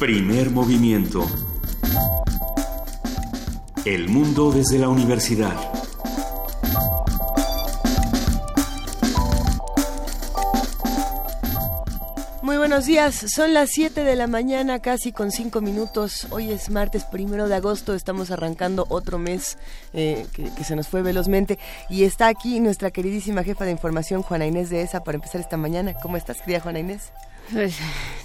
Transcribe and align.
Primer 0.00 0.48
movimiento. 0.50 1.26
El 3.84 4.08
mundo 4.08 4.50
desde 4.50 4.78
la 4.78 4.88
universidad. 4.88 5.54
Muy 12.40 12.56
buenos 12.56 12.86
días, 12.86 13.14
son 13.14 13.52
las 13.52 13.68
7 13.72 14.02
de 14.02 14.16
la 14.16 14.26
mañana, 14.26 14.78
casi 14.78 15.12
con 15.12 15.30
5 15.30 15.60
minutos. 15.60 16.28
Hoy 16.30 16.50
es 16.50 16.70
martes 16.70 17.04
primero 17.04 17.48
de 17.48 17.56
agosto, 17.56 17.92
estamos 17.94 18.30
arrancando 18.30 18.86
otro 18.88 19.18
mes 19.18 19.58
eh, 19.92 20.26
que, 20.32 20.50
que 20.54 20.64
se 20.64 20.76
nos 20.76 20.88
fue 20.88 21.02
velozmente. 21.02 21.58
Y 21.90 22.04
está 22.04 22.28
aquí 22.28 22.58
nuestra 22.60 22.90
queridísima 22.90 23.44
jefa 23.44 23.66
de 23.66 23.72
información, 23.72 24.22
Juana 24.22 24.46
Inés 24.46 24.70
de 24.70 24.80
ESA, 24.80 25.04
para 25.04 25.16
empezar 25.16 25.42
esta 25.42 25.58
mañana. 25.58 25.92
¿Cómo 25.92 26.16
estás, 26.16 26.40
querida 26.40 26.60
Juana 26.60 26.78
Inés? 26.78 27.12
Pues, 27.52 27.76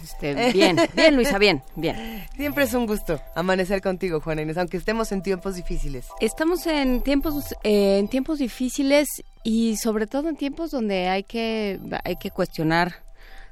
este, 0.03 0.51
bien, 0.51 0.77
bien, 0.93 1.15
Luisa, 1.15 1.37
bien, 1.37 1.63
bien. 1.75 2.25
Siempre 2.35 2.65
es 2.65 2.73
un 2.73 2.85
gusto 2.85 3.19
amanecer 3.35 3.81
contigo, 3.81 4.21
Juana 4.21 4.41
Inés, 4.43 4.57
aunque 4.57 4.77
estemos 4.77 5.11
en 5.11 5.21
tiempos 5.21 5.55
difíciles. 5.55 6.07
Estamos 6.21 6.65
en 6.67 7.01
tiempos, 7.01 7.55
eh, 7.63 7.97
en 7.99 8.07
tiempos 8.07 8.39
difíciles 8.39 9.07
y 9.43 9.77
sobre 9.77 10.07
todo 10.07 10.29
en 10.29 10.35
tiempos 10.35 10.71
donde 10.71 11.07
hay 11.07 11.23
que, 11.23 11.79
hay 12.03 12.15
que 12.17 12.31
cuestionar 12.31 12.95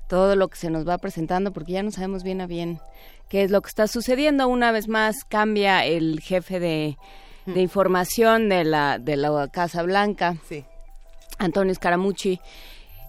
todo 0.08 0.36
lo 0.36 0.48
que 0.48 0.58
se 0.58 0.70
nos 0.70 0.88
va 0.88 0.98
presentando 0.98 1.52
porque 1.52 1.74
ya 1.74 1.84
no 1.84 1.92
sabemos 1.92 2.24
bien 2.24 2.42
a 2.42 2.48
bien 2.48 2.80
qué 3.30 3.44
es 3.44 3.52
lo 3.52 3.62
que 3.62 3.70
está 3.70 3.88
sucediendo. 3.88 4.48
Una 4.48 4.72
vez 4.72 4.88
más 4.88 5.24
cambia 5.28 5.86
el 5.86 6.20
jefe 6.22 6.60
de, 6.60 6.98
de 7.46 7.62
información 7.62 8.50
de 8.50 8.64
la, 8.64 9.00
de 9.00 9.18
la 9.18 9.48
Casa 9.48 9.82
Blanca, 9.84 10.36
Sí. 10.48 10.66
Antonio 11.40 11.74
Scaramucci, 11.74 12.40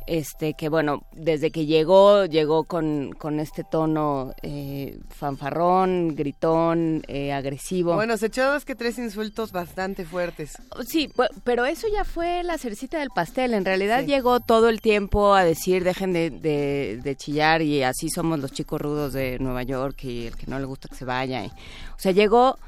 este 0.06 0.54
que 0.54 0.68
bueno, 0.68 1.02
desde 1.12 1.50
que 1.50 1.66
llegó, 1.66 2.24
llegó 2.26 2.64
con, 2.64 3.12
con 3.18 3.40
este 3.40 3.64
tono 3.64 4.32
eh, 4.42 4.98
fanfarrón, 5.10 6.14
gritón, 6.14 7.02
eh, 7.08 7.32
agresivo. 7.32 7.94
Bueno, 7.94 8.16
se 8.16 8.26
echó 8.26 8.50
dos 8.52 8.64
que 8.64 8.74
tres 8.74 8.98
insultos 8.98 9.52
bastante 9.52 10.04
fuertes. 10.04 10.52
Sí, 10.86 11.10
pero 11.44 11.64
eso 11.64 11.86
ya 11.92 12.04
fue 12.04 12.42
la 12.42 12.58
cercita 12.58 12.98
del 12.98 13.10
pastel. 13.14 13.54
En 13.54 13.64
realidad 13.64 14.00
Sí. 14.00 14.06
llegó 14.06 14.40
todo 14.40 14.68
el 14.68 14.80
tiempo 14.80 15.34
a 15.34 15.44
decir 15.44 15.84
dejen 15.84 16.12
de, 16.12 16.30
de- 16.30 17.00
de 17.02 17.16
chillar 17.16 17.62
y 17.62 17.82
así 17.82 18.08
somos 18.10 18.38
los 18.38 18.52
chicos 18.52 18.80
rudos 18.80 19.12
de 19.12 19.38
Nueva 19.38 19.62
York 19.62 20.04
y 20.04 20.26
el 20.28 20.36
que 20.36 20.46
no 20.46 20.58
le 20.58 20.64
gusta 20.66 20.88
que 20.88 20.96
se 20.96 21.04
vaya. 21.04 21.44
y- 21.44 21.48
o 21.48 21.98
sea, 21.98 22.12
llegó, 22.12 22.58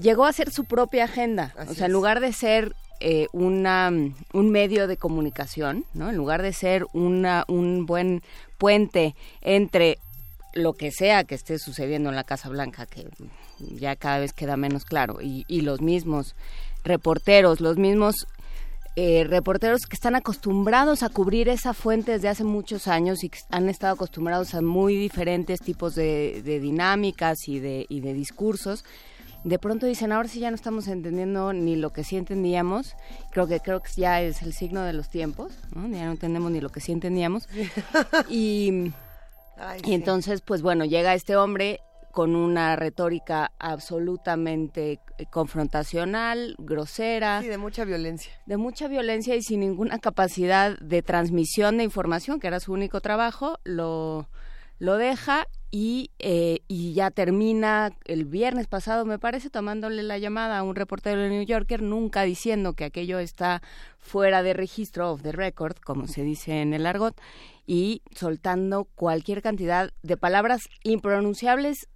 llegó 0.00 0.24
a 0.24 0.30
hacer 0.30 0.50
su 0.50 0.64
propia 0.64 1.04
agenda. 1.04 1.54
Así 1.56 1.72
o 1.72 1.74
sea, 1.74 1.86
en 1.86 1.92
lugar 1.92 2.20
de 2.20 2.32
ser 2.32 2.74
eh, 3.00 3.26
una, 3.32 3.90
un 3.90 4.50
medio 4.50 4.86
de 4.86 4.96
comunicación, 4.96 5.84
¿no? 5.94 6.10
En 6.10 6.16
lugar 6.16 6.42
de 6.42 6.52
ser 6.52 6.86
una, 6.92 7.44
un 7.48 7.86
buen 7.86 8.22
puente 8.58 9.14
entre 9.42 9.98
lo 10.54 10.72
que 10.72 10.90
sea 10.90 11.24
que 11.24 11.34
esté 11.34 11.58
sucediendo 11.58 12.08
en 12.08 12.16
la 12.16 12.24
Casa 12.24 12.48
Blanca, 12.48 12.86
que 12.86 13.06
ya 13.58 13.96
cada 13.96 14.18
vez 14.18 14.32
queda 14.32 14.56
menos 14.56 14.84
claro, 14.84 15.18
y, 15.20 15.44
los 15.60 15.80
mismos 15.80 16.34
reporteros, 16.84 17.60
los 17.60 17.76
mismos 17.76 18.26
eh, 18.96 19.24
reporteros 19.24 19.82
que 19.82 19.96
están 19.96 20.14
acostumbrados 20.14 21.02
a 21.02 21.10
cubrir 21.10 21.50
esa 21.50 21.74
fuente 21.74 22.12
desde 22.12 22.28
hace 22.28 22.44
muchos 22.44 22.88
años 22.88 23.24
y 23.24 23.28
que 23.28 23.40
han 23.50 23.68
estado 23.68 23.94
acostumbrados 23.94 24.54
a 24.54 24.62
muy 24.62 24.96
diferentes 24.96 25.60
tipos 25.60 25.94
de, 25.94 26.40
de 26.42 26.60
dinámicas 26.60 27.46
y 27.46 27.58
de, 27.58 27.84
y 27.90 28.00
de 28.00 28.14
discursos, 28.14 28.84
de 29.46 29.58
pronto 29.60 29.86
dicen, 29.86 30.10
ahora 30.10 30.28
sí 30.28 30.40
ya 30.40 30.50
no 30.50 30.56
estamos 30.56 30.88
entendiendo 30.88 31.52
ni 31.52 31.76
lo 31.76 31.92
que 31.92 32.02
sí 32.02 32.16
entendíamos, 32.16 32.94
creo 33.30 33.46
que 33.46 33.60
creo 33.60 33.80
que 33.80 33.90
ya 33.96 34.20
es 34.20 34.42
el 34.42 34.52
signo 34.52 34.82
de 34.82 34.92
los 34.92 35.08
tiempos, 35.08 35.52
¿no? 35.72 35.86
ya 35.88 36.04
no 36.04 36.10
entendemos 36.10 36.50
ni 36.50 36.60
lo 36.60 36.70
que 36.70 36.80
sí 36.80 36.90
entendíamos. 36.90 37.48
y, 38.28 38.92
Ay, 39.56 39.80
y 39.84 39.86
sí. 39.86 39.94
entonces, 39.94 40.40
pues 40.40 40.62
bueno, 40.62 40.84
llega 40.84 41.14
este 41.14 41.36
hombre 41.36 41.78
con 42.10 42.34
una 42.34 42.74
retórica 42.74 43.52
absolutamente 43.60 45.00
eh, 45.18 45.26
confrontacional, 45.30 46.56
grosera, 46.58 47.40
Sí, 47.42 47.48
de 47.48 47.58
mucha 47.58 47.84
violencia. 47.84 48.32
de 48.46 48.56
mucha 48.56 48.88
violencia 48.88 49.36
y 49.36 49.42
sin 49.42 49.60
ninguna 49.60 49.98
capacidad 50.00 50.76
de 50.80 51.02
transmisión 51.02 51.76
de 51.76 51.84
información, 51.84 52.40
que 52.40 52.48
era 52.48 52.58
su 52.58 52.72
único 52.72 53.00
trabajo, 53.00 53.58
lo, 53.64 54.28
lo 54.78 54.96
deja 54.96 55.46
y, 55.70 56.10
eh, 56.18 56.60
y 56.68 56.94
ya 56.94 57.10
termina 57.10 57.90
el 58.04 58.24
viernes 58.24 58.66
pasado, 58.66 59.04
me 59.04 59.18
parece, 59.18 59.50
tomándole 59.50 60.02
la 60.02 60.18
llamada 60.18 60.58
a 60.58 60.62
un 60.62 60.76
reportero 60.76 61.20
de 61.20 61.28
New 61.28 61.44
Yorker, 61.44 61.82
nunca 61.82 62.22
diciendo 62.22 62.74
que 62.74 62.84
aquello 62.84 63.18
está 63.18 63.62
fuera 63.98 64.42
de 64.42 64.54
registro, 64.54 65.12
of 65.12 65.22
the 65.22 65.32
record, 65.32 65.76
como 65.78 66.06
se 66.06 66.22
dice 66.22 66.62
en 66.62 66.72
el 66.72 66.86
argot, 66.86 67.20
y 67.66 68.02
soltando 68.14 68.84
cualquier 68.94 69.42
cantidad 69.42 69.90
de 70.02 70.16
palabras 70.16 70.68
impronunciables 70.82 71.88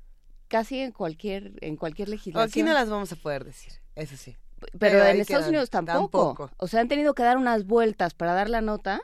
casi 0.48 0.80
en 0.80 0.90
cualquier 0.90 1.52
en 1.60 1.76
cualquier 1.76 2.08
legislación. 2.08 2.48
Aquí 2.48 2.62
no 2.62 2.72
las 2.72 2.90
vamos 2.90 3.12
a 3.12 3.16
poder 3.16 3.44
decir, 3.44 3.72
eso 3.94 4.16
sí. 4.16 4.36
Pero, 4.78 4.98
en 5.06 5.20
Estados 5.20 5.44
quedan. 5.44 5.48
Unidos 5.50 5.70
tampoco. 5.70 6.34
Tampoco. 6.34 6.50
O 6.58 6.66
sea, 6.66 6.80
han 6.80 6.88
tenido 6.88 7.14
que 7.14 7.22
dar 7.22 7.38
unas 7.38 7.64
vueltas 7.64 8.14
para 8.14 8.34
dar 8.34 8.50
la 8.50 8.60
nota, 8.60 9.00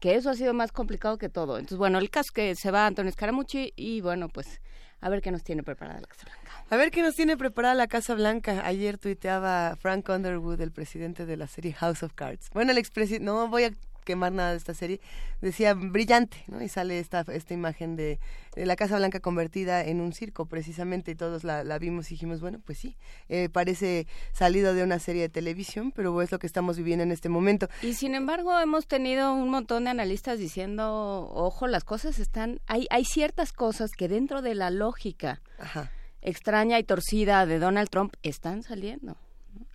que 0.00 0.14
eso 0.14 0.30
ha 0.30 0.34
sido 0.34 0.54
más 0.54 0.72
complicado 0.72 1.18
que 1.18 1.28
todo. 1.28 1.56
Entonces, 1.56 1.78
bueno, 1.78 1.98
el 1.98 2.10
caso 2.10 2.32
que 2.32 2.54
se 2.54 2.70
va 2.70 2.86
Antonio 2.86 3.12
Scaramucci 3.12 3.72
y 3.76 4.00
bueno, 4.00 4.28
pues 4.28 4.60
a 5.00 5.08
ver 5.08 5.22
qué 5.22 5.30
nos 5.30 5.44
tiene 5.44 5.62
preparada 5.62 6.00
la 6.00 6.06
Casa 6.06 6.24
Blanca. 6.24 6.64
A 6.70 6.76
ver 6.76 6.90
qué 6.90 7.02
nos 7.02 7.14
tiene 7.14 7.36
preparada 7.36 7.74
la 7.74 7.86
Casa 7.86 8.14
Blanca. 8.14 8.66
Ayer 8.66 8.98
tuiteaba 8.98 9.76
Frank 9.76 10.08
Underwood, 10.08 10.60
el 10.60 10.72
presidente 10.72 11.24
de 11.24 11.36
la 11.36 11.46
serie 11.46 11.72
House 11.74 12.02
of 12.02 12.12
Cards. 12.14 12.50
Bueno, 12.52 12.72
el 12.72 12.78
expresidente, 12.78 13.24
no 13.24 13.48
voy 13.48 13.64
a 13.64 13.70
quemar 14.08 14.32
nada 14.32 14.52
de 14.52 14.56
esta 14.56 14.72
serie, 14.72 15.02
decía 15.42 15.74
brillante, 15.74 16.38
¿no? 16.46 16.62
Y 16.62 16.68
sale 16.68 16.98
esta, 16.98 17.26
esta 17.28 17.52
imagen 17.52 17.94
de, 17.94 18.18
de 18.56 18.64
la 18.64 18.74
Casa 18.74 18.96
Blanca 18.96 19.20
convertida 19.20 19.84
en 19.84 20.00
un 20.00 20.14
circo, 20.14 20.46
precisamente, 20.46 21.10
y 21.10 21.14
todos 21.14 21.44
la, 21.44 21.62
la 21.62 21.78
vimos 21.78 22.10
y 22.10 22.14
dijimos, 22.14 22.40
bueno, 22.40 22.58
pues 22.64 22.78
sí, 22.78 22.96
eh, 23.28 23.50
parece 23.50 24.06
salido 24.32 24.72
de 24.72 24.82
una 24.82 24.98
serie 24.98 25.20
de 25.22 25.28
televisión, 25.28 25.92
pero 25.92 26.22
es 26.22 26.32
lo 26.32 26.38
que 26.38 26.46
estamos 26.46 26.78
viviendo 26.78 27.02
en 27.02 27.12
este 27.12 27.28
momento. 27.28 27.68
Y 27.82 27.92
sin 27.92 28.14
embargo, 28.14 28.58
hemos 28.58 28.86
tenido 28.86 29.34
un 29.34 29.50
montón 29.50 29.84
de 29.84 29.90
analistas 29.90 30.38
diciendo, 30.38 31.28
ojo, 31.34 31.66
las 31.66 31.84
cosas 31.84 32.18
están, 32.18 32.60
hay, 32.66 32.86
hay 32.88 33.04
ciertas 33.04 33.52
cosas 33.52 33.90
que 33.92 34.08
dentro 34.08 34.40
de 34.40 34.54
la 34.54 34.70
lógica 34.70 35.42
Ajá. 35.58 35.92
extraña 36.22 36.78
y 36.78 36.84
torcida 36.84 37.44
de 37.44 37.58
Donald 37.58 37.90
Trump 37.90 38.14
están 38.22 38.62
saliendo. 38.62 39.18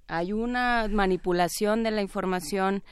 Hay 0.08 0.34
una 0.34 0.88
manipulación 0.90 1.84
de 1.84 1.92
la 1.92 2.02
información 2.02 2.84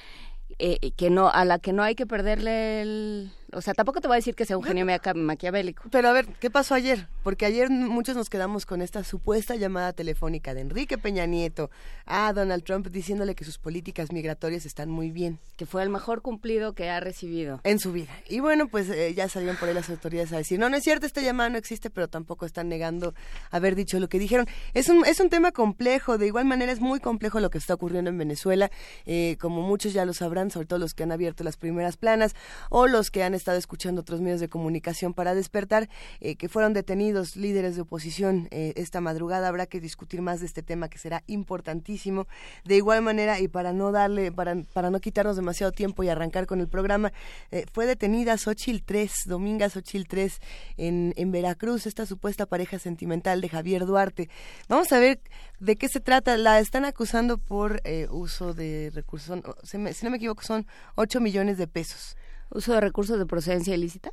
eh, 0.60 0.92
que 0.96 1.10
no 1.10 1.30
a 1.30 1.46
la 1.46 1.60
que 1.60 1.74
no 1.74 1.84
hay 1.84 1.96
que 1.96 2.06
perderle 2.06 2.82
el, 2.82 3.32
o 3.54 3.62
sea, 3.62 3.74
tampoco 3.74 4.02
te 4.02 4.08
voy 4.08 4.16
a 4.16 4.18
decir 4.20 4.36
que 4.36 4.46
sea 4.46 4.58
un 4.58 4.64
genio 4.64 4.86
maquia- 4.86 5.14
maquiavélico. 5.14 5.84
Pero 5.92 6.10
a 6.10 6.14
ver, 6.14 6.26
¿qué 6.40 6.50
pasó 6.50 6.76
ayer? 6.76 7.08
Porque 7.24 7.46
ayer 7.46 7.70
muchos 7.70 8.16
nos 8.16 8.30
quedamos 8.30 8.66
con 8.66 8.82
esta 8.82 9.04
supuesta 9.04 9.56
llamada 9.56 9.94
telefónica 9.94 10.54
de 10.54 10.62
Enrique 10.62 10.98
Peña 10.98 11.26
Nieto 11.26 11.70
a 12.06 12.32
Donald 12.34 12.64
Trump 12.64 12.88
diciéndole 12.88 13.36
que 13.36 13.46
sus 13.46 13.58
políticas 13.58 14.12
migratorias 14.12 14.66
están 14.66 14.90
muy 14.90 15.12
bien 15.12 15.40
que 15.58 15.66
fue 15.68 15.84
el 15.84 15.90
mejor 15.90 16.24
cumplido 16.24 16.74
que 16.74 16.90
ha 16.90 17.00
recibido. 17.00 17.62
en 17.64 17.78
su 17.78 17.92
vida. 17.94 18.10
Y 18.28 18.40
bueno, 18.40 18.68
pues 18.68 18.90
eh, 18.90 19.14
ya 19.14 19.30
salieron 19.30 19.58
por 19.58 19.70
ahí 19.70 19.76
las 19.76 19.90
autoridades 19.92 20.34
a 20.34 20.38
decir, 20.38 20.58
no, 20.58 20.70
no 20.70 20.78
es 20.78 20.84
cierto, 20.84 21.06
esta 21.06 21.22
llamada 21.22 21.50
no 21.52 21.58
existe, 21.60 21.92
pero 21.92 22.08
tampoco 22.08 22.48
están 22.48 22.68
negando 22.68 23.14
haber 23.52 23.76
dicho 23.76 24.00
lo 24.00 24.10
que 24.10 24.18
dijeron. 24.18 24.48
Es 24.74 24.90
un, 24.90 25.06
es 25.06 25.20
un 25.20 25.30
tema 25.30 25.52
complejo, 25.52 26.18
de 26.18 26.26
igual 26.26 26.46
manera 26.46 26.72
es 26.72 26.80
muy 26.80 27.00
complejo 27.00 27.40
lo 27.40 27.52
que 27.52 27.60
está 27.60 27.76
ocurriendo 27.76 28.10
en 28.10 28.18
Venezuela, 28.18 28.72
eh, 29.06 29.38
como 29.40 29.62
muchos 29.62 29.94
ya 29.94 30.04
lo 30.06 30.14
sabrán, 30.14 30.50
sobre 30.50 30.66
todo 30.66 30.80
los 30.80 30.96
que 30.96 31.04
han 31.04 31.12
abierto 31.12 31.44
las 31.44 31.58
primeras 31.58 31.96
planas 31.98 32.34
o 32.72 32.88
los 32.88 33.12
que 33.12 33.24
han 33.24 33.36
estado 33.42 33.58
escuchando 33.58 34.02
otros 34.02 34.22
medios 34.22 34.40
de 34.40 34.48
comunicación 34.48 35.14
para 35.14 35.34
despertar, 35.34 35.90
eh, 36.20 36.36
que 36.36 36.48
fueron 36.48 36.74
detenidos 36.74 37.36
líderes 37.36 37.76
de 37.76 37.82
oposición 37.82 38.48
eh, 38.52 38.74
esta 38.76 39.02
madrugada. 39.02 39.48
Habrá 39.48 39.66
que 39.66 39.80
discutir 39.80 40.22
más 40.22 40.40
de 40.40 40.46
este 40.46 40.62
tema 40.64 40.90
que 40.90 40.98
será 40.98 41.24
importantísimo. 41.28 42.28
De 42.64 42.78
igual 42.78 43.02
manera, 43.02 43.40
y 43.40 43.48
para 43.48 43.74
no 43.74 43.92
darle, 43.92 44.32
para, 44.32 44.56
para 44.74 44.90
no 44.92 45.00
quitarnos 45.00 45.36
demasiado 45.36 45.72
tiempo 45.72 46.04
y 46.04 46.10
arrancar 46.10 46.46
con 46.46 46.62
el 46.62 46.68
programa, 46.68 47.12
eh, 47.50 47.66
fue 47.74 47.86
detenida 47.86 48.38
Xochil 48.38 48.84
3, 48.84 49.12
Dominga 49.26 49.70
Xochil 49.70 50.08
3, 50.08 50.40
en, 50.78 51.14
en 51.18 51.32
Veracruz, 51.32 51.88
esta 51.88 52.06
supuesta 52.06 52.46
pareja 52.46 52.78
sentimental 52.80 53.42
de 53.42 53.50
Javier 53.50 53.86
Duarte. 53.86 54.30
Vamos 54.70 54.92
a 54.92 55.00
ver 55.00 55.20
de 55.60 55.76
qué 55.76 55.88
se 55.88 56.00
trata. 56.00 56.38
La 56.38 56.60
están 56.60 56.86
acusando 56.86 57.38
por 57.38 57.82
uso 58.10 58.54
de 58.54 58.92
recursos, 58.94 59.40
si 59.64 59.78
no 59.78 60.12
me 60.12 60.18
equivoco, 60.18 60.44
son 60.44 60.68
8 60.96 61.20
millones 61.20 61.58
de 61.58 61.68
pesos. 61.68 62.16
Uso 62.52 62.74
de 62.74 62.82
recursos 62.82 63.18
de 63.18 63.26
procedencia 63.26 63.74
ilícita. 63.74 64.12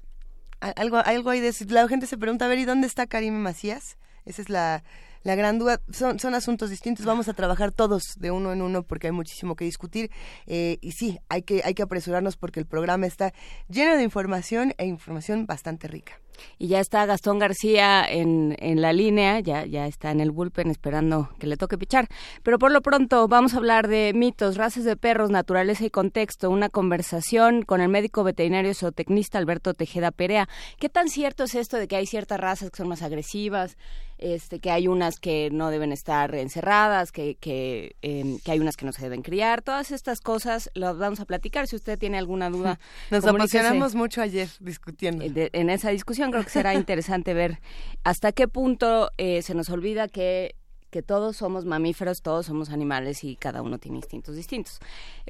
Algo, 0.61 0.97
algo 0.97 1.31
hay 1.31 1.41
de. 1.41 1.55
La 1.69 1.87
gente 1.89 2.07
se 2.07 2.17
pregunta, 2.17 2.47
a 2.47 2.49
ver, 2.49 2.59
¿y 2.59 2.65
dónde 2.65 2.87
está 2.87 3.07
Karim 3.07 3.35
Macías? 3.35 3.97
Esa 4.25 4.43
es 4.43 4.49
la, 4.49 4.83
la 5.23 5.35
gran 5.35 5.59
duda. 5.59 5.81
Son, 5.93 6.19
son 6.19 6.35
asuntos 6.35 6.71
distintos. 6.71 7.07
Vamos 7.07 7.29
a 7.29 7.35
trabajar 7.35 7.73
todos 7.73 8.15
de 8.19 8.31
uno 8.31 8.53
en 8.53 8.63
uno 8.63 8.83
porque 8.83 9.09
hay 9.09 9.13
muchísimo 9.13 9.57
que 9.57 9.65
discutir. 9.65 10.11
Eh, 10.47 10.79
y 10.81 10.93
sí, 10.93 11.19
hay 11.29 11.43
que, 11.43 11.63
hay 11.65 11.75
que 11.75 11.83
apresurarnos 11.83 12.37
porque 12.37 12.61
el 12.61 12.67
programa 12.67 13.07
está 13.07 13.33
lleno 13.69 13.97
de 13.97 14.03
información 14.03 14.75
e 14.79 14.87
información 14.87 15.47
bastante 15.47 15.89
rica. 15.89 16.21
Y 16.59 16.69
ya 16.69 16.81
está 16.81 17.07
Gastón 17.07 17.39
García 17.39 18.05
en, 18.09 18.57
en 18.59 18.81
la 18.81 18.93
línea, 18.93 19.41
ya, 19.41 19.67
ya 19.67 19.87
está 19.87 20.11
en 20.11 20.21
el 20.21 20.31
bullpen 20.31 20.71
esperando 20.71 21.31
que 21.39 21.47
le 21.47 21.57
toque 21.57 21.79
pichar. 21.79 22.09
Pero 22.43 22.59
por 22.59 22.71
lo 22.71 22.81
pronto 22.83 23.29
vamos 23.29 23.55
a 23.55 23.59
hablar 23.59 23.89
de 23.89 24.13
mitos, 24.15 24.57
razas 24.57 24.85
de 24.85 24.97
perros, 24.97 25.31
naturaleza 25.31 25.85
y 25.85 25.91
contexto, 25.91 26.51
una 26.51 26.69
conversación 26.69 27.63
con 27.63 27.81
el 27.81 27.89
médico 27.89 28.25
veterinario 28.25 28.75
zootecnista 28.75 29.39
Alberto 29.39 29.75
Tejeda 29.75 30.11
Perea. 30.11 30.49
¿Qué 30.79 30.89
tan 30.89 31.09
cierto 31.09 31.45
es 31.45 31.55
esto 31.55 31.77
de 31.77 31.89
que 31.89 31.97
hay 31.97 32.07
ciertas 32.07 32.39
razas 32.39 32.71
que 32.71 32.77
son 32.77 32.89
más 32.89 33.03
agresivas, 33.03 33.77
este, 34.19 34.59
que 34.59 34.71
hay 34.71 34.89
unas 34.89 35.21
que 35.21 35.49
no 35.53 35.71
deben 35.71 35.93
estar 35.93 36.35
encerradas, 36.35 37.13
que, 37.13 37.37
que, 37.37 37.95
em, 38.03 38.39
que 38.41 38.51
hay 38.51 38.59
unas 38.59 38.77
que 38.77 38.85
no 38.85 38.93
se 38.93 39.03
deben 39.03 39.23
criar? 39.23 39.63
Todas 39.63 39.93
estas 39.93 40.21
cosas 40.21 40.71
las 40.75 40.99
vamos 40.99 41.21
a 41.21 41.25
platicar. 41.25 41.69
Si 41.69 41.77
usted 41.77 41.99
tiene 41.99 42.19
alguna 42.19 42.51
duda, 42.51 42.81
nos 43.11 43.25
apasionamos 43.25 43.95
mucho 43.95 44.21
ayer 44.21 44.49
discutiendo. 44.61 45.25
en 45.25 45.71
esa 45.71 45.91
discusión 45.91 46.28
creo 46.31 46.45
que 46.45 46.51
será 46.51 46.75
interesante 46.75 47.35
ver 47.35 47.61
hasta 48.05 48.33
qué 48.33 48.49
punto 48.49 49.11
eh, 49.19 49.43
se 49.43 49.55
nos 49.55 49.69
olvida 49.71 50.09
que 50.09 50.55
que 50.91 51.03
todos 51.03 51.37
somos 51.37 51.65
mamíferos, 51.65 52.23
todos 52.23 52.47
somos 52.47 52.71
animales 52.71 53.25
y 53.25 53.37
cada 53.37 53.63
uno 53.63 53.79
tiene 53.79 53.99
instintos 53.99 54.37
distintos. 54.37 54.79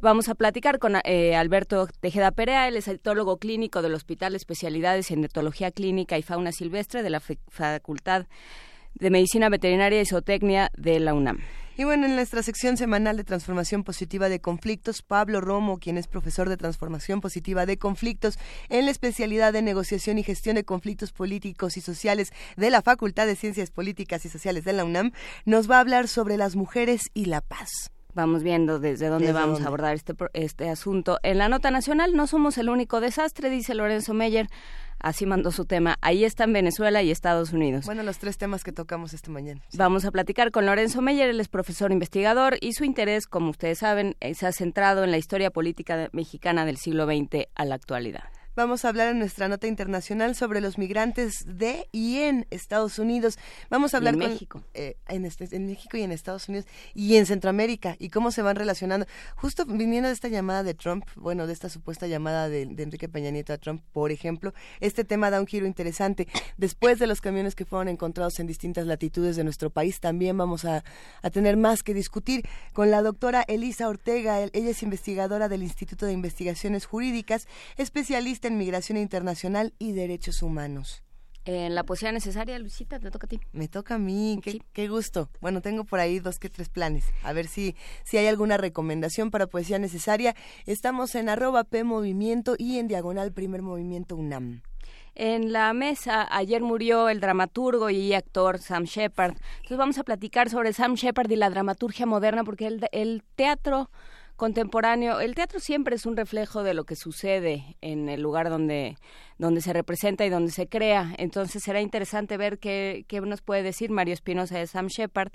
Vamos 0.00 0.28
a 0.28 0.34
platicar 0.34 0.78
con 0.78 0.96
eh, 1.04 1.36
Alberto 1.36 1.88
Tejeda 2.00 2.30
Perea, 2.30 2.68
él 2.68 2.76
es 2.76 2.88
etólogo 2.88 3.38
clínico 3.38 3.82
del 3.82 3.94
Hospital 3.94 4.34
Especialidades 4.34 5.10
en 5.10 5.24
Etología 5.24 5.70
Clínica 5.70 6.18
y 6.18 6.22
Fauna 6.22 6.52
Silvestre 6.52 7.02
de 7.02 7.10
la 7.10 7.20
Facultad 7.20 8.26
de 8.94 9.10
Medicina 9.10 9.48
Veterinaria 9.48 10.00
y 10.00 10.06
Zootecnia 10.06 10.70
de 10.76 11.00
la 11.00 11.14
UNAM. 11.14 11.40
Y 11.78 11.84
bueno, 11.84 12.06
en 12.06 12.16
nuestra 12.16 12.42
sección 12.42 12.76
semanal 12.76 13.16
de 13.16 13.22
transformación 13.22 13.84
positiva 13.84 14.28
de 14.28 14.40
conflictos, 14.40 15.02
Pablo 15.02 15.40
Romo, 15.40 15.78
quien 15.78 15.96
es 15.96 16.08
profesor 16.08 16.48
de 16.48 16.56
transformación 16.56 17.20
positiva 17.20 17.66
de 17.66 17.78
conflictos 17.78 18.36
en 18.68 18.86
la 18.86 18.90
especialidad 18.90 19.52
de 19.52 19.62
negociación 19.62 20.18
y 20.18 20.24
gestión 20.24 20.56
de 20.56 20.64
conflictos 20.64 21.12
políticos 21.12 21.76
y 21.76 21.80
sociales 21.80 22.32
de 22.56 22.70
la 22.70 22.82
Facultad 22.82 23.26
de 23.26 23.36
Ciencias 23.36 23.70
Políticas 23.70 24.24
y 24.24 24.28
Sociales 24.28 24.64
de 24.64 24.72
la 24.72 24.84
UNAM, 24.84 25.12
nos 25.44 25.70
va 25.70 25.76
a 25.76 25.80
hablar 25.80 26.08
sobre 26.08 26.36
las 26.36 26.56
mujeres 26.56 27.10
y 27.14 27.26
la 27.26 27.42
paz 27.42 27.92
vamos 28.14 28.42
viendo 28.42 28.80
desde 28.80 29.06
dónde 29.06 29.32
vamos 29.32 29.60
a 29.60 29.68
abordar 29.68 29.94
este, 29.94 30.12
este 30.32 30.68
asunto. 30.68 31.20
En 31.22 31.38
la 31.38 31.48
nota 31.48 31.70
nacional 31.70 32.16
no 32.16 32.26
somos 32.26 32.58
el 32.58 32.68
único 32.68 33.00
desastre, 33.00 33.48
dice 33.48 33.76
Lorenzo 33.76 34.12
Meyer. 34.12 34.48
Así 35.00 35.26
mandó 35.26 35.50
su 35.50 35.64
tema. 35.64 35.96
Ahí 36.00 36.24
están 36.24 36.52
Venezuela 36.52 37.02
y 37.02 37.10
Estados 37.10 37.52
Unidos. 37.52 37.86
Bueno, 37.86 38.02
los 38.02 38.18
tres 38.18 38.38
temas 38.38 38.64
que 38.64 38.72
tocamos 38.72 39.14
esta 39.14 39.30
mañana. 39.30 39.60
Vamos 39.74 40.04
a 40.04 40.10
platicar 40.10 40.50
con 40.50 40.66
Lorenzo 40.66 41.02
Meyer, 41.02 41.28
él 41.28 41.40
es 41.40 41.48
profesor 41.48 41.92
investigador 41.92 42.56
y 42.60 42.72
su 42.72 42.84
interés, 42.84 43.26
como 43.26 43.50
ustedes 43.50 43.78
saben, 43.78 44.16
eh, 44.20 44.34
se 44.34 44.46
ha 44.46 44.52
centrado 44.52 45.04
en 45.04 45.10
la 45.10 45.18
historia 45.18 45.50
política 45.50 46.08
mexicana 46.12 46.64
del 46.64 46.76
siglo 46.76 47.06
XX 47.06 47.46
a 47.54 47.64
la 47.64 47.74
actualidad 47.74 48.24
vamos 48.58 48.84
a 48.84 48.88
hablar 48.88 49.08
en 49.08 49.20
nuestra 49.20 49.46
nota 49.46 49.68
internacional 49.68 50.34
sobre 50.34 50.60
los 50.60 50.78
migrantes 50.78 51.44
de 51.46 51.86
y 51.92 52.18
en 52.18 52.44
Estados 52.50 52.98
Unidos. 52.98 53.38
Vamos 53.70 53.94
a 53.94 53.98
hablar 53.98 54.14
en 54.14 54.18
México. 54.18 54.64
Eh, 54.74 54.96
este, 55.06 55.54
en, 55.54 55.66
México 55.66 55.96
y 55.96 56.02
en 56.02 56.10
Estados 56.10 56.48
Unidos 56.48 56.66
y 56.92 57.14
en 57.14 57.26
Centroamérica 57.26 57.94
y 58.00 58.10
cómo 58.10 58.32
se 58.32 58.42
van 58.42 58.56
relacionando. 58.56 59.06
Justo 59.36 59.64
viniendo 59.64 60.08
de 60.08 60.14
esta 60.14 60.26
llamada 60.26 60.64
de 60.64 60.74
Trump, 60.74 61.04
bueno, 61.14 61.46
de 61.46 61.52
esta 61.52 61.68
supuesta 61.68 62.08
llamada 62.08 62.48
de, 62.48 62.62
Enrique 62.62 63.08
Peña 63.08 63.30
Nieto 63.30 63.52
a 63.52 63.58
Trump, 63.58 63.80
por 63.92 64.10
ejemplo, 64.10 64.52
este 64.80 65.04
tema 65.04 65.30
da 65.30 65.40
un 65.40 65.46
giro 65.46 65.64
interesante. 65.64 66.26
Después 66.56 66.98
de 66.98 67.06
los 67.06 67.20
camiones 67.20 67.54
que 67.54 67.64
fueron 67.64 67.86
encontrados 67.86 68.40
en 68.40 68.48
distintas 68.48 68.86
latitudes 68.86 69.36
de 69.36 69.44
nuestro 69.44 69.70
país, 69.70 70.00
también 70.00 70.36
vamos 70.36 70.64
a, 70.64 70.82
a 71.22 71.30
tener 71.30 71.56
más 71.56 71.84
que 71.84 71.94
discutir 71.94 72.44
con 72.72 72.90
la 72.90 73.02
doctora 73.02 73.44
Elisa 73.46 73.88
Ortega. 73.88 74.42
Ella 74.42 74.70
es 74.70 74.82
investigadora 74.82 75.48
del 75.48 75.62
Instituto 75.62 76.06
de 76.06 76.12
Investigaciones 76.12 76.86
Jurídicas, 76.86 77.46
especialista 77.76 78.47
en 78.48 78.58
Migración 78.58 78.98
Internacional 78.98 79.74
y 79.78 79.92
Derechos 79.92 80.42
Humanos. 80.42 81.04
En 81.44 81.74
la 81.74 81.84
poesía 81.84 82.12
necesaria, 82.12 82.58
Luisita, 82.58 82.98
te 82.98 83.10
toca 83.10 83.26
a 83.26 83.28
ti. 83.28 83.40
Me 83.52 83.68
toca 83.68 83.94
a 83.94 83.98
mí, 83.98 84.38
qué, 84.74 84.88
gusto. 84.88 85.30
Bueno, 85.40 85.62
tengo 85.62 85.84
por 85.84 85.98
ahí 85.98 86.18
dos 86.18 86.38
que 86.38 86.50
tres 86.50 86.68
planes. 86.68 87.06
A 87.22 87.32
ver 87.32 87.46
si, 87.46 87.74
si 88.04 88.18
hay 88.18 88.26
alguna 88.26 88.58
recomendación 88.58 89.30
para 89.30 89.46
poesía 89.46 89.78
necesaria. 89.78 90.34
Estamos 90.66 91.14
en 91.14 91.30
arroba 91.30 91.64
P 91.64 91.84
Movimiento 91.84 92.54
y 92.58 92.78
en 92.78 92.86
diagonal 92.86 93.32
Primer 93.32 93.62
Movimiento 93.62 94.14
UNAM. 94.16 94.60
En 95.14 95.52
la 95.52 95.72
mesa 95.72 96.28
ayer 96.30 96.60
murió 96.60 97.08
el 97.08 97.18
dramaturgo 97.18 97.88
y 97.88 98.12
actor 98.12 98.58
Sam 98.58 98.84
Shepard. 98.84 99.36
Entonces 99.56 99.78
vamos 99.78 99.98
a 99.98 100.04
platicar 100.04 100.50
sobre 100.50 100.74
Sam 100.74 100.94
Shepard 100.94 101.30
y 101.30 101.36
la 101.36 101.48
dramaturgia 101.48 102.04
moderna 102.04 102.44
porque 102.44 102.66
el, 102.66 102.86
el 102.92 103.22
teatro 103.36 103.90
contemporáneo, 104.38 105.20
el 105.20 105.34
teatro 105.34 105.58
siempre 105.58 105.96
es 105.96 106.06
un 106.06 106.16
reflejo 106.16 106.62
de 106.62 106.72
lo 106.72 106.84
que 106.84 106.94
sucede 106.94 107.76
en 107.80 108.08
el 108.08 108.22
lugar 108.22 108.48
donde, 108.48 108.96
donde 109.36 109.60
se 109.60 109.72
representa 109.72 110.24
y 110.24 110.30
donde 110.30 110.52
se 110.52 110.68
crea. 110.68 111.12
Entonces 111.18 111.62
será 111.62 111.80
interesante 111.80 112.36
ver 112.36 112.58
qué, 112.58 113.04
qué 113.08 113.20
nos 113.20 113.42
puede 113.42 113.64
decir 113.64 113.90
Mario 113.90 114.14
Espinosa 114.14 114.56
de 114.56 114.68
Sam 114.68 114.86
Shepard 114.86 115.32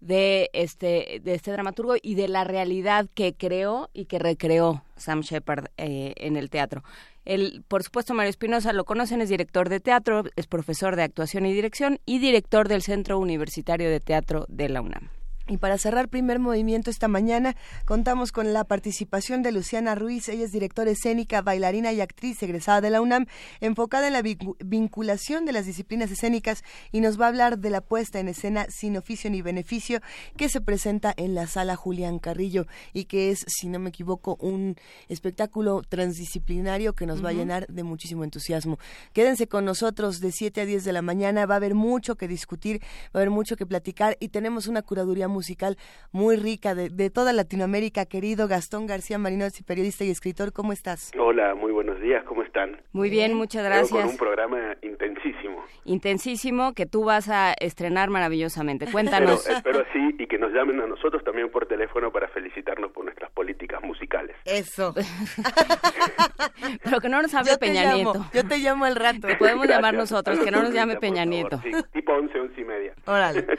de 0.00 0.48
este, 0.54 1.20
de 1.22 1.34
este 1.34 1.52
dramaturgo 1.52 1.96
y 2.00 2.14
de 2.14 2.28
la 2.28 2.44
realidad 2.44 3.06
que 3.14 3.34
creó 3.34 3.90
y 3.92 4.06
que 4.06 4.18
recreó 4.18 4.82
Sam 4.96 5.20
Shepard 5.20 5.66
eh, 5.76 6.14
en 6.16 6.36
el 6.36 6.48
teatro. 6.48 6.82
El, 7.26 7.62
por 7.68 7.82
supuesto, 7.82 8.14
Mario 8.14 8.30
Espinosa 8.30 8.72
lo 8.72 8.86
conocen, 8.86 9.20
es 9.20 9.28
director 9.28 9.68
de 9.68 9.80
teatro, 9.80 10.24
es 10.34 10.46
profesor 10.46 10.96
de 10.96 11.02
actuación 11.02 11.44
y 11.44 11.52
dirección 11.52 12.00
y 12.06 12.20
director 12.20 12.68
del 12.68 12.80
Centro 12.80 13.18
Universitario 13.18 13.90
de 13.90 14.00
Teatro 14.00 14.46
de 14.48 14.70
la 14.70 14.80
UNAM. 14.80 15.10
Y 15.48 15.58
para 15.58 15.78
cerrar 15.78 16.08
primer 16.08 16.40
movimiento 16.40 16.90
esta 16.90 17.06
mañana, 17.06 17.54
contamos 17.84 18.32
con 18.32 18.52
la 18.52 18.64
participación 18.64 19.42
de 19.42 19.52
Luciana 19.52 19.94
Ruiz. 19.94 20.28
Ella 20.28 20.44
es 20.44 20.50
directora 20.50 20.90
escénica, 20.90 21.40
bailarina 21.40 21.92
y 21.92 22.00
actriz 22.00 22.42
egresada 22.42 22.80
de 22.80 22.90
la 22.90 23.00
UNAM, 23.00 23.26
enfocada 23.60 24.08
en 24.08 24.12
la 24.12 24.22
vinculación 24.22 25.44
de 25.44 25.52
las 25.52 25.64
disciplinas 25.64 26.10
escénicas 26.10 26.64
y 26.90 27.00
nos 27.00 27.20
va 27.20 27.26
a 27.26 27.28
hablar 27.28 27.58
de 27.58 27.70
la 27.70 27.80
puesta 27.80 28.18
en 28.18 28.26
escena 28.26 28.66
sin 28.70 28.96
oficio 28.96 29.30
ni 29.30 29.40
beneficio 29.40 30.00
que 30.36 30.48
se 30.48 30.60
presenta 30.60 31.14
en 31.16 31.36
la 31.36 31.46
sala 31.46 31.76
Julián 31.76 32.18
Carrillo 32.18 32.66
y 32.92 33.04
que 33.04 33.30
es, 33.30 33.44
si 33.46 33.68
no 33.68 33.78
me 33.78 33.90
equivoco, 33.90 34.36
un 34.40 34.74
espectáculo 35.08 35.82
transdisciplinario 35.88 36.94
que 36.94 37.06
nos 37.06 37.24
va 37.24 37.28
a 37.28 37.34
llenar 37.34 37.68
de 37.68 37.84
muchísimo 37.84 38.24
entusiasmo. 38.24 38.80
Quédense 39.12 39.46
con 39.46 39.64
nosotros 39.64 40.18
de 40.18 40.32
7 40.32 40.62
a 40.62 40.66
10 40.66 40.84
de 40.84 40.92
la 40.92 41.02
mañana, 41.02 41.46
va 41.46 41.54
a 41.54 41.58
haber 41.58 41.76
mucho 41.76 42.16
que 42.16 42.26
discutir, 42.26 42.80
va 43.14 43.14
a 43.14 43.18
haber 43.18 43.30
mucho 43.30 43.56
que 43.56 43.64
platicar 43.64 44.16
y 44.18 44.30
tenemos 44.30 44.66
una 44.66 44.82
curaduría 44.82 45.28
musical 45.36 45.76
muy 46.12 46.36
rica 46.36 46.74
de, 46.74 46.88
de 46.88 47.10
toda 47.10 47.32
Latinoamérica. 47.32 48.06
Querido 48.06 48.48
Gastón 48.48 48.86
García 48.86 49.18
Marinos, 49.18 49.52
periodista 49.66 50.04
y 50.04 50.10
escritor, 50.10 50.52
¿cómo 50.52 50.72
estás? 50.72 51.12
Hola, 51.18 51.54
muy 51.54 51.72
buenos 51.72 52.00
días, 52.00 52.24
¿cómo 52.24 52.42
están? 52.42 52.80
Muy 52.92 53.10
bien, 53.10 53.34
muchas 53.34 53.64
gracias. 53.64 53.90
con 53.90 54.10
un 54.10 54.16
programa 54.16 54.76
intensísimo. 54.82 55.62
Intensísimo 55.84 56.72
que 56.72 56.86
tú 56.86 57.04
vas 57.04 57.28
a 57.28 57.54
estrenar 57.60 58.08
maravillosamente. 58.10 58.86
Cuéntanos. 58.90 59.46
Espero, 59.46 59.84
sí 59.92 60.16
y 60.18 60.26
que 60.26 60.38
nos 60.38 60.52
llamen 60.52 60.80
a 60.80 60.86
nosotros 60.86 61.22
también 61.24 61.50
por 61.50 61.66
teléfono 61.66 62.10
para 62.10 62.28
felicitarnos 62.28 62.90
por 62.92 63.04
nuestras 63.04 63.30
políticas 63.32 63.82
musicales. 63.82 64.36
Eso. 64.44 64.94
Pero 66.84 67.00
que 67.00 67.08
no 67.08 67.20
nos 67.22 67.34
hable 67.34 67.56
Peña 67.58 67.92
Nieto. 67.92 68.24
Yo 68.32 68.46
te 68.46 68.58
llamo 68.58 68.84
al 68.84 68.96
rato. 68.96 69.28
podemos 69.38 69.66
llamar 69.66 69.94
nosotros, 69.94 70.38
que 70.40 70.50
no 70.50 70.62
nos 70.62 70.72
llame 70.72 70.96
Peña 70.96 71.24
Nieto. 71.24 71.60
Sí, 71.62 71.70
tipo 71.92 72.12
once, 72.12 72.38
once 72.38 72.60
y 72.60 72.64
media. 72.64 72.94
Órale. 73.06 73.46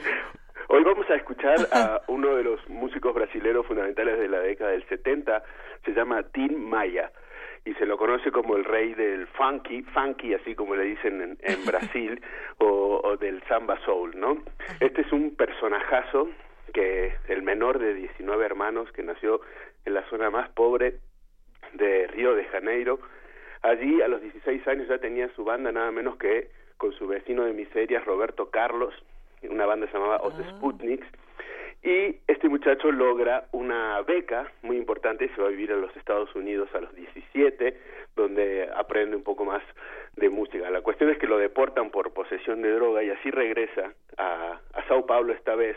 Hoy 0.70 0.84
vamos 0.84 1.08
a 1.08 1.14
escuchar 1.14 1.56
a 1.72 2.02
uno 2.08 2.36
de 2.36 2.44
los 2.44 2.68
músicos 2.68 3.14
brasileños 3.14 3.66
fundamentales 3.66 4.18
de 4.18 4.28
la 4.28 4.40
década 4.40 4.72
del 4.72 4.86
70, 4.86 5.42
se 5.82 5.92
llama 5.92 6.22
Tim 6.24 6.58
Maia 6.58 7.10
y 7.64 7.72
se 7.74 7.86
lo 7.86 7.96
conoce 7.96 8.30
como 8.30 8.54
el 8.54 8.66
rey 8.66 8.92
del 8.92 9.26
funky, 9.28 9.80
funky 9.84 10.34
así 10.34 10.54
como 10.54 10.76
le 10.76 10.84
dicen 10.84 11.38
en, 11.40 11.64
Brasil, 11.66 12.22
o, 12.58 13.16
del 13.18 13.42
samba 13.44 13.82
soul, 13.86 14.20
¿no? 14.20 14.42
Este 14.78 15.00
es 15.00 15.10
un 15.10 15.36
personajazo 15.36 16.28
que 16.74 17.14
el 17.28 17.42
menor 17.42 17.78
de 17.78 17.94
19 17.94 18.44
hermanos 18.44 18.92
que 18.92 19.02
nació 19.02 19.40
en 19.86 19.94
la 19.94 20.06
zona 20.10 20.28
más 20.28 20.50
pobre 20.50 20.98
de 21.72 22.08
Río 22.08 22.34
de 22.34 22.44
Janeiro. 22.44 22.98
Allí 23.62 24.02
a 24.02 24.08
los 24.08 24.20
16 24.20 24.68
años 24.68 24.88
ya 24.88 24.98
tenía 24.98 25.30
su 25.34 25.44
banda 25.44 25.72
nada 25.72 25.90
menos 25.92 26.18
que 26.18 26.50
con 26.76 26.92
su 26.92 27.06
vecino 27.06 27.46
de 27.46 27.54
miseria 27.54 28.00
Roberto 28.00 28.50
Carlos, 28.50 28.94
una 29.42 29.66
banda 29.66 29.86
se 29.86 29.92
llamaba 29.92 30.16
Os 30.18 30.34
ah. 30.38 30.50
Sputniks, 30.50 31.06
y 31.82 32.16
este 32.26 32.48
muchacho 32.48 32.90
logra 32.90 33.48
una 33.52 34.02
beca 34.02 34.50
muy 34.62 34.76
importante 34.76 35.26
y 35.26 35.28
se 35.28 35.40
va 35.40 35.46
a 35.46 35.50
vivir 35.50 35.72
a 35.72 35.76
los 35.76 35.96
Estados 35.96 36.34
Unidos 36.34 36.68
a 36.74 36.80
los 36.80 36.94
17, 36.94 37.76
donde 38.16 38.68
aprende 38.74 39.16
un 39.16 39.22
poco 39.22 39.44
más 39.44 39.62
de 40.16 40.28
música. 40.28 40.68
La 40.70 40.80
cuestión 40.80 41.10
es 41.10 41.18
que 41.18 41.28
lo 41.28 41.38
deportan 41.38 41.90
por 41.90 42.12
posesión 42.12 42.62
de 42.62 42.72
droga 42.72 43.04
y 43.04 43.10
así 43.10 43.30
regresa 43.30 43.92
a, 44.16 44.60
a 44.74 44.88
Sao 44.88 45.06
Paulo 45.06 45.32
esta 45.32 45.54
vez, 45.54 45.76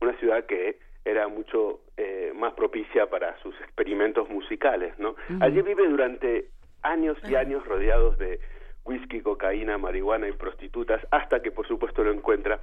una 0.00 0.14
ciudad 0.18 0.46
que 0.46 0.78
era 1.04 1.28
mucho 1.28 1.80
eh, 1.96 2.32
más 2.34 2.54
propicia 2.54 3.10
para 3.10 3.36
sus 3.42 3.54
experimentos 3.60 4.28
musicales, 4.28 4.98
¿no? 4.98 5.16
Allí 5.40 5.60
vive 5.62 5.86
durante 5.88 6.46
años 6.82 7.18
y 7.28 7.34
años 7.34 7.66
rodeados 7.66 8.18
de 8.18 8.40
whisky, 8.84 9.20
cocaína, 9.20 9.78
marihuana 9.78 10.28
y 10.28 10.32
prostitutas, 10.32 11.04
hasta 11.10 11.42
que 11.42 11.50
por 11.50 11.66
supuesto 11.66 12.02
lo 12.02 12.12
encuentra 12.12 12.60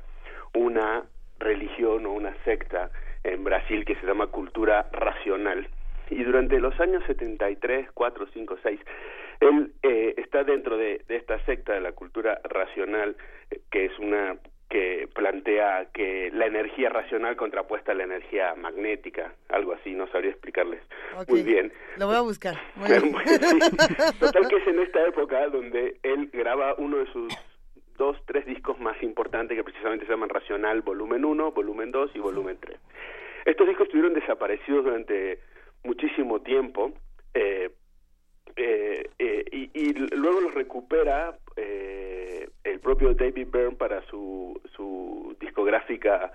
una 0.53 1.03
religión 1.39 2.05
o 2.05 2.11
una 2.11 2.35
secta 2.43 2.89
en 3.23 3.43
Brasil 3.43 3.85
que 3.85 3.95
se 3.95 4.05
llama 4.05 4.27
cultura 4.27 4.89
racional 4.91 5.67
y 6.09 6.23
durante 6.23 6.59
los 6.59 6.77
años 6.79 7.03
73, 7.05 7.89
4, 7.93 8.27
5, 8.33 8.57
6, 8.63 8.79
él 9.41 9.71
eh, 9.83 10.15
está 10.17 10.43
dentro 10.43 10.77
de, 10.77 11.01
de, 11.07 11.15
esta 11.15 11.43
secta 11.45 11.73
de 11.73 11.81
la 11.81 11.91
cultura 11.91 12.41
racional, 12.43 13.15
eh, 13.51 13.61
que 13.71 13.85
es 13.85 13.99
una 13.99 14.37
que 14.69 15.09
plantea 15.15 15.87
que 15.93 16.29
la 16.31 16.45
energía 16.45 16.89
racional 16.89 17.35
contrapuesta 17.35 17.91
a 17.91 17.95
la 17.95 18.03
energía 18.03 18.53
magnética, 18.53 19.33
algo 19.49 19.73
así, 19.73 19.95
no 19.95 20.07
sabría 20.11 20.29
explicarles 20.29 20.81
muy 21.27 21.41
bien. 21.41 21.73
Lo 21.97 22.05
voy 22.05 22.15
a 22.15 22.21
buscar. 22.21 22.55
Total 24.19 24.47
que 24.47 24.55
es 24.55 24.67
en 24.67 24.79
esta 24.79 25.07
época 25.07 25.47
donde 25.47 25.97
él 26.03 26.29
graba 26.31 26.75
uno 26.77 26.97
de 26.97 27.11
sus 27.11 27.35
dos, 27.99 28.17
tres 28.25 28.47
discos 28.47 28.79
más 28.79 29.01
importantes 29.03 29.55
que 29.55 29.63
precisamente 29.63 30.05
se 30.05 30.11
llaman 30.11 30.29
Racional 30.29 30.81
Volumen 30.81 31.23
1, 31.23 31.51
Volumen 31.51 31.91
2 31.91 32.11
y 32.15 32.19
Volumen 32.19 32.57
3. 32.59 32.79
Estos 33.45 33.67
discos 33.67 33.85
estuvieron 33.85 34.15
desaparecidos 34.15 34.85
durante 34.85 35.39
muchísimo 35.83 36.41
tiempo 36.41 36.93
eh, 37.35 37.69
eh, 38.55 39.09
eh, 39.19 39.45
y, 39.51 39.69
y, 39.73 39.93
luego 39.93 40.41
los 40.41 40.53
recupera 40.53 41.37
eh, 41.55 42.49
el 42.63 42.79
propio 42.79 43.13
David 43.13 43.47
Byrne 43.51 43.75
para 43.75 44.01
su, 44.07 44.59
su 44.75 45.35
discográfica 45.39 46.31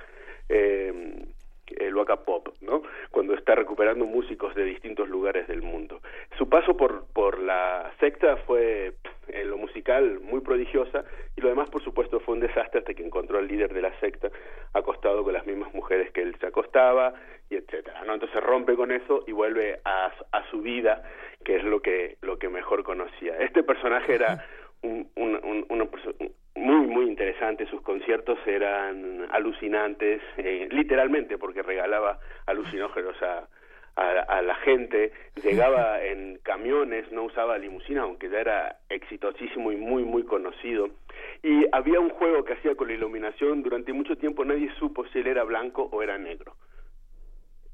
eh, 0.49 1.27
el 1.67 1.95
Waka 1.95 2.25
Pop, 2.25 2.49
¿no? 2.61 2.83
Cuando 3.11 3.35
está 3.35 3.55
recuperando 3.55 4.05
músicos 4.05 4.55
de 4.55 4.65
distintos 4.65 5.09
lugares 5.09 5.47
del 5.49 5.63
mundo. 5.63 6.01
Su 6.39 6.49
paso 6.49 6.77
por, 6.77 7.07
por 7.13 7.39
la 7.39 7.93
secta 8.01 8.37
fue 8.39 8.95
en 9.29 9.51
lo 9.51 9.57
musical 9.57 10.21
muy 10.21 10.41
prodigiosa 10.41 11.05
y 11.37 11.41
lo 11.41 11.49
demás, 11.49 11.71
por 11.71 11.83
supuesto, 11.83 12.21
fue 12.21 12.35
un 12.35 12.41
desastre 12.41 12.81
hasta 12.81 12.95
que 12.95 13.05
encontró 13.05 13.39
al 13.39 13.49
líder 13.49 13.73
de 13.73 13.83
la 13.83 13.99
secta 14.01 14.31
acostado 14.73 15.25
con 15.25 15.33
las 15.33 15.47
mismas 15.47 15.73
mujeres 15.75 16.11
que 16.13 16.23
él 16.23 16.37
se 16.39 16.47
acostaba 16.47 17.15
y 17.51 17.57
etcétera, 17.57 18.05
¿no? 18.05 18.15
Entonces 18.15 18.43
rompe 18.43 18.75
con 18.75 18.91
eso 18.91 19.25
y 19.27 19.33
vuelve 19.33 19.81
a, 19.85 20.13
a 20.33 20.51
su 20.51 20.61
vida, 20.61 21.03
que 21.45 21.57
es 21.57 21.65
lo 21.65 21.81
que 21.81 22.17
lo 22.23 22.39
que 22.39 22.49
mejor 22.49 22.83
conocía. 22.83 23.39
Este 23.39 23.63
personaje 23.63 24.15
era 24.15 24.45
un, 24.83 25.09
un, 25.17 25.67
un, 25.69 25.81
muy 26.57 26.87
muy 26.87 27.07
interesante 27.07 27.67
sus 27.67 27.83
conciertos 27.83 28.39
eran 28.47 29.27
alucinantes 29.31 30.23
eh, 30.37 30.69
literalmente 30.71 31.37
porque 31.37 31.63
regalaba 31.63 32.21
alucinógenos 32.47 33.21
a, 33.23 33.49
a, 33.97 34.11
a, 34.21 34.43
la 34.43 34.55
gente 34.57 35.13
llegaba 35.43 36.03
en 36.05 36.39
camiones 36.43 37.11
no 37.11 37.25
usaba 37.25 37.59
limusina 37.59 38.03
aunque 38.03 38.31
ya 38.31 38.41
era 38.41 38.77
exitosísimo 38.89 39.73
y 39.73 39.77
muy 39.77 40.05
muy 40.05 40.25
conocido. 40.25 40.91
Y 41.43 41.67
había 41.73 42.01
un 42.01 42.11
juego 42.11 42.45
que 42.45 42.55
hacía 42.55 42.75
con 42.75 42.89
la 42.89 42.95
iluminación 42.95 43.63
durante 43.63 43.93
mucho 43.93 44.17
tiempo 44.17 44.45
nadie 44.45 44.71
supo 44.79 45.05
si 45.07 45.19
él 45.19 45.27
era 45.27 45.45
blanco 45.45 45.89
o 45.93 46.03
era 46.03 46.19
negro 46.19 46.55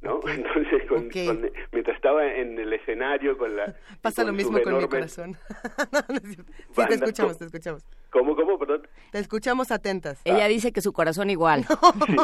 ¿no? 0.02 0.20
Entonces, 0.28 0.84
con, 0.88 1.06
okay. 1.06 1.26
con, 1.26 1.50
mientras 1.72 1.96
estaba 1.96 2.26
en 2.26 2.58
el 2.58 2.72
escenario 2.72 3.36
con 3.36 3.56
la... 3.56 3.74
Pasa 4.02 4.22
con 4.22 4.30
lo 4.30 4.36
mismo 4.36 4.60
con 4.62 4.78
mi 4.78 4.88
corazón. 4.88 5.34
sí, 6.70 6.86
te 6.88 6.94
escuchamos, 6.94 7.38
te 7.38 7.44
escuchamos. 7.44 7.84
¿Cómo, 8.10 8.34
cómo, 8.34 8.58
perdón? 8.58 8.86
Te 9.12 9.18
escuchamos 9.18 9.70
atentas. 9.70 10.20
Ella 10.24 10.44
ah. 10.44 10.48
dice 10.48 10.72
que 10.72 10.80
su 10.80 10.92
corazón 10.92 11.30
igual. 11.30 11.64
Sí. 12.06 12.16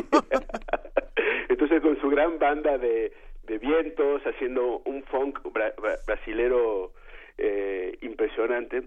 Entonces, 1.48 1.80
con 1.80 2.00
su 2.00 2.08
gran 2.10 2.38
banda 2.38 2.76
de, 2.78 3.12
de 3.44 3.58
vientos, 3.58 4.22
haciendo 4.22 4.82
un 4.84 5.02
funk 5.04 5.40
bra 5.52 5.72
brasilero 6.06 6.92
eh, 7.38 7.96
impresionante, 8.02 8.82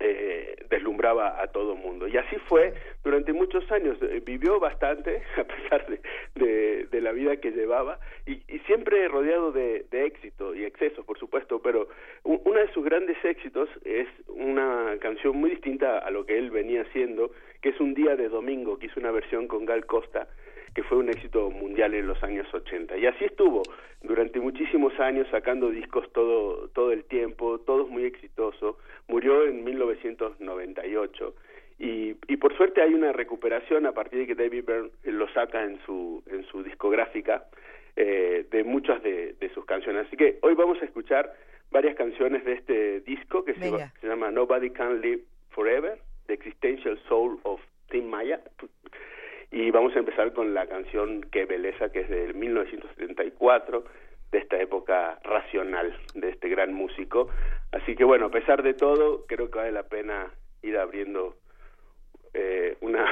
eh, 0.00 0.56
deslumbraba 0.70 1.42
a 1.42 1.48
todo 1.48 1.76
mundo. 1.76 2.08
Y 2.08 2.16
así 2.16 2.36
fue 2.48 2.72
durante 3.04 3.32
muchos 3.32 3.70
años. 3.70 3.98
Eh, 4.00 4.22
vivió 4.24 4.58
bastante, 4.58 5.22
a 5.36 5.44
pesar 5.44 5.86
de, 6.34 6.88
la 7.00 7.12
vida 7.12 7.36
que 7.38 7.50
llevaba, 7.50 7.98
y, 8.26 8.42
y 8.46 8.58
siempre 8.66 9.08
rodeado 9.08 9.52
de, 9.52 9.86
éxito 9.90 10.54
y 10.54 10.64
excesos, 10.64 11.04
por 11.06 11.18
supuesto, 11.18 11.60
pero 11.62 11.88
un, 12.24 12.40
uno 12.44 12.60
de 12.60 12.70
sus 12.72 12.84
grandes 12.84 13.16
éxitos 13.24 13.70
es 13.84 14.06
una 14.28 14.96
canción 15.00 15.36
muy 15.36 15.50
distinta 15.50 15.98
a 15.98 16.10
lo 16.10 16.26
que 16.26 16.38
él 16.38 16.50
venía 16.50 16.82
haciendo, 16.82 17.30
que 17.62 17.70
es 17.70 17.80
Un 17.80 17.94
día 17.94 18.16
de 18.16 18.28
domingo, 18.28 18.78
que 18.78 18.86
hizo 18.86 19.00
una 19.00 19.10
versión 19.10 19.46
con 19.46 19.64
Gal 19.64 19.86
Costa, 19.86 20.28
que 20.74 20.82
fue 20.82 20.98
un 20.98 21.08
éxito 21.08 21.50
mundial 21.50 21.94
en 21.94 22.06
los 22.06 22.22
años 22.22 22.46
80. 22.52 22.96
Y 22.98 23.06
así 23.06 23.24
estuvo 23.24 23.62
durante 24.02 24.40
muchísimos 24.40 24.98
años 25.00 25.26
sacando 25.30 25.70
discos 25.70 26.10
todo, 26.12 26.68
todo 26.68 26.92
el 26.92 27.04
tiempo, 27.04 27.58
todos 27.60 27.88
muy 27.88 28.04
exitosos. 28.04 28.76
Murió 29.08 29.44
en 29.44 29.64
1998 29.64 31.34
y, 31.78 32.14
y 32.28 32.36
por 32.36 32.56
suerte 32.56 32.82
hay 32.82 32.94
una 32.94 33.12
recuperación 33.12 33.86
a 33.86 33.92
partir 33.92 34.20
de 34.20 34.26
que 34.26 34.34
David 34.34 34.64
Byrne 34.64 34.90
lo 35.04 35.28
saca 35.32 35.64
en 35.64 35.80
su, 35.86 36.22
en 36.26 36.44
su 36.44 36.62
discográfica 36.62 37.46
eh, 37.96 38.46
de 38.50 38.64
muchas 38.64 39.02
de, 39.02 39.34
de, 39.40 39.48
sus 39.54 39.64
canciones. 39.64 40.06
Así 40.06 40.16
que 40.16 40.38
hoy 40.42 40.54
vamos 40.54 40.80
a 40.82 40.84
escuchar 40.84 41.34
varias 41.70 41.96
canciones 41.96 42.44
de 42.44 42.52
este 42.52 43.00
disco 43.00 43.44
que 43.44 43.54
se, 43.54 43.70
se, 44.00 44.06
llama 44.06 44.30
Nobody 44.30 44.70
Can 44.70 45.00
Live 45.00 45.22
Forever, 45.50 45.98
The 46.26 46.34
Existential 46.34 46.98
Soul 47.08 47.40
of 47.42 47.60
Tim 47.90 48.08
Maya 48.08 48.40
y 49.50 49.70
vamos 49.70 49.94
a 49.96 49.98
empezar 49.98 50.32
con 50.32 50.54
la 50.54 50.66
canción 50.66 51.22
Qué 51.32 51.44
Beleza, 51.44 51.90
que 51.90 52.00
es 52.00 52.08
del 52.08 52.34
1974, 52.34 53.84
de 54.30 54.38
esta 54.38 54.60
época 54.60 55.18
racional 55.24 55.92
de 56.14 56.30
este 56.30 56.48
gran 56.48 56.72
músico. 56.72 57.28
Así 57.72 57.96
que 57.96 58.04
bueno, 58.04 58.26
a 58.26 58.30
pesar 58.30 58.62
de 58.62 58.74
todo, 58.74 59.26
creo 59.26 59.50
que 59.50 59.58
vale 59.58 59.72
la 59.72 59.82
pena 59.82 60.30
ir 60.62 60.76
abriendo 60.78 61.34
eh, 62.32 62.76
una 62.80 63.04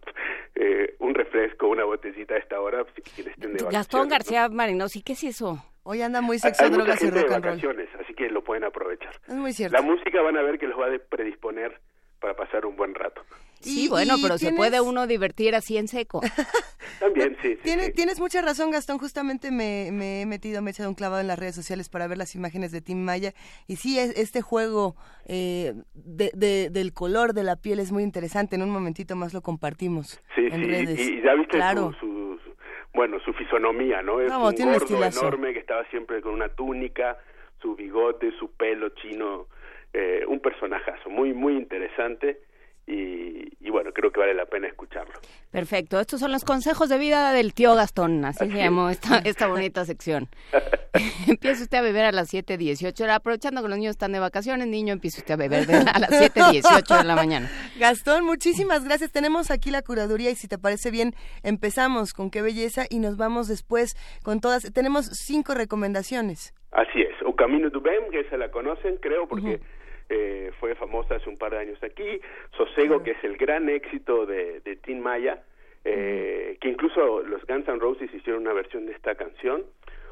eh, 0.56 0.96
un 0.98 1.14
refresco, 1.14 1.68
una 1.68 1.84
botecita 1.84 2.34
a 2.34 2.38
esta 2.38 2.60
hora, 2.60 2.84
si 3.14 3.22
estén 3.22 3.54
de 3.54 3.64
Gastón 3.70 4.08
García 4.08 4.48
Marinos, 4.48 4.96
¿y 4.96 5.02
qué 5.02 5.12
es 5.12 5.22
eso? 5.22 5.58
Hoy 5.84 6.02
anda 6.02 6.20
muy 6.20 6.40
sexo, 6.40 6.64
Hay 6.64 6.70
drogas 6.70 7.00
y 7.00 7.10
rock 7.10 7.14
de 7.14 7.20
and 7.20 7.30
roll. 7.30 7.42
vacaciones, 7.42 7.88
así 8.00 8.12
que 8.14 8.28
lo 8.28 8.42
pueden 8.42 8.64
aprovechar. 8.64 9.14
Es 9.28 9.34
muy 9.34 9.52
cierto. 9.52 9.76
La 9.76 9.82
música 9.82 10.20
van 10.20 10.36
a 10.36 10.42
ver 10.42 10.58
que 10.58 10.66
los 10.66 10.76
va 10.76 10.86
a 10.86 10.98
predisponer 10.98 11.78
para 12.18 12.34
pasar 12.34 12.66
un 12.66 12.74
buen 12.74 12.92
rato. 12.92 13.22
Sí, 13.60 13.84
y, 13.84 13.88
bueno, 13.88 14.14
y 14.18 14.22
pero 14.22 14.36
tienes... 14.36 14.54
se 14.54 14.56
puede 14.56 14.80
uno 14.80 15.06
divertir 15.06 15.54
así 15.54 15.76
en 15.76 15.88
seco. 15.88 16.20
También, 17.00 17.36
sí. 17.42 17.54
sí, 17.54 17.58
tienes, 17.62 17.86
sí. 17.86 17.92
tienes 17.92 18.20
mucha 18.20 18.42
razón, 18.42 18.70
Gastón. 18.70 18.98
Justamente 18.98 19.50
me, 19.50 19.90
me, 19.92 20.22
he 20.22 20.26
metido, 20.26 20.62
me 20.62 20.70
he 20.70 20.72
echado 20.72 20.88
un 20.88 20.94
clavado 20.94 21.20
en 21.20 21.26
las 21.26 21.38
redes 21.38 21.54
sociales 21.54 21.88
para 21.88 22.06
ver 22.06 22.18
las 22.18 22.34
imágenes 22.34 22.72
de 22.72 22.80
Tim 22.80 23.02
Maya. 23.02 23.32
Y 23.66 23.76
sí, 23.76 23.98
es, 23.98 24.16
este 24.16 24.40
juego 24.40 24.94
eh, 25.26 25.74
de, 25.94 26.30
de, 26.34 26.70
del 26.70 26.92
color 26.92 27.32
de 27.32 27.44
la 27.44 27.56
piel 27.56 27.80
es 27.80 27.92
muy 27.92 28.02
interesante. 28.02 28.56
En 28.56 28.62
un 28.62 28.70
momentito 28.70 29.16
más 29.16 29.34
lo 29.34 29.40
compartimos 29.40 30.22
sí, 30.34 30.46
en 30.46 30.52
sí. 30.52 30.64
redes. 30.64 30.98
Y, 31.00 31.18
y 31.18 31.22
ya 31.22 31.34
viste 31.34 31.56
claro. 31.56 31.92
su, 32.00 32.06
su, 32.06 32.38
su, 32.44 32.56
bueno, 32.94 33.18
su 33.20 33.32
fisonomía, 33.32 34.02
¿no? 34.02 34.20
Es 34.20 34.30
no, 34.30 34.46
un 34.46 34.54
tiene 34.54 34.78
gordo 34.78 34.96
un 34.96 35.04
enorme 35.04 35.52
que 35.52 35.60
estaba 35.60 35.84
siempre 35.90 36.20
con 36.20 36.34
una 36.34 36.48
túnica, 36.48 37.18
su 37.60 37.74
bigote, 37.74 38.32
su 38.38 38.52
pelo 38.52 38.90
chino. 38.90 39.46
Eh, 39.92 40.24
un 40.28 40.40
personajazo 40.40 41.08
muy, 41.08 41.32
muy 41.32 41.54
interesante 41.54 42.40
y, 42.86 43.52
y, 43.60 43.70
bueno, 43.70 43.92
creo 43.92 44.12
que 44.12 44.20
vale 44.20 44.34
la 44.34 44.46
pena 44.46 44.68
escucharlo. 44.68 45.14
Perfecto, 45.50 45.98
estos 45.98 46.20
son 46.20 46.30
los 46.30 46.44
consejos 46.44 46.88
de 46.88 46.98
vida 46.98 47.32
del 47.32 47.52
tío 47.52 47.74
Gastón, 47.74 48.24
así, 48.24 48.44
así 48.44 48.52
se 48.52 48.58
llamó 48.58 48.90
esta, 48.90 49.18
esta 49.18 49.48
bonita 49.48 49.84
sección. 49.84 50.28
empieza 51.28 51.62
usted 51.62 51.78
a 51.78 51.82
beber 51.82 52.04
a 52.04 52.12
las 52.12 52.32
7.18 52.32 53.00
horas, 53.02 53.16
aprovechando 53.16 53.62
que 53.62 53.68
los 53.68 53.78
niños 53.78 53.90
están 53.92 54.12
de 54.12 54.18
vacaciones, 54.18 54.68
niño, 54.68 54.92
empieza 54.92 55.18
usted 55.18 55.34
a 55.34 55.36
beber 55.36 55.66
de, 55.66 55.74
a 55.74 55.98
las 55.98 56.10
7.18 56.10 56.98
de 56.98 57.04
la 57.04 57.16
mañana. 57.16 57.50
Gastón, 57.78 58.24
muchísimas 58.24 58.84
gracias. 58.84 59.12
Tenemos 59.12 59.50
aquí 59.50 59.70
la 59.70 59.82
curaduría 59.82 60.30
y 60.30 60.36
si 60.36 60.48
te 60.48 60.58
parece 60.58 60.90
bien, 60.90 61.14
empezamos 61.42 62.12
con 62.12 62.30
qué 62.30 62.42
belleza 62.42 62.84
y 62.88 62.98
nos 62.98 63.16
vamos 63.16 63.48
después 63.48 63.96
con 64.22 64.40
todas. 64.40 64.72
Tenemos 64.72 65.06
cinco 65.06 65.54
recomendaciones. 65.54 66.54
Así 66.72 67.00
es, 67.00 67.14
O 67.24 67.34
Camino 67.34 67.70
du 67.70 67.80
Bem, 67.80 68.10
que 68.10 68.24
se 68.28 68.36
la 68.36 68.50
conocen, 68.50 68.96
creo, 68.98 69.26
porque... 69.26 69.46
Uh 69.46 69.58
-huh 69.58 69.75
eh, 70.08 70.52
fue 70.60 70.74
famosa 70.74 71.16
hace 71.16 71.28
un 71.28 71.36
par 71.36 71.52
de 71.52 71.58
años 71.58 71.82
aquí, 71.82 72.20
Sosego, 72.56 73.02
que 73.02 73.12
es 73.12 73.24
el 73.24 73.36
gran 73.36 73.68
éxito 73.68 74.26
de, 74.26 74.60
de 74.60 74.76
Tim 74.76 75.00
Maya, 75.00 75.42
eh, 75.84 76.56
que 76.60 76.68
incluso 76.68 77.22
los 77.22 77.44
Guns 77.46 77.68
N' 77.68 77.78
Roses 77.78 78.12
hicieron 78.12 78.42
una 78.42 78.52
versión 78.52 78.86
de 78.86 78.92
esta 78.92 79.14
canción, 79.14 79.64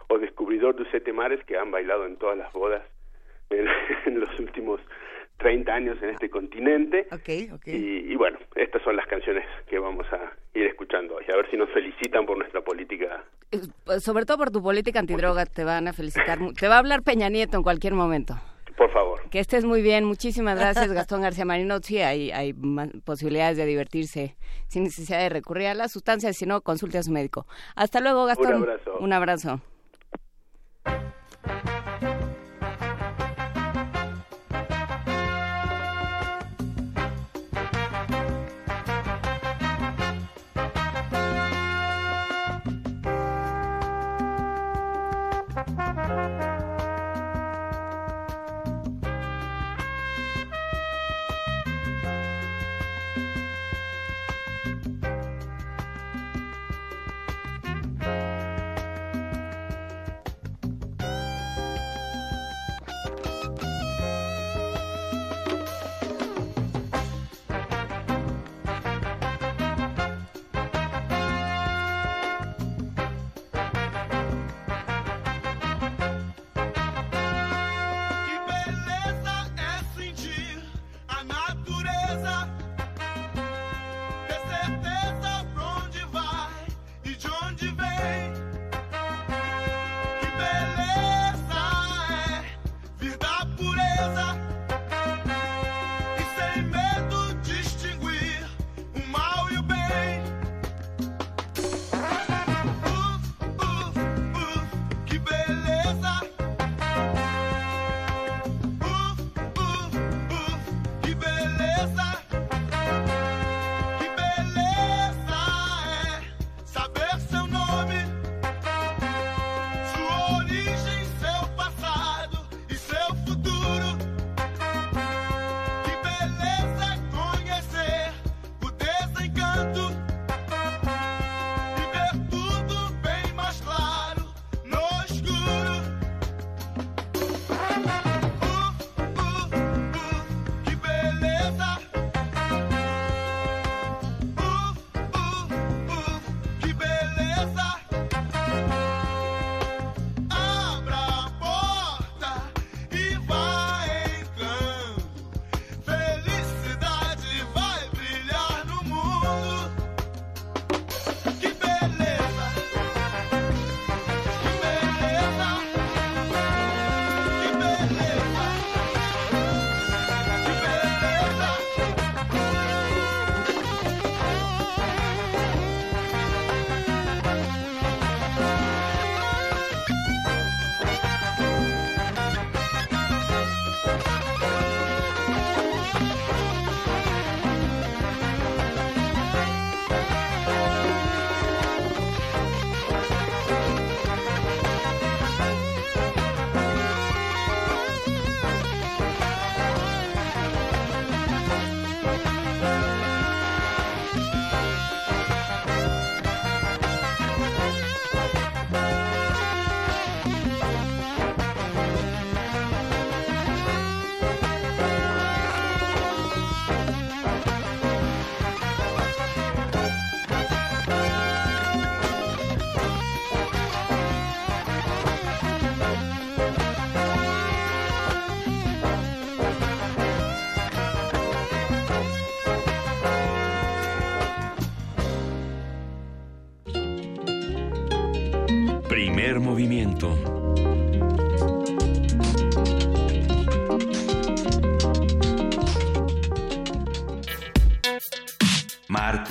o 0.09 0.19
Descubridor 0.19 0.77
de 0.77 0.91
Sete 0.91 1.13
Mares, 1.13 1.45
que 1.45 1.57
han 1.57 1.71
bailado 1.71 2.07
en 2.07 2.17
todas 2.17 2.37
las 2.37 2.53
bodas 2.53 2.83
en, 3.51 3.67
en 4.07 4.21
los 4.21 4.39
últimos 4.39 4.81
30 5.39 5.73
años 5.73 5.99
en 6.03 6.11
este 6.11 6.31
continente. 6.31 7.07
Okay, 7.11 7.51
okay. 7.51 7.75
Y, 7.75 8.13
y, 8.13 8.17
bueno, 8.17 8.39
estas 8.55 8.83
son 8.83 8.97
las 8.97 9.07
canciones 9.07 9.45
que 9.69 9.79
vamos 9.79 10.07
a 10.13 10.33
ir 10.55 10.67
escuchando 10.67 11.17
hoy. 11.17 11.25
A 11.33 11.37
ver 11.37 11.51
si 11.51 11.57
nos 11.57 11.71
felicitan 11.71 12.25
por 12.25 12.39
nuestra 12.39 12.61
política. 12.61 13.25
Sobre 13.99 14.25
todo 14.25 14.39
por 14.39 14.51
tu 14.51 14.63
política 14.63 15.01
antidroga, 15.01 15.47
te 15.47 15.65
van 15.65 15.89
a 15.89 15.93
felicitar. 15.93 16.39
te 16.59 16.69
va 16.69 16.77
a 16.77 16.79
hablar 16.79 17.03
Peña 17.03 17.29
Nieto 17.29 17.57
en 17.57 17.63
cualquier 17.63 17.95
momento. 17.95 18.35
Por 18.77 18.91
favor. 18.91 19.29
Que 19.31 19.39
estés 19.39 19.65
muy 19.65 19.83
bien. 19.83 20.05
Muchísimas 20.05 20.59
gracias, 20.59 20.93
Gastón 20.93 21.23
García 21.23 21.45
Marino. 21.45 21.79
Sí, 21.83 22.01
hay, 22.01 22.33
hay 22.33 22.53
posibilidades 23.05 23.57
de 23.57 23.67
divertirse 23.67 24.37
sin 24.67 24.85
necesidad 24.85 25.21
de 25.21 25.29
recurrir 25.29 25.69
a 25.69 25.75
las 25.75 25.93
sustancias, 25.93 26.37
si 26.37 26.47
no, 26.47 26.61
consulte 26.61 26.99
a 26.99 27.03
su 27.03 27.13
médico. 27.13 27.47
Hasta 27.77 28.01
luego, 28.01 28.27
Gastón. 28.27 28.55
Un 28.55 28.63
abrazo. 28.63 28.99
Un 28.99 29.13
abrazo. 29.13 29.61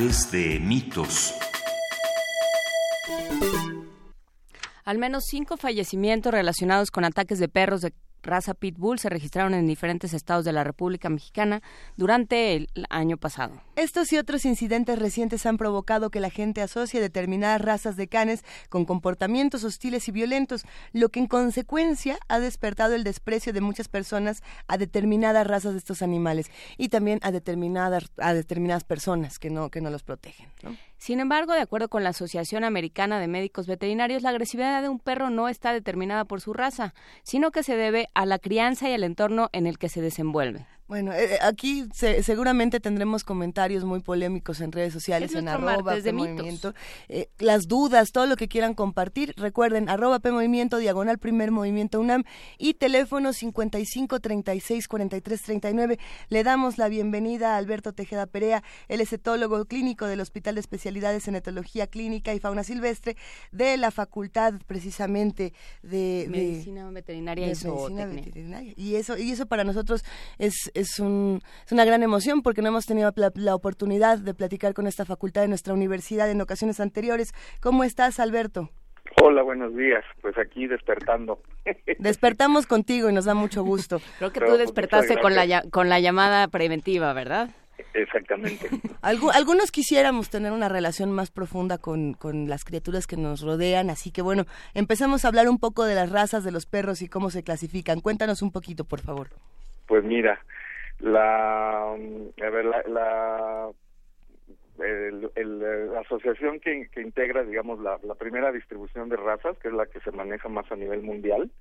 De 0.04 0.60
mitos. 0.60 1.34
Al 4.84 4.98
menos 4.98 5.24
cinco 5.30 5.56
fallecimientos 5.56 6.34
relacionados 6.34 6.92
con 6.92 7.06
ataques 7.06 7.40
de 7.40 7.48
perros 7.48 7.80
de 7.80 7.94
raza 8.24 8.54
Pitbull 8.54 9.00
se 9.00 9.10
registraron 9.10 9.54
en 9.54 9.68
diferentes 9.68 10.14
estados 10.14 10.46
de 10.46 10.54
la 10.54 10.64
República 10.64 11.10
Mexicana 11.10 11.62
durante 11.98 12.56
el 12.56 12.70
año 12.90 13.18
pasado. 13.18 13.62
Estos 13.76 14.12
y 14.14 14.18
otros 14.18 14.46
incidentes 14.46 14.98
recientes 14.98 15.46
han 15.46 15.58
provocado 15.58 16.10
que 16.10 16.20
la 16.20 16.30
gente 16.30 16.62
asocie 16.62 17.02
determinadas 17.02 17.62
razas 17.62 17.96
de 17.96 18.08
canes 18.08 18.44
con 18.70 18.86
comportamientos 18.86 19.64
hostiles 19.64 20.08
y 20.08 20.12
violentos, 20.12 20.64
lo 20.92 21.10
que 21.10 21.20
en 21.20 21.28
consecuencia 21.28 22.18
ha 22.28 22.40
despertado 22.40 22.96
el 22.96 23.04
desprecio 23.04 23.54
de 23.54 23.62
muchas 23.62 23.88
personas 23.88 24.42
a 24.68 24.78
determinadas 24.78 25.46
razas 25.46 25.74
de 25.74 25.80
estos 25.80 26.02
animales 26.02 26.50
y 26.78 26.90
también 26.90 27.20
a 27.22 27.32
determinadas 27.32 28.12
a 28.18 28.34
determinadas 28.34 28.84
personas 28.84 29.40
que 29.40 29.50
no 29.50 29.70
que 29.70 29.82
no 29.82 29.90
los 29.90 30.04
protegen. 30.04 30.48
Sin 31.04 31.20
embargo, 31.20 31.52
de 31.52 31.60
acuerdo 31.60 31.90
con 31.90 32.06
la 32.06 32.12
Asociación 32.12 32.64
Americana 32.64 33.20
de 33.20 33.28
Médicos 33.28 33.68
Veterinarios, 33.68 34.22
la 34.22 34.30
agresividad 34.30 34.82
de 34.82 34.88
un 34.88 35.00
perro 35.00 35.30
no 35.30 35.50
está 35.50 35.74
determinada 35.74 36.24
por 36.24 36.40
su 36.40 36.54
raza, 36.54 36.94
sino 37.24 37.52
que 37.52 37.62
se 37.62 37.76
debe 37.76 38.08
a 38.14 38.26
la 38.26 38.40
crianza 38.40 38.90
y 38.90 38.94
al 38.94 39.04
entorno 39.04 39.50
en 39.52 39.68
el 39.68 39.78
que 39.78 39.90
se 39.90 40.00
desenvuelve. 40.00 40.66
Bueno, 40.88 41.14
eh, 41.14 41.36
eh, 41.36 41.38
aquí 41.42 41.86
seguramente 41.94 42.80
tendremos 42.80 43.24
comentarios 43.24 43.86
muy 43.86 44.02
polémicos 44.02 44.60
en 44.60 44.72
redes 44.72 44.92
sociales, 44.92 45.34
en 45.34 45.48
arroba 45.48 45.96
de 45.96 46.12
Movimiento. 46.12 46.74
Eh, 47.08 47.30
las 47.40 47.68
dudas, 47.68 48.12
todo 48.12 48.26
lo 48.26 48.36
que 48.36 48.50
quieran 48.50 48.74
compartir, 48.74 49.34
recuerden, 49.38 49.88
arroba 49.88 50.20
P 50.20 50.32
Movimiento, 50.32 50.78
diagonal 50.78 51.20
Primer 51.20 51.52
Movimiento 51.52 52.02
UNAM 52.02 52.24
y 52.58 52.74
teléfono 52.74 53.32
55 53.32 54.20
36 54.20 54.88
43 54.88 55.42
39. 55.42 56.00
Le 56.28 56.44
damos 56.44 56.78
la 56.78 56.90
bienvenida 56.90 57.56
a 57.56 57.58
Alberto 57.58 57.94
Tejeda 57.94 58.26
Perea, 58.26 58.62
él 58.90 59.00
es 59.00 59.14
etólogo 59.14 59.64
clínico 59.66 60.06
del 60.08 60.20
Hospital 60.20 60.56
de 60.56 60.62
Especialidades 60.62 61.30
en 61.30 61.36
Etología 61.36 61.88
Clínica 61.88 62.34
y 62.34 62.40
Fauna 62.40 62.64
Silvestre 62.64 63.16
de 63.52 63.78
la 63.78 63.92
Facultad 63.92 64.56
precisamente 64.68 65.54
de 65.82 66.28
Medicina 66.30 66.90
Veterinaria 66.92 67.48
y 67.48 68.16
Veterinaria. 68.16 68.74
Y 68.76 68.96
eso, 68.96 69.18
y 69.18 69.32
eso 69.32 69.46
para 69.46 69.64
nosotros 69.64 70.04
es 70.38 70.74
es, 70.74 70.83
un, 71.00 71.42
es 71.66 71.72
una 71.72 71.86
gran 71.86 72.04
emoción 72.04 72.42
porque 72.42 72.62
no 72.62 72.70
hemos 72.70 72.86
tenido 72.86 73.12
la, 73.36 73.56
oportunidad 73.56 74.18
de 74.18 74.34
platicar 74.34 74.74
con 74.74 74.88
esta 74.88 75.06
facultad 75.06 75.42
de 75.42 75.48
nuestra 75.48 75.74
universidad 75.74 76.30
en 76.30 76.42
ocasiones 76.42 76.80
anteriores. 76.80 77.34
¿Cómo 77.62 77.84
estás, 77.84 78.20
Alberto? 78.20 78.70
Hola, 79.22 79.44
buenos 79.44 79.76
días. 79.76 80.04
Pues 80.22 80.38
aquí 80.38 80.68
despertando. 80.68 81.40
Despertamos 82.00 82.68
contigo 82.68 83.10
y 83.10 83.14
nos 83.14 83.26
da 83.26 83.34
mucho 83.34 83.64
gusto. 83.64 84.00
Creo 84.18 84.32
que 84.32 84.40
tú 84.40 84.48
pues, 84.48 84.60
despertaste 84.60 85.18
con 85.20 85.36
la, 85.36 85.64
con 85.70 85.90
la 85.90 86.00
llamada 86.00 86.48
preventiva, 86.48 87.14
¿verdad? 87.14 87.50
Exactamente. 87.94 88.70
algunos 89.02 89.72
quisiéramos 89.72 90.30
tener 90.30 90.52
una 90.52 90.70
relación 90.70 91.12
más 91.12 91.32
profunda 91.32 91.78
con, 91.78 92.14
con, 92.14 92.48
las 92.50 92.66
criaturas 92.66 93.08
que 93.08 93.18
nos 93.18 93.42
rodean, 93.42 93.90
así 93.90 94.12
que 94.12 94.22
bueno, 94.22 94.46
empezamos 94.74 95.26
a 95.26 95.28
hablar 95.28 95.50
un 95.50 95.60
poco 95.60 95.86
de 95.86 95.96
las 95.96 96.12
razas 96.12 96.44
de 96.44 96.52
los 96.52 96.66
perros 96.66 97.02
y 97.02 97.08
cómo 97.08 97.30
se 97.30 97.44
clasifican. 97.44 98.02
Cuéntanos 98.02 98.42
un 98.42 98.52
poquito, 98.52 98.86
por 98.86 99.02
favor. 99.02 99.30
Pues 99.88 100.04
mira, 100.04 100.40
la, 101.00 101.92
a 101.92 102.50
ver, 102.50 102.66
la, 102.66 102.84
la 102.88 103.70
el, 104.80 105.92
asociación 105.98 106.60
que, 106.60 106.90
que, 106.90 107.02
integra, 107.02 107.44
digamos, 107.44 107.80
la, 107.80 108.00
la, 108.04 108.16
primera 108.16 108.52
distribución 108.52 109.10
de 109.10 109.18
razas, 109.18 109.58
que 109.60 109.68
es 109.68 109.74
la 109.74 109.86
que 109.86 110.00
se 110.02 110.12
maneja 110.12 110.50
más 110.50 110.72
a 110.72 110.76
nivel 110.76 111.02
mundial, 111.02 111.52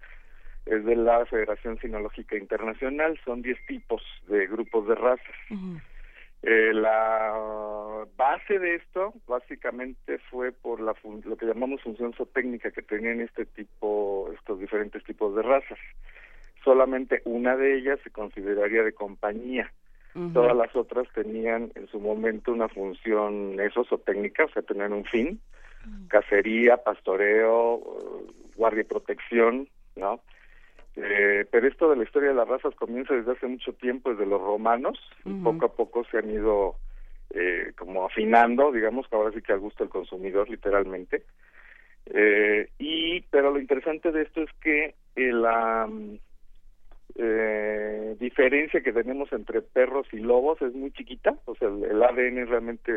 es 0.67 0.85
de 0.85 0.97
la 0.97 1.27
Federación 1.27 1.79
Sinológica 1.81 2.37
Internacional, 2.37 3.19
son 3.25 3.43
10 3.43 3.67
tipos 3.67 4.03
de 4.29 4.47
grupos 4.47 4.87
de 4.89 4.95
razas. 4.95 5.37
eh, 6.43 6.73
la 6.73 8.05
base 8.17 8.59
de 8.59 8.77
esto, 8.77 9.13
básicamente, 9.27 10.19
fue 10.31 10.53
por 10.53 10.81
la 10.81 10.95
lo 11.25 11.37
que 11.37 11.47
llamamos 11.47 11.83
función 11.83 12.13
zootécnica 12.15 12.71
que 12.71 12.83
tenían 12.83 13.21
este 13.21 13.45
tipo, 13.47 14.31
estos 14.35 14.59
diferentes 14.59 15.03
tipos 15.05 15.35
de 15.35 15.43
razas 15.43 15.79
solamente 16.65 17.23
una 17.25 17.57
de 17.57 17.79
ellas 17.79 17.99
se 18.03 18.11
consideraría 18.11 18.83
de 18.83 18.93
compañía. 18.93 19.73
Todas 20.35 20.55
las 20.55 20.77
otras 20.77 21.09
tenían 21.15 21.73
en 21.75 21.89
su 21.89 21.99
momento 21.99 22.53
una 22.53 22.69
función 22.69 23.59
eso 23.59 23.87
o 23.89 23.99
técnica, 23.99 24.45
o 24.45 24.49
sea, 24.51 24.61
tenían 24.61 24.93
un 24.93 25.07
fin, 25.07 25.41
cacería, 26.09 26.77
pastoreo, 26.77 27.81
guardia 28.55 28.83
y 28.83 28.85
protección, 28.85 29.69
¿no? 29.97 30.21
Eh, 30.97 31.47
pero 31.51 31.67
esto 31.67 31.89
de 31.89 31.97
la 31.97 32.05
historia 32.05 32.29
de 32.29 32.35
las 32.35 32.47
razas 32.47 32.75
comienza 32.75 33.15
desde 33.15 33.33
hace 33.33 33.47
mucho 33.47 33.73
tiempo, 33.73 34.11
desde 34.11 34.27
los 34.27 34.41
romanos, 34.41 34.99
y 35.25 35.33
poco 35.43 35.65
a 35.65 35.73
poco 35.73 36.05
se 36.11 36.19
han 36.19 36.31
ido 36.31 36.77
eh, 37.31 37.73
como 37.79 38.05
afinando, 38.05 38.71
digamos 38.71 39.09
que 39.09 39.17
ahora 39.17 39.33
sí 39.33 39.41
que 39.41 39.55
al 39.55 39.61
gusto 39.61 39.83
del 39.83 39.91
consumidor, 39.91 40.51
literalmente. 40.51 41.25
Eh, 42.07 42.69
y, 42.79 43.23
pero 43.31 43.51
lo 43.51 43.59
interesante 43.59 44.13
de 44.13 44.23
esto 44.23 44.43
es 44.43 44.51
que 44.61 44.95
la 45.17 45.89
eh, 47.17 48.17
diferencia 48.19 48.81
que 48.81 48.93
tenemos 48.93 49.33
entre 49.33 49.61
perros 49.61 50.07
y 50.13 50.19
lobos 50.19 50.63
es 50.63 50.75
muy 50.75 50.91
chiquita, 50.93 51.35
o 51.45 51.55
sea, 51.55 51.69
el, 51.69 52.03
ADN 52.03 52.39
es 52.39 52.49
realmente 52.49 52.93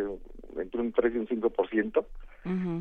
entre 0.58 0.82
un 0.82 0.94
3 0.94 1.16
y 1.16 1.18
un 1.18 1.28
5%, 1.28 2.06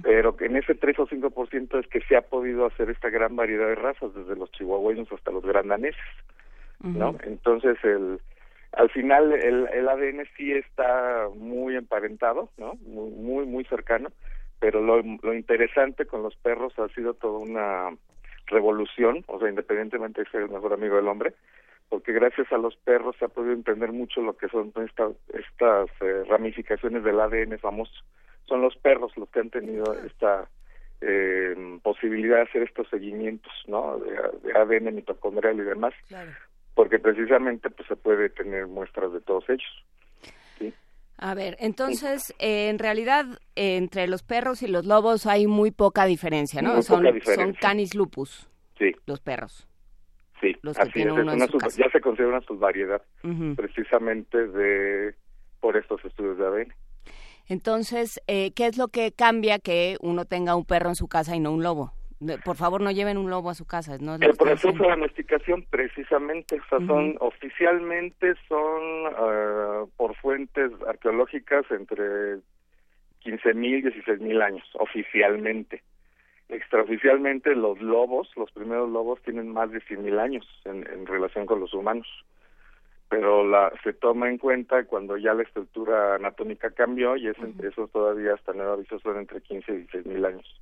pero 0.02 0.36
que 0.36 0.46
en 0.46 0.56
ese 0.56 0.74
3 0.74 0.98
o 1.00 1.06
5% 1.06 1.80
es 1.80 1.88
que 1.88 2.00
se 2.02 2.16
ha 2.16 2.22
podido 2.22 2.66
hacer 2.66 2.90
esta 2.90 3.10
gran 3.10 3.34
variedad 3.34 3.66
de 3.66 3.74
razas, 3.74 4.14
desde 4.14 4.36
los 4.36 4.50
chihuahueños 4.52 5.10
hasta 5.10 5.32
los 5.32 5.44
grandaneses, 5.44 6.00
¿no? 6.80 7.16
Entonces, 7.24 7.78
el 7.82 8.20
al 8.76 8.90
final 8.90 9.32
el, 9.32 9.68
el 9.72 9.88
ADN 9.88 10.26
sí 10.36 10.52
está 10.52 11.28
muy 11.34 11.76
emparentado, 11.76 12.50
¿no? 12.58 12.74
Muy, 12.86 13.10
muy, 13.10 13.46
muy 13.46 13.64
cercano, 13.64 14.10
pero 14.58 14.80
lo, 14.80 15.00
lo 15.00 15.34
interesante 15.34 16.06
con 16.06 16.22
los 16.22 16.34
perros 16.36 16.76
ha 16.78 16.88
sido 16.88 17.14
toda 17.14 17.38
una 17.38 17.96
revolución, 18.46 19.24
o 19.26 19.38
sea, 19.38 19.48
independientemente 19.48 20.22
de 20.22 20.30
ser 20.30 20.42
el 20.42 20.50
mejor 20.50 20.72
amigo 20.72 20.96
del 20.96 21.08
hombre, 21.08 21.34
porque 21.88 22.12
gracias 22.12 22.50
a 22.52 22.58
los 22.58 22.76
perros 22.76 23.16
se 23.18 23.24
ha 23.24 23.28
podido 23.28 23.52
entender 23.52 23.92
mucho 23.92 24.20
lo 24.20 24.36
que 24.36 24.48
son 24.48 24.72
estas 24.76 25.88
eh, 26.00 26.24
ramificaciones 26.28 27.04
del 27.04 27.20
ADN 27.20 27.58
famoso. 27.58 27.92
Son 28.46 28.60
los 28.60 28.76
perros 28.76 29.16
los 29.16 29.28
que 29.30 29.40
han 29.40 29.50
tenido 29.50 29.94
esta 30.04 30.48
eh, 31.00 31.78
posibilidad 31.82 32.36
de 32.36 32.42
hacer 32.42 32.62
estos 32.62 32.88
seguimientos, 32.88 33.52
¿no? 33.66 33.98
De, 33.98 34.52
ADN 34.54 34.94
mitocondrial 34.94 35.56
y 35.56 35.62
demás, 35.62 35.94
porque 36.74 36.98
precisamente 36.98 37.70
pues 37.70 37.86
se 37.88 37.96
puede 37.96 38.30
tener 38.30 38.66
muestras 38.66 39.12
de 39.12 39.20
todos 39.20 39.48
ellos. 39.48 39.84
A 41.16 41.34
ver, 41.34 41.56
entonces, 41.60 42.34
eh, 42.38 42.68
en 42.68 42.78
realidad, 42.78 43.26
entre 43.54 44.08
los 44.08 44.22
perros 44.22 44.62
y 44.62 44.66
los 44.66 44.84
lobos 44.84 45.26
hay 45.26 45.46
muy 45.46 45.70
poca 45.70 46.06
diferencia, 46.06 46.60
¿no? 46.60 46.82
son, 46.82 47.04
son 47.22 47.52
canis 47.54 47.94
lupus. 47.94 48.48
Sí. 48.78 48.92
Los 49.06 49.20
perros. 49.20 49.68
Sí, 50.40 50.54
los 50.62 50.78
así 50.78 51.02
es. 51.02 51.76
ya 51.76 51.88
se 51.90 52.00
considera 52.00 52.36
una 52.36 52.40
subvariedad, 52.42 53.00
precisamente 53.56 54.48
de 54.48 55.14
por 55.60 55.76
estos 55.76 56.04
estudios 56.04 56.36
de 56.36 56.46
ADN. 56.46 56.74
Entonces, 57.46 58.20
eh, 58.26 58.52
¿qué 58.52 58.66
es 58.66 58.76
lo 58.76 58.88
que 58.88 59.12
cambia 59.12 59.58
que 59.58 59.96
uno 60.00 60.24
tenga 60.24 60.56
un 60.56 60.64
perro 60.64 60.88
en 60.88 60.96
su 60.96 61.08
casa 61.08 61.36
y 61.36 61.40
no 61.40 61.52
un 61.52 61.62
lobo? 61.62 61.92
Por 62.44 62.56
favor, 62.56 62.80
no 62.80 62.90
lleven 62.90 63.18
un 63.18 63.30
lobo 63.30 63.50
a 63.50 63.54
su 63.54 63.66
casa. 63.66 63.98
¿no? 63.98 64.14
El 64.14 64.36
proceso 64.36 64.72
de 64.72 64.88
domesticación, 64.90 65.64
precisamente, 65.68 66.60
son 66.68 67.16
oficialmente 67.20 68.34
son 68.48 69.06
uh, 69.06 69.88
por 69.96 70.14
fuentes 70.16 70.70
arqueológicas 70.86 71.64
entre 71.70 72.36
15.000 73.24 73.78
y 73.78 73.82
16.000 73.82 74.42
años, 74.42 74.64
oficialmente. 74.74 75.82
Extraoficialmente, 76.48 77.54
los 77.54 77.80
lobos, 77.80 78.30
los 78.36 78.50
primeros 78.52 78.90
lobos, 78.90 79.20
tienen 79.22 79.48
más 79.48 79.70
de 79.70 79.80
100.000 79.80 80.18
años 80.20 80.46
en, 80.64 80.86
en, 80.90 81.06
relación 81.06 81.46
con 81.46 81.60
los 81.60 81.72
humanos. 81.72 82.06
Pero 83.08 83.46
la, 83.46 83.72
se 83.82 83.92
toma 83.92 84.28
en 84.28 84.38
cuenta 84.38 84.84
cuando 84.84 85.16
ya 85.16 85.34
la 85.34 85.42
estructura 85.42 86.16
anatómica 86.16 86.70
cambió 86.70 87.16
y 87.16 87.28
es, 87.28 87.36
eso 87.62 87.88
todavía 87.88 88.34
hasta 88.34 88.52
nuevo 88.52 88.72
aviso 88.72 88.98
son 88.98 89.18
entre 89.18 89.40
15 89.40 89.72
y 89.72 89.86
16.000 89.86 90.26
años 90.26 90.60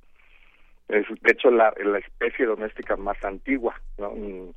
es 0.89 1.05
de 1.07 1.31
hecho 1.31 1.49
la, 1.49 1.73
la 1.83 1.99
especie 1.99 2.45
doméstica 2.45 2.95
más 2.95 3.23
antigua, 3.23 3.79
¿no? 3.97 4.11
Mm, 4.11 4.53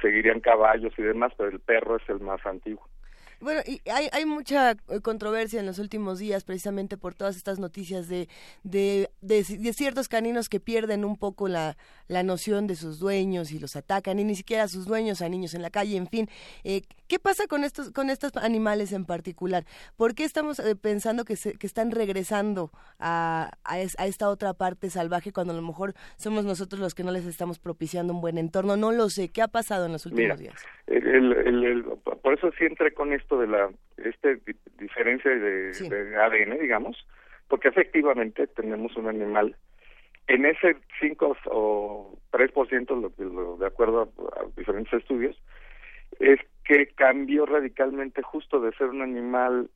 seguirían 0.00 0.40
caballos 0.40 0.92
y 0.96 1.02
demás, 1.02 1.32
pero 1.36 1.50
el 1.50 1.60
perro 1.60 1.96
es 1.96 2.08
el 2.08 2.20
más 2.20 2.44
antiguo. 2.46 2.86
Bueno, 3.40 3.60
y 3.64 3.80
hay, 3.88 4.08
hay 4.12 4.24
mucha 4.26 4.72
eh, 4.72 5.00
controversia 5.00 5.60
en 5.60 5.66
los 5.66 5.78
últimos 5.78 6.18
días 6.18 6.42
precisamente 6.42 6.96
por 6.96 7.14
todas 7.14 7.36
estas 7.36 7.60
noticias 7.60 8.08
de, 8.08 8.28
de, 8.64 9.08
de, 9.20 9.44
ciertos 9.44 10.08
caninos 10.08 10.48
que 10.48 10.58
pierden 10.58 11.04
un 11.04 11.16
poco 11.16 11.46
la, 11.46 11.76
la 12.08 12.22
noción 12.22 12.66
de 12.66 12.74
sus 12.74 12.98
dueños 12.98 13.52
y 13.52 13.58
los 13.58 13.76
atacan, 13.76 14.18
y 14.18 14.24
ni 14.24 14.34
siquiera 14.34 14.64
a 14.64 14.68
sus 14.68 14.86
dueños, 14.86 15.22
a 15.22 15.28
niños 15.28 15.54
en 15.54 15.62
la 15.62 15.70
calle, 15.70 15.96
en 15.96 16.06
fin. 16.06 16.28
Eh, 16.64 16.82
¿Qué 17.06 17.18
pasa 17.18 17.46
con 17.46 17.64
estos, 17.64 17.90
con 17.90 18.10
estos 18.10 18.36
animales 18.36 18.92
en 18.92 19.04
particular? 19.04 19.64
¿Por 19.96 20.14
qué 20.14 20.24
estamos 20.24 20.58
eh, 20.58 20.76
pensando 20.76 21.24
que, 21.24 21.36
se, 21.36 21.56
que 21.56 21.66
están 21.66 21.90
regresando 21.90 22.70
a, 22.98 23.50
a, 23.64 23.78
esta 23.80 24.28
otra 24.28 24.52
parte 24.54 24.90
salvaje 24.90 25.32
cuando 25.32 25.52
a 25.52 25.56
lo 25.56 25.62
mejor 25.62 25.94
somos 26.16 26.44
nosotros 26.44 26.80
los 26.80 26.94
que 26.94 27.04
no 27.04 27.12
les 27.12 27.24
estamos 27.24 27.58
propiciando 27.58 28.12
un 28.12 28.20
buen 28.20 28.36
entorno? 28.36 28.76
No 28.76 28.92
lo 28.92 29.08
sé. 29.08 29.30
¿Qué 29.30 29.40
ha 29.40 29.48
pasado 29.48 29.86
en 29.86 29.92
los 29.92 30.04
últimos 30.06 30.38
días? 30.38 30.54
por 32.22 32.34
eso 32.34 32.50
sí 32.58 32.64
entré 32.64 32.92
con 32.92 33.12
esto 33.12 33.38
de 33.38 33.46
la 33.46 33.70
este 33.96 34.40
diferencia 34.78 35.30
de, 35.30 35.72
de 35.72 36.16
ADN, 36.16 36.60
digamos, 36.60 36.96
porque 37.48 37.68
efectivamente 37.68 38.46
tenemos 38.48 38.96
un 38.96 39.08
animal 39.08 39.56
en 40.28 40.44
ese 40.44 40.76
5 41.00 41.36
o 41.46 42.18
3%, 42.30 42.88
lo, 42.88 43.12
lo, 43.24 43.56
de 43.56 43.66
acuerdo 43.66 44.12
a, 44.36 44.44
diferentes 44.56 44.92
estudios, 44.92 45.36
es 46.20 46.38
que 46.64 46.88
cambió 46.88 47.46
radicalmente 47.46 48.22
justo 48.22 48.60
de 48.60 48.72
ser 48.72 48.88
un 48.88 49.00
animal, 49.00 49.70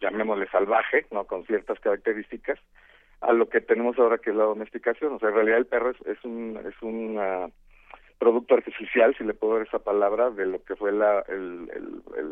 llamémosle 0.00 0.48
salvaje, 0.48 1.06
no 1.10 1.24
con 1.24 1.44
ciertas 1.44 1.78
características, 1.80 2.58
a 3.20 3.34
lo 3.34 3.50
que 3.50 3.60
tenemos 3.60 3.98
ahora 3.98 4.16
que 4.16 4.30
es 4.30 4.36
la 4.36 4.44
domesticación. 4.44 5.12
O 5.12 5.18
sea, 5.18 5.28
en 5.28 5.34
realidad 5.34 5.58
el 5.58 5.66
perro 5.66 5.90
es, 5.90 6.24
un 6.24 6.58
es 6.66 6.82
un 6.82 7.20
producto 8.18 8.54
artificial, 8.54 9.14
si 9.16 9.24
le 9.24 9.34
puedo 9.34 9.54
dar 9.58 9.66
esa 9.66 9.80
palabra, 9.80 10.30
de 10.30 10.46
lo 10.46 10.64
que 10.64 10.76
fue 10.76 10.92
la, 10.92 11.20
el, 11.28 11.66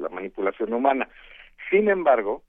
la 0.00 0.08
manipulación 0.08 0.72
humana. 0.72 1.06
Sin 1.70 1.90
embargo, 1.90 2.42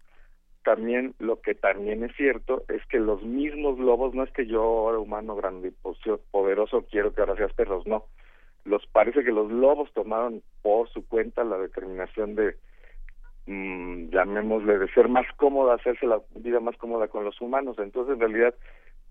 también 0.64 1.14
lo 1.20 1.42
que 1.42 1.56
también 1.56 2.04
es 2.04 2.16
cierto 2.16 2.64
es 2.68 2.86
que 2.88 3.00
los 3.00 3.24
mismos 3.24 3.80
lobos, 3.80 4.14
no 4.14 4.24
es 4.24 4.32
que 4.32 4.46
yo 4.46 4.64
humano 5.00 5.36
grande 5.36 5.70
y 5.70 6.12
poderoso 6.32 6.86
quiero 6.90 7.14
que 7.14 7.22
ahora 7.22 7.36
seas 7.36 7.54
perros, 7.54 7.86
no. 7.88 8.06
Los 8.66 8.86
parece 8.88 9.24
que 9.24 9.32
los 9.32 9.52
lobos 9.52 9.92
tomaron 9.94 10.42
por 10.62 10.90
su 10.90 11.08
cuenta 11.08 11.44
la 11.44 11.58
determinación 11.58 12.36
de 12.36 12.56
mmm, 13.46 14.10
llamémosle 14.10 14.78
de 14.78 14.88
ser 14.90 15.08
más 15.08 15.26
cómoda, 15.38 15.76
hacerse 15.76 16.06
la 16.06 16.22
vida 16.36 16.60
más 16.60 16.78
cómoda 16.78 17.08
con 17.08 17.24
los 17.24 17.40
humanos. 17.42 17.78
Entonces, 17.80 18.14
en 18.14 18.20
realidad 18.20 18.54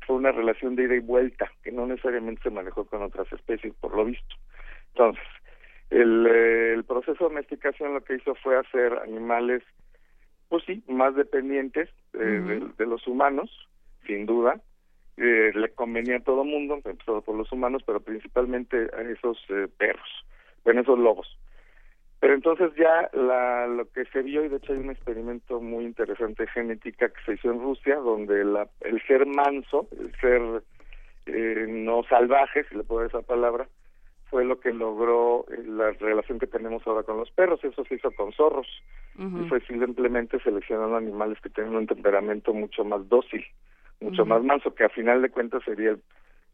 fue 0.06 0.16
una 0.16 0.32
relación 0.32 0.76
de 0.76 0.84
ida 0.84 0.94
y 0.94 1.00
vuelta 1.00 1.50
que 1.62 1.72
no 1.72 1.87
necesariamente 1.87 2.42
se 2.42 2.50
manejó 2.50 2.84
con 2.84 3.02
otras 3.02 3.30
especies, 3.32 3.74
por 3.74 3.96
lo 3.96 4.04
visto. 4.04 4.37
Entonces, 4.94 5.24
el, 5.90 6.26
eh, 6.26 6.74
el 6.74 6.84
proceso 6.84 7.12
de 7.24 7.30
domesticación 7.30 7.94
lo 7.94 8.00
que 8.02 8.14
hizo 8.14 8.34
fue 8.37 8.56
hacer 8.56 8.92
animales 8.98 9.62
pues 10.48 10.64
sí, 10.64 10.82
más 10.88 11.14
dependientes 11.14 11.88
eh, 12.14 12.61
de, 12.76 12.87
los 12.87 13.06
humanos, 13.06 13.50
sin 14.06 14.26
duda. 14.26 14.61
Eh, 15.16 15.50
le 15.54 15.70
convenía 15.70 16.16
a 16.16 16.22
todo 16.22 16.44
mundo, 16.44 16.74
empezado 16.84 17.22
por 17.22 17.34
los 17.37 17.50
humanos, 17.52 17.82
pero 17.84 18.00
principalmente 18.00 18.88
a 18.96 19.02
esos 19.02 19.37
eh, 19.48 19.66
perros, 19.76 20.08
bueno, 20.64 20.82
esos 20.82 20.98
lobos. 20.98 21.38
Pero 22.20 22.34
entonces 22.34 22.70
ya 22.76 23.11
la, 23.12 23.66
lo 23.66 23.90
que 23.90 24.04
se 24.06 24.22
vio, 24.22 24.44
y 24.44 24.48
de 24.48 24.56
hecho 24.56 24.72
hay 24.72 24.78
un 24.78 24.90
experimento 24.90 25.61
muy 25.61 25.84
interesante 25.84 26.44
de 26.44 26.50
genética 26.50 27.08
que 27.08 27.20
se 27.26 27.34
hizo 27.34 27.50
en 27.50 27.61
Rusia, 27.61 27.96
donde 27.96 28.44
la, 28.44 28.68
el 28.80 29.00
ser 29.06 29.26
manso, 29.26 29.88
el 29.98 30.12
ser 30.20 30.62
no 31.68 32.02
salvaje, 32.04 32.64
si 32.64 32.74
le 32.74 32.84
puedo 32.84 33.02
dar 33.02 33.11
esa 33.11 33.22
palabra, 33.22 33.68
fue 34.31 34.45
lo 34.45 34.61
que 34.61 34.73
logró 34.73 35.47
eh, 35.51 35.62
la 35.67 35.91
relación 35.93 36.38
que 36.38 36.47
tenemos 36.47 36.87
ahora 36.87 37.03
con 37.03 37.17
los 37.17 37.31
perros. 37.31 37.62
Eso 37.64 37.85
se 37.85 37.95
hizo 37.95 38.11
con 38.12 38.33
zorros. 38.33 38.67
Y 39.19 39.49
fue 39.49 39.61
simplemente 39.62 40.38
seleccionando 40.38 40.97
animales 40.97 41.41
que 41.41 41.51
tienen 41.51 41.75
un 41.75 41.88
temperamento 41.88 42.55
mucho 42.55 42.85
más 42.85 43.09
dócil, 43.09 43.45
mucho 44.01 44.25
más 44.25 44.45
manso, 44.45 44.73
que 44.77 44.85
a 44.85 44.88
final 44.91 45.23
de 45.23 45.31
cuentas 45.31 45.64
sería 45.64 45.97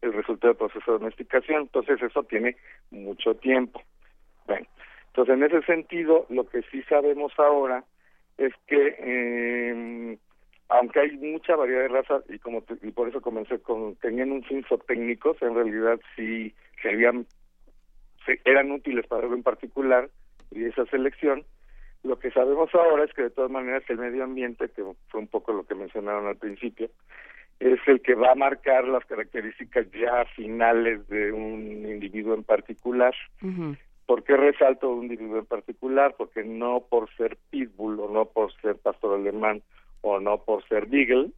el, 0.01 0.13
resultado 0.13 0.53
del 0.53 0.57
proceso 0.57 0.93
de 0.93 0.97
domesticación. 0.97 1.61
Entonces 1.61 2.01
eso 2.01 2.23
tiene 2.23 2.57
mucho 2.89 3.35
tiempo. 3.35 3.83
Bueno, 4.47 4.65
entonces 5.07 5.35
en 5.35 5.43
ese 5.43 5.61
sentido, 5.61 6.25
lo 6.29 6.49
que 6.49 6.63
sí 6.71 6.81
sabemos 6.89 7.33
ahora 7.37 7.83
es 8.39 8.51
que 8.65 8.95
eh, 8.97 10.17
aunque 10.69 11.01
hay 11.01 11.17
mucha 11.17 11.55
variedad 11.55 11.81
de 11.81 11.87
razas 11.89 12.23
y 12.29 12.39
como 12.39 12.63
y 12.81 12.91
por 12.91 13.07
eso 13.07 13.21
comencé 13.21 13.59
con 13.59 13.95
tenían 13.97 14.31
un 14.31 14.43
fin 14.43 14.65
técnicos 14.87 15.39
en 15.41 15.53
realidad 15.53 15.99
sí 16.15 16.53
servían 16.81 17.25
eran 18.45 18.71
útiles 18.71 19.07
para 19.07 19.23
algo 19.23 19.35
en 19.35 19.43
particular 19.43 20.09
y 20.51 20.65
esa 20.65 20.85
selección. 20.85 21.43
Lo 22.03 22.19
que 22.19 22.31
sabemos 22.31 22.73
ahora 22.75 23.03
es 23.03 23.13
que 23.13 23.23
de 23.23 23.29
todas 23.31 23.49
maneras 23.49 23.83
el 23.89 23.97
medio 23.97 24.23
ambiente, 24.23 24.69
que 24.69 24.83
fue 25.07 25.19
un 25.19 25.27
poco 25.27 25.53
lo 25.53 25.63
que 25.63 25.75
mencionaron 25.75 26.27
al 26.27 26.37
principio, 26.37 26.89
es 27.59 27.79
el 27.87 28.01
que 28.01 28.15
va 28.15 28.31
a 28.31 28.35
marcar 28.35 28.87
las 28.87 29.05
características 29.05 29.87
ya 29.91 30.25
finales 30.35 31.07
de 31.07 31.31
un 31.31 31.85
individuo 31.89 32.35
en 32.35 32.43
particular. 32.43 33.13
¿Por 34.05 34.23
qué 34.23 34.37
resalto 34.37 34.91
un 34.91 35.03
individuo 35.03 35.39
en 35.39 35.45
particular? 35.45 36.13
Porque 36.17 36.43
no 36.43 36.83
por 36.89 37.09
ser 37.15 37.37
pitbull 37.49 37.99
o 37.99 38.09
no 38.09 38.25
por 38.25 38.53
ser 38.61 38.75
pastor 38.75 39.19
alemán 39.19 39.63
o 40.01 40.19
no 40.19 40.43
por 40.43 40.67
ser 40.67 40.85
beagle 40.85 41.31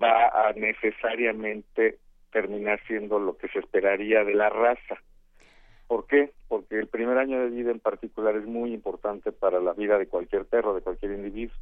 va 0.00 0.48
a 0.48 0.52
necesariamente 0.52 1.98
terminar 2.30 2.80
siendo 2.86 3.18
lo 3.18 3.36
que 3.38 3.48
se 3.48 3.60
esperaría 3.60 4.24
de 4.24 4.34
la 4.34 4.50
raza. 4.50 5.00
¿Por 5.86 6.06
qué? 6.06 6.32
Porque 6.48 6.78
el 6.78 6.86
primer 6.86 7.18
año 7.18 7.38
de 7.40 7.50
vida 7.50 7.70
en 7.70 7.80
particular 7.80 8.36
es 8.36 8.46
muy 8.46 8.72
importante 8.72 9.32
para 9.32 9.60
la 9.60 9.72
vida 9.72 9.98
de 9.98 10.06
cualquier 10.06 10.44
perro, 10.46 10.74
de 10.74 10.80
cualquier 10.80 11.12
individuo. 11.12 11.56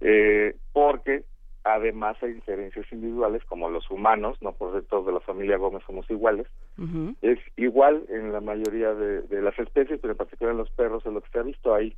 Eh, 0.00 0.56
porque 0.72 1.24
además 1.62 2.16
hay 2.22 2.32
diferencias 2.32 2.86
individuales, 2.90 3.44
como 3.44 3.68
los 3.68 3.90
humanos, 3.90 4.38
no 4.40 4.52
por 4.52 4.72
ser 4.72 4.84
todos 4.84 5.06
de 5.06 5.12
la 5.12 5.20
familia 5.20 5.58
Gómez 5.58 5.82
somos 5.86 6.10
iguales, 6.10 6.46
es 7.20 7.38
igual 7.56 8.04
en 8.08 8.32
la 8.32 8.40
mayoría 8.40 8.94
de, 8.94 9.20
de, 9.22 9.42
las 9.42 9.58
especies, 9.58 10.00
pero 10.00 10.12
en 10.12 10.16
particular 10.16 10.52
en 10.52 10.58
los 10.58 10.70
perros, 10.70 11.04
en 11.04 11.12
lo 11.12 11.20
que 11.20 11.30
se 11.30 11.38
ha 11.38 11.42
visto, 11.42 11.74
hay 11.74 11.94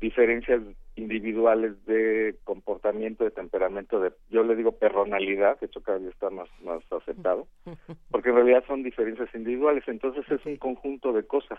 diferencias 0.00 0.62
individuales 0.96 1.84
de 1.86 2.36
comportamiento, 2.44 3.24
de 3.24 3.30
temperamento, 3.30 4.00
de 4.00 4.12
yo 4.30 4.42
le 4.42 4.56
digo 4.56 4.72
personalidad, 4.72 5.58
de 5.60 5.66
hecho 5.66 5.82
cada 5.82 5.98
día 5.98 6.10
está 6.10 6.30
más, 6.30 6.48
más 6.62 6.82
aceptado, 6.90 7.46
porque 8.10 8.30
en 8.30 8.36
realidad 8.36 8.64
son 8.66 8.82
diferencias 8.82 9.32
individuales, 9.34 9.84
entonces 9.86 10.24
es 10.30 10.44
un 10.46 10.56
conjunto 10.56 11.12
de 11.12 11.24
cosas. 11.24 11.58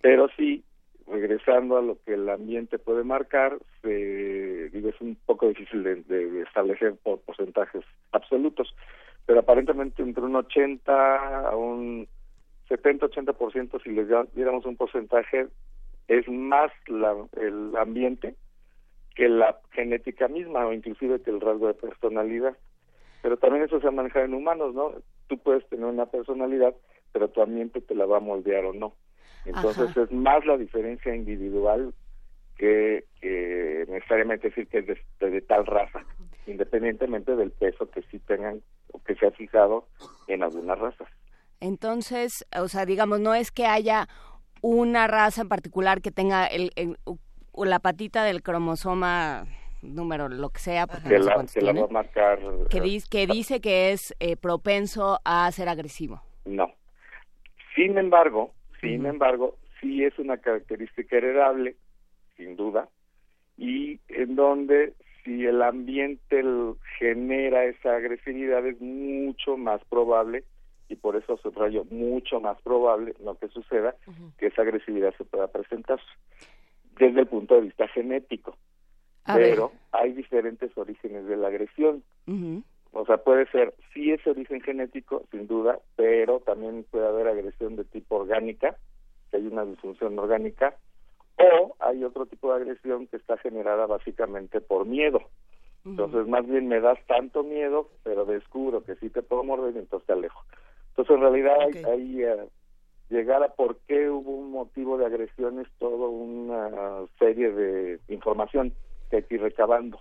Pero 0.00 0.28
sí, 0.36 0.64
regresando 1.06 1.76
a 1.76 1.82
lo 1.82 1.98
que 2.04 2.14
el 2.14 2.28
ambiente 2.28 2.78
puede 2.78 3.02
marcar, 3.04 3.58
se, 3.82 4.68
digo, 4.70 4.90
es 4.90 5.00
un 5.00 5.16
poco 5.26 5.48
difícil 5.48 5.82
de, 5.82 6.42
establecer 6.42 6.94
por 7.02 7.20
porcentajes 7.20 7.84
absolutos, 8.12 8.74
pero 9.26 9.40
aparentemente 9.40 10.02
entre 10.02 10.24
un 10.24 10.36
80 10.36 11.48
a 11.48 11.56
un 11.56 12.08
70-80% 12.68 13.82
si 13.82 13.90
les 13.90 14.08
diéramos 14.34 14.66
un 14.66 14.76
porcentaje 14.76 15.48
es 16.08 16.26
más 16.28 16.72
la, 16.86 17.14
el 17.40 17.76
ambiente 17.76 18.34
que 19.14 19.28
la 19.28 19.58
genética 19.72 20.28
misma 20.28 20.66
o 20.66 20.72
inclusive 20.72 21.20
que 21.22 21.30
el 21.30 21.40
rasgo 21.40 21.68
de 21.68 21.74
personalidad. 21.74 22.56
Pero 23.22 23.36
también 23.36 23.64
eso 23.64 23.80
se 23.80 23.88
ha 23.88 23.90
manejado 23.90 24.24
en 24.24 24.34
humanos, 24.34 24.74
¿no? 24.74 24.92
Tú 25.26 25.38
puedes 25.38 25.68
tener 25.68 25.84
una 25.84 26.06
personalidad, 26.06 26.74
pero 27.12 27.28
tu 27.28 27.42
ambiente 27.42 27.80
te 27.80 27.94
la 27.94 28.06
va 28.06 28.18
a 28.18 28.20
moldear 28.20 28.64
o 28.64 28.72
no. 28.72 28.94
Entonces 29.44 29.96
es 29.96 30.12
más 30.12 30.44
la 30.46 30.56
diferencia 30.56 31.14
individual 31.14 31.94
que, 32.56 33.04
que 33.20 33.84
necesariamente 33.88 34.48
decir 34.48 34.66
que 34.68 34.78
es 34.78 34.86
de, 34.86 35.30
de, 35.30 35.40
tal 35.42 35.66
raza, 35.66 36.04
independientemente 36.46 37.36
del 37.36 37.50
peso 37.52 37.90
que 37.90 38.02
sí 38.10 38.18
tengan 38.20 38.60
o 38.92 39.02
que 39.02 39.14
se 39.14 39.26
ha 39.26 39.30
fijado 39.30 39.86
en 40.26 40.42
algunas 40.42 40.78
razas. 40.78 41.08
Entonces, 41.60 42.46
o 42.56 42.68
sea, 42.68 42.84
digamos, 42.86 43.20
no 43.20 43.34
es 43.34 43.50
que 43.50 43.66
haya 43.66 44.08
una 44.62 45.06
raza 45.06 45.42
en 45.42 45.48
particular 45.48 46.00
que 46.00 46.10
tenga 46.10 46.46
el, 46.46 46.72
la 47.54 47.78
patita 47.78 48.24
del 48.24 48.42
cromosoma 48.42 49.46
número 49.82 50.28
lo 50.28 50.50
que 50.50 50.58
sea 50.58 50.86
porque 50.86 51.18
la, 51.18 51.36
va 51.36 51.84
a 51.84 51.86
marcar 51.88 52.40
que, 52.68 52.80
que 53.08 53.26
dice 53.26 53.60
que 53.60 53.92
es 53.92 54.14
eh, 54.18 54.36
propenso 54.36 55.20
a 55.24 55.50
ser 55.52 55.68
agresivo. 55.68 56.20
No. 56.44 56.72
Sin 57.76 57.96
embargo 57.96 58.52
sin 58.80 59.06
embargo 59.06 59.56
sí 59.80 60.04
es 60.04 60.18
una 60.18 60.38
característica 60.38 61.16
heredable 61.16 61.76
sin 62.36 62.56
duda 62.56 62.88
y 63.56 64.00
en 64.08 64.36
donde 64.36 64.94
si 65.24 65.44
el 65.44 65.62
ambiente 65.62 66.42
genera 66.98 67.64
esa 67.64 67.96
agresividad 67.96 68.66
es 68.66 68.80
mucho 68.80 69.56
más 69.56 69.80
probable 69.88 70.44
y 70.88 70.96
por 70.96 71.16
eso 71.16 71.36
subrayo 71.38 71.84
mucho 71.90 72.40
más 72.40 72.60
probable 72.62 73.14
lo 73.22 73.36
que 73.36 73.48
suceda 73.48 73.94
que 74.38 74.46
esa 74.46 74.62
agresividad 74.62 75.14
se 75.16 75.24
pueda 75.24 75.48
presentar 75.48 76.00
desde 76.98 77.20
el 77.20 77.26
punto 77.26 77.54
de 77.54 77.62
vista 77.62 77.86
genético. 77.88 78.56
pero 79.24 79.72
hay 79.92 80.12
diferentes 80.12 80.76
orígenes 80.76 81.26
de 81.26 81.36
la 81.36 81.48
agresión. 81.48 82.02
O 82.92 83.04
sea, 83.04 83.18
puede 83.18 83.46
ser, 83.50 83.74
sí 83.92 84.10
ese 84.10 84.30
origen 84.30 84.62
genético, 84.62 85.24
sin 85.30 85.46
duda, 85.46 85.78
pero 85.96 86.40
también 86.40 86.84
puede 86.90 87.06
haber 87.06 87.28
agresión 87.28 87.76
de 87.76 87.84
tipo 87.84 88.16
orgánica, 88.16 88.76
que 89.30 89.36
hay 89.36 89.46
una 89.46 89.66
disfunción 89.66 90.18
orgánica, 90.18 90.74
o 91.36 91.76
hay 91.80 92.02
otro 92.02 92.26
tipo 92.26 92.48
de 92.48 92.62
agresión 92.62 93.06
que 93.06 93.18
está 93.18 93.36
generada 93.36 93.86
básicamente 93.86 94.60
por 94.60 94.86
miedo. 94.86 95.20
Entonces, 95.84 96.26
más 96.26 96.46
bien 96.46 96.68
me 96.68 96.80
das 96.80 96.98
tanto 97.06 97.44
miedo, 97.44 97.88
pero 98.02 98.24
descubro 98.24 98.82
que 98.82 98.96
sí 98.96 99.08
te 99.10 99.22
puedo 99.22 99.44
morder 99.44 99.74
y 99.74 99.78
entonces 99.78 100.06
te 100.06 100.12
alejo. 100.12 100.42
Entonces, 100.98 101.14
en 101.14 101.20
realidad, 101.20 101.56
hay, 101.60 101.84
hay 101.84 102.22
eh, 102.24 102.48
llegar 103.08 103.40
a 103.44 103.54
por 103.54 103.78
qué 103.86 104.10
hubo 104.10 104.32
un 104.32 104.50
motivo 104.50 104.98
de 104.98 105.06
agresión 105.06 105.60
es 105.60 105.68
toda 105.78 106.08
una 106.08 107.06
serie 107.20 107.52
de 107.52 108.00
información 108.08 108.72
que 109.08 109.18
hay 109.18 109.22
que 109.22 109.36
ir 109.36 109.42
recabando. 109.42 110.00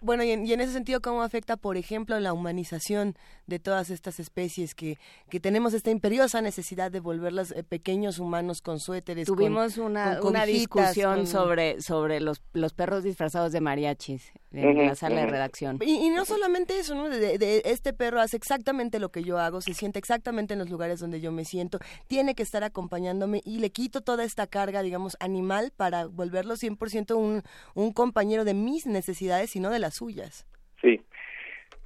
Bueno, 0.00 0.24
y 0.24 0.30
en, 0.32 0.60
ese 0.60 0.72
sentido, 0.72 1.00
¿cómo 1.00 1.22
afecta, 1.22 1.56
por 1.56 1.76
ejemplo, 1.76 2.18
la 2.18 2.32
humanización 2.32 3.14
de 3.46 3.58
todas 3.58 3.90
estas 3.90 4.18
especies 4.18 4.74
que, 4.74 4.96
que 5.28 5.38
tenemos 5.40 5.74
esta 5.74 5.90
imperiosa 5.90 6.40
necesidad 6.40 6.90
de 6.90 7.00
volverlas 7.00 7.52
eh, 7.52 7.62
pequeños 7.62 8.18
humanos 8.18 8.62
con 8.62 8.80
suéteres? 8.80 9.26
Tuvimos 9.26 9.76
una, 9.76 10.20
una 10.22 10.46
discusión 10.46 11.26
sobre, 11.26 11.82
sobre 11.82 12.18
los, 12.18 12.42
los 12.54 12.72
perros 12.72 13.04
disfrazados 13.04 13.52
de 13.52 13.60
mariachis 13.60 14.32
en 14.52 14.86
la 14.86 14.94
sala 14.94 15.20
de 15.20 15.26
redacción. 15.26 15.78
Y, 15.80 16.10
no 16.10 16.24
solamente 16.24 16.78
eso, 16.78 16.94
¿no? 16.94 17.08
De, 17.08 17.62
este 17.64 17.92
perro 17.92 18.20
hace 18.20 18.36
exactamente 18.36 18.98
lo 18.98 19.10
que 19.10 19.22
yo 19.22 19.38
hago, 19.38 19.60
se 19.60 19.74
siente 19.74 19.98
exactamente 19.98 20.54
en 20.54 20.58
los 20.58 20.70
lugares 20.70 21.00
donde 21.00 21.20
yo 21.20 21.32
me 21.32 21.44
siento, 21.44 21.78
tiene 22.08 22.34
que 22.34 22.42
estar 22.42 22.64
acompañándome 22.64 23.40
y 23.44 23.60
le 23.60 23.70
quito 23.70 24.00
toda 24.00 24.24
esta 24.24 24.46
carga, 24.46 24.82
digamos, 24.82 25.16
animal 25.20 25.72
para 25.76 26.06
volverlo 26.06 26.54
100% 26.54 27.16
un, 27.16 27.42
un 27.74 27.92
compañero 27.92 28.44
de 28.44 28.54
mis 28.54 28.86
necesidades 28.86 29.54
y 29.56 29.60
no 29.60 29.70
de 29.70 29.78
las 29.78 29.94
suyas. 29.94 30.46
Sí. 30.80 31.00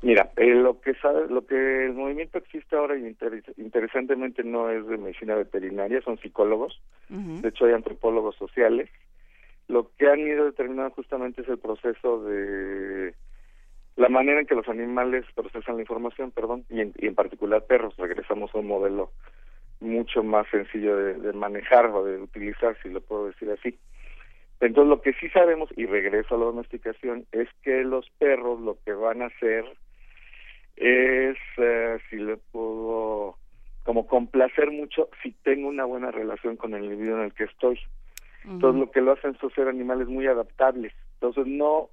Mira, 0.02 0.30
eh, 0.36 0.54
lo 0.54 0.82
que 0.82 0.94
sabe, 0.96 1.28
lo 1.28 1.46
que 1.46 1.86
el 1.86 1.94
movimiento 1.94 2.36
existe 2.36 2.76
ahora 2.76 2.94
y 2.94 3.16
interesantemente 3.56 4.44
no 4.44 4.68
es 4.68 4.86
de 4.86 4.98
medicina 4.98 5.34
veterinaria, 5.34 6.02
son 6.02 6.18
psicólogos. 6.18 6.78
De 7.08 7.48
hecho 7.48 7.64
hay 7.64 7.72
antropólogos 7.72 8.36
sociales 8.36 8.90
lo 9.68 9.90
que 9.96 10.08
han 10.08 10.20
ido 10.20 10.44
determinando 10.44 10.94
justamente 10.94 11.42
es 11.42 11.48
el 11.48 11.58
proceso 11.58 12.22
de 12.24 13.14
la 13.96 14.08
manera 14.08 14.40
en 14.40 14.46
que 14.46 14.54
los 14.54 14.68
animales 14.68 15.24
procesan 15.34 15.76
la 15.76 15.82
información, 15.82 16.30
perdón, 16.30 16.64
y 16.68 16.80
en, 16.80 17.14
particular 17.14 17.64
perros. 17.64 17.94
Regresamos 17.96 18.54
a 18.54 18.58
un 18.58 18.66
modelo 18.66 19.12
mucho 19.80 20.22
más 20.22 20.48
sencillo 20.50 20.96
de, 20.96 21.32
manejar 21.32 21.86
o 21.86 22.04
de 22.04 22.18
utilizar, 22.18 22.76
si 22.82 22.88
lo 22.88 23.00
puedo 23.00 23.26
decir 23.26 23.50
así. 23.50 23.78
Entonces, 24.60 24.88
lo 24.88 25.00
que 25.00 25.12
sí 25.14 25.28
sabemos, 25.30 25.70
y 25.76 25.86
regreso 25.86 26.34
a 26.34 26.38
la 26.38 26.46
domesticación, 26.46 27.26
es 27.32 27.48
que 27.62 27.84
los 27.84 28.08
perros 28.18 28.60
lo 28.60 28.78
que 28.84 28.92
van 28.92 29.22
a 29.22 29.26
hacer 29.26 29.64
es, 30.76 31.36
eh, 31.58 31.98
si 32.10 32.16
le 32.16 32.36
puedo, 32.36 33.36
como 33.84 34.06
complacer 34.06 34.70
mucho 34.70 35.08
si 35.22 35.32
tengo 35.42 35.68
una 35.68 35.84
buena 35.84 36.10
relación 36.10 36.56
con 36.56 36.74
el 36.74 36.84
individuo 36.84 37.18
en 37.18 37.24
el 37.26 37.34
que 37.34 37.44
estoy. 37.44 37.78
Entonces 38.44 38.80
lo 38.80 38.90
que 38.90 39.00
lo 39.00 39.12
hacen 39.12 39.36
son 39.38 39.50
ser 39.52 39.68
animales 39.68 40.08
muy 40.08 40.26
adaptables. 40.26 40.92
Entonces 41.14 41.46
no, 41.46 41.88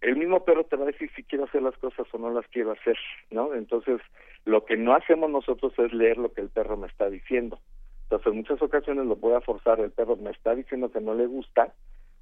el 0.00 0.16
mismo 0.16 0.44
perro 0.44 0.64
te 0.64 0.76
va 0.76 0.84
a 0.84 0.92
decir 0.92 1.10
si 1.14 1.22
quiero 1.22 1.44
hacer 1.44 1.62
las 1.62 1.76
cosas 1.78 2.06
o 2.12 2.18
no 2.18 2.30
las 2.30 2.46
quiero 2.48 2.72
hacer, 2.72 2.98
¿no? 3.30 3.54
Entonces 3.54 4.00
lo 4.44 4.64
que 4.64 4.76
no 4.76 4.94
hacemos 4.94 5.30
nosotros 5.30 5.72
es 5.78 5.92
leer 5.92 6.18
lo 6.18 6.32
que 6.32 6.40
el 6.40 6.48
perro 6.48 6.76
me 6.76 6.88
está 6.88 7.08
diciendo. 7.08 7.60
Entonces 8.04 8.26
en 8.28 8.36
muchas 8.36 8.62
ocasiones 8.62 9.06
lo 9.06 9.16
voy 9.16 9.34
a 9.34 9.40
forzar, 9.40 9.80
el 9.80 9.90
perro 9.90 10.16
me 10.16 10.30
está 10.30 10.54
diciendo 10.54 10.90
que 10.90 11.00
no 11.00 11.14
le 11.14 11.26
gusta, 11.26 11.72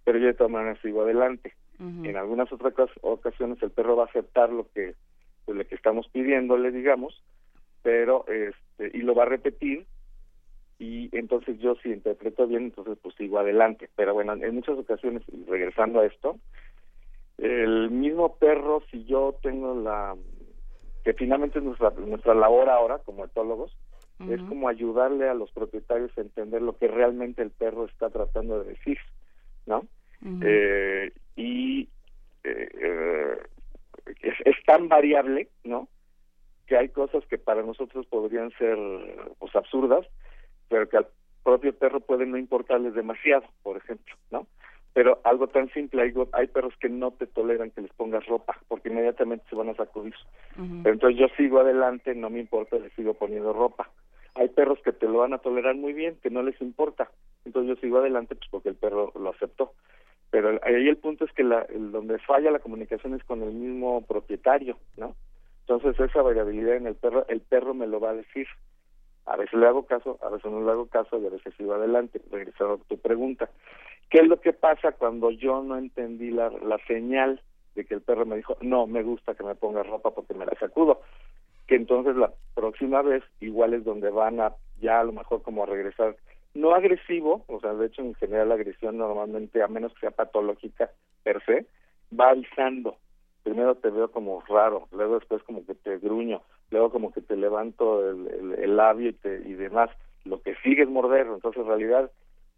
pero 0.05 0.19
yo 0.19 0.27
de 0.27 0.35
todas 0.35 0.53
maneras 0.53 0.79
sigo 0.83 1.03
adelante. 1.03 1.55
En 1.79 2.17
algunas 2.17 2.51
otras 2.53 2.73
ocasiones 3.03 3.61
el 3.61 3.73
perro 3.73 3.97
va 3.97 4.05
a 4.05 4.07
aceptar 4.07 4.49
lo 4.51 4.69
que 4.73 4.95
pues, 5.45 5.59
lo 5.59 5.67
que 5.67 5.75
estamos 5.75 6.09
pidiéndole, 6.09 6.71
digamos, 6.71 7.21
pero 7.83 8.25
este 8.29 8.97
y 8.97 9.03
lo 9.03 9.15
va 9.15 9.25
a 9.25 9.27
repetir 9.27 9.85
y 10.79 11.17
entonces 11.17 11.59
yo 11.61 11.77
si 11.77 11.91
interpreto 11.91 12.47
bien, 12.47 12.65
entonces 12.65 12.99
pues 13.01 13.15
sigo 13.17 13.39
adelante. 13.39 13.89
Pero 13.97 14.15
bueno, 14.15 14.33
en 14.35 14.55
muchas 14.55 14.79
ocasiones, 14.79 15.23
regresando 15.47 16.01
a 16.01 16.07
esto, 16.07 16.39
el 17.39 17.91
mismo 17.91 18.37
perro, 18.37 18.83
si 18.91 19.05
yo 19.05 19.37
tengo 19.43 19.75
la, 19.75 20.17
que 21.05 21.13
finalmente 21.15 21.59
es 21.59 21.65
nuestra, 21.65 21.91
nuestra 21.91 22.35
labor 22.35 22.69
ahora 22.69 22.99
como 22.99 23.25
etólogos, 23.25 23.77
es 24.29 24.41
como 24.43 24.69
ayudarle 24.69 25.29
a 25.29 25.35
los 25.35 25.51
propietarios 25.51 26.17
a 26.17 26.21
entender 26.21 26.63
lo 26.63 26.77
que 26.79 26.87
realmente 26.87 27.43
el 27.43 27.51
perro 27.51 27.85
está 27.87 28.11
tratando 28.11 28.63
de 28.63 28.71
decir, 28.71 28.99
¿no? 29.67 29.83
eh, 30.43 31.13
y 31.37 31.89
eh, 32.45 32.69
eh, 32.81 33.39
es, 34.23 34.35
es, 34.45 34.57
tan 34.65 34.89
variable, 34.89 35.49
¿no? 35.65 35.89
Que 36.67 36.79
hay 36.79 36.89
cosas 36.91 37.27
que 37.27 37.39
para 37.39 37.63
nosotros 37.63 38.07
podrían 38.07 38.51
ser 38.53 38.79
pues 39.39 39.55
absurdas, 39.55 40.07
pero 40.75 40.89
que 40.89 40.97
al 40.97 41.07
propio 41.45 41.73
perro 41.73 42.01
puede 42.01 42.27
no 42.27 42.37
importarles 42.37 42.95
demasiado, 42.95 43.45
por 43.63 43.77
ejemplo, 43.77 44.13
¿no? 44.33 44.49
Pero 44.93 45.21
algo 45.23 45.47
tan 45.47 45.71
simple, 45.71 46.03
hay, 46.03 46.13
hay 46.33 46.49
perros 46.49 46.75
que 46.81 46.89
no 46.89 47.13
te 47.13 47.29
toleran 47.29 47.71
que 47.71 47.83
les 47.83 47.93
pongas 47.93 48.27
ropa, 48.27 48.59
porque 48.67 48.89
inmediatamente 48.89 49.45
se 49.49 49.55
van 49.55 49.69
a 49.69 49.77
sacudir. 49.77 50.17
Pero 50.57 50.95
entonces 50.95 51.17
yo 51.17 51.29
sigo 51.37 51.61
adelante, 51.61 52.13
no 52.17 52.29
me 52.29 52.41
importa, 52.41 52.77
les 52.77 52.93
sigo 52.95 53.15
poniendo 53.15 53.53
ropa. 53.53 53.89
Hay 54.35 54.49
perros 54.49 54.81
que 54.85 54.93
te 54.93 55.07
lo 55.07 55.19
van 55.19 55.33
a 55.33 55.39
tolerar 55.39 55.77
muy 55.77 55.93
bien, 55.93 56.19
que 56.21 56.31
no 56.31 56.43
les 56.43 56.61
importa. 56.61 57.09
Entonces 57.45 57.77
yo 57.77 57.81
sigo 57.81 57.99
adelante 57.99 58.35
pues 58.35 58.51
porque 58.51 58.71
el 58.71 58.75
perro 58.75 59.13
lo 59.15 59.31
aceptó. 59.31 59.75
Pero 60.31 60.59
ahí 60.65 60.89
el 60.89 60.97
punto 60.97 61.25
es 61.25 61.33
que 61.35 61.45
la, 61.45 61.63
el, 61.69 61.93
donde 61.93 62.19
falla 62.19 62.51
la 62.51 62.59
comunicación 62.59 63.15
es 63.15 63.23
con 63.23 63.45
el 63.45 63.53
mismo 63.53 64.05
propietario, 64.09 64.77
¿no? 64.97 65.15
Entonces 65.61 66.01
esa 66.01 66.21
variabilidad 66.21 66.75
en 66.75 66.89
el 66.89 66.97
perro, 66.97 67.25
el 67.29 67.43
perro 67.43 67.75
me 67.75 67.87
lo 67.87 68.01
va 68.01 68.11
a 68.11 68.15
decir 68.15 68.49
a 69.27 69.37
veces 69.37 69.55
le 69.59 69.67
hago 69.67 69.87
caso, 69.87 70.19
a 70.23 70.29
veces 70.29 70.51
no 70.51 70.65
le 70.65 70.71
hago 70.71 70.87
caso 70.87 71.19
y 71.19 71.27
a 71.27 71.31
veces 71.31 71.55
sigo 71.57 71.75
adelante. 71.75 72.21
Regresando 72.31 72.75
a 72.75 72.89
tu 72.89 72.99
pregunta, 72.99 73.49
¿qué 74.11 74.21
es 74.21 74.29
lo 74.29 74.41
que 74.41 74.53
pasa 74.53 74.93
cuando 74.93 75.31
yo 75.31 75.63
no 75.63 75.77
entendí 75.77 76.31
la, 76.31 76.51
la 76.51 76.79
señal 76.87 77.41
de 77.75 77.85
que 77.85 77.95
el 77.95 78.03
perro 78.03 78.27
me 78.27 78.37
dijo, 78.37 78.57
no, 78.61 78.87
me 78.87 79.03
gusta 79.03 79.35
que 79.35 79.43
me 79.43 79.55
ponga 79.55 79.83
ropa 79.83 80.11
porque 80.11 80.35
me 80.35 80.47
la 80.47 80.55
sacudo? 80.59 81.01
Que 81.67 81.77
entonces 81.77 82.17
la 82.17 82.33
próxima 82.55 83.03
vez 83.03 83.25
igual 83.41 83.75
es 83.75 83.85
donde 83.85 84.11
van 84.11 84.41
a 84.41 84.53
ya 84.81 85.01
a 85.01 85.05
lo 85.05 85.13
mejor 85.13 85.43
como 85.43 85.63
a 85.63 85.67
regresar, 85.67 86.17
no 86.55 86.75
agresivo, 86.75 87.45
o 87.49 87.61
sea, 87.61 87.75
de 87.75 87.87
hecho 87.87 88.03
en 88.03 88.15
general 88.15 88.51
la 88.51 88.55
agresión 88.55 88.99
normalmente, 88.99 89.63
a 89.63 89.69
menos 89.69 89.93
que 89.95 90.01
sea 90.01 90.11
patológica 90.11 90.91
per 91.23 91.43
se, 91.45 91.67
va 92.19 92.31
avisando. 92.31 92.97
Primero 93.43 93.75
te 93.75 93.91
veo 93.91 94.11
como 94.11 94.43
raro, 94.49 94.89
luego 94.93 95.19
después 95.19 95.43
como 95.43 95.65
que 95.67 95.75
te 95.75 95.99
gruño, 95.99 96.43
luego 96.75 96.91
como 96.91 97.13
que 97.13 97.21
te 97.21 97.37
levanto 97.37 98.11
el, 98.11 98.77
labio 98.77 99.11
y, 99.11 99.13
te, 99.13 99.37
y 99.47 99.55
demás, 99.55 99.91
lo 100.25 100.43
que 100.43 100.57
sigue 100.57 100.83
es 100.83 100.89
morder, 100.89 101.27
entonces 101.27 101.63
en 101.63 101.69
realidad 101.69 102.11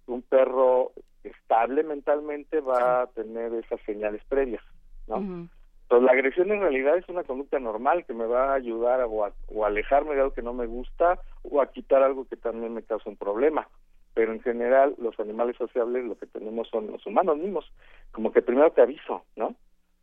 un 0.06 0.22
perro 0.22 0.92
estable 1.22 1.82
mentalmente 1.82 2.60
va 2.60 3.02
a 3.02 3.06
tener 3.08 3.52
esas 3.52 3.78
señales 3.82 4.22
previas, 4.28 4.62
¿no? 5.06 5.18
Entonces 5.18 6.06
la 6.06 6.12
agresión 6.12 6.50
en 6.50 6.60
realidad 6.60 6.96
es 6.96 7.08
una 7.08 7.24
conducta 7.24 7.58
normal 7.60 8.06
que 8.06 8.14
me 8.14 8.24
va 8.24 8.52
a 8.52 8.54
ayudar 8.54 9.02
a, 9.02 9.06
o, 9.06 9.24
a, 9.24 9.32
alejarme 9.66 10.14
de 10.14 10.22
algo 10.22 10.34
que 10.34 10.42
no 10.42 10.54
me 10.54 10.66
gusta 10.66 11.20
o 11.42 11.60
a 11.60 11.70
quitar 11.70 12.02
algo 12.02 12.24
que 12.24 12.36
también 12.36 12.72
me 12.72 12.82
causa 12.82 13.10
un 13.10 13.16
problema. 13.16 13.68
Pero 14.14 14.32
en 14.32 14.40
general 14.40 14.94
los 14.98 15.20
animales 15.20 15.56
sociables 15.56 16.04
lo 16.04 16.16
que 16.16 16.26
tenemos 16.26 16.68
son 16.68 16.90
los 16.90 17.06
humanos 17.06 17.36
mismos, 17.36 17.70
como 18.12 18.32
que 18.32 18.40
primero 18.40 18.72
te 18.72 18.80
aviso, 18.80 19.24
¿no? 19.36 19.54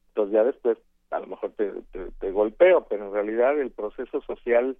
Entonces 0.09 0.33
ya 0.33 0.43
después 0.43 0.77
a 1.13 1.19
lo 1.19 1.27
mejor 1.27 1.51
te, 1.51 1.71
te, 2.19 2.31
golpeo, 2.31 2.85
pero 2.89 3.07
en 3.07 3.13
realidad 3.13 3.59
el 3.59 3.71
proceso 3.71 4.21
social 4.21 4.77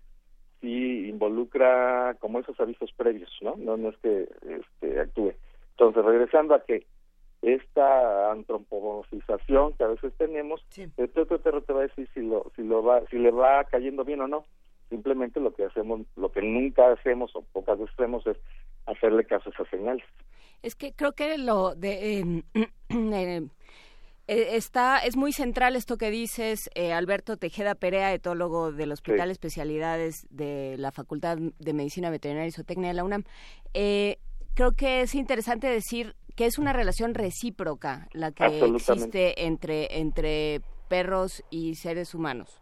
sí 0.62 1.08
involucra 1.08 2.16
como 2.20 2.40
esos 2.40 2.60
avisos 2.60 2.92
previos, 2.94 3.30
¿no? 3.42 3.56
No, 3.58 3.78
no 3.78 3.90
es 3.90 3.98
que 3.98 4.28
este, 4.48 5.00
actúe. 5.00 5.34
Entonces, 5.72 6.06
regresando 6.06 6.56
a 6.56 6.64
que 6.64 6.86
esta 7.42 8.32
antropomorfización 8.32 9.74
que 9.74 9.84
a 9.84 9.88
veces 9.88 10.14
tenemos, 10.18 10.66
el 10.98 11.10
propio 11.10 11.40
perro 11.42 11.62
te 11.62 11.74
va 11.74 11.80
a 11.80 11.88
decir 11.88 12.08
si 12.14 12.22
lo, 12.22 12.52
si 12.56 12.64
lo 12.64 12.84
va, 12.84 13.06
si 13.08 13.18
le 13.18 13.32
va 13.32 13.64
cayendo 13.66 14.04
bien 14.04 14.22
o 14.22 14.28
no. 14.28 14.46
Simplemente 14.90 15.40
lo 15.40 15.54
que 15.54 15.66
hacemos, 15.66 16.02
lo 16.16 16.32
que 16.32 16.42
nunca 16.42 16.92
hacemos 16.92 17.36
o 17.36 17.42
pocas 17.42 17.80
veces 17.80 17.94
hacemos 17.96 18.26
es 18.28 18.38
hacerle 18.86 19.26
caso 19.26 19.50
a 19.50 19.54
esas 19.54 19.68
señales. 19.70 20.06
Es 20.62 20.76
que 20.76 20.94
creo 20.94 21.12
que 21.14 21.38
lo 21.38 21.76
de 21.76 22.20
em, 22.20 22.44
eh, 22.54 22.68
eh, 22.90 23.48
está, 24.28 25.00
es 25.00 25.18
muy 25.18 25.34
central 25.34 25.76
esto 25.76 25.98
que 25.98 26.10
dices, 26.10 26.70
eh, 26.76 26.94
Alberto 26.94 27.38
Tejeda 27.38 27.76
Perea, 27.76 28.14
etólogo 28.14 28.72
del 28.72 28.92
Hospital 28.92 29.32
Especialidades 29.32 30.28
de 30.30 30.76
la 30.78 30.92
Facultad 30.92 31.38
de 31.38 31.74
Medicina 31.74 32.10
Veterinaria 32.10 32.48
y 32.48 32.52
Zootecnia 32.52 32.90
de 32.90 32.94
la 32.94 33.04
UNAM. 33.04 33.24
Eh, 33.74 34.18
creo 34.54 34.72
que 34.72 35.02
es 35.02 35.16
interesante 35.16 35.68
decir 35.68 36.16
que 36.36 36.46
es 36.46 36.58
una 36.58 36.74
relación 36.74 37.14
recíproca 37.14 38.08
la 38.14 38.32
que 38.32 38.46
existe 38.46 39.46
entre, 39.46 40.00
entre 40.00 40.62
perros 40.88 41.44
y 41.50 41.76
seres 41.76 42.16
humanos, 42.16 42.62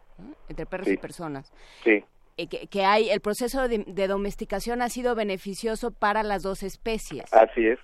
entre 0.50 0.66
perros 0.66 0.88
y 0.88 0.98
personas. 0.98 1.52
Sí. 1.84 2.04
Que, 2.38 2.66
que, 2.68 2.86
hay 2.86 3.10
el 3.10 3.22
proceso 3.22 3.68
de, 3.68 3.84
de 3.86 4.08
domesticación 4.08 4.82
ha 4.82 4.90
sido 4.90 5.14
beneficioso 5.14 5.92
para 5.92 6.24
las 6.24 6.42
dos 6.42 6.64
especies. 6.64 7.32
Así 7.32 7.68
es 7.68 7.78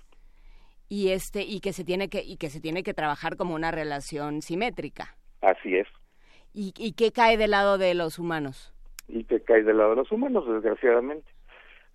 y 0.90 1.10
este 1.10 1.42
y 1.44 1.60
que 1.60 1.74
se 1.74 1.84
tiene 1.84 2.10
que 2.10 2.24
y 2.24 2.38
que 2.38 2.50
se 2.50 2.62
tiene 2.62 2.84
que 2.84 2.94
trabajar 2.94 3.38
como 3.38 3.56
una 3.56 3.72
relación 3.72 4.42
simétrica. 4.42 5.16
Así 5.42 5.76
es. 5.76 5.88
¿Y, 6.54 6.74
y 6.78 6.94
qué 6.94 7.12
cae 7.12 7.38
del 7.38 7.52
lado 7.52 7.78
de 7.78 7.94
los 7.94 8.20
humanos? 8.20 8.74
Y 9.08 9.24
qué 9.26 9.42
cae 9.42 9.64
del 9.64 9.78
lado 9.78 9.92
de 9.92 9.96
los 9.98 10.12
humanos, 10.12 10.46
desgraciadamente. 10.48 11.32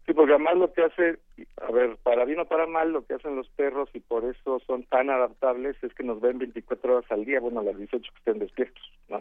Sí, 0.06 0.14
porque 0.14 0.32
además 0.32 0.56
lo 0.56 0.72
que 0.72 0.82
hace, 0.82 1.18
a 1.60 1.70
ver, 1.70 1.96
para 2.02 2.24
bien 2.24 2.40
o 2.40 2.44
para 2.46 2.66
mal, 2.66 2.92
lo 2.92 3.06
que 3.06 3.14
hacen 3.14 3.36
los 3.36 3.48
perros 3.50 3.88
y 3.94 4.00
por 4.00 4.24
eso 4.24 4.60
son 4.66 4.82
tan 4.84 5.10
adaptables 5.10 5.76
es 5.82 5.94
que 5.94 6.02
nos 6.02 6.20
ven 6.20 6.38
24 6.38 6.96
horas 6.96 7.12
al 7.12 7.24
día, 7.24 7.38
bueno, 7.38 7.62
las 7.62 7.76
18 7.76 8.02
que 8.12 8.18
estén 8.18 8.40
despiertos, 8.40 8.82
¿no? 9.08 9.20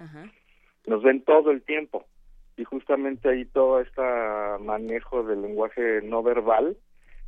Nos 0.87 1.03
ven 1.03 1.21
todo 1.21 1.51
el 1.51 1.61
tiempo 1.61 2.05
y 2.57 2.63
justamente 2.63 3.29
ahí 3.29 3.45
todo 3.45 3.79
este 3.79 4.01
manejo 4.59 5.23
del 5.23 5.43
lenguaje 5.43 6.01
no 6.01 6.23
verbal, 6.23 6.75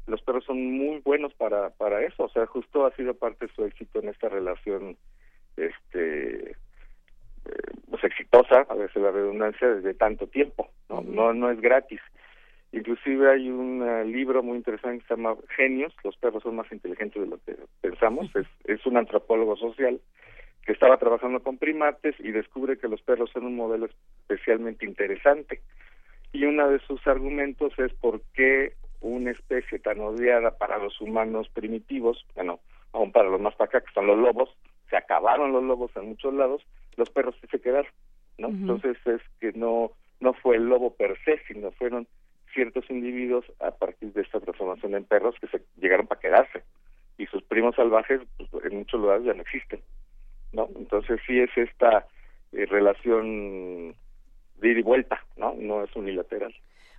los 0.07 0.21
perros 0.21 0.43
son 0.45 0.71
muy 0.71 0.99
buenos 0.99 1.33
para 1.33 1.69
para 1.71 2.03
eso, 2.03 2.23
o 2.23 2.29
sea, 2.29 2.45
justo 2.45 2.85
ha 2.85 2.95
sido 2.95 3.13
parte 3.13 3.47
de 3.47 3.53
su 3.53 3.63
éxito 3.65 3.99
en 3.99 4.09
esta 4.09 4.29
relación 4.29 4.97
este 5.57 6.51
eh, 6.51 7.71
pues 7.89 8.03
exitosa, 8.03 8.65
a 8.69 8.75
veces 8.75 9.01
la 9.01 9.11
redundancia, 9.11 9.67
desde 9.67 9.93
tanto 9.93 10.27
tiempo, 10.27 10.69
no 10.89 11.01
no 11.01 11.33
no 11.33 11.49
es 11.51 11.59
gratis. 11.61 12.01
Inclusive 12.71 13.29
hay 13.29 13.49
un 13.49 13.83
eh, 13.87 14.03
libro 14.05 14.41
muy 14.41 14.57
interesante 14.57 14.99
que 14.99 15.07
se 15.07 15.15
llama 15.15 15.35
Genios, 15.55 15.93
los 16.03 16.17
perros 16.17 16.41
son 16.41 16.55
más 16.55 16.71
inteligentes 16.71 17.21
de 17.21 17.27
lo 17.27 17.37
que 17.45 17.55
pensamos, 17.81 18.35
es, 18.35 18.47
es 18.65 18.83
un 18.87 18.97
antropólogo 18.97 19.55
social 19.57 20.01
que 20.65 20.71
estaba 20.71 20.97
trabajando 20.97 21.41
con 21.41 21.57
primates 21.57 22.15
y 22.19 22.31
descubre 22.31 22.77
que 22.77 22.87
los 22.87 23.01
perros 23.01 23.29
son 23.31 23.45
un 23.45 23.55
modelo 23.55 23.89
especialmente 24.21 24.85
interesante. 24.85 25.61
Y 26.31 26.45
uno 26.45 26.69
de 26.69 26.79
sus 26.79 27.05
argumentos 27.05 27.77
es 27.77 27.93
por 27.93 28.21
qué 28.33 28.73
una 29.09 29.31
especie 29.31 29.79
tan 29.79 29.99
odiada 29.99 30.57
para 30.57 30.77
los 30.77 30.99
humanos 31.01 31.49
primitivos, 31.49 32.25
bueno, 32.35 32.59
aún 32.91 33.11
para 33.11 33.29
los 33.29 33.39
más 33.39 33.55
para 33.55 33.69
acá, 33.69 33.81
que 33.81 33.93
son 33.93 34.07
los 34.07 34.17
lobos, 34.17 34.49
se 34.89 34.97
acabaron 34.97 35.51
los 35.51 35.63
lobos 35.63 35.91
en 35.95 36.09
muchos 36.09 36.33
lados, 36.33 36.63
los 36.95 37.09
perros 37.09 37.35
sí 37.41 37.47
se 37.51 37.59
quedaron, 37.59 37.91
¿no? 38.37 38.49
Entonces 38.49 38.97
es 39.05 39.21
que 39.39 39.51
no 39.53 39.91
no 40.19 40.33
fue 40.33 40.55
el 40.55 40.69
lobo 40.69 40.95
per 40.95 41.17
se, 41.25 41.39
sino 41.47 41.71
fueron 41.71 42.07
ciertos 42.53 42.89
individuos 42.89 43.45
a 43.59 43.71
partir 43.71 44.13
de 44.13 44.21
esta 44.21 44.39
transformación 44.39 44.95
en 44.95 45.03
perros 45.03 45.35
que 45.41 45.47
se 45.47 45.61
llegaron 45.77 46.07
para 46.07 46.21
quedarse. 46.21 46.63
Y 47.17 47.25
sus 47.25 47.43
primos 47.43 47.75
salvajes 47.75 48.21
pues, 48.37 48.65
en 48.65 48.77
muchos 48.77 49.01
lugares 49.01 49.25
ya 49.25 49.33
no 49.33 49.41
existen 49.41 49.81
no 50.53 50.69
entonces 50.75 51.19
sí 51.27 51.39
es 51.39 51.49
esta 51.57 52.07
eh, 52.53 52.65
relación 52.67 53.95
de 54.57 54.69
ida 54.69 54.79
y 54.79 54.83
vuelta 54.83 55.19
no 55.35 55.55
no 55.57 55.83
es 55.83 55.93
unilateral 55.95 56.53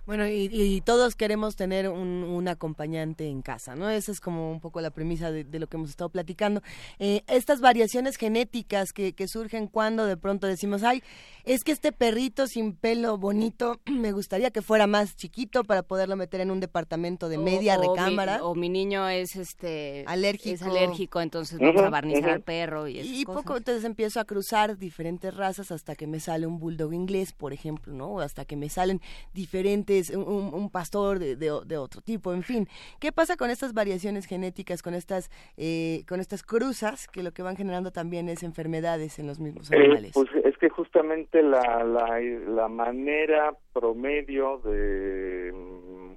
bueno, 0.05 0.27
y, 0.27 0.81
todos 0.85 1.15
queremos 1.15 1.55
tener 1.55 1.89
un, 1.89 2.47
acompañante 2.47 3.27
en 3.27 3.41
casa, 3.41 3.75
¿no? 3.75 3.89
Esa 3.89 4.11
es 4.11 4.19
como 4.19 4.51
un 4.51 4.59
poco 4.59 4.79
la 4.79 4.91
premisa 4.91 5.31
de, 5.31 5.45
lo 5.59 5.67
que 5.67 5.77
hemos 5.77 5.89
estado 5.89 6.09
platicando. 6.09 6.61
Eh, 6.99 7.23
estas 7.27 7.59
variaciones 7.59 8.17
genéticas 8.17 8.93
que, 8.93 9.13
que, 9.13 9.27
surgen 9.27 9.67
cuando 9.67 10.05
de 10.05 10.15
pronto 10.15 10.45
decimos, 10.45 10.83
ay, 10.83 11.01
es 11.43 11.63
que 11.63 11.71
este 11.71 11.91
perrito 11.91 12.47
sin 12.47 12.73
pelo 12.73 13.17
bonito 13.17 13.79
me 13.91 14.11
gustaría 14.11 14.51
que 14.51 14.61
fuera 14.61 14.85
más 14.85 15.15
chiquito 15.15 15.63
para 15.63 15.81
poderlo 15.81 16.15
meter 16.15 16.41
en 16.41 16.51
un 16.51 16.59
departamento 16.59 17.29
de 17.29 17.37
media 17.37 17.77
recámara. 17.77 18.43
o 18.43 18.53
mi 18.53 18.69
niño 18.69 19.09
es 19.09 19.35
este 19.35 20.03
alérgico, 20.07 20.55
es 20.55 20.61
alérgico 20.61 21.21
entonces 21.21 21.59
vamos 21.59 21.81
a 21.81 21.89
barnizar 21.89 22.29
al 22.29 22.41
perro 22.41 22.87
y, 22.87 22.99
y 22.99 23.25
poco 23.25 23.57
entonces 23.57 23.83
empiezo 23.83 24.19
a 24.19 24.25
cruzar 24.25 24.77
diferentes 24.77 25.33
razas 25.35 25.71
hasta 25.71 25.95
que 25.95 26.07
me 26.07 26.19
sale 26.19 26.45
un 26.45 26.59
bulldog 26.59 26.93
inglés, 26.93 27.33
por 27.33 27.53
ejemplo, 27.53 27.93
¿no? 27.93 28.07
O 28.09 28.19
hasta 28.19 28.45
que 28.45 28.55
me 28.55 28.69
salen 28.69 29.01
diferentes 29.33 29.94
un, 30.15 30.69
pastor 30.71 31.19
de, 31.19 31.77
otro 31.77 32.01
tipo, 32.01 32.33
en 32.33 32.43
fin. 32.43 32.67
¿Qué 32.99 33.11
pasa 33.11 33.37
con 33.37 33.49
estas 33.49 33.73
variaciones 33.73 34.25
genéticas, 34.25 34.81
con 34.81 34.93
estas, 34.93 35.29
eh, 35.57 36.03
con 36.07 36.19
estas 36.19 36.43
cruzas, 36.43 37.07
que 37.07 37.23
lo 37.23 37.31
que 37.31 37.43
van 37.43 37.55
generando 37.55 37.91
también 37.91 38.29
es 38.29 38.43
enfermedades 38.43 39.19
en 39.19 39.27
los 39.27 39.39
mismos 39.39 39.71
eh, 39.71 39.77
animales? 39.77 40.11
pues 40.13 40.29
es 40.43 40.57
que 40.57 40.69
justamente 40.69 41.43
la, 41.43 41.83
la, 41.83 42.67
manera 42.67 43.55
promedio 43.73 44.57
de 44.63 45.53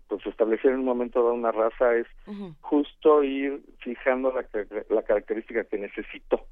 pues 0.08 0.26
establecer 0.26 0.72
en 0.72 0.80
un 0.80 0.84
momento 0.86 1.22
dado 1.22 1.34
una 1.34 1.52
raza 1.52 1.94
es 1.94 2.06
justo 2.60 3.22
ir 3.22 3.60
fijando 3.80 4.32
la, 4.32 4.46
la 4.88 5.02
característica 5.02 5.64
que 5.64 5.78
necesito 5.78 6.46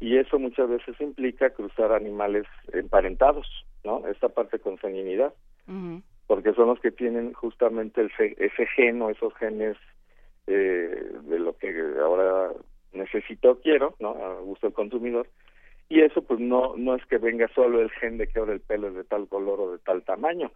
y 0.00 0.18
eso 0.18 0.38
muchas 0.38 0.68
veces 0.68 1.00
implica 1.00 1.50
cruzar 1.50 1.92
animales 1.92 2.46
emparentados, 2.72 3.46
¿no? 3.84 4.06
Esta 4.08 4.28
parte 4.28 4.58
con 4.58 4.78
sanguinidad 4.78 5.32
porque 6.26 6.52
son 6.54 6.68
los 6.68 6.80
que 6.80 6.90
tienen 6.90 7.32
justamente 7.32 8.00
el, 8.00 8.10
ese 8.18 8.66
gen 8.66 9.02
o 9.02 9.10
esos 9.10 9.34
genes 9.34 9.76
eh, 10.46 11.12
de 11.22 11.38
lo 11.38 11.56
que 11.56 11.74
ahora 12.02 12.50
necesito 12.92 13.60
quiero, 13.60 13.94
¿no? 13.98 14.10
A 14.10 14.40
gusto 14.40 14.66
del 14.66 14.74
consumidor. 14.74 15.28
Y 15.88 16.00
eso 16.00 16.22
pues 16.22 16.40
no 16.40 16.74
no 16.76 16.94
es 16.94 17.04
que 17.06 17.18
venga 17.18 17.48
solo 17.54 17.80
el 17.80 17.90
gen 17.90 18.16
de 18.18 18.26
que 18.26 18.38
ahora 18.38 18.54
el 18.54 18.60
pelo 18.60 18.88
es 18.88 18.94
de 18.94 19.04
tal 19.04 19.28
color 19.28 19.60
o 19.60 19.72
de 19.72 19.78
tal 19.78 20.02
tamaño, 20.02 20.50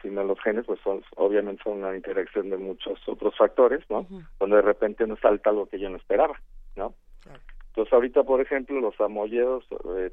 sino 0.00 0.24
los 0.24 0.40
genes 0.40 0.64
pues 0.66 0.80
son 0.80 1.02
obviamente 1.16 1.62
son 1.62 1.78
una 1.78 1.94
interacción 1.94 2.50
de 2.50 2.56
muchos 2.56 2.98
otros 3.06 3.36
factores, 3.36 3.88
¿no? 3.88 4.06
Cuando 4.38 4.56
de 4.56 4.62
repente 4.62 5.06
nos 5.06 5.20
salta 5.20 5.50
algo 5.50 5.66
que 5.66 5.78
yo 5.78 5.88
no 5.88 5.96
esperaba, 5.96 6.40
¿no? 6.74 6.94
Entonces 7.68 7.92
ahorita 7.92 8.24
por 8.24 8.40
ejemplo 8.40 8.80
los 8.80 9.00
amoyedos 9.00 9.64
eh, 9.96 10.12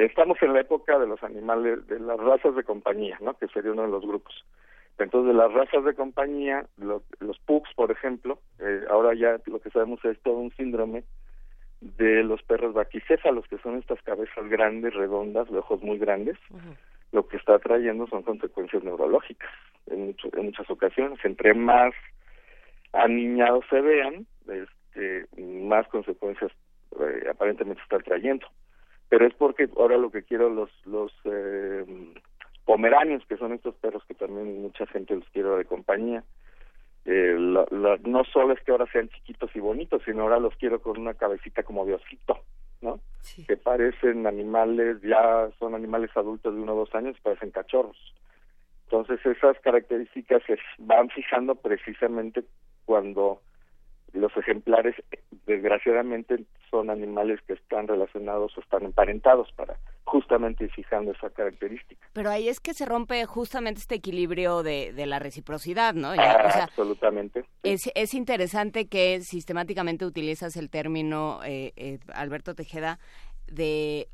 Estamos 0.00 0.38
en 0.40 0.54
la 0.54 0.60
época 0.60 0.98
de 0.98 1.06
los 1.06 1.22
animales, 1.22 1.86
de 1.86 2.00
las 2.00 2.18
razas 2.18 2.56
de 2.56 2.64
compañía, 2.64 3.18
¿no? 3.20 3.34
Que 3.34 3.48
sería 3.48 3.72
uno 3.72 3.82
de 3.82 3.88
los 3.88 4.00
grupos. 4.00 4.46
Entonces, 4.98 5.28
de 5.28 5.38
las 5.38 5.52
razas 5.52 5.84
de 5.84 5.94
compañía, 5.94 6.64
los 6.78 7.38
pugs, 7.40 7.68
por 7.74 7.90
ejemplo, 7.90 8.38
eh, 8.60 8.80
ahora 8.88 9.14
ya 9.14 9.38
lo 9.44 9.60
que 9.60 9.68
sabemos 9.68 10.02
es 10.06 10.18
todo 10.22 10.38
un 10.38 10.52
síndrome 10.52 11.04
de 11.82 12.22
los 12.22 12.42
perros 12.42 12.72
vaquicéfalos, 12.72 13.46
que 13.48 13.58
son 13.58 13.76
estas 13.78 14.00
cabezas 14.02 14.48
grandes, 14.48 14.94
redondas, 14.94 15.50
de 15.50 15.58
ojos 15.58 15.82
muy 15.82 15.98
grandes. 15.98 16.38
Lo 17.12 17.28
que 17.28 17.36
está 17.36 17.58
trayendo 17.58 18.06
son 18.06 18.22
consecuencias 18.22 18.82
neurológicas 18.82 19.50
en, 19.86 20.16
en 20.32 20.44
muchas 20.46 20.70
ocasiones. 20.70 21.18
Entre 21.24 21.52
más 21.52 21.92
aniñados 22.94 23.66
se 23.68 23.82
vean, 23.82 24.26
este, 24.46 25.26
más 25.38 25.86
consecuencias 25.88 26.52
eh, 26.98 27.28
aparentemente 27.30 27.82
está 27.82 27.98
trayendo 27.98 28.46
pero 29.10 29.26
es 29.26 29.34
porque 29.34 29.68
ahora 29.76 29.98
lo 29.98 30.10
que 30.10 30.22
quiero 30.22 30.48
los 30.48 30.70
los 30.86 31.12
eh, 31.24 31.84
pomeranios 32.64 33.22
que 33.26 33.36
son 33.36 33.52
estos 33.52 33.74
perros 33.74 34.02
que 34.08 34.14
también 34.14 34.62
mucha 34.62 34.86
gente 34.86 35.14
los 35.14 35.28
quiere 35.28 35.50
de 35.50 35.66
compañía 35.66 36.24
eh, 37.04 37.34
no 37.36 38.24
solo 38.24 38.54
es 38.54 38.60
que 38.62 38.72
ahora 38.72 38.86
sean 38.90 39.10
chiquitos 39.10 39.50
y 39.54 39.60
bonitos 39.60 40.00
sino 40.04 40.22
ahora 40.22 40.38
los 40.38 40.54
quiero 40.56 40.80
con 40.80 40.98
una 40.98 41.12
cabecita 41.12 41.62
como 41.62 41.84
de 41.84 41.94
osito 41.94 42.38
no 42.80 43.00
que 43.46 43.56
parecen 43.56 44.26
animales 44.26 45.02
ya 45.02 45.50
son 45.58 45.74
animales 45.74 46.10
adultos 46.16 46.54
de 46.54 46.60
uno 46.60 46.72
o 46.72 46.76
dos 46.76 46.94
años 46.94 47.16
parecen 47.22 47.50
cachorros. 47.50 47.96
Entonces 48.84 49.24
esas 49.24 49.58
características 49.60 50.42
se 50.46 50.58
van 50.78 51.10
fijando 51.10 51.54
precisamente 51.54 52.42
cuando 52.84 53.40
los 54.12 54.36
ejemplares 54.36 54.94
desgraciadamente 55.46 56.44
son 56.70 56.90
animales 56.90 57.40
que 57.46 57.54
están 57.54 57.88
relacionados 57.88 58.56
o 58.56 58.60
están 58.60 58.84
emparentados 58.84 59.50
para 59.52 59.76
justamente 60.04 60.68
fijando 60.68 61.12
esa 61.12 61.30
característica. 61.30 62.08
Pero 62.12 62.30
ahí 62.30 62.48
es 62.48 62.60
que 62.60 62.74
se 62.74 62.84
rompe 62.86 63.24
justamente 63.26 63.80
este 63.80 63.96
equilibrio 63.96 64.62
de, 64.62 64.92
de 64.92 65.06
la 65.06 65.18
reciprocidad, 65.18 65.94
¿no? 65.94 66.08
Ah, 66.10 66.64
absolutamente. 66.64 67.44
Es, 67.62 67.90
es 67.94 68.14
interesante 68.14 68.88
que 68.88 69.20
sistemáticamente 69.20 70.04
utilizas 70.04 70.56
el 70.56 70.70
término, 70.70 71.40
eh, 71.44 71.72
eh, 71.76 71.98
Alberto 72.12 72.54
Tejeda, 72.54 72.98
de, 73.46 74.08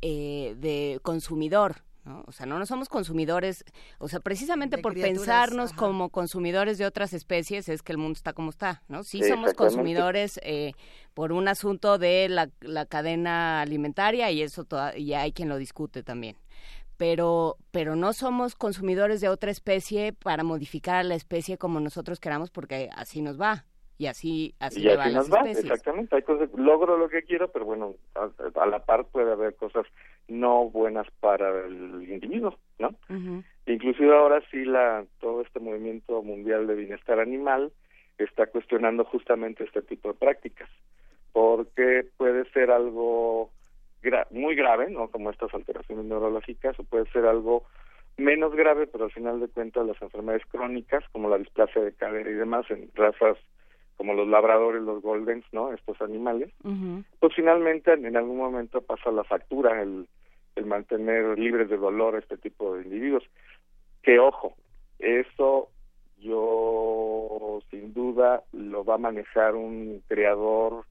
eh, 0.00 0.54
de 0.56 1.00
consumidor, 1.02 1.82
o 2.04 2.32
sea, 2.32 2.46
no, 2.46 2.58
no 2.58 2.66
somos 2.66 2.88
consumidores, 2.88 3.64
o 3.98 4.08
sea, 4.08 4.18
precisamente 4.18 4.78
por 4.78 4.94
pensarnos 4.94 5.72
como 5.72 6.08
consumidores 6.10 6.76
de 6.76 6.86
otras 6.86 7.12
especies 7.12 7.68
es 7.68 7.82
que 7.82 7.92
el 7.92 7.98
mundo 7.98 8.16
está 8.16 8.32
como 8.32 8.50
está, 8.50 8.82
¿no? 8.88 9.04
Sí, 9.04 9.22
somos 9.22 9.54
consumidores 9.54 10.40
eh, 10.42 10.72
por 11.14 11.32
un 11.32 11.46
asunto 11.46 11.98
de 11.98 12.28
la, 12.28 12.50
la 12.60 12.86
cadena 12.86 13.60
alimentaria 13.60 14.30
y 14.32 14.42
eso 14.42 14.66
y 14.96 15.12
hay 15.12 15.32
quien 15.32 15.48
lo 15.48 15.56
discute 15.58 16.02
también. 16.02 16.36
Pero, 16.96 17.56
pero 17.70 17.96
no 17.96 18.12
somos 18.12 18.54
consumidores 18.54 19.20
de 19.20 19.28
otra 19.28 19.50
especie 19.50 20.12
para 20.12 20.42
modificar 20.44 20.96
a 20.96 21.02
la 21.04 21.14
especie 21.14 21.56
como 21.56 21.80
nosotros 21.80 22.20
queramos 22.20 22.50
porque 22.50 22.90
así 22.94 23.22
nos 23.22 23.40
va 23.40 23.64
y 24.02 24.06
así 24.06 24.54
así, 24.58 24.84
nos 24.84 25.32
va, 25.32 25.48
exactamente. 25.48 26.16
Hay 26.16 26.22
cosas, 26.22 26.48
logro 26.56 26.96
lo 26.98 27.08
que 27.08 27.22
quiero, 27.22 27.52
pero 27.52 27.64
bueno, 27.64 27.94
a, 28.14 28.66
la 28.66 28.84
par 28.84 29.06
puede 29.06 29.30
haber 29.30 29.54
cosas 29.54 29.86
no 30.32 30.70
buenas 30.70 31.06
para 31.20 31.66
el 31.66 32.06
individuo, 32.08 32.56
¿no? 32.78 32.94
Inclusive 33.66 34.14
ahora 34.14 34.42
sí 34.50 34.64
la 34.64 35.04
todo 35.20 35.42
este 35.42 35.60
movimiento 35.60 36.22
mundial 36.22 36.66
de 36.66 36.74
bienestar 36.74 37.20
animal 37.20 37.72
está 38.18 38.46
cuestionando 38.46 39.04
justamente 39.04 39.64
este 39.64 39.82
tipo 39.82 40.08
de 40.08 40.14
prácticas, 40.14 40.68
porque 41.32 42.06
puede 42.16 42.44
ser 42.50 42.70
algo 42.70 43.50
muy 44.30 44.54
grave, 44.54 44.90
¿no? 44.90 45.08
Como 45.08 45.30
estas 45.30 45.52
alteraciones 45.54 46.04
neurológicas, 46.06 46.78
o 46.78 46.84
puede 46.84 47.06
ser 47.12 47.26
algo 47.26 47.64
menos 48.16 48.54
grave, 48.54 48.86
pero 48.86 49.04
al 49.04 49.12
final 49.12 49.40
de 49.40 49.48
cuentas 49.48 49.86
las 49.86 50.00
enfermedades 50.02 50.44
crónicas, 50.46 51.04
como 51.12 51.28
la 51.28 51.38
displasia 51.38 51.82
de 51.82 51.92
cadera 51.92 52.28
y 52.30 52.34
demás, 52.34 52.66
en 52.70 52.90
razas 52.94 53.38
como 53.96 54.14
los 54.14 54.26
labradores, 54.26 54.82
los 54.82 55.00
goldens, 55.00 55.44
¿no? 55.52 55.72
Estos 55.72 56.00
animales, 56.02 56.50
pues 57.20 57.34
finalmente 57.34 57.92
en 57.92 58.16
algún 58.16 58.38
momento 58.38 58.80
pasa 58.80 59.12
la 59.12 59.22
factura, 59.22 59.80
el, 59.80 60.08
el 60.56 60.66
mantener 60.66 61.38
libres 61.38 61.68
de 61.68 61.76
dolor 61.76 62.14
a 62.14 62.18
este 62.18 62.36
tipo 62.36 62.74
de 62.74 62.82
individuos. 62.82 63.24
Que 64.02 64.18
ojo, 64.18 64.54
eso 64.98 65.68
yo 66.18 67.60
sin 67.70 67.92
duda 67.92 68.42
lo 68.52 68.84
va 68.84 68.94
a 68.94 68.98
manejar 68.98 69.54
un 69.54 70.02
creador 70.08 70.84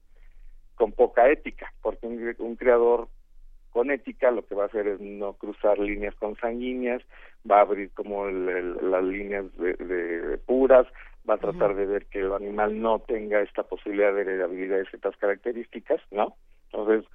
con 0.74 0.92
poca 0.92 1.30
ética, 1.30 1.72
porque 1.82 2.06
un, 2.38 2.56
creador 2.56 3.08
con 3.70 3.90
ética 3.90 4.30
lo 4.30 4.44
que 4.44 4.54
va 4.54 4.64
a 4.64 4.66
hacer 4.66 4.86
es 4.86 5.00
no 5.00 5.34
cruzar 5.34 5.78
líneas 5.78 6.14
consanguíneas, 6.16 7.02
va 7.50 7.58
a 7.58 7.62
abrir 7.62 7.90
como 7.92 8.26
las 8.26 9.04
líneas 9.04 9.44
de, 9.56 10.38
puras, 10.44 10.86
va 11.28 11.34
a 11.34 11.38
tratar 11.38 11.74
de 11.74 11.86
ver 11.86 12.06
que 12.06 12.20
el 12.20 12.32
animal 12.32 12.80
no 12.80 12.98
tenga 12.98 13.40
esta 13.40 13.62
posibilidad 13.62 14.12
de 14.14 14.22
heredabilidad 14.22 14.78
de 14.78 14.86
ciertas 14.86 15.16
características, 15.16 16.00
¿no? 16.10 16.34
Entonces, 16.70 17.08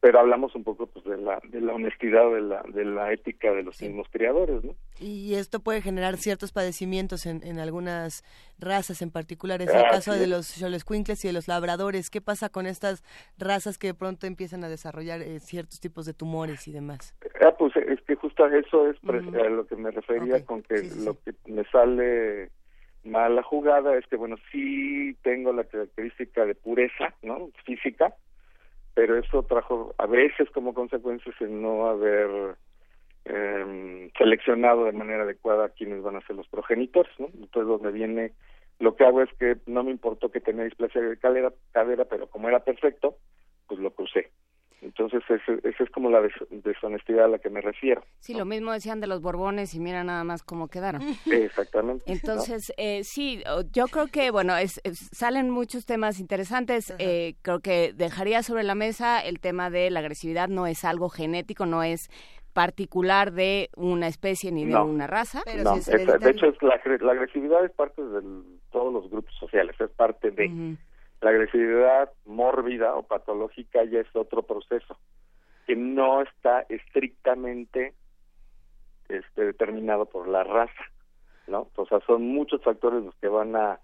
pero 0.00 0.20
hablamos 0.20 0.54
un 0.54 0.64
poco 0.64 0.86
pues 0.86 1.04
de 1.04 1.16
la 1.16 1.40
de 1.48 1.60
la 1.60 1.74
honestidad 1.74 2.30
de 2.32 2.40
la 2.40 2.62
de 2.62 2.84
la 2.84 3.12
ética 3.12 3.52
de 3.52 3.62
los 3.62 3.80
mismos 3.80 4.06
criadores 4.10 4.64
no 4.64 4.74
y 5.00 5.34
esto 5.34 5.60
puede 5.60 5.80
generar 5.80 6.16
ciertos 6.16 6.52
padecimientos 6.52 7.26
en, 7.26 7.42
en 7.44 7.58
algunas 7.60 8.24
razas 8.58 9.00
en 9.02 9.12
particular. 9.12 9.62
Es 9.62 9.72
el 9.72 9.84
caso 9.84 10.12
de 10.12 10.26
los 10.26 10.46
xoloscuincles 10.46 11.24
y 11.24 11.28
de 11.28 11.34
los 11.34 11.46
labradores. 11.46 12.10
Qué 12.10 12.20
pasa 12.20 12.48
con 12.48 12.66
estas 12.66 13.04
razas 13.38 13.78
que 13.78 13.88
de 13.88 13.94
pronto 13.94 14.26
empiezan 14.26 14.64
a 14.64 14.68
desarrollar 14.68 15.22
eh, 15.22 15.38
ciertos 15.38 15.80
tipos 15.80 16.04
de 16.04 16.14
tumores 16.14 16.66
y 16.66 16.72
demás 16.72 17.14
ah 17.40 17.54
pues 17.58 17.74
es 17.76 18.00
que 18.02 18.14
justo 18.16 18.46
eso 18.46 18.88
es 18.88 18.96
a 19.04 19.48
lo 19.48 19.66
que 19.66 19.76
me 19.76 19.90
refería 19.90 20.44
con 20.44 20.62
que 20.62 20.82
lo 21.04 21.14
que 21.22 21.34
me 21.46 21.64
sale 21.64 22.50
mala 23.04 23.42
jugada 23.42 23.96
es 23.96 24.06
que 24.06 24.16
bueno 24.16 24.36
sí 24.50 25.16
tengo 25.22 25.52
la 25.52 25.64
característica 25.64 26.44
de 26.44 26.54
pureza 26.54 27.14
no 27.22 27.50
física 27.64 28.14
pero 28.98 29.16
eso 29.16 29.44
trajo 29.44 29.94
a 29.96 30.06
veces 30.06 30.50
como 30.50 30.74
consecuencia 30.74 31.32
el 31.38 31.62
no 31.62 31.86
haber 31.86 32.56
eh, 33.26 34.10
seleccionado 34.18 34.86
de 34.86 34.92
manera 34.92 35.22
adecuada 35.22 35.66
a 35.66 35.68
quienes 35.68 36.02
van 36.02 36.16
a 36.16 36.20
ser 36.26 36.34
los 36.34 36.48
progenitores, 36.48 37.12
¿no? 37.20 37.26
Entonces 37.26 37.68
donde 37.68 37.92
viene, 37.92 38.32
lo 38.80 38.96
que 38.96 39.04
hago 39.04 39.22
es 39.22 39.32
que 39.38 39.58
no 39.66 39.84
me 39.84 39.92
importó 39.92 40.32
que 40.32 40.40
tenía 40.40 40.64
displasia 40.64 41.00
de 41.00 41.16
cadera, 41.16 41.52
cadera 41.70 42.06
pero 42.06 42.26
como 42.26 42.48
era 42.48 42.58
perfecto, 42.64 43.14
pues 43.68 43.78
lo 43.78 43.92
crucé. 43.92 44.32
Entonces, 44.80 45.22
esa 45.28 45.84
es 45.84 45.90
como 45.90 46.08
la 46.08 46.20
deshonestidad 46.50 47.24
a 47.24 47.28
la 47.28 47.38
que 47.38 47.50
me 47.50 47.60
refiero. 47.60 48.04
Sí, 48.20 48.34
lo 48.34 48.44
mismo 48.44 48.72
decían 48.72 49.00
de 49.00 49.08
los 49.08 49.20
Borbones 49.20 49.74
y 49.74 49.80
mira 49.80 50.04
nada 50.04 50.22
más 50.22 50.42
cómo 50.42 50.68
quedaron. 50.68 51.02
Exactamente. 51.26 52.04
Entonces, 52.06 52.72
eh, 52.76 53.02
sí, 53.02 53.42
yo 53.72 53.86
creo 53.86 54.06
que, 54.06 54.30
bueno, 54.30 54.56
es, 54.56 54.80
salen 55.12 55.50
muchos 55.50 55.84
temas 55.84 56.20
interesantes. 56.20 56.94
Eh, 56.98 57.34
creo 57.42 57.60
que 57.60 57.92
dejaría 57.92 58.42
sobre 58.42 58.62
la 58.62 58.74
mesa 58.74 59.20
el 59.20 59.40
tema 59.40 59.68
de 59.70 59.90
la 59.90 60.00
agresividad. 60.00 60.48
No 60.48 60.66
es 60.66 60.84
algo 60.84 61.08
genético, 61.08 61.66
no 61.66 61.82
es 61.82 62.08
particular 62.52 63.32
de 63.32 63.70
una 63.76 64.08
especie 64.08 64.50
ni 64.52 64.64
de 64.64 64.76
una 64.76 65.06
raza. 65.06 65.42
no, 65.62 65.74
de 65.76 66.30
hecho, 66.30 66.46
es 66.46 66.62
la, 66.62 66.80
la, 67.00 67.12
agresividad 67.12 67.64
es 67.64 67.70
parte 67.72 68.02
de 68.02 68.20
todos 68.72 68.92
los 68.92 69.10
grupos 69.10 69.34
sociales, 69.38 69.76
es 69.80 69.90
parte 69.90 70.30
de... 70.30 70.76
La 71.20 71.30
agresividad 71.30 72.12
mórbida 72.26 72.94
o 72.94 73.02
patológica 73.02 73.84
ya 73.84 74.00
es 74.00 74.14
otro 74.14 74.42
proceso 74.42 74.98
que 75.66 75.76
no 75.76 76.22
está 76.22 76.64
estrictamente 76.68 77.92
este, 79.08 79.44
determinado 79.44 80.06
por 80.06 80.28
la 80.28 80.44
raza, 80.44 80.84
¿no? 81.46 81.68
O 81.76 81.86
sea, 81.86 82.00
son 82.06 82.26
muchos 82.26 82.62
factores 82.62 83.04
los 83.04 83.14
que 83.16 83.28
van 83.28 83.54
a, 83.54 83.78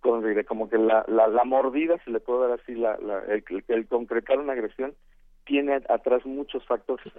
como 0.00 0.70
que 0.70 0.78
la, 0.78 1.04
la, 1.08 1.28
la 1.28 1.44
mordida, 1.44 1.98
si 2.04 2.10
le 2.10 2.20
puedo 2.20 2.48
dar 2.48 2.58
así, 2.60 2.74
la, 2.74 2.96
la 2.98 3.18
el, 3.20 3.44
el 3.68 3.86
concretar 3.86 4.38
una 4.38 4.52
agresión, 4.52 4.94
tiene 5.44 5.74
atrás 5.88 6.24
muchos 6.24 6.64
factores, 6.66 7.12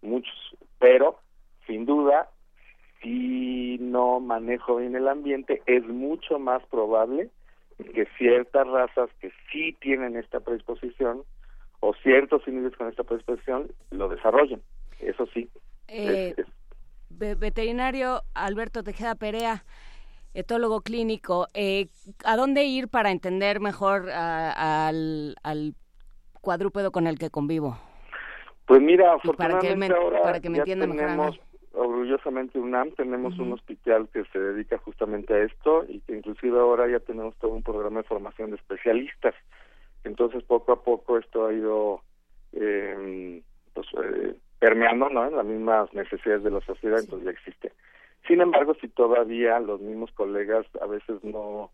muchos, 0.00 0.34
pero 0.78 1.18
sin 1.66 1.86
duda, 1.86 2.28
si 3.02 3.78
no 3.80 4.20
manejo 4.20 4.76
bien 4.76 4.96
el 4.96 5.08
ambiente, 5.08 5.62
es 5.66 5.86
mucho 5.86 6.38
más 6.38 6.64
probable 6.66 7.30
que 7.76 8.06
ciertas 8.18 8.66
razas 8.66 9.10
que 9.20 9.32
sí 9.50 9.76
tienen 9.80 10.16
esta 10.16 10.40
predisposición 10.40 11.22
o 11.80 11.94
ciertos 11.94 12.46
individuos 12.46 12.76
con 12.76 12.88
esta 12.88 13.04
predisposición 13.04 13.72
lo 13.90 14.08
desarrollen. 14.08 14.62
Eso 15.00 15.26
sí. 15.34 15.48
Eh, 15.88 16.34
veterinario 17.10 18.22
Alberto 18.34 18.82
Tejeda 18.82 19.14
Perea, 19.14 19.64
etólogo 20.34 20.80
clínico, 20.80 21.48
eh, 21.54 21.88
¿a 22.24 22.36
dónde 22.36 22.64
ir 22.64 22.88
para 22.88 23.10
entender 23.10 23.60
mejor 23.60 24.10
al, 24.10 25.36
al 25.42 25.74
cuadrúpedo 26.40 26.92
con 26.92 27.06
el 27.06 27.18
que 27.18 27.30
convivo? 27.30 27.78
Pues 28.66 28.80
mira, 28.80 29.14
afortunadamente 29.14 29.94
para 29.94 30.08
que 30.08 30.14
me, 30.14 30.22
para 30.22 30.40
que 30.40 30.50
me 30.50 30.58
entienda 30.58 30.86
mejor 30.86 31.38
orgullosamente 31.74 32.58
UNAM 32.58 32.92
tenemos 32.92 33.38
un 33.38 33.52
hospital 33.52 34.08
que 34.12 34.24
se 34.26 34.38
dedica 34.38 34.78
justamente 34.78 35.34
a 35.34 35.42
esto 35.42 35.84
y 35.88 36.00
que 36.00 36.16
inclusive 36.16 36.58
ahora 36.58 36.88
ya 36.88 37.00
tenemos 37.00 37.34
todo 37.36 37.52
un 37.52 37.62
programa 37.62 37.98
de 37.98 38.08
formación 38.08 38.50
de 38.50 38.56
especialistas. 38.56 39.34
Entonces 40.04 40.42
poco 40.44 40.72
a 40.72 40.82
poco 40.82 41.18
esto 41.18 41.46
ha 41.46 41.52
ido 41.52 42.02
eh, 42.52 43.42
pues, 43.72 43.86
eh, 44.02 44.34
permeando 44.58 45.08
¿no? 45.08 45.26
en 45.26 45.36
las 45.36 45.46
mismas 45.46 45.92
necesidades 45.94 46.42
de 46.42 46.50
la 46.50 46.60
sociedad, 46.60 47.00
entonces 47.00 47.24
ya 47.24 47.30
existe. 47.30 47.72
Sin 48.26 48.40
embargo, 48.40 48.74
si 48.80 48.88
todavía 48.88 49.58
los 49.58 49.80
mismos 49.80 50.12
colegas 50.12 50.66
a 50.80 50.86
veces 50.86 51.22
no 51.24 51.70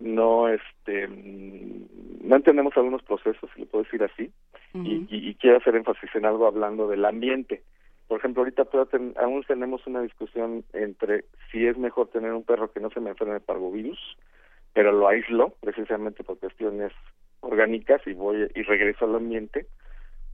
no 0.00 0.48
este 0.48 1.08
no 1.08 2.36
entendemos 2.36 2.76
algunos 2.76 3.02
procesos, 3.04 3.48
si 3.54 3.60
le 3.60 3.66
puedo 3.66 3.84
decir 3.84 4.02
así, 4.02 4.30
y, 4.74 5.06
y 5.08 5.34
quiero 5.36 5.58
hacer 5.58 5.76
énfasis 5.76 6.10
en 6.14 6.26
algo 6.26 6.48
hablando 6.48 6.88
del 6.88 7.04
ambiente 7.04 7.62
por 8.08 8.18
ejemplo, 8.18 8.42
ahorita 8.42 8.66
aún 9.16 9.44
tenemos 9.44 9.86
una 9.86 10.02
discusión 10.02 10.64
entre 10.72 11.24
si 11.50 11.66
es 11.66 11.78
mejor 11.78 12.08
tener 12.08 12.32
un 12.32 12.44
perro 12.44 12.70
que 12.70 12.80
no 12.80 12.90
se 12.90 13.00
me 13.00 13.10
enferme 13.10 13.34
de 13.34 13.40
parvovirus, 13.40 13.98
pero 14.72 14.92
lo 14.92 15.08
aíslo 15.08 15.54
precisamente 15.60 16.24
por 16.24 16.38
cuestiones 16.38 16.92
orgánicas 17.40 18.02
y 18.06 18.12
voy 18.12 18.50
y 18.54 18.62
regreso 18.62 19.04
al 19.04 19.14
ambiente, 19.14 19.66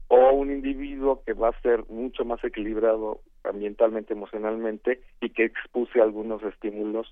o 0.07 0.31
un 0.33 0.51
individuo 0.51 1.23
que 1.25 1.33
va 1.33 1.49
a 1.49 1.61
ser 1.61 1.85
mucho 1.87 2.25
más 2.25 2.43
equilibrado 2.43 3.21
ambientalmente, 3.45 4.13
emocionalmente 4.13 5.01
y 5.21 5.29
que 5.29 5.45
expuse 5.45 6.01
algunos 6.01 6.43
estímulos 6.43 7.07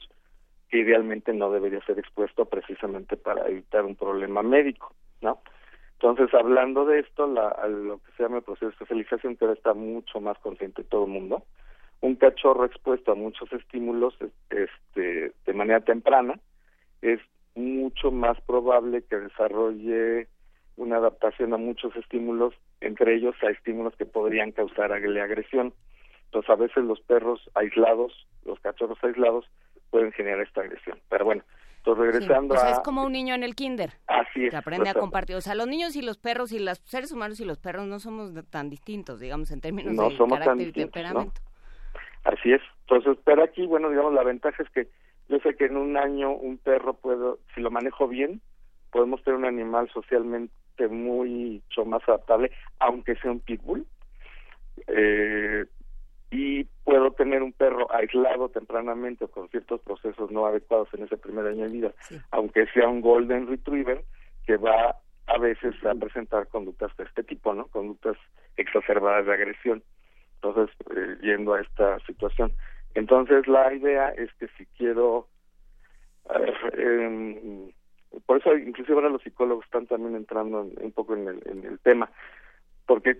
que 0.70 0.80
idealmente 0.80 1.34
no 1.34 1.49
debería 1.51 1.84
ser 1.86 1.97
expuesto 1.97 2.45
precisamente 2.45 3.16
para 3.16 3.47
evitar 3.47 3.86
un 3.86 3.95
problema 3.95 4.43
médico, 4.43 4.93
¿no? 5.22 5.39
Entonces, 6.02 6.34
hablando 6.34 6.86
de 6.86 7.00
esto, 7.00 7.28
la, 7.28 7.68
lo 7.68 7.97
que 7.97 8.12
se 8.16 8.24
llama 8.24 8.38
el 8.38 8.43
proceso 8.43 8.68
de 8.68 8.78
socialización, 8.78 9.36
que 9.36 9.43
ahora 9.43 9.58
está 9.58 9.74
mucho 9.74 10.22
más 10.22 10.38
consciente 10.39 10.86
todo 10.86 11.04
el 11.04 11.12
mundo, 11.12 11.43
un 12.00 12.16
cachorro 12.16 12.64
expuesto 12.64 13.12
a 13.12 13.16
muchos 13.16 13.52
estímulos 13.52 14.16
este, 14.50 15.34
de 15.45 15.54
manera 15.54 15.82
temprana 15.82 16.39
es 17.02 17.20
mucho 17.54 18.12
más 18.12 18.39
probable 18.41 19.04
que 19.04 19.18
desarrolle 19.18 20.30
una 20.78 20.95
adaptación 20.95 21.54
a 21.54 21.58
muchos 21.58 21.93
estímulos, 21.97 22.54
entre 22.80 23.16
ellos 23.16 23.36
a 23.43 23.50
estímulos 23.50 23.93
que 23.97 24.06
podrían 24.06 24.54
causar 24.54 24.93
agresión. 24.93 25.74
Entonces, 26.28 26.50
a 26.50 26.56
veces 26.56 26.86
los 26.86 27.02
perros 27.02 27.41
aislados, 27.56 28.26
los 28.45 28.58
cachorros 28.62 29.04
aislados, 29.04 29.52
pueden 29.89 30.14
generar 30.14 30.39
esta 30.47 30.62
agresión. 30.62 30.97
Pero 31.10 31.26
bueno, 31.26 31.43
regresando 31.86 32.55
Es 32.55 32.80
como 32.80 33.03
un 33.03 33.11
niño 33.11 33.34
en 33.36 33.43
el 33.43 33.55
kinder. 33.55 33.93
Así 34.07 34.45
es. 34.45 34.51
Que 34.51 34.57
aprende 34.57 34.89
a 34.89 34.93
compartir. 34.93 35.36
O 35.36 35.41
sea, 35.41 35.55
los 35.55 35.67
niños 35.67 35.95
y 35.95 36.01
los 36.01 36.17
perros 36.17 36.51
y 36.51 36.59
los 36.59 36.80
seres 36.86 37.11
humanos 37.11 37.39
y 37.39 37.45
los 37.45 37.57
perros 37.57 37.88
no 37.88 37.99
somos 37.99 38.32
tan 38.49 38.69
distintos, 38.69 39.19
digamos, 39.19 39.51
en 39.51 39.61
términos 39.61 39.95
de 39.95 40.27
carácter 40.27 40.67
y 40.67 40.71
temperamento. 40.71 41.41
Así 42.23 42.51
es. 42.51 42.61
Entonces, 42.82 43.17
pero 43.23 43.43
aquí, 43.43 43.65
bueno, 43.65 43.89
digamos, 43.89 44.13
la 44.13 44.23
ventaja 44.23 44.61
es 44.61 44.69
que 44.69 44.88
yo 45.30 45.39
sé 45.39 45.55
que 45.55 45.65
en 45.65 45.77
un 45.77 45.95
año 45.97 46.32
un 46.32 46.57
perro 46.57 46.95
puedo, 46.95 47.39
si 47.53 47.61
lo 47.61 47.71
manejo 47.71 48.07
bien, 48.07 48.41
podemos 48.91 49.23
tener 49.23 49.38
un 49.38 49.45
animal 49.45 49.89
socialmente 49.93 50.88
mucho 50.89 51.86
más 51.86 52.01
adaptable, 52.07 52.51
aunque 52.80 53.15
sea 53.15 53.32
un 53.32 53.39
pitbull. 53.39 53.86
Eh, 54.88 55.65
y 56.32 56.65
puedo 56.84 57.11
tener 57.11 57.41
un 57.41 57.53
perro 57.53 57.91
aislado 57.93 58.49
tempranamente 58.49 59.25
o 59.25 59.27
con 59.30 59.49
ciertos 59.49 59.82
procesos 59.82 60.32
no 60.32 60.45
adecuados 60.45 60.88
en 60.93 61.03
ese 61.03 61.17
primer 61.17 61.47
año 61.47 61.63
de 61.63 61.71
vida, 61.71 61.91
aunque 62.32 62.67
sea 62.67 62.88
un 62.88 63.01
golden 63.01 63.47
retriever 63.47 64.03
que 64.45 64.57
va 64.57 64.95
a 65.27 65.38
veces 65.38 65.73
a 65.86 65.93
presentar 65.95 66.47
conductas 66.47 66.95
de 66.97 67.03
este 67.03 67.23
tipo, 67.23 67.53
¿no? 67.53 67.67
Conductas 67.67 68.17
exacerbadas 68.57 69.25
de 69.25 69.34
agresión. 69.34 69.84
Entonces, 70.36 70.75
eh, 70.95 71.17
yendo 71.21 71.53
a 71.53 71.61
esta 71.61 71.99
situación. 72.05 72.53
Entonces, 72.95 73.47
la 73.47 73.73
idea 73.73 74.09
es 74.09 74.34
que 74.36 74.47
si 74.57 74.65
quiero 74.77 75.27
eh, 76.30 77.73
por 78.25 78.38
eso 78.38 78.55
inclusive 78.55 78.95
ahora 78.95 79.09
los 79.09 79.21
psicólogos 79.21 79.65
están 79.65 79.88
también 79.88 80.15
entrando 80.15 80.61
un 80.61 80.91
poco 80.91 81.15
en 81.15 81.27
el, 81.27 81.41
en 81.45 81.65
el 81.65 81.80
tema 81.80 82.09
porque 82.89 83.17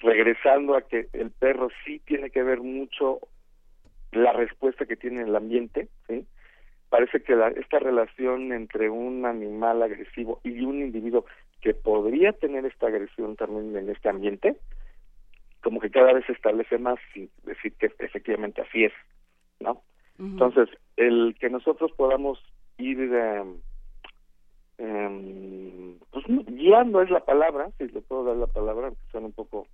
regresando 0.00 0.74
a 0.74 0.80
que 0.80 1.08
el 1.12 1.30
perro 1.30 1.68
sí 1.84 2.00
tiene 2.06 2.30
que 2.30 2.42
ver 2.42 2.62
mucho 2.62 3.18
la 4.12 4.32
respuesta 4.32 4.86
que 4.86 4.96
tiene 4.96 5.20
el 5.20 5.36
ambiente, 5.36 5.88
¿sí? 6.08 6.24
Parece 6.88 7.22
que 7.22 7.34
esta 7.56 7.80
relación 7.80 8.50
entre 8.54 8.88
un 8.88 9.26
animal 9.26 9.82
agresivo 9.82 10.40
y 10.42 10.62
un 10.62 10.80
individuo 10.80 11.26
que 11.60 11.74
podría 11.74 12.32
tener 12.32 12.64
esta 12.64 12.86
agresión 12.86 13.36
también 13.36 13.76
en 13.76 13.90
este 13.90 14.08
ambiente, 14.08 14.56
como 15.62 15.80
que 15.80 15.90
cada 15.90 16.14
vez 16.14 16.24
se 16.24 16.32
establece 16.32 16.78
más 16.78 16.98
y 17.14 17.28
decir 17.44 17.74
que 17.74 17.90
efectivamente 17.98 18.62
así 18.62 18.84
es, 18.84 18.92
¿no? 19.60 19.82
Entonces, 20.18 20.70
el 20.96 21.36
que 21.38 21.50
nosotros 21.50 21.92
podamos 21.92 22.42
ir 22.78 22.98
eh, 23.12 23.44
eh, 24.80 25.96
pues, 26.10 26.24
guiando 26.26 27.02
es 27.02 27.10
la 27.10 27.20
palabra, 27.20 27.70
si 27.76 27.86
le 27.88 28.00
puedo 28.00 28.24
dar 28.24 28.36
la 28.36 28.46
palabra, 28.46 28.86
aunque 28.86 29.02
suena 29.10 29.26
un 29.26 29.32
poco 29.32 29.66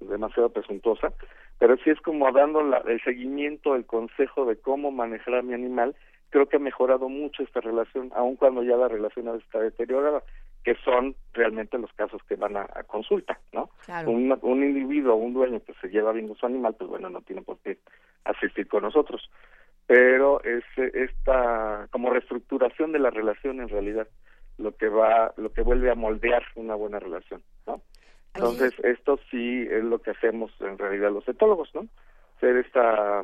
demasiado 0.00 0.50
presuntuosa, 0.50 1.12
pero 1.58 1.76
sí 1.78 1.90
es 1.90 2.00
como 2.00 2.30
dando 2.32 2.60
el 2.60 3.02
seguimiento, 3.02 3.74
el 3.74 3.86
consejo 3.86 4.44
de 4.44 4.56
cómo 4.56 4.90
manejar 4.90 5.36
a 5.36 5.42
mi 5.42 5.54
animal, 5.54 5.94
creo 6.30 6.46
que 6.46 6.56
ha 6.56 6.60
mejorado 6.60 7.08
mucho 7.08 7.42
esta 7.42 7.60
relación, 7.60 8.10
aun 8.14 8.36
cuando 8.36 8.62
ya 8.62 8.76
la 8.76 8.88
relación 8.88 9.28
está 9.38 9.60
deteriorada, 9.60 10.22
que 10.64 10.74
son 10.84 11.14
realmente 11.32 11.78
los 11.78 11.92
casos 11.92 12.22
que 12.28 12.36
van 12.36 12.56
a, 12.56 12.66
consulta, 12.86 13.38
¿no? 13.52 13.70
Un, 14.06 14.36
un 14.42 14.62
individuo, 14.62 15.14
un 15.14 15.32
dueño 15.32 15.60
que 15.64 15.74
se 15.74 15.88
lleva 15.88 16.12
bien 16.12 16.32
su 16.34 16.46
animal, 16.46 16.74
pues 16.76 16.90
bueno, 16.90 17.08
no 17.08 17.20
tiene 17.22 17.42
por 17.42 17.58
qué 17.58 17.78
asistir 18.24 18.68
con 18.68 18.82
nosotros. 18.82 19.28
Pero 19.92 20.42
es 20.42 20.64
esta 20.78 21.86
como 21.90 22.08
reestructuración 22.08 22.92
de 22.92 22.98
la 22.98 23.10
relación 23.10 23.60
en 23.60 23.68
realidad 23.68 24.08
lo 24.56 24.74
que 24.74 24.88
va, 24.88 25.34
lo 25.36 25.52
que 25.52 25.60
vuelve 25.60 25.90
a 25.90 25.94
moldear 25.94 26.42
una 26.54 26.74
buena 26.74 26.98
relación, 26.98 27.42
¿no? 27.66 27.82
Entonces, 28.32 28.72
esto 28.84 29.20
sí 29.30 29.68
es 29.70 29.84
lo 29.84 29.98
que 29.98 30.12
hacemos 30.12 30.50
en 30.60 30.78
realidad 30.78 31.12
los 31.12 31.28
etólogos, 31.28 31.68
¿no? 31.74 31.88
Ser 32.40 32.56
esta 32.56 33.22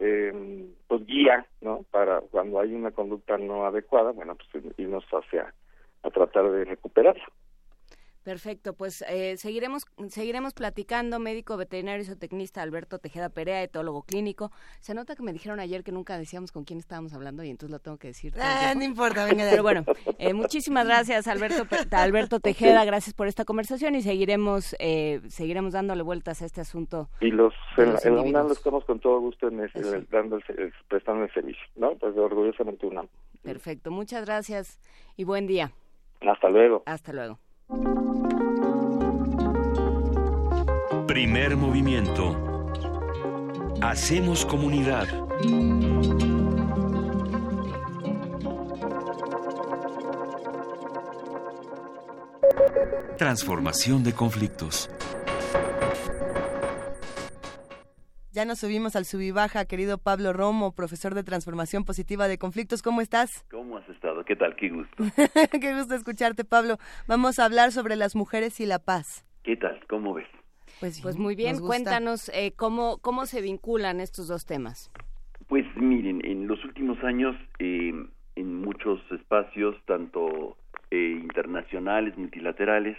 eh, 0.00 0.66
pues 0.88 1.06
guía, 1.06 1.46
¿no? 1.60 1.84
Para 1.92 2.22
cuando 2.22 2.58
hay 2.58 2.74
una 2.74 2.90
conducta 2.90 3.38
no 3.38 3.64
adecuada, 3.64 4.10
bueno, 4.10 4.34
pues 4.34 4.64
irnos 4.78 5.04
hacia 5.12 5.54
a 6.02 6.10
tratar 6.10 6.50
de 6.50 6.64
recuperarla. 6.64 7.24
Perfecto, 8.28 8.74
pues 8.74 9.02
eh, 9.08 9.38
seguiremos 9.38 9.86
seguiremos 10.10 10.52
platicando. 10.52 11.18
Médico 11.18 11.56
veterinario 11.56 12.02
y 12.02 12.04
zootecnista 12.04 12.60
Alberto 12.60 12.98
Tejeda 12.98 13.30
Perea, 13.30 13.62
etólogo 13.62 14.02
clínico. 14.02 14.50
Se 14.80 14.92
nota 14.92 15.16
que 15.16 15.22
me 15.22 15.32
dijeron 15.32 15.60
ayer 15.60 15.82
que 15.82 15.92
nunca 15.92 16.18
decíamos 16.18 16.52
con 16.52 16.64
quién 16.64 16.78
estábamos 16.78 17.14
hablando 17.14 17.42
y 17.42 17.48
entonces 17.48 17.70
lo 17.70 17.78
tengo 17.78 17.96
que 17.96 18.08
decir. 18.08 18.34
Ah, 18.38 18.74
no 18.76 18.84
importa, 18.84 19.24
venga. 19.24 19.46
Pero 19.48 19.62
bueno, 19.62 19.82
eh, 20.18 20.34
muchísimas 20.34 20.86
gracias 20.86 21.26
Alberto 21.26 21.66
Alberto 21.92 22.38
Tejeda, 22.38 22.84
gracias 22.84 23.14
por 23.14 23.28
esta 23.28 23.46
conversación 23.46 23.94
y 23.94 24.02
seguiremos 24.02 24.76
eh, 24.78 25.22
seguiremos 25.28 25.72
dándole 25.72 26.02
vueltas 26.02 26.42
a 26.42 26.44
este 26.44 26.60
asunto. 26.60 27.08
Y 27.22 27.30
los 27.30 27.54
en, 27.78 28.14
la 28.14 28.20
UNAM 28.20 28.52
estamos 28.52 28.84
con 28.84 29.00
todo 29.00 29.20
gusto 29.20 29.48
en 29.48 29.56
dando 30.10 30.36
el, 30.36 30.72
prestando 30.86 31.24
el 31.24 31.32
servicio, 31.32 31.64
¿no? 31.76 31.94
Pues 31.94 32.14
orgullosamente 32.14 32.84
UNAM. 32.84 33.08
Perfecto, 33.42 33.90
muchas 33.90 34.26
gracias 34.26 34.78
y 35.16 35.24
buen 35.24 35.46
día. 35.46 35.72
Hasta 36.20 36.50
luego. 36.50 36.82
Hasta 36.84 37.14
luego. 37.14 37.38
Primer 41.18 41.56
movimiento. 41.56 42.72
Hacemos 43.82 44.46
comunidad. 44.46 45.08
Transformación 53.16 54.04
de 54.04 54.12
conflictos. 54.12 54.88
Ya 58.30 58.44
nos 58.44 58.60
subimos 58.60 58.94
al 58.94 59.04
subibaja, 59.04 59.64
querido 59.64 59.98
Pablo 59.98 60.32
Romo, 60.32 60.72
profesor 60.72 61.16
de 61.16 61.24
transformación 61.24 61.84
positiva 61.84 62.28
de 62.28 62.38
conflictos. 62.38 62.80
¿Cómo 62.80 63.00
estás? 63.00 63.44
¿Cómo 63.50 63.78
has 63.78 63.88
estado? 63.88 64.24
¿Qué 64.24 64.36
tal? 64.36 64.54
Qué 64.54 64.68
gusto. 64.68 65.02
Qué 65.60 65.74
gusto 65.74 65.96
escucharte, 65.96 66.44
Pablo. 66.44 66.78
Vamos 67.08 67.40
a 67.40 67.44
hablar 67.44 67.72
sobre 67.72 67.96
las 67.96 68.14
mujeres 68.14 68.60
y 68.60 68.66
la 68.66 68.78
paz. 68.78 69.24
¿Qué 69.42 69.56
tal? 69.56 69.84
¿Cómo 69.88 70.14
ves? 70.14 70.28
Pues, 70.80 71.00
pues 71.00 71.16
muy 71.16 71.34
bien, 71.34 71.58
cuéntanos 71.58 72.30
eh, 72.34 72.52
cómo, 72.54 72.98
cómo 72.98 73.26
se 73.26 73.40
vinculan 73.40 74.00
estos 74.00 74.28
dos 74.28 74.46
temas. 74.46 74.90
Pues 75.48 75.66
miren, 75.76 76.24
en 76.24 76.46
los 76.46 76.64
últimos 76.64 77.02
años, 77.02 77.34
eh, 77.58 77.92
en 78.36 78.54
muchos 78.54 79.00
espacios, 79.10 79.74
tanto 79.86 80.56
eh, 80.90 81.18
internacionales, 81.20 82.16
multilaterales, 82.16 82.96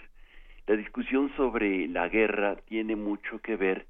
la 0.66 0.76
discusión 0.76 1.32
sobre 1.36 1.88
la 1.88 2.08
guerra 2.08 2.56
tiene 2.66 2.96
mucho 2.96 3.38
que 3.40 3.56
ver 3.56 3.86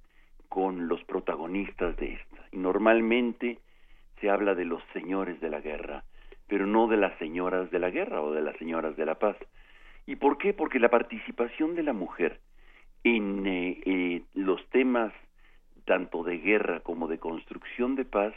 con 0.48 0.88
los 0.88 1.02
protagonistas 1.04 1.96
de 1.96 2.14
esta. 2.14 2.46
Y 2.52 2.58
normalmente 2.58 3.58
se 4.20 4.30
habla 4.30 4.54
de 4.54 4.66
los 4.66 4.82
señores 4.92 5.40
de 5.40 5.50
la 5.50 5.60
guerra, 5.60 6.04
pero 6.46 6.66
no 6.66 6.86
de 6.86 6.96
las 6.96 7.18
señoras 7.18 7.70
de 7.70 7.78
la 7.78 7.90
guerra 7.90 8.22
o 8.22 8.32
de 8.32 8.42
las 8.42 8.56
señoras 8.58 8.96
de 8.96 9.06
la 9.06 9.16
paz. 9.16 9.36
¿Y 10.06 10.16
por 10.16 10.38
qué? 10.38 10.52
Porque 10.52 10.78
la 10.78 10.90
participación 10.90 11.74
de 11.74 11.82
la 11.82 11.92
mujer 11.92 12.40
en 13.04 13.46
eh, 13.46 13.80
eh, 13.84 14.22
los 14.34 14.64
temas 14.70 15.12
tanto 15.84 16.22
de 16.22 16.38
guerra 16.38 16.80
como 16.80 17.08
de 17.08 17.18
construcción 17.18 17.96
de 17.96 18.04
paz 18.04 18.34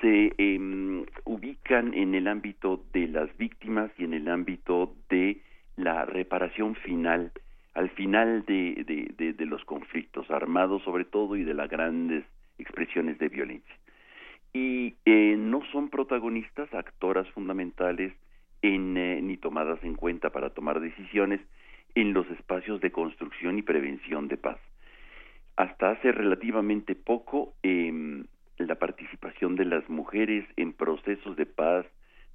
se 0.00 0.32
em, 0.38 1.04
ubican 1.24 1.92
en 1.94 2.14
el 2.14 2.26
ámbito 2.26 2.82
de 2.92 3.08
las 3.08 3.36
víctimas 3.36 3.90
y 3.98 4.04
en 4.04 4.14
el 4.14 4.28
ámbito 4.28 4.94
de 5.10 5.42
la 5.76 6.04
reparación 6.06 6.74
final 6.76 7.32
al 7.74 7.90
final 7.90 8.44
de, 8.46 8.84
de, 9.36 9.46
los 9.46 9.64
conflictos 9.64 10.30
armados 10.30 10.82
sobre 10.84 11.04
todo 11.04 11.36
y 11.36 11.44
de 11.44 11.54
las 11.54 11.68
grandes 11.68 12.24
expresiones 12.58 13.18
de 13.18 13.28
violencia. 13.28 13.74
Y 14.52 14.94
eh, 15.04 15.34
no 15.36 15.62
son 15.72 15.88
protagonistas, 15.88 16.72
actoras 16.72 17.28
fundamentales 17.30 18.12
en, 18.62 18.96
eh, 18.96 19.20
ni 19.20 19.36
tomadas 19.36 19.82
en 19.82 19.94
cuenta 19.94 20.30
para 20.30 20.50
tomar 20.50 20.78
decisiones 20.78 21.40
en 21.94 22.12
los 22.12 22.28
espacios 22.30 22.80
de 22.80 22.90
construcción 22.90 23.58
y 23.58 23.62
prevención 23.62 24.28
de 24.28 24.36
paz. 24.36 24.58
Hasta 25.56 25.90
hace 25.90 26.12
relativamente 26.12 26.94
poco, 26.94 27.54
eh, 27.62 28.24
la 28.58 28.74
participación 28.76 29.56
de 29.56 29.64
las 29.64 29.88
mujeres 29.88 30.44
en 30.56 30.72
procesos 30.72 31.36
de 31.36 31.46
paz, 31.46 31.86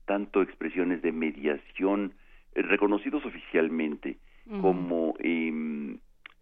tanto 0.06 0.42
expresiones 0.42 1.02
de 1.02 1.12
mediación, 1.12 2.14
eh, 2.56 2.62
reconocidos 2.62 3.26
oficialmente, 3.26 4.18
como 4.62 5.14
em, 5.20 6.00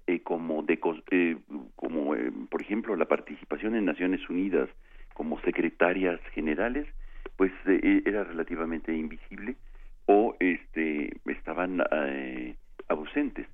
eh, 0.07 0.21
como 0.21 0.63
de 0.63 0.79
eh, 1.11 1.37
como 1.75 2.15
eh, 2.15 2.31
por 2.49 2.61
ejemplo 2.61 2.95
la 2.95 3.05
participación 3.09 3.75
en 3.75 3.83
Naciones 3.83 4.21
Unidas 4.29 4.69
como 5.13 5.41
secretarias 5.41 6.21
generales 6.33 6.87
pues 7.35 7.51
e, 7.65 8.03
era 8.05 8.23
relativamente 8.23 8.95
invisible 8.95 9.57
o 10.05 10.37
este 10.39 11.11
estaban 11.25 11.83
ausentes. 12.89 13.47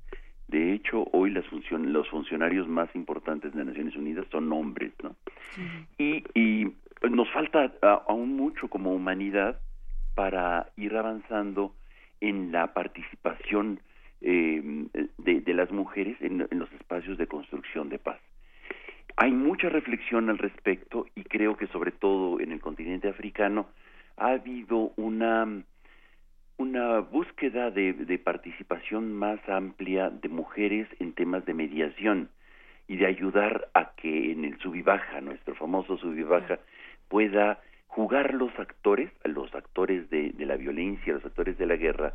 De 0.47 0.73
hecho 0.73 1.07
hoy 1.11 1.31
las 1.31 1.45
los 1.71 2.09
funcionarios 2.09 2.67
más 2.67 2.93
importantes 2.95 3.53
de 3.53 3.65
Naciones 3.65 3.95
Unidas 3.95 4.25
son 4.31 4.51
hombres 4.51 4.91
no 5.01 5.15
y, 5.97 6.23
y 6.36 6.73
nos 7.09 7.29
falta 7.31 7.73
aún 8.07 8.36
mucho 8.36 8.67
como 8.67 8.93
humanidad 8.93 9.59
para 10.15 10.67
ir 10.77 10.95
avanzando 10.95 11.73
en 12.21 12.51
la 12.51 12.73
participación 12.73 13.79
eh, 14.21 14.88
de, 15.17 15.53
las 15.53 15.69
mujeres 15.71 16.15
en, 16.21 16.47
los 16.51 16.71
espacios 16.73 17.17
de 17.17 17.27
construcción 17.27 17.89
de 17.89 17.99
paz. 17.99 18.19
Hay 19.17 19.31
mucha 19.31 19.69
reflexión 19.69 20.29
al 20.29 20.38
respecto 20.38 21.05
y 21.15 21.23
creo 21.23 21.57
que 21.57 21.67
sobre 21.67 21.91
todo 21.91 22.39
en 22.39 22.53
el 22.53 22.61
continente 22.61 23.09
africano 23.09 23.67
ha 24.15 24.29
habido 24.29 24.93
una, 24.95 25.63
una 26.58 26.99
búsqueda 26.99 27.72
de, 27.72 28.22
participación 28.24 29.14
más 29.14 29.39
amplia 29.47 30.10
de 30.10 30.30
mujeres 30.30 30.88
en 30.99 31.14
temas 31.14 31.45
de 31.45 31.54
mediación 31.54 32.30
y 32.88 32.97
de 32.97 33.06
ayudar 33.06 33.70
a 33.74 33.91
que 33.95 34.32
en 34.32 34.45
el 34.45 34.58
subibaja, 34.60 35.22
nuestro 35.22 35.56
famoso 35.56 35.97
subibaja, 35.97 36.60
pueda 37.10 37.62
jugar 37.88 38.34
los 38.34 38.51
actores, 38.60 39.12
los 39.24 39.54
actores 39.56 40.10
de, 40.10 40.32
de 40.32 40.45
la 40.45 40.58
violencia, 40.58 41.14
los 41.14 41.26
actores 41.26 41.58
de 41.58 41.66
la 41.66 41.76
guerra, 41.76 42.14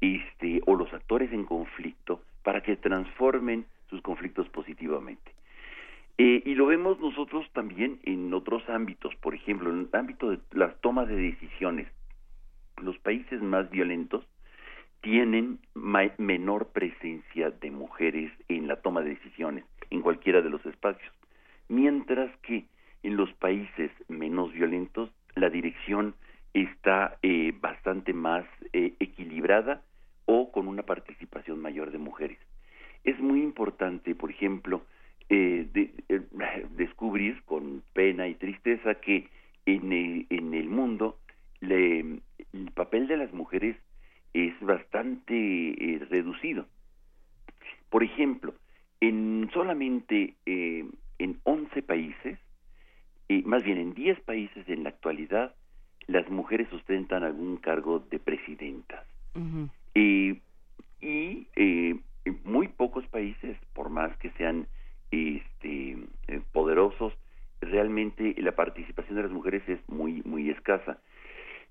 este, 0.00 0.60
o 0.66 0.74
los 0.74 0.92
actores 0.92 1.32
en 1.32 1.44
conflicto 1.44 2.22
para 2.42 2.62
que 2.62 2.76
transformen 2.76 3.66
sus 3.88 4.00
conflictos 4.02 4.48
positivamente. 4.48 5.32
Eh, 6.18 6.42
y 6.44 6.54
lo 6.54 6.66
vemos 6.66 7.00
nosotros 7.00 7.46
también 7.52 7.98
en 8.04 8.32
otros 8.34 8.62
ámbitos, 8.68 9.14
por 9.16 9.34
ejemplo, 9.34 9.70
en 9.70 9.88
el 9.90 9.98
ámbito 9.98 10.30
de 10.30 10.38
las 10.52 10.78
tomas 10.80 11.08
de 11.08 11.16
decisiones. 11.16 11.88
Los 12.82 12.98
países 12.98 13.40
más 13.42 13.70
violentos 13.70 14.24
tienen 15.00 15.58
menor 16.18 16.68
presencia 16.72 17.50
de 17.50 17.70
mujeres 17.70 18.30
en 18.48 18.68
la 18.68 18.76
toma 18.76 19.00
de 19.00 19.10
decisiones, 19.10 19.64
en 19.90 20.02
cualquiera 20.02 20.42
de 20.42 20.50
los 20.50 20.64
espacios, 20.66 21.12
mientras 21.68 22.30
que 22.38 22.64
en 23.02 23.16
los 23.16 23.32
países 23.34 23.90
menos 24.08 24.52
violentos 24.52 25.10
la 25.36 25.48
dirección 25.48 26.14
está 26.52 27.16
eh, 27.22 27.54
bastante 27.58 28.12
más 28.12 28.44
eh, 28.72 28.94
equilibrada 28.98 29.82
o 30.26 30.52
con 30.52 30.68
una 30.68 30.82
participación 30.82 31.60
mayor 31.60 31.90
de 31.92 31.98
mujeres. 31.98 32.38
Es 33.04 33.18
muy 33.18 33.42
importante, 33.42 34.14
por 34.14 34.30
ejemplo, 34.30 34.82
eh, 35.28 35.68
eh, 36.08 36.20
descubrir 36.76 37.42
con 37.44 37.82
pena 37.92 38.26
y 38.28 38.34
tristeza 38.34 38.96
que 38.96 39.28
en 39.64 39.92
el, 39.92 40.26
en 40.28 40.54
el 40.54 40.68
mundo 40.68 41.18
el 42.52 42.70
papel 42.72 43.06
de 43.06 43.16
las 43.16 43.32
mujeres 43.32 43.76
es 44.34 44.58
bastante 44.60 45.34
eh, 45.34 45.98
reducido. 46.10 46.66
Por 47.88 48.04
ejemplo, 48.04 48.54
en 49.00 49.50
solamente 49.52 50.34
en 50.44 51.40
11 51.44 51.82
países 51.82 52.38
eh, 53.30 53.44
más 53.46 53.62
bien 53.62 53.78
en 53.78 53.94
10 53.94 54.22
países 54.22 54.68
en 54.68 54.82
la 54.82 54.88
actualidad, 54.88 55.54
las 56.08 56.28
mujeres 56.28 56.66
ostentan 56.72 57.22
algún 57.22 57.58
cargo 57.58 58.00
de 58.10 58.18
presidentas. 58.18 59.06
y 61.00 61.46
en 62.24 62.40
muy 62.44 62.66
pocos 62.66 63.06
países, 63.06 63.56
por 63.72 63.88
más 63.88 64.16
que 64.16 64.30
sean 64.32 64.66
este, 65.12 65.96
poderosos, 66.50 67.12
realmente 67.60 68.34
la 68.38 68.56
participación 68.56 69.14
de 69.14 69.22
las 69.22 69.30
mujeres 69.30 69.62
es 69.68 69.78
muy, 69.88 70.22
muy 70.24 70.50
escasa. 70.50 70.98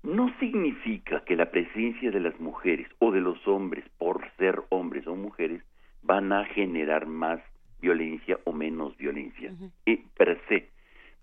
No 0.02 0.32
significa 0.38 1.24
que 1.24 1.36
la 1.36 1.50
presencia 1.50 2.10
de 2.10 2.20
las 2.20 2.38
mujeres 2.40 2.88
o 2.98 3.12
de 3.12 3.20
los 3.20 3.46
hombres, 3.46 3.84
por 3.98 4.24
ser 4.38 4.62
hombres 4.70 5.06
o 5.06 5.14
mujeres, 5.14 5.62
van 6.02 6.32
a 6.32 6.44
generar 6.46 7.06
más 7.06 7.40
violencia 7.80 8.38
o 8.44 8.52
menos 8.52 8.96
violencia, 8.96 9.52
eh, 9.86 10.02
per 10.16 10.40
se. 10.48 10.70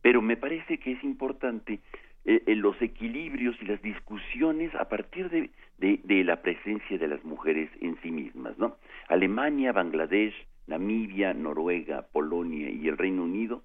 Pero 0.01 0.21
me 0.21 0.37
parece 0.37 0.77
que 0.77 0.91
es 0.91 1.03
importante 1.03 1.79
eh, 2.25 2.43
eh, 2.45 2.55
los 2.55 2.79
equilibrios 2.81 3.55
y 3.61 3.65
las 3.65 3.81
discusiones 3.81 4.73
a 4.75 4.89
partir 4.89 5.29
de, 5.29 5.49
de, 5.77 5.99
de, 6.03 6.23
la 6.23 6.41
presencia 6.41 6.97
de 6.97 7.07
las 7.07 7.23
mujeres 7.23 7.69
en 7.81 7.99
sí 8.01 8.11
mismas, 8.11 8.57
¿no? 8.57 8.77
Alemania, 9.07 9.71
Bangladesh, 9.71 10.35
Namibia, 10.67 11.33
Noruega, 11.33 12.05
Polonia 12.11 12.69
y 12.69 12.87
el 12.87 12.97
Reino 12.97 13.23
Unido 13.23 13.63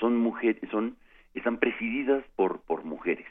son 0.00 0.16
mujeres, 0.16 0.62
son, 0.70 0.96
están 1.34 1.58
presididas 1.58 2.24
por, 2.36 2.60
por 2.62 2.84
mujeres. 2.84 3.26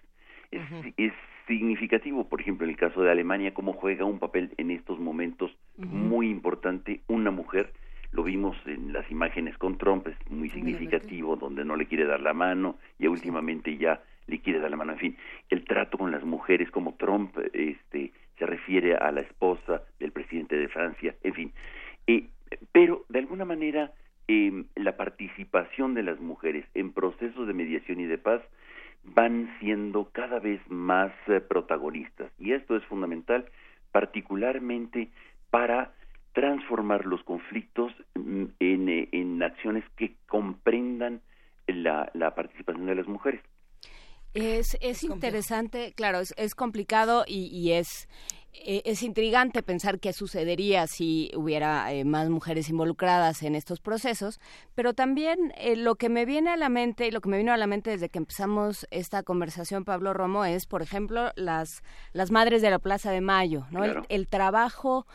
Es, 0.53 0.93
es 0.97 1.13
significativo, 1.47 2.27
por 2.27 2.41
ejemplo, 2.41 2.65
en 2.65 2.71
el 2.71 2.77
caso 2.77 3.01
de 3.01 3.11
Alemania, 3.11 3.53
cómo 3.53 3.73
juega 3.73 4.05
un 4.05 4.19
papel 4.19 4.53
en 4.57 4.71
estos 4.71 4.99
momentos 4.99 5.51
muy 5.77 6.29
importante 6.29 7.01
una 7.07 7.31
mujer. 7.31 7.73
Lo 8.11 8.23
vimos 8.23 8.55
en 8.65 8.93
las 8.93 9.09
imágenes 9.09 9.57
con 9.57 9.77
Trump, 9.77 10.07
es 10.07 10.31
muy 10.31 10.49
significativo, 10.49 11.35
donde 11.35 11.65
no 11.65 11.75
le 11.75 11.87
quiere 11.87 12.05
dar 12.05 12.21
la 12.21 12.33
mano 12.33 12.77
y 12.99 13.07
últimamente 13.07 13.75
ya 13.77 14.01
le 14.27 14.39
quiere 14.39 14.59
dar 14.59 14.69
la 14.69 14.77
mano. 14.77 14.93
En 14.93 14.99
fin, 14.99 15.17
el 15.49 15.65
trato 15.65 15.97
con 15.97 16.11
las 16.11 16.23
mujeres, 16.23 16.69
como 16.71 16.93
Trump 16.93 17.35
este, 17.53 18.11
se 18.37 18.45
refiere 18.45 18.95
a 18.95 19.11
la 19.11 19.21
esposa 19.21 19.81
del 19.99 20.11
presidente 20.11 20.55
de 20.55 20.67
Francia, 20.67 21.15
en 21.23 21.33
fin. 21.33 21.51
Eh, 22.07 22.27
pero, 22.71 23.03
de 23.09 23.19
alguna 23.19 23.45
manera, 23.45 23.91
eh, 24.27 24.63
la 24.75 24.95
participación 24.95 25.95
de 25.95 26.03
las 26.03 26.19
mujeres 26.19 26.65
en 26.75 26.93
procesos 26.93 27.47
de 27.47 27.53
mediación 27.53 27.99
y 27.99 28.05
de 28.05 28.17
paz 28.17 28.41
van 29.03 29.49
siendo 29.59 30.09
cada 30.11 30.39
vez 30.39 30.61
más 30.69 31.11
eh, 31.27 31.39
protagonistas. 31.39 32.31
Y 32.39 32.53
esto 32.53 32.75
es 32.75 32.83
fundamental, 32.85 33.45
particularmente 33.91 35.09
para 35.49 35.93
transformar 36.33 37.05
los 37.05 37.23
conflictos 37.23 37.91
mm, 38.15 38.45
en, 38.59 38.89
eh, 38.89 39.09
en 39.11 39.43
acciones 39.43 39.83
que 39.97 40.15
comprendan 40.27 41.21
la, 41.67 42.09
la 42.13 42.33
participación 42.35 42.85
de 42.85 42.95
las 42.95 43.07
mujeres. 43.07 43.41
Es, 44.33 44.77
es 44.81 45.03
interesante, 45.03 45.93
claro, 45.95 46.19
es, 46.19 46.33
es 46.37 46.55
complicado 46.55 47.23
y, 47.27 47.49
y 47.55 47.73
es 47.73 48.09
eh, 48.53 48.83
es 48.85 49.01
intrigante 49.03 49.63
pensar 49.63 49.99
qué 49.99 50.13
sucedería 50.13 50.85
si 50.87 51.31
hubiera 51.35 51.91
eh, 51.91 52.05
más 52.05 52.29
mujeres 52.29 52.69
involucradas 52.69 53.41
en 53.43 53.55
estos 53.55 53.79
procesos, 53.79 54.39
pero 54.75 54.93
también 54.93 55.53
eh, 55.57 55.75
lo 55.75 55.95
que 55.95 56.09
me 56.09 56.25
viene 56.25 56.51
a 56.51 56.57
la 56.57 56.69
mente 56.69 57.07
y 57.07 57.11
lo 57.11 57.19
que 57.19 57.29
me 57.29 57.37
vino 57.37 57.51
a 57.51 57.57
la 57.57 57.67
mente 57.67 57.89
desde 57.89 58.09
que 58.09 58.19
empezamos 58.19 58.87
esta 58.91 59.23
conversación, 59.23 59.85
Pablo 59.85 60.13
Romo, 60.13 60.45
es, 60.45 60.65
por 60.67 60.81
ejemplo, 60.81 61.31
las, 61.35 61.83
las 62.13 62.31
madres 62.31 62.61
de 62.61 62.69
la 62.69 62.79
Plaza 62.79 63.11
de 63.11 63.21
Mayo, 63.21 63.65
¿no? 63.71 63.83
El, 64.07 64.27
trabajo 64.27 65.05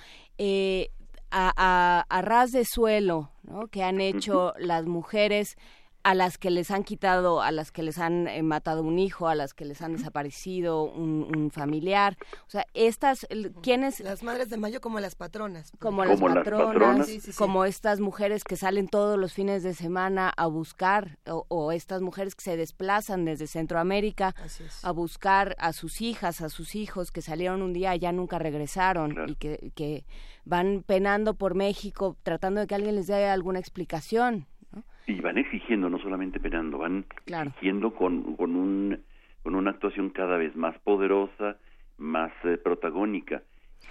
a, 1.31 2.05
a, 2.09 2.23
ras 2.23 2.51
de 2.51 2.65
suelo 2.65 3.31
¿no? 3.43 3.69
que 3.69 3.83
han 3.83 4.01
hecho 4.01 4.55
las 4.59 4.87
mujeres 4.87 5.57
a 6.03 6.15
las 6.15 6.39
que 6.39 6.51
les 6.51 6.71
han 6.71 6.85
quitado, 6.85 7.43
a 7.43 7.51
las 7.51 7.73
que 7.73 7.83
les 7.83 7.99
han 7.99 8.29
eh, 8.29 8.43
matado 8.43 8.83
un 8.83 8.99
hijo, 8.99 9.29
a 9.29 9.35
las 9.35 9.53
que 9.53 9.65
les 9.65 9.83
han 9.83 9.97
desaparecido 9.97 10.85
un, 10.85 11.51
familiar. 11.53 12.17
O 12.47 12.51
sea, 12.51 12.67
estas, 12.75 13.27
¿quiénes? 13.63 14.01
Las 14.01 14.23
madres 14.23 14.51
de 14.51 14.57
mayo 14.57 14.81
como 14.81 15.01
las 15.01 15.15
patronas. 15.15 15.73
Como, 15.79 16.05
las 16.05 16.21
patronas, 16.21 17.09
como 17.37 17.65
estas 17.65 18.01
mujeres 18.01 18.45
que 18.45 18.57
salen 18.57 18.89
todos 18.89 19.19
los 19.19 19.33
fines 19.33 19.63
de 19.63 19.75
semana 19.75 20.33
a 20.37 20.47
buscar, 20.47 21.19
o, 21.27 21.73
estas 21.73 22.01
mujeres 22.03 22.35
que 22.35 22.45
se 22.45 22.57
desplazan 22.57 23.25
desde 23.25 23.47
Centroamérica 23.47 24.35
a 24.83 24.91
buscar 24.93 25.57
a 25.59 25.73
sus 25.73 26.01
hijas, 26.01 26.41
a 26.41 26.49
sus 26.49 26.75
hijos 26.75 27.11
que 27.11 27.23
salieron 27.23 27.63
un 27.63 27.73
día 27.73 27.95
y 27.95 27.99
ya 27.99 28.13
nunca 28.13 28.39
regresaron 28.39 29.29
y 29.29 29.35
que, 29.35 29.73
que 29.75 30.05
van 30.45 30.83
penando 30.87 31.35
por 31.35 31.55
México 31.55 32.17
tratando 32.23 32.61
de 32.61 32.67
que 32.67 32.75
alguien 32.75 32.97
les 32.97 33.07
dé 33.07 33.27
alguna 33.27 33.59
explicación 33.59 34.47
y 35.09 35.21
van 35.23 35.39
exigiendo, 35.39 35.89
no 35.89 35.99
solamente 35.99 36.39
penando, 36.39 36.79
van 36.79 37.07
exigiendo 37.27 37.95
con, 37.95 38.37
con, 38.37 38.55
un, 38.55 39.03
con 39.43 39.55
una 39.55 39.71
actuación 39.71 40.11
cada 40.11 40.37
vez 40.37 40.55
más 40.55 40.79
poderosa, 40.81 41.57
más 41.97 42.31
eh, 42.45 42.59
protagónica. 42.59 43.43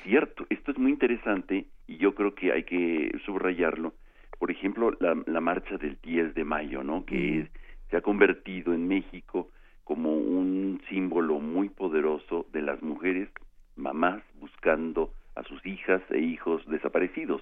Cierto, 0.03 0.45
esto 0.49 0.71
es 0.71 0.77
muy 0.77 0.91
interesante 0.91 1.65
y 1.87 1.97
yo 1.97 2.13
creo 2.13 2.35
que 2.35 2.51
hay 2.51 2.63
que 2.63 3.11
subrayarlo. 3.25 3.93
Por 4.37 4.51
ejemplo, 4.51 4.95
la, 4.99 5.17
la 5.25 5.41
marcha 5.41 5.77
del 5.77 5.97
10 6.03 6.35
de 6.35 6.43
mayo, 6.43 6.83
¿no? 6.83 7.03
Que 7.03 7.47
se 7.89 7.97
ha 7.97 8.01
convertido 8.01 8.73
en 8.75 8.87
México 8.87 9.49
como 9.83 10.13
un 10.13 10.81
símbolo 10.87 11.39
muy 11.39 11.69
poderoso 11.69 12.45
de 12.53 12.61
las 12.61 12.83
mujeres, 12.83 13.29
mamás 13.75 14.21
buscando 14.39 15.11
a 15.35 15.41
sus 15.43 15.65
hijas 15.65 16.01
e 16.11 16.19
hijos 16.19 16.63
desaparecidos. 16.67 17.41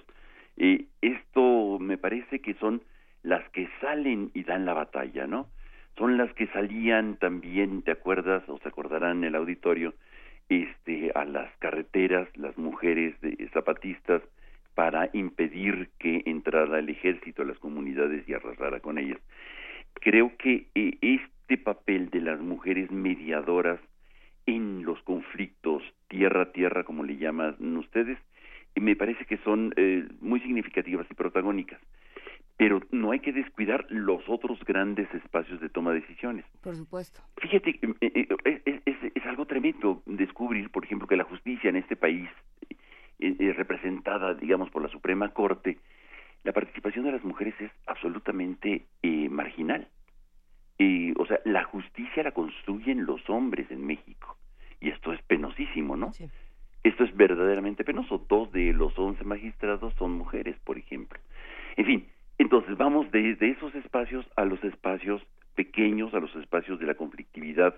Eh, 0.56 0.86
esto 1.02 1.78
me 1.78 1.98
parece 1.98 2.40
que 2.40 2.54
son 2.54 2.80
las 3.26 3.42
que 3.50 3.68
salen 3.80 4.30
y 4.34 4.44
dan 4.44 4.64
la 4.64 4.72
batalla, 4.72 5.26
¿no? 5.26 5.48
Son 5.98 6.16
las 6.16 6.32
que 6.34 6.46
salían 6.48 7.16
también, 7.16 7.82
¿te 7.82 7.90
acuerdas 7.90 8.48
o 8.48 8.56
se 8.58 8.68
acordarán 8.68 9.18
en 9.18 9.24
el 9.24 9.34
auditorio, 9.34 9.94
este, 10.48 11.10
a 11.12 11.24
las 11.24 11.50
carreteras, 11.58 12.28
las 12.36 12.56
mujeres 12.56 13.20
de, 13.22 13.48
zapatistas, 13.52 14.22
para 14.76 15.10
impedir 15.12 15.88
que 15.98 16.22
entrara 16.26 16.78
el 16.78 16.88
ejército 16.88 17.42
a 17.42 17.46
las 17.46 17.58
comunidades 17.58 18.28
y 18.28 18.34
arrasara 18.34 18.78
con 18.78 18.96
ellas. 18.96 19.18
Creo 19.94 20.36
que 20.36 20.66
eh, 20.76 20.96
este 21.00 21.58
papel 21.58 22.10
de 22.10 22.20
las 22.20 22.38
mujeres 22.40 22.92
mediadoras 22.92 23.80
en 24.44 24.84
los 24.84 25.02
conflictos 25.02 25.82
tierra 26.06 26.42
a 26.42 26.52
tierra, 26.52 26.84
como 26.84 27.02
le 27.02 27.16
llaman 27.16 27.56
ustedes, 27.76 28.18
me 28.76 28.94
parece 28.94 29.24
que 29.24 29.38
son 29.38 29.72
eh, 29.76 30.06
muy 30.20 30.38
significativas 30.40 31.08
y 31.10 31.14
protagónicas 31.14 31.80
pero 32.56 32.80
no 32.90 33.10
hay 33.10 33.20
que 33.20 33.32
descuidar 33.32 33.86
los 33.90 34.26
otros 34.28 34.58
grandes 34.64 35.12
espacios 35.14 35.60
de 35.60 35.68
toma 35.68 35.92
de 35.92 36.00
decisiones. 36.00 36.44
Por 36.62 36.74
supuesto. 36.74 37.20
Fíjate, 37.36 37.78
eh, 37.82 37.96
eh, 38.00 38.28
eh, 38.44 38.80
es, 38.86 38.96
es, 39.14 39.26
algo 39.26 39.46
tremendo 39.46 40.02
descubrir, 40.06 40.70
por 40.70 40.84
ejemplo, 40.84 41.06
que 41.06 41.16
la 41.16 41.24
justicia 41.24 41.68
en 41.68 41.76
este 41.76 41.96
país, 41.96 42.28
representada, 43.18 44.34
digamos, 44.34 44.70
por 44.70 44.82
la 44.82 44.88
Suprema 44.88 45.30
Corte, 45.30 45.78
la 46.44 46.52
participación 46.52 47.04
de 47.04 47.12
las 47.12 47.24
mujeres 47.24 47.54
es 47.60 47.70
absolutamente 47.86 48.86
marginal. 49.30 49.88
o 51.16 51.26
sea, 51.26 51.40
la 51.44 51.64
justicia 51.64 52.22
la 52.22 52.32
construyen 52.32 53.04
los 53.04 53.28
hombres 53.28 53.70
en 53.70 53.86
México. 53.86 54.36
Y 54.80 54.90
esto 54.90 55.12
es 55.12 55.20
penosísimo, 55.22 55.96
¿no? 55.96 56.12
Sí. 56.12 56.28
Esto 56.84 57.04
es 57.04 57.16
verdaderamente 57.16 57.84
penoso. 57.84 58.24
Dos 58.28 58.52
de 58.52 58.72
los 58.72 58.96
once 58.98 59.24
magistrados 59.24 59.92
son 59.94 60.12
mujeres, 60.12 60.56
por 60.62 60.78
ejemplo. 60.78 61.18
En 61.76 61.84
fin, 61.84 62.06
entonces 62.38 62.76
vamos 62.76 63.10
desde 63.10 63.50
esos 63.50 63.74
espacios 63.74 64.26
a 64.36 64.44
los 64.44 64.62
espacios 64.62 65.22
pequeños, 65.54 66.12
a 66.14 66.20
los 66.20 66.34
espacios 66.36 66.78
de 66.78 66.86
la 66.86 66.94
conflictividad 66.94 67.74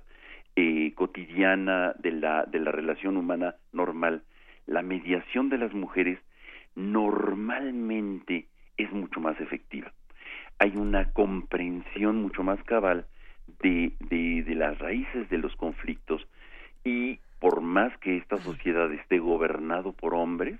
eh, 0.57 0.93
cotidiana, 0.95 1.95
de 1.99 2.11
la, 2.11 2.45
de 2.45 2.59
la 2.59 2.73
relación 2.73 3.17
humana 3.17 3.55
normal. 3.73 4.23
La 4.67 4.83
mediación 4.83 5.49
de 5.49 5.59
las 5.59 5.73
mujeres 5.73 6.19
normalmente 6.75 8.47
es 8.77 8.91
mucho 8.93 9.21
más 9.21 9.41
efectiva. 9.41 9.93
Hay 10.59 10.77
una 10.77 11.13
comprensión 11.13 12.21
mucho 12.21 12.43
más 12.43 12.63
cabal 12.65 13.07
de, 13.63 13.93
de, 14.11 14.43
de 14.43 14.55
las 14.57 14.79
raíces 14.79 15.31
de 15.31 15.39
los 15.39 15.55
conflictos 15.55 16.27
y 16.85 17.21
por 17.39 17.61
más 17.61 17.97
que 17.99 18.17
esta 18.17 18.39
sociedad 18.39 18.93
esté 18.93 19.21
gobernado 19.21 19.93
por 19.93 20.15
hombres 20.15 20.59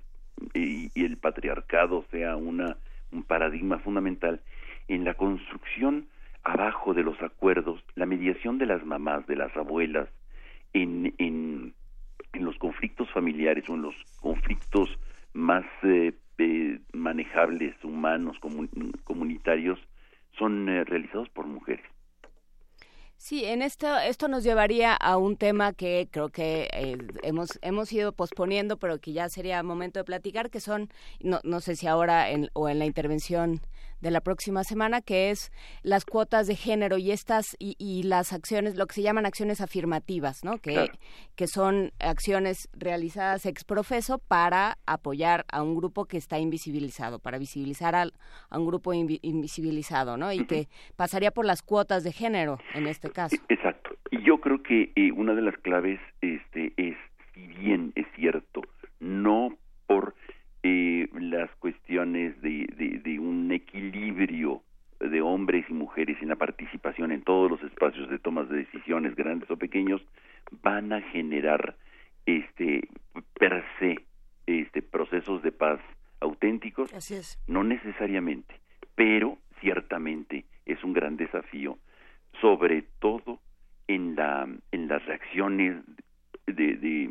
y 0.53 0.89
el 1.03 1.17
patriarcado 1.17 2.05
sea 2.11 2.37
una 2.37 2.77
un 3.11 3.23
paradigma 3.23 3.79
fundamental 3.79 4.41
en 4.87 5.03
la 5.03 5.13
construcción 5.13 6.07
abajo 6.43 6.93
de 6.93 7.03
los 7.03 7.21
acuerdos, 7.21 7.83
la 7.95 8.05
mediación 8.05 8.57
de 8.57 8.65
las 8.65 8.85
mamás, 8.85 9.27
de 9.27 9.35
las 9.35 9.55
abuelas, 9.55 10.09
en, 10.73 11.13
en, 11.17 11.73
los 12.33 12.57
conflictos 12.57 13.09
familiares 13.11 13.67
o 13.69 13.73
en 13.73 13.81
los 13.81 13.95
conflictos 14.21 14.89
más 15.33 15.65
eh, 15.83 16.13
eh, 16.37 16.79
manejables, 16.93 17.75
humanos, 17.83 18.37
comunitarios, 19.03 19.79
son 20.37 20.69
eh, 20.69 20.83
realizados 20.85 21.29
por 21.29 21.47
mujeres. 21.47 21.85
Sí, 23.21 23.43
en 23.43 23.61
esto, 23.61 23.97
esto 23.99 24.29
nos 24.29 24.43
llevaría 24.45 24.93
a 24.93 25.17
un 25.17 25.35
tema 25.35 25.73
que 25.73 26.07
creo 26.09 26.29
que 26.29 26.69
eh, 26.71 26.97
hemos, 27.21 27.59
hemos 27.61 27.91
ido 27.91 28.13
posponiendo, 28.13 28.77
pero 28.77 28.99
que 29.01 29.11
ya 29.11 29.27
sería 29.27 29.61
momento 29.61 29.99
de 29.99 30.05
platicar, 30.05 30.49
que 30.49 30.61
son, 30.61 30.89
no, 31.19 31.41
no 31.43 31.59
sé 31.59 31.75
si 31.75 31.85
ahora 31.85 32.29
en, 32.31 32.49
o 32.53 32.69
en 32.69 32.79
la 32.79 32.85
intervención 32.85 33.59
de 34.01 34.11
la 34.11 34.21
próxima 34.21 34.63
semana, 34.63 35.01
que 35.01 35.29
es 35.29 35.51
las 35.83 36.05
cuotas 36.05 36.47
de 36.47 36.55
género 36.55 36.97
y 36.97 37.11
estas 37.11 37.55
y, 37.59 38.03
las 38.03 38.33
acciones, 38.33 38.75
lo 38.75 38.87
que 38.87 38.95
se 38.95 39.01
llaman 39.01 39.25
acciones 39.25 39.61
afirmativas, 39.61 40.43
¿no? 40.43 40.57
Que, 40.57 40.91
que 41.35 41.47
son 41.47 41.91
acciones 41.99 42.69
realizadas 42.73 43.45
ex 43.45 43.63
profeso 43.63 44.19
para 44.19 44.77
apoyar 44.85 45.45
a 45.51 45.61
un 45.61 45.75
grupo 45.75 46.05
que 46.05 46.17
está 46.17 46.39
invisibilizado, 46.39 47.19
para 47.19 47.37
visibilizar 47.37 47.95
a, 47.95 48.07
un 48.51 48.65
grupo 48.65 48.93
invisibilizado, 48.93 50.17
¿no? 50.17 50.31
Y 50.31 50.45
que 50.45 50.67
pasaría 50.95 51.31
por 51.31 51.45
las 51.45 51.61
cuotas 51.61 52.03
de 52.03 52.11
género 52.11 52.57
en 52.73 52.87
este 52.87 53.09
caso. 53.09 53.35
Exacto. 53.49 53.91
Y 54.11 54.23
yo 54.23 54.39
creo 54.39 54.63
que 54.63 54.91
eh, 54.95 55.11
una 55.11 55.33
de 55.35 55.41
las 55.41 55.57
claves 55.57 55.99
este, 56.21 56.73
es, 56.77 56.95
si 57.33 57.47
bien 57.47 57.93
es 57.95 58.07
cierto, 58.15 58.61
no 58.99 59.57
por 59.87 60.15
eh, 60.63 61.07
las 61.13 61.49
cuestiones 61.55 62.39
de, 62.41 63.01
de, 63.03 63.19
un 63.19 63.51
equilibrio 63.51 64.61
de 64.99 65.21
hombres 65.21 65.65
y 65.69 65.73
mujeres 65.73 66.17
en 66.21 66.29
la 66.29 66.35
participación 66.35 67.11
en 67.11 67.23
todos 67.23 67.49
los 67.49 67.63
espacios 67.63 68.09
de 68.09 68.19
tomas 68.19 68.49
de 68.49 68.57
decisiones, 68.57 69.15
grandes 69.15 69.49
o 69.49 69.57
pequeños, 69.57 70.01
van 70.61 70.91
a 70.91 71.01
generar 71.01 71.77
este 72.25 72.89
per 73.39 73.63
se 73.79 74.05
este 74.45 74.81
procesos 74.81 75.41
de 75.43 75.51
paz 75.51 75.79
auténticos. 76.19 76.93
Así 76.93 77.15
es. 77.15 77.39
No 77.47 77.63
necesariamente, 77.63 78.55
pero 78.95 79.37
ciertamente 79.61 80.45
es 80.65 80.83
un 80.83 80.91
gran 80.91 81.15
desafío, 81.15 81.77
sobre 82.41 82.83
todo 82.99 83.39
en 83.87 84.15
la 84.15 84.47
en 84.71 84.87
las 84.89 85.05
reacciones 85.05 85.77
de, 86.45 86.75
de 86.75 87.09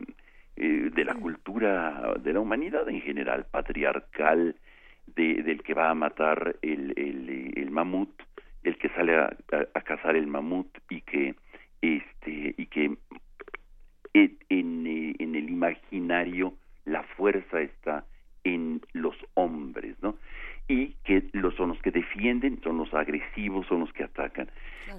eh, 0.60 0.90
de 0.92 1.04
la 1.04 1.14
cultura 1.14 2.14
de 2.20 2.32
la 2.32 2.40
humanidad 2.40 2.88
en 2.88 3.00
general, 3.00 3.46
patriarcal, 3.50 4.56
de, 5.14 5.42
del 5.42 5.62
que 5.62 5.74
va 5.74 5.90
a 5.90 5.94
matar 5.94 6.56
el, 6.62 6.92
el, 6.96 7.52
el 7.56 7.70
mamut, 7.70 8.10
el 8.64 8.76
que 8.76 8.88
sale 8.90 9.16
a, 9.16 9.36
a, 9.74 9.80
cazar 9.82 10.16
el 10.16 10.26
mamut 10.26 10.66
y 10.90 11.00
que 11.02 11.34
este 11.80 12.54
y 12.56 12.66
que 12.66 12.96
en, 14.14 14.86
eh, 14.86 15.14
en 15.18 15.34
el 15.34 15.48
imaginario 15.48 16.54
la 16.84 17.02
fuerza 17.02 17.60
está 17.60 18.04
en 18.44 18.80
los 18.92 19.14
hombres, 19.34 19.96
¿no? 20.02 20.16
Y 20.66 20.94
que 21.04 21.24
los, 21.32 21.54
son 21.54 21.70
los 21.70 21.80
que 21.80 21.90
defienden, 21.90 22.60
son 22.62 22.78
los 22.78 22.92
agresivos, 22.92 23.66
son 23.66 23.80
los 23.80 23.92
que 23.92 24.04
atacan. 24.04 24.50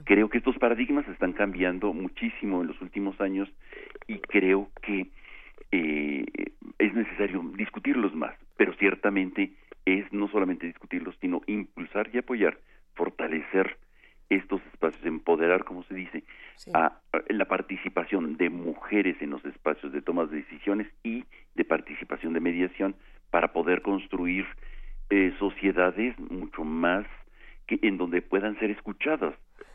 Creo 0.06 0.30
que 0.30 0.40
estos 0.40 0.58
paradigmas 0.58 1.08
están 1.08 1.34
cambiando 1.34 1.94
muchísimo 1.94 2.62
en 2.62 2.68
los 2.68 2.82
últimos 2.82 3.20
años 3.22 3.50
y 4.08 4.20
creo 4.20 4.70
que 4.82 5.08
eh, 5.72 6.26
es 6.78 6.94
necesario 6.94 7.42
discutirlos 7.56 8.14
más, 8.16 8.36
pero 8.58 8.74
ciertamente 8.74 9.54
es 9.86 10.12
no 10.12 10.28
solamente 10.30 10.68
discutirlos, 10.68 11.16
sino 11.20 11.42
impulsar 11.48 12.10
y 12.14 12.18
apoyar, 12.18 12.58
fortalecer 12.96 13.78
estos 14.30 14.62
espacios, 14.72 15.04
empoderar, 15.06 15.64
como 15.64 15.84
se 15.84 15.96
dice, 15.96 16.24
a, 16.74 17.00
la 17.30 17.46
participación 17.46 18.38
de 18.38 18.50
mujeres 18.50 19.20
en 19.22 19.32
los 19.32 19.44
espacios 19.46 19.92
de 19.92 20.02
tomas 20.02 20.30
de 20.30 20.38
decisiones 20.38 20.88
y 21.04 21.26
de 21.56 21.66
participación 21.66 22.34
de 22.34 22.40
mediación 22.40 22.96
para 23.32 23.52
poder 23.54 23.82
construir 23.82 24.46
eh, 25.10 25.34
sociedades 25.40 26.18
mucho 26.20 26.64
más 26.64 27.06
que 27.66 27.80
en 27.82 27.98
donde 27.98 28.22
puedan 28.22 28.58
ser 28.60 28.70
escuchadas 28.72 29.34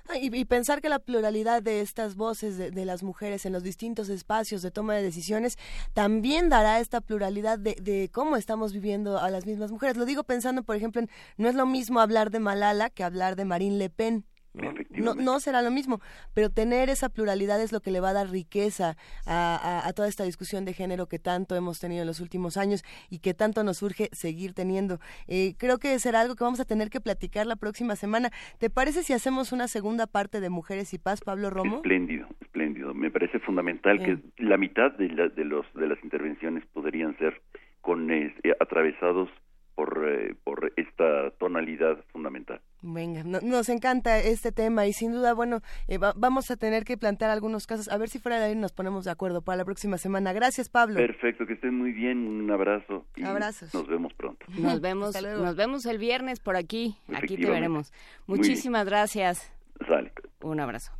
Ah, 0.08 0.18
y, 0.18 0.44
pensar 0.44 0.82
que 0.82 0.90
la 0.90 0.98
pluralidad 0.98 1.62
de 1.62 1.80
estas 1.80 2.14
voces 2.14 2.58
de, 2.58 2.84
las 2.84 3.02
mujeres 3.02 3.46
en 3.46 3.54
los 3.54 3.62
distintos 3.62 4.10
espacios 4.10 4.60
de 4.60 4.70
toma 4.70 4.94
de 4.94 5.02
decisiones 5.02 5.56
también 5.94 6.50
dará 6.50 6.78
esta 6.80 7.00
pluralidad 7.00 7.58
de, 7.58 7.74
de, 7.80 8.10
cómo 8.12 8.36
estamos 8.36 8.74
viviendo 8.74 9.18
a 9.18 9.30
las 9.30 9.46
mismas 9.46 9.70
mujeres. 9.70 9.96
Lo 9.96 10.04
digo 10.04 10.22
pensando, 10.22 10.62
por 10.62 10.76
ejemplo, 10.76 11.00
en, 11.00 11.08
no 11.38 11.48
es 11.48 11.54
lo 11.54 11.64
mismo 11.64 12.00
hablar 12.00 12.30
de 12.30 12.38
Malala 12.38 12.90
que 12.90 13.02
hablar 13.02 13.34
de 13.34 13.46
Marine 13.46 13.78
Le 13.78 13.88
Pen. 13.88 14.26
No, 14.54 15.14
no, 15.14 15.40
será 15.40 15.62
lo 15.62 15.70
mismo, 15.72 16.00
pero 16.32 16.48
tener 16.48 16.88
esa 16.88 17.08
pluralidad 17.08 17.60
es 17.60 17.72
lo 17.72 17.80
que 17.80 17.90
le 17.90 18.00
va 18.00 18.10
a 18.10 18.12
dar 18.12 18.30
riqueza 18.30 18.96
a, 19.26 19.92
toda 19.96 20.08
esta 20.08 20.24
discusión 20.24 20.64
de 20.64 20.72
género 20.72 21.06
que 21.06 21.18
tanto 21.18 21.56
hemos 21.56 21.80
tenido 21.80 22.02
en 22.02 22.06
los 22.06 22.20
últimos 22.20 22.56
años 22.56 22.84
y 23.10 23.18
que 23.18 23.34
tanto 23.34 23.64
nos 23.64 23.82
urge 23.82 24.08
seguir 24.12 24.54
teniendo. 24.54 25.00
Eh, 25.26 25.54
creo 25.58 25.78
que 25.78 25.98
será 25.98 26.20
algo 26.20 26.36
que 26.36 26.44
vamos 26.44 26.60
a 26.60 26.64
tener 26.64 26.88
que 26.88 27.00
platicar 27.00 27.46
la 27.46 27.56
próxima 27.56 27.96
semana. 27.96 28.30
¿Te 28.58 28.70
parece 28.70 29.02
si 29.02 29.12
hacemos 29.12 29.52
una 29.52 29.66
segunda 29.66 30.06
parte 30.06 30.40
de 30.40 30.50
Mujeres 30.50 30.94
y 30.94 30.98
Paz, 30.98 31.20
Pablo 31.20 31.50
Romo? 31.50 31.76
Espléndido, 31.76 32.28
espléndido. 32.40 32.94
Me 32.94 33.10
parece 33.10 33.40
fundamental 33.40 33.98
que 33.98 34.18
la 34.38 34.56
mitad 34.56 34.92
de, 34.92 35.08
de, 35.08 35.44
los, 35.44 35.66
de 35.74 35.88
las 35.88 36.02
intervenciones 36.04 36.64
podrían 36.66 37.16
ser 37.18 37.42
con 37.80 38.10
eh, 38.10 38.34
atravesados 38.60 39.28
por, 39.74 40.04
eh, 40.06 40.34
por 40.44 40.72
esta 40.76 41.30
tonalidad 41.38 42.02
fundamental. 42.12 42.60
Venga, 42.86 43.22
nos 43.24 43.70
encanta 43.70 44.18
este 44.18 44.52
tema 44.52 44.86
y 44.86 44.92
sin 44.92 45.12
duda, 45.12 45.32
bueno, 45.32 45.62
eh, 45.88 45.98
vamos 46.16 46.50
a 46.50 46.56
tener 46.56 46.84
que 46.84 46.98
plantear 46.98 47.30
algunos 47.30 47.66
casos, 47.66 47.88
a 47.88 47.96
ver 47.96 48.10
si 48.10 48.18
fuera 48.18 48.38
de 48.38 48.44
ahí 48.44 48.54
nos 48.54 48.72
ponemos 48.72 49.06
de 49.06 49.10
acuerdo 49.10 49.40
para 49.40 49.56
la 49.56 49.64
próxima 49.64 49.96
semana. 49.96 50.34
Gracias, 50.34 50.68
Pablo. 50.68 50.96
Perfecto, 50.96 51.46
que 51.46 51.54
estén 51.54 51.74
muy 51.78 51.92
bien, 51.92 52.18
un 52.18 52.50
abrazo. 52.50 53.06
Y 53.16 53.24
Abrazos. 53.24 53.72
Nos 53.72 53.88
vemos 53.88 54.12
pronto. 54.12 54.44
Nos 54.58 54.82
vemos, 54.82 55.14
nos 55.22 55.56
vemos 55.56 55.86
el 55.86 55.96
viernes 55.96 56.40
por 56.40 56.56
aquí, 56.56 56.94
aquí 57.14 57.38
te 57.38 57.48
veremos. 57.48 57.90
Muchísimas 58.26 58.84
gracias. 58.84 59.50
Sale. 59.88 60.12
Un 60.42 60.60
abrazo. 60.60 60.92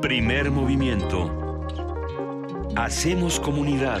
Primer 0.00 0.50
movimiento. 0.50 1.30
Hacemos 2.76 3.38
comunidad. 3.38 4.00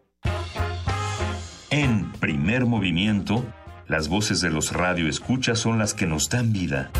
En 1.71 2.11
primer 2.19 2.65
movimiento, 2.65 3.45
las 3.87 4.09
voces 4.09 4.41
de 4.41 4.49
los 4.49 4.73
radioescuchas 4.73 5.57
son 5.57 5.79
las 5.79 5.93
que 5.93 6.05
nos 6.05 6.29
dan 6.29 6.51
vida. 6.51 6.91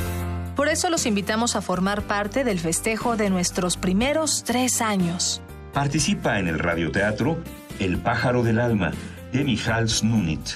Por 0.56 0.70
eso 0.70 0.90
los 0.90 1.06
invitamos 1.06 1.58
a 1.58 1.62
formar 1.62 2.04
parte 2.04 2.46
del 2.46 2.58
festejo 2.58 3.18
de 3.18 3.30
nuestros 3.30 3.76
primeros 3.76 4.46
tres 4.46 4.82
años. 4.82 5.42
Participa 5.74 6.40
en 6.40 6.48
el 6.48 6.58
radioteatro 6.58 7.38
El 7.80 7.98
pájaro 7.98 8.44
del 8.44 8.60
alma 8.60 8.92
de 9.34 9.44
Michal 9.44 9.90
Snunit. 9.90 10.52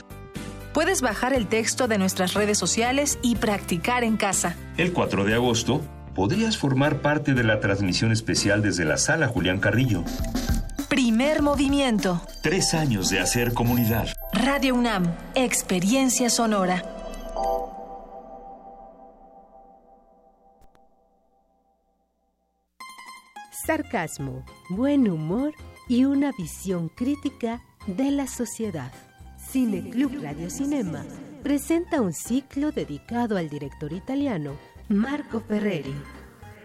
Puedes 0.74 1.01
bajar 1.01 1.34
el 1.34 1.47
texto 1.47 1.89
de 1.89 1.97
nuestras 1.97 2.34
redes 2.36 2.57
sociales 2.57 3.20
y 3.22 3.36
practicar 3.36 4.05
en 4.05 4.16
casa. 4.16 4.55
El 4.78 4.93
4 4.93 5.26
de 5.26 5.34
agosto 5.34 5.82
podrías 6.13 6.57
formar 6.57 7.01
parte 7.01 7.34
de 7.34 7.43
la 7.43 7.59
transmisión 7.59 8.13
especial 8.13 8.61
desde 8.61 8.86
la 8.86 8.95
sala 8.95 9.28
Julián 9.28 9.59
Carrillo. 9.59 10.05
Primer 10.89 11.41
movimiento. 11.41 12.21
Tres 12.43 12.73
años 12.73 13.09
de 13.09 13.19
hacer 13.19 13.53
comunidad. 13.53 14.07
Radio 14.33 14.75
UNAM, 14.75 15.15
experiencia 15.33 16.29
sonora. 16.29 16.83
Sarcasmo, 23.65 24.45
buen 24.69 25.09
humor 25.09 25.53
y 25.89 26.05
una 26.05 26.31
visión 26.38 26.89
crítica 26.89 27.63
de 27.88 28.11
la 28.11 28.27
sociedad. 28.27 28.91
Cine 29.38 29.89
Club 29.89 30.21
Radio 30.21 30.51
Cinema 30.51 31.03
presenta 31.41 31.99
un 32.01 32.13
ciclo 32.13 32.71
dedicado 32.71 33.38
al 33.38 33.49
director 33.49 33.91
italiano 33.91 34.55
Marco 34.88 35.41
Ferreri. 35.41 35.95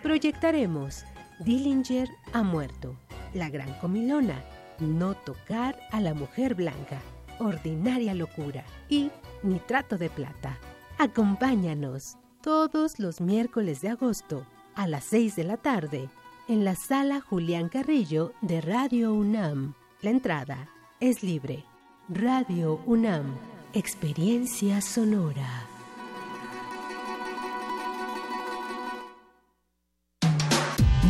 Proyectaremos 0.03 1.05
Dillinger 1.41 2.09
ha 2.35 2.43
muerto, 2.43 3.00
La 3.35 3.49
Gran 3.51 3.73
Comilona, 3.81 4.43
No 4.79 5.15
tocar 5.15 5.79
a 5.91 6.01
la 6.01 6.15
mujer 6.15 6.55
blanca, 6.55 7.01
Ordinaria 7.39 8.15
locura 8.15 8.65
y 8.89 9.11
Nitrato 9.43 9.97
de 9.97 10.11
plata. 10.11 10.59
Acompáñanos 10.99 12.17
todos 12.43 12.99
los 12.99 13.21
miércoles 13.21 13.81
de 13.81 13.91
agosto 13.91 14.47
a 14.75 14.87
las 14.87 15.05
6 15.05 15.37
de 15.37 15.45
la 15.45 15.57
tarde 15.57 16.09
en 16.49 16.65
la 16.65 16.75
sala 16.75 17.21
Julián 17.21 17.69
Carrillo 17.69 18.33
de 18.41 18.61
Radio 18.61 19.15
UNAM. 19.15 19.75
La 20.03 20.11
entrada 20.11 20.69
es 20.99 21.23
libre. 21.23 21.65
Radio 22.09 22.81
UNAM, 22.87 23.37
experiencia 23.73 24.81
sonora. 24.81 25.70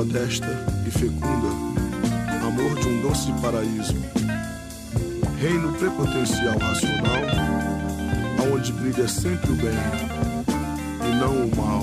Modesta 0.00 0.48
e 0.86 0.90
fecunda, 0.90 1.48
amor 2.42 2.74
de 2.80 2.88
um 2.88 3.02
doce 3.02 3.30
paraíso. 3.42 3.94
Reino 5.38 5.74
prepotencial 5.74 6.56
racional, 6.58 7.22
aonde 8.38 8.72
brilha 8.72 9.06
sempre 9.06 9.52
o 9.52 9.56
bem 9.56 9.68
e 11.06 11.16
não 11.16 11.44
o 11.44 11.54
mal. 11.54 11.79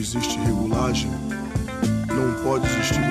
Existe 0.00 0.38
regulagem, 0.38 1.10
não 2.08 2.42
pode 2.42 2.66
existir 2.66 3.09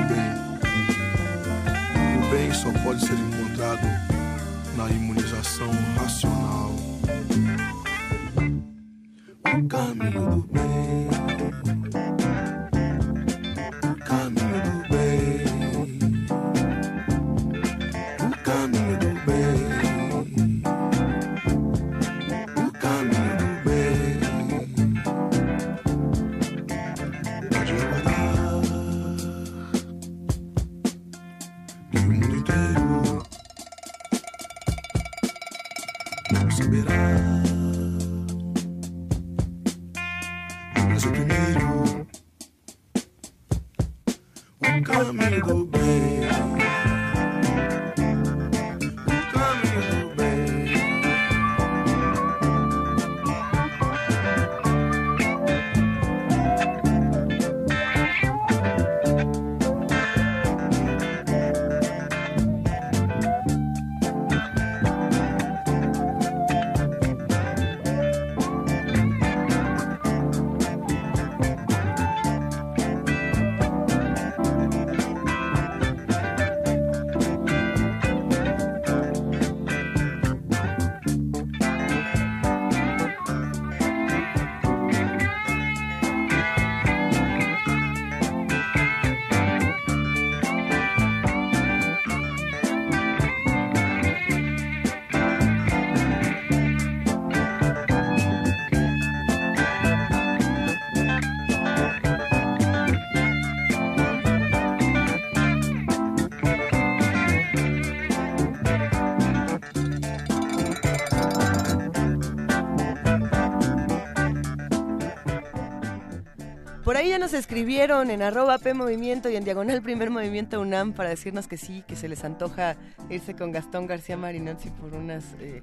ya 117.10 117.20
nos 117.20 117.34
escribieron 117.34 118.10
en 118.12 118.22
arroba 118.22 118.58
P 118.58 118.74
Movimiento 118.74 119.30
y 119.30 119.36
en 119.36 119.44
diagonal 119.44 119.82
Primer 119.82 120.10
Movimiento 120.10 120.62
UNAM 120.62 120.94
para 120.94 121.10
decirnos 121.10 121.48
que 121.48 121.58
sí, 121.58 121.84
que 121.88 121.96
se 121.96 122.08
les 122.08 122.24
antoja 122.24 122.76
irse 123.10 123.36
con 123.36 123.52
Gastón 123.52 123.88
García 123.88 124.16
Marinozzi 124.18 124.70
por 124.70 124.94
unas 124.94 125.24
eh, 125.40 125.62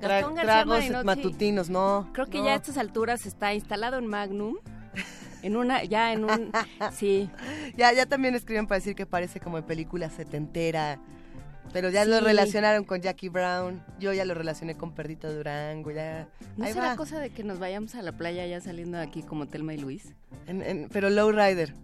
tra- 0.00 0.08
Gastón 0.08 0.34
García 0.34 0.52
tragos 0.52 0.78
Marinozzi, 0.78 1.06
matutinos, 1.06 1.70
no. 1.70 2.10
Creo 2.12 2.26
que 2.26 2.38
no. 2.38 2.44
ya 2.46 2.52
a 2.52 2.56
estas 2.56 2.76
alturas 2.78 3.26
está 3.26 3.54
instalado 3.54 3.98
en 3.98 4.06
Magnum. 4.06 4.56
En 5.40 5.56
una, 5.56 5.84
ya 5.84 6.12
en 6.12 6.24
un, 6.24 6.50
sí. 6.92 7.30
Ya, 7.76 7.92
ya 7.92 8.06
también 8.06 8.34
escriben 8.34 8.66
para 8.66 8.80
decir 8.80 8.96
que 8.96 9.06
parece 9.06 9.38
como 9.38 9.56
de 9.56 9.62
película 9.62 10.10
setentera. 10.10 10.98
Pero 11.72 11.90
ya 11.90 12.04
lo 12.04 12.18
Sí. 12.18 12.24
relacionaron 12.24 12.84
con 12.84 13.00
Jackie 13.00 13.28
Brown. 13.28 13.82
Yo 14.00 14.12
ya 14.12 14.24
lo 14.24 14.34
relacioné 14.34 14.76
con 14.76 14.94
Perdito 14.94 15.32
Durango. 15.32 15.90
Ya. 15.90 16.28
¿No 16.56 16.64
Ahí 16.64 16.72
será 16.72 16.88
va. 16.88 16.96
cosa 16.96 17.18
de 17.20 17.30
que 17.30 17.44
nos 17.44 17.58
vayamos 17.58 17.94
a 17.94 18.02
la 18.02 18.12
playa 18.12 18.46
ya 18.46 18.60
saliendo 18.60 18.96
de 18.98 19.04
aquí 19.04 19.22
como 19.22 19.46
Telma 19.46 19.74
y 19.74 19.78
Luis? 19.78 20.14
En- 20.46 20.62
en- 20.62 20.88
pero 20.90 21.10
Lowrider. 21.10 21.74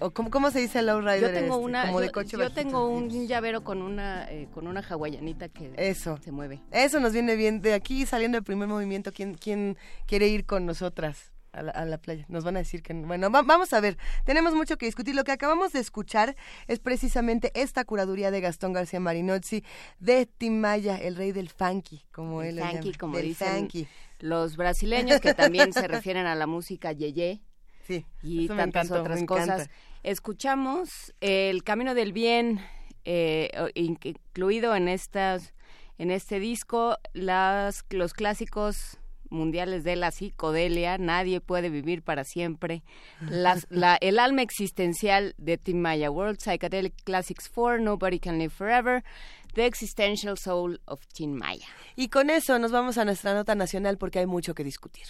O, 0.00 0.10
¿cómo, 0.10 0.28
¿Cómo 0.30 0.50
se 0.50 0.58
dice 0.58 0.82
Lowrider? 0.82 1.20
Yo 1.20 1.30
tengo 1.32 1.54
este? 1.54 1.64
una, 1.64 1.86
Como 1.86 2.00
de 2.00 2.06
yo, 2.06 2.12
coche 2.12 2.36
yo 2.36 2.50
tengo 2.50 2.88
un 2.88 3.08
llavero 3.28 3.62
con 3.62 3.80
una, 3.80 4.28
eh, 4.30 4.48
con 4.52 4.66
una 4.66 4.80
hawaianita 4.80 5.48
que 5.48 5.72
Eso. 5.76 6.18
se 6.22 6.32
mueve. 6.32 6.60
Eso 6.72 6.98
nos 6.98 7.12
viene 7.12 7.36
bien. 7.36 7.60
De 7.62 7.72
aquí 7.72 8.04
saliendo 8.04 8.36
del 8.36 8.44
primer 8.44 8.66
movimiento, 8.68 9.12
¿quién, 9.12 9.34
quién 9.34 9.76
quiere 10.06 10.26
ir 10.26 10.46
con 10.46 10.66
nosotras? 10.66 11.32
A 11.52 11.62
la, 11.62 11.72
a 11.72 11.84
la 11.84 11.98
playa. 11.98 12.24
Nos 12.28 12.44
van 12.44 12.56
a 12.56 12.60
decir 12.60 12.82
que 12.82 12.94
no. 12.94 13.06
Bueno, 13.06 13.30
va- 13.30 13.42
vamos 13.42 13.74
a 13.74 13.80
ver. 13.80 13.98
Tenemos 14.24 14.54
mucho 14.54 14.78
que 14.78 14.86
discutir. 14.86 15.14
Lo 15.14 15.22
que 15.24 15.32
acabamos 15.32 15.72
de 15.72 15.80
escuchar 15.80 16.34
es 16.66 16.78
precisamente 16.78 17.52
esta 17.54 17.84
curaduría 17.84 18.30
de 18.30 18.40
Gastón 18.40 18.72
García 18.72 19.00
Marinozzi 19.00 19.62
de 19.98 20.24
Tim 20.24 20.58
Maya, 20.60 20.96
el 20.96 21.14
rey 21.14 21.32
del 21.32 21.50
funky, 21.50 22.04
como 22.10 22.40
El 22.42 22.48
él 22.50 22.56
lo 22.56 22.62
funky, 22.66 22.84
llama. 22.86 22.98
como 22.98 23.16
Del 23.18 23.26
dicen 23.26 23.58
funky. 23.58 23.86
los 24.20 24.56
brasileños, 24.56 25.20
que 25.20 25.34
también 25.34 25.74
se 25.74 25.86
refieren 25.88 26.24
a 26.26 26.34
la 26.34 26.46
música 26.46 26.90
yeye. 26.92 27.42
Sí, 27.86 28.06
y 28.22 28.46
eso 28.46 28.54
me 28.54 28.62
tantas 28.62 28.86
encantó, 28.86 29.02
otras 29.02 29.20
me 29.20 29.26
cosas. 29.26 29.68
Escuchamos 30.22 31.12
El 31.20 31.64
Camino 31.64 31.94
del 31.94 32.14
Bien, 32.14 32.60
eh, 33.04 33.50
incluido 33.74 34.74
en 34.74 34.88
estas, 34.88 35.52
en 35.98 36.10
este 36.10 36.38
disco, 36.40 36.96
las, 37.12 37.84
los 37.90 38.14
clásicos 38.14 38.98
mundiales 39.32 39.82
de 39.82 39.96
la 39.96 40.10
psicodelia, 40.12 40.98
Nadie 40.98 41.40
puede 41.40 41.70
vivir 41.70 42.02
para 42.02 42.22
siempre, 42.24 42.82
las- 43.28 43.66
la- 43.70 43.96
el 44.00 44.18
alma 44.20 44.42
existencial 44.42 45.34
de 45.38 45.58
Tim 45.58 45.78
Maya, 45.78 46.10
World 46.10 46.38
Psychedelic 46.38 46.94
Classics 47.04 47.48
4, 47.52 47.78
Nobody 47.82 48.20
Can 48.20 48.38
Live 48.38 48.50
Forever, 48.50 49.02
The 49.54 49.66
Existential 49.66 50.38
Soul 50.38 50.80
of 50.84 51.00
Tim 51.12 51.32
Maya. 51.32 51.66
Y 51.96 52.08
con 52.08 52.30
eso 52.30 52.58
nos 52.58 52.70
vamos 52.70 52.96
a 52.98 53.04
nuestra 53.04 53.34
nota 53.34 53.54
nacional 53.54 53.98
porque 53.98 54.20
hay 54.20 54.26
mucho 54.26 54.54
que 54.54 54.64
discutir. 54.64 55.04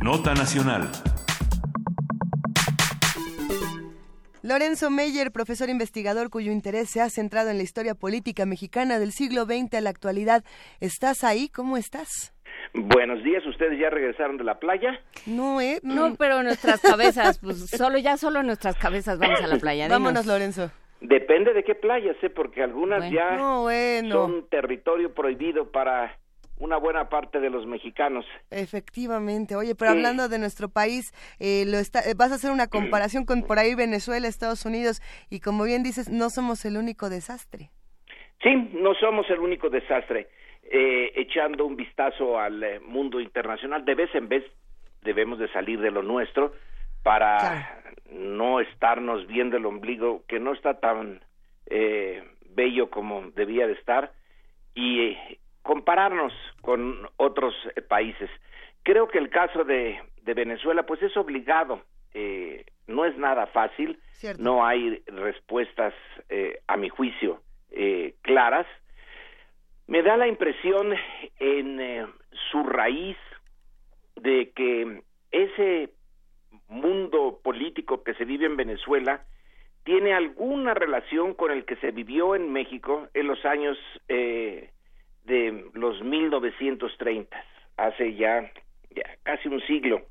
Nota 0.00 0.32
Nacional. 0.34 0.88
Lorenzo 4.48 4.88
Meyer, 4.88 5.30
profesor 5.30 5.68
investigador 5.68 6.30
cuyo 6.30 6.50
interés 6.52 6.88
se 6.88 7.02
ha 7.02 7.10
centrado 7.10 7.50
en 7.50 7.58
la 7.58 7.62
historia 7.62 7.94
política 7.94 8.46
mexicana 8.46 8.98
del 8.98 9.12
siglo 9.12 9.44
XX 9.44 9.74
a 9.74 9.80
la 9.82 9.90
actualidad. 9.90 10.42
¿Estás 10.80 11.22
ahí? 11.22 11.50
¿Cómo 11.50 11.76
estás? 11.76 12.32
Buenos 12.72 13.22
días, 13.22 13.44
¿ustedes 13.46 13.78
ya 13.78 13.90
regresaron 13.90 14.38
de 14.38 14.44
la 14.44 14.58
playa? 14.58 15.00
No, 15.26 15.60
¿eh? 15.60 15.80
No, 15.82 16.14
pero 16.14 16.42
nuestras 16.42 16.80
cabezas, 16.80 17.38
pues 17.40 17.68
solo 17.68 17.98
ya 17.98 18.16
solo 18.16 18.42
nuestras 18.42 18.76
cabezas 18.76 19.18
vamos 19.18 19.38
a 19.42 19.46
la 19.48 19.58
playa. 19.58 19.84
dinos. 19.84 19.98
Vámonos, 20.00 20.24
Lorenzo. 20.24 20.70
Depende 21.02 21.52
de 21.52 21.62
qué 21.62 21.74
playas, 21.74 22.16
¿eh? 22.22 22.30
porque 22.30 22.62
algunas 22.62 23.00
Bueno. 23.00 23.14
ya 23.14 23.36
No, 23.36 23.62
bueno. 23.64 24.14
son 24.14 24.48
territorio 24.48 25.12
prohibido 25.12 25.70
para 25.70 26.18
una 26.58 26.76
buena 26.76 27.08
parte 27.08 27.40
de 27.40 27.50
los 27.50 27.66
mexicanos. 27.66 28.24
Efectivamente. 28.50 29.56
Oye, 29.56 29.74
pero 29.74 29.92
Sí. 29.92 29.96
hablando 29.98 30.28
de 30.28 30.38
nuestro 30.38 30.68
país, 30.68 31.12
eh, 31.38 31.64
lo 31.66 31.78
está, 31.78 32.00
eh, 32.00 32.14
vas 32.16 32.32
a 32.32 32.36
hacer 32.36 32.50
una 32.50 32.66
comparación 32.68 33.24
con 33.24 33.42
por 33.42 33.58
ahí 33.58 33.74
Venezuela, 33.74 34.26
Estados 34.28 34.64
Unidos, 34.66 35.00
y 35.30 35.40
como 35.40 35.64
bien 35.64 35.82
dices, 35.82 36.08
no 36.08 36.30
somos 36.30 36.64
el 36.64 36.76
único 36.76 37.08
desastre. 37.10 37.70
Sí, 38.42 38.54
no 38.74 38.94
somos 38.94 39.28
el 39.30 39.40
único 39.40 39.68
desastre. 39.70 40.28
Eh, 40.70 41.12
echando 41.16 41.64
un 41.64 41.76
vistazo 41.76 42.38
al 42.38 42.62
eh, 42.62 42.80
mundo 42.80 43.20
internacional, 43.20 43.84
de 43.84 43.94
vez 43.94 44.14
en 44.14 44.28
vez 44.28 44.44
debemos 45.02 45.38
de 45.38 45.48
salir 45.52 45.80
de 45.80 45.90
lo 45.90 46.02
nuestro 46.02 46.52
para 47.02 47.82
no 48.10 48.60
estarnos 48.60 49.26
viendo 49.26 49.56
el 49.56 49.64
ombligo 49.64 50.24
que 50.28 50.38
no 50.40 50.52
está 50.52 50.78
tan 50.80 51.20
eh, 51.66 52.22
bello 52.50 52.90
como 52.90 53.30
debía 53.30 53.66
de 53.66 53.74
estar 53.74 54.12
y 54.74 55.16
compararnos 55.68 56.32
con 56.62 57.06
otros 57.18 57.54
eh, 57.76 57.82
países. 57.82 58.30
Creo 58.84 59.06
que 59.08 59.18
el 59.18 59.28
caso 59.28 59.64
de, 59.64 60.00
de 60.22 60.32
Venezuela 60.32 60.84
pues 60.84 61.02
es 61.02 61.14
obligado. 61.14 61.82
Eh, 62.14 62.64
no 62.86 63.04
es 63.04 63.14
nada 63.18 63.46
fácil, 63.48 63.98
Cierto. 64.12 64.42
no 64.42 64.64
hay 64.66 65.02
respuestas, 65.08 65.92
eh, 66.30 66.60
a 66.66 66.78
mi 66.78 66.88
juicio, 66.88 67.42
eh, 67.70 68.14
claras. 68.22 68.66
Me 69.86 70.02
da 70.02 70.16
la 70.16 70.26
impresión 70.26 70.94
en 71.38 71.80
eh, 71.82 72.06
su 72.50 72.62
raíz 72.62 73.18
de 74.16 74.50
que 74.56 75.02
ese 75.32 75.90
mundo 76.68 77.40
político 77.44 78.02
que 78.04 78.14
se 78.14 78.24
vive 78.24 78.46
en 78.46 78.56
Venezuela 78.56 79.26
tiene 79.84 80.14
alguna 80.14 80.72
relación 80.72 81.34
con 81.34 81.50
el 81.50 81.66
que 81.66 81.76
se 81.76 81.90
vivió 81.90 82.34
en 82.34 82.52
México 82.52 83.08
en 83.12 83.26
los 83.26 83.44
años 83.44 83.76
eh, 84.08 84.70
de 85.28 85.66
los 85.74 86.02
1930, 86.02 87.44
hace 87.76 88.14
ya, 88.14 88.50
ya 88.90 89.02
casi 89.22 89.48
un 89.48 89.60
siglo. 89.62 90.02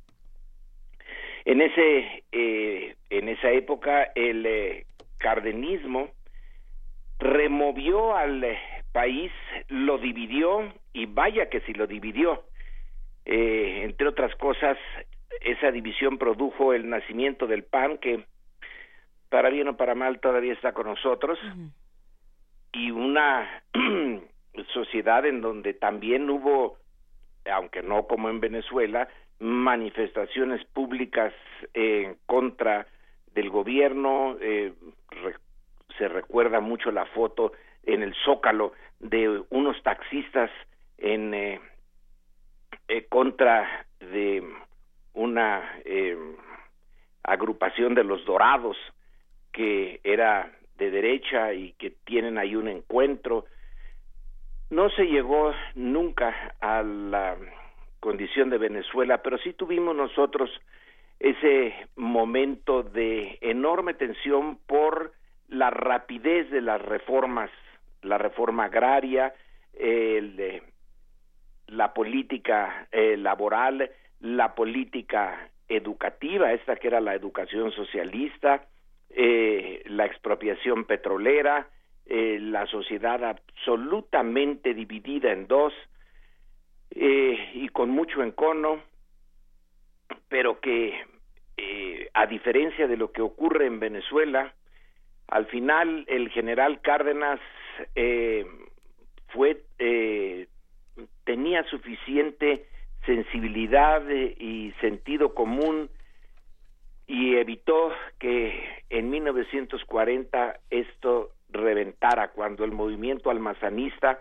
En 1.46 1.62
ese 1.62 2.24
eh, 2.32 2.96
en 3.10 3.30
esa 3.30 3.52
época 3.52 4.12
el 4.16 4.46
eh, 4.46 4.86
cardenismo 5.18 6.10
removió 7.20 8.16
al 8.16 8.44
eh, 8.44 8.60
país, 8.92 9.32
lo 9.70 9.98
dividió 9.98 10.74
y 10.94 11.06
vaya 11.06 11.50
que 11.50 11.62
si 11.62 11.74
lo 11.74 11.88
dividió. 11.88 12.44
Entre 13.30 14.08
otras 14.08 14.34
cosas, 14.36 14.78
esa 15.42 15.70
división 15.72 16.18
produjo 16.18 16.74
el 16.74 16.90
nacimiento 16.90 17.46
del 17.46 17.64
PAN 17.64 17.98
que 17.98 18.24
para 19.30 19.50
bien 19.50 19.68
o 19.68 19.76
para 19.76 19.96
mal 19.96 20.22
todavía 20.22 20.54
está 20.54 20.72
con 20.72 20.88
nosotros 20.88 21.38
y 22.72 22.92
una 22.92 23.64
sociedad 24.74 25.26
en 25.26 25.42
donde 25.42 25.74
también 25.74 26.30
hubo, 26.30 26.78
aunque 27.52 27.82
no 27.82 28.08
como 28.08 28.30
en 28.30 28.40
Venezuela, 28.40 29.08
manifestaciones 29.40 30.64
públicas 30.66 31.34
en 31.74 32.18
contra 32.26 32.88
del 33.34 33.50
gobierno. 33.50 34.38
eh, 34.42 34.74
se 35.98 36.08
recuerda 36.08 36.60
mucho 36.60 36.92
la 36.92 37.06
foto 37.08 37.54
en 37.84 38.04
el 38.04 38.14
Zócalo 38.26 38.74
de 39.00 39.44
unos 39.50 39.82
taxistas 39.84 40.52
en 40.98 41.34
eh, 41.34 41.60
eh, 42.88 43.06
contra 43.08 43.86
de 44.00 44.44
una 45.14 45.80
eh, 45.86 46.18
agrupación 47.24 47.96
de 47.96 48.04
los 48.04 48.24
Dorados 48.26 48.78
que 49.52 50.00
era 50.04 50.52
de 50.78 50.92
derecha 50.92 51.54
y 51.54 51.74
que 51.74 51.92
tienen 52.06 52.38
ahí 52.38 52.56
un 52.56 52.68
encuentro. 52.68 53.46
No 54.70 54.90
se 54.92 55.06
llegó 55.06 55.54
nunca 55.76 56.56
a 56.60 56.84
la 56.84 57.38
condición 58.00 58.50
de 58.50 58.58
Venezuela, 58.58 59.22
pero 59.24 59.38
sí 59.38 59.54
tuvimos 59.54 59.96
nosotros 59.96 60.50
ese 61.20 61.74
momento 61.96 62.84
de 62.84 63.38
enorme 63.42 63.94
tensión 63.94 64.58
por 64.68 65.14
la 65.48 65.70
rapidez 65.70 66.50
de 66.52 66.62
las 66.62 66.82
reformas, 66.82 67.50
la 68.02 68.18
reforma 68.18 68.66
agraria, 68.66 69.34
el 69.74 70.62
la 71.68 71.94
política 71.94 72.88
eh, 72.92 73.18
laboral, 73.18 73.90
la 74.22 74.56
política 74.56 75.50
educativa, 75.68 76.54
esta 76.54 76.78
que 76.78 76.88
era 76.88 77.02
la 77.02 77.14
educación 77.14 77.72
socialista, 77.72 78.66
eh, 79.10 79.84
la 79.88 80.06
expropiación 80.06 80.86
petrolera, 80.86 81.68
eh, 82.10 82.40
la 82.40 82.66
sociedad 82.68 83.24
absolutamente 83.24 84.74
dividida 84.74 85.32
en 85.32 85.48
dos 85.48 85.74
eh, 86.92 87.52
y 87.54 87.70
con 87.70 87.90
mucho 87.90 88.24
encono, 88.24 88.82
pero 90.30 90.60
que 90.60 91.00
eh, 91.58 92.10
a 92.14 92.26
diferencia 92.28 92.88
de 92.88 92.98
lo 92.98 93.12
que 93.12 93.22
ocurre 93.22 93.66
en 93.66 93.80
Venezuela, 93.80 94.54
al 95.28 95.48
final 95.48 96.06
el 96.08 96.30
general 96.30 96.82
Cárdenas 96.82 97.40
eh, 97.96 98.46
fue 99.28 99.64
tenía 101.26 101.64
suficiente 101.66 102.66
sensibilidad 103.06 104.02
y 104.10 104.74
sentido 104.80 105.36
común 105.36 105.90
y 107.06 107.36
evitó 107.36 107.92
que 108.18 108.84
en 108.90 109.10
1940 109.10 110.60
esto 110.70 111.32
reventara 111.50 112.30
cuando 112.30 112.64
el 112.64 112.72
movimiento 112.72 113.30
almazanista 113.30 114.20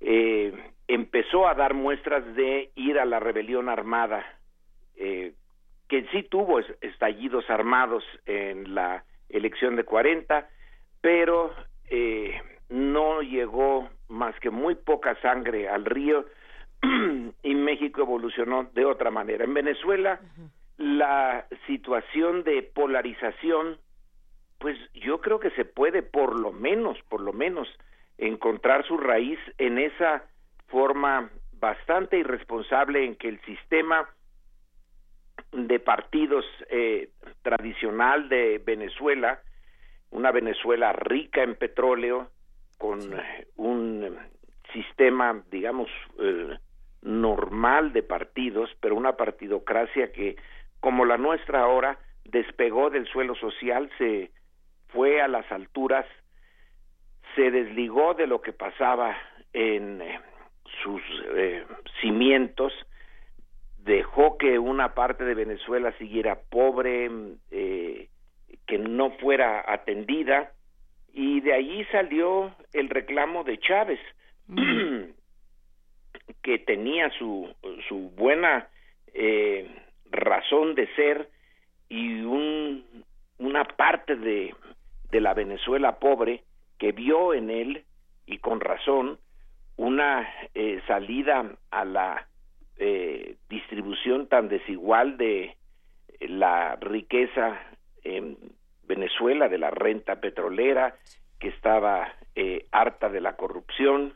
eh, 0.00 0.52
empezó 0.86 1.48
a 1.48 1.54
dar 1.54 1.74
muestras 1.74 2.24
de 2.34 2.70
ir 2.76 2.98
a 2.98 3.04
la 3.04 3.20
rebelión 3.20 3.68
armada 3.68 4.24
eh, 4.96 5.32
que 5.88 6.06
sí 6.12 6.22
tuvo 6.22 6.60
es- 6.60 6.74
estallidos 6.80 7.48
armados 7.50 8.04
en 8.26 8.74
la 8.74 9.04
elección 9.28 9.76
de 9.76 9.84
40 9.84 10.48
pero 11.00 11.52
eh, 11.90 12.40
no 12.68 13.22
llegó 13.22 13.88
más 14.08 14.38
que 14.40 14.50
muy 14.50 14.74
poca 14.74 15.14
sangre 15.20 15.68
al 15.68 15.84
río 15.84 16.26
y 17.42 17.54
México 17.54 18.02
evolucionó 18.02 18.64
de 18.74 18.84
otra 18.84 19.10
manera. 19.10 19.44
En 19.44 19.54
Venezuela 19.54 20.20
la 20.76 21.46
situación 21.66 22.44
de 22.44 22.62
polarización, 22.62 23.78
pues 24.58 24.76
yo 24.94 25.20
creo 25.20 25.40
que 25.40 25.50
se 25.50 25.64
puede 25.64 26.02
por 26.02 26.38
lo 26.38 26.52
menos, 26.52 26.98
por 27.08 27.20
lo 27.20 27.32
menos, 27.32 27.68
encontrar 28.18 28.86
su 28.86 28.96
raíz 28.96 29.38
en 29.58 29.78
esa 29.78 30.24
forma 30.66 31.30
bastante 31.52 32.18
irresponsable 32.18 33.04
en 33.04 33.16
que 33.16 33.28
el 33.28 33.40
sistema 33.42 34.08
de 35.52 35.78
partidos 35.80 36.44
eh, 36.70 37.10
tradicional 37.42 38.28
de 38.28 38.60
Venezuela, 38.64 39.40
una 40.10 40.32
Venezuela 40.32 40.92
rica 40.92 41.42
en 41.42 41.54
petróleo, 41.54 42.30
con 42.76 43.00
eh, 43.12 43.46
un 43.56 44.18
sistema, 44.72 45.42
digamos, 45.50 45.88
eh, 46.20 46.58
normal 47.02 47.92
de 47.92 48.02
partidos, 48.02 48.70
pero 48.80 48.96
una 48.96 49.16
partidocracia 49.16 50.12
que, 50.12 50.36
como 50.80 51.04
la 51.04 51.16
nuestra 51.16 51.60
ahora, 51.60 51.98
despegó 52.24 52.90
del 52.90 53.06
suelo 53.06 53.34
social, 53.36 53.90
se 53.98 54.30
fue 54.88 55.20
a 55.20 55.28
las 55.28 55.50
alturas, 55.52 56.06
se 57.34 57.50
desligó 57.50 58.14
de 58.14 58.26
lo 58.26 58.40
que 58.40 58.52
pasaba 58.52 59.16
en 59.52 60.00
eh, 60.02 60.20
sus 60.82 61.02
eh, 61.34 61.64
cimientos, 62.00 62.72
dejó 63.78 64.36
que 64.38 64.58
una 64.58 64.94
parte 64.94 65.24
de 65.24 65.34
Venezuela 65.34 65.92
siguiera 65.98 66.38
pobre, 66.50 67.10
eh, 67.50 68.08
que 68.66 68.78
no 68.78 69.12
fuera 69.12 69.64
atendida, 69.66 70.52
y 71.12 71.40
de 71.40 71.54
allí 71.54 71.84
salió 71.86 72.54
el 72.72 72.90
reclamo 72.90 73.44
de 73.44 73.58
Chávez, 73.58 74.00
que 76.42 76.58
tenía 76.58 77.10
su, 77.18 77.52
su 77.88 78.10
buena 78.10 78.68
eh, 79.14 79.68
razón 80.10 80.74
de 80.74 80.86
ser 80.94 81.28
y 81.88 82.20
un, 82.20 82.84
una 83.38 83.64
parte 83.64 84.16
de, 84.16 84.54
de 85.10 85.20
la 85.20 85.34
Venezuela 85.34 85.98
pobre 85.98 86.44
que 86.78 86.92
vio 86.92 87.34
en 87.34 87.50
él, 87.50 87.84
y 88.26 88.38
con 88.38 88.60
razón, 88.60 89.18
una 89.76 90.28
eh, 90.54 90.80
salida 90.86 91.56
a 91.70 91.84
la 91.84 92.28
eh, 92.76 93.36
distribución 93.48 94.28
tan 94.28 94.48
desigual 94.48 95.16
de 95.16 95.56
la 96.20 96.76
riqueza 96.76 97.60
en 98.02 98.36
Venezuela, 98.84 99.48
de 99.48 99.58
la 99.58 99.70
renta 99.70 100.20
petrolera, 100.20 100.96
que 101.38 101.48
estaba 101.48 102.12
eh, 102.34 102.66
harta 102.72 103.08
de 103.08 103.20
la 103.20 103.36
corrupción 103.36 104.14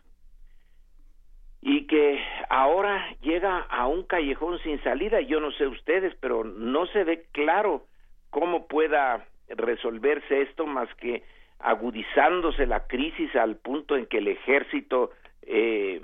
y 1.61 1.87
que 1.87 2.21
ahora 2.49 3.15
llega 3.21 3.61
a 3.61 3.87
un 3.87 4.03
callejón 4.03 4.59
sin 4.61 4.83
salida. 4.83 5.21
Yo 5.21 5.41
no 5.41 5.53
sé 5.53 5.67
ustedes, 5.67 6.15
pero 6.21 6.43
no 6.43 6.87
se 6.87 7.05
ve 7.05 7.27
claro 7.31 7.87
cómo 8.31 8.67
pueda 8.67 9.25
resolverse 9.57 10.43
esto 10.43 10.67
más 10.67 10.89
que 10.97 11.23
agudizándose 11.59 12.67
la 12.67 12.87
crisis 12.87 13.35
al 13.37 13.57
punto 13.57 13.97
en 13.97 14.07
que 14.07 14.19
el 14.19 14.29
ejército 14.29 15.13
eh, 15.43 16.01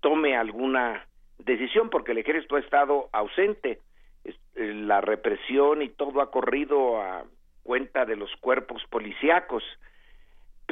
tome 0.00 0.36
alguna 0.36 1.06
decisión, 1.38 1.90
porque 1.90 2.12
el 2.12 2.18
ejército 2.18 2.56
ha 2.56 2.60
estado 2.60 3.08
ausente. 3.12 3.80
Eh, 4.24 4.74
La 4.74 5.00
represión 5.00 5.82
y 5.82 5.88
todo 5.88 6.20
ha 6.20 6.30
corrido 6.30 7.00
a 7.00 7.24
cuenta 7.62 8.04
de 8.04 8.16
los 8.16 8.30
cuerpos 8.36 8.82
policíacos 8.90 9.62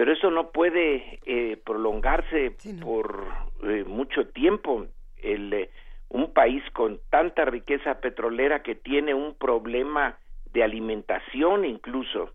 pero 0.01 0.15
eso 0.15 0.31
no 0.31 0.51
puede 0.51 1.21
eh, 1.27 1.59
prolongarse 1.63 2.57
por 2.81 3.27
eh, 3.63 3.85
mucho 3.85 4.29
tiempo. 4.29 4.87
El, 5.19 5.69
un 6.09 6.33
país 6.33 6.63
con 6.73 7.01
tanta 7.11 7.45
riqueza 7.45 8.01
petrolera 8.01 8.63
que 8.63 8.75
tiene 8.75 9.13
un 9.13 9.35
problema 9.35 10.17
de 10.53 10.63
alimentación 10.63 11.65
incluso 11.65 12.31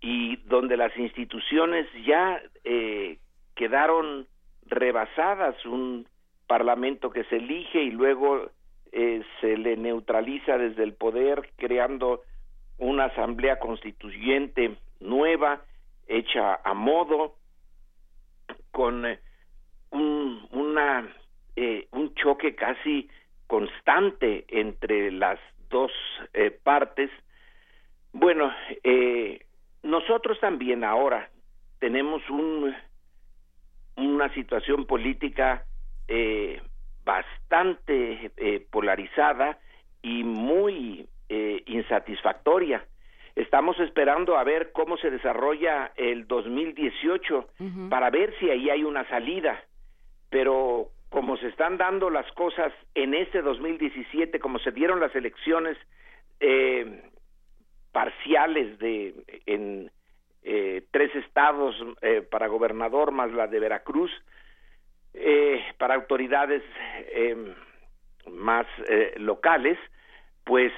y 0.00 0.36
donde 0.44 0.76
las 0.76 0.96
instituciones 0.96 1.86
ya 2.06 2.40
eh, 2.64 3.18
quedaron 3.54 4.26
rebasadas, 4.66 5.64
un 5.64 6.06
parlamento 6.46 7.10
que 7.10 7.24
se 7.24 7.36
elige 7.36 7.82
y 7.82 7.90
luego 7.90 8.50
eh, 8.92 9.22
se 9.40 9.56
le 9.56 9.76
neutraliza 9.76 10.58
desde 10.58 10.82
el 10.82 10.94
poder 10.94 11.50
creando 11.56 12.22
una 12.78 13.06
asamblea 13.06 13.58
constituyente 13.58 14.76
nueva, 15.00 15.62
hecha 16.06 16.60
a 16.64 16.74
modo, 16.74 17.36
con 18.70 19.06
eh, 19.06 19.20
un, 19.90 20.46
una, 20.50 21.08
eh, 21.56 21.88
un 21.92 22.14
choque 22.14 22.54
casi 22.54 23.08
constante 23.46 24.44
entre 24.48 25.10
las 25.12 25.38
dos 25.70 25.92
eh, 26.32 26.50
partes. 26.50 27.10
Bueno, 28.14 28.52
eh, 28.84 29.44
nosotros 29.82 30.38
también 30.40 30.84
ahora 30.84 31.30
tenemos 31.80 32.22
un, 32.30 32.72
una 33.96 34.32
situación 34.34 34.86
política 34.86 35.64
eh, 36.06 36.62
bastante 37.04 38.30
eh, 38.36 38.66
polarizada 38.70 39.58
y 40.00 40.22
muy 40.22 41.08
eh, 41.28 41.62
insatisfactoria. 41.66 42.86
Estamos 43.34 43.80
esperando 43.80 44.38
a 44.38 44.44
ver 44.44 44.70
cómo 44.70 44.96
se 44.96 45.10
desarrolla 45.10 45.90
el 45.96 46.28
2018 46.28 47.48
para 47.90 48.10
ver 48.10 48.32
si 48.38 48.48
ahí 48.48 48.70
hay 48.70 48.84
una 48.84 49.08
salida. 49.08 49.60
Pero 50.30 50.90
como 51.08 51.36
se 51.38 51.48
están 51.48 51.76
dando 51.78 52.10
las 52.10 52.30
cosas 52.32 52.72
en 52.94 53.12
este 53.12 53.42
2017, 53.42 54.38
como 54.38 54.60
se 54.60 54.70
dieron 54.70 55.00
las 55.00 55.12
elecciones 55.16 55.76
eh, 56.38 57.02
parciales 57.94 58.78
de 58.80 59.14
en 59.46 59.90
eh, 60.42 60.84
tres 60.90 61.14
estados 61.14 61.74
eh, 62.02 62.20
para 62.20 62.48
gobernador 62.48 63.12
más 63.12 63.30
la 63.30 63.46
de 63.46 63.60
Veracruz, 63.60 64.10
eh, 65.14 65.64
para 65.78 65.94
autoridades 65.94 66.62
eh, 67.12 67.54
más 68.30 68.66
eh, 68.88 69.14
locales, 69.18 69.78
pues 70.44 70.72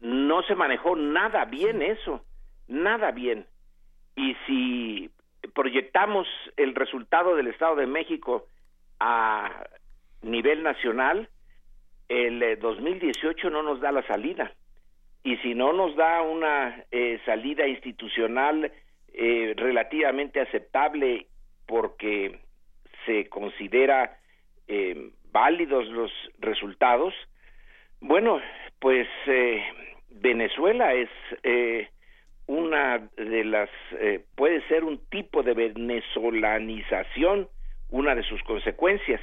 no 0.00 0.42
se 0.42 0.54
manejó 0.54 0.96
nada 0.96 1.46
bien 1.46 1.80
eso, 1.80 2.22
nada 2.68 3.12
bien. 3.12 3.46
Y 4.16 4.36
si 4.46 5.10
proyectamos 5.54 6.26
el 6.58 6.74
resultado 6.74 7.36
del 7.36 7.46
Estado 7.46 7.76
de 7.76 7.86
México 7.86 8.46
a 9.00 9.64
nivel 10.22 10.62
nacional, 10.62 11.28
el 12.08 12.42
eh, 12.42 12.56
2018 12.56 13.50
no 13.50 13.62
nos 13.62 13.80
da 13.80 13.92
la 13.92 14.06
salida. 14.06 14.52
Y 15.24 15.38
si 15.38 15.54
no 15.54 15.72
nos 15.72 15.96
da 15.96 16.20
una 16.20 16.84
eh, 16.92 17.18
salida 17.24 17.66
institucional 17.66 18.70
eh, 19.14 19.54
relativamente 19.56 20.38
aceptable 20.40 21.26
porque 21.66 22.40
se 23.06 23.28
considera 23.28 24.18
eh, 24.68 25.10
válidos 25.32 25.88
los 25.88 26.12
resultados, 26.38 27.14
bueno, 28.00 28.40
pues 28.80 29.08
eh, 29.26 29.62
Venezuela 30.10 30.92
es 30.92 31.08
eh, 31.42 31.88
una 32.46 32.98
de 33.16 33.44
las, 33.44 33.70
puede 34.34 34.60
ser 34.68 34.84
un 34.84 34.98
tipo 35.08 35.42
de 35.42 35.54
venezolanización, 35.54 37.48
una 37.88 38.14
de 38.14 38.22
sus 38.24 38.42
consecuencias. 38.42 39.22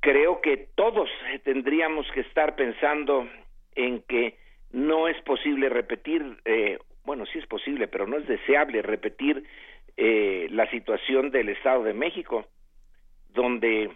Creo 0.00 0.40
que 0.40 0.68
todos 0.74 1.08
tendríamos 1.44 2.10
que 2.10 2.20
estar 2.22 2.56
pensando 2.56 3.28
en 3.76 4.02
que 4.02 4.34
no 4.72 5.08
es 5.08 5.20
posible 5.22 5.68
repetir, 5.68 6.38
eh, 6.44 6.78
bueno, 7.04 7.24
sí 7.26 7.38
es 7.38 7.46
posible, 7.46 7.88
pero 7.88 8.06
no 8.06 8.18
es 8.18 8.26
deseable 8.26 8.82
repetir 8.82 9.44
eh, 9.96 10.48
la 10.50 10.68
situación 10.70 11.30
del 11.30 11.48
Estado 11.48 11.82
de 11.84 11.94
México, 11.94 12.46
donde 13.30 13.90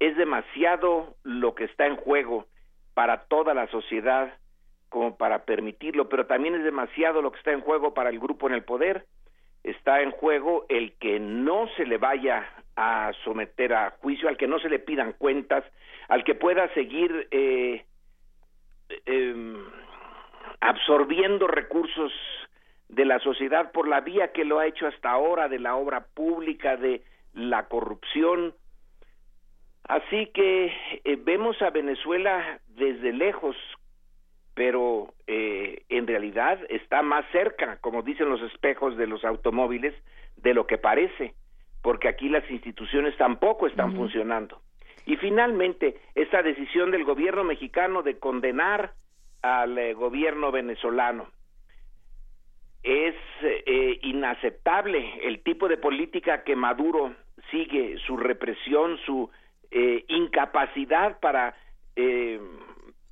es 0.00 0.16
demasiado 0.16 1.16
lo 1.24 1.54
que 1.54 1.64
está 1.64 1.86
en 1.86 1.96
juego 1.96 2.46
para 2.94 3.24
toda 3.24 3.52
la 3.54 3.66
sociedad 3.68 4.34
como 4.88 5.16
para 5.16 5.44
permitirlo, 5.44 6.08
pero 6.08 6.26
también 6.26 6.54
es 6.54 6.64
demasiado 6.64 7.22
lo 7.22 7.32
que 7.32 7.38
está 7.38 7.52
en 7.52 7.60
juego 7.60 7.94
para 7.94 8.10
el 8.10 8.18
grupo 8.18 8.48
en 8.48 8.54
el 8.54 8.64
poder. 8.64 9.06
Está 9.64 10.02
en 10.02 10.12
juego 10.12 10.66
el 10.68 10.92
que 10.94 11.18
no 11.18 11.68
se 11.76 11.84
le 11.84 11.98
vaya 11.98 12.48
a 12.80 13.12
someter 13.24 13.74
a 13.74 13.90
juicio, 14.00 14.28
al 14.28 14.36
que 14.36 14.46
no 14.46 14.60
se 14.60 14.68
le 14.68 14.78
pidan 14.78 15.12
cuentas, 15.14 15.64
al 16.06 16.22
que 16.22 16.36
pueda 16.36 16.72
seguir 16.74 17.26
eh, 17.32 17.84
eh, 19.04 19.56
absorbiendo 20.60 21.48
recursos 21.48 22.12
de 22.88 23.04
la 23.04 23.18
sociedad 23.18 23.72
por 23.72 23.88
la 23.88 24.00
vía 24.00 24.30
que 24.30 24.44
lo 24.44 24.60
ha 24.60 24.66
hecho 24.66 24.86
hasta 24.86 25.10
ahora, 25.10 25.48
de 25.48 25.58
la 25.58 25.74
obra 25.74 26.06
pública, 26.14 26.76
de 26.76 27.02
la 27.34 27.66
corrupción. 27.66 28.54
Así 29.88 30.26
que 30.32 30.72
eh, 31.02 31.18
vemos 31.20 31.60
a 31.62 31.70
Venezuela 31.70 32.60
desde 32.68 33.12
lejos, 33.12 33.56
pero 34.54 35.14
eh, 35.26 35.82
en 35.88 36.06
realidad 36.06 36.60
está 36.68 37.02
más 37.02 37.24
cerca, 37.32 37.78
como 37.80 38.02
dicen 38.02 38.28
los 38.28 38.42
espejos 38.42 38.96
de 38.96 39.08
los 39.08 39.24
automóviles, 39.24 39.94
de 40.36 40.54
lo 40.54 40.68
que 40.68 40.78
parece, 40.78 41.34
porque 41.82 42.08
aquí 42.08 42.28
las 42.28 42.48
instituciones 42.50 43.16
tampoco 43.16 43.66
están 43.66 43.94
funcionando. 43.94 44.60
Y 45.06 45.16
finalmente, 45.16 45.96
esta 46.14 46.42
decisión 46.42 46.90
del 46.90 47.04
gobierno 47.04 47.44
mexicano 47.44 48.02
de 48.02 48.18
condenar 48.18 48.92
al 49.42 49.78
eh, 49.78 49.94
gobierno 49.94 50.50
venezolano. 50.52 51.30
Es 52.82 53.14
eh, 53.42 53.98
inaceptable 54.02 55.20
el 55.22 55.42
tipo 55.42 55.68
de 55.68 55.76
política 55.76 56.44
que 56.44 56.56
Maduro 56.56 57.14
sigue, 57.50 57.98
su 58.06 58.16
represión, 58.16 58.98
su 59.04 59.30
eh, 59.70 60.04
incapacidad 60.08 61.18
para 61.20 61.54
eh, 61.96 62.40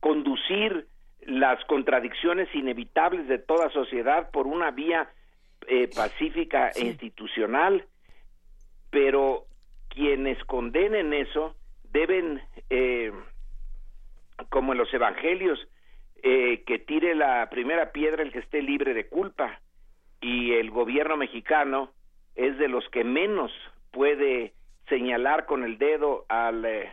conducir 0.00 0.86
las 1.20 1.62
contradicciones 1.64 2.48
inevitables 2.54 3.26
de 3.28 3.38
toda 3.38 3.68
sociedad 3.70 4.30
por 4.30 4.46
una 4.46 4.70
vía 4.70 5.10
eh, 5.66 5.90
pacífica 5.94 6.70
e 6.70 6.86
institucional, 6.86 7.84
pero 8.90 9.44
quienes 9.88 10.42
condenen 10.44 11.12
eso 11.12 11.54
deben, 11.92 12.40
eh, 12.70 13.12
como 14.50 14.72
en 14.72 14.78
los 14.78 14.92
evangelios, 14.92 15.58
eh, 16.22 16.62
que 16.66 16.78
tire 16.78 17.14
la 17.14 17.48
primera 17.50 17.92
piedra 17.92 18.22
el 18.22 18.32
que 18.32 18.40
esté 18.40 18.62
libre 18.62 18.94
de 18.94 19.08
culpa 19.08 19.60
y 20.20 20.52
el 20.52 20.70
gobierno 20.70 21.16
mexicano 21.16 21.92
es 22.34 22.58
de 22.58 22.68
los 22.68 22.88
que 22.90 23.04
menos 23.04 23.52
puede 23.92 24.52
señalar 24.88 25.46
con 25.46 25.62
el 25.62 25.78
dedo 25.78 26.24
al 26.28 26.64
eh, 26.64 26.92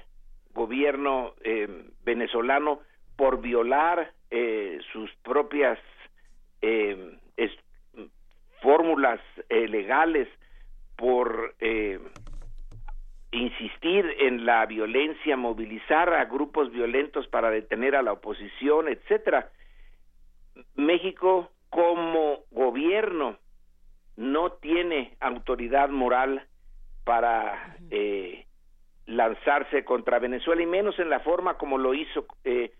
gobierno 0.53 1.33
eh, 1.43 1.67
venezolano 2.03 2.79
por 3.15 3.41
violar 3.41 4.11
eh, 4.29 4.79
sus 4.91 5.11
propias 5.23 5.79
eh, 6.61 7.17
fórmulas 8.61 9.19
legales, 9.49 10.29
por 10.95 11.55
eh, 11.59 11.99
insistir 13.31 14.05
en 14.19 14.45
la 14.45 14.65
violencia, 14.65 15.35
movilizar 15.35 16.13
a 16.13 16.25
grupos 16.25 16.71
violentos 16.71 17.27
para 17.27 17.49
detener 17.49 17.95
a 17.95 18.03
la 18.03 18.13
oposición, 18.13 18.87
etcétera. 18.87 19.49
México 20.75 21.49
como 21.69 22.39
gobierno 22.51 23.37
no 24.15 24.51
tiene 24.53 25.15
autoridad 25.19 25.89
moral 25.89 26.45
para 27.03 27.77
eh, 27.89 28.45
lanzarse 29.07 29.83
contra 29.83 30.19
Venezuela 30.19 30.61
y 30.61 30.67
menos 30.67 30.97
en 30.99 31.09
la 31.09 31.19
forma 31.19 31.57
como 31.57 31.77
lo 31.77 31.93
hizo 31.93 32.25
eh, 32.43 32.71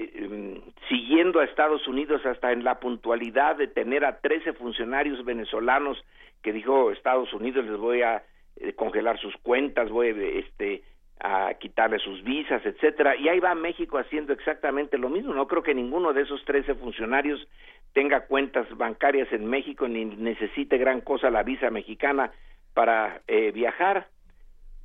eh, 0.00 0.12
em, 0.14 0.60
siguiendo 0.88 1.40
a 1.40 1.44
Estados 1.44 1.86
Unidos 1.86 2.24
hasta 2.24 2.52
en 2.52 2.64
la 2.64 2.80
puntualidad 2.80 3.56
de 3.56 3.66
tener 3.66 4.04
a 4.04 4.20
13 4.20 4.54
funcionarios 4.54 5.24
venezolanos 5.24 6.02
que 6.42 6.52
dijo 6.52 6.90
Estados 6.90 7.32
Unidos 7.34 7.66
les 7.66 7.76
voy 7.76 8.02
a 8.02 8.22
eh, 8.56 8.72
congelar 8.72 9.18
sus 9.18 9.36
cuentas, 9.38 9.90
voy 9.90 10.08
este 10.08 10.82
a 11.22 11.52
quitarle 11.52 11.98
sus 11.98 12.24
visas, 12.24 12.64
etcétera, 12.64 13.14
y 13.14 13.28
ahí 13.28 13.40
va 13.40 13.54
México 13.54 13.98
haciendo 13.98 14.32
exactamente 14.32 14.96
lo 14.96 15.10
mismo. 15.10 15.34
No 15.34 15.46
creo 15.46 15.62
que 15.62 15.74
ninguno 15.74 16.14
de 16.14 16.22
esos 16.22 16.42
13 16.46 16.76
funcionarios 16.76 17.46
tenga 17.92 18.26
cuentas 18.26 18.66
bancarias 18.78 19.30
en 19.32 19.44
México 19.44 19.86
ni 19.86 20.06
necesite 20.06 20.78
gran 20.78 21.02
cosa 21.02 21.28
la 21.28 21.42
visa 21.42 21.68
mexicana 21.68 22.32
para 22.72 23.20
eh, 23.28 23.52
viajar, 23.52 24.08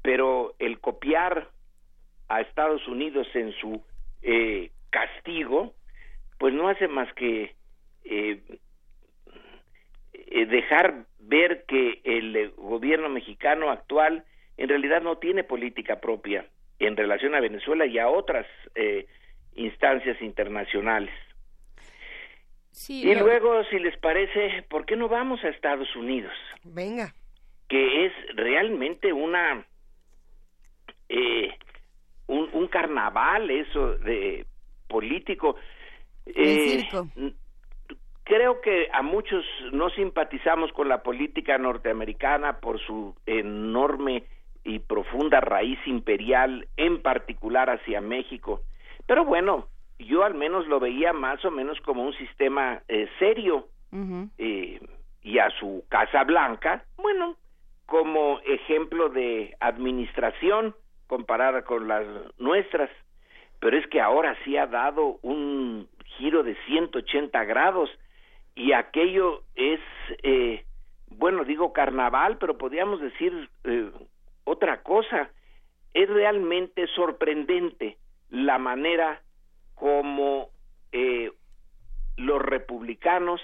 pero 0.02 0.56
el 0.60 0.82
copiar 0.82 1.48
a 2.28 2.42
Estados 2.42 2.86
Unidos 2.90 3.28
en 3.34 3.54
su 3.54 3.82
eh, 4.22 4.72
castigo, 5.00 5.74
pues 6.40 6.54
no 6.54 6.70
hace 6.70 6.88
más 6.88 7.12
que 7.14 7.54
eh, 8.06 8.40
eh, 10.14 10.46
dejar 10.46 11.06
ver 11.20 11.66
que 11.68 12.02
el 12.04 12.52
gobierno 12.56 13.10
mexicano 13.10 13.72
actual 13.72 14.24
en 14.58 14.70
realidad 14.70 15.02
no 15.02 15.18
tiene 15.18 15.44
política 15.44 16.00
propia 16.00 16.46
en 16.80 16.96
relación 16.96 17.36
a 17.36 17.42
Venezuela 17.42 17.86
y 17.86 18.00
a 18.00 18.08
otras 18.08 18.46
eh, 18.76 19.06
instancias 19.56 20.22
internacionales. 20.22 21.14
Sí, 22.72 23.10
y 23.10 23.16
lo- 23.16 23.22
luego, 23.26 23.64
si 23.66 23.80
les 23.80 23.98
parece, 23.98 24.64
¿por 24.70 24.86
qué 24.86 24.96
no 24.96 25.08
vamos 25.10 25.44
a 25.44 25.50
Estados 25.50 25.94
Unidos? 25.96 26.34
Venga. 26.64 27.14
que 27.68 28.06
es 28.06 28.14
realmente 28.36 29.12
una 29.12 29.66
eh, 31.10 31.50
un, 32.28 32.50
un 32.54 32.68
carnaval 32.68 33.50
eso 33.50 33.98
de 33.98 34.46
político 34.88 35.56
Eh, 36.28 36.84
creo 38.24 38.60
que 38.62 38.90
a 38.92 39.04
muchos 39.04 39.46
no 39.72 39.92
simpatizamos 39.92 40.72
con 40.74 40.90
la 40.90 41.04
política 41.04 41.60
norteamericana 41.60 42.60
por 42.60 42.80
su 42.80 43.16
enorme 43.28 44.24
y 44.64 44.80
profunda 44.80 45.40
raíz 45.40 45.78
imperial 45.86 46.68
en 46.78 47.04
particular 47.04 47.70
hacia 47.70 48.02
México. 48.02 48.62
Pero 49.06 49.24
bueno 49.24 49.68
yo 50.00 50.24
al 50.24 50.34
menos 50.34 50.68
lo 50.68 50.80
veía 50.80 51.14
más 51.14 51.44
o 51.46 51.52
menos 51.52 51.80
como 51.82 52.04
un 52.04 52.14
sistema 52.14 52.82
eh, 52.88 53.08
serio 53.20 53.68
eh, 54.38 54.80
y 55.22 55.40
a 55.40 55.50
su 55.52 55.86
Casa 55.88 56.24
Blanca, 56.26 56.84
bueno, 56.98 57.38
como 57.86 58.40
ejemplo 58.42 59.08
de 59.10 59.56
administración 59.62 60.76
comparada 61.08 61.64
con 61.64 61.88
las 61.88 62.06
nuestras, 62.38 62.90
pero 63.60 63.78
es 63.78 63.88
que 63.88 64.02
ahora 64.02 64.38
sí 64.44 64.58
ha 64.58 64.68
dado 64.68 65.20
un 65.22 65.88
giro 66.18 66.44
de 66.44 66.56
180 66.68 67.44
grados 67.46 67.90
y 68.56 68.72
aquello 68.72 69.44
es, 69.56 69.80
eh, 70.24 70.66
bueno, 71.10 71.44
digo 71.44 71.74
carnaval, 71.74 72.38
pero 72.38 72.58
podríamos 72.58 73.02
decir 73.02 73.50
eh, 73.66 73.92
otra 74.46 74.82
cosa, 74.82 75.30
es 75.94 76.10
realmente 76.10 76.88
sorprendente 76.88 77.98
la 78.30 78.58
manera 78.58 79.22
como 79.76 80.50
eh, 80.92 81.32
los 82.18 82.42
republicanos 82.42 83.42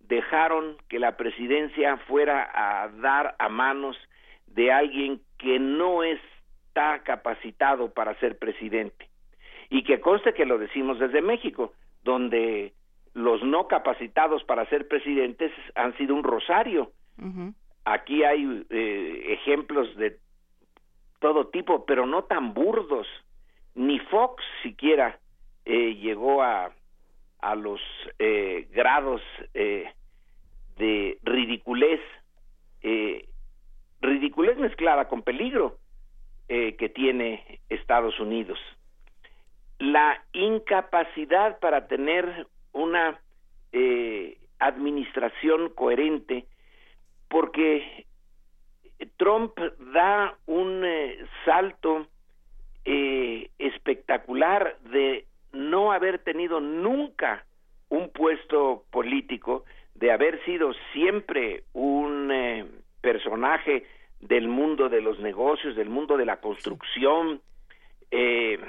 dejaron 0.00 0.76
que 0.88 0.98
la 0.98 1.16
presidencia 1.16 1.96
fuera 2.08 2.50
a 2.52 2.88
dar 2.88 3.34
a 3.38 3.48
manos 3.48 3.96
de 4.46 4.70
alguien 4.70 5.20
que 5.38 5.58
no 5.58 6.02
está 6.02 7.02
capacitado 7.04 7.92
para 7.92 8.18
ser 8.20 8.38
presidente. 8.38 9.11
Y 9.72 9.84
que 9.84 10.00
conste 10.00 10.34
que 10.34 10.44
lo 10.44 10.58
decimos 10.58 10.98
desde 10.98 11.22
México, 11.22 11.72
donde 12.04 12.74
los 13.14 13.42
no 13.42 13.68
capacitados 13.68 14.44
para 14.44 14.66
ser 14.66 14.86
presidentes 14.86 15.50
han 15.74 15.96
sido 15.96 16.14
un 16.14 16.22
rosario. 16.22 16.92
Aquí 17.86 18.22
hay 18.22 18.66
eh, 18.68 19.24
ejemplos 19.28 19.96
de 19.96 20.18
todo 21.20 21.46
tipo, 21.46 21.86
pero 21.86 22.04
no 22.06 22.24
tan 22.24 22.52
burdos. 22.52 23.06
Ni 23.74 23.98
Fox 23.98 24.44
siquiera 24.62 25.18
eh, 25.64 25.94
llegó 25.94 26.42
a, 26.42 26.70
a 27.40 27.54
los 27.54 27.80
eh, 28.18 28.68
grados 28.72 29.22
eh, 29.54 29.90
de 30.76 31.16
ridiculez, 31.22 32.00
eh, 32.82 33.26
ridiculez 34.02 34.58
mezclada 34.58 35.08
con 35.08 35.22
peligro 35.22 35.78
eh, 36.50 36.76
que 36.76 36.90
tiene 36.90 37.60
Estados 37.70 38.20
Unidos. 38.20 38.58
La 39.82 40.22
incapacidad 40.32 41.58
para 41.58 41.88
tener 41.88 42.46
una 42.70 43.20
eh, 43.72 44.38
administración 44.60 45.70
coherente, 45.70 46.46
porque 47.28 48.06
Trump 49.16 49.58
da 49.92 50.36
un 50.46 50.84
eh, 50.84 51.18
salto 51.44 52.06
eh, 52.84 53.50
espectacular 53.58 54.78
de 54.84 55.26
no 55.52 55.90
haber 55.90 56.20
tenido 56.20 56.60
nunca 56.60 57.44
un 57.88 58.08
puesto 58.10 58.84
político, 58.92 59.64
de 59.96 60.12
haber 60.12 60.44
sido 60.44 60.74
siempre 60.92 61.64
un 61.72 62.30
eh, 62.30 62.66
personaje 63.00 63.84
del 64.20 64.46
mundo 64.46 64.88
de 64.88 65.00
los 65.00 65.18
negocios, 65.18 65.74
del 65.74 65.90
mundo 65.90 66.16
de 66.16 66.26
la 66.26 66.36
construcción, 66.36 67.40
eh, 68.12 68.60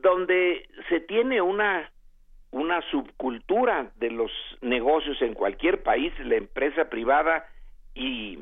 donde 0.00 0.68
se 0.88 1.00
tiene 1.00 1.40
una 1.40 1.90
una 2.50 2.80
subcultura 2.90 3.90
de 3.96 4.10
los 4.10 4.30
negocios 4.62 5.20
en 5.20 5.34
cualquier 5.34 5.82
país, 5.82 6.12
la 6.20 6.36
empresa 6.36 6.88
privada 6.88 7.46
y 7.94 8.38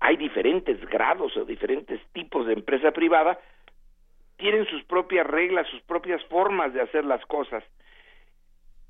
hay 0.00 0.16
diferentes 0.16 0.80
grados 0.88 1.36
o 1.36 1.44
diferentes 1.44 2.00
tipos 2.12 2.46
de 2.46 2.54
empresa 2.54 2.92
privada, 2.92 3.38
tienen 4.36 4.66
sus 4.66 4.84
propias 4.84 5.26
reglas, 5.26 5.66
sus 5.68 5.80
propias 5.82 6.22
formas 6.24 6.72
de 6.72 6.82
hacer 6.82 7.04
las 7.04 7.24
cosas. 7.26 7.64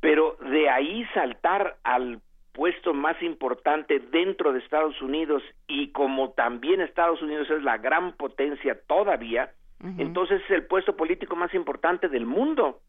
Pero 0.00 0.36
de 0.40 0.68
ahí 0.68 1.06
saltar 1.14 1.76
al 1.84 2.20
puesto 2.52 2.92
más 2.92 3.20
importante 3.22 3.98
dentro 3.98 4.52
de 4.52 4.58
Estados 4.58 5.00
Unidos 5.00 5.42
y 5.66 5.92
como 5.92 6.30
también 6.32 6.80
Estados 6.80 7.22
Unidos 7.22 7.48
es 7.50 7.62
la 7.62 7.78
gran 7.78 8.12
potencia 8.12 8.78
todavía, 8.86 9.52
entonces 9.98 10.40
es 10.44 10.50
el 10.50 10.66
puesto 10.66 10.96
político 10.96 11.34
más 11.36 11.52
importante 11.54 12.08
del 12.08 12.26
mundo. 12.26 12.80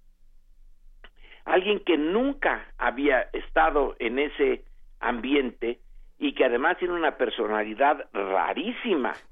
Alguien 1.45 1.79
que 1.79 1.97
nunca 1.97 2.67
había 2.77 3.21
estado 3.33 3.95
en 3.99 4.19
ese 4.19 4.63
ambiente 4.99 5.79
y 6.19 6.33
que 6.33 6.45
además 6.45 6.77
tiene 6.77 6.93
una 6.93 7.17
personalidad 7.17 8.05
rarísima. 8.13 9.13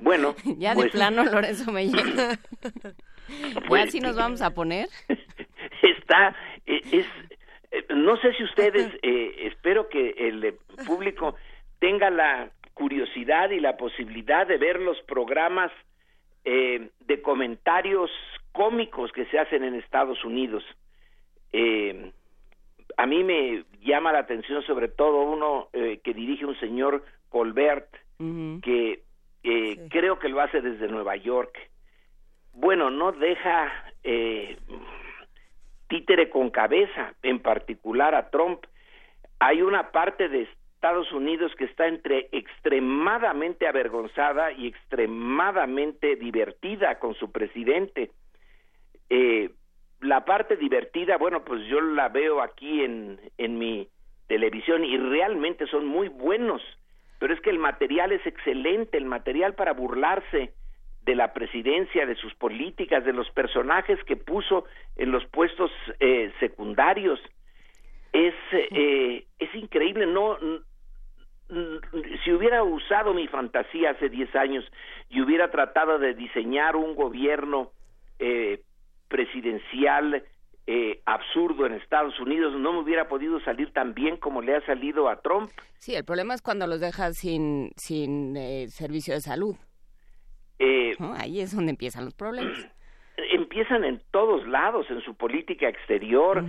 Bueno, 0.00 0.36
Ya 0.44 0.74
pues, 0.74 0.86
de 0.86 0.90
plano, 0.92 1.24
Lorenzo 1.24 1.72
me 1.72 1.88
llega. 1.88 2.38
Pues, 3.66 3.84
¿Ya 3.84 3.90
sí 3.90 4.00
nos 4.00 4.16
vamos 4.16 4.40
a 4.40 4.54
poner? 4.54 4.88
está 5.82 6.34
eh, 6.66 6.80
es 6.92 7.06
eh, 7.70 7.84
no 7.94 8.16
sé 8.18 8.32
si 8.34 8.44
ustedes 8.44 8.92
eh, 9.02 9.48
espero 9.52 9.88
que 9.88 10.10
el 10.16 10.44
eh, 10.44 10.56
público 10.86 11.36
tenga 11.78 12.10
la 12.10 12.50
curiosidad 12.74 13.50
y 13.50 13.60
la 13.60 13.76
posibilidad 13.76 14.46
de 14.46 14.56
ver 14.56 14.80
los 14.80 15.00
programas 15.02 15.70
eh, 16.50 16.88
de 17.00 17.20
comentarios 17.20 18.10
cómicos 18.52 19.12
que 19.12 19.26
se 19.26 19.38
hacen 19.38 19.64
en 19.64 19.74
Estados 19.74 20.24
Unidos. 20.24 20.64
Eh, 21.52 22.10
a 22.96 23.06
mí 23.06 23.22
me 23.22 23.64
llama 23.82 24.12
la 24.12 24.20
atención 24.20 24.62
sobre 24.62 24.88
todo 24.88 25.24
uno 25.24 25.68
eh, 25.74 26.00
que 26.02 26.14
dirige 26.14 26.46
un 26.46 26.58
señor 26.58 27.04
Colbert 27.28 27.88
que 28.62 29.02
eh, 29.44 29.88
creo 29.90 30.18
que 30.18 30.30
lo 30.30 30.40
hace 30.40 30.62
desde 30.62 30.88
Nueva 30.88 31.16
York. 31.16 31.54
Bueno 32.54 32.88
no 32.88 33.12
deja 33.12 33.70
eh, 34.02 34.56
títere 35.86 36.30
con 36.30 36.48
cabeza, 36.48 37.14
en 37.22 37.40
particular 37.40 38.14
a 38.14 38.30
Trump. 38.30 38.64
Hay 39.38 39.60
una 39.60 39.92
parte 39.92 40.30
de 40.30 40.48
Estados 40.78 41.10
Unidos 41.10 41.52
que 41.58 41.64
está 41.64 41.88
entre 41.88 42.28
extremadamente 42.30 43.66
avergonzada 43.66 44.52
y 44.52 44.68
extremadamente 44.68 46.14
divertida 46.14 47.00
con 47.00 47.16
su 47.16 47.32
presidente. 47.32 48.12
Eh, 49.10 49.50
la 50.02 50.24
parte 50.24 50.56
divertida, 50.56 51.16
bueno, 51.16 51.44
pues 51.44 51.66
yo 51.66 51.80
la 51.80 52.08
veo 52.10 52.40
aquí 52.40 52.84
en, 52.84 53.18
en 53.38 53.58
mi 53.58 53.88
televisión 54.28 54.84
y 54.84 54.96
realmente 54.96 55.66
son 55.66 55.84
muy 55.84 56.06
buenos, 56.06 56.62
pero 57.18 57.34
es 57.34 57.40
que 57.40 57.50
el 57.50 57.58
material 57.58 58.12
es 58.12 58.24
excelente, 58.24 58.98
el 58.98 59.06
material 59.06 59.54
para 59.54 59.72
burlarse 59.72 60.52
de 61.02 61.14
la 61.16 61.32
presidencia, 61.32 62.06
de 62.06 62.14
sus 62.14 62.32
políticas, 62.36 63.04
de 63.04 63.12
los 63.12 63.28
personajes 63.32 63.98
que 64.04 64.14
puso 64.14 64.64
en 64.94 65.10
los 65.10 65.26
puestos 65.26 65.72
eh, 65.98 66.32
secundarios. 66.38 67.18
Es, 68.12 68.34
eh, 68.52 69.24
es 69.40 69.54
increíble, 69.56 70.06
no, 70.06 70.38
si 72.24 72.32
hubiera 72.32 72.62
usado 72.62 73.14
mi 73.14 73.26
fantasía 73.26 73.90
hace 73.90 74.08
10 74.08 74.36
años 74.36 74.64
y 75.08 75.22
hubiera 75.22 75.50
tratado 75.50 75.98
de 75.98 76.14
diseñar 76.14 76.76
un 76.76 76.94
gobierno 76.94 77.72
eh, 78.18 78.62
presidencial 79.08 80.22
eh, 80.66 81.00
absurdo 81.06 81.64
en 81.64 81.72
Estados 81.72 82.20
Unidos, 82.20 82.52
no 82.58 82.74
me 82.74 82.80
hubiera 82.80 83.08
podido 83.08 83.40
salir 83.40 83.72
tan 83.72 83.94
bien 83.94 84.18
como 84.18 84.42
le 84.42 84.54
ha 84.54 84.60
salido 84.66 85.08
a 85.08 85.22
Trump. 85.22 85.50
Sí, 85.78 85.94
el 85.94 86.04
problema 86.04 86.34
es 86.34 86.42
cuando 86.42 86.66
los 86.66 86.80
dejas 86.80 87.16
sin, 87.16 87.70
sin 87.76 88.36
eh, 88.36 88.68
servicio 88.68 89.14
de 89.14 89.20
salud. 89.22 89.56
Eh, 90.58 90.94
¿no? 90.98 91.14
Ahí 91.14 91.40
es 91.40 91.56
donde 91.56 91.70
empiezan 91.70 92.04
los 92.04 92.12
problemas. 92.12 92.68
empiezan 93.32 93.84
en 93.84 94.02
todos 94.10 94.46
lados 94.46 94.86
en 94.90 95.00
su 95.00 95.14
política 95.14 95.68
exterior. 95.68 96.44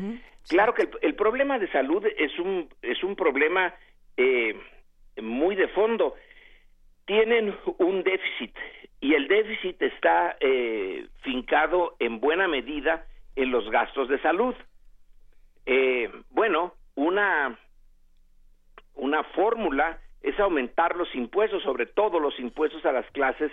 Claro 0.50 0.74
que 0.74 0.82
el, 0.84 0.90
el 1.02 1.16
problema 1.16 1.58
de 1.58 1.72
salud 1.72 2.06
es 2.18 2.38
un 2.40 2.68
es 2.82 3.04
un 3.04 3.16
problema 3.16 3.74
eh, 4.18 4.54
muy 5.22 5.56
de 5.56 5.68
fondo. 5.70 6.16
tienen 7.06 7.56
un 7.80 8.04
déficit 8.04 8.56
y 9.02 9.14
el 9.14 9.28
déficit 9.28 9.82
está 9.82 10.38
eh, 10.40 11.08
fincado 11.22 11.96
en 12.00 12.20
buena 12.20 12.48
medida 12.48 13.06
en 13.36 13.52
los 13.52 13.70
gastos 13.70 14.10
de 14.10 14.20
salud. 14.22 14.54
Eh, 15.66 16.12
bueno, 16.32 16.74
una, 16.96 17.58
una 18.96 19.24
fórmula 19.24 20.00
es 20.22 20.40
aumentar 20.40 20.96
los 20.96 21.14
impuestos, 21.16 21.64
sobre 21.64 21.86
todo 21.86 22.20
los 22.20 22.38
impuestos 22.40 22.86
a 22.86 22.91
las 22.91 23.10
clases 23.12 23.52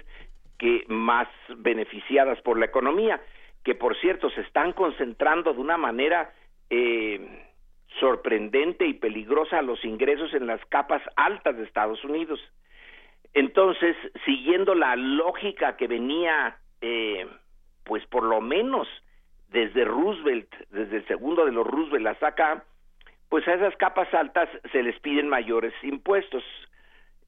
que 0.59 0.85
más 0.89 1.29
beneficiadas 1.59 2.41
por 2.43 2.59
la 2.59 2.67
economía, 2.67 3.21
que 3.63 3.75
por 3.75 3.97
cierto 4.01 4.31
se 4.31 4.41
están 4.41 4.73
concentrando 4.73 5.53
de 5.53 5.61
una 5.61 5.77
manera 5.77 6.33
eh, 6.71 7.45
sorprendente 8.01 8.87
y 8.87 8.95
peligrosa 8.95 9.63
los 9.63 9.85
ingresos 9.85 10.33
en 10.35 10.47
las 10.47 10.65
capas 10.67 11.03
altas 11.17 11.57
de 11.57 11.65
Estados 11.65 12.03
Unidos. 12.05 12.41
Entonces, 13.35 13.97
siguiendo 14.25 14.75
la 14.75 14.97
lógica 14.97 15.77
que 15.77 15.87
venía, 15.87 16.59
eh, 16.81 17.27
pues 17.85 18.07
por 18.07 18.23
lo 18.23 18.41
menos 18.41 18.89
desde 19.49 19.85
Roosevelt, 19.85 20.53
desde 20.71 20.99
el 20.99 21.07
segundo 21.07 21.45
de 21.45 21.53
los 21.53 21.67
Roosevelt 21.67 22.07
hasta 22.07 22.29
acá, 22.29 22.65
pues 23.29 23.47
a 23.49 23.55
esas 23.55 23.77
capas 23.77 24.13
altas 24.15 24.49
se 24.73 24.83
les 24.83 24.99
piden 25.01 25.29
mayores 25.29 25.75
impuestos. 25.83 26.45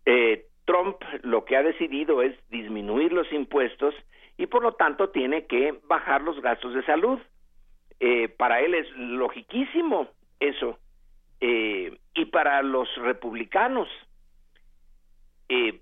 Eh, 0.07 0.47
Trump 0.65 0.97
lo 1.23 1.45
que 1.45 1.57
ha 1.57 1.63
decidido 1.63 2.23
es 2.23 2.35
disminuir 2.51 3.13
los 3.13 3.31
impuestos 3.33 3.95
y 4.37 4.47
por 4.47 4.63
lo 4.63 4.73
tanto 4.73 5.11
tiene 5.11 5.47
que 5.47 5.75
bajar 5.89 6.23
los 6.23 6.41
gastos 6.41 6.75
de 6.75 6.85
salud. 6.85 7.19
Eh, 8.01 8.29
para 8.29 8.61
él 8.61 8.75
es 8.75 8.89
logiquísimo 8.97 10.09
eso. 10.41 10.79
Eh, 11.41 11.99
y 12.15 12.25
para 12.27 12.63
los 12.63 12.89
republicanos 12.97 13.89
eh, 15.49 15.81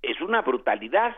es 0.00 0.20
una 0.20 0.42
brutalidad 0.42 1.16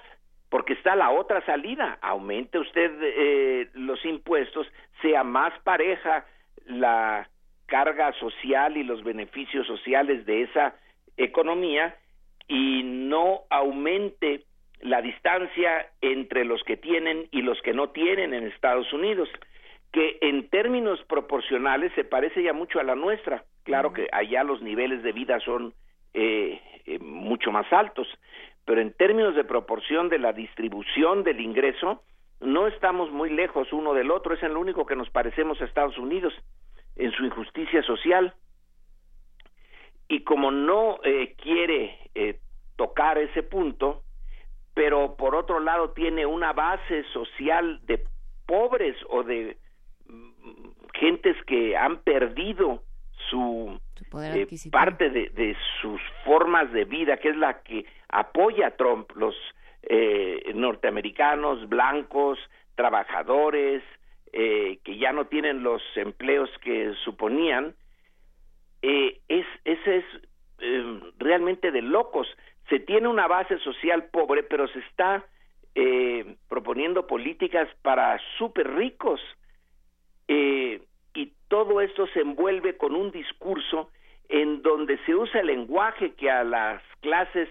porque 0.49 0.75
está 0.75 0.95
la 0.95 1.11
otra 1.11 1.45
salida. 1.47 1.99
Aumente 2.01 2.59
usted 2.59 2.93
eh, 3.03 3.71
los 3.75 4.05
impuestos, 4.05 4.67
sea 5.03 5.25
más 5.25 5.53
pareja 5.63 6.27
la 6.67 7.29
carga 7.67 8.13
social 8.15 8.77
y 8.77 8.85
los 8.85 9.03
beneficios 9.03 9.67
sociales 9.67 10.27
de 10.27 10.43
esa 10.43 10.75
economía 11.17 11.97
y 12.47 12.83
no 12.83 13.43
aumente 13.51 14.45
la 14.81 15.01
distancia 15.01 15.89
entre 16.03 16.45
los 16.45 16.63
que 16.65 16.77
tienen 16.77 17.27
y 17.31 17.43
los 17.43 17.61
que 17.63 17.73
no 17.73 17.89
tienen 17.91 18.35
en 18.35 18.47
Estados 18.47 18.93
Unidos, 18.93 19.29
que 19.95 20.19
en 20.23 20.49
términos 20.49 21.01
proporcionales 21.05 21.93
se 21.95 22.03
parece 22.03 22.43
ya 22.43 22.53
mucho 22.53 22.81
a 22.81 22.83
la 22.83 22.97
nuestra. 22.97 23.45
Claro 23.63 23.93
que 23.93 24.09
allá 24.11 24.43
los 24.43 24.61
niveles 24.61 25.05
de 25.05 25.13
vida 25.13 25.39
son 25.39 25.73
eh, 26.15 26.61
eh, 26.85 26.99
mucho 26.99 27.53
más 27.53 27.73
altos, 27.73 28.09
pero 28.65 28.81
en 28.81 28.93
términos 28.93 29.37
de 29.37 29.45
proporción 29.45 30.09
de 30.09 30.19
la 30.19 30.33
distribución 30.33 31.23
del 31.23 31.41
ingreso, 31.41 32.03
no 32.41 32.67
estamos 32.67 33.13
muy 33.13 33.31
lejos 33.31 33.73
uno 33.73 33.95
del 33.95 34.11
otro, 34.11 34.35
es 34.35 34.43
en 34.43 34.55
lo 34.55 34.61
único 34.61 34.85
que 34.85 34.97
nos 34.97 35.11
parecemos 35.11 35.61
a 35.61 35.65
Estados 35.65 35.97
Unidos 35.97 36.35
en 36.97 37.13
su 37.13 37.25
injusticia 37.25 37.81
social. 37.85 38.35
Y 40.09 40.25
como 40.25 40.51
no 40.51 40.99
eh, 41.05 41.37
quiere 41.41 42.01
eh, 42.17 42.41
tocar 42.75 43.17
ese 43.19 43.45
punto, 43.45 44.03
pero 44.75 45.15
por 45.17 45.37
otro 45.37 45.61
lado 45.61 45.91
tiene 45.91 46.27
una 46.27 46.53
base 46.53 47.05
social 47.13 47.79
de 47.87 48.03
pobres 48.45 48.97
o 49.09 49.23
de 49.23 49.57
gentes 50.95 51.37
que 51.47 51.77
han 51.77 51.99
perdido 51.99 52.83
su, 53.31 53.81
poder 54.11 54.37
eh, 54.37 54.49
parte 54.71 55.11
de, 55.11 55.31
de 55.31 55.57
sus 55.81 56.01
formas 56.25 56.73
de 56.73 56.85
vida, 56.85 57.17
que 57.17 57.31
es 57.31 57.37
la 57.37 57.63
que 57.63 57.87
apoya 58.09 58.69
a 58.69 58.71
Trump, 58.73 59.11
los 59.17 59.35
eh, 59.83 60.53
norteamericanos, 60.55 61.69
blancos, 61.69 62.39
trabajadores, 62.75 63.83
eh, 64.33 64.79
que 64.83 64.99
ya 64.99 65.13
no 65.13 65.27
tienen 65.27 65.63
los 65.63 65.83
empleos 65.97 66.51
que 66.63 66.93
suponían, 67.05 67.75
eh, 68.83 69.21
es, 69.29 69.47
ese 69.65 69.97
es 69.97 70.05
eh, 70.59 71.01
realmente 71.19 71.71
de 71.71 71.81
locos. 71.83 72.27
Se 72.69 72.81
tiene 72.81 73.09
una 73.09 73.27
base 73.27 73.59
social 73.61 74.05
pobre, 74.13 74.43
pero 74.43 74.69
se 74.69 74.81
está 74.81 75.25
eh, 75.75 76.37
proponiendo 76.49 77.07
políticas 77.07 77.69
para 77.83 78.21
súper 78.37 78.75
ricos. 78.75 79.21
Eh, 80.29 80.81
y 81.15 81.33
todo 81.49 81.81
esto 81.81 82.07
se 82.09 82.21
envuelve 82.21 82.77
con 82.77 82.95
un 82.95 83.11
discurso 83.11 83.91
en 84.29 84.63
donde 84.63 84.99
se 85.05 85.15
usa 85.15 85.41
el 85.41 85.49
lenguaje 85.49 86.13
que 86.15 86.31
a 86.31 86.43
las 86.45 86.83
clases 87.01 87.49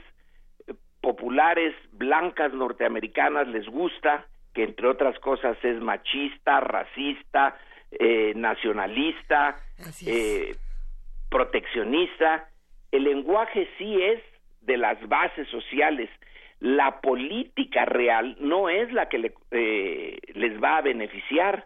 eh, 0.67 0.73
populares 1.01 1.73
blancas 1.91 2.51
norteamericanas 2.53 3.47
les 3.47 3.65
gusta, 3.67 4.25
que 4.53 4.63
entre 4.63 4.87
otras 4.87 5.17
cosas 5.19 5.57
es 5.63 5.79
machista, 5.81 6.59
racista, 6.59 7.57
eh, 7.91 8.33
nacionalista, 8.35 9.59
eh, 10.11 10.55
proteccionista. 11.29 12.47
El 12.91 13.03
lenguaje 13.05 13.67
sí 13.77 14.01
es 14.01 14.21
de 14.61 14.77
las 14.77 14.97
bases 15.07 15.47
sociales. 15.49 16.09
La 16.59 17.01
política 17.01 17.85
real 17.85 18.37
no 18.39 18.69
es 18.69 18.91
la 18.93 19.09
que 19.09 19.17
le- 19.17 19.33
eh, 19.51 20.17
les 20.33 20.61
va 20.61 20.77
a 20.77 20.81
beneficiar. 20.81 21.65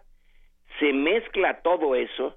Se 0.78 0.92
mezcla 0.92 1.60
todo 1.62 1.94
eso 1.94 2.36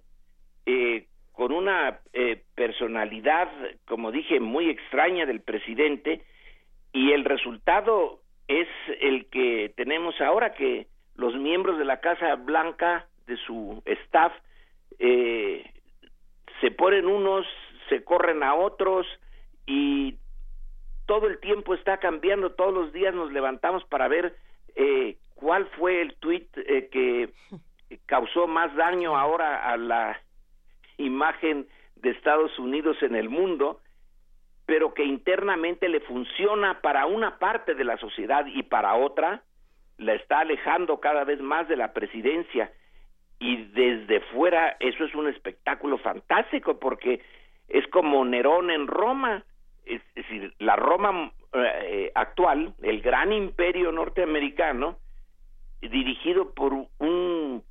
eh, 0.66 1.06
con 1.32 1.52
una 1.52 2.00
eh, 2.14 2.44
personalidad, 2.56 3.50
como 3.86 4.12
dije, 4.12 4.40
muy 4.40 4.70
extraña 4.70 5.26
del 5.26 5.42
presidente 5.42 6.24
y 6.94 7.12
el 7.12 7.26
resultado 7.26 8.20
es 8.48 8.68
el 9.00 9.28
que 9.28 9.74
tenemos 9.76 10.20
ahora 10.20 10.54
que 10.54 10.88
los 11.16 11.36
miembros 11.36 11.78
de 11.78 11.86
la 11.86 12.00
Casa 12.00 12.36
Blanca, 12.36 13.08
de 13.28 13.38
su 13.38 13.82
staff, 13.86 14.34
eh, 15.00 15.64
se 16.60 16.72
ponen 16.72 17.06
unos, 17.06 17.46
se 17.90 18.04
corren 18.04 18.44
a 18.44 18.56
otros 18.56 19.08
y 19.66 20.16
todo 21.06 21.28
el 21.28 21.40
tiempo 21.40 21.74
está 21.74 21.98
cambiando, 21.98 22.52
todos 22.52 22.74
los 22.74 22.94
días 22.94 23.14
nos 23.14 23.32
levantamos 23.32 23.84
para 23.86 24.08
ver 24.08 24.36
eh, 24.76 25.18
cuál 25.36 25.66
fue 25.78 26.02
el 26.02 26.16
tuit 26.16 26.48
eh, 26.58 26.90
que 26.92 27.30
causó 28.06 28.48
más 28.48 28.74
daño 28.76 29.18
ahora 29.18 29.70
a 29.70 29.78
la 29.78 30.20
imagen 30.98 31.68
de 31.96 32.12
Estados 32.12 32.58
Unidos 32.60 32.98
en 33.02 33.16
el 33.16 33.30
mundo, 33.30 33.80
pero 34.66 34.94
que 34.94 35.04
internamente 35.04 35.90
le 35.90 36.00
funciona 36.02 36.82
para 36.82 37.06
una 37.06 37.40
parte 37.40 37.76
de 37.76 37.84
la 37.84 37.98
sociedad 37.98 38.46
y 38.46 38.64
para 38.64 38.96
otra 38.96 39.44
la 39.98 40.14
está 40.14 40.40
alejando 40.40 41.00
cada 41.00 41.24
vez 41.24 41.40
más 41.42 41.68
de 41.68 41.78
la 41.78 41.94
presidencia. 41.94 42.72
Y 43.40 43.64
desde 43.66 44.22
fuera 44.32 44.78
eso 44.80 45.04
es 45.04 45.14
un 45.16 45.28
espectáculo 45.28 45.98
fantástico 45.98 46.80
porque 46.80 47.22
es 47.68 47.88
como 47.88 48.24
Nerón 48.26 48.70
en 48.72 48.88
Roma, 48.88 49.44
es, 49.86 50.02
decir, 50.14 50.54
la 50.60 50.76
Roma 50.76 51.32
eh, 51.54 52.12
actual, 52.16 52.74
el 52.82 53.02
gran 53.02 53.34
imperio 53.34 53.92
norteamericano, 53.92 54.98
dirigido 55.82 56.54
por 56.54 56.74
un 57.00 57.64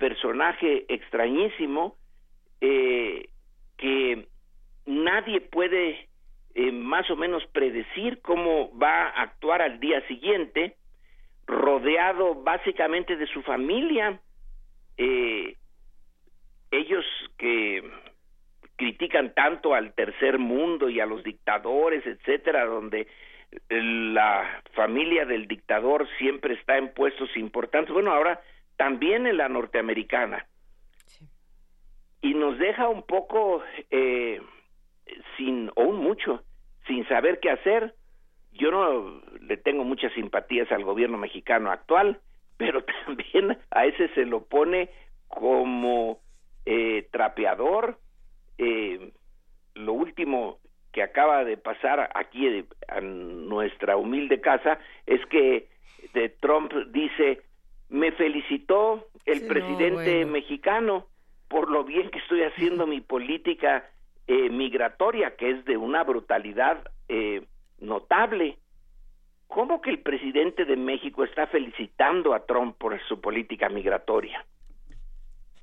personaje 0.00 0.86
extrañísimo 0.88 1.94
eh, 2.60 3.28
que 3.76 4.26
nadie 4.86 5.40
puede 5.42 6.08
eh, 6.54 6.72
más 6.72 7.08
o 7.10 7.16
menos 7.16 7.46
predecir 7.52 8.20
cómo 8.22 8.76
va 8.76 9.08
a 9.08 9.22
actuar 9.22 9.62
al 9.62 9.78
día 9.78 10.00
siguiente, 10.08 10.76
rodeado 11.46 12.34
básicamente 12.34 13.16
de 13.16 13.26
su 13.26 13.42
familia. 13.42 14.20
Eh, 14.96 15.54
ellos 16.72 17.04
que 17.36 17.82
critican 18.76 19.34
tanto 19.34 19.74
al 19.74 19.92
tercer 19.94 20.38
mundo 20.38 20.88
y 20.88 20.98
a 21.00 21.06
los 21.06 21.22
dictadores, 21.22 22.06
etcétera, 22.06 22.64
donde 22.64 23.06
la 23.68 24.62
familia 24.74 25.26
del 25.26 25.46
dictador 25.46 26.08
siempre 26.18 26.54
está 26.54 26.78
en 26.78 26.94
puestos 26.94 27.36
importantes. 27.36 27.92
Bueno, 27.92 28.12
ahora 28.12 28.40
también 28.80 29.26
en 29.26 29.36
la 29.36 29.50
norteamericana. 29.50 30.46
Y 32.22 32.32
nos 32.32 32.58
deja 32.58 32.88
un 32.88 33.02
poco 33.02 33.62
eh, 33.90 34.40
sin, 35.36 35.70
o 35.76 35.82
un 35.82 35.98
mucho, 35.98 36.42
sin 36.86 37.06
saber 37.06 37.40
qué 37.40 37.50
hacer. 37.50 37.94
Yo 38.52 38.70
no 38.70 39.20
le 39.42 39.58
tengo 39.58 39.84
muchas 39.84 40.14
simpatías 40.14 40.72
al 40.72 40.82
gobierno 40.82 41.18
mexicano 41.18 41.70
actual, 41.70 42.22
pero 42.56 42.82
también 43.04 43.58
a 43.70 43.84
ese 43.84 44.08
se 44.14 44.24
lo 44.24 44.46
pone 44.46 44.88
como 45.28 46.20
eh, 46.64 47.06
trapeador. 47.12 47.98
Eh, 48.56 49.12
lo 49.74 49.92
último 49.92 50.56
que 50.90 51.02
acaba 51.02 51.44
de 51.44 51.58
pasar 51.58 52.10
aquí 52.14 52.64
a 52.88 53.02
nuestra 53.02 53.98
humilde 53.98 54.40
casa 54.40 54.78
es 55.04 55.20
que 55.26 55.68
de 56.14 56.30
Trump 56.30 56.72
dice 56.92 57.42
me 57.90 58.12
felicitó 58.12 59.06
el 59.26 59.40
Sí, 59.40 59.42
no, 59.42 59.48
presidente 59.48 60.16
bueno. 60.16 60.32
mexicano 60.32 61.06
por 61.48 61.70
lo 61.70 61.84
bien 61.84 62.10
que 62.10 62.20
estoy 62.20 62.42
haciendo 62.44 62.86
mi 62.86 63.00
política 63.00 63.84
eh, 64.26 64.48
migratoria 64.48 65.34
que 65.36 65.50
es 65.50 65.64
de 65.64 65.76
una 65.76 66.04
brutalidad 66.04 66.84
eh, 67.08 67.42
notable. 67.80 68.56
¿Cómo 69.48 69.80
que 69.80 69.90
el 69.90 69.98
presidente 69.98 70.64
de 70.64 70.76
México 70.76 71.24
está 71.24 71.48
felicitando 71.48 72.34
a 72.34 72.46
Trump 72.46 72.76
por 72.78 72.98
su 73.08 73.20
política 73.20 73.68
migratoria? 73.68 74.46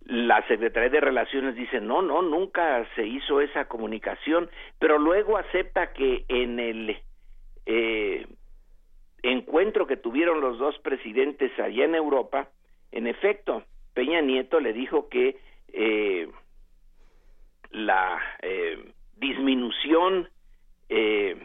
La 0.01 0.45
Secretaría 0.47 0.89
de 0.89 0.99
Relaciones 0.99 1.55
dice, 1.55 1.79
no, 1.79 2.01
no, 2.01 2.21
nunca 2.21 2.85
se 2.95 3.05
hizo 3.05 3.39
esa 3.39 3.65
comunicación, 3.69 4.49
pero 4.79 4.97
luego 4.97 5.37
acepta 5.37 5.93
que 5.93 6.25
en 6.27 6.59
el 6.59 6.97
eh, 7.65 8.27
encuentro 9.23 9.87
que 9.87 9.97
tuvieron 9.97 10.41
los 10.41 10.57
dos 10.57 10.77
presidentes 10.79 11.51
allá 11.59 11.85
en 11.85 11.95
Europa, 11.95 12.49
en 12.91 13.07
efecto, 13.07 13.63
Peña 13.93 14.21
Nieto 14.21 14.59
le 14.59 14.73
dijo 14.73 15.09
que 15.09 15.37
eh, 15.73 16.29
la 17.71 18.19
eh, 18.41 18.93
disminución 19.17 20.29
eh, 20.89 21.35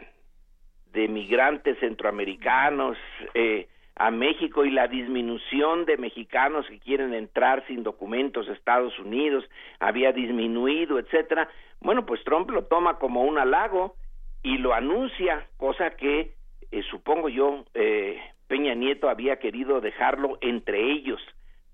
de 0.91 1.07
migrantes 1.07 1.77
centroamericanos 1.79 2.97
eh, 3.33 3.67
a 3.95 4.09
México 4.11 4.65
y 4.65 4.71
la 4.71 4.87
disminución 4.87 5.85
de 5.85 5.97
mexicanos 5.97 6.65
que 6.67 6.79
quieren 6.79 7.13
entrar 7.13 7.65
sin 7.67 7.83
documentos 7.83 8.47
a 8.47 8.53
Estados 8.53 8.97
Unidos 8.99 9.43
había 9.79 10.11
disminuido, 10.11 10.97
etcétera. 10.99 11.49
Bueno, 11.79 12.05
pues 12.05 12.23
Trump 12.23 12.49
lo 12.49 12.65
toma 12.65 12.97
como 12.97 13.23
un 13.23 13.37
halago 13.37 13.95
y 14.41 14.57
lo 14.57 14.73
anuncia, 14.73 15.47
cosa 15.57 15.91
que 15.91 16.33
eh, 16.77 16.83
supongo 16.89 17.29
yo 17.29 17.65
eh, 17.73 18.17
Peña 18.47 18.73
Nieto 18.73 19.09
había 19.09 19.37
querido 19.37 19.79
dejarlo 19.81 20.37
entre 20.41 20.91
ellos, 20.91 21.21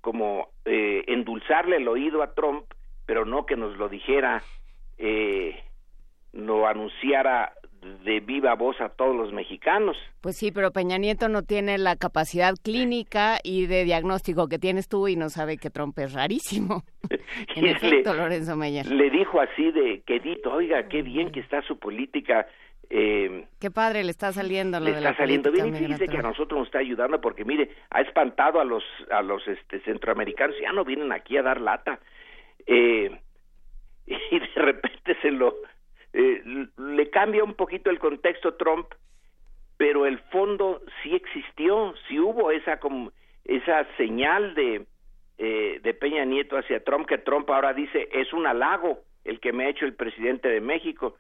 como 0.02 0.50
eh, 0.66 1.04
endulzarle 1.08 1.78
el 1.78 1.88
oído 1.88 2.22
a 2.24 2.34
Trump, 2.34 2.66
pero 3.06 3.26
no 3.26 3.46
que 3.46 3.56
nos 3.56 3.78
lo 3.78 3.90
dijera, 3.90 4.44
eh, 4.98 5.56
lo 6.34 6.68
anunciara 6.68 7.54
de 8.04 8.20
viva 8.20 8.56
voz 8.56 8.80
a 8.82 8.90
todos 8.90 9.16
los 9.16 9.32
mexicanos. 9.32 9.96
Pues 10.22 10.36
sí, 10.38 10.52
pero 10.52 10.72
Peña 10.72 10.98
Nieto 10.98 11.30
no 11.30 11.44
tiene 11.44 11.78
la 11.78 11.96
capacidad 11.96 12.54
clínica 12.62 13.40
y 13.42 13.68
de 13.68 13.86
diagnóstico 13.86 14.48
que 14.50 14.60
tienes 14.60 14.90
tú 14.90 15.08
y 15.08 15.16
no 15.16 15.30
sabe 15.30 15.58
que 15.58 15.70
Trump 15.70 15.98
es 16.00 16.14
rarísimo. 16.14 16.84
en 17.56 17.66
efecto, 17.68 18.14
le- 18.14 18.20
Lorenzo 18.20 18.56
Meyer. 18.58 18.86
Le 18.92 19.10
dijo 19.10 19.40
así 19.40 19.72
de 19.72 20.02
quedito, 20.06 20.52
oiga, 20.52 20.88
qué 20.90 21.02
bien 21.02 21.32
que 21.32 21.40
está 21.40 21.62
su 21.64 21.80
política. 21.80 22.48
Eh, 22.92 23.46
Qué 23.60 23.70
padre 23.70 24.04
le 24.04 24.10
está 24.10 24.32
saliendo 24.34 24.80
lo 24.80 24.86
le 24.86 24.92
de 24.92 24.98
está 24.98 25.12
la 25.12 25.18
saliendo 25.18 25.52
bien 25.52 25.76
y 25.76 25.78
fíjese 25.78 26.08
que 26.08 26.18
a 26.18 26.24
nosotros 26.24 26.60
nos 26.60 26.68
está 26.68 26.80
ayudando 26.80 27.22
porque 27.22 27.46
mire 27.46 27.70
ha 27.92 28.02
espantado 28.02 28.60
a 28.60 28.64
los 28.64 28.84
a 29.12 29.22
los 29.22 29.48
este 29.48 29.80
centroamericanos. 29.82 30.56
Ya 30.60 30.72
no 30.72 30.84
vienen 30.84 31.12
aquí 31.12 31.38
a 31.38 31.44
dar 31.44 31.62
lata. 31.62 32.00
Eh, 32.66 33.12
y 34.32 34.40
de 34.40 34.62
repente 34.62 35.16
se 35.22 35.32
lo 35.32 35.56
eh, 36.14 36.42
le 36.78 37.10
cambia 37.10 37.44
un 37.44 37.54
poquito 37.54 37.90
el 37.90 38.00
contexto 38.00 38.56
Trump 38.56 38.88
pero 39.78 40.06
el 40.06 40.20
fondo 40.32 40.82
sí 41.04 41.14
existió 41.14 41.94
sí 42.08 42.20
hubo 42.20 42.52
esa 42.52 42.80
como 42.80 43.12
esa 43.46 43.86
señal 43.98 44.56
de 44.56 44.86
eh, 45.38 45.80
de 45.82 45.94
Peña 45.94 46.26
Nieto 46.26 46.58
hacia 46.58 46.84
Trump 46.84 47.08
que 47.08 47.20
Trump 47.20 47.50
ahora 47.50 47.74
dice 47.74 48.10
es 48.12 48.34
un 48.34 48.48
halago 48.48 49.04
el 49.24 49.40
que 49.40 49.54
me 49.54 49.66
ha 49.66 49.70
hecho 49.70 49.86
el 49.86 49.94
presidente 49.94 50.50
de 50.50 50.62
México 50.62 51.16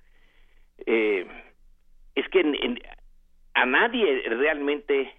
eh, 0.86 1.28
es 2.16 2.28
que 2.30 2.42
en- 2.42 2.56
en- 2.56 2.80
a 3.54 3.66
nadie 3.66 4.24
realmente 4.30 5.14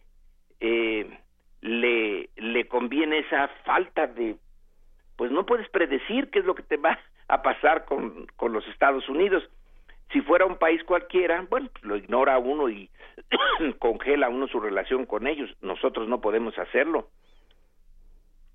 eh, 0.61 1.19
le, 1.63 2.29
conviene 2.69 3.19
esa 3.19 3.49
falta 3.65 4.07
de 4.07 4.37
pues 5.17 5.31
no 5.31 5.45
puedes 5.45 5.69
predecir 5.69 6.31
qué 6.31 6.39
es 6.39 6.45
lo 6.47 6.55
que 6.55 6.63
te 6.63 6.77
va 6.79 6.99
a 7.29 7.43
pasar 7.43 7.85
con, 7.85 8.27
con 8.37 8.53
los 8.55 8.67
Estados 8.69 9.07
Unidos. 9.09 9.43
Si 10.13 10.23
fuera 10.23 10.47
un 10.47 10.57
país 10.57 10.83
cualquiera 10.85 11.47
bueno 11.51 11.69
lo 11.83 11.97
ignora 11.97 12.39
uno 12.39 12.69
y 12.71 12.89
congela 13.79 14.29
uno 14.31 14.49
su 14.49 14.59
relación 14.61 15.05
con 15.07 15.27
ellos. 15.27 15.51
Nosotros 15.61 16.09
no 16.09 16.21
podemos 16.21 16.59
hacerlo. 16.59 17.09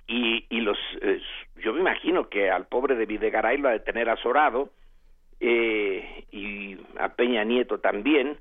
Y, 0.07 0.45
y 0.49 0.61
los 0.61 0.77
eh, 1.01 1.21
yo 1.63 1.73
me 1.73 1.79
imagino 1.79 2.29
que 2.29 2.49
al 2.51 2.67
pobre 2.67 2.95
de 2.95 3.05
Videgaray 3.05 3.57
lo 3.57 3.69
ha 3.69 3.73
de 3.73 3.79
tener 3.79 4.09
azorado 4.09 4.69
eh, 5.47 6.25
y 6.31 6.75
a 6.97 7.09
Peña 7.09 7.43
Nieto 7.43 7.79
también 7.79 8.39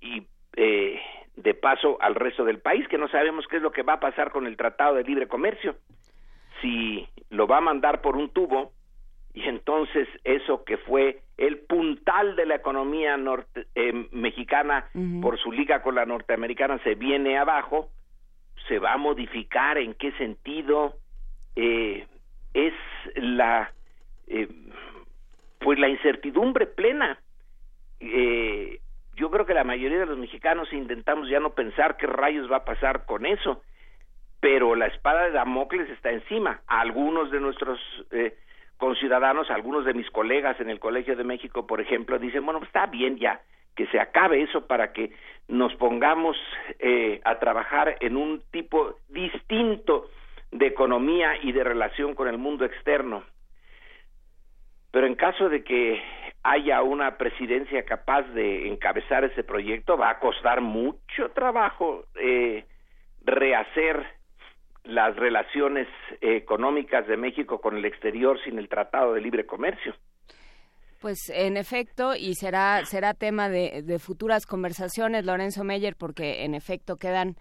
y 0.00 0.22
eh, 0.54 1.00
de 1.34 1.54
paso 1.54 1.98
al 2.00 2.14
resto 2.14 2.44
del 2.44 2.60
país 2.60 2.86
que 2.86 2.98
no 2.98 3.08
sabemos 3.08 3.48
qué 3.48 3.56
es 3.56 3.62
lo 3.62 3.72
que 3.72 3.82
va 3.82 3.94
a 3.94 4.00
pasar 4.00 4.30
con 4.30 4.46
el 4.46 4.56
Tratado 4.56 4.94
de 4.94 5.02
Libre 5.02 5.26
Comercio. 5.26 5.74
Si 6.60 7.08
lo 7.30 7.48
va 7.48 7.58
a 7.58 7.62
mandar 7.62 8.00
por 8.00 8.16
un 8.16 8.30
tubo 8.30 8.70
y 9.34 9.42
entonces 9.48 10.06
eso 10.22 10.62
que 10.62 10.76
fue 10.76 11.22
el 11.36 11.58
puntal 11.58 12.36
de 12.36 12.46
la 12.46 12.54
economía 12.54 13.16
norte, 13.16 13.66
eh, 13.74 13.92
mexicana 14.12 14.86
por 15.20 15.36
su 15.36 15.50
liga 15.50 15.82
con 15.82 15.96
la 15.96 16.06
norteamericana 16.06 16.78
se 16.84 16.94
viene 16.94 17.38
abajo 17.38 17.88
se 18.68 18.78
va 18.78 18.92
a 18.92 18.98
modificar 18.98 19.78
en 19.78 19.94
qué 19.94 20.12
sentido 20.12 20.94
eh, 21.56 22.06
es 22.54 22.74
la 23.16 23.72
eh, 24.28 24.48
pues 25.60 25.78
la 25.78 25.88
incertidumbre 25.88 26.66
plena 26.66 27.18
eh, 28.00 28.80
yo 29.14 29.30
creo 29.30 29.46
que 29.46 29.54
la 29.54 29.64
mayoría 29.64 29.98
de 29.98 30.06
los 30.06 30.18
mexicanos 30.18 30.72
intentamos 30.72 31.28
ya 31.28 31.38
no 31.40 31.50
pensar 31.54 31.96
qué 31.96 32.06
rayos 32.06 32.50
va 32.50 32.58
a 32.58 32.64
pasar 32.64 33.06
con 33.06 33.26
eso 33.26 33.62
pero 34.40 34.74
la 34.74 34.86
espada 34.86 35.24
de 35.24 35.32
Damocles 35.32 35.88
está 35.90 36.10
encima 36.10 36.60
algunos 36.66 37.30
de 37.30 37.40
nuestros 37.40 37.78
eh, 38.10 38.36
conciudadanos 38.78 39.50
algunos 39.50 39.84
de 39.84 39.94
mis 39.94 40.10
colegas 40.10 40.58
en 40.60 40.70
el 40.70 40.80
Colegio 40.80 41.14
de 41.14 41.24
México 41.24 41.66
por 41.66 41.80
ejemplo 41.80 42.18
dicen 42.18 42.44
bueno 42.44 42.60
está 42.64 42.86
bien 42.86 43.18
ya 43.18 43.40
que 43.76 43.86
se 43.86 44.00
acabe 44.00 44.42
eso 44.42 44.66
para 44.66 44.92
que 44.92 45.12
nos 45.48 45.74
pongamos 45.76 46.36
eh, 46.78 47.20
a 47.24 47.38
trabajar 47.38 47.96
en 48.00 48.16
un 48.16 48.42
tipo 48.50 48.96
distinto 49.08 50.10
de 50.50 50.66
economía 50.66 51.36
y 51.42 51.52
de 51.52 51.64
relación 51.64 52.14
con 52.14 52.28
el 52.28 52.38
mundo 52.38 52.64
externo. 52.64 53.22
Pero 54.90 55.06
en 55.06 55.14
caso 55.14 55.48
de 55.48 55.62
que 55.62 56.02
haya 56.42 56.82
una 56.82 57.16
presidencia 57.16 57.84
capaz 57.84 58.22
de 58.32 58.68
encabezar 58.68 59.24
ese 59.24 59.44
proyecto, 59.44 59.96
va 59.96 60.10
a 60.10 60.18
costar 60.18 60.60
mucho 60.60 61.30
trabajo 61.34 62.04
eh, 62.14 62.64
rehacer 63.22 64.04
las 64.84 65.14
relaciones 65.16 65.86
económicas 66.20 67.06
de 67.06 67.16
México 67.16 67.60
con 67.60 67.76
el 67.76 67.84
exterior 67.84 68.42
sin 68.42 68.58
el 68.58 68.68
Tratado 68.68 69.12
de 69.12 69.20
Libre 69.20 69.46
Comercio. 69.46 69.94
Pues 71.00 71.30
en 71.30 71.56
efecto, 71.56 72.14
y 72.14 72.34
será, 72.34 72.84
será 72.84 73.14
tema 73.14 73.48
de, 73.48 73.98
futuras 73.98 74.44
conversaciones, 74.44 75.24
Lorenzo 75.24 75.64
Meyer, 75.64 75.96
porque 75.96 76.44
en 76.44 76.54
efecto 76.54 76.96
quedan 76.96 77.36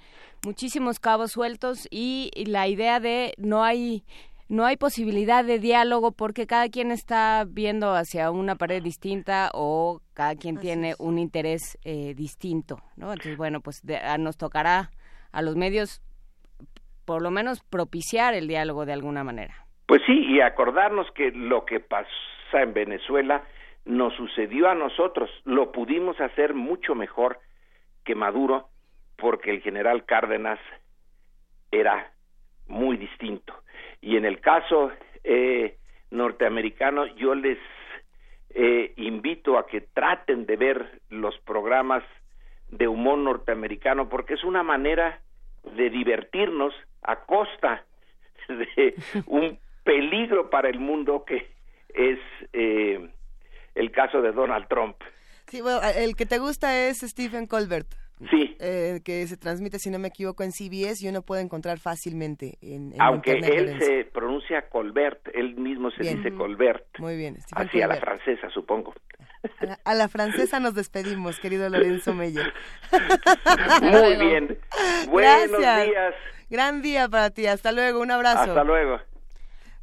muchísimos 0.46 1.00
cabos 1.00 1.32
sueltos 1.32 1.86
y 1.92 2.32
la 2.48 2.70
idea 2.70 3.02
de 3.02 3.34
no 3.38 3.64
hay 3.64 4.06
no 4.50 4.66
hay 4.66 4.76
posibilidad 4.78 5.46
de 5.46 5.60
diálogo 5.60 6.12
porque 6.12 6.48
cada 6.48 6.68
quien 6.70 6.92
está 6.92 7.46
viendo 7.48 7.94
hacia 7.94 8.32
una 8.32 8.56
pared 8.56 8.82
distinta 8.84 9.52
o 9.54 10.02
cada 10.14 10.36
quien 10.36 10.58
tiene 10.60 10.96
un 11.00 11.18
interés 11.20 11.78
eh, 11.86 12.14
distinto, 12.16 12.78
¿no? 12.98 13.14
Entonces, 13.14 13.38
bueno, 13.38 13.62
pues 13.62 13.82
de- 13.86 13.98
a- 13.98 14.18
nos 14.18 14.38
tocará 14.38 14.90
a 15.32 15.42
los 15.42 15.56
medios 15.56 16.02
por 17.06 17.22
lo 17.22 17.32
menos 17.32 17.62
propiciar 17.64 18.34
el 18.34 18.48
diálogo 18.48 18.86
de 18.86 18.94
alguna 18.94 19.24
manera. 19.24 19.56
Pues 19.88 20.02
sí, 20.06 20.14
y 20.14 20.42
acordarnos 20.42 21.08
que 21.16 21.32
lo 21.32 21.66
que 21.66 21.80
pasa 21.80 22.10
en 22.54 22.74
Venezuela 22.74 23.44
nos 23.86 24.14
sucedió 24.16 24.68
a 24.70 24.76
nosotros, 24.76 25.30
lo 25.46 25.72
pudimos 25.72 26.20
hacer 26.20 26.54
mucho 26.54 26.94
mejor 26.96 27.40
que 28.04 28.14
Maduro 28.16 28.70
porque 29.18 29.52
el 29.52 29.62
general 29.62 30.06
Cárdenas 30.06 30.60
era 31.72 32.12
muy 32.68 32.98
distinto. 32.98 33.54
Y 34.02 34.18
en 34.18 34.26
el 34.26 34.40
caso 34.40 34.92
eh, 35.24 35.78
norteamericano, 36.12 37.06
yo 37.16 37.36
les 37.36 37.58
eh, 38.52 38.94
invito 38.98 39.58
a 39.58 39.68
que 39.68 39.82
traten 39.82 40.46
de 40.46 40.56
ver 40.56 41.02
los 41.10 41.38
programas 41.40 42.04
de 42.70 42.88
humor 42.88 43.18
norteamericano 43.18 44.10
porque 44.10 44.36
es 44.36 44.44
una 44.44 44.64
manera 44.64 45.20
de 45.76 45.90
divertirnos 45.90 46.74
a 47.04 47.18
costa 47.26 47.84
de 48.48 48.96
un 49.28 49.60
peligro 49.84 50.50
para 50.50 50.70
el 50.70 50.80
mundo 50.80 51.26
que 51.26 51.48
es 51.94 52.20
eh, 52.54 53.10
el 53.76 53.92
caso 53.92 54.22
de 54.22 54.32
Donald 54.32 54.68
Trump. 54.68 54.98
Sí, 55.48 55.62
bueno, 55.62 55.80
el 55.96 56.16
que 56.16 56.26
te 56.26 56.38
gusta 56.38 56.88
es 56.88 57.00
Stephen 57.00 57.48
Colbert. 57.48 57.88
Sí. 58.30 58.58
Eh, 58.60 59.00
que 59.06 59.26
se 59.28 59.38
transmite, 59.38 59.80
si 59.80 59.90
no 59.90 59.98
me 59.98 60.10
equivoco, 60.10 60.44
en 60.44 60.52
CBS 60.52 61.02
y 61.06 61.08
uno 61.08 61.22
puede 61.22 61.42
encontrar 61.42 61.80
fácilmente 61.80 62.58
en, 62.62 62.92
en 62.94 63.02
Aunque 63.02 63.32
él 63.32 63.42
Lorenzo. 63.42 63.86
se 63.86 64.04
pronuncia 64.06 64.68
Colbert, 64.70 65.30
él 65.34 65.56
mismo 65.56 65.90
se 65.92 66.02
Bien. 66.02 66.18
dice. 66.22 66.36
Colbert. 66.36 66.86
Muy 67.00 67.16
bien, 67.16 67.40
Stephen 67.42 67.68
Así 67.68 67.82
a 67.82 67.88
la 67.88 68.00
Colbert. 68.00 68.20
francesa, 68.26 68.50
supongo. 68.50 68.94
A 69.62 69.66
la, 69.66 69.80
a 69.86 69.94
la 69.96 70.10
francesa 70.10 70.60
nos 70.60 70.76
despedimos, 70.76 71.40
querido 71.40 71.70
Lorenzo 71.70 72.14
Meyer. 72.14 72.52
Muy 73.82 74.16
bien. 74.18 74.60
Buenos 75.10 75.50
Gracias. 75.52 75.86
días. 75.88 76.16
Gran 76.50 76.82
día 76.82 77.08
para 77.08 77.30
ti. 77.30 77.46
Hasta 77.46 77.72
luego. 77.72 78.02
Un 78.02 78.12
abrazo. 78.12 78.40
Hasta 78.42 78.64
luego. 78.66 79.00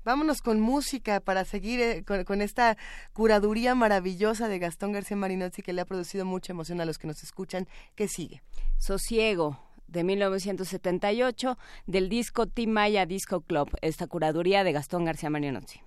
Vámonos 0.07 0.41
con 0.41 0.61
música 0.61 1.19
para 1.19 1.45
seguir 1.45 1.81
eh, 1.81 2.05
con, 2.05 2.23
con 2.23 2.41
esta 2.41 2.77
curaduría 3.13 3.75
maravillosa 3.75 4.47
de 4.47 4.61
Gastón 4.61 4.93
García 4.93 5.17
Marinozzi 5.17 5.63
que 5.63 5.73
le 5.73 5.81
ha 5.81 5.85
producido 5.85 6.25
mucha 6.25 6.53
emoción 6.53 6.81
a 6.81 6.85
los 6.85 6.97
que 6.97 7.09
nos 7.09 7.25
escuchan. 7.25 7.67
¿Qué 7.97 8.07
sigue? 8.07 8.41
Sosiego 8.79 9.59
de 9.89 10.05
1978 10.05 11.59
del 11.89 12.09
disco 12.09 12.47
Team 12.47 12.71
Maya 12.71 13.05
Disco 13.05 13.41
Club, 13.41 13.69
esta 13.83 14.07
curaduría 14.07 14.63
de 14.63 14.71
Gastón 14.71 15.05
García 15.05 15.29
Marinozzi. 15.29 15.81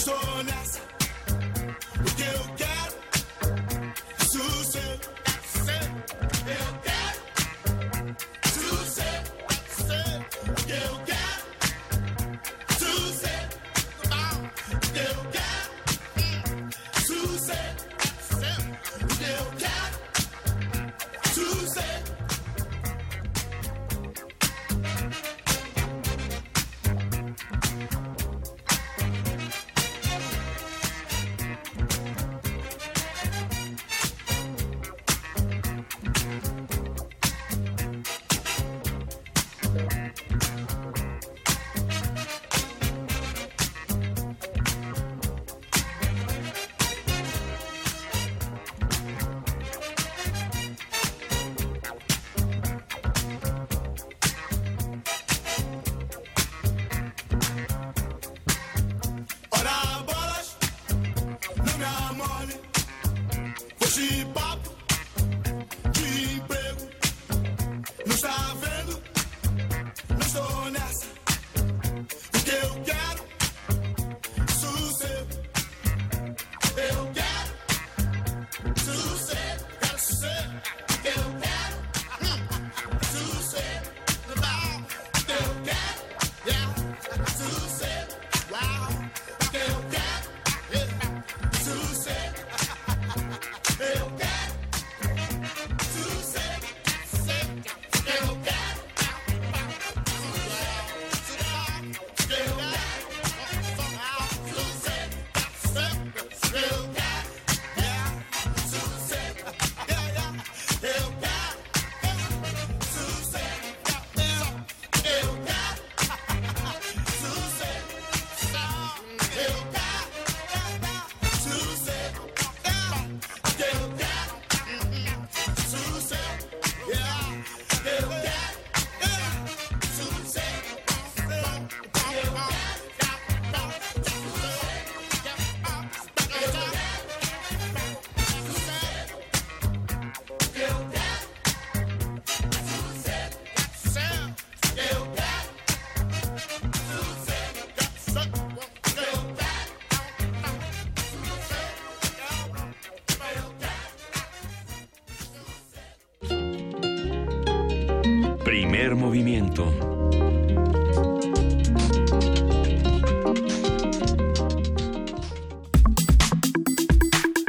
personas. 0.00 0.80
Usted, 2.04 2.34
usted. 2.52 2.69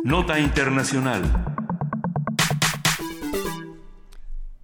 Nota 0.03 0.39
Internacional. 0.39 1.23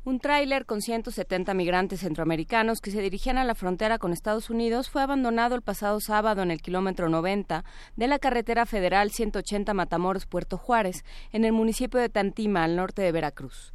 Un 0.04 0.20
tráiler 0.20 0.66
con 0.66 0.82
170 0.82 1.54
migrantes 1.54 2.00
centroamericanos 2.02 2.82
que 2.82 2.92
se 2.92 3.02
dirigían 3.02 3.38
a 3.38 3.44
la 3.44 3.56
frontera 3.56 3.98
con 3.98 4.14
Estados 4.14 4.50
Unidos 4.50 4.90
fue 4.90 5.02
abandonado 5.02 5.56
el 5.56 5.62
pasado 5.62 6.00
sábado 6.00 6.42
en 6.42 6.52
el 6.52 6.62
kilómetro 6.62 7.08
90 7.08 7.64
de 7.96 8.08
la 8.08 8.20
carretera 8.20 8.66
federal 8.66 9.12
180 9.12 9.74
Matamoros-Puerto 9.74 10.58
Juárez, 10.58 11.06
en 11.32 11.46
el 11.46 11.54
municipio 11.54 12.00
de 12.00 12.10
Tantima, 12.10 12.64
al 12.64 12.76
norte 12.76 13.02
de 13.02 13.12
Veracruz. 13.12 13.74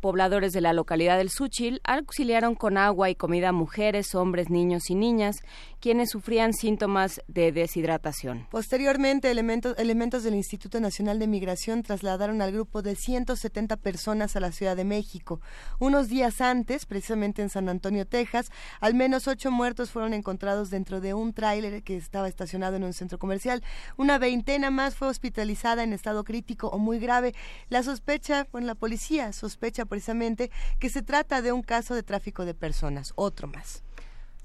Pobladores 0.00 0.52
de 0.52 0.60
la 0.60 0.72
localidad 0.72 1.18
del 1.18 1.28
Súchil 1.28 1.80
auxiliaron 1.82 2.54
con 2.54 2.78
agua 2.78 3.10
y 3.10 3.16
comida 3.16 3.48
a 3.48 3.52
mujeres, 3.52 4.14
hombres, 4.14 4.48
niños 4.48 4.90
y 4.90 4.94
niñas, 4.94 5.42
quienes 5.80 6.10
sufrían 6.10 6.52
síntomas 6.52 7.20
de 7.28 7.52
deshidratación. 7.52 8.46
Posteriormente, 8.50 9.30
elementos, 9.30 9.78
elementos 9.78 10.22
del 10.22 10.34
Instituto 10.34 10.80
Nacional 10.80 11.18
de 11.18 11.26
Migración 11.26 11.82
trasladaron 11.82 12.42
al 12.42 12.52
grupo 12.52 12.82
de 12.82 12.96
170 12.96 13.76
personas 13.76 14.36
a 14.36 14.40
la 14.40 14.52
Ciudad 14.52 14.76
de 14.76 14.84
México. 14.84 15.40
Unos 15.78 16.08
días 16.08 16.40
antes, 16.40 16.86
precisamente 16.86 17.42
en 17.42 17.50
San 17.50 17.68
Antonio, 17.68 18.06
Texas, 18.06 18.50
al 18.80 18.94
menos 18.94 19.28
ocho 19.28 19.50
muertos 19.50 19.90
fueron 19.90 20.14
encontrados 20.14 20.70
dentro 20.70 21.00
de 21.00 21.14
un 21.14 21.32
tráiler 21.32 21.82
que 21.82 21.96
estaba 21.96 22.28
estacionado 22.28 22.76
en 22.76 22.84
un 22.84 22.92
centro 22.92 23.18
comercial. 23.18 23.62
Una 23.96 24.18
veintena 24.18 24.70
más 24.70 24.96
fue 24.96 25.08
hospitalizada 25.08 25.82
en 25.82 25.92
estado 25.92 26.24
crítico 26.24 26.68
o 26.68 26.78
muy 26.78 26.98
grave. 26.98 27.34
La 27.68 27.82
sospecha, 27.82 28.46
bueno, 28.52 28.66
la 28.66 28.74
policía 28.74 29.32
sospecha 29.32 29.84
precisamente 29.84 30.50
que 30.78 30.90
se 30.90 31.02
trata 31.02 31.42
de 31.42 31.52
un 31.52 31.62
caso 31.62 31.94
de 31.94 32.02
tráfico 32.02 32.44
de 32.44 32.54
personas, 32.54 33.12
otro 33.16 33.48
más. 33.48 33.87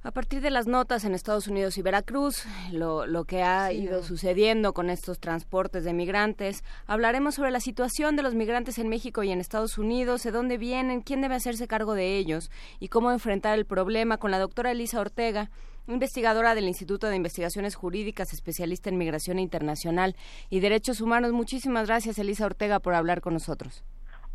A 0.06 0.12
partir 0.12 0.42
de 0.42 0.50
las 0.50 0.68
notas 0.68 1.06
en 1.06 1.14
Estados 1.14 1.48
Unidos 1.48 1.78
y 1.78 1.82
Veracruz, 1.82 2.44
lo, 2.74 3.06
lo 3.06 3.24
que 3.24 3.42
ha 3.42 3.70
Sí, 3.70 3.76
ido 3.84 4.02
no. 4.02 4.04
sucediendo 4.04 4.74
con 4.74 4.90
estos 4.90 5.18
transportes 5.20 5.86
de 5.86 5.94
migrantes, 5.94 6.62
hablaremos 6.88 7.36
sobre 7.36 7.52
la 7.52 7.62
situación 7.62 8.18
de 8.18 8.24
los 8.24 8.36
migrantes 8.36 8.78
en 8.80 8.90
México 8.90 9.24
y 9.24 9.32
en 9.32 9.40
Estados 9.40 9.78
Unidos, 9.78 10.24
de 10.24 10.32
dónde 10.32 10.58
vienen, 10.58 11.02
quién 11.02 11.22
debe 11.22 11.36
hacerse 11.36 11.70
cargo 11.70 11.94
de 11.94 12.18
ellos 12.18 12.52
y 12.82 12.90
cómo 12.90 13.12
enfrentar 13.14 13.58
el 13.58 13.66
problema 13.66 14.18
con 14.18 14.32
la 14.32 14.40
doctora 14.40 14.72
Elisa 14.72 15.00
Ortega, 15.00 15.50
investigadora 15.88 16.54
del 16.54 16.68
Instituto 16.68 17.08
de 17.08 17.16
Investigaciones 17.16 17.76
Jurídicas, 17.76 18.34
especialista 18.34 18.90
en 18.90 18.98
migración 18.98 19.40
internacional 19.40 20.18
y 20.50 20.60
derechos 20.60 21.00
humanos. 21.00 21.32
Muchísimas 21.32 21.88
gracias, 21.88 22.18
Elisa 22.20 22.46
Ortega, 22.46 22.80
por 22.82 22.94
hablar 22.94 23.22
con 23.22 23.34
nosotros. 23.34 23.84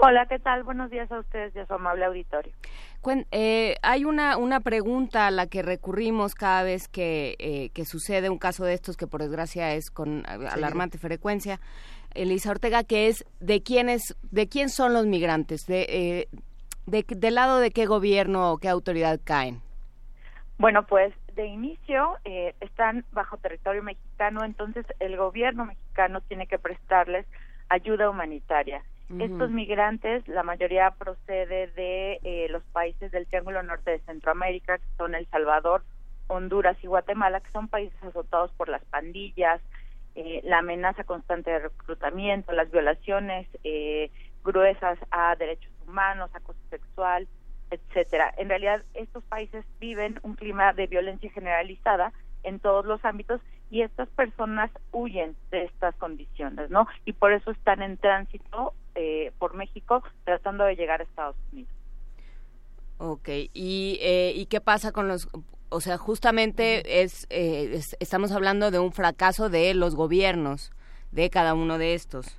Hola, 0.00 0.26
¿qué 0.26 0.38
tal? 0.38 0.62
Buenos 0.62 0.90
días 0.90 1.10
a 1.10 1.18
ustedes 1.18 1.56
y 1.56 1.58
a 1.58 1.66
su 1.66 1.74
amable 1.74 2.04
auditorio. 2.04 2.52
Eh, 3.32 3.74
hay 3.82 4.04
una, 4.04 4.36
una 4.36 4.60
pregunta 4.60 5.26
a 5.26 5.32
la 5.32 5.48
que 5.48 5.60
recurrimos 5.62 6.36
cada 6.36 6.62
vez 6.62 6.86
que, 6.86 7.34
eh, 7.40 7.70
que 7.70 7.84
sucede 7.84 8.30
un 8.30 8.38
caso 8.38 8.64
de 8.64 8.74
estos, 8.74 8.96
que 8.96 9.08
por 9.08 9.22
desgracia 9.22 9.74
es 9.74 9.90
con 9.90 10.24
alarmante 10.26 10.98
frecuencia, 10.98 11.58
Elisa 12.14 12.52
Ortega, 12.52 12.84
que 12.84 13.08
es 13.08 13.24
de 13.40 13.60
quiénes, 13.64 14.16
de 14.30 14.48
quién 14.48 14.68
son 14.68 14.92
los 14.92 15.04
migrantes, 15.04 15.66
de, 15.66 15.86
eh, 15.88 16.28
de, 16.86 17.04
del 17.08 17.34
lado 17.34 17.58
de 17.58 17.72
qué 17.72 17.86
gobierno 17.86 18.52
o 18.52 18.58
qué 18.58 18.68
autoridad 18.68 19.18
caen. 19.24 19.62
Bueno, 20.58 20.86
pues 20.86 21.12
de 21.34 21.46
inicio 21.46 22.18
eh, 22.24 22.54
están 22.60 23.04
bajo 23.10 23.36
territorio 23.38 23.82
mexicano, 23.82 24.44
entonces 24.44 24.86
el 25.00 25.16
gobierno 25.16 25.64
mexicano 25.64 26.20
tiene 26.20 26.46
que 26.46 26.58
prestarles 26.60 27.26
ayuda 27.68 28.08
humanitaria. 28.08 28.84
Estos 29.18 29.50
migrantes, 29.50 30.28
la 30.28 30.42
mayoría 30.42 30.90
procede 30.90 31.68
de 31.68 32.20
eh, 32.24 32.46
los 32.50 32.62
países 32.64 33.10
del 33.10 33.26
Triángulo 33.26 33.62
Norte 33.62 33.92
de 33.92 34.00
Centroamérica, 34.00 34.76
que 34.76 34.96
son 34.98 35.14
El 35.14 35.26
Salvador, 35.28 35.82
Honduras 36.26 36.76
y 36.82 36.88
Guatemala, 36.88 37.40
que 37.40 37.50
son 37.50 37.68
países 37.68 37.96
azotados 38.02 38.52
por 38.52 38.68
las 38.68 38.84
pandillas, 38.84 39.62
eh, 40.14 40.42
la 40.44 40.58
amenaza 40.58 41.04
constante 41.04 41.50
de 41.50 41.60
reclutamiento, 41.60 42.52
las 42.52 42.70
violaciones 42.70 43.48
eh, 43.64 44.10
gruesas 44.44 44.98
a 45.10 45.34
derechos 45.36 45.72
humanos, 45.86 46.30
acoso 46.34 46.60
sexual, 46.68 47.26
etcétera. 47.70 48.34
En 48.36 48.50
realidad, 48.50 48.82
estos 48.92 49.24
países 49.24 49.64
viven 49.80 50.20
un 50.22 50.34
clima 50.34 50.74
de 50.74 50.86
violencia 50.86 51.30
generalizada 51.30 52.12
en 52.42 52.60
todos 52.60 52.84
los 52.84 53.02
ámbitos 53.04 53.40
y 53.70 53.82
estas 53.82 54.08
personas 54.10 54.70
huyen 54.92 55.36
de 55.50 55.64
estas 55.64 55.94
condiciones, 55.96 56.70
¿no? 56.70 56.86
Y 57.04 57.12
por 57.12 57.32
eso 57.32 57.50
están 57.50 57.82
en 57.82 57.96
tránsito 57.96 58.74
eh, 58.98 59.32
por 59.38 59.54
México 59.54 60.02
tratando 60.24 60.64
de 60.64 60.74
llegar 60.76 61.00
a 61.00 61.04
Estados 61.04 61.36
Unidos. 61.52 61.72
Ok, 62.98 63.28
¿y, 63.54 63.98
eh, 64.02 64.32
¿y 64.34 64.46
qué 64.46 64.60
pasa 64.60 64.92
con 64.92 65.06
los...? 65.08 65.28
O 65.70 65.80
sea, 65.80 65.98
justamente 65.98 67.02
es, 67.02 67.26
eh, 67.30 67.70
es- 67.74 67.96
estamos 68.00 68.32
hablando 68.32 68.70
de 68.70 68.78
un 68.78 68.90
fracaso 68.92 69.48
de 69.50 69.74
los 69.74 69.94
gobiernos, 69.94 70.72
de 71.12 71.30
cada 71.30 71.54
uno 71.54 71.78
de 71.78 71.94
estos, 71.94 72.36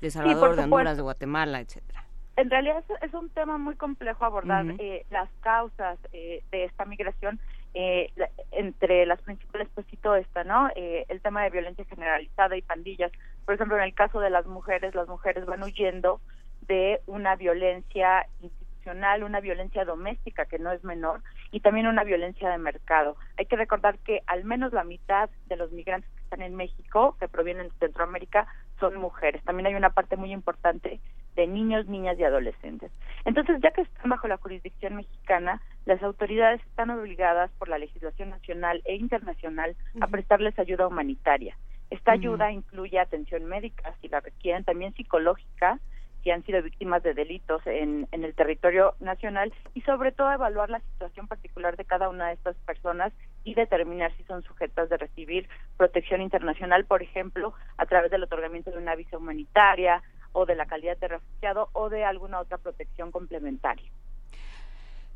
de 0.00 0.10
Salvador, 0.10 0.56
de. 0.56 0.64
Honduras, 0.64 0.96
de 0.96 1.02
Guatemala, 1.02 1.60
etcétera. 1.60 2.04
En 2.36 2.50
realidad 2.50 2.82
es, 2.88 3.02
es 3.08 3.14
un 3.14 3.28
tema 3.30 3.56
muy 3.58 3.76
complejo 3.76 4.24
abordar 4.24 4.66
eh, 4.78 5.06
las 5.10 5.28
causas 5.42 5.98
eh, 6.12 6.42
de 6.50 6.64
esta 6.64 6.84
migración. 6.84 7.38
Eh, 7.74 8.12
entre 8.50 9.06
las 9.06 9.20
principales, 9.22 9.68
pues 9.74 9.86
cito 9.86 10.14
esta, 10.14 10.44
¿no? 10.44 10.68
Eh, 10.76 11.06
el 11.08 11.20
tema 11.20 11.42
de 11.42 11.50
violencia 11.50 11.84
generalizada 11.86 12.56
y 12.56 12.62
pandillas. 12.62 13.10
Por 13.44 13.54
ejemplo, 13.54 13.76
en 13.76 13.84
el 13.84 13.94
caso 13.94 14.20
de 14.20 14.30
las 14.30 14.46
mujeres, 14.46 14.94
las 14.94 15.08
mujeres 15.08 15.46
van 15.46 15.62
huyendo 15.62 16.20
de 16.68 17.00
una 17.06 17.34
violencia 17.36 18.26
institucional, 18.40 19.24
una 19.24 19.40
violencia 19.40 19.84
doméstica 19.84 20.44
que 20.44 20.58
no 20.58 20.70
es 20.72 20.84
menor 20.84 21.22
y 21.50 21.60
también 21.60 21.86
una 21.86 22.04
violencia 22.04 22.50
de 22.50 22.58
mercado. 22.58 23.16
Hay 23.36 23.46
que 23.46 23.56
recordar 23.56 23.98
que 23.98 24.22
al 24.26 24.44
menos 24.44 24.72
la 24.72 24.84
mitad 24.84 25.30
de 25.46 25.56
los 25.56 25.72
migrantes 25.72 26.10
que 26.10 26.22
están 26.22 26.42
en 26.42 26.54
México, 26.54 27.16
que 27.18 27.28
provienen 27.28 27.68
de 27.68 27.74
Centroamérica, 27.78 28.46
son 28.80 28.96
mujeres. 28.96 29.42
También 29.44 29.66
hay 29.66 29.74
una 29.74 29.90
parte 29.90 30.16
muy 30.16 30.32
importante 30.32 31.00
de 31.36 31.46
niños, 31.46 31.86
niñas 31.86 32.18
y 32.18 32.24
adolescentes. 32.24 32.90
Entonces, 33.24 33.58
ya 33.62 33.70
que 33.70 33.82
están 33.82 34.10
bajo 34.10 34.28
la 34.28 34.36
jurisdicción 34.36 34.96
mexicana, 34.96 35.62
las 35.84 36.02
autoridades 36.02 36.60
están 36.66 36.90
obligadas 36.90 37.50
por 37.58 37.68
la 37.68 37.78
legislación 37.78 38.30
nacional 38.30 38.82
e 38.84 38.96
internacional 38.96 39.76
a 40.00 40.06
prestarles 40.06 40.58
ayuda 40.58 40.86
humanitaria. 40.86 41.56
Esta 41.90 42.12
ayuda 42.12 42.50
incluye 42.50 42.98
atención 42.98 43.44
médica, 43.44 43.94
si 44.00 44.08
la 44.08 44.20
requieren, 44.20 44.64
también 44.64 44.94
psicológica, 44.94 45.78
si 46.22 46.30
han 46.30 46.44
sido 46.44 46.62
víctimas 46.62 47.02
de 47.02 47.14
delitos 47.14 47.66
en, 47.66 48.06
en 48.12 48.24
el 48.24 48.34
territorio 48.34 48.94
nacional 49.00 49.52
y 49.74 49.82
sobre 49.82 50.12
todo 50.12 50.32
evaluar 50.32 50.70
la 50.70 50.80
situación 50.80 51.26
particular 51.26 51.76
de 51.76 51.84
cada 51.84 52.08
una 52.08 52.28
de 52.28 52.34
estas 52.34 52.56
personas 52.58 53.12
y 53.44 53.54
determinar 53.54 54.16
si 54.16 54.22
son 54.24 54.42
sujetas 54.42 54.88
de 54.88 54.96
recibir 54.96 55.48
protección 55.76 56.22
internacional, 56.22 56.84
por 56.84 57.02
ejemplo, 57.02 57.54
a 57.76 57.86
través 57.86 58.10
del 58.10 58.22
otorgamiento 58.22 58.70
de 58.70 58.78
una 58.78 58.94
visa 58.94 59.18
humanitaria 59.18 60.02
o 60.32 60.46
de 60.46 60.54
la 60.54 60.66
calidad 60.66 60.96
de 60.96 61.08
refugiado 61.08 61.68
o 61.72 61.90
de 61.90 62.04
alguna 62.04 62.40
otra 62.40 62.58
protección 62.58 63.10
complementaria. 63.10 63.90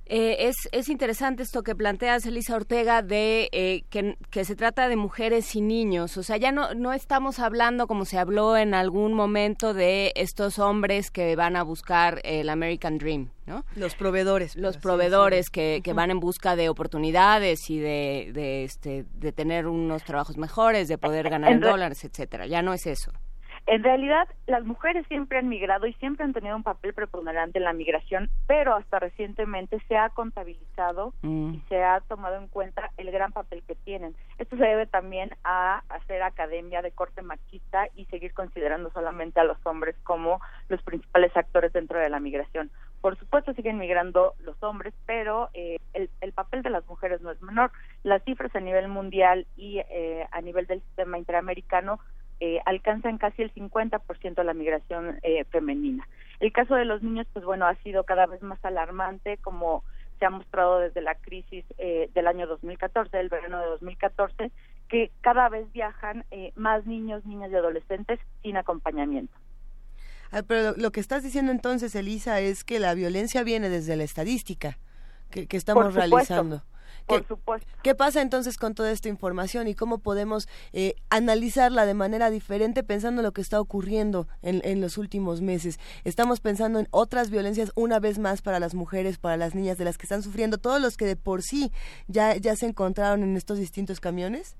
Eh, 0.08 0.46
es, 0.48 0.54
es 0.70 0.88
interesante 0.88 1.42
esto 1.42 1.62
que 1.62 1.74
planteas, 1.74 2.24
Elisa 2.26 2.54
Ortega, 2.54 3.02
de 3.02 3.48
eh, 3.50 3.82
que, 3.90 4.16
que 4.30 4.44
se 4.44 4.54
trata 4.54 4.88
de 4.88 4.94
mujeres 4.96 5.54
y 5.56 5.60
niños. 5.60 6.16
O 6.16 6.22
sea, 6.22 6.36
ya 6.36 6.52
no, 6.52 6.74
no 6.74 6.92
estamos 6.92 7.40
hablando 7.40 7.86
como 7.88 8.04
se 8.04 8.16
habló 8.18 8.56
en 8.56 8.72
algún 8.74 9.14
momento 9.14 9.74
de 9.74 10.12
estos 10.14 10.60
hombres 10.60 11.10
que 11.10 11.34
van 11.34 11.56
a 11.56 11.64
buscar 11.64 12.20
el 12.22 12.48
American 12.50 12.98
Dream, 12.98 13.30
¿no? 13.46 13.64
Los 13.74 13.96
proveedores. 13.96 14.54
Los 14.54 14.76
proveedores 14.76 15.50
que, 15.50 15.80
que 15.82 15.92
van 15.92 16.10
en 16.12 16.20
busca 16.20 16.54
de 16.54 16.68
oportunidades 16.68 17.68
y 17.68 17.78
de, 17.80 18.30
de, 18.32 18.62
este, 18.64 19.06
de 19.14 19.32
tener 19.32 19.66
unos 19.66 20.04
trabajos 20.04 20.36
mejores, 20.36 20.86
de 20.88 20.98
poder 20.98 21.28
ganar 21.30 21.50
en 21.50 21.56
En 21.56 21.62
re- 21.62 21.70
dólares, 21.70 22.04
etcétera. 22.04 22.46
Ya 22.46 22.62
no 22.62 22.72
es 22.72 22.86
eso. 22.86 23.10
En 23.66 23.82
realidad, 23.82 24.28
las 24.46 24.64
mujeres 24.64 25.04
siempre 25.08 25.38
han 25.38 25.48
migrado 25.48 25.88
y 25.88 25.92
siempre 25.94 26.24
han 26.24 26.32
tenido 26.32 26.54
un 26.54 26.62
papel 26.62 26.94
preponderante 26.94 27.58
en 27.58 27.64
la 27.64 27.72
migración, 27.72 28.30
pero 28.46 28.76
hasta 28.76 29.00
recientemente 29.00 29.82
se 29.88 29.96
ha 29.96 30.08
contabilizado 30.10 31.12
y 31.24 31.60
se 31.68 31.82
ha 31.82 32.00
tomado 32.02 32.36
en 32.36 32.46
cuenta 32.46 32.92
el 32.96 33.10
gran 33.10 33.32
papel 33.32 33.64
que 33.66 33.74
tienen. 33.74 34.14
Esto 34.38 34.56
se 34.56 34.62
debe 34.62 34.86
también 34.86 35.30
a 35.42 35.82
hacer 35.88 36.22
academia 36.22 36.80
de 36.80 36.92
corte 36.92 37.22
machista 37.22 37.88
y 37.96 38.04
seguir 38.04 38.34
considerando 38.34 38.90
solamente 38.92 39.40
a 39.40 39.44
los 39.44 39.58
hombres 39.66 39.96
como 40.04 40.40
los 40.68 40.80
principales 40.82 41.36
actores 41.36 41.72
dentro 41.72 41.98
de 41.98 42.08
la 42.08 42.20
migración. 42.20 42.70
Por 43.00 43.18
supuesto 43.18 43.52
siguen 43.54 43.78
migrando 43.78 44.34
los 44.44 44.60
hombres, 44.62 44.94
pero 45.06 45.50
eh, 45.54 45.80
el, 45.92 46.08
el 46.20 46.32
papel 46.32 46.62
de 46.62 46.70
las 46.70 46.86
mujeres 46.86 47.20
no 47.20 47.32
es 47.32 47.42
menor. 47.42 47.72
Las 48.04 48.22
cifras 48.22 48.54
a 48.54 48.60
nivel 48.60 48.86
mundial 48.86 49.46
y 49.56 49.78
eh, 49.78 50.26
a 50.30 50.40
nivel 50.40 50.66
del 50.66 50.82
sistema 50.82 51.18
interamericano 51.18 51.98
eh, 52.40 52.60
alcanzan 52.66 53.18
casi 53.18 53.42
el 53.42 53.52
50% 53.54 54.34
de 54.34 54.44
la 54.44 54.54
migración 54.54 55.18
eh, 55.22 55.44
femenina. 55.44 56.06
El 56.40 56.52
caso 56.52 56.74
de 56.74 56.84
los 56.84 57.02
niños, 57.02 57.26
pues 57.32 57.44
bueno, 57.44 57.66
ha 57.66 57.74
sido 57.76 58.04
cada 58.04 58.26
vez 58.26 58.42
más 58.42 58.62
alarmante, 58.64 59.38
como 59.38 59.84
se 60.18 60.26
ha 60.26 60.30
mostrado 60.30 60.80
desde 60.80 61.00
la 61.00 61.14
crisis 61.14 61.64
eh, 61.78 62.10
del 62.14 62.26
año 62.26 62.46
2014, 62.46 63.16
del 63.16 63.28
verano 63.28 63.60
de 63.60 63.66
2014, 63.66 64.50
que 64.88 65.10
cada 65.20 65.48
vez 65.48 65.70
viajan 65.72 66.24
eh, 66.30 66.52
más 66.56 66.86
niños, 66.86 67.24
niñas 67.26 67.50
y 67.50 67.56
adolescentes 67.56 68.18
sin 68.42 68.56
acompañamiento. 68.56 69.34
Ah, 70.30 70.42
pero 70.46 70.72
lo, 70.72 70.76
lo 70.76 70.92
que 70.92 71.00
estás 71.00 71.22
diciendo 71.22 71.52
entonces, 71.52 71.94
Elisa, 71.94 72.40
es 72.40 72.64
que 72.64 72.80
la 72.80 72.94
violencia 72.94 73.42
viene 73.42 73.68
desde 73.68 73.96
la 73.96 74.04
estadística 74.04 74.78
que, 75.30 75.46
que 75.46 75.56
estamos 75.56 75.86
Por 75.86 75.94
realizando. 75.94 76.62
Por 77.06 77.22
¿Qué, 77.22 77.28
supuesto. 77.28 77.68
¿Qué 77.82 77.94
pasa 77.94 78.20
entonces 78.20 78.58
con 78.58 78.74
toda 78.74 78.90
esta 78.90 79.08
información 79.08 79.68
y 79.68 79.74
cómo 79.74 79.98
podemos 79.98 80.48
eh, 80.72 80.94
analizarla 81.08 81.86
de 81.86 81.94
manera 81.94 82.30
diferente 82.30 82.82
pensando 82.82 83.20
en 83.20 83.24
lo 83.24 83.32
que 83.32 83.40
está 83.40 83.60
ocurriendo 83.60 84.26
en, 84.42 84.60
en 84.64 84.80
los 84.80 84.98
últimos 84.98 85.40
meses? 85.40 85.78
Estamos 86.04 86.40
pensando 86.40 86.80
en 86.80 86.88
otras 86.90 87.30
violencias 87.30 87.70
una 87.76 88.00
vez 88.00 88.18
más 88.18 88.42
para 88.42 88.60
las 88.60 88.74
mujeres, 88.74 89.18
para 89.18 89.36
las 89.36 89.54
niñas, 89.54 89.78
de 89.78 89.84
las 89.84 89.98
que 89.98 90.04
están 90.04 90.22
sufriendo, 90.22 90.58
todos 90.58 90.80
los 90.80 90.96
que 90.96 91.06
de 91.06 91.16
por 91.16 91.42
sí 91.42 91.72
ya, 92.08 92.36
ya 92.36 92.56
se 92.56 92.66
encontraron 92.66 93.22
en 93.22 93.36
estos 93.36 93.58
distintos 93.58 94.00
camiones. 94.00 94.56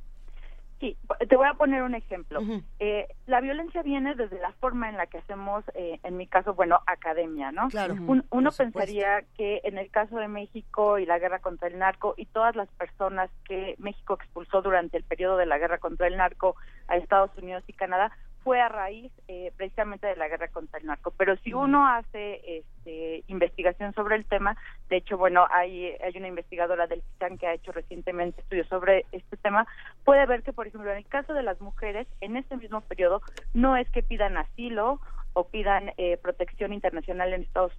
Sí, 0.79 0.95
te 1.29 1.37
voy 1.37 1.47
a 1.49 1.55
poner 1.55 1.83
un 1.83 1.95
ejemplo. 1.95 2.41
eh, 2.81 3.09
la 3.27 3.41
violencia 3.41 3.83
viene 3.83 4.15
desde 4.15 4.39
la 4.39 4.53
forma 4.53 4.91
en 4.91 4.97
la 4.99 5.07
que 5.07 5.19
hacemos, 5.19 5.65
eh, 5.75 5.99
en 6.03 6.17
mi 6.19 6.27
caso, 6.27 6.53
bueno, 6.55 6.81
academia, 6.87 7.51
¿no? 7.51 7.69
Claro. 7.69 7.95
Un- 7.95 8.25
uno 8.31 8.51
pensaría 8.59 9.23
que 9.37 9.63
en 9.65 9.79
el 9.79 9.91
caso 9.91 10.17
de 10.19 10.29
México 10.29 10.99
y 10.99 11.07
la 11.07 11.19
guerra 11.19 11.39
contra 11.39 11.69
el 11.69 11.79
narco 11.79 12.13
y 12.19 12.27
todas 12.27 12.55
las 12.57 12.69
personas 12.73 13.31
que 13.49 13.75
México 13.79 14.15
expulsó 14.15 14.61
durante 14.61 14.99
el 14.99 15.05
periodo 15.05 15.39
de 15.39 15.47
la 15.47 15.57
guerra 15.59 15.79
contra 15.79 16.09
el 16.09 16.17
narco 16.19 16.57
a 16.89 16.97
Estados 16.97 17.31
Unidos 17.39 17.65
y 17.67 17.73
Canadá 17.73 18.13
fue 18.47 18.61
a 18.61 18.69
raíz 18.69 19.11
eh, 19.27 19.51
precisamente 19.57 20.07
de 20.07 20.15
la 20.15 20.29
guerra 20.29 20.47
contra 20.47 20.79
el 20.79 20.87
narco. 20.87 21.13
Pero 21.19 21.37
si 21.39 21.53
uno 21.53 21.89
hace 21.89 22.59
este, 22.59 23.25
investigación 23.27 23.93
sobre 23.93 24.15
el 24.15 24.25
tema, 24.25 24.57
de 24.89 24.99
hecho, 24.99 25.19
bueno, 25.19 25.49
hay, 25.51 25.89
hay 26.01 26.17
una 26.17 26.29
investigadora 26.29 26.87
del 26.87 27.03
CITAN 27.03 27.39
que 27.39 27.49
ha 27.49 27.55
hecho 27.55 27.73
recientemente 27.73 28.41
estudios 28.41 28.69
sobre 28.69 29.05
este 29.11 29.37
tema, 29.39 29.67
puede 30.05 30.25
ver 30.27 30.45
que, 30.45 30.53
por 30.53 30.69
ejemplo, 30.69 30.93
en 30.93 30.99
el 30.99 31.07
caso 31.09 31.35
de 31.35 31.43
las 31.43 31.61
mujeres, 31.61 32.07
en 32.21 32.37
este 32.37 32.57
mismo 32.57 32.83
periodo, 32.83 33.21
no 33.53 33.77
es 33.77 33.91
que 33.91 34.05
pidan 34.05 34.37
asilo 34.37 35.01
o 35.33 35.49
pidan 35.49 35.91
eh, 35.97 36.17
protección 36.17 36.73
internacional 36.73 37.33
en 37.33 37.43
Estados 37.43 37.73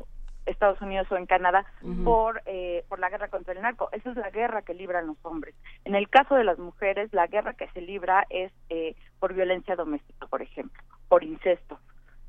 Estados 0.48 0.82
Unidos 0.82 1.08
o 1.12 1.18
en 1.18 1.26
Canadá 1.26 1.66
por 2.04 2.42
eh, 2.46 2.84
por 2.90 3.00
la 3.00 3.10
guerra 3.10 3.28
contra 3.30 3.54
el 3.54 3.62
narco. 3.62 3.90
Esa 3.92 4.12
es 4.12 4.18
la 4.18 4.30
guerra 4.30 4.62
que 4.62 4.74
libran 4.74 5.08
los 5.08 5.18
hombres. 5.24 5.56
En 5.86 5.96
el 5.96 6.10
caso 6.10 6.36
de 6.36 6.44
las 6.44 6.58
mujeres, 6.58 7.12
la 7.14 7.28
guerra 7.28 7.54
que 7.54 7.68
se 7.70 7.82
libra 7.82 8.26
es 8.30 8.52
eh, 8.70 8.96
por 9.20 9.34
violencia 9.34 9.76
doméstica, 9.76 10.28
por 10.28 10.42
ejemplo, 10.42 10.82
por 11.08 11.24
incesto. 11.24 11.80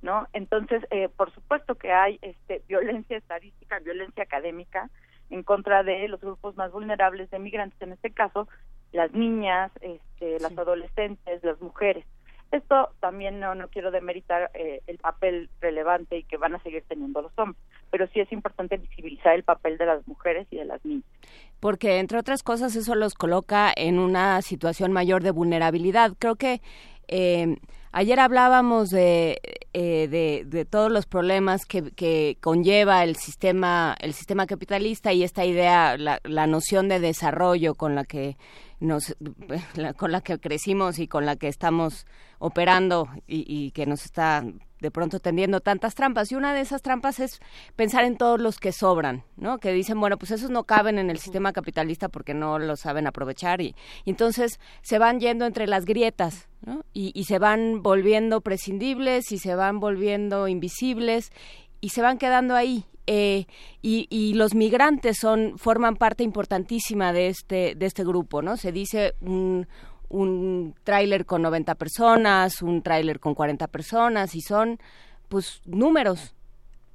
¿No? 0.01 0.29
Entonces, 0.33 0.85
eh, 0.91 1.09
por 1.09 1.35
supuesto 1.35 1.75
que 1.75 1.93
hay 1.93 2.21
este, 2.23 2.63
violencia 2.69 3.17
estadística, 3.17 3.81
violencia 3.81 4.23
académica 4.23 4.91
en 5.29 5.43
contra 5.43 5.83
de 5.83 6.07
los 6.07 6.21
grupos 6.21 6.57
más 6.57 6.71
vulnerables 6.71 7.29
de 7.31 7.41
migrantes, 7.41 7.83
en 7.83 7.93
este 7.93 8.13
caso, 8.13 8.49
las 8.93 9.13
niñas, 9.13 9.73
este, 9.81 10.39
las 10.41 10.57
adolescentes, 10.57 11.43
las 11.43 11.61
mujeres. 11.61 12.05
Esto 12.51 12.91
también 13.01 13.41
no, 13.41 13.55
no 13.55 13.69
quiero 13.69 13.91
demeritar 13.91 14.51
eh, 14.55 14.81
el 14.87 14.99
papel 14.99 15.51
relevante 15.61 16.17
y 16.17 16.25
que 16.25 16.39
van 16.39 16.55
a 16.55 16.63
seguir 16.63 16.83
teniendo 16.89 17.21
los 17.21 17.33
hombres, 17.39 17.63
pero 17.91 18.07
sí 18.09 18.21
es 18.21 18.33
importante 18.33 18.79
visibilizar 18.79 19.35
el 19.35 19.43
papel 19.43 19.77
de 19.77 19.87
las 19.87 20.07
mujeres 20.09 20.47
y 20.51 20.57
de 20.57 20.65
las 20.65 20.83
niñas. 20.85 21.05
porque 21.61 21.99
entre 21.99 22.19
otras 22.19 22.43
cosas 22.43 22.75
eso 22.77 22.95
los 22.95 23.15
coloca 23.15 23.73
en 23.77 23.99
una 23.99 24.41
situación 24.43 24.93
mayor 24.93 25.23
de 25.23 25.33
vulnerabilidad. 25.33 26.13
Creo 26.19 26.37
que 26.37 26.63
eh, 27.09 27.57
ayer 27.93 28.21
hablábamos 28.21 28.91
de, 28.91 29.41
eh, 29.73 30.09
de, 30.09 30.65
todos 30.65 30.91
los 30.91 31.07
problemas 31.07 31.65
que, 31.67 31.91
que 31.93 32.37
conlleva 32.41 33.05
el 33.05 33.17
sistema 33.17 33.97
el 34.01 34.15
sistema 34.15 34.47
capitalista 34.47 35.13
y 35.13 35.23
esta 35.23 35.45
idea 35.45 35.97
la, 35.97 36.21
la 36.25 36.47
noción 36.47 36.89
de 36.89 37.01
desarrollo 37.01 37.75
con 37.75 37.95
la 37.95 38.05
que 38.05 38.37
nos 38.81 39.17
con 39.97 40.13
la 40.13 40.21
que 40.21 40.39
crecimos 40.39 40.99
y 40.99 41.09
con 41.09 41.27
la 41.27 41.37
que 41.37 41.49
estamos 41.49 42.07
operando 42.39 43.09
y, 43.27 43.45
y 43.47 43.71
que 43.73 43.87
nos 43.87 44.05
está 44.05 44.45
de 44.81 44.91
pronto 44.91 45.21
tendiendo 45.21 45.61
tantas 45.61 45.95
trampas 45.95 46.31
y 46.31 46.37
una 46.37 46.55
de 46.55 46.61
esas 46.61 46.83
trampas 46.83 47.21
es 47.21 47.41
pensar 47.77 48.05
en 48.05 48.17
todos 48.17 48.41
los 48.41 48.59
que 48.59 48.73
sobran, 48.73 49.25
¿no? 49.37 49.59
Que 49.59 49.73
dicen, 49.73 49.99
bueno, 50.01 50.19
pues 50.19 50.31
esos 50.31 50.51
no 50.51 50.65
caben 50.65 50.99
en 50.99 51.11
el 51.11 51.19
sistema 51.19 51.53
capitalista 51.53 52.09
porque 52.09 52.35
no 52.35 52.59
lo 52.59 52.77
saben 52.77 53.07
aprovechar 53.07 53.61
y, 53.61 53.75
y 54.05 54.11
entonces 54.11 54.61
se 54.83 54.99
van 54.99 55.21
yendo 55.21 55.47
entre 55.47 55.67
las 55.67 55.85
grietas, 55.85 56.49
¿no? 56.65 56.85
Y, 56.93 57.13
y 57.15 57.25
se 57.25 57.39
van 57.39 57.83
volviendo 57.83 58.41
prescindibles 58.41 59.33
y 59.33 59.39
se 59.39 59.55
van 59.55 59.81
volviendo 59.81 60.49
invisibles 60.49 61.33
y 61.81 61.91
se 61.91 62.03
van 62.03 62.19
quedando 62.19 62.55
ahí. 62.55 62.85
Eh, 63.11 63.47
y, 63.81 64.07
y 64.11 64.35
los 64.35 64.55
migrantes 64.55 65.17
son 65.19 65.57
forman 65.57 65.97
parte 65.97 66.25
importantísima 66.25 67.15
de 67.15 67.29
este 67.29 67.75
de 67.75 67.87
este 67.87 68.05
grupo, 68.05 68.43
¿no? 68.43 68.59
Se 68.59 68.71
dice 68.71 69.15
un 69.23 69.67
un 70.09 70.75
tráiler 70.85 71.27
con 71.27 71.43
90 71.43 71.75
personas, 71.75 72.63
un 72.63 72.83
tráiler 72.83 73.21
con 73.21 73.35
40 73.35 73.67
personas 73.69 74.35
y 74.35 74.41
son 74.41 74.79
pues 75.29 75.63
números. 75.67 76.35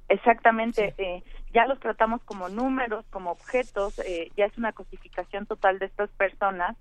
Exactamente, 0.08 0.94
eh, 0.98 1.22
ya 1.52 1.66
los 1.66 1.80
tratamos 1.80 2.22
como 2.24 2.48
números, 2.48 3.06
como 3.10 3.30
objetos, 3.30 3.98
eh, 4.00 4.30
ya 4.36 4.44
es 4.44 4.58
una 4.58 4.72
cosificación 4.72 5.46
total 5.46 5.78
de 5.78 5.86
estas 5.86 6.10
personas 6.10 6.76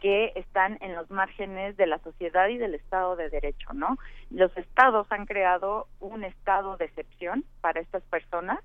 que 0.00 0.32
están 0.34 0.78
en 0.80 0.94
los 0.96 1.10
márgenes 1.10 1.76
de 1.76 1.86
la 1.86 1.98
sociedad 1.98 2.48
y 2.48 2.58
del 2.58 2.74
Estado 2.74 3.14
de 3.14 3.30
Derecho, 3.30 3.72
¿no? 3.72 3.98
Los 4.30 4.56
estados 4.56 5.06
han 5.10 5.26
creado 5.26 5.86
un 6.00 6.24
estado 6.24 6.76
de 6.76 6.86
excepción 6.86 7.44
para 7.60 7.80
estas 7.80 8.02
personas, 8.04 8.58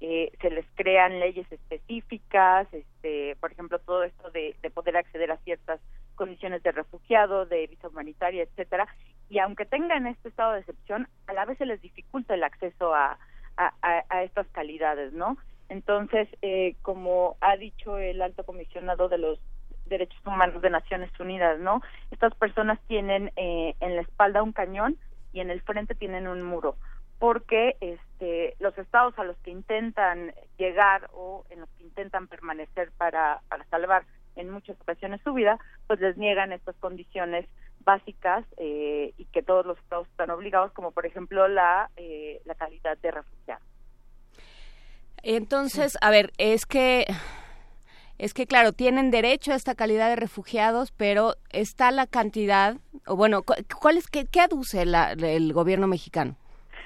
eh, 0.00 0.30
se 0.40 0.50
les 0.50 0.66
crean 0.74 1.20
leyes 1.20 1.50
específicas, 1.50 2.66
este, 2.72 3.36
por 3.36 3.52
ejemplo, 3.52 3.78
todo 3.78 4.04
esto 4.04 4.30
de, 4.30 4.54
de 4.62 4.70
poder 4.70 4.96
acceder 4.96 5.30
a 5.30 5.38
ciertas 5.38 5.80
condiciones 6.14 6.62
de 6.62 6.72
refugiado, 6.72 7.46
de 7.46 7.66
visa 7.66 7.88
humanitaria, 7.88 8.42
etcétera, 8.42 8.86
y 9.28 9.38
aunque 9.38 9.64
tengan 9.64 10.06
este 10.06 10.28
estado 10.28 10.52
de 10.52 10.60
excepción, 10.60 11.08
a 11.26 11.32
la 11.32 11.44
vez 11.44 11.58
se 11.58 11.66
les 11.66 11.80
dificulta 11.80 12.34
el 12.34 12.44
acceso 12.44 12.94
a, 12.94 13.18
a, 13.56 14.22
estas 14.22 14.46
calidades, 14.48 15.12
¿no? 15.12 15.36
Entonces, 15.68 16.28
eh, 16.42 16.76
como 16.82 17.36
ha 17.40 17.56
dicho 17.56 17.98
el 17.98 18.22
alto 18.22 18.44
comisionado 18.44 19.08
de 19.08 19.18
los 19.18 19.40
derechos 19.86 20.20
humanos 20.26 20.62
de 20.62 20.70
Naciones 20.70 21.10
Unidas, 21.18 21.58
¿no? 21.58 21.80
Estas 22.10 22.34
personas 22.34 22.78
tienen 22.86 23.32
eh, 23.36 23.74
en 23.80 23.96
la 23.96 24.02
espalda 24.02 24.42
un 24.42 24.52
cañón 24.52 24.96
y 25.32 25.40
en 25.40 25.50
el 25.50 25.60
frente 25.62 25.94
tienen 25.94 26.28
un 26.28 26.42
muro, 26.42 26.76
porque 27.18 27.76
este, 27.80 28.54
los 28.58 28.76
estados 28.78 29.18
a 29.18 29.24
los 29.24 29.36
que 29.38 29.50
intentan 29.50 30.34
llegar 30.58 31.08
o 31.12 31.44
en 31.50 31.60
los 31.60 31.68
que 31.70 31.84
intentan 31.84 32.28
permanecer 32.28 32.92
para, 32.98 33.40
salvar 33.70 34.04
en 34.36 34.50
muchas 34.50 34.78
ocasiones 34.80 35.20
su 35.22 35.32
vida, 35.32 35.58
pues 35.86 35.98
les 36.00 36.16
niegan 36.18 36.52
estas 36.52 36.76
condiciones 36.76 37.46
básicas 37.80 38.44
eh, 38.58 39.14
y 39.16 39.24
que 39.26 39.42
todos 39.42 39.64
los 39.64 39.78
estados 39.78 40.08
están 40.08 40.30
obligados, 40.30 40.72
como 40.72 40.90
por 40.90 41.06
ejemplo 41.06 41.48
la, 41.48 41.90
eh, 41.96 42.40
la 42.44 42.54
calidad 42.54 42.98
de 42.98 43.10
refugiado. 43.12 43.64
Entonces, 45.22 45.96
a 46.02 46.10
ver, 46.10 46.32
es 46.38 46.66
que 46.66 47.06
es 48.18 48.32
que 48.32 48.46
claro, 48.46 48.72
tienen 48.72 49.10
derecho 49.10 49.52
a 49.52 49.56
esta 49.56 49.74
calidad 49.74 50.08
de 50.08 50.16
refugiados, 50.16 50.92
pero 50.92 51.34
está 51.50 51.90
la 51.90 52.06
cantidad 52.06 52.76
o 53.06 53.16
bueno, 53.16 53.42
cu- 53.42 53.54
¿cuál 53.80 53.98
es 53.98 54.06
qué, 54.08 54.26
qué 54.26 54.40
aduce 54.40 54.86
la- 54.86 55.12
el 55.12 55.52
gobierno 55.52 55.86
mexicano? 55.86 56.36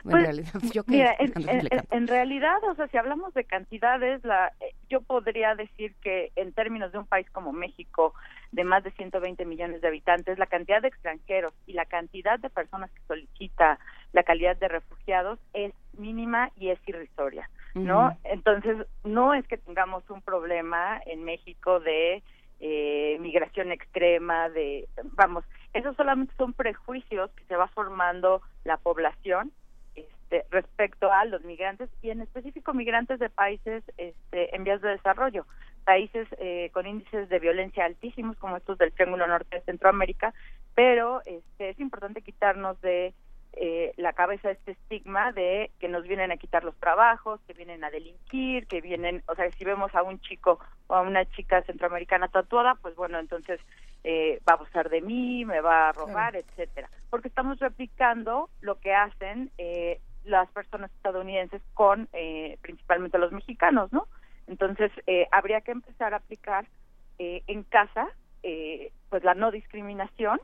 En 0.05 0.11
Pues, 0.11 0.23
realidad, 0.23 0.53
yo 0.75 0.83
Mira, 0.87 1.15
en, 1.19 2.09
realidad, 2.09 2.63
o 2.65 2.75
sea, 2.75 2.89
si 2.89 2.97
hablamos 2.97 3.35
de 3.35 3.45
cantidades, 3.45 4.25
la, 4.25 4.53
eh, 4.61 4.75
yo 4.89 5.03
podría 5.03 5.55
decir 5.55 5.95
que 6.03 6.33
en 6.37 6.53
términos 6.53 6.93
de 6.93 6.99
un 6.99 7.07
país 7.07 7.29
como 7.31 7.53
México, 7.53 8.15
de 8.53 8.65
más 8.65 8.83
de 8.83 8.93
120 8.93 9.45
millones 9.45 9.81
de 9.81 9.89
habitantes, 9.89 10.39
la 10.39 10.47
cantidad 10.47 10.81
de 10.81 10.89
extranjeros 10.89 11.53
y 11.67 11.75
la 11.75 11.85
cantidad 11.85 12.39
de 12.39 12.51
personas 12.51 12.91
que 12.91 13.03
solicita 13.07 13.79
la 14.13 14.23
calidad 14.23 14.57
de 14.57 14.69
refugiados 14.69 15.39
es 15.53 15.73
mínima 15.99 16.51
y 16.57 16.71
es 16.71 16.79
irrisoria, 16.87 17.49
¿no? 17.75 18.17
Entonces, 18.25 18.79
no 19.05 19.35
es 19.35 19.47
que 19.47 19.59
tengamos 19.59 20.09
un 20.09 20.23
problema 20.23 21.01
en 21.07 21.25
México 21.25 21.79
de 21.79 22.23
eh, 22.61 23.19
migración 23.21 23.71
extrema, 23.71 24.49
de, 24.49 24.89
vamos, 25.17 25.45
esos 25.73 25.95
solamente 25.97 26.35
son 26.37 26.53
prejuicios 26.53 27.31
que 27.33 27.45
se 27.45 27.57
va 27.57 27.69
formando 27.69 28.43
la 28.65 28.77
población 28.77 29.53
este, 30.31 30.47
respecto 30.51 31.11
a 31.13 31.25
los 31.25 31.43
migrantes 31.43 31.91
y 32.03 32.11
en 32.11 32.21
específico 32.21 32.73
migrantes 32.73 33.19
de 33.19 33.31
países 33.31 33.83
este, 33.97 34.55
en 34.55 34.63
vías 34.63 34.81
de 34.81 34.91
desarrollo, 34.91 35.45
países 35.85 36.29
eh, 36.39 36.71
con 36.73 36.87
índices 36.87 37.29
de 37.29 37.39
violencia 37.41 37.85
altísimos 37.85 38.37
como 38.37 38.57
estos 38.57 38.79
del 38.79 38.93
Triángulo 38.93 39.27
Norte 39.27 39.57
de 39.57 39.65
Centroamérica, 39.65 40.33
pero 40.77 41.21
este, 41.27 41.71
es 41.71 41.81
importante 41.81 42.23
quitarnos 42.23 42.81
de 42.81 43.13
eh, 43.55 43.93
la 43.97 44.13
cabeza 44.13 44.53
este 44.53 44.73
estigma 44.73 45.33
de 45.33 45.73
que 45.81 45.89
nos 45.89 46.05
vienen 46.05 46.31
a 46.31 46.37
quitar 46.37 46.63
los 46.63 46.77
trabajos, 46.77 47.41
que 47.49 47.53
vienen 47.53 47.83
a 47.83 47.91
delinquir, 47.91 48.69
que 48.69 48.81
vienen, 48.81 49.25
o 49.27 49.35
sea, 49.35 49.51
si 49.51 49.65
vemos 49.65 49.93
a 49.97 50.05
un 50.05 50.21
chico 50.21 50.61
o 50.87 50.95
a 50.95 51.01
una 51.01 51.25
chica 51.25 51.63
centroamericana 51.63 52.29
tatuada, 52.29 52.77
pues 52.77 52.95
bueno, 52.95 53.19
entonces 53.19 53.59
eh, 54.05 54.41
va 54.49 54.53
a 54.53 54.57
abusar 54.57 54.91
de 54.91 55.01
mí, 55.01 55.45
me 55.45 55.61
va 55.61 55.89
a 55.89 55.93
robar, 55.93 56.37
etcétera, 56.37 56.89
porque 57.11 57.27
estamos 57.27 57.59
replicando 57.59 58.49
lo 58.61 58.79
que 58.79 58.95
hacen 58.95 59.51
eh, 59.59 59.99
las 60.25 60.51
personas 60.51 60.91
estadounidenses 60.93 61.63
con 61.75 62.09
eh, 62.13 62.59
principalmente 62.63 63.19
los 63.19 63.33
mexicanos, 63.33 63.93
¿no? 63.93 64.07
Entonces 64.47 64.91
eh, 65.07 65.27
habría 65.33 65.61
que 65.61 65.73
empezar 65.73 66.13
a 66.13 66.19
aplicar 66.19 66.67
eh, 67.19 67.43
en 67.47 67.63
casa 67.65 68.09
eh, 68.43 68.93
pues 69.09 69.23
la 69.25 69.35
no 69.35 69.51
discriminación 69.51 70.41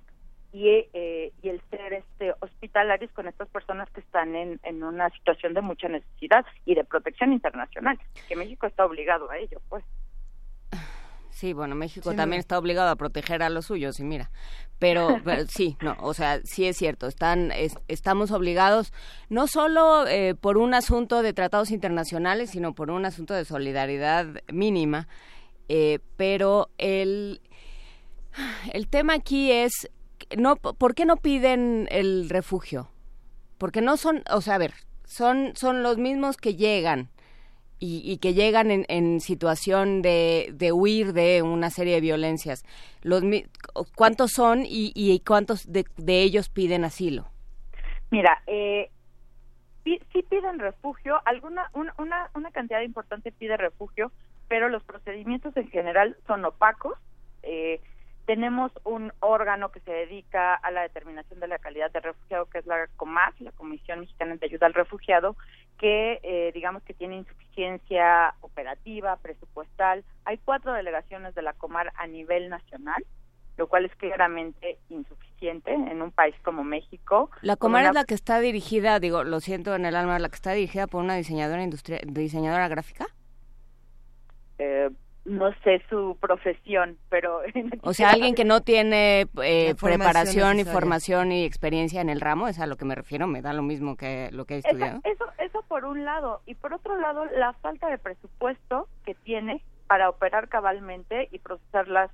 y, 0.52 0.68
eh, 0.92 1.32
y 1.42 1.48
el 1.48 1.60
ser 1.70 1.92
este 1.92 2.34
hospitalarios 2.40 3.10
con 3.12 3.26
estas 3.28 3.48
personas 3.48 3.90
que 3.90 4.00
están 4.00 4.34
en, 4.34 4.60
en 4.62 4.82
una 4.82 5.10
situación 5.10 5.54
de 5.54 5.60
mucha 5.60 5.88
necesidad 5.88 6.44
y 6.64 6.74
de 6.74 6.84
protección 6.84 7.32
internacional, 7.32 7.98
que 8.28 8.36
México 8.36 8.66
está 8.66 8.84
obligado 8.84 9.30
a 9.30 9.38
ello, 9.38 9.60
pues. 9.68 9.84
Sí, 11.36 11.52
bueno, 11.52 11.74
México 11.74 12.12
Sí, 12.12 12.16
también 12.16 12.38
no. 12.38 12.40
está 12.40 12.58
obligado 12.58 12.88
a 12.88 12.96
proteger 12.96 13.42
a 13.42 13.50
los 13.50 13.66
suyos 13.66 14.00
y 14.00 14.04
mira, 14.04 14.30
pero, 14.78 15.20
pero 15.24 15.44
sí, 15.46 15.76
no, 15.82 15.94
o 16.00 16.14
sea, 16.14 16.40
sí 16.44 16.64
es 16.64 16.78
cierto, 16.78 17.06
están, 17.08 17.52
es- 17.52 17.76
estamos 17.88 18.30
obligados 18.30 18.90
no 19.28 19.46
solo 19.46 20.06
eh, 20.06 20.34
por 20.34 20.56
un 20.56 20.72
asunto 20.72 21.20
de 21.20 21.34
tratados 21.34 21.70
internacionales, 21.72 22.48
sino 22.52 22.74
por 22.74 22.90
un 22.90 23.04
asunto 23.04 23.34
de 23.34 23.44
solidaridad 23.44 24.26
mínima, 24.50 25.08
eh, 25.68 25.98
pero 26.16 26.70
el, 26.78 27.42
el 28.72 28.88
tema 28.88 29.12
aquí 29.12 29.52
es, 29.52 29.90
no, 30.38 30.56
¿por 30.56 30.94
qué 30.94 31.04
no 31.04 31.16
piden 31.18 31.86
el 31.90 32.30
refugio? 32.30 32.88
Porque 33.58 33.82
no 33.82 33.98
son, 33.98 34.22
o 34.30 34.40
sea, 34.40 34.54
a 34.54 34.58
ver, 34.58 34.72
son, 35.04 35.52
son 35.54 35.82
los 35.82 35.98
mismos 35.98 36.36
que 36.38 36.54
llegan 36.54 37.10
y, 37.78 38.02
y 38.04 38.18
que 38.18 38.34
llegan 38.34 38.70
en, 38.70 38.86
en 38.88 39.20
situación 39.20 40.02
de, 40.02 40.50
de 40.52 40.72
huir 40.72 41.12
de 41.12 41.42
una 41.42 41.70
serie 41.70 41.94
de 41.94 42.00
violencias. 42.00 42.64
Los, 43.02 43.22
¿Cuántos 43.94 44.32
son 44.32 44.62
y, 44.64 44.92
y 44.94 45.20
cuántos 45.20 45.70
de, 45.70 45.84
de 45.96 46.22
ellos 46.22 46.48
piden 46.48 46.84
asilo? 46.84 47.26
Mira, 48.10 48.42
eh, 48.46 48.90
sí 49.84 50.22
piden 50.28 50.58
refugio, 50.58 51.20
alguna 51.24 51.70
un- 51.74 51.90
una, 51.98 52.30
una 52.34 52.50
cantidad 52.50 52.80
importante 52.80 53.30
pide 53.32 53.56
refugio, 53.56 54.10
pero 54.48 54.68
los 54.68 54.82
procedimientos 54.84 55.56
en 55.56 55.68
general 55.68 56.16
son 56.26 56.44
opacos. 56.44 56.98
Eh, 57.42 57.80
Tenemos 58.26 58.72
un 58.84 59.12
órgano 59.20 59.70
que 59.70 59.80
se 59.80 59.92
dedica 59.92 60.54
a 60.54 60.70
la 60.72 60.82
determinación 60.82 61.38
de 61.40 61.46
la 61.48 61.58
calidad 61.58 61.90
del 61.92 62.02
refugiado, 62.02 62.46
que 62.46 62.58
es 62.58 62.66
la 62.66 62.88
COMAF, 62.96 63.40
la 63.40 63.52
Comisión 63.52 64.00
Mexicana 64.00 64.34
de 64.36 64.46
Ayuda 64.46 64.66
al 64.66 64.74
Refugiado, 64.74 65.36
que 65.78 66.18
eh, 66.24 66.50
digamos 66.52 66.82
que 66.82 66.92
tiene 66.94 67.16
insuficiencia 67.16 68.34
operativa, 68.40 69.16
presupuestal. 69.18 70.04
Hay 70.24 70.38
cuatro 70.38 70.72
delegaciones 70.72 71.34
de 71.36 71.42
la 71.42 71.52
Comar 71.52 71.92
a 71.96 72.06
nivel 72.08 72.48
nacional, 72.48 73.04
lo 73.58 73.68
cual 73.68 73.84
es 73.84 73.94
claramente 73.94 74.78
insuficiente 74.90 75.72
en 75.72 76.02
un 76.02 76.10
país 76.10 76.34
como 76.42 76.64
México. 76.64 77.30
La 77.42 77.54
Comar 77.56 77.82
una- 77.82 77.88
es 77.90 77.94
la 77.94 78.04
que 78.04 78.14
está 78.14 78.40
dirigida, 78.40 78.98
digo, 78.98 79.22
lo 79.22 79.38
siento 79.40 79.74
en 79.76 79.86
el 79.86 79.94
alma, 79.94 80.18
la 80.18 80.28
que 80.30 80.34
está 80.34 80.52
dirigida 80.52 80.88
por 80.88 81.02
una 81.04 81.14
diseñadora 81.14 81.62
industria, 81.62 82.00
diseñadora 82.04 82.66
gráfica. 82.68 83.06
eh, 84.58 84.90
no 85.26 85.52
sé 85.64 85.82
su 85.90 86.16
profesión, 86.20 86.96
pero... 87.08 87.40
O 87.82 87.92
sea, 87.92 88.10
alguien 88.10 88.34
que 88.34 88.44
no 88.44 88.60
tiene 88.62 89.26
eh, 89.42 89.74
preparación 89.80 90.58
y 90.60 90.64
formación 90.64 91.32
y 91.32 91.44
experiencia 91.44 92.00
en 92.00 92.08
el 92.10 92.20
ramo, 92.20 92.48
es 92.48 92.58
a 92.60 92.66
lo 92.66 92.76
que 92.76 92.84
me 92.84 92.94
refiero, 92.94 93.26
me 93.26 93.42
da 93.42 93.52
lo 93.52 93.62
mismo 93.62 93.96
que 93.96 94.30
lo 94.32 94.44
que 94.44 94.54
he 94.54 94.58
estudiado. 94.58 95.00
Esa- 95.04 95.10
eso, 95.12 95.24
eso 95.38 95.62
por 95.68 95.84
un 95.84 96.04
lado. 96.04 96.40
Y 96.46 96.54
por 96.54 96.72
otro 96.74 96.96
lado, 97.00 97.24
la 97.26 97.52
falta 97.54 97.88
de 97.88 97.98
presupuesto 97.98 98.88
que 99.04 99.14
tiene 99.14 99.62
para 99.86 100.08
operar 100.08 100.48
cabalmente 100.48 101.28
y 101.32 101.38
procesar 101.38 101.88
las 101.88 102.10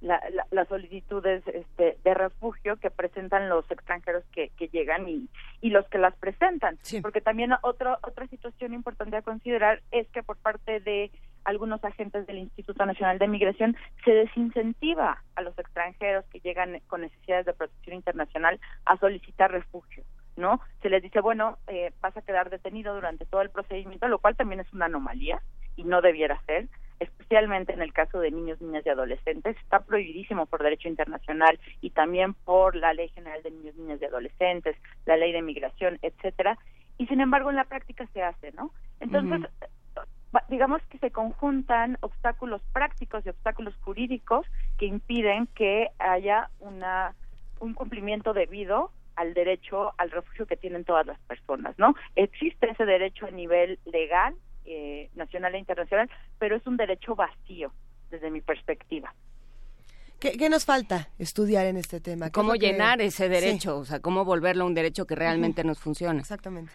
la- 0.00 0.20
la- 0.30 0.46
las 0.50 0.68
solicitudes 0.68 1.42
este, 1.46 1.96
de 2.04 2.12
refugio 2.14 2.76
que 2.76 2.90
presentan 2.90 3.48
los 3.48 3.64
extranjeros 3.70 4.22
que, 4.34 4.50
que 4.58 4.68
llegan 4.68 5.08
y, 5.08 5.30
y 5.62 5.70
los 5.70 5.88
que 5.88 5.96
las 5.96 6.14
presentan. 6.16 6.78
Porque 7.00 7.22
también 7.22 7.52
otro, 7.62 7.96
otra 8.02 8.26
situación 8.26 8.74
importante 8.74 9.16
a 9.16 9.22
considerar 9.22 9.80
es 9.92 10.06
que 10.08 10.22
por 10.22 10.36
parte 10.36 10.80
de 10.80 11.10
algunos 11.44 11.82
agentes 11.84 12.26
del 12.26 12.38
Instituto 12.38 12.84
Nacional 12.86 13.18
de 13.18 13.28
Migración 13.28 13.76
se 14.04 14.12
desincentiva 14.12 15.22
a 15.36 15.42
los 15.42 15.58
extranjeros 15.58 16.24
que 16.26 16.40
llegan 16.40 16.80
con 16.86 17.02
necesidades 17.02 17.46
de 17.46 17.52
protección 17.52 17.96
internacional 17.96 18.60
a 18.86 18.96
solicitar 18.96 19.50
refugio. 19.52 20.04
¿no? 20.36 20.60
Se 20.82 20.90
les 20.90 21.02
dice, 21.02 21.20
bueno, 21.20 21.58
eh, 21.68 21.92
vas 22.00 22.16
a 22.16 22.22
quedar 22.22 22.50
detenido 22.50 22.94
durante 22.94 23.24
todo 23.24 23.42
el 23.42 23.50
procedimiento, 23.50 24.08
lo 24.08 24.18
cual 24.18 24.36
también 24.36 24.60
es 24.60 24.72
una 24.72 24.86
anomalía 24.86 25.40
y 25.76 25.84
no 25.84 26.00
debiera 26.00 26.40
ser, 26.46 26.68
especialmente 27.00 27.72
en 27.72 27.82
el 27.82 27.92
caso 27.92 28.20
de 28.20 28.30
niños, 28.30 28.60
niñas 28.60 28.84
y 28.86 28.88
adolescentes. 28.88 29.56
Está 29.58 29.80
prohibidísimo 29.80 30.46
por 30.46 30.62
derecho 30.62 30.88
internacional 30.88 31.58
y 31.80 31.90
también 31.90 32.34
por 32.34 32.76
la 32.76 32.94
Ley 32.94 33.08
General 33.10 33.42
de 33.42 33.50
Niños, 33.50 33.76
Niñas 33.76 34.00
y 34.00 34.04
Adolescentes, 34.06 34.76
la 35.06 35.16
Ley 35.16 35.32
de 35.32 35.42
Migración, 35.42 35.98
etcétera. 36.02 36.58
Y 36.98 37.06
sin 37.06 37.20
embargo, 37.20 37.50
en 37.50 37.56
la 37.56 37.64
práctica 37.64 38.06
se 38.12 38.22
hace, 38.22 38.52
¿no? 38.52 38.70
Entonces, 39.00 39.50
digamos 40.48 40.82
que 40.90 40.98
se 40.98 41.10
conjuntan 41.10 41.98
obstáculos 42.00 42.60
prácticos 42.72 43.24
y 43.24 43.28
obstáculos 43.30 43.74
jurídicos 43.82 44.46
que 44.78 44.86
impiden 44.86 45.46
que 45.54 45.88
haya 45.98 46.50
una 46.60 47.14
un 47.60 47.72
cumplimiento 47.74 48.32
debido 48.32 48.90
al 49.16 49.32
derecho 49.32 49.92
al 49.96 50.10
refugio 50.10 50.46
que 50.46 50.56
tienen 50.56 50.84
todas 50.84 51.06
las 51.06 51.18
personas, 51.20 51.78
¿no? 51.78 51.94
Existe 52.16 52.68
ese 52.70 52.84
derecho 52.84 53.26
a 53.26 53.30
nivel 53.30 53.78
legal, 53.84 54.34
eh, 54.64 55.08
nacional 55.14 55.54
e 55.54 55.58
internacional, 55.58 56.10
pero 56.38 56.56
es 56.56 56.66
un 56.66 56.76
derecho 56.76 57.14
vacío 57.14 57.72
desde 58.10 58.30
mi 58.30 58.40
perspectiva. 58.40 59.14
¿Qué, 60.18 60.32
qué 60.38 60.48
nos 60.48 60.64
falta 60.64 61.08
estudiar 61.18 61.66
en 61.66 61.76
este 61.76 62.00
tema? 62.00 62.26
¿Qué 62.26 62.28
es 62.28 62.32
¿Cómo 62.34 62.52
que- 62.54 62.58
llenar 62.60 63.00
ese 63.00 63.24
Sí. 63.24 63.30
derecho? 63.30 63.78
O 63.78 63.84
sea, 63.84 64.00
¿cómo 64.00 64.24
volverlo 64.24 64.66
un 64.66 64.74
derecho 64.74 65.06
que 65.06 65.14
realmente 65.14 65.64
nos 65.64 65.78
funcione? 65.78 66.20
Exactamente. 66.20 66.72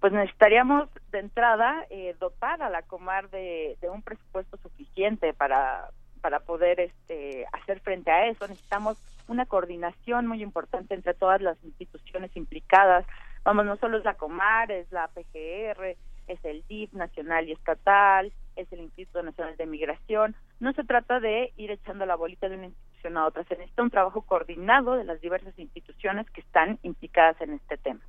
Pues 0.00 0.12
necesitaríamos 0.12 0.88
de 1.10 1.18
entrada 1.18 1.84
eh, 1.90 2.14
dotar 2.20 2.62
a 2.62 2.70
la 2.70 2.82
Comar 2.82 3.30
de, 3.30 3.76
un 3.92 4.02
presupuesto 4.02 4.56
suficiente 4.58 5.32
para 5.34 5.90
para 6.20 6.40
poder 6.40 6.80
este 6.80 7.46
hacer 7.52 7.80
frente 7.80 8.10
a 8.10 8.26
eso. 8.26 8.48
Necesitamos 8.48 8.98
una 9.28 9.46
coordinación 9.46 10.26
muy 10.26 10.42
importante 10.42 10.94
entre 10.94 11.14
todas 11.14 11.40
las 11.40 11.62
instituciones 11.62 12.34
implicadas. 12.36 13.06
Vamos, 13.44 13.66
no 13.66 13.76
solo 13.76 13.98
es 13.98 14.04
la 14.04 14.14
Comar, 14.14 14.72
es 14.72 14.90
la 14.90 15.08
PGR, 15.08 15.96
es 16.26 16.44
el 16.44 16.64
DIF 16.68 16.92
nacional 16.92 17.48
y 17.48 17.52
estatal, 17.52 18.32
es 18.56 18.70
el 18.72 18.80
Instituto 18.80 19.22
Nacional 19.22 19.56
de 19.56 19.66
Migración. 19.66 20.34
No 20.60 20.72
se 20.72 20.84
trata 20.84 21.20
de 21.20 21.52
ir 21.56 21.70
echando 21.70 22.04
la 22.04 22.16
bolita 22.16 22.48
de 22.48 22.56
una 22.56 22.66
institución 22.66 23.16
a 23.16 23.26
otra, 23.26 23.44
se 23.44 23.54
necesita 23.56 23.82
un 23.82 23.90
trabajo 23.90 24.22
coordinado 24.22 24.96
de 24.96 25.04
las 25.04 25.20
diversas 25.20 25.58
instituciones 25.58 26.28
que 26.30 26.40
están 26.40 26.78
implicadas 26.82 27.40
en 27.40 27.54
este 27.54 27.76
tema. 27.76 28.00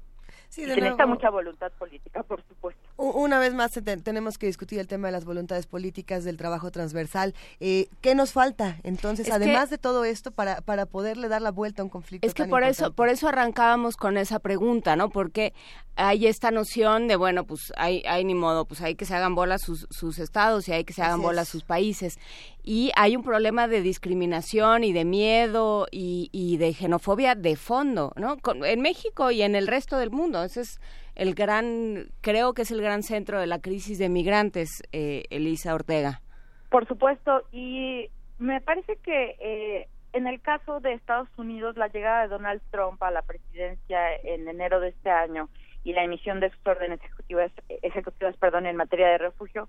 Sí, 0.49 0.61
de 0.65 0.73
se 0.73 0.81
necesita 0.81 1.05
nuevo- 1.05 1.13
mucha 1.19 1.29
voluntad 1.29 1.71
política, 1.73 2.23
por 2.23 2.41
supuesto. 2.47 2.81
Una 2.97 3.39
vez 3.39 3.53
más 3.53 3.71
te- 3.71 3.81
tenemos 3.97 4.37
que 4.37 4.47
discutir 4.47 4.79
el 4.79 4.87
tema 4.87 5.07
de 5.07 5.11
las 5.13 5.23
voluntades 5.23 5.67
políticas, 5.67 6.23
del 6.23 6.37
trabajo 6.37 6.71
transversal. 6.71 7.33
Eh, 7.59 7.87
¿Qué 8.01 8.15
nos 8.15 8.33
falta 8.33 8.77
entonces, 8.83 9.27
Es 9.27 9.31
que- 9.31 9.35
además 9.35 9.69
de 9.69 9.77
todo 9.77 10.03
esto, 10.05 10.31
para, 10.31 10.61
para 10.61 10.85
poderle 10.85 11.27
dar 11.29 11.41
la 11.41 11.51
vuelta 11.51 11.81
a 11.81 11.85
un 11.85 11.89
conflicto 11.89 12.27
Es 12.27 12.33
que 12.33 12.43
tan 12.43 12.49
por 12.49 12.63
eso, 12.63 12.91
por 12.93 13.09
eso 13.09 13.27
arrancábamos 13.29 13.95
con 13.95 14.17
esa 14.17 14.39
pregunta, 14.39 14.95
¿no? 14.95 15.09
Porque 15.09 15.53
hay 15.95 16.27
esta 16.27 16.49
noción 16.51 17.07
de, 17.07 17.15
bueno, 17.15 17.45
pues 17.45 17.71
hay, 17.77 18.03
hay 18.07 18.23
ni 18.25 18.33
modo, 18.33 18.65
pues 18.65 18.81
hay 18.81 18.95
que 18.95 19.05
se 19.05 19.13
hagan 19.15 19.35
bolas 19.35 19.61
sus, 19.61 19.85
sus 19.91 20.17
estados 20.19 20.67
y 20.67 20.73
hay 20.73 20.83
que 20.83 20.93
se 20.93 21.01
hagan 21.03 21.15
Así 21.19 21.23
bolas 21.23 21.43
es. 21.47 21.49
sus 21.51 21.63
países. 21.63 22.17
Y 22.63 22.91
hay 22.95 23.15
un 23.15 23.23
problema 23.23 23.67
de 23.67 23.81
discriminación 23.81 24.83
y 24.83 24.93
de 24.93 25.05
miedo 25.05 25.87
y, 25.91 26.29
y 26.31 26.57
de 26.57 26.73
xenofobia 26.73 27.35
de 27.35 27.55
fondo, 27.55 28.11
¿no? 28.15 28.37
Con- 28.37 28.65
en 28.65 28.81
México 28.81 29.31
y 29.31 29.41
en 29.41 29.55
el 29.55 29.67
resto 29.67 29.97
del 29.97 30.11
mundo. 30.11 30.43
Ese 30.43 30.61
es 30.61 30.79
el 31.15 31.33
gran, 31.35 32.09
creo 32.21 32.53
que 32.53 32.63
es 32.63 32.71
el 32.71 32.81
gran 32.81 33.01
centro 33.03 33.39
de 33.39 33.47
la 33.47 33.59
crisis 33.59 33.97
de 33.97 34.09
migrantes, 34.09 34.83
eh, 34.91 35.23
Elisa 35.29 35.73
Ortega. 35.73 36.21
Por 36.69 36.87
supuesto, 36.87 37.43
y 37.51 38.09
me 38.37 38.61
parece 38.61 38.97
que 38.97 39.35
eh, 39.39 39.87
en 40.13 40.27
el 40.27 40.41
caso 40.41 40.79
de 40.79 40.93
Estados 40.93 41.29
Unidos, 41.37 41.77
la 41.77 41.87
llegada 41.87 42.23
de 42.23 42.27
Donald 42.27 42.61
Trump 42.71 43.01
a 43.01 43.09
la 43.11 43.21
presidencia 43.21 44.15
en 44.23 44.47
enero 44.47 44.79
de 44.79 44.89
este 44.89 45.09
año 45.09 45.49
y 45.83 45.93
la 45.93 46.03
emisión 46.03 46.39
de 46.39 46.49
sus 46.51 46.59
órdenes 46.65 46.99
ejecutivas, 47.03 47.51
ejecutivas 47.81 48.35
perdón, 48.37 48.65
en 48.65 48.75
materia 48.75 49.07
de 49.07 49.17
refugio, 49.17 49.67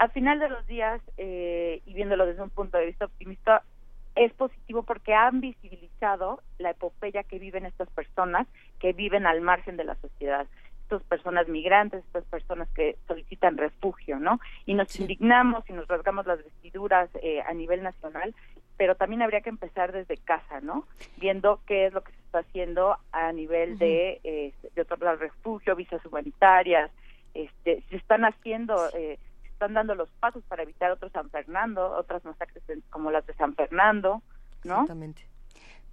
al 0.00 0.10
final 0.12 0.38
de 0.38 0.48
los 0.48 0.66
días, 0.66 1.02
eh, 1.18 1.82
y 1.84 1.92
viéndolo 1.92 2.24
desde 2.24 2.42
un 2.42 2.48
punto 2.48 2.78
de 2.78 2.86
vista 2.86 3.04
optimista, 3.04 3.62
es 4.14 4.32
positivo 4.32 4.82
porque 4.82 5.12
han 5.12 5.42
visibilizado 5.42 6.40
la 6.58 6.70
epopeya 6.70 7.22
que 7.22 7.38
viven 7.38 7.66
estas 7.66 7.90
personas 7.90 8.46
que 8.78 8.94
viven 8.94 9.26
al 9.26 9.42
margen 9.42 9.76
de 9.76 9.84
la 9.84 9.94
sociedad 9.96 10.46
estas 10.84 11.02
personas 11.06 11.46
migrantes, 11.48 12.02
estas 12.06 12.24
personas 12.24 12.68
que 12.70 12.96
solicitan 13.06 13.58
refugio, 13.58 14.18
¿no? 14.18 14.40
Y 14.66 14.74
nos 14.74 14.98
indignamos 14.98 15.68
y 15.68 15.72
nos 15.72 15.86
rasgamos 15.86 16.26
las 16.26 16.38
vestiduras 16.38 17.08
eh, 17.22 17.42
a 17.42 17.52
nivel 17.52 17.82
nacional, 17.84 18.34
pero 18.76 18.96
también 18.96 19.22
habría 19.22 19.42
que 19.42 19.50
empezar 19.50 19.92
desde 19.92 20.16
casa, 20.16 20.60
¿no? 20.60 20.86
Viendo 21.18 21.60
qué 21.66 21.86
es 21.86 21.92
lo 21.92 22.02
que 22.02 22.10
se 22.10 22.18
está 22.18 22.38
haciendo 22.40 22.96
a 23.12 23.30
nivel 23.32 23.78
de, 23.78 24.20
eh, 24.24 24.52
de 24.74 24.82
otorgar 24.82 25.18
refugio, 25.18 25.76
visas 25.76 26.04
humanitarias, 26.04 26.90
este, 27.34 27.82
se 27.88 27.96
están 27.96 28.24
haciendo, 28.24 28.88
eh, 28.94 29.18
están 29.60 29.74
dando 29.74 29.94
los 29.94 30.08
pasos 30.20 30.42
para 30.48 30.62
evitar 30.62 30.90
otro 30.90 31.10
San 31.10 31.28
Fernando, 31.28 31.92
otras 31.98 32.24
masacres 32.24 32.62
como 32.88 33.10
las 33.10 33.26
de 33.26 33.34
San 33.34 33.54
Fernando, 33.54 34.22
¿no? 34.64 34.72
Exactamente. 34.74 35.26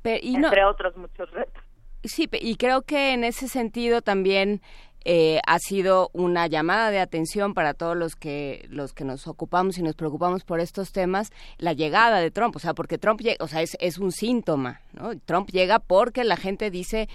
Pero, 0.02 0.20
y 0.24 0.38
no- 0.38 0.48
Entre 0.48 0.64
otros 0.64 0.96
muchos 0.96 1.30
retos. 1.32 1.62
Sí, 2.06 2.30
y 2.32 2.56
creo 2.56 2.84
que 2.84 3.12
en 3.14 3.26
ese 3.26 3.50
sentido 3.50 4.02
también 4.02 4.62
eh, 5.04 5.42
ha 5.46 5.60
sido 5.60 6.10
una 6.14 6.48
llamada 6.48 6.92
de 6.92 7.00
atención 7.00 7.54
para 7.54 7.74
todos 7.74 7.98
los 7.98 8.16
que 8.16 8.66
los 8.70 8.94
que 8.94 9.04
nos 9.04 9.28
ocupamos 9.28 9.78
y 9.78 9.84
nos 9.84 9.96
preocupamos 9.96 10.46
por 10.46 10.60
estos 10.62 10.94
temas 10.94 11.32
la 11.58 11.74
llegada 11.74 12.20
de 12.20 12.32
Trump, 12.32 12.56
o 12.56 12.60
sea, 12.60 12.74
porque 12.74 12.98
Trump, 12.98 13.20
o 13.40 13.48
sea, 13.48 13.62
es, 13.62 13.76
es 13.82 13.98
un 13.98 14.12
síntoma, 14.14 14.80
¿no? 14.94 15.12
Trump 15.26 15.50
llega 15.50 15.80
porque 15.80 16.24
la 16.24 16.38
gente 16.38 16.72
dice 16.72 17.10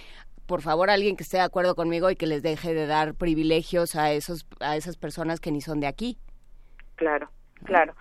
por 0.47 0.61
favor 0.61 0.91
alguien 0.91 1.17
que 1.17 1.23
esté 1.23 1.37
de 1.39 1.45
acuerdo 1.45 1.75
conmigo 1.75 2.11
y 2.11 2.17
que 2.17 2.27
les 2.27 2.43
deje 2.43 2.75
de 2.75 2.87
dar 2.87 3.15
privilegios 3.15 3.95
a 3.95 4.13
esos 4.13 4.45
a 4.61 4.77
esas 4.77 4.97
personas 4.97 5.41
que 5.41 5.53
ni 5.53 5.61
son 5.63 5.81
de 5.81 5.87
aquí. 5.87 6.19
Claro, 7.03 7.29
claro. 7.65 7.95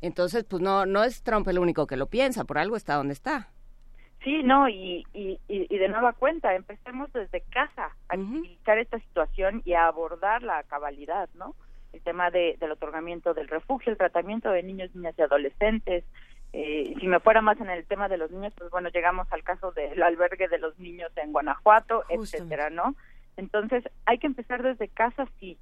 Entonces, 0.00 0.44
pues 0.44 0.62
no 0.62 0.86
no 0.86 1.04
es 1.04 1.22
Trump 1.22 1.46
el 1.48 1.58
único 1.58 1.86
que 1.86 1.98
lo 1.98 2.06
piensa, 2.06 2.44
por 2.44 2.56
algo 2.56 2.74
está 2.74 2.94
donde 2.94 3.12
está. 3.12 3.48
Sí, 4.22 4.42
no, 4.42 4.66
y, 4.70 5.06
y, 5.12 5.38
de 5.78 5.88
nueva 5.88 6.14
cuenta, 6.14 6.54
empecemos 6.54 7.12
desde 7.12 7.42
casa 7.42 7.94
a 8.08 8.16
visibilizar 8.16 8.78
esta 8.78 8.98
situación 8.98 9.60
y 9.66 9.74
a 9.74 9.86
abordarla 9.86 10.56
a 10.56 10.62
cabalidad, 10.62 11.28
¿no? 11.34 11.54
El 11.92 12.00
tema 12.00 12.30
de, 12.30 12.56
del 12.58 12.72
otorgamiento 12.72 13.34
del 13.34 13.48
refugio, 13.48 13.92
el 13.92 13.98
tratamiento 13.98 14.50
de 14.50 14.62
niños, 14.62 14.94
niñas 14.94 15.14
y 15.18 15.22
adolescentes. 15.22 16.04
Eh, 16.54 16.94
si 16.98 17.06
me 17.06 17.20
fuera 17.20 17.42
más 17.42 17.60
en 17.60 17.68
el 17.68 17.84
tema 17.84 18.08
de 18.08 18.16
los 18.16 18.30
niños, 18.30 18.54
pues 18.56 18.70
bueno, 18.70 18.88
llegamos 18.88 19.30
al 19.30 19.44
caso 19.44 19.72
del 19.72 20.02
albergue 20.02 20.48
de 20.48 20.58
los 20.58 20.78
niños 20.78 21.12
en 21.16 21.30
Guanajuato, 21.30 22.04
etcétera, 22.08 22.70
¿no? 22.70 22.94
Entonces, 23.36 23.84
hay 24.06 24.16
que 24.16 24.26
empezar 24.26 24.62
desde 24.62 24.88
casa, 24.88 25.28
sí, 25.38 25.58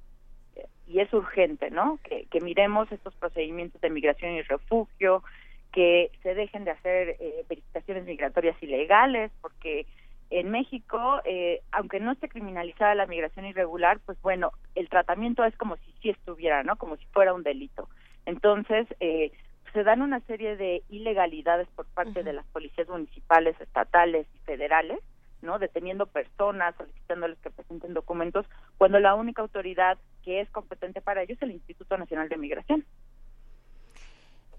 y 0.87 0.99
es 0.99 1.11
urgente, 1.13 1.71
¿no? 1.71 1.99
Que, 2.03 2.25
que 2.25 2.41
miremos 2.41 2.91
estos 2.91 3.13
procedimientos 3.15 3.81
de 3.81 3.89
migración 3.89 4.33
y 4.33 4.41
refugio, 4.41 5.23
que 5.71 6.11
se 6.21 6.35
dejen 6.35 6.65
de 6.65 6.71
hacer 6.71 7.17
eh, 7.19 7.45
verificaciones 7.49 8.05
migratorias 8.05 8.61
ilegales, 8.61 9.31
porque 9.41 9.87
en 10.29 10.49
México, 10.51 11.19
eh, 11.25 11.61
aunque 11.71 11.99
no 11.99 12.11
esté 12.11 12.29
criminalizada 12.29 12.95
la 12.95 13.07
migración 13.07 13.45
irregular, 13.45 13.99
pues 14.05 14.19
bueno, 14.21 14.51
el 14.75 14.89
tratamiento 14.89 15.43
es 15.43 15.55
como 15.57 15.77
si 15.77 15.93
sí 16.01 16.09
estuviera, 16.09 16.63
¿no? 16.63 16.75
Como 16.75 16.95
si 16.97 17.05
fuera 17.07 17.33
un 17.33 17.43
delito. 17.43 17.89
Entonces, 18.25 18.87
eh, 18.99 19.31
se 19.73 19.83
dan 19.83 20.01
una 20.01 20.19
serie 20.21 20.55
de 20.55 20.83
ilegalidades 20.89 21.67
por 21.75 21.87
parte 21.87 22.23
de 22.23 22.33
las 22.33 22.45
policías 22.47 22.87
municipales, 22.87 23.59
estatales 23.59 24.27
y 24.35 24.39
federales, 24.39 24.99
¿no? 25.41 25.59
Deteniendo 25.59 26.05
personas, 26.05 26.75
solicitándoles 26.77 27.37
que 27.39 27.49
presenten 27.49 27.93
documentos, 27.93 28.45
cuando 28.77 28.99
la 28.99 29.15
única 29.15 29.41
autoridad 29.41 29.97
que 30.23 30.41
es 30.41 30.49
competente 30.49 31.01
para 31.01 31.21
ello 31.21 31.33
es 31.33 31.41
el 31.41 31.51
Instituto 31.51 31.97
Nacional 31.97 32.29
de 32.29 32.37
Migración. 32.37 32.85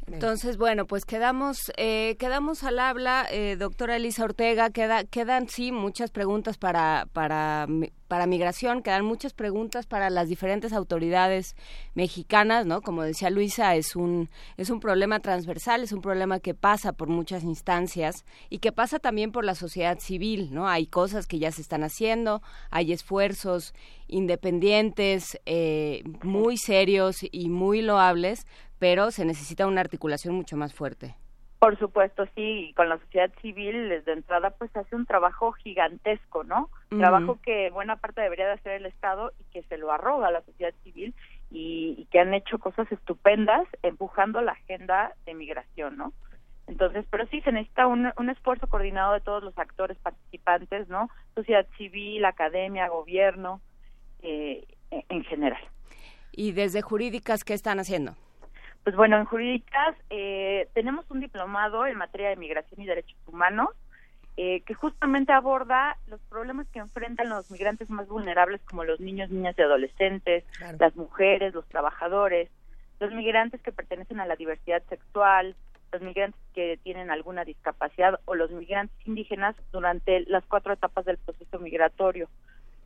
Entonces, 0.06 0.58
bueno, 0.58 0.86
pues 0.86 1.06
quedamos, 1.06 1.72
eh, 1.78 2.16
quedamos 2.18 2.62
al 2.62 2.78
habla, 2.78 3.26
eh, 3.30 3.56
doctora 3.56 3.96
Elisa 3.96 4.24
Ortega, 4.24 4.68
queda, 4.70 5.04
quedan 5.04 5.48
sí 5.48 5.72
muchas 5.72 6.10
preguntas 6.10 6.58
para, 6.58 7.06
para, 7.12 7.66
para 8.09 8.26
migración, 8.26 8.82
quedan 8.82 9.05
muchas 9.05 9.32
preguntas 9.32 9.86
para 9.86 10.10
las 10.10 10.28
diferentes 10.28 10.72
autoridades 10.72 11.56
mexicanas, 11.94 12.66
¿no? 12.66 12.82
Como 12.82 13.02
decía 13.02 13.31
Luisa, 13.31 13.74
es 13.76 13.97
un, 13.97 14.28
es 14.56 14.70
un 14.70 14.81
problema 14.81 15.20
transversal, 15.20 15.82
es 15.82 15.93
un 15.93 16.01
problema 16.01 16.40
que 16.40 16.55
pasa 16.55 16.93
por 16.93 17.09
muchas 17.09 17.43
instancias 17.44 18.24
y 18.51 18.59
que 18.59 18.72
pasa 18.72 18.98
también 18.98 19.32
por 19.32 19.44
la 19.44 19.55
sociedad 19.55 19.98
civil, 19.98 20.51
¿no? 20.52 20.68
Hay 20.68 20.86
cosas 20.86 21.26
que 21.26 21.39
ya 21.39 21.51
se 21.51 21.62
están 21.62 21.82
haciendo, 21.82 22.43
hay 22.70 22.93
esfuerzos 22.93 23.74
independientes, 24.06 25.40
eh, 25.47 26.05
muy 26.22 26.56
serios 26.59 27.18
y 27.31 27.48
muy 27.48 27.82
loables, 27.82 28.47
pero 28.78 29.10
se 29.10 29.24
necesita 29.24 29.66
una 29.66 29.81
articulación 29.81 30.35
mucho 30.35 30.56
más 30.56 30.74
fuerte. 30.74 31.16
Por 31.64 31.78
supuesto, 31.78 32.26
sí, 32.34 32.68
y 32.68 32.72
con 32.74 32.90
la 32.90 32.98
sociedad 32.98 33.30
civil 33.40 33.88
desde 33.88 34.12
entrada 34.12 34.50
pues 34.50 34.76
hace 34.76 34.94
un 34.94 35.06
trabajo 35.06 35.52
gigantesco, 35.52 36.44
¿no? 36.44 36.68
Trabajo 36.90 37.38
que 37.42 37.70
buena 37.70 37.96
parte 37.96 38.20
debería 38.20 38.46
de 38.46 38.52
hacer 38.52 38.72
el 38.72 38.84
Estado 38.84 39.32
y 39.40 39.44
que 39.44 39.62
se 39.62 39.78
lo 39.78 39.90
arroga 39.90 40.28
a 40.28 40.30
la 40.30 40.42
sociedad 40.42 40.74
civil 40.82 41.14
y, 41.50 41.94
y 41.96 42.04
que 42.10 42.20
han 42.20 42.34
hecho 42.34 42.58
cosas 42.58 42.92
estupendas 42.92 43.66
empujando 43.82 44.42
la 44.42 44.52
agenda 44.52 45.14
de 45.24 45.32
migración, 45.32 45.96
¿no? 45.96 46.12
Entonces, 46.66 47.06
pero 47.08 47.26
sí 47.28 47.40
se 47.40 47.50
necesita 47.50 47.86
un, 47.86 48.12
un 48.18 48.28
esfuerzo 48.28 48.66
coordinado 48.66 49.14
de 49.14 49.22
todos 49.22 49.42
los 49.42 49.56
actores 49.58 49.96
participantes, 49.96 50.90
¿no? 50.90 51.08
Sociedad 51.34 51.66
civil, 51.78 52.26
academia, 52.26 52.88
gobierno, 52.88 53.62
eh, 54.20 54.66
en 54.90 55.24
general. 55.24 55.62
Y 56.30 56.52
desde 56.52 56.82
jurídicas, 56.82 57.42
¿qué 57.42 57.54
están 57.54 57.80
haciendo? 57.80 58.16
Pues 58.85 58.97
bueno, 58.97 59.16
en 59.16 59.24
jurídicas 59.24 59.97
eh, 60.11 60.69
tenemos 60.74 61.11
un 61.11 61.20
diplomado 61.20 61.86
en 61.86 61.97
materia 61.97 62.28
de 62.28 62.36
migración 62.36 62.82
y 62.82 62.86
derechos 62.86 63.19
humanos 63.27 63.70
eh, 64.36 64.61
que 64.66 64.74
justamente 64.74 65.32
aborda 65.32 65.97
los 66.06 66.20
problemas 66.23 66.66
que 66.69 66.81
enfrentan 66.81 67.31
los 67.31 67.51
migrantes 67.51 67.89
más 67.89 68.06
vulnerables 68.09 68.61
como 68.62 68.85
los 68.85 69.01
niños, 69.01 69.31
niñas 69.31 69.55
y 69.56 69.62
adolescentes, 69.62 70.44
las 70.78 70.94
mujeres, 70.97 71.55
los 71.55 71.66
trabajadores, 71.69 72.51
los 73.01 73.12
migrantes 73.12 73.62
que 73.62 73.73
pertenecen 73.73 74.20
a 74.20 74.27
la 74.27 74.36
diversidad 74.36 74.82
sexual, 74.89 75.56
los 75.93 76.02
migrantes 76.02 76.40
que 76.52 76.78
tienen 76.82 77.11
alguna 77.11 77.44
discapacidad 77.44 78.20
o 78.27 78.35
los 78.35 78.51
migrantes 78.51 78.97
indígenas 79.06 79.56
durante 79.73 80.24
las 80.27 80.44
cuatro 80.44 80.74
etapas 80.74 81.05
del 81.05 81.19
proceso 81.19 81.59
migratorio. 81.59 82.28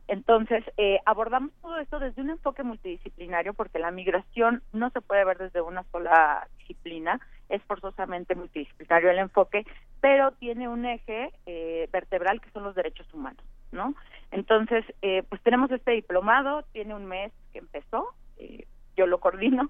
Entonces, 0.09 0.63
eh, 0.77 0.99
abordamos 1.05 1.51
todo 1.61 1.77
esto 1.77 1.99
desde 1.99 2.23
un 2.23 2.31
enfoque 2.31 2.63
multidisciplinario 2.63 3.53
porque 3.53 3.77
la 3.77 3.91
migración 3.91 4.63
no 4.73 4.89
se 4.89 5.01
puede 5.01 5.23
ver 5.23 5.37
desde 5.37 5.61
una 5.61 5.83
sola 5.91 6.47
disciplina, 6.57 7.19
es 7.47 7.61
forzosamente 7.65 8.33
multidisciplinario 8.33 9.11
el 9.11 9.19
enfoque, 9.19 9.67
pero 10.01 10.31
tiene 10.31 10.67
un 10.67 10.87
eje 10.87 11.31
eh, 11.45 11.87
vertebral 11.91 12.41
que 12.41 12.49
son 12.49 12.63
los 12.63 12.73
derechos 12.73 13.05
humanos, 13.13 13.43
¿no? 13.71 13.93
Entonces, 14.31 14.83
eh, 15.03 15.21
pues 15.29 15.43
tenemos 15.43 15.69
este 15.69 15.91
diplomado, 15.91 16.63
tiene 16.71 16.95
un 16.95 17.05
mes 17.05 17.31
que 17.53 17.59
empezó, 17.59 18.07
eh, 18.37 18.65
yo 18.97 19.05
lo 19.05 19.19
coordino, 19.19 19.69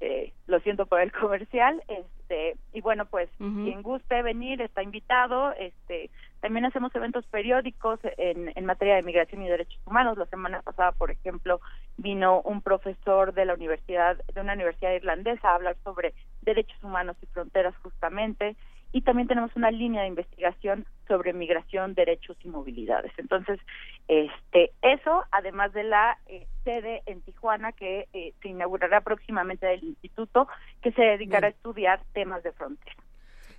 eh, 0.00 0.32
lo 0.46 0.60
siento 0.60 0.86
por 0.86 1.00
el 1.00 1.12
comercial, 1.12 1.82
este, 1.88 2.56
y 2.72 2.80
bueno, 2.80 3.06
pues 3.06 3.28
quien 3.38 3.82
guste 3.82 4.22
venir 4.22 4.62
está 4.62 4.82
invitado, 4.82 5.52
este, 5.52 6.10
también 6.40 6.64
hacemos 6.64 6.94
eventos 6.94 7.26
periódicos 7.26 8.00
en, 8.16 8.50
en 8.54 8.64
materia 8.64 8.96
de 8.96 9.02
migración 9.02 9.42
y 9.42 9.48
derechos 9.48 9.80
humanos. 9.86 10.16
La 10.16 10.26
semana 10.26 10.62
pasada, 10.62 10.92
por 10.92 11.10
ejemplo, 11.10 11.60
vino 11.98 12.40
un 12.42 12.62
profesor 12.62 13.34
de 13.34 13.44
la 13.44 13.54
universidad, 13.54 14.16
de 14.32 14.40
una 14.40 14.54
universidad 14.54 14.92
irlandesa 14.92 15.50
a 15.50 15.54
hablar 15.56 15.76
sobre 15.84 16.14
derechos 16.40 16.82
humanos 16.82 17.16
y 17.22 17.26
fronteras 17.26 17.76
justamente. 17.82 18.56
Y 18.92 19.02
también 19.02 19.28
tenemos 19.28 19.54
una 19.56 19.70
línea 19.70 20.02
de 20.02 20.08
investigación 20.08 20.84
sobre 21.06 21.32
migración, 21.32 21.94
derechos 21.94 22.36
y 22.44 22.48
movilidades. 22.48 23.12
Entonces, 23.18 23.60
este, 24.08 24.72
eso, 24.82 25.24
además 25.30 25.72
de 25.72 25.84
la 25.84 26.18
eh, 26.26 26.46
sede 26.64 27.02
en 27.06 27.20
Tijuana 27.22 27.72
que 27.72 28.08
eh, 28.12 28.34
se 28.42 28.48
inaugurará 28.48 29.00
próximamente 29.00 29.66
del 29.66 29.84
instituto, 29.84 30.48
que 30.82 30.92
se 30.92 31.02
dedicará 31.02 31.48
a 31.48 31.50
estudiar 31.50 32.00
temas 32.12 32.42
de 32.42 32.52
frontera. 32.52 32.96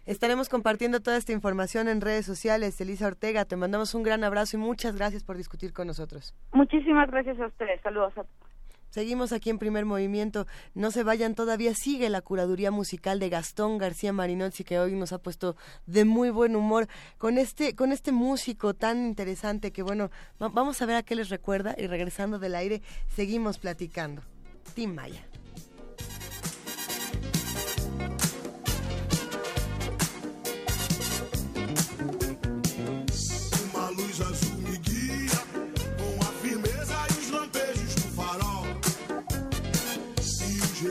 Estaremos 0.05 0.49
compartiendo 0.49 0.99
toda 0.99 1.17
esta 1.17 1.31
información 1.31 1.87
en 1.87 2.01
redes 2.01 2.25
sociales. 2.25 2.81
Elisa 2.81 3.07
Ortega, 3.07 3.45
te 3.45 3.55
mandamos 3.55 3.93
un 3.93 4.03
gran 4.03 4.23
abrazo 4.23 4.57
y 4.57 4.59
muchas 4.59 4.95
gracias 4.95 5.23
por 5.23 5.37
discutir 5.37 5.73
con 5.73 5.87
nosotros. 5.87 6.33
Muchísimas 6.53 7.09
gracias 7.11 7.39
a 7.39 7.45
ustedes. 7.45 7.79
Saludos 7.81 8.13
a 8.17 8.23
todos. 8.23 8.50
Seguimos 8.91 9.31
aquí 9.31 9.49
en 9.49 9.57
primer 9.57 9.85
movimiento. 9.85 10.45
No 10.75 10.91
se 10.91 11.01
vayan 11.03 11.33
todavía. 11.33 11.73
Sigue 11.73 12.09
la 12.09 12.21
curaduría 12.21 12.69
musical 12.69 13.19
de 13.19 13.29
Gastón 13.29 13.79
García 13.79 14.13
Marinozzi, 14.13 14.63
que 14.63 14.77
hoy 14.79 14.93
nos 14.93 15.11
ha 15.13 15.17
puesto 15.17 15.55
de 15.87 16.05
muy 16.05 16.29
buen 16.29 16.55
humor 16.55 16.87
con 17.17 17.39
este, 17.39 17.75
con 17.75 17.91
este 17.91 18.11
músico 18.11 18.75
tan 18.75 19.07
interesante 19.07 19.71
que, 19.71 19.81
bueno, 19.81 20.11
va- 20.39 20.49
vamos 20.49 20.79
a 20.81 20.85
ver 20.85 20.97
a 20.97 21.03
qué 21.03 21.15
les 21.15 21.29
recuerda 21.29 21.73
y 21.77 21.87
regresando 21.87 22.37
del 22.37 22.53
aire, 22.53 22.83
seguimos 23.15 23.57
platicando. 23.57 24.21
Tim 24.75 24.93
Maya. 24.93 25.25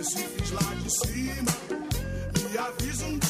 Recifes 0.01 0.51
lá 0.53 0.75
de 0.83 0.91
cima. 0.91 1.53
Me 2.51 2.57
avisam 2.57 3.19
dos 3.19 3.30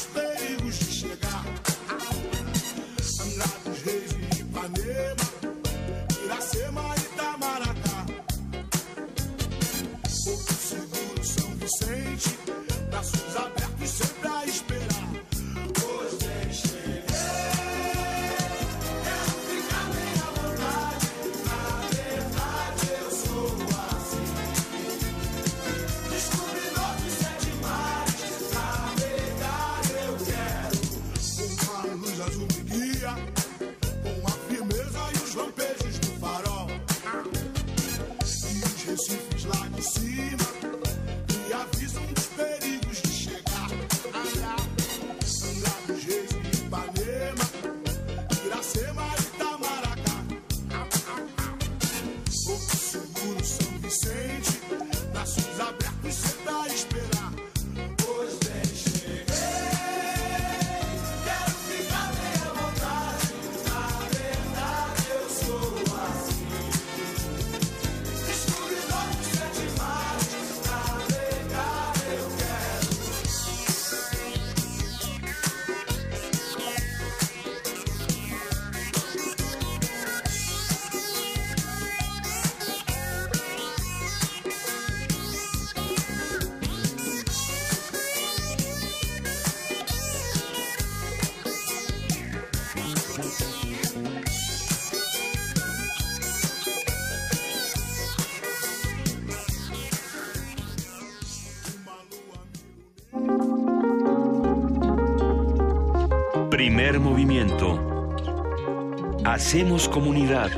Hacemos 109.51 109.89
comunidad. 109.89 110.49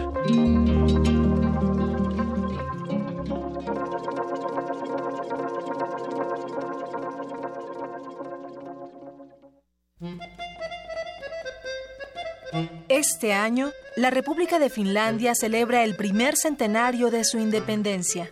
Este 12.88 13.34
año, 13.34 13.72
la 13.95 14.11
República 14.11 14.60
de 14.60 14.70
Finlandia 14.70 15.34
celebra 15.34 15.84
el 15.84 15.95
primer 15.95 16.36
centenario 16.36 17.10
de 17.10 17.24
su 17.24 17.40
independencia. 17.40 18.30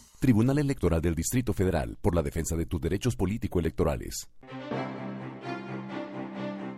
Tribunal 0.21 0.59
Electoral 0.59 1.01
del 1.01 1.15
Distrito 1.15 1.51
Federal 1.51 1.97
por 1.99 2.13
la 2.13 2.21
defensa 2.21 2.55
de 2.55 2.67
tus 2.67 2.79
derechos 2.79 3.15
político-electorales. 3.15 4.29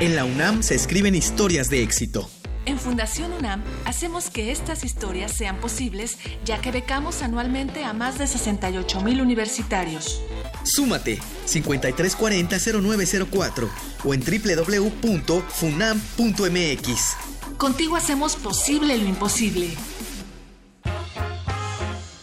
En 0.00 0.14
la 0.14 0.24
UNAM 0.24 0.62
se 0.62 0.76
escriben 0.76 1.16
historias 1.16 1.70
de 1.70 1.82
éxito. 1.82 2.30
En 2.66 2.78
Fundación 2.78 3.32
UNAM 3.32 3.64
hacemos 3.84 4.30
que 4.30 4.52
estas 4.52 4.84
historias 4.84 5.32
sean 5.32 5.56
posibles 5.56 6.18
ya 6.44 6.60
que 6.60 6.70
becamos 6.70 7.22
anualmente 7.22 7.82
a 7.82 7.92
más 7.94 8.16
de 8.16 8.28
68 8.28 9.00
mil 9.00 9.20
universitarios. 9.20 10.22
Súmate 10.62 11.18
5340-0904 11.46 13.68
o 14.04 14.14
en 14.14 14.20
www.funam.mx. 14.20 17.16
Contigo 17.56 17.96
hacemos 17.96 18.36
posible 18.36 18.96
lo 18.98 19.04
imposible. 19.04 19.70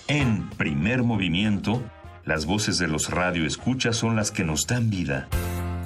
En 0.07 0.49
primer 0.51 1.03
movimiento, 1.03 1.83
las 2.23 2.45
voces 2.45 2.77
de 2.77 2.87
los 2.87 3.09
radioescuchas 3.09 3.97
son 3.97 4.15
las 4.15 4.31
que 4.31 4.45
nos 4.45 4.65
dan 4.65 4.89
vida. 4.89 5.27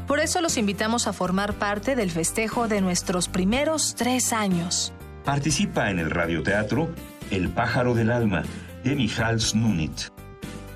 Por 0.10 0.20
eso 0.20 0.42
los 0.42 0.58
invitamos 0.58 1.06
a 1.06 1.14
formar 1.14 1.54
parte 1.54 1.96
del 1.96 2.10
festejo 2.10 2.68
de 2.68 2.82
nuestros 2.82 3.28
primeros 3.28 3.94
tres 3.94 4.34
años. 4.34 4.92
Participa 5.24 5.92
en 5.92 6.00
el 6.00 6.10
radioteatro 6.10 6.90
El 7.30 7.50
pájaro 7.50 7.94
del 7.94 8.10
alma 8.10 8.42
de 8.84 8.96
Michal 8.96 9.40
Snunit. 9.40 10.10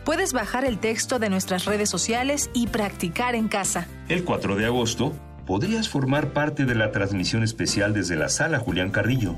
Puedes 0.05 0.33
bajar 0.33 0.65
el 0.65 0.77
texto 0.77 1.17
de 1.17 1.31
nuestras 1.31 1.65
redes 1.65 1.89
sociales 1.89 2.51
y 2.53 2.67
practicar 2.67 3.33
en 3.33 3.47
casa. 3.47 3.87
El 4.07 4.23
4 4.23 4.55
de 4.55 4.67
agosto 4.67 5.13
podrías 5.47 5.89
formar 5.89 6.27
parte 6.33 6.65
de 6.65 6.75
la 6.75 6.91
transmisión 6.91 7.41
especial 7.41 7.91
desde 7.91 8.15
la 8.15 8.29
sala 8.29 8.59
Julián 8.59 8.91
Carrillo. 8.91 9.33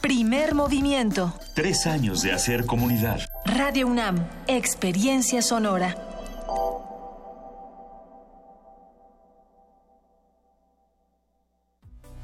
Primer 0.00 0.56
movimiento. 0.56 1.38
Tres 1.54 1.86
años 1.86 2.20
de 2.22 2.32
hacer 2.32 2.66
comunidad. 2.66 3.20
Radio 3.44 3.86
UNAM, 3.86 4.26
experiencia 4.48 5.40
sonora. 5.40 5.94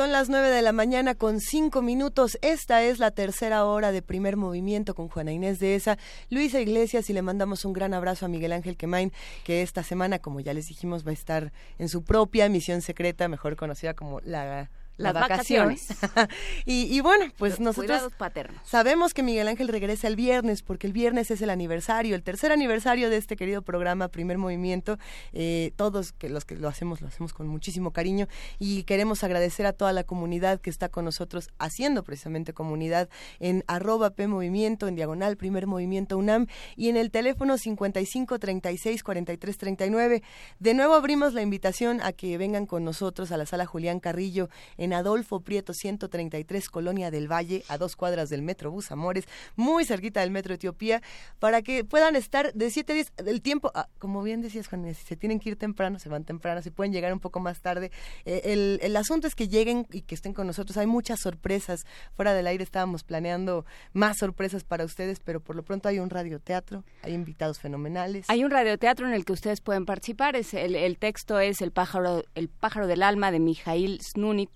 Son 0.00 0.12
las 0.12 0.30
9 0.30 0.48
de 0.48 0.62
la 0.62 0.72
mañana 0.72 1.14
con 1.14 1.40
5 1.40 1.82
minutos. 1.82 2.38
Esta 2.40 2.82
es 2.82 3.00
la 3.00 3.10
tercera 3.10 3.66
hora 3.66 3.92
de 3.92 4.00
primer 4.00 4.38
movimiento 4.38 4.94
con 4.94 5.10
Juana 5.10 5.30
Inés 5.30 5.58
de 5.58 5.74
esa, 5.74 5.98
Luisa 6.30 6.58
Iglesias 6.58 7.10
y 7.10 7.12
le 7.12 7.20
mandamos 7.20 7.66
un 7.66 7.74
gran 7.74 7.92
abrazo 7.92 8.24
a 8.24 8.30
Miguel 8.30 8.52
Ángel 8.52 8.78
Quemain, 8.78 9.12
que 9.44 9.60
esta 9.60 9.82
semana, 9.82 10.18
como 10.18 10.40
ya 10.40 10.54
les 10.54 10.68
dijimos, 10.68 11.06
va 11.06 11.10
a 11.10 11.12
estar 11.12 11.52
en 11.78 11.90
su 11.90 12.02
propia 12.02 12.48
misión 12.48 12.80
secreta, 12.80 13.28
mejor 13.28 13.56
conocida 13.56 13.92
como 13.92 14.20
la 14.20 14.70
Las 15.00 15.14
vacaciones. 15.14 15.88
y, 16.66 16.94
y 16.94 17.00
bueno, 17.00 17.26
pues 17.36 17.52
Los 17.52 17.60
nosotros 17.60 18.12
paternos. 18.16 18.60
sabemos 18.64 19.14
que 19.14 19.22
Miguel 19.22 19.48
Ángel 19.48 19.68
regresa 19.68 20.08
el 20.08 20.16
viernes, 20.16 20.62
porque 20.62 20.86
el 20.86 20.92
viernes 20.92 21.30
es 21.30 21.42
el 21.42 21.50
aniversario, 21.50 22.14
el 22.14 22.22
tercer 22.22 22.52
aniversario 22.52 23.10
de 23.10 23.16
este 23.16 23.36
querido 23.36 23.62
programa 23.62 24.08
Primer 24.08 24.38
Movimiento. 24.38 24.98
Eh, 25.32 25.72
todos 25.76 26.12
que 26.12 26.28
los 26.28 26.44
que 26.44 26.56
lo 26.56 26.68
hacemos, 26.68 27.00
lo 27.00 27.08
hacemos 27.08 27.32
con 27.32 27.48
muchísimo 27.48 27.92
cariño 27.92 28.26
y 28.58 28.84
queremos 28.84 29.24
agradecer 29.24 29.66
a 29.66 29.72
toda 29.72 29.92
la 29.92 30.04
comunidad 30.04 30.60
que 30.60 30.70
está 30.70 30.88
con 30.88 31.04
nosotros 31.04 31.50
haciendo 31.58 32.02
precisamente 32.04 32.52
comunidad 32.52 33.08
en 33.38 33.64
arroba 33.66 34.10
P 34.10 34.26
Movimiento, 34.26 34.88
en 34.88 34.96
diagonal 34.96 35.36
Primer 35.36 35.66
Movimiento 35.66 36.18
UNAM 36.18 36.46
y 36.76 36.88
en 36.88 36.96
el 36.96 37.10
teléfono 37.10 37.58
55 37.58 38.38
36 38.38 39.02
43 39.02 39.58
39. 39.58 40.22
De 40.58 40.74
nuevo 40.74 40.94
abrimos 40.94 41.34
la 41.34 41.42
invitación 41.42 42.00
a 42.02 42.12
que 42.12 42.36
vengan 42.38 42.66
con 42.66 42.84
nosotros 42.84 43.32
a 43.32 43.36
la 43.36 43.46
sala 43.46 43.66
Julián 43.66 44.00
Carrillo 44.00 44.48
en 44.76 44.89
Adolfo 44.92 45.40
Prieto 45.40 45.74
133, 45.74 46.68
Colonia 46.68 47.10
del 47.10 47.30
Valle, 47.30 47.64
a 47.68 47.78
dos 47.78 47.96
cuadras 47.96 48.30
del 48.30 48.42
Metrobús 48.42 48.90
Amores, 48.90 49.24
muy 49.56 49.84
cerquita 49.84 50.20
del 50.20 50.30
Metro 50.30 50.54
Etiopía, 50.54 51.02
para 51.38 51.62
que 51.62 51.84
puedan 51.84 52.16
estar 52.16 52.52
de 52.52 52.70
7 52.70 52.92
a 52.92 52.94
10 52.94 53.12
del 53.24 53.42
tiempo. 53.42 53.70
ah, 53.74 53.88
como 53.98 54.22
bien 54.22 54.40
decías, 54.40 54.68
Juan, 54.68 54.94
si 54.94 55.04
se 55.06 55.16
tienen 55.16 55.40
que 55.40 55.50
ir 55.50 55.56
temprano, 55.56 55.98
se 55.98 56.08
van 56.08 56.24
temprano, 56.24 56.62
si 56.62 56.70
pueden 56.70 56.92
llegar 56.92 57.12
un 57.12 57.20
poco 57.20 57.40
más 57.40 57.60
tarde. 57.60 57.90
Eh, 58.24 58.42
el, 58.44 58.78
el 58.82 58.96
asunto 58.96 59.26
es 59.26 59.34
que 59.34 59.48
lleguen 59.48 59.86
y 59.90 60.02
que 60.02 60.14
estén 60.14 60.32
con 60.32 60.46
nosotros. 60.46 60.76
Hay 60.76 60.86
muchas 60.86 61.20
sorpresas. 61.20 61.86
Fuera 62.14 62.32
del 62.34 62.46
aire 62.46 62.64
estábamos 62.64 63.04
planeando 63.04 63.64
más 63.92 64.18
sorpresas 64.18 64.64
para 64.64 64.84
ustedes, 64.84 65.20
pero 65.20 65.40
por 65.40 65.56
lo 65.56 65.62
pronto 65.62 65.88
hay 65.88 65.98
un 65.98 66.10
radioteatro, 66.10 66.84
hay 67.02 67.14
invitados 67.14 67.58
fenomenales. 67.58 68.26
Hay 68.28 68.44
un 68.44 68.50
radioteatro 68.50 69.06
en 69.06 69.14
el 69.14 69.24
que 69.24 69.32
ustedes 69.32 69.60
pueden 69.60 69.86
participar. 69.86 70.36
Es 70.36 70.54
el, 70.54 70.74
el 70.74 70.98
texto 70.98 71.38
es 71.38 71.60
El 71.60 71.72
pájaro, 71.72 72.24
el 72.34 72.48
pájaro 72.48 72.86
del 72.86 73.02
alma 73.02 73.30
de 73.30 73.40
Mijail 73.40 74.00
Snunit 74.02 74.50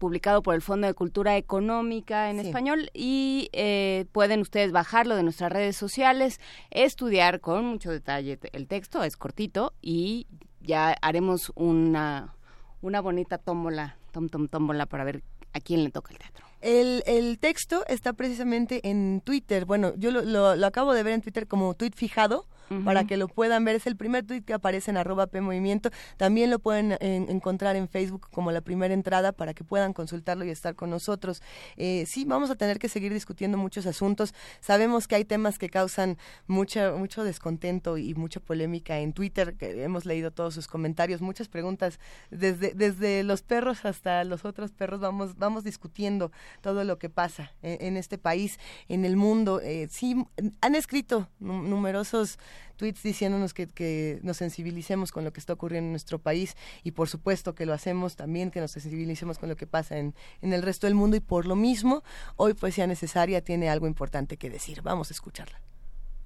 publicado 0.00 0.42
por 0.42 0.56
el 0.56 0.62
Fondo 0.62 0.88
de 0.88 0.94
Cultura 0.94 1.36
Económica 1.36 2.30
en 2.30 2.40
Sí. 2.40 2.46
español 2.48 2.90
y 2.94 3.48
eh, 3.52 4.06
pueden 4.10 4.40
ustedes 4.40 4.72
bajarlo 4.72 5.14
de 5.14 5.22
nuestras 5.22 5.52
redes 5.52 5.76
sociales, 5.76 6.40
estudiar 6.70 7.38
con 7.40 7.64
mucho 7.66 7.90
detalle 7.92 8.40
el 8.52 8.66
texto, 8.66 9.04
es 9.04 9.16
cortito 9.16 9.74
y 9.80 10.26
ya 10.60 10.96
haremos 11.02 11.52
una, 11.54 12.34
una 12.80 13.00
bonita 13.00 13.38
tómbola, 13.38 13.96
tom, 14.10 14.28
tom, 14.28 14.48
tómbola 14.48 14.86
para 14.86 15.04
ver 15.04 15.22
a 15.52 15.60
quién 15.60 15.84
le 15.84 15.90
toca 15.90 16.12
el 16.12 16.18
teatro. 16.18 16.44
El, 16.62 17.02
el 17.06 17.38
texto 17.38 17.84
está 17.86 18.12
precisamente 18.12 18.80
en 18.88 19.20
Twitter. 19.24 19.64
Bueno, 19.64 19.92
yo 19.96 20.10
lo, 20.10 20.22
lo- 20.22 20.56
lo 20.56 20.66
acabo 20.66 20.92
de 20.94 21.02
ver 21.02 21.12
en 21.14 21.22
Twitter 21.22 21.46
como 21.46 21.74
tweet 21.74 21.92
fijado. 21.94 22.46
Para 22.84 23.04
que 23.04 23.16
lo 23.16 23.26
puedan 23.26 23.64
ver, 23.64 23.74
es 23.74 23.86
el 23.88 23.96
primer 23.96 24.24
tweet 24.24 24.42
que 24.42 24.52
aparece 24.52 24.92
en 24.92 24.96
arroba 24.96 25.26
P 25.26 25.40
Movimiento. 25.40 25.90
También 26.16 26.50
lo 26.50 26.60
pueden 26.60 26.96
en- 27.00 27.28
encontrar 27.28 27.74
en 27.74 27.88
Facebook 27.88 28.28
como 28.30 28.52
la 28.52 28.60
primera 28.60 28.94
entrada 28.94 29.32
para 29.32 29.54
que 29.54 29.64
puedan 29.64 29.92
consultarlo 29.92 30.44
y 30.44 30.50
estar 30.50 30.76
con 30.76 30.88
nosotros. 30.88 31.42
Eh, 31.76 32.04
sí, 32.06 32.24
vamos 32.24 32.48
a 32.48 32.54
tener 32.54 32.78
que 32.78 32.88
seguir 32.88 33.12
discutiendo 33.12 33.58
muchos 33.58 33.86
asuntos. 33.86 34.34
Sabemos 34.60 35.08
que 35.08 35.16
hay 35.16 35.24
temas 35.24 35.58
que 35.58 35.68
causan 35.68 36.16
mucha, 36.46 36.92
mucho 36.92 37.24
descontento 37.24 37.98
y 37.98 38.14
mucha 38.14 38.38
polémica 38.38 39.00
en 39.00 39.12
Twitter, 39.14 39.56
que 39.56 39.82
hemos 39.82 40.06
leído 40.06 40.30
todos 40.30 40.54
sus 40.54 40.68
comentarios, 40.68 41.20
muchas 41.20 41.48
preguntas. 41.48 41.98
Desde, 42.30 42.72
desde 42.74 43.24
los 43.24 43.42
perros 43.42 43.84
hasta 43.84 44.22
los 44.22 44.44
otros 44.44 44.70
perros 44.70 45.00
vamos, 45.00 45.36
vamos 45.36 45.64
discutiendo 45.64 46.30
todo 46.60 46.84
lo 46.84 46.98
que 46.98 47.10
pasa 47.10 47.52
en, 47.62 47.84
en 47.84 47.96
este 47.96 48.16
país, 48.16 48.60
en 48.88 49.04
el 49.04 49.16
mundo. 49.16 49.60
Eh, 49.60 49.88
sí, 49.90 50.14
han 50.60 50.74
escrito 50.76 51.28
nu- 51.40 51.62
numerosos 51.64 52.38
tweets 52.76 53.02
diciéndonos 53.02 53.54
que, 53.54 53.66
que 53.66 54.20
nos 54.22 54.38
sensibilicemos 54.38 55.12
con 55.12 55.24
lo 55.24 55.32
que 55.32 55.40
está 55.40 55.52
ocurriendo 55.52 55.86
en 55.88 55.92
nuestro 55.92 56.18
país 56.18 56.56
y 56.82 56.92
por 56.92 57.08
supuesto 57.08 57.54
que 57.54 57.66
lo 57.66 57.72
hacemos 57.72 58.16
también, 58.16 58.50
que 58.50 58.60
nos 58.60 58.72
sensibilicemos 58.72 59.38
con 59.38 59.48
lo 59.48 59.56
que 59.56 59.66
pasa 59.66 59.98
en, 59.98 60.14
en 60.42 60.52
el 60.52 60.62
resto 60.62 60.86
del 60.86 60.94
mundo 60.94 61.16
y 61.16 61.20
por 61.20 61.46
lo 61.46 61.56
mismo 61.56 62.02
hoy 62.36 62.54
Poesía 62.54 62.86
Necesaria 62.86 63.42
tiene 63.42 63.68
algo 63.68 63.86
importante 63.86 64.36
que 64.36 64.50
decir. 64.50 64.82
Vamos 64.82 65.10
a 65.10 65.14
escucharla. 65.14 65.60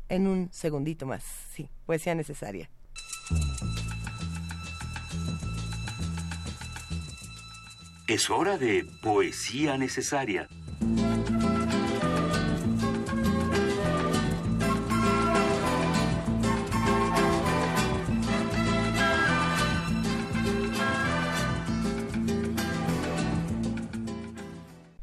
En 0.08 0.26
un 0.26 0.48
segundito 0.52 1.06
más, 1.06 1.24
sí, 1.52 1.70
Poesía 1.86 2.14
Necesaria. 2.14 2.70
Es 8.06 8.28
hora 8.28 8.58
de 8.58 8.84
poesía 9.00 9.78
necesaria. 9.78 10.46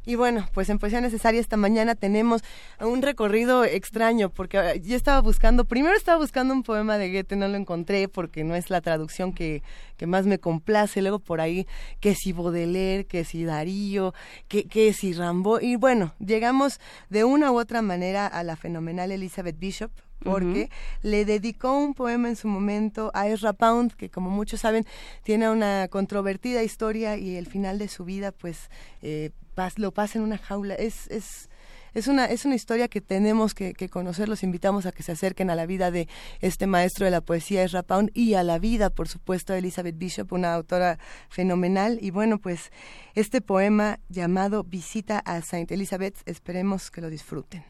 Y 0.04 0.16
bueno, 0.16 0.48
pues 0.52 0.68
en 0.68 0.78
Poesía 0.78 1.00
Necesaria 1.00 1.40
esta 1.40 1.56
mañana 1.56 1.94
tenemos 1.94 2.42
un 2.80 3.02
recorrido 3.02 3.64
extraño, 3.64 4.30
porque 4.30 4.58
ah, 4.58 4.74
yo 4.74 4.96
estaba 4.96 5.20
buscando, 5.20 5.64
primero 5.64 5.96
estaba 5.96 6.18
buscando 6.18 6.52
un 6.54 6.64
poema 6.64 6.98
de 6.98 7.12
Goethe, 7.12 7.36
no 7.36 7.46
lo 7.46 7.56
encontré 7.56 8.08
porque 8.08 8.42
no 8.42 8.56
es 8.56 8.68
la 8.68 8.80
traducción 8.80 9.32
que, 9.32 9.62
que 9.96 10.06
más 10.06 10.26
me 10.26 10.38
complace, 10.38 11.02
luego 11.02 11.20
por 11.20 11.40
ahí 11.40 11.68
que 12.00 12.16
si 12.16 12.32
Baudelaire, 12.32 13.06
que 13.06 13.24
si 13.24 13.44
Darío, 13.44 14.12
que, 14.48 14.64
que 14.64 14.92
si 14.92 15.12
Rambo, 15.12 15.60
y 15.60 15.76
bueno, 15.76 16.14
llegamos 16.18 16.80
de 17.08 17.22
una 17.22 17.52
u 17.52 17.60
otra 17.60 17.80
manera 17.80 18.26
a 18.26 18.42
la 18.42 18.56
fenomenal 18.56 19.12
Elizabeth 19.12 19.58
Bishop, 19.58 19.92
porque 20.24 20.70
le 21.02 21.24
dedicó 21.24 21.76
un 21.76 21.94
poema 21.94 22.28
en 22.28 22.36
su 22.36 22.48
momento 22.48 23.10
a 23.14 23.28
Ezra 23.28 23.52
Pound, 23.52 23.92
que 23.94 24.08
como 24.08 24.30
muchos 24.30 24.60
saben 24.60 24.86
tiene 25.22 25.50
una 25.50 25.88
controvertida 25.88 26.62
historia 26.62 27.16
y 27.16 27.36
el 27.36 27.46
final 27.46 27.78
de 27.78 27.88
su 27.88 28.04
vida 28.04 28.32
pues 28.32 28.70
eh, 29.02 29.30
lo 29.76 29.92
pasa 29.92 30.18
en 30.18 30.24
una 30.24 30.38
jaula. 30.38 30.74
Es, 30.74 31.08
es, 31.08 31.48
es, 31.94 32.06
una, 32.06 32.26
es 32.26 32.44
una 32.44 32.54
historia 32.54 32.88
que 32.88 33.00
tenemos 33.00 33.54
que, 33.54 33.74
que 33.74 33.88
conocer, 33.88 34.28
los 34.28 34.42
invitamos 34.42 34.86
a 34.86 34.92
que 34.92 35.02
se 35.02 35.12
acerquen 35.12 35.50
a 35.50 35.54
la 35.54 35.66
vida 35.66 35.90
de 35.90 36.08
este 36.40 36.66
maestro 36.66 37.04
de 37.04 37.10
la 37.10 37.20
poesía 37.20 37.62
Ezra 37.62 37.82
Pound 37.82 38.10
y 38.14 38.34
a 38.34 38.42
la 38.42 38.58
vida, 38.58 38.90
por 38.90 39.08
supuesto, 39.08 39.52
de 39.52 39.60
Elizabeth 39.60 39.98
Bishop, 39.98 40.32
una 40.32 40.54
autora 40.54 40.98
fenomenal. 41.28 41.98
Y 42.00 42.10
bueno, 42.10 42.38
pues 42.38 42.70
este 43.14 43.40
poema 43.40 43.98
llamado 44.08 44.64
Visita 44.64 45.18
a 45.18 45.42
Saint 45.42 45.70
Elizabeth, 45.70 46.16
esperemos 46.26 46.90
que 46.90 47.00
lo 47.00 47.10
disfruten. 47.10 47.64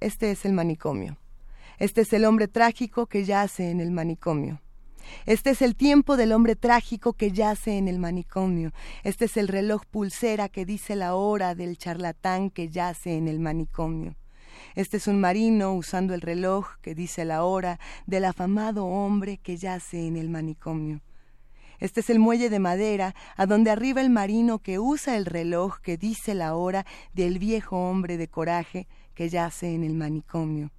Este 0.00 0.30
es 0.30 0.44
el 0.44 0.52
manicomio. 0.52 1.18
Este 1.78 2.00
es 2.00 2.12
el 2.12 2.24
hombre 2.24 2.48
trágico 2.48 3.06
que 3.06 3.24
yace 3.24 3.70
en 3.70 3.80
el 3.80 3.90
manicomio. 3.90 4.60
Este 5.26 5.50
es 5.50 5.62
el 5.62 5.76
tiempo 5.76 6.16
del 6.16 6.32
hombre 6.32 6.56
trágico 6.56 7.12
que 7.12 7.32
yace 7.32 7.78
en 7.78 7.88
el 7.88 7.98
manicomio. 7.98 8.72
Este 9.04 9.26
es 9.26 9.36
el 9.36 9.48
reloj 9.48 9.84
pulsera 9.86 10.48
que 10.48 10.64
dice 10.64 10.96
la 10.96 11.14
hora 11.14 11.54
del 11.54 11.78
charlatán 11.78 12.50
que 12.50 12.68
yace 12.68 13.16
en 13.16 13.28
el 13.28 13.40
manicomio. 13.40 14.16
Este 14.74 14.96
es 14.96 15.06
un 15.06 15.20
marino 15.20 15.74
usando 15.74 16.14
el 16.14 16.20
reloj 16.20 16.76
que 16.82 16.94
dice 16.94 17.24
la 17.24 17.44
hora 17.44 17.78
del 18.06 18.24
afamado 18.24 18.86
hombre 18.86 19.38
que 19.38 19.56
yace 19.56 20.06
en 20.06 20.16
el 20.16 20.28
manicomio. 20.28 21.00
Este 21.80 22.00
es 22.00 22.10
el 22.10 22.18
muelle 22.18 22.50
de 22.50 22.58
madera 22.58 23.14
a 23.36 23.46
donde 23.46 23.70
arriba 23.70 24.00
el 24.00 24.10
marino 24.10 24.58
que 24.58 24.78
usa 24.78 25.16
el 25.16 25.26
reloj 25.26 25.78
que 25.80 25.96
dice 25.96 26.34
la 26.34 26.54
hora 26.56 26.86
del 27.12 27.38
viejo 27.38 27.76
hombre 27.76 28.16
de 28.16 28.28
coraje 28.28 28.88
que 29.14 29.28
yace 29.28 29.74
en 29.74 29.84
el 29.84 29.94
manicomio. 29.94 30.70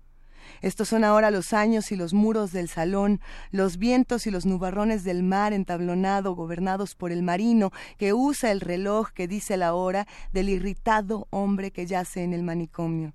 Estos 0.62 0.90
son 0.90 1.04
ahora 1.04 1.32
los 1.32 1.54
años 1.54 1.92
y 1.92 1.96
los 1.96 2.14
muros 2.14 2.52
del 2.52 2.70
salón, 2.70 3.22
los 3.52 3.78
vientos 3.78 4.28
y 4.28 4.32
los 4.32 4.46
nubarrones 4.46 5.04
del 5.04 5.24
mar 5.24 5.54
entablonado, 5.54 6.36
gobernados 6.36 6.96
por 6.96 7.12
el 7.12 7.24
marino 7.24 7.72
que 7.98 8.14
usa 8.14 8.52
el 8.52 8.62
reloj 8.62 9.12
que 9.12 9.28
dice 9.28 9.58
la 9.58 9.74
hora 9.74 10.08
del 10.32 10.50
irritado 10.50 11.28
hombre 11.30 11.72
que 11.72 11.86
yace 11.86 12.24
en 12.24 12.34
el 12.34 12.44
manicomio. 12.44 13.14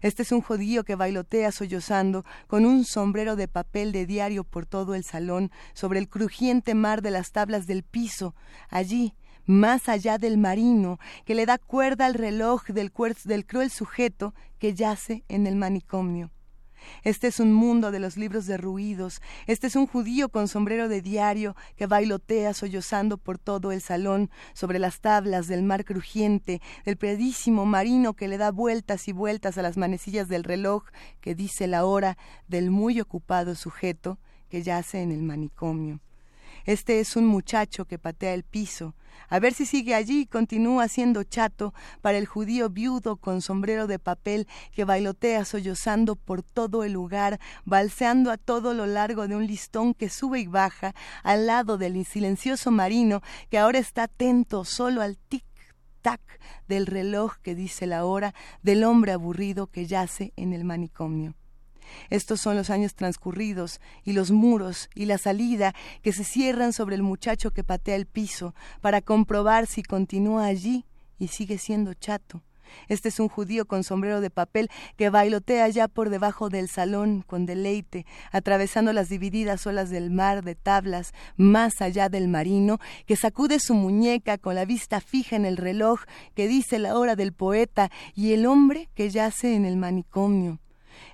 Este 0.00 0.22
es 0.22 0.32
un 0.32 0.40
judío 0.40 0.84
que 0.84 0.94
bailotea 0.94 1.52
sollozando 1.52 2.24
con 2.46 2.64
un 2.66 2.84
sombrero 2.84 3.36
de 3.36 3.48
papel 3.48 3.92
de 3.92 4.06
diario 4.06 4.44
por 4.44 4.66
todo 4.66 4.94
el 4.94 5.04
salón, 5.04 5.50
sobre 5.74 5.98
el 5.98 6.08
crujiente 6.08 6.74
mar 6.74 7.02
de 7.02 7.10
las 7.10 7.32
tablas 7.32 7.66
del 7.66 7.82
piso, 7.82 8.34
allí, 8.68 9.14
más 9.44 9.88
allá 9.88 10.18
del 10.18 10.38
marino, 10.38 10.98
que 11.24 11.34
le 11.34 11.46
da 11.46 11.58
cuerda 11.58 12.06
al 12.06 12.14
reloj 12.14 12.66
del, 12.66 12.92
del 13.24 13.46
cruel 13.46 13.70
sujeto 13.70 14.34
que 14.58 14.74
yace 14.74 15.24
en 15.28 15.46
el 15.46 15.56
manicomio. 15.56 16.30
Este 17.04 17.28
es 17.28 17.40
un 17.40 17.52
mundo 17.52 17.90
de 17.90 18.00
los 18.00 18.16
libros 18.16 18.46
derruidos. 18.46 19.20
Este 19.46 19.66
es 19.66 19.76
un 19.76 19.86
judío 19.86 20.28
con 20.28 20.48
sombrero 20.48 20.88
de 20.88 21.02
diario 21.02 21.56
que 21.76 21.86
bailotea 21.86 22.54
sollozando 22.54 23.18
por 23.18 23.38
todo 23.38 23.72
el 23.72 23.80
salón 23.80 24.30
sobre 24.52 24.78
las 24.78 25.00
tablas 25.00 25.46
del 25.46 25.62
mar 25.62 25.84
crujiente, 25.84 26.60
del 26.84 26.96
predísimo 26.96 27.66
marino 27.66 28.14
que 28.14 28.28
le 28.28 28.38
da 28.38 28.50
vueltas 28.50 29.08
y 29.08 29.12
vueltas 29.12 29.58
a 29.58 29.62
las 29.62 29.76
manecillas 29.76 30.28
del 30.28 30.44
reloj 30.44 30.84
que 31.20 31.34
dice 31.34 31.66
la 31.66 31.84
hora 31.84 32.16
del 32.48 32.70
muy 32.70 33.00
ocupado 33.00 33.54
sujeto 33.54 34.18
que 34.48 34.62
yace 34.62 35.02
en 35.02 35.12
el 35.12 35.22
manicomio. 35.22 36.00
Este 36.64 37.00
es 37.00 37.16
un 37.16 37.26
muchacho 37.26 37.84
que 37.84 37.98
patea 37.98 38.34
el 38.34 38.44
piso. 38.44 38.94
A 39.28 39.38
ver 39.38 39.54
si 39.54 39.66
sigue 39.66 39.94
allí 39.94 40.22
y 40.22 40.26
continúa 40.26 40.88
siendo 40.88 41.22
chato 41.22 41.74
para 42.00 42.18
el 42.18 42.26
judío 42.26 42.68
viudo 42.70 43.16
con 43.16 43.40
sombrero 43.40 43.86
de 43.86 43.98
papel 43.98 44.46
que 44.72 44.84
bailotea 44.84 45.44
sollozando 45.44 46.16
por 46.16 46.42
todo 46.42 46.84
el 46.84 46.92
lugar, 46.92 47.40
balseando 47.64 48.30
a 48.30 48.36
todo 48.36 48.74
lo 48.74 48.86
largo 48.86 49.28
de 49.28 49.36
un 49.36 49.46
listón 49.46 49.94
que 49.94 50.08
sube 50.08 50.40
y 50.40 50.46
baja 50.46 50.94
al 51.22 51.46
lado 51.46 51.78
del 51.78 52.04
silencioso 52.04 52.70
marino 52.70 53.22
que 53.50 53.58
ahora 53.58 53.78
está 53.78 54.04
atento 54.04 54.64
solo 54.64 55.02
al 55.02 55.16
tic 55.16 55.44
tac 56.02 56.20
del 56.68 56.86
reloj 56.86 57.36
que 57.42 57.54
dice 57.54 57.86
la 57.86 58.04
hora 58.04 58.34
del 58.62 58.84
hombre 58.84 59.12
aburrido 59.12 59.68
que 59.68 59.86
yace 59.86 60.32
en 60.36 60.52
el 60.52 60.64
manicomio. 60.64 61.34
Estos 62.10 62.40
son 62.40 62.56
los 62.56 62.70
años 62.70 62.94
transcurridos 62.94 63.80
y 64.04 64.12
los 64.12 64.30
muros 64.30 64.88
y 64.94 65.06
la 65.06 65.18
salida 65.18 65.74
que 66.02 66.12
se 66.12 66.24
cierran 66.24 66.72
sobre 66.72 66.96
el 66.96 67.02
muchacho 67.02 67.50
que 67.50 67.64
patea 67.64 67.96
el 67.96 68.06
piso 68.06 68.54
para 68.80 69.00
comprobar 69.00 69.66
si 69.66 69.82
continúa 69.82 70.46
allí 70.46 70.84
y 71.18 71.28
sigue 71.28 71.58
siendo 71.58 71.94
chato. 71.94 72.42
Este 72.88 73.08
es 73.08 73.20
un 73.20 73.28
judío 73.28 73.66
con 73.66 73.84
sombrero 73.84 74.20
de 74.20 74.30
papel 74.30 74.70
que 74.96 75.10
bailotea 75.10 75.68
ya 75.68 75.88
por 75.88 76.10
debajo 76.10 76.48
del 76.48 76.68
salón 76.68 77.22
con 77.26 77.46
deleite, 77.46 78.06
atravesando 78.30 78.92
las 78.92 79.08
divididas 79.08 79.66
olas 79.66 79.90
del 79.90 80.10
mar 80.10 80.42
de 80.42 80.54
tablas 80.54 81.12
más 81.36 81.80
allá 81.80 82.08
del 82.08 82.28
marino, 82.28 82.78
que 83.06 83.16
sacude 83.16 83.60
su 83.60 83.74
muñeca 83.74 84.38
con 84.38 84.54
la 84.54 84.64
vista 84.64 85.00
fija 85.00 85.36
en 85.36 85.44
el 85.44 85.56
reloj 85.56 86.00
que 86.34 86.48
dice 86.48 86.78
la 86.78 86.98
hora 86.98 87.16
del 87.16 87.32
poeta 87.32 87.90
y 88.14 88.32
el 88.32 88.46
hombre 88.46 88.88
que 88.94 89.10
yace 89.10 89.54
en 89.54 89.64
el 89.64 89.76
manicomio. 89.76 90.61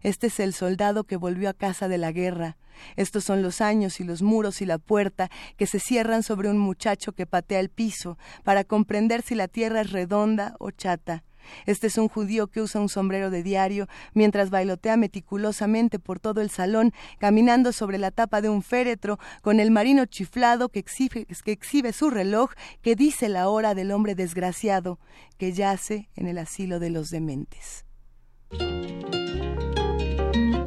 Este 0.03 0.29
es 0.29 0.41
el 0.41 0.55
soldado 0.55 1.05
que 1.05 1.17
volvió 1.17 1.49
a 1.49 1.55
casa 1.55 1.89
de 1.89 1.99
la 1.99 2.13
guerra. 2.13 2.57
Estos 2.97 3.25
son 3.25 3.43
los 3.43 3.61
años 3.61 4.01
y 4.01 4.05
los 4.05 4.23
muros 4.23 4.61
y 4.63 4.67
la 4.67 4.79
puerta 4.79 5.31
que 5.57 5.67
se 5.67 5.81
cierran 5.81 6.23
sobre 6.23 6.49
un 6.49 6.59
muchacho 6.59 7.13
que 7.13 7.27
patea 7.27 7.61
el 7.61 7.71
piso 7.71 8.19
para 8.45 8.65
comprender 8.65 9.23
si 9.23 9.35
la 9.35 9.49
tierra 9.49 9.81
es 9.81 9.93
redonda 9.93 10.55
o 10.59 10.71
chata. 10.71 11.25
Este 11.67 11.87
es 11.87 11.99
un 11.99 12.09
judío 12.09 12.49
que 12.49 12.61
usa 12.61 12.81
un 12.81 12.89
sombrero 12.89 13.31
de 13.31 13.43
diario 13.43 13.89
mientras 14.15 14.51
bailotea 14.51 14.97
meticulosamente 14.97 15.99
por 15.99 16.21
todo 16.21 16.41
el 16.41 16.51
salón, 16.51 16.93
caminando 17.19 17.73
sobre 17.73 17.99
la 17.99 18.11
tapa 18.11 18.41
de 18.41 18.49
un 18.49 18.63
féretro, 18.63 19.19
con 19.43 19.61
el 19.61 19.71
marino 19.71 20.05
chiflado 20.07 20.69
que 20.69 20.81
exhibe, 20.81 21.93
su 21.93 22.11
reloj 22.11 22.53
que 22.83 22.97
dice 22.97 23.29
la 23.29 23.49
hora 23.49 23.75
del 23.75 23.93
hombre 23.93 24.15
desgraciado 24.15 24.99
que 25.39 25.53
yace 25.53 26.09
en 26.15 26.27
el 26.27 26.39
asilo 26.39 26.79
de 26.81 26.91
los 26.91 27.11
dementes. 27.11 27.85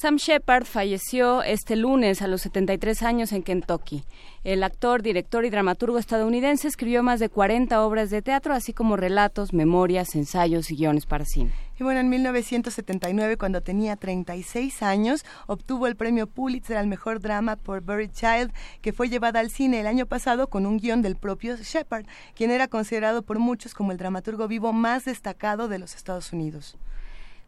Sam 0.00 0.14
Shepard 0.14 0.64
falleció 0.64 1.42
este 1.42 1.74
lunes 1.74 2.22
a 2.22 2.28
los 2.28 2.42
73 2.42 3.02
años 3.02 3.32
en 3.32 3.42
Kentucky. 3.42 4.04
El 4.44 4.62
actor, 4.62 5.02
director 5.02 5.44
y 5.44 5.50
dramaturgo 5.50 5.98
estadounidense 5.98 6.68
escribió 6.68 7.02
más 7.02 7.18
de 7.18 7.28
40 7.28 7.84
obras 7.84 8.08
de 8.08 8.22
teatro, 8.22 8.54
así 8.54 8.72
como 8.72 8.96
relatos, 8.96 9.52
memorias, 9.52 10.14
ensayos 10.14 10.70
y 10.70 10.76
guiones 10.76 11.04
para 11.04 11.24
cine. 11.24 11.50
Y 11.80 11.82
bueno, 11.82 11.98
en 11.98 12.10
1979, 12.10 13.36
cuando 13.38 13.60
tenía 13.60 13.96
36 13.96 14.84
años, 14.84 15.24
obtuvo 15.48 15.88
el 15.88 15.96
premio 15.96 16.28
Pulitzer 16.28 16.76
al 16.76 16.86
mejor 16.86 17.18
drama 17.18 17.56
por 17.56 17.80
Buried 17.80 18.12
Child, 18.12 18.52
que 18.80 18.92
fue 18.92 19.08
llevada 19.08 19.40
al 19.40 19.50
cine 19.50 19.80
el 19.80 19.88
año 19.88 20.06
pasado 20.06 20.46
con 20.46 20.64
un 20.64 20.78
guion 20.78 21.02
del 21.02 21.16
propio 21.16 21.56
Shepard, 21.56 22.06
quien 22.36 22.52
era 22.52 22.68
considerado 22.68 23.22
por 23.22 23.40
muchos 23.40 23.74
como 23.74 23.90
el 23.90 23.98
dramaturgo 23.98 24.46
vivo 24.46 24.72
más 24.72 25.06
destacado 25.06 25.66
de 25.66 25.80
los 25.80 25.96
Estados 25.96 26.32
Unidos. 26.32 26.76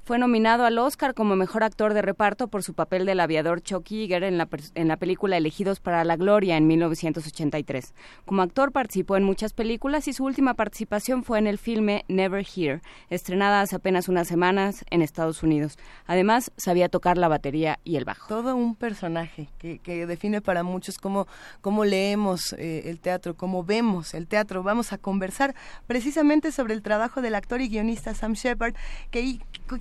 Fue 0.05 0.19
nominado 0.19 0.65
al 0.65 0.79
Oscar 0.79 1.15
como 1.15 1.37
mejor 1.37 1.63
actor 1.63 1.95
de 1.95 2.03
reparto 2.03 2.49
por 2.49 2.63
su 2.63 2.75
papel 2.75 3.07
del 3.07 3.21
aviador 3.21 3.61
Chuck 3.63 3.87
Yeager 3.87 4.25
en 4.25 4.39
la, 4.39 4.49
en 4.75 4.89
la 4.89 4.97
película 4.97 5.37
Elegidos 5.37 5.81
para 5.81 6.05
la 6.05 6.17
Gloria 6.17 6.57
en 6.57 6.67
1983. 6.67 7.95
Como 8.25 8.43
actor 8.43 8.73
participó 8.73 9.17
en 9.17 9.25
muchas 9.25 9.53
películas 9.53 10.09
y 10.09 10.13
su 10.13 10.25
última 10.25 10.55
participación 10.55 11.23
fue 11.23 11.39
en 11.39 11.47
el 11.47 11.59
filme 11.59 12.05
Never 12.09 12.45
Here, 12.45 12.81
estrenada 13.09 13.61
hace 13.61 13.77
apenas 13.77 14.09
unas 14.09 14.27
semanas 14.27 14.85
en 14.91 15.03
Estados 15.03 15.43
Unidos. 15.43 15.79
Además, 16.07 16.51
sabía 16.57 16.89
tocar 16.89 17.19
la 17.19 17.29
batería 17.29 17.79
y 17.85 17.97
el 17.97 18.05
bajo. 18.05 18.27
Todo 18.29 18.57
un 18.57 18.75
personaje 18.75 19.49
que, 19.59 20.07
define 20.07 20.41
para 20.41 20.63
muchos 20.63 20.99
cómo, 20.99 21.27
cómo 21.61 21.85
leemos 21.85 22.55
eh, 22.55 22.83
el 22.87 23.01
teatro, 23.01 23.37
cómo 23.37 23.65
vemos 23.65 24.15
el 24.15 24.27
teatro. 24.27 24.63
Vamos 24.63 24.93
a 24.93 24.99
conversar 24.99 25.55
precisamente 25.87 26.53
sobre 26.53 26.75
el 26.75 26.83
trabajo 26.83 27.23
del 27.23 27.35
actor 27.35 27.61
y 27.61 27.69
guionista 27.69 28.15
Sam 28.15 28.33
Shepard, 28.33 28.75
que, 29.11 29.39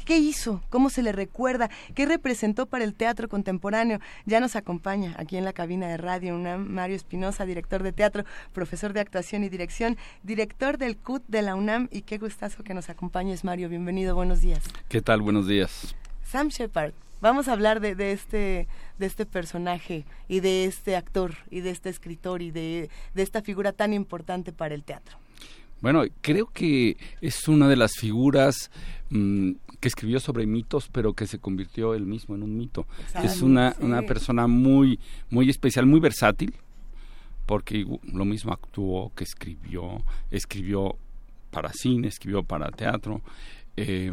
que 0.09 0.17
hizo? 0.17 0.63
¿Cómo 0.71 0.89
se 0.89 1.03
le 1.03 1.11
recuerda? 1.11 1.69
¿Qué 1.93 2.07
representó 2.07 2.65
para 2.65 2.83
el 2.83 2.95
teatro 2.95 3.29
contemporáneo? 3.29 3.99
Ya 4.25 4.39
nos 4.39 4.55
acompaña 4.55 5.13
aquí 5.19 5.37
en 5.37 5.45
la 5.45 5.53
cabina 5.53 5.87
de 5.87 5.97
radio 5.97 6.33
una 6.33 6.57
Mario 6.57 6.95
Espinosa, 6.95 7.45
director 7.45 7.83
de 7.83 7.91
teatro, 7.91 8.25
profesor 8.51 8.91
de 8.93 9.01
actuación 9.01 9.43
y 9.43 9.49
dirección, 9.49 9.97
director 10.23 10.79
del 10.79 10.97
CUT 10.97 11.21
de 11.27 11.43
la 11.43 11.53
UNAM 11.53 11.89
y 11.91 12.01
qué 12.01 12.17
gustazo 12.17 12.63
que 12.63 12.73
nos 12.73 12.89
acompañes 12.89 13.43
Mario. 13.43 13.69
Bienvenido, 13.69 14.15
buenos 14.15 14.41
días. 14.41 14.63
¿Qué 14.87 14.99
tal? 15.03 15.21
Buenos 15.21 15.45
días. 15.45 15.93
Sam 16.23 16.47
Shepard, 16.47 16.93
vamos 17.21 17.47
a 17.47 17.53
hablar 17.53 17.79
de, 17.79 17.93
de, 17.93 18.11
este 18.11 18.67
de 18.97 19.05
este 19.05 19.27
personaje 19.27 20.05
y 20.27 20.39
de 20.39 20.65
este 20.65 20.95
actor 20.95 21.35
y 21.51 21.59
de 21.59 21.69
este 21.69 21.89
escritor 21.89 22.41
y 22.41 22.49
de, 22.49 22.89
de 23.13 23.21
esta 23.21 23.43
figura 23.43 23.73
tan 23.73 23.93
importante 23.93 24.53
para 24.53 24.73
el 24.73 24.83
teatro. 24.83 25.19
Bueno, 25.81 26.03
creo 26.21 26.47
que 26.47 26.97
es 27.21 27.47
una 27.47 27.67
de 27.67 27.77
las 27.77 27.91
figuras 27.95 28.71
mmm, 29.11 29.51
que 29.79 29.87
escribió 29.87 30.19
sobre 30.19 30.45
mitos, 30.45 30.89
pero 30.91 31.13
que 31.13 31.27
se 31.27 31.39
convirtió 31.39 31.93
él 31.93 32.05
mismo 32.05 32.35
en 32.35 32.43
un 32.43 32.57
mito. 32.57 32.85
Exacto, 32.99 33.27
es 33.27 33.41
una, 33.41 33.71
sí. 33.71 33.77
una 33.81 34.01
persona 34.03 34.47
muy, 34.47 34.99
muy 35.29 35.49
especial, 35.49 35.85
muy 35.85 35.99
versátil, 35.99 36.53
porque 37.45 37.85
lo 38.11 38.25
mismo 38.25 38.51
actuó 38.51 39.11
que 39.15 39.23
escribió, 39.23 40.03
escribió 40.31 40.97
para 41.51 41.71
cine, 41.73 42.07
escribió 42.07 42.43
para 42.43 42.69
teatro. 42.71 43.21
Eh, 43.77 44.11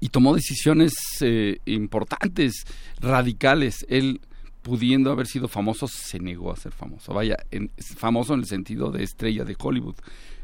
y 0.00 0.08
tomó 0.08 0.34
decisiones 0.34 0.92
eh, 1.20 1.58
importantes, 1.64 2.64
radicales. 3.00 3.86
Él, 3.88 4.20
pudiendo 4.62 5.10
haber 5.10 5.26
sido 5.26 5.48
famoso, 5.48 5.88
se 5.88 6.18
negó 6.18 6.52
a 6.52 6.56
ser 6.56 6.72
famoso. 6.72 7.14
Vaya, 7.14 7.38
en, 7.50 7.70
famoso 7.96 8.34
en 8.34 8.40
el 8.40 8.46
sentido 8.46 8.90
de 8.90 9.02
estrella 9.02 9.44
de 9.44 9.56
Hollywood, 9.58 9.96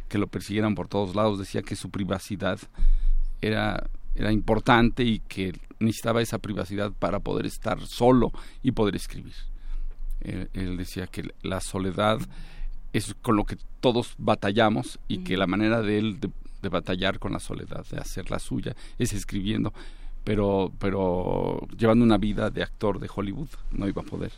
que 0.08 0.18
lo 0.18 0.28
persiguieran 0.28 0.74
por 0.74 0.88
todos 0.88 1.14
lados. 1.14 1.38
Decía 1.38 1.62
que 1.62 1.76
su 1.76 1.90
privacidad 1.90 2.58
era, 3.40 3.88
era 4.14 4.32
importante 4.32 5.04
y 5.04 5.20
que 5.20 5.52
necesitaba 5.78 6.22
esa 6.22 6.38
privacidad 6.38 6.92
para 6.92 7.20
poder 7.20 7.46
estar 7.46 7.80
solo 7.86 8.32
y 8.62 8.72
poder 8.72 8.96
escribir. 8.96 9.34
Él, 10.20 10.50
él 10.52 10.76
decía 10.76 11.06
que 11.06 11.32
la 11.42 11.60
soledad 11.60 12.18
es 12.92 13.14
con 13.22 13.36
lo 13.36 13.44
que 13.44 13.56
todos 13.80 14.14
batallamos 14.18 14.98
y 15.08 15.18
que 15.18 15.36
la 15.36 15.46
manera 15.46 15.80
de 15.80 15.98
él 15.98 16.20
de, 16.20 16.30
de 16.60 16.68
batallar 16.68 17.18
con 17.18 17.32
la 17.32 17.40
soledad, 17.40 17.86
de 17.90 17.98
hacer 17.98 18.30
la 18.30 18.38
suya, 18.38 18.76
es 18.98 19.12
escribiendo 19.12 19.72
pero 20.24 20.72
pero 20.78 21.66
llevando 21.76 22.04
una 22.04 22.18
vida 22.18 22.50
de 22.50 22.62
actor 22.62 22.98
de 22.98 23.08
Hollywood 23.14 23.48
no 23.72 23.88
iba 23.88 24.02
a 24.02 24.04
poder 24.04 24.32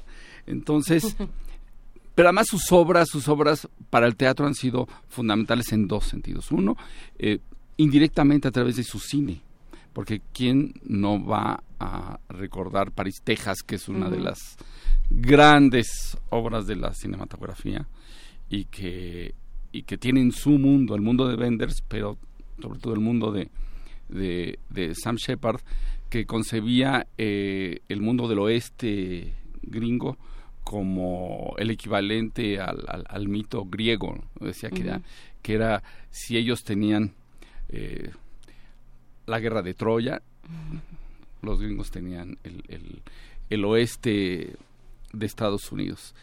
entonces 0.46 1.16
pero 2.14 2.28
además 2.28 2.46
sus 2.48 2.70
obras 2.72 3.08
sus 3.08 3.28
obras 3.28 3.68
para 3.90 4.06
el 4.06 4.16
teatro 4.16 4.46
han 4.46 4.54
sido 4.54 4.88
fundamentales 5.08 5.72
en 5.72 5.88
dos 5.88 6.04
sentidos 6.04 6.52
uno 6.52 6.76
eh, 7.18 7.40
indirectamente 7.76 8.48
a 8.48 8.52
través 8.52 8.76
de 8.76 8.84
su 8.84 8.98
cine 8.98 9.40
porque 9.92 10.22
quién 10.32 10.74
no 10.84 11.24
va 11.24 11.62
a 11.78 12.18
recordar 12.28 12.92
París 12.92 13.20
Texas 13.22 13.62
que 13.62 13.76
es 13.76 13.88
una 13.88 14.06
uh 14.06 14.10
-huh. 14.10 14.14
de 14.14 14.20
las 14.20 14.38
grandes 15.10 16.16
obras 16.30 16.66
de 16.66 16.76
la 16.76 16.94
cinematografía 16.94 17.86
y 18.48 18.64
que 18.66 19.34
y 19.72 19.82
que 19.82 19.98
tiene 19.98 20.20
en 20.20 20.32
su 20.32 20.50
mundo 20.58 20.94
el 20.94 21.02
mundo 21.02 21.28
de 21.28 21.36
Wenders 21.36 21.82
pero 21.88 22.18
sobre 22.60 22.78
todo 22.78 22.94
el 22.94 23.00
mundo 23.00 23.32
de 23.32 23.48
de, 24.08 24.58
de 24.68 24.94
Sam 24.94 25.16
Shepard 25.16 25.60
que 26.10 26.26
concebía 26.26 27.06
eh, 27.16 27.80
el 27.88 28.02
mundo 28.02 28.28
del 28.28 28.40
oeste 28.40 29.32
gringo 29.62 30.18
como 30.64 31.54
el 31.58 31.70
equivalente 31.70 32.60
al, 32.60 32.84
al, 32.86 33.04
al 33.08 33.28
mito 33.28 33.64
griego 33.64 34.22
decía 34.40 34.70
que, 34.70 34.82
uh 34.82 34.84
-huh. 34.84 34.88
era, 34.88 35.02
que 35.42 35.54
era 35.54 35.82
si 36.10 36.36
ellos 36.36 36.62
tenían 36.62 37.12
eh, 37.72 38.10
la 39.26 39.40
guerra 39.40 39.62
de 39.62 39.74
Troya 39.74 40.22
los 41.42 41.60
gringos 41.60 41.90
tenían 41.90 42.38
el, 42.44 43.02
el, 43.50 43.64
oeste 43.64 44.56
de 45.12 45.26
Estados 45.26 45.72
Unidos 45.72 46.14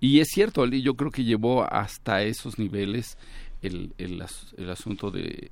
y 0.00 0.20
es 0.20 0.28
cierto 0.28 0.64
yo 0.66 0.94
creo 0.94 1.10
que 1.10 1.24
llevó 1.24 1.64
hasta 1.64 2.22
esos 2.22 2.58
niveles 2.58 3.18
el, 3.62 3.92
el, 3.98 4.24
el 4.56 4.70
asunto 4.70 5.10
de 5.10 5.50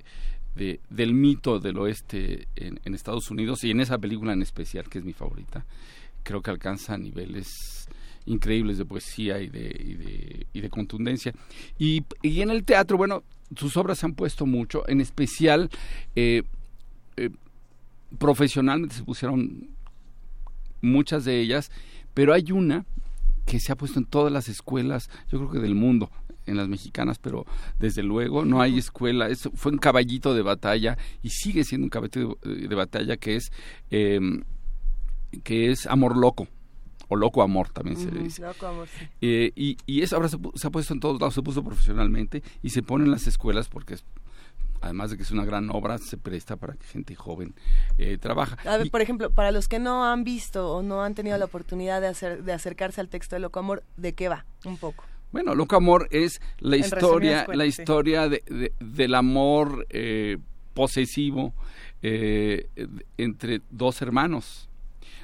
de, 0.57 0.79
del 0.89 1.13
mito 1.13 1.59
del 1.59 1.77
oeste 1.77 2.47
en, 2.55 2.79
en, 2.83 2.95
Estados 2.95 3.29
Unidos 3.29 3.63
y 3.63 3.71
en 3.71 3.79
esa 3.79 3.97
película 3.97 4.33
en 4.33 4.41
especial, 4.41 4.89
que 4.89 4.97
es 4.97 5.05
mi 5.05 5.13
favorita, 5.13 5.65
creo 6.23 6.41
que 6.41 6.49
alcanza 6.49 6.97
niveles 6.97 7.47
increíbles 8.25 8.77
de 8.77 8.85
poesía 8.85 9.39
y 9.39 9.47
de, 9.47 9.65
y 9.79 9.93
de, 9.93 10.47
y 10.51 10.61
de 10.61 10.69
contundencia. 10.69 11.33
Y, 11.77 12.03
y 12.21 12.41
en 12.41 12.49
el 12.49 12.65
teatro, 12.65 12.97
bueno, 12.97 13.23
sus 13.55 13.77
obras 13.77 13.99
se 13.99 14.05
han 14.05 14.13
puesto 14.13 14.45
mucho, 14.45 14.87
en 14.87 15.01
especial 15.01 15.69
eh, 16.15 16.43
eh, 17.15 17.29
profesionalmente 18.17 18.95
se 18.95 19.03
pusieron 19.03 19.69
muchas 20.81 21.25
de 21.25 21.39
ellas, 21.39 21.71
pero 22.13 22.33
hay 22.33 22.51
una 22.51 22.85
que 23.45 23.59
se 23.59 23.71
ha 23.71 23.75
puesto 23.75 23.99
en 23.99 24.05
todas 24.05 24.31
las 24.31 24.49
escuelas, 24.49 25.09
yo 25.31 25.39
creo 25.39 25.51
que 25.51 25.59
del 25.59 25.75
mundo, 25.75 26.11
en 26.45 26.57
las 26.57 26.67
mexicanas, 26.67 27.19
pero 27.19 27.45
desde 27.79 28.03
luego 28.03 28.45
no 28.45 28.61
hay 28.61 28.77
escuela. 28.77 29.29
Eso 29.29 29.51
fue 29.53 29.71
un 29.71 29.77
caballito 29.77 30.33
de 30.33 30.41
batalla 30.41 30.97
y 31.21 31.29
sigue 31.29 31.63
siendo 31.63 31.85
un 31.85 31.89
caballito 31.89 32.37
de, 32.41 32.73
batalla 32.75 33.17
que 33.17 33.35
es 33.35 33.51
eh, 33.91 34.19
que 35.43 35.71
es 35.71 35.85
amor 35.87 36.17
loco 36.17 36.47
o 37.09 37.15
loco 37.15 37.41
amor 37.41 37.69
también 37.69 37.97
se 37.97 38.11
le 38.11 38.21
dice. 38.23 38.41
Loco 38.41 38.67
amor, 38.67 38.87
sí. 38.87 39.05
Eh, 39.21 39.51
y, 39.55 39.77
y 39.85 40.01
eso 40.01 40.15
ahora 40.15 40.29
se, 40.29 40.37
ha 40.67 40.69
puesto 40.69 40.93
en 40.93 40.99
todos 40.99 41.19
lados, 41.19 41.33
se 41.33 41.41
puso 41.41 41.63
profesionalmente 41.63 42.43
y 42.63 42.69
se 42.71 42.83
pone 42.83 43.05
en 43.05 43.11
las 43.11 43.27
escuelas 43.27 43.67
porque 43.69 43.93
es, 43.95 44.05
además 44.81 45.09
de 45.11 45.17
que 45.17 45.23
es 45.23 45.31
una 45.31 45.45
gran 45.45 45.69
obra, 45.69 45.97
se 45.97 46.17
presta 46.17 46.55
para 46.57 46.73
que 46.75 46.85
gente 46.85 47.15
joven 47.15 47.53
eh, 47.97 48.17
trabaja. 48.17 48.57
A 48.69 48.77
ver, 48.77 48.87
Y- 48.87 48.89
por 48.89 49.01
ejemplo, 49.01 49.29
para 49.31 49.51
los 49.51 49.67
que 49.67 49.79
no 49.79 50.05
han 50.05 50.23
visto 50.23 50.71
o 50.73 50.83
no 50.83 51.01
han 51.03 51.15
tenido 51.15 51.37
la 51.37 51.45
oportunidad 51.45 52.01
de, 52.01 52.07
hacer, 52.07 52.43
de 52.43 52.53
acercarse 52.53 53.01
al 53.01 53.09
texto 53.09 53.35
de 53.35 53.39
Loco 53.39 53.59
Amor, 53.59 53.83
¿de 53.97 54.13
qué 54.13 54.29
va? 54.29 54.45
Un 54.65 54.77
poco. 54.77 55.03
Bueno, 55.31 55.55
Loco 55.55 55.75
Amor 55.75 56.07
es 56.11 56.41
la 56.59 56.77
historia, 56.77 57.45
cuentas, 57.45 57.55
la 57.57 57.63
sí. 57.71 57.81
historia 57.81 58.29
de, 58.29 58.43
de- 58.47 58.71
del 58.79 59.13
amor 59.15 59.85
eh, 59.89 60.37
posesivo 60.73 61.53
eh, 62.01 62.69
entre 63.17 63.61
dos 63.71 64.01
hermanos, 64.01 64.69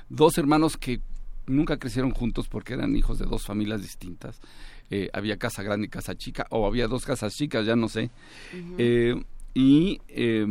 dos 0.10 0.38
hermanos 0.38 0.76
que 0.78 1.00
nunca 1.48 1.78
crecieron 1.78 2.12
juntos 2.12 2.48
porque 2.48 2.74
eran 2.74 2.96
hijos 2.96 3.20
de 3.20 3.26
dos 3.26 3.46
familias 3.46 3.82
distintas. 3.82 4.40
Eh, 4.90 5.10
había 5.14 5.38
casa 5.38 5.64
grande 5.64 5.88
y 5.88 5.90
casa 5.90 6.16
chica, 6.16 6.46
o 6.50 6.68
había 6.68 6.88
dos 6.88 7.06
casas 7.06 7.34
chicas, 7.36 7.66
ya 7.66 7.76
no 7.76 7.90
sé. 7.90 8.12
Eh, 8.78 9.16
y 9.54 10.00
eh, 10.10 10.46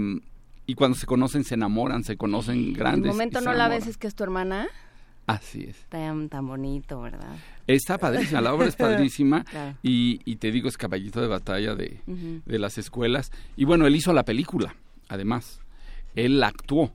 y 0.66 0.74
cuando 0.74 0.96
se 0.96 1.06
conocen 1.06 1.44
se 1.44 1.54
enamoran, 1.54 2.04
se 2.04 2.16
conocen 2.16 2.56
El 2.58 2.76
grandes. 2.76 3.12
momento 3.12 3.40
y 3.40 3.44
no 3.44 3.52
se 3.52 3.58
la 3.58 3.68
ves 3.68 3.86
es 3.86 3.96
que 3.96 4.06
es 4.06 4.14
tu 4.14 4.22
hermana. 4.24 4.68
Así 5.26 5.64
es. 5.64 5.76
Tan, 5.88 6.28
tan 6.28 6.46
bonito, 6.46 7.00
¿verdad? 7.00 7.36
Está 7.66 7.96
padrísima, 7.98 8.40
la 8.40 8.54
obra 8.54 8.66
es 8.66 8.76
padrísima 8.76 9.44
Claro. 9.44 9.76
y, 9.82 10.20
y 10.24 10.36
te 10.36 10.50
digo, 10.50 10.68
es 10.68 10.76
caballito 10.76 11.20
de 11.20 11.28
batalla 11.28 11.74
de, 11.76 12.00
de 12.06 12.58
las 12.58 12.76
escuelas. 12.78 13.30
Y 13.56 13.64
bueno, 13.64 13.86
él 13.86 13.94
hizo 13.94 14.12
la 14.12 14.24
película, 14.24 14.74
además. 15.08 15.60
Él 16.16 16.40
la 16.40 16.48
actuó. 16.48 16.92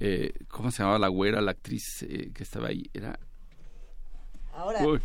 Eh, 0.00 0.32
¿Cómo 0.48 0.70
se 0.70 0.78
llamaba 0.78 0.98
la 0.98 1.08
güera, 1.08 1.40
la 1.42 1.50
actriz 1.50 2.02
eh, 2.02 2.30
que 2.34 2.42
estaba 2.42 2.68
ahí? 2.68 2.90
Era... 2.94 3.18
Ahora, 4.54 4.84
Uy. 4.84 5.00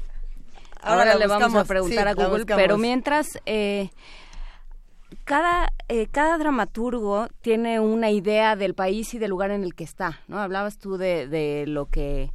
Ahora, 0.81 1.15
le 1.15 1.27
vamos 1.27 1.53
a 1.55 1.65
preguntar 1.65 2.03
sí, 2.03 2.09
a 2.09 2.13
Google, 2.13 2.45
pero 2.45 2.77
mientras 2.77 3.27
eh, 3.45 3.89
cada 5.23 5.73
eh, 5.87 6.07
cada 6.07 6.37
dramaturgo 6.37 7.27
tiene 7.41 7.79
una 7.79 8.11
idea 8.11 8.55
del 8.55 8.73
país 8.73 9.13
y 9.13 9.19
del 9.19 9.31
lugar 9.31 9.51
en 9.51 9.63
el 9.63 9.73
que 9.73 9.83
está, 9.83 10.21
¿no? 10.27 10.39
Hablabas 10.39 10.77
tú 10.77 10.97
de, 10.97 11.27
de 11.27 11.65
lo 11.67 11.87
que 11.87 12.31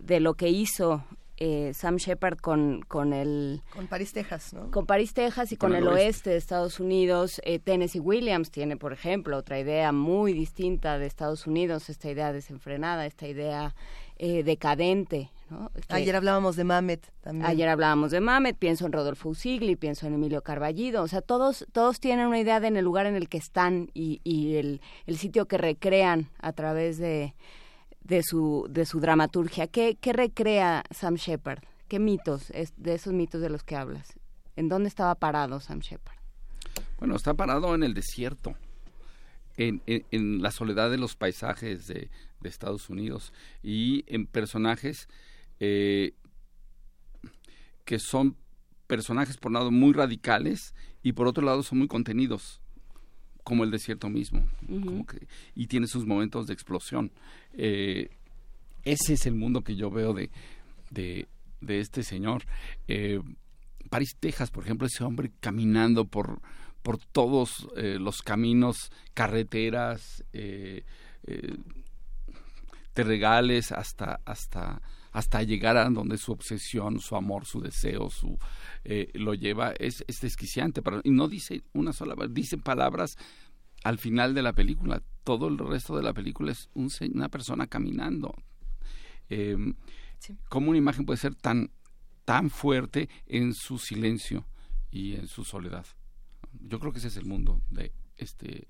de 0.00 0.20
lo 0.20 0.34
que 0.34 0.48
hizo 0.48 1.04
eh, 1.44 1.72
Sam 1.74 1.96
Shepard 1.96 2.38
con 2.38 2.82
con 2.86 3.12
el 3.12 3.62
Con 3.74 3.88
París, 3.88 4.12
Texas, 4.12 4.52
¿no? 4.54 4.70
con 4.70 4.86
París, 4.86 5.12
Texas 5.12 5.50
y 5.50 5.56
con, 5.56 5.74
el 5.74 5.88
oeste. 5.88 6.30
de 6.30 6.36
Estados 6.36 6.78
Unidos. 6.78 7.40
Eh, 7.44 7.58
Tennessee 7.58 7.98
Williams 8.00 8.52
tiene, 8.52 8.76
por 8.76 8.92
ejemplo, 8.92 9.36
otra 9.36 9.58
idea 9.58 9.90
muy 9.90 10.32
distinta 10.34 10.98
de 10.98 11.06
Estados 11.06 11.46
Unidos, 11.48 11.90
esta 11.90 12.08
idea 12.10 12.32
desenfrenada, 12.32 13.06
esta 13.06 13.26
idea 13.26 13.74
eh, 14.18 14.44
decadente. 14.44 15.30
¿no? 15.50 15.68
Que- 15.74 15.82
Ayer 15.94 16.14
hablábamos 16.14 16.54
de 16.54 16.62
Mamet 16.64 17.10
también. 17.22 17.44
Ayer 17.46 17.68
hablábamos 17.68 18.12
de 18.12 18.20
Mamet, 18.20 18.56
pienso 18.56 18.86
en 18.86 18.92
Rodolfo 18.92 19.28
Usigli, 19.30 19.74
pienso 19.74 20.06
en 20.06 20.14
Emilio 20.14 20.42
Carballido, 20.42 21.02
o 21.02 21.08
sea, 21.08 21.22
todos, 21.22 21.66
todos 21.72 21.98
tienen 21.98 22.28
una 22.28 22.38
idea 22.38 22.60
de 22.60 22.68
en 22.68 22.76
el 22.76 22.84
lugar 22.84 23.06
en 23.06 23.16
el 23.16 23.28
que 23.28 23.38
están 23.38 23.90
y, 23.94 24.20
y 24.22 24.54
el, 24.56 24.80
el 25.06 25.16
sitio 25.18 25.46
que 25.46 25.58
recrean 25.58 26.28
a 26.38 26.52
través 26.52 26.98
de, 26.98 27.34
de, 28.04 28.22
su, 28.22 28.66
de 28.70 28.84
su 28.86 29.00
dramaturgia. 29.00 29.66
¿Qué, 29.66 29.96
¿Qué 30.00 30.12
recrea 30.12 30.84
Sam 30.90 31.14
Shepard? 31.14 31.60
¿Qué 31.88 31.98
mitos 31.98 32.50
es 32.50 32.72
de 32.76 32.94
esos 32.94 33.12
mitos 33.12 33.40
de 33.40 33.50
los 33.50 33.62
que 33.62 33.76
hablas? 33.76 34.14
¿En 34.56 34.68
dónde 34.68 34.88
estaba 34.88 35.14
parado 35.14 35.60
Sam 35.60 35.80
Shepard? 35.80 36.16
Bueno, 36.98 37.16
está 37.16 37.34
parado 37.34 37.74
en 37.74 37.82
el 37.82 37.92
desierto, 37.94 38.54
en, 39.56 39.82
en- 39.86 40.40
la 40.40 40.50
soledad 40.50 40.90
de 40.90 40.96
los 40.98 41.16
paisajes 41.16 41.86
de, 41.86 42.10
de 42.40 42.48
Estados 42.48 42.88
Unidos 42.88 43.32
y 43.62 44.04
en 44.06 44.26
personajes 44.26 45.08
eh, 45.60 46.14
que 47.84 47.98
son 47.98 48.36
personajes 48.86 49.36
por 49.36 49.50
un 49.50 49.54
lado 49.54 49.70
muy 49.70 49.92
radicales 49.92 50.74
y 51.02 51.12
por 51.12 51.26
otro 51.26 51.44
lado 51.44 51.62
son 51.62 51.78
muy 51.78 51.88
contenidos, 51.88 52.61
como 53.44 53.64
el 53.64 53.70
desierto 53.70 54.08
mismo, 54.08 54.46
Ujú. 54.68 54.84
como 54.86 55.06
que- 55.06 55.26
y 55.54 55.66
tiene 55.66 55.86
sus 55.86 56.06
momentos 56.06 56.46
de 56.46 56.54
explosión. 56.54 57.10
Eh, 57.54 58.10
ese 58.84 59.14
es 59.14 59.26
el 59.26 59.34
mundo 59.34 59.62
que 59.62 59.76
yo 59.76 59.90
veo 59.90 60.12
de, 60.12 60.30
de, 60.90 61.26
de 61.60 61.80
este 61.80 62.02
señor. 62.02 62.44
Eh, 62.88 63.20
París, 63.90 64.16
Texas, 64.18 64.50
por 64.50 64.64
ejemplo, 64.64 64.86
ese 64.86 65.04
hombre 65.04 65.30
caminando 65.40 66.04
por, 66.06 66.40
por 66.82 66.98
todos 66.98 67.68
eh, 67.76 67.98
los 68.00 68.22
caminos, 68.22 68.90
carreteras, 69.14 70.24
terregales, 72.94 73.72
hasta, 73.72 74.20
hasta, 74.24 74.82
hasta 75.12 75.42
llegar 75.42 75.76
a 75.76 75.88
donde 75.88 76.16
su 76.18 76.32
obsesión, 76.32 76.98
su 76.98 77.16
amor, 77.16 77.44
su 77.44 77.60
deseo, 77.60 78.10
su 78.10 78.38
eh, 78.84 79.10
lo 79.14 79.34
lleva, 79.34 79.72
es, 79.78 80.04
es 80.08 80.20
desquiciante. 80.20 80.82
Para, 80.82 81.00
y 81.04 81.10
no 81.10 81.28
dice 81.28 81.62
una 81.72 81.92
sola, 81.92 82.14
dice 82.28 82.58
palabras 82.58 83.16
al 83.84 83.98
final 83.98 84.34
de 84.34 84.42
la 84.42 84.52
película. 84.52 85.02
Todo 85.22 85.48
el 85.48 85.58
resto 85.58 85.96
de 85.96 86.02
la 86.02 86.12
película 86.12 86.52
es 86.52 86.68
un 86.74 86.90
una 87.14 87.28
persona 87.28 87.66
caminando. 87.66 88.34
Eh, 89.28 89.56
¿Cómo 90.48 90.70
una 90.70 90.78
imagen 90.78 91.04
puede 91.04 91.18
ser 91.18 91.34
tan, 91.34 91.70
tan 92.24 92.50
fuerte 92.50 93.08
en 93.26 93.54
su 93.54 93.78
silencio 93.78 94.46
y 94.90 95.14
en 95.14 95.26
su 95.26 95.44
soledad? 95.44 95.86
Yo 96.52 96.78
creo 96.80 96.92
que 96.92 96.98
ese 96.98 97.08
es 97.08 97.16
el 97.16 97.26
mundo 97.26 97.60
de 97.70 97.92
este, 98.16 98.66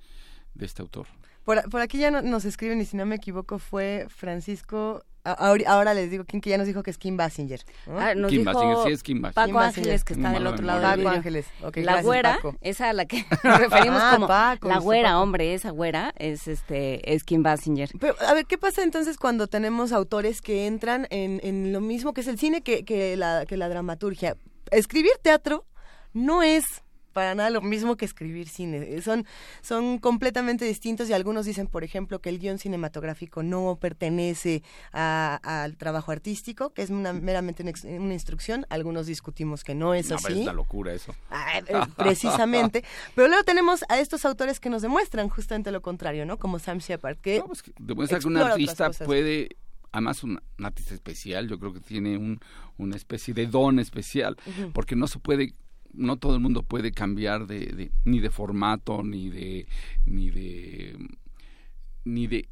de 0.55 0.66
este 0.66 0.82
autor. 0.82 1.06
Por, 1.44 1.69
por 1.70 1.81
aquí 1.81 1.98
ya 1.98 2.10
no- 2.10 2.23
nos 2.23 2.44
escriben, 2.44 2.81
y 2.81 2.85
si 2.85 2.97
no 2.97 3.06
me 3.06 3.16
equivoco, 3.16 3.59
fue 3.59 4.06
Francisco. 4.09 5.02
ahora 5.24 5.94
les 5.94 6.10
digo 6.10 6.24
quién 6.24 6.40
que 6.40 6.51
ya 6.51 6.59
nos 6.59 6.66
dijo 6.66 6.82
que 6.82 6.90
es 6.90 6.98
Kim 6.98 7.16
Basinger. 7.16 7.60
¿no? 7.86 7.98
Ah, 8.01 8.14
nos 8.14 8.28
Kim 8.31 8.40
dijo 8.44 8.52
Basinger, 8.52 8.86
sí 8.86 8.93
es 8.93 9.02
Kim 9.05 9.23
Basinger. 9.23 9.35
Paco 9.35 9.47
Kim 9.47 9.55
Basinger. 9.55 9.78
Ángeles, 9.93 10.05
que 10.05 10.12
está 10.14 10.31
del 10.32 10.47
otro 10.48 10.64
lado 10.66 10.81
memoria. 10.81 10.97
del 10.97 11.05
Paco. 11.05 11.16
Ángeles. 11.16 11.47
Ok, 11.62 11.77
la 11.77 11.82
gracias, 11.82 12.05
güera, 12.05 12.35
Paco. 12.36 12.56
esa 12.60 12.89
a 12.89 12.93
la 12.93 13.05
que 13.06 13.24
nos 13.44 13.59
referimos 13.59 14.01
Ah, 14.02 14.10
como 14.14 14.27
Paco, 14.27 14.69
la 14.69 14.78
güera, 14.78 15.10
Paco. 15.10 15.20
hombre, 15.23 15.55
esa 15.55 15.70
güera 15.70 16.12
es 16.19 16.48
este 16.48 17.14
es 17.14 17.23
Kim 17.24 17.43
Basinger. 17.44 17.90
Pero, 18.01 18.16
a 18.27 18.35
ver, 18.35 18.47
¿qué 18.47 18.59
pasa 18.59 18.82
entonces 18.82 19.16
cuando 19.16 19.47
tenemos 19.47 19.93
autores 19.93 20.40
que 20.43 20.66
entran 20.66 21.06
en, 21.10 21.40
en 21.44 21.73
lo 21.73 21.81
mismo 21.81 22.14
que 22.14 22.23
es 22.23 22.27
el 22.27 22.39
cine 22.39 22.62
que, 22.62 22.85
que, 22.85 23.16
la, 23.16 23.47
que 23.47 23.56
la 23.56 23.69
dramaturgia? 23.69 24.36
Escribir 24.73 25.12
teatro 25.23 25.64
no 26.12 26.43
es 26.43 26.64
para 27.13 27.35
nada 27.35 27.51
lo 27.51 27.61
mismo 27.61 27.97
que 27.97 28.05
escribir 28.05 28.49
cine. 28.49 29.01
Son, 29.03 29.27
son 29.61 29.99
completamente 29.99 30.65
distintos 30.65 31.09
y 31.09 31.13
algunos 31.13 31.47
dicen, 31.47 31.67
por 31.67 31.85
ejemplo, 31.85 32.21
que 32.21 32.29
el 32.31 32.39
guion 32.39 32.59
cinematográfico 32.59 33.43
no 33.43 33.77
pertenece 33.81 34.63
a- 34.93 35.41
al 35.65 35.77
trabajo 35.77 36.13
artístico, 36.13 36.71
que 36.71 36.83
es 36.83 36.91
una, 36.91 37.13
meramente 37.13 37.63
una, 37.63 38.13
instrucción. 38.15 38.67
Algunos 38.71 39.07
discutimos 39.07 39.65
que 39.65 39.75
no 39.75 39.95
es 39.95 40.09
No, 40.11 40.17
así. 40.17 40.33
es 40.33 40.39
una 40.39 40.53
locura 40.53 40.93
eso. 40.93 41.15
Ah, 41.31 41.59
eh, 41.59 41.63
precisamente. 41.97 42.85
Pero 43.15 43.29
luego 43.29 43.45
tenemos 43.45 43.85
a 43.89 43.99
estos 44.01 44.25
autores 44.25 44.61
que 44.61 44.71
nos 44.71 44.83
demuestran 44.83 45.29
justamente 45.29 45.71
lo 45.73 45.83
contrario, 45.83 46.27
¿no? 46.27 46.39
Como 46.39 46.59
Sam 46.59 46.79
Shepard, 46.79 47.17
que, 47.19 47.43
Demuestra 47.79 48.19
que 48.19 48.27
un 48.27 48.37
artista 48.37 48.91
puede, 49.05 49.57
además 49.93 50.23
un, 50.25 50.41
un 50.59 50.65
artista 50.65 50.95
especial, 50.95 51.49
yo 51.49 51.59
creo 51.59 51.73
que 51.73 51.81
tiene 51.81 52.17
un, 52.17 52.41
una 52.79 52.97
especie 52.97 53.35
de 53.35 53.47
don 53.47 53.79
especial, 53.79 54.37
porque 54.73 54.97
no 54.97 55.07
se 55.07 55.19
puede, 55.19 55.55
no 55.94 56.16
todo 56.16 56.35
el 56.35 56.40
mundo 56.40 56.62
puede 56.62 56.93
cambiar 56.93 57.47
de, 57.47 57.66
de- 57.66 57.93
ni 58.05 58.20
de 58.20 58.31
formato, 58.31 59.02
ni 59.02 59.28
de, 59.31 59.66
ni 60.06 60.31
de, 60.31 60.97
ni 62.05 62.27
de, 62.27 62.48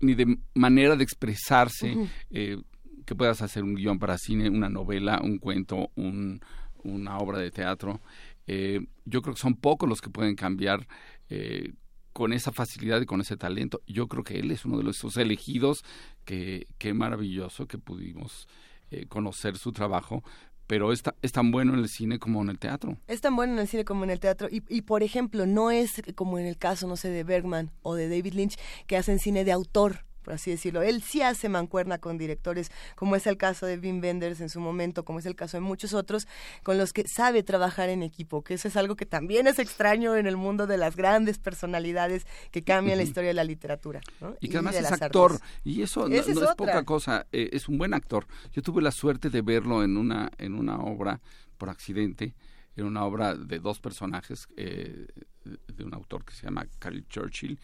ni 0.00 0.14
de 0.14 0.38
manera 0.54 0.96
de 0.96 1.04
expresarse, 1.04 1.96
eh, 2.30 2.58
que 3.06 3.14
puedas 3.14 3.40
hacer 3.42 3.64
un 3.64 3.74
guion 3.74 3.98
para 3.98 4.18
cine, 4.18 4.50
una 4.50 4.68
novela, 4.68 5.20
un 5.22 5.38
cuento, 5.38 5.90
un, 5.94 6.40
una 6.84 7.18
obra 7.18 7.38
de 7.38 7.50
teatro. 7.50 8.00
Eh, 8.46 8.80
yo 9.04 9.22
creo 9.22 9.34
que 9.34 9.40
son 9.40 9.54
pocos 9.56 9.88
los 9.88 10.00
que 10.00 10.10
pueden 10.10 10.34
cambiar 10.36 10.86
eh, 11.30 11.72
con 12.12 12.32
esa 12.32 12.52
facilidad 12.52 13.00
y 13.00 13.06
con 13.06 13.20
ese 13.20 13.36
talento. 13.36 13.80
Yo 13.86 14.08
creo 14.08 14.24
que 14.24 14.38
él 14.38 14.50
es 14.50 14.64
uno 14.64 14.78
de 14.78 14.84
los 14.84 14.96
esos 14.96 15.16
elegidos 15.16 15.84
que, 16.24 16.66
que 16.78 16.92
maravilloso 16.92 17.66
que 17.66 17.78
pudimos 17.78 18.46
eh, 18.90 19.06
conocer 19.06 19.56
su 19.56 19.72
trabajo, 19.72 20.22
pero 20.68 20.92
es, 20.92 21.02
es 21.22 21.32
tan 21.32 21.50
bueno 21.50 21.72
en 21.74 21.80
el 21.80 21.88
cine 21.88 22.20
como 22.20 22.40
en 22.42 22.50
el 22.50 22.58
teatro. 22.58 22.98
Es 23.08 23.20
tan 23.22 23.34
bueno 23.34 23.54
en 23.54 23.58
el 23.58 23.66
cine 23.66 23.84
como 23.84 24.04
en 24.04 24.10
el 24.10 24.20
teatro. 24.20 24.48
Y, 24.48 24.62
y, 24.68 24.82
por 24.82 25.02
ejemplo, 25.02 25.46
no 25.46 25.72
es 25.72 26.02
como 26.14 26.38
en 26.38 26.46
el 26.46 26.58
caso, 26.58 26.86
no 26.86 26.96
sé, 26.96 27.08
de 27.08 27.24
Bergman 27.24 27.72
o 27.82 27.94
de 27.94 28.08
David 28.08 28.34
Lynch, 28.34 28.58
que 28.86 28.96
hacen 28.96 29.18
cine 29.18 29.44
de 29.44 29.52
autor. 29.52 30.04
Por 30.28 30.34
así 30.34 30.50
decirlo. 30.50 30.82
Él 30.82 31.00
sí 31.00 31.22
hace 31.22 31.48
mancuerna 31.48 31.96
con 31.96 32.18
directores, 32.18 32.70
como 32.96 33.16
es 33.16 33.26
el 33.26 33.38
caso 33.38 33.64
de 33.64 33.78
Wim 33.78 34.02
Wenders 34.02 34.42
en 34.42 34.50
su 34.50 34.60
momento, 34.60 35.02
como 35.02 35.20
es 35.20 35.24
el 35.24 35.34
caso 35.34 35.56
de 35.56 35.62
muchos 35.62 35.94
otros, 35.94 36.28
con 36.62 36.76
los 36.76 36.92
que 36.92 37.08
sabe 37.08 37.42
trabajar 37.42 37.88
en 37.88 38.02
equipo, 38.02 38.44
que 38.44 38.52
eso 38.52 38.68
es 38.68 38.76
algo 38.76 38.94
que 38.94 39.06
también 39.06 39.46
es 39.46 39.58
extraño 39.58 40.16
en 40.16 40.26
el 40.26 40.36
mundo 40.36 40.66
de 40.66 40.76
las 40.76 40.96
grandes 40.96 41.38
personalidades 41.38 42.26
que 42.50 42.62
cambian 42.62 42.98
la 42.98 43.04
historia 43.04 43.28
de 43.28 43.34
la 43.34 43.44
literatura. 43.44 44.02
¿no? 44.20 44.36
Y 44.38 44.50
que 44.50 44.58
además 44.58 44.74
de 44.74 44.80
es 44.80 44.92
actor, 44.92 45.32
artes. 45.32 45.48
y 45.64 45.80
eso 45.80 46.06
no, 46.06 46.14
es 46.14 46.28
es 46.28 46.38
poca 46.58 46.84
cosa, 46.84 47.26
eh, 47.32 47.48
es 47.54 47.66
un 47.66 47.78
buen 47.78 47.94
actor. 47.94 48.26
Yo 48.52 48.60
tuve 48.60 48.82
la 48.82 48.90
suerte 48.90 49.30
de 49.30 49.40
verlo 49.40 49.82
en 49.82 49.96
una, 49.96 50.30
en 50.36 50.56
una 50.56 50.78
obra 50.80 51.22
por 51.56 51.70
accidente, 51.70 52.34
en 52.76 52.84
una 52.84 53.02
obra 53.06 53.34
de 53.34 53.60
dos 53.60 53.80
personajes, 53.80 54.46
eh, 54.58 55.06
de 55.44 55.84
un 55.84 55.94
autor 55.94 56.26
que 56.26 56.34
se 56.34 56.44
llama 56.44 56.66
Carl 56.78 57.02
Churchill, 57.08 57.58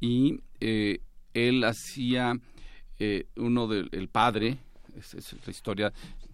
y 0.00 0.40
eh, 0.58 1.00
él 1.34 1.64
hacía 1.64 2.38
eh, 2.98 3.26
uno 3.36 3.66
del 3.68 3.88
el 3.92 4.08
padre, 4.08 4.58
es, 4.96 5.14
es 5.14 5.34
la 5.46 5.50
historia 5.50 5.92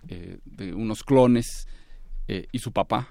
eh, 0.09 0.39
de 0.45 0.75
unos 0.75 1.03
clones 1.03 1.67
eh, 2.29 2.47
y 2.53 2.59
su 2.59 2.73
papá, 2.73 3.09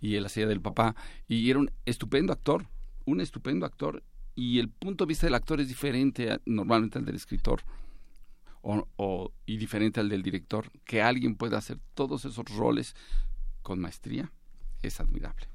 y 0.00 0.14
él 0.16 0.26
hacía 0.26 0.46
del 0.46 0.60
papá, 0.60 0.94
y 1.28 1.48
era 1.50 1.58
un 1.58 1.70
estupendo 1.86 2.32
actor, 2.32 2.66
un 3.06 3.20
estupendo 3.20 3.64
actor, 3.64 4.02
y 4.34 4.58
el 4.58 4.68
punto 4.68 5.04
de 5.04 5.08
vista 5.08 5.26
del 5.26 5.34
actor 5.34 5.60
es 5.60 5.68
diferente 5.68 6.30
a- 6.32 6.40
normalmente 6.44 6.98
al 6.98 7.04
del 7.04 7.16
escritor, 7.16 7.62
o, 8.62 8.86
o- 8.96 9.32
y 9.46 9.56
diferente 9.56 10.00
al 10.00 10.08
del 10.08 10.22
director, 10.22 10.70
que 10.84 11.00
alguien 11.00 11.34
pueda 11.36 11.58
hacer 11.58 11.78
todos 11.94 12.24
esos 12.24 12.44
roles 12.56 12.94
con 13.62 13.80
maestría, 13.80 14.30
es 14.82 15.00
admirable. 15.00 15.46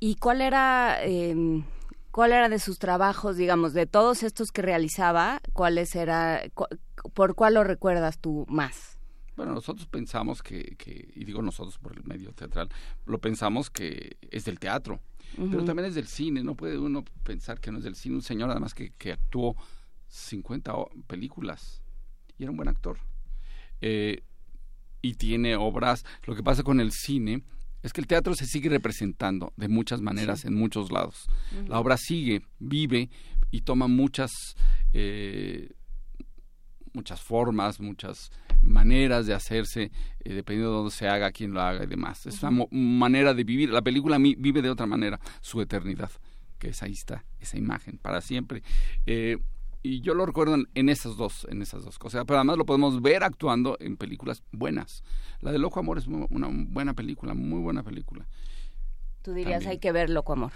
¿Y 0.00 0.14
cuál 0.16 0.40
era, 0.40 0.98
eh, 1.04 1.34
cuál 2.16 2.32
era 2.32 2.48
de 2.48 2.58
sus 2.58 2.78
trabajos, 2.78 3.36
digamos, 3.36 3.74
de 3.74 3.84
todos 3.84 4.22
estos 4.22 4.50
que 4.50 4.62
realizaba, 4.62 5.42
cuáles 5.52 5.94
era, 5.94 6.42
cu- 6.54 6.64
por 7.12 7.34
cuál 7.34 7.52
lo 7.52 7.62
recuerdas 7.62 8.18
tú 8.18 8.46
más? 8.48 8.98
Bueno, 9.36 9.52
nosotros 9.52 9.86
pensamos 9.86 10.42
que, 10.42 10.76
que, 10.78 11.10
y 11.14 11.24
digo 11.26 11.42
nosotros 11.42 11.76
por 11.76 11.92
el 11.94 12.02
medio 12.04 12.32
teatral, 12.32 12.70
lo 13.04 13.18
pensamos 13.18 13.68
que 13.68 14.16
es 14.30 14.46
del 14.46 14.58
teatro, 14.58 14.98
pero 15.50 15.62
también 15.66 15.86
es 15.88 15.94
del 15.94 16.06
cine, 16.06 16.42
no 16.42 16.54
puede 16.54 16.78
uno 16.78 17.04
pensar 17.22 17.60
que 17.60 17.70
no 17.70 17.76
es 17.76 17.84
del 17.84 17.96
cine, 17.96 18.14
un 18.14 18.22
señor 18.22 18.50
además 18.50 18.72
que, 18.72 18.92
que 18.96 19.12
actuó 19.12 19.54
50 20.08 20.74
o- 20.74 20.88
películas 21.06 21.82
y 22.38 22.44
era 22.44 22.50
un 22.50 22.56
buen 22.56 22.70
actor. 22.70 22.96
Eh, 23.82 24.22
y 25.02 25.14
tiene 25.16 25.54
obras, 25.56 26.06
lo 26.24 26.34
que 26.34 26.42
pasa 26.42 26.62
con 26.62 26.80
el 26.80 26.92
cine 26.92 27.42
es 27.82 27.92
que 27.92 28.00
el 28.00 28.06
teatro 28.06 28.34
se 28.34 28.46
sigue 28.46 28.68
representando 28.68 29.52
de 29.56 29.68
muchas 29.68 30.00
maneras 30.00 30.40
Sí. 30.40 30.48
en 30.48 30.54
muchos 30.54 30.90
lados. 30.90 31.26
La 31.68 31.78
obra 31.78 31.96
sigue, 31.96 32.42
vive 32.58 33.10
y 33.50 33.60
toma 33.62 33.86
muchas... 33.88 34.30
eh, 34.92 35.70
muchas 36.92 37.20
formas, 37.20 37.78
muchas 37.78 38.30
maneras 38.62 39.26
de 39.26 39.34
hacerse, 39.34 39.90
eh, 40.24 40.32
dependiendo 40.32 40.70
de 40.70 40.76
dónde 40.78 40.90
se 40.92 41.06
haga, 41.06 41.30
quién 41.30 41.52
lo 41.52 41.60
haga 41.60 41.84
y 41.84 41.86
demás. 41.86 42.24
Es 42.26 42.42
una 42.42 42.64
manera 42.70 43.34
de 43.34 43.44
vivir. 43.44 43.68
La 43.70 43.82
película 43.82 44.16
vive 44.18 44.62
de 44.62 44.70
otra 44.70 44.86
manera 44.86 45.20
su 45.42 45.60
eternidad, 45.60 46.10
que 46.58 46.68
es 46.70 46.82
ahí 46.82 46.92
está, 46.92 47.22
esa 47.38 47.58
imagen, 47.58 47.98
para 47.98 48.22
siempre. 48.22 48.62
Eh, 49.04 49.36
y 49.86 50.00
yo 50.00 50.14
lo 50.14 50.26
recuerdo 50.26 50.54
en, 50.56 50.66
en 50.74 50.88
esas 50.88 51.16
dos, 51.16 51.46
en 51.50 51.62
esas 51.62 51.84
dos 51.84 51.98
cosas. 51.98 52.24
Pero 52.26 52.38
además 52.38 52.56
lo 52.58 52.66
podemos 52.66 53.00
ver 53.00 53.22
actuando 53.22 53.76
en 53.80 53.96
películas 53.96 54.42
buenas. 54.52 55.04
La 55.40 55.52
de 55.52 55.58
Loco 55.58 55.78
Amor 55.78 55.98
es 55.98 56.06
una 56.06 56.48
buena 56.50 56.94
película, 56.94 57.34
muy 57.34 57.60
buena 57.60 57.82
película. 57.82 58.26
Tú 59.22 59.32
dirías, 59.32 59.60
También. 59.60 59.70
hay 59.70 59.78
que 59.78 59.92
ver 59.92 60.10
Loco 60.10 60.32
Amor. 60.32 60.52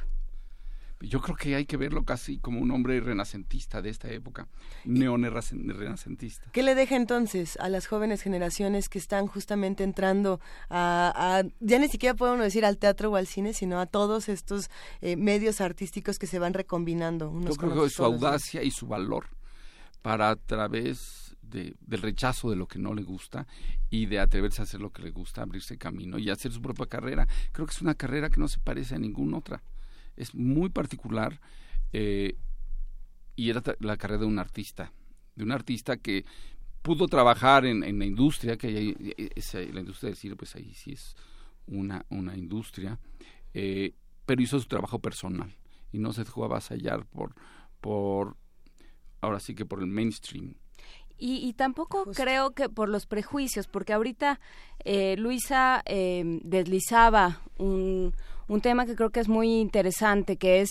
Yo 1.02 1.20
creo 1.22 1.34
que 1.34 1.54
hay 1.54 1.64
que 1.64 1.76
verlo 1.78 2.04
casi 2.04 2.38
como 2.38 2.60
un 2.60 2.70
hombre 2.70 3.00
renacentista 3.00 3.80
de 3.80 3.88
esta 3.88 4.10
época, 4.10 4.48
neorenacentista. 4.84 6.50
¿Qué 6.52 6.62
le 6.62 6.74
deja 6.74 6.96
entonces 6.96 7.56
a 7.60 7.68
las 7.68 7.86
jóvenes 7.86 8.22
generaciones 8.22 8.88
que 8.88 8.98
están 8.98 9.26
justamente 9.26 9.84
entrando 9.84 10.40
a, 10.68 11.12
a- 11.16 11.48
ya 11.60 11.78
ni 11.78 11.88
siquiera 11.88 12.14
podemos 12.14 12.40
decir 12.44 12.64
al 12.64 12.78
teatro 12.78 13.10
o 13.10 13.16
al 13.16 13.26
cine, 13.26 13.52
sino 13.52 13.80
a 13.80 13.86
todos 13.86 14.28
estos 14.28 14.70
eh, 15.00 15.16
medios 15.16 15.60
artísticos 15.60 16.18
que 16.18 16.26
se 16.26 16.38
van 16.38 16.54
recombinando 16.54 17.30
unos 17.30 17.56
Yo 17.56 17.56
creo 17.56 17.82
que 17.84 17.90
su 17.90 17.96
todos 18.02 18.12
audacia 18.14 18.62
y 18.62 18.70
su 18.70 18.86
valor 18.86 19.26
para 20.02 20.30
a 20.30 20.36
través 20.36 21.36
de- 21.42 21.74
del 21.80 22.02
rechazo 22.02 22.50
de 22.50 22.56
lo 22.56 22.66
que 22.66 22.78
no 22.78 22.94
le 22.94 23.02
gusta 23.02 23.46
y 23.90 24.06
de 24.06 24.20
atreverse 24.20 24.62
a 24.62 24.64
hacer 24.64 24.80
lo 24.80 24.90
que 24.90 25.02
le 25.02 25.10
gusta, 25.10 25.42
abrirse 25.42 25.76
camino 25.78 26.18
y 26.18 26.30
hacer 26.30 26.52
su 26.52 26.62
propia 26.62 26.86
carrera. 26.86 27.26
Creo 27.52 27.66
que 27.66 27.72
es 27.72 27.82
una 27.82 27.94
carrera 27.94 28.30
que 28.30 28.38
no 28.40 28.46
se 28.48 28.58
parece 28.60 28.94
a 28.94 28.98
ninguna 28.98 29.38
otra. 29.38 29.62
Es 30.20 30.34
muy 30.34 30.68
particular 30.68 31.40
eh, 31.92 32.36
y 33.36 33.50
era 33.50 33.62
la 33.80 33.96
carrera 33.96 34.20
de 34.20 34.26
un 34.26 34.38
artista, 34.38 34.92
de 35.34 35.44
un 35.44 35.52
artista 35.52 35.96
que 35.96 36.24
pudo 36.82 37.06
trabajar 37.08 37.64
en, 37.66 37.82
en 37.84 37.98
la 37.98 38.04
industria, 38.06 38.56
que 38.56 38.66
hay- 38.68 39.14
es- 39.34 39.54
la 39.54 39.80
industria 39.80 40.08
del 40.08 40.16
cine, 40.16 40.36
pues 40.36 40.54
ahí 40.56 40.72
sí 40.74 40.92
es 40.92 41.14
una, 41.66 42.04
una 42.10 42.36
industria, 42.36 42.98
eh, 43.54 43.94
pero 44.26 44.42
hizo 44.42 44.58
su 44.60 44.66
trabajo 44.66 44.98
personal 44.98 45.54
y 45.92 45.98
no 45.98 46.12
se 46.12 46.24
dejó 46.24 46.44
avasallar 46.44 47.06
por, 47.06 47.34
por, 47.80 48.36
ahora 49.20 49.40
sí 49.40 49.54
que 49.54 49.64
por 49.66 49.80
el 49.80 49.86
mainstream. 49.86 50.54
Y, 51.18 51.46
y 51.46 51.52
tampoco 51.52 52.04
creo 52.14 52.52
que 52.52 52.70
por 52.70 52.88
los 52.88 53.04
prejuicios, 53.06 53.66
porque 53.68 53.92
ahorita 53.92 54.40
eh, 54.84 55.16
Luisa 55.18 55.82
eh, 55.84 56.40
deslizaba 56.44 57.42
un, 57.58 58.14
un 58.50 58.60
tema 58.60 58.84
que 58.86 58.96
creo 58.96 59.10
que 59.10 59.20
es 59.20 59.28
muy 59.28 59.60
interesante, 59.60 60.36
que 60.36 60.60
es 60.60 60.70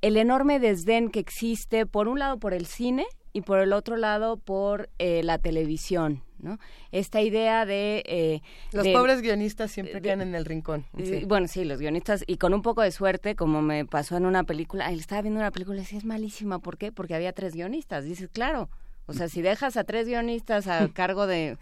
el 0.00 0.16
enorme 0.16 0.60
desdén 0.60 1.10
que 1.10 1.18
existe, 1.20 1.86
por 1.86 2.06
un 2.08 2.18
lado, 2.18 2.38
por 2.38 2.54
el 2.54 2.66
cine 2.66 3.04
y 3.32 3.40
por 3.40 3.58
el 3.58 3.72
otro 3.72 3.96
lado, 3.96 4.36
por 4.36 4.88
eh, 4.98 5.22
la 5.24 5.38
televisión. 5.38 6.22
¿no? 6.38 6.58
Esta 6.92 7.20
idea 7.22 7.64
de... 7.64 8.02
eh, 8.06 8.40
Los 8.72 8.84
de- 8.84 8.92
pobres 8.92 9.22
guionistas 9.22 9.70
siempre 9.72 10.00
quedan 10.02 10.20
en 10.20 10.34
el 10.34 10.44
rincón. 10.44 10.84
Sí. 11.02 11.24
Bueno, 11.26 11.48
sí, 11.48 11.64
los 11.64 11.80
guionistas, 11.80 12.22
y 12.26 12.36
con 12.36 12.54
un 12.54 12.62
poco 12.62 12.82
de 12.82 12.90
suerte, 12.92 13.34
como 13.34 13.62
me 13.62 13.84
pasó 13.86 14.16
en 14.16 14.26
una 14.26 14.44
película, 14.44 14.90
él 14.92 15.00
estaba 15.00 15.22
viendo 15.22 15.40
una 15.40 15.50
película 15.50 15.78
y 15.78 15.80
decía, 15.80 15.98
es 15.98 16.04
malísima, 16.04 16.58
¿por 16.60 16.76
qué? 16.78 16.92
Porque 16.92 17.14
había 17.14 17.32
tres 17.32 17.54
guionistas. 17.54 18.04
Dices, 18.04 18.28
claro, 18.32 18.68
o 19.06 19.12
sea, 19.14 19.28
si 19.28 19.40
dejas 19.42 19.76
a 19.76 19.84
tres 19.84 20.06
guionistas 20.06 20.68
a 20.68 20.88
cargo 20.94 21.26
de, 21.26 21.56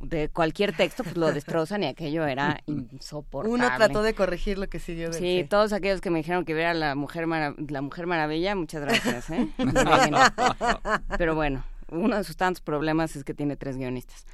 de 0.00 0.28
cualquier 0.28 0.74
texto, 0.74 1.04
pues 1.04 1.16
lo 1.16 1.32
destrozan 1.32 1.82
y 1.82 1.86
aquello 1.86 2.26
era 2.26 2.60
insoportable. 2.66 3.54
Uno 3.54 3.76
trató 3.76 4.02
de 4.02 4.14
corregir 4.14 4.58
lo 4.58 4.68
que 4.68 4.78
siguió. 4.78 5.10
del 5.10 5.20
Sí, 5.20 5.40
sí. 5.42 5.46
todos 5.48 5.72
aquellos 5.72 6.00
que 6.00 6.10
me 6.10 6.18
dijeron 6.18 6.44
que 6.44 6.54
viera 6.54 6.74
la 6.74 6.94
mujer 6.94 7.26
la 7.28 7.82
mujer 7.82 8.06
maravilla, 8.06 8.54
muchas 8.54 8.82
gracias, 8.82 9.30
¿eh? 9.30 9.48
Pero 11.18 11.34
bueno, 11.34 11.64
uno 11.90 12.16
de 12.16 12.24
sus 12.24 12.36
tantos 12.36 12.60
problemas 12.60 13.14
es 13.16 13.24
que 13.24 13.34
tiene 13.34 13.56
tres 13.56 13.76
guionistas. 13.76 14.26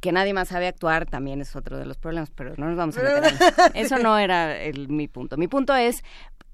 Que 0.00 0.12
nadie 0.12 0.34
más 0.34 0.48
sabe 0.48 0.68
actuar 0.68 1.06
también 1.06 1.40
es 1.40 1.56
otro 1.56 1.78
de 1.78 1.86
los 1.86 1.96
problemas, 1.96 2.30
pero 2.30 2.54
no 2.58 2.66
nos 2.66 2.76
vamos 2.76 2.98
a 2.98 3.02
meter. 3.02 3.34
Eso 3.74 3.98
no 3.98 4.18
era 4.18 4.60
el, 4.60 4.88
mi 4.88 5.08
punto. 5.08 5.38
Mi 5.38 5.48
punto 5.48 5.74
es 5.74 6.04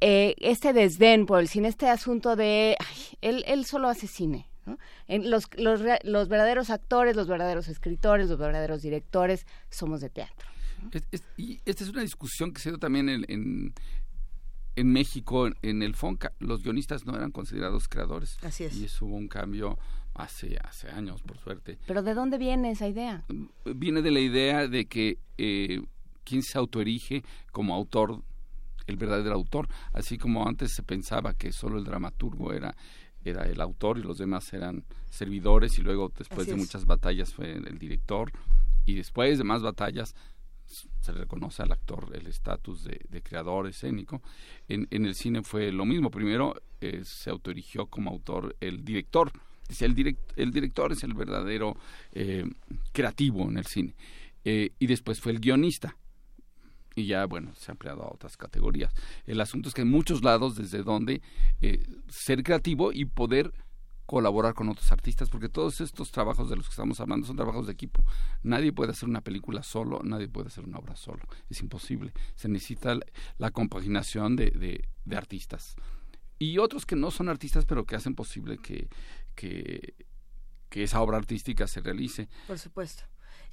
eh, 0.00 0.36
este 0.38 0.72
desdén 0.72 1.26
por 1.26 1.40
el 1.40 1.48
cine, 1.48 1.66
este 1.66 1.88
asunto 1.88 2.36
de, 2.36 2.76
ay, 2.78 3.18
él, 3.20 3.44
él 3.48 3.64
solo 3.64 3.88
hace 3.88 4.06
cine. 4.06 4.46
¿No? 4.66 4.78
En 5.08 5.30
los, 5.30 5.48
los, 5.56 5.80
los 6.04 6.28
verdaderos 6.28 6.70
actores, 6.70 7.16
los 7.16 7.26
verdaderos 7.28 7.68
escritores, 7.68 8.28
los 8.28 8.38
verdaderos 8.38 8.82
directores, 8.82 9.46
somos 9.70 10.00
de 10.00 10.10
teatro. 10.10 10.48
Es- 10.92 11.04
es- 11.12 11.24
y 11.36 11.60
esta 11.64 11.84
es 11.84 11.90
una 11.90 12.02
discusión 12.02 12.52
que 12.52 12.60
se 12.60 12.70
dio 12.70 12.78
también 12.78 13.08
en, 13.08 13.24
en, 13.28 13.72
en 14.76 14.92
México, 14.92 15.46
en, 15.46 15.54
en 15.62 15.82
el 15.82 15.94
FONCA. 15.94 16.32
Los 16.38 16.62
guionistas 16.62 17.04
no 17.06 17.14
eran 17.14 17.30
considerados 17.30 17.88
creadores. 17.88 18.36
Así 18.42 18.64
es. 18.64 18.74
Y 18.76 18.84
eso 18.86 19.06
hubo 19.06 19.16
un 19.16 19.28
cambio 19.28 19.78
hace, 20.14 20.58
hace 20.62 20.90
años, 20.90 21.22
por 21.22 21.38
suerte. 21.38 21.78
Pero 21.86 22.02
¿de 22.02 22.14
dónde 22.14 22.38
viene 22.38 22.70
esa 22.72 22.86
idea? 22.88 23.24
Viene 23.64 24.02
de 24.02 24.10
la 24.10 24.20
idea 24.20 24.66
de 24.68 24.86
que 24.86 25.18
eh, 25.38 25.80
quien 26.24 26.42
se 26.42 26.58
autoerige 26.58 27.22
como 27.50 27.74
autor, 27.74 28.22
el 28.86 28.96
verdadero 28.96 29.34
autor, 29.34 29.68
así 29.92 30.18
como 30.18 30.46
antes 30.46 30.72
se 30.74 30.82
pensaba 30.82 31.34
que 31.34 31.52
solo 31.52 31.78
el 31.78 31.84
dramaturgo 31.84 32.52
era 32.52 32.74
era 33.24 33.44
el 33.44 33.60
autor 33.60 33.98
y 33.98 34.02
los 34.02 34.18
demás 34.18 34.52
eran 34.52 34.84
servidores 35.10 35.78
y 35.78 35.82
luego 35.82 36.12
después 36.16 36.40
Así 36.42 36.50
de 36.50 36.56
es. 36.56 36.62
muchas 36.62 36.84
batallas 36.86 37.32
fue 37.34 37.52
el 37.52 37.78
director 37.78 38.32
y 38.86 38.94
después 38.94 39.38
de 39.38 39.44
más 39.44 39.62
batallas 39.62 40.14
se 41.00 41.12
reconoce 41.12 41.62
al 41.62 41.72
actor 41.72 42.10
el 42.14 42.26
estatus 42.26 42.84
de, 42.84 43.00
de 43.08 43.22
creador 43.22 43.66
escénico. 43.66 44.22
En, 44.68 44.86
en 44.90 45.04
el 45.04 45.14
cine 45.14 45.42
fue 45.42 45.70
lo 45.70 45.84
mismo. 45.84 46.10
Primero 46.10 46.54
eh, 46.80 47.02
se 47.04 47.28
autoerigió 47.30 47.86
como 47.86 48.10
autor 48.10 48.56
el 48.60 48.84
director. 48.84 49.30
Dice, 49.68 49.84
el, 49.84 49.94
direct- 49.94 50.32
el 50.36 50.50
director 50.50 50.92
es 50.92 51.02
el 51.04 51.14
verdadero 51.14 51.76
eh, 52.12 52.44
creativo 52.92 53.48
en 53.48 53.58
el 53.58 53.66
cine. 53.66 53.94
Eh, 54.44 54.70
y 54.78 54.86
después 54.86 55.20
fue 55.20 55.32
el 55.32 55.40
guionista. 55.40 55.96
Y 56.94 57.06
ya, 57.06 57.24
bueno, 57.26 57.54
se 57.54 57.70
ha 57.70 57.72
ampliado 57.72 58.02
a 58.02 58.12
otras 58.12 58.36
categorías. 58.36 58.92
El 59.26 59.40
asunto 59.40 59.68
es 59.68 59.74
que 59.74 59.82
en 59.82 59.90
muchos 59.90 60.22
lados 60.22 60.56
desde 60.56 60.82
donde 60.82 61.22
eh, 61.60 61.82
ser 62.08 62.42
creativo 62.42 62.92
y 62.92 63.04
poder 63.04 63.52
colaborar 64.06 64.52
con 64.52 64.68
otros 64.68 64.92
artistas, 64.92 65.30
porque 65.30 65.48
todos 65.48 65.80
estos 65.80 66.10
trabajos 66.10 66.50
de 66.50 66.56
los 66.56 66.66
que 66.66 66.72
estamos 66.72 67.00
hablando 67.00 67.26
son 67.26 67.36
trabajos 67.36 67.66
de 67.66 67.72
equipo. 67.72 68.04
Nadie 68.42 68.72
puede 68.72 68.92
hacer 68.92 69.08
una 69.08 69.22
película 69.22 69.62
solo, 69.62 70.02
nadie 70.04 70.28
puede 70.28 70.48
hacer 70.48 70.64
una 70.64 70.78
obra 70.78 70.96
solo. 70.96 71.22
Es 71.48 71.60
imposible. 71.60 72.12
Se 72.34 72.48
necesita 72.48 72.98
la, 73.38 73.50
compaginación 73.50 74.36
de, 74.36 74.50
de, 74.50 74.88
de 75.04 75.16
artistas. 75.16 75.76
Y 76.38 76.58
otros 76.58 76.84
que 76.84 76.96
no 76.96 77.10
son 77.10 77.28
artistas, 77.28 77.64
pero 77.64 77.86
que 77.86 77.96
hacen 77.96 78.14
posible 78.14 78.58
que, 78.58 78.88
que, 79.34 79.94
que 80.68 80.82
esa 80.82 81.00
obra 81.00 81.16
artística 81.16 81.66
se 81.66 81.80
realice. 81.80 82.28
Por 82.46 82.58
supuesto. 82.58 83.04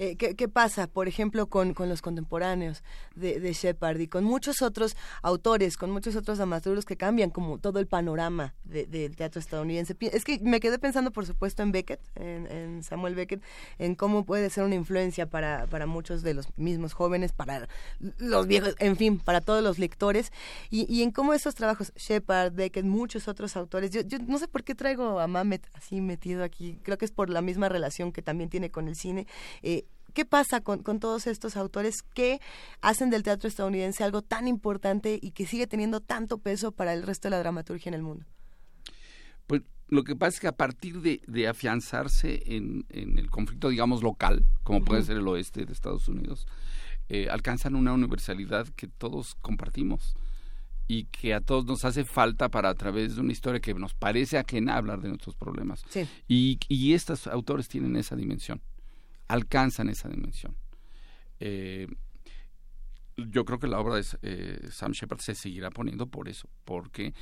Eh, 0.02 0.16
¿qué, 0.16 0.48
pasa, 0.48 0.88
por 0.88 1.10
ejemplo, 1.10 1.48
con, 1.48 1.74
con 1.74 1.90
los 1.90 2.02
contemporáneos 2.02 2.84
de, 3.16 3.52
Shepard 3.52 4.00
y 4.00 4.08
con 4.08 4.24
muchos 4.24 4.61
otros 4.61 4.95
autores, 5.22 5.76
con 5.76 5.92
muchos 5.92 6.16
otros 6.16 6.38
dramaturgos 6.38 6.86
que 6.86 6.95
cambian 6.95 7.32
como 7.32 7.58
todo 7.58 7.80
el 7.80 7.88
panorama 7.88 8.56
de- 8.64 8.86
del 8.86 9.18
teatro 9.18 9.42
estadounidense? 9.42 9.98
Es 10.00 10.24
que 10.24 10.40
me 10.40 10.61
quedé 10.61 10.80
pensando, 10.80 11.11
por 11.11 11.26
supuesto, 11.26 11.64
en 11.64 11.74
Beckett, 11.74 12.00
en, 12.16 12.82
Samuel 12.82 13.14
Beckett, 13.14 13.44
en 13.78 13.95
cómo 13.95 14.24
puede 14.24 14.50
ser 14.50 14.64
una 14.64 14.76
influencia 14.76 15.26
para, 15.26 15.68
para 15.68 15.86
muchos 15.86 16.22
de 16.22 16.34
los 16.34 16.48
mismos 16.58 16.94
jóvenes, 16.94 17.34
para 17.34 17.68
los 18.19 18.48
viejos, 18.48 18.76
en 18.80 18.95
fin, 18.95 19.19
para 19.19 19.42
todos 19.42 19.61
los 19.61 19.80
lectores, 19.80 20.32
y, 20.69 20.86
y 20.90 21.03
en 21.03 21.11
cómo 21.11 21.34
esos 21.34 21.56
trabajos, 21.56 21.92
Shepard, 21.98 22.53
Beckett, 22.53 22.86
muchos 22.86 23.28
otros 23.28 23.58
autores, 23.58 23.92
yo, 23.92 24.00
yo 24.02 24.18
no 24.19 24.40
sé 24.40 24.48
por 24.48 24.64
qué 24.64 24.76
traigo 24.76 25.19
a 25.19 25.28
Mamet 25.28 25.68
así 25.74 26.00
metido 26.00 26.45
aquí, 26.45 26.80
creo 26.84 26.98
que 26.98 27.03
es 27.03 27.11
por 27.11 27.30
la 27.30 27.42
misma 27.42 27.68
relación 27.68 28.14
que 28.14 28.22
también 28.22 28.50
tiene 28.50 28.72
con 28.72 28.88
el 28.88 28.95
cine. 28.95 29.28
Eh, 29.61 29.88
¿Qué 30.14 30.26
pasa 30.26 30.62
con, 30.62 30.84
con 30.84 31.00
todos 31.00 31.28
estos 31.28 31.58
autores 31.58 32.02
que 32.02 32.40
hacen 32.82 33.10
del 33.10 33.24
teatro 33.24 33.48
estadounidense 33.48 34.04
algo 34.04 34.22
tan 34.22 34.48
importante 34.48 35.20
y 35.22 35.32
que 35.32 35.46
sigue 35.46 35.68
teniendo 35.68 36.00
tanto 36.00 36.38
peso 36.38 36.72
para 36.72 36.94
el 36.94 37.04
resto 37.04 37.28
de 37.28 37.32
la 37.32 37.40
dramaturgia 37.40 37.90
en 37.90 37.96
el 37.96 38.04
mundo? 38.04 38.26
Pues 39.48 39.64
lo 39.88 40.04
que 40.04 40.16
pasa 40.16 40.36
es 40.36 40.40
que 40.40 40.48
a 40.48 40.56
partir 40.56 41.02
de, 41.02 41.22
de 41.28 41.48
afianzarse 41.48 42.44
en, 42.46 42.86
en 42.90 43.18
el 43.18 43.30
conflicto, 43.30 43.70
digamos, 43.70 44.04
local, 44.04 44.46
como 44.64 44.84
puede 44.84 45.04
ser 45.04 45.18
el 45.18 45.28
oeste 45.28 45.66
de 45.66 45.74
Estados 45.74 46.08
Unidos, 46.08 46.46
eh, 47.10 47.28
alcanzan 47.30 47.76
una 47.76 47.92
universalidad 47.92 48.68
que 48.68 48.88
todos 48.88 49.36
compartimos 49.42 50.16
y 50.88 51.06
que 51.06 51.34
a 51.34 51.42
todos 51.42 51.66
nos 51.66 51.86
hace 51.86 52.06
falta 52.06 52.50
para 52.50 52.70
a 52.70 52.76
través 52.76 53.16
de 53.16 53.22
una 53.22 53.32
historia 53.32 53.60
que 53.60 53.74
nos 53.74 53.94
parece 53.94 54.38
ajena 54.38 54.76
hablar 54.76 55.02
de 55.02 55.10
nuestros 55.10 55.36
problemas. 55.36 55.84
Sí. 55.90 56.08
Y, 56.28 56.60
y 56.68 56.94
estos 56.94 57.28
autores 57.28 57.68
tienen 57.68 57.96
esa 57.96 58.16
dimensión, 58.16 58.62
alcanzan 59.30 59.90
esa 59.90 60.09
dimensión. 60.09 60.58
Eh, 61.40 61.88
yo 63.16 63.45
creo 63.45 63.59
que 63.59 63.67
la 63.67 63.80
obra 63.80 63.95
de 63.95 64.06
eh, 64.24 64.67
Sam 64.72 64.91
Shepard 64.91 65.19
se 65.19 65.35
seguirá 65.35 65.69
poniendo 65.69 66.08
por 66.08 66.27
eso, 66.27 66.49
porque 66.66 67.14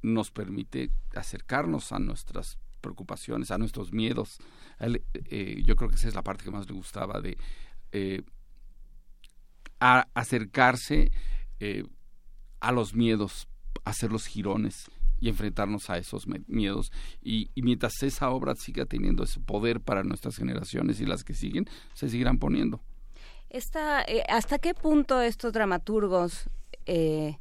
nos 0.00 0.30
permite 0.30 0.90
acercarnos 1.14 1.92
a 1.92 1.98
nuestras 1.98 2.58
preocupaciones, 2.80 3.50
a 3.50 3.58
nuestros 3.58 3.92
miedos. 3.92 4.38
Eh, 4.80 5.62
yo 5.64 5.76
creo 5.76 5.90
que 5.90 5.96
esa 5.96 6.08
es 6.08 6.14
la 6.14 6.22
parte 6.22 6.44
que 6.44 6.50
más 6.50 6.66
le 6.66 6.74
gustaba 6.74 7.20
de 7.20 7.36
acercarse 9.78 11.12
a 12.60 12.72
los 12.72 12.94
miedos, 12.94 13.48
hacer 13.84 14.10
los 14.10 14.26
girones 14.26 14.90
y 15.22 15.28
enfrentarnos 15.28 15.88
a 15.88 15.98
esos 15.98 16.26
miedos. 16.48 16.90
Y, 17.22 17.50
mientras 17.54 18.02
esa 18.02 18.30
obra 18.30 18.56
siga 18.56 18.86
teniendo 18.86 19.22
ese 19.22 19.38
poder 19.38 19.80
para 19.80 20.02
nuestras 20.02 20.36
generaciones 20.36 21.00
y 21.00 21.06
las 21.06 21.22
que 21.22 21.32
siguen, 21.32 21.66
se 21.94 22.08
seguirán 22.08 22.38
poniendo. 22.38 22.80
Esta, 23.48 24.02
eh, 24.02 24.24
¿Hasta 24.28 24.58
qué 24.58 24.74
punto 24.74 25.22
estos 25.22 25.52
dramaturgos, 25.52 26.50
eh, 26.86 27.38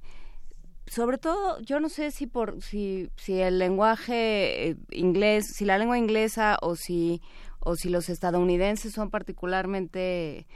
sobre 0.85 1.17
todo, 1.17 1.59
yo 1.61 1.79
no 1.79 1.89
sé 1.89 2.11
si 2.11 2.27
por 2.27 2.61
si, 2.61 3.09
el 3.27 3.57
lenguaje 3.57 4.69
eh, 4.69 4.77
inglés, 4.91 5.47
si 5.55 5.65
la 5.65 5.79
lengua 5.79 5.97
inglesa 5.97 6.59
o 6.61 6.75
si 6.75 7.19
o 7.63 7.75
si 7.75 7.89
los 7.89 8.09
estadounidenses 8.09 8.93
son 8.93 9.09
particularmente 9.09 10.47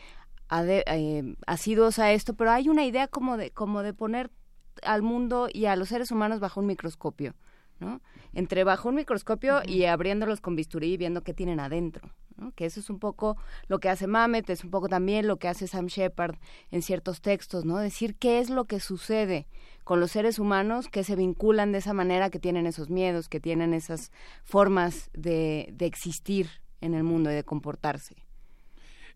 asiduos 1.47 1.97
a 1.99 2.11
esto, 2.11 2.35
pero 2.35 2.51
hay 2.51 2.69
una 2.69 2.85
idea 2.85 3.07
como 3.07 3.37
de 3.37 3.51
como 3.51 3.81
de 3.81 3.93
poner 3.93 4.31
al 4.83 5.01
mundo 5.01 5.47
y 5.51 5.65
a 5.65 5.75
los 5.75 5.89
seres 5.89 6.11
humanos 6.11 6.39
bajo 6.39 6.59
un 6.59 6.67
microscopio, 6.67 7.33
¿no? 7.79 8.01
Entre 8.33 8.63
bajo 8.63 8.89
un 8.89 8.95
microscopio 8.95 9.61
y 9.65 9.85
abriéndolos 9.85 10.41
con 10.41 10.55
bisturí 10.55 10.93
y 10.93 10.97
viendo 10.97 11.23
qué 11.23 11.33
tienen 11.33 11.59
adentro. 11.59 12.11
¿no? 12.37 12.51
que 12.51 12.65
eso 12.65 12.79
es 12.79 12.89
un 12.89 12.99
poco 12.99 13.37
lo 13.67 13.79
que 13.79 13.89
hace 13.89 14.07
Mamet, 14.07 14.49
es 14.49 14.63
un 14.63 14.71
poco 14.71 14.89
también 14.89 15.27
lo 15.27 15.37
que 15.37 15.47
hace 15.47 15.67
Sam 15.67 15.87
Shepard 15.87 16.35
en 16.71 16.81
ciertos 16.81 17.21
textos, 17.21 17.65
¿no? 17.65 17.77
Decir 17.77 18.15
qué 18.15 18.39
es 18.39 18.49
lo 18.49 18.65
que 18.65 18.79
sucede 18.79 19.47
con 19.83 19.99
los 19.99 20.11
seres 20.11 20.39
humanos 20.39 20.89
que 20.89 21.03
se 21.03 21.15
vinculan 21.15 21.71
de 21.71 21.77
esa 21.77 21.93
manera, 21.93 22.29
que 22.29 22.39
tienen 22.39 22.65
esos 22.65 22.89
miedos, 22.89 23.29
que 23.29 23.39
tienen 23.39 23.73
esas 23.73 24.11
formas 24.43 25.09
de, 25.13 25.69
de 25.73 25.85
existir 25.85 26.49
en 26.81 26.93
el 26.93 27.03
mundo 27.03 27.31
y 27.31 27.35
de 27.35 27.43
comportarse. 27.43 28.15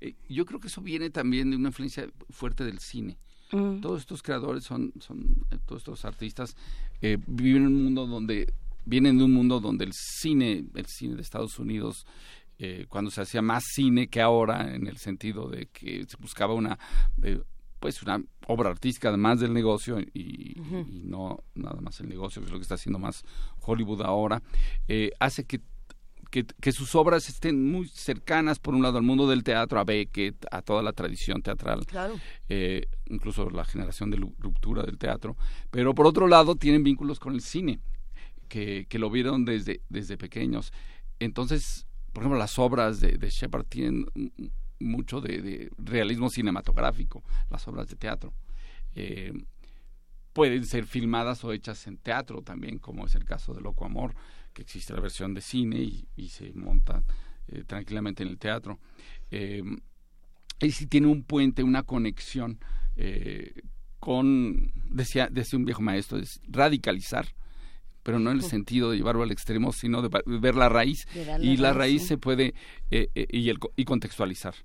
Eh, 0.01 0.15
yo 0.29 0.45
creo 0.45 0.59
que 0.59 0.67
eso 0.67 0.81
viene 0.81 1.09
también 1.09 1.49
de 1.49 1.57
una 1.57 1.69
influencia 1.69 2.07
fuerte 2.29 2.63
del 2.63 2.79
cine. 2.79 3.17
Mm. 3.51 3.81
Todos 3.81 4.01
estos 4.01 4.21
creadores 4.21 4.63
son, 4.63 4.93
son 4.99 5.45
eh, 5.51 5.57
todos 5.65 5.81
estos 5.81 6.05
artistas 6.05 6.55
eh, 7.01 7.17
viven 7.27 7.63
en 7.63 7.67
un 7.69 7.83
mundo 7.83 8.07
donde 8.07 8.53
vienen 8.85 9.17
de 9.17 9.23
un 9.23 9.33
mundo 9.33 9.59
donde 9.59 9.85
el 9.85 9.93
cine, 9.93 10.65
el 10.73 10.85
cine 10.87 11.15
de 11.15 11.21
Estados 11.21 11.59
Unidos, 11.59 12.05
eh, 12.57 12.85
cuando 12.89 13.09
se 13.11 13.21
hacía 13.21 13.41
más 13.41 13.63
cine 13.73 14.07
que 14.07 14.21
ahora, 14.21 14.75
en 14.75 14.87
el 14.87 14.97
sentido 14.97 15.47
de 15.47 15.67
que 15.67 16.05
se 16.05 16.17
buscaba 16.17 16.53
una 16.53 16.77
eh, 17.23 17.41
pues 17.79 18.03
una 18.03 18.21
obra 18.47 18.69
artística 18.69 19.07
además 19.07 19.39
del 19.39 19.53
negocio 19.53 19.99
y, 19.99 20.59
y 20.59 21.03
no 21.05 21.43
nada 21.55 21.79
más 21.79 21.99
el 22.01 22.09
negocio 22.09 22.41
que 22.41 22.47
es 22.47 22.51
lo 22.51 22.57
que 22.57 22.63
está 22.63 22.75
haciendo 22.75 22.99
más 22.99 23.23
Hollywood 23.61 24.01
ahora 24.01 24.41
eh, 24.87 25.11
hace 25.19 25.45
que 25.45 25.61
que, 26.29 26.45
que 26.45 26.71
sus 26.71 26.93
obras 26.95 27.27
estén 27.29 27.71
muy 27.71 27.87
cercanas, 27.87 28.59
por 28.59 28.75
un 28.75 28.83
lado, 28.83 28.97
al 28.97 29.03
mundo 29.03 29.27
del 29.27 29.43
teatro, 29.43 29.79
a 29.79 29.83
Beckett, 29.83 30.45
a 30.51 30.61
toda 30.61 30.83
la 30.83 30.93
tradición 30.93 31.41
teatral, 31.41 31.85
Claro. 31.85 32.15
eh, 32.49 32.85
incluso 33.07 33.49
la 33.49 33.65
generación 33.65 34.09
de 34.11 34.17
ruptura 34.17 34.83
del 34.83 34.97
teatro, 34.97 35.35
pero 35.71 35.93
por 35.95 36.05
otro 36.05 36.27
lado 36.27 36.55
tienen 36.55 36.83
vínculos 36.83 37.19
con 37.19 37.33
el 37.33 37.41
cine, 37.41 37.79
que, 38.47 38.85
que 38.89 38.99
lo 38.99 39.09
vieron 39.09 39.45
desde, 39.45 39.81
desde 39.89 40.17
pequeños. 40.17 40.71
Entonces, 41.19 41.85
por 42.13 42.23
ejemplo, 42.23 42.39
las 42.39 42.57
obras 42.59 42.99
de, 42.99 43.17
de 43.17 43.29
Shepard 43.29 43.65
tienen 43.65 44.05
mucho 44.79 45.21
de, 45.21 45.41
de 45.41 45.69
realismo 45.77 46.29
cinematográfico, 46.29 47.23
las 47.49 47.67
obras 47.67 47.87
de 47.89 47.95
teatro. 47.95 48.33
Eh, 48.95 49.33
pueden 50.33 50.65
ser 50.65 50.85
filmadas 50.85 51.43
o 51.43 51.51
hechas 51.51 51.85
en 51.87 51.97
teatro 51.97 52.41
también, 52.41 52.79
como 52.79 53.05
es 53.05 53.15
el 53.15 53.25
caso 53.25 53.53
de 53.53 53.61
Loco 53.61 53.85
Amor, 53.85 54.15
que 54.59 54.63
existe 54.63 54.93
la 54.93 54.99
versión 54.99 55.33
de 55.33 55.39
cine 55.39 55.77
y, 55.77 56.05
y 56.17 56.27
se 56.27 56.51
monta 56.53 57.01
eh, 57.47 57.63
tranquilamente 57.65 58.23
en 58.23 58.29
el 58.29 58.37
teatro. 58.37 58.77
Eh, 59.31 59.63
y 60.61 60.71
si 60.71 60.85
tiene 60.87 61.07
un 61.07 61.23
puente, 61.23 61.63
una 61.63 61.83
conexión 61.83 62.59
eh, 62.97 63.53
con, 63.99 64.73
decía, 64.89 65.29
decía 65.31 65.57
un 65.57 65.63
viejo 65.63 65.81
maestro, 65.81 66.17
es 66.17 66.41
radicalizar, 66.47 67.27
pero 68.03 68.19
no 68.19 68.31
en 68.31 68.37
el 68.37 68.43
sentido 68.43 68.91
de 68.91 68.97
llevarlo 68.97 69.23
al 69.23 69.31
extremo, 69.31 69.71
sino 69.71 70.01
de 70.01 70.09
ver 70.25 70.55
la 70.55 70.67
raíz. 70.67 71.07
Y 71.41 71.55
la 71.57 71.71
raíz, 71.73 72.01
sí. 72.01 72.07
se 72.09 72.17
puede, 72.17 72.53
eh, 72.91 73.07
eh, 73.15 73.27
y, 73.29 73.49
el, 73.49 73.57
y 73.77 73.85
contextualizar. 73.85 74.55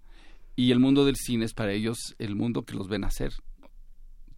Y 0.56 0.72
el 0.72 0.80
mundo 0.80 1.04
del 1.04 1.16
cine 1.16 1.44
es 1.44 1.54
para 1.54 1.72
ellos 1.72 1.98
el 2.18 2.34
mundo 2.34 2.62
que 2.62 2.74
los 2.74 2.88
ven 2.88 3.04
hacer. 3.04 3.32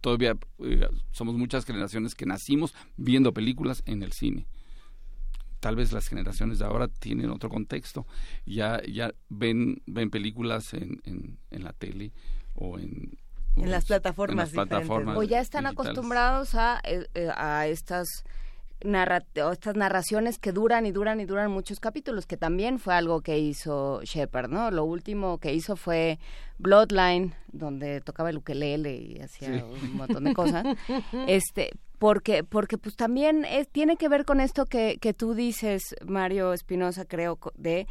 Todavía 0.01 0.37
eh, 0.59 0.87
somos 1.11 1.35
muchas 1.35 1.65
generaciones 1.65 2.13
que 2.13 2.27
nacimos 2.27 2.75
viendo 2.97 3.33
películas 3.33 3.81
en 3.87 4.03
el 4.03 4.11
cine 4.11 4.45
tal 5.59 5.75
vez 5.75 5.91
las 5.91 6.07
generaciones 6.07 6.59
de 6.59 6.65
ahora 6.65 6.87
tienen 6.87 7.29
otro 7.29 7.49
contexto. 7.49 8.05
Ya, 8.45 8.81
ya 8.87 9.11
ven, 9.29 9.81
ven 9.85 10.09
películas 10.09 10.73
en, 10.73 11.01
en, 11.05 11.37
en 11.51 11.63
la 11.63 11.73
tele 11.73 12.11
o 12.53 12.79
en... 12.79 13.17
En 13.55 13.71
las 13.71 13.85
plataformas 13.85 14.33
en 14.33 14.37
las 14.37 14.51
diferentes, 14.51 14.77
plataformas 14.87 15.17
O 15.17 15.23
ya 15.23 15.39
están 15.39 15.63
digitales. 15.63 15.87
acostumbrados 15.89 16.53
a, 16.53 16.79
eh, 16.83 17.07
eh, 17.15 17.29
a 17.35 17.65
estas 17.65 18.23
narra- 18.81 19.25
estas 19.51 19.75
narraciones 19.75 20.37
que 20.39 20.51
duran 20.51 20.85
y 20.85 20.91
duran 20.91 21.19
y 21.19 21.25
duran 21.25 21.51
muchos 21.51 21.79
capítulos, 21.79 22.25
que 22.25 22.37
también 22.37 22.79
fue 22.79 22.93
algo 22.93 23.21
que 23.21 23.39
hizo 23.39 24.01
Shepard, 24.03 24.49
¿no? 24.49 24.69
Lo 24.71 24.85
último 24.85 25.37
que 25.39 25.53
hizo 25.53 25.75
fue 25.75 26.19
Bloodline, 26.59 27.33
donde 27.51 28.01
tocaba 28.01 28.29
el 28.29 28.37
ukelele 28.37 28.95
y 28.95 29.19
hacía 29.21 29.53
Sí. 29.59 29.61
un 29.63 29.95
montón 29.97 30.23
de 30.25 30.33
cosas. 30.33 30.65
este, 31.27 31.71
porque, 31.99 32.43
porque 32.43 32.77
pues 32.77 32.95
también 32.95 33.45
es- 33.45 33.67
tiene 33.69 33.97
que 33.97 34.09
ver 34.09 34.25
con 34.25 34.39
esto 34.39 34.65
que, 34.65 34.97
que 34.99 35.13
tú 35.13 35.33
dices, 35.33 35.95
Mario 36.05 36.53
Espinosa, 36.53 37.05
creo, 37.05 37.39
de, 37.55 37.87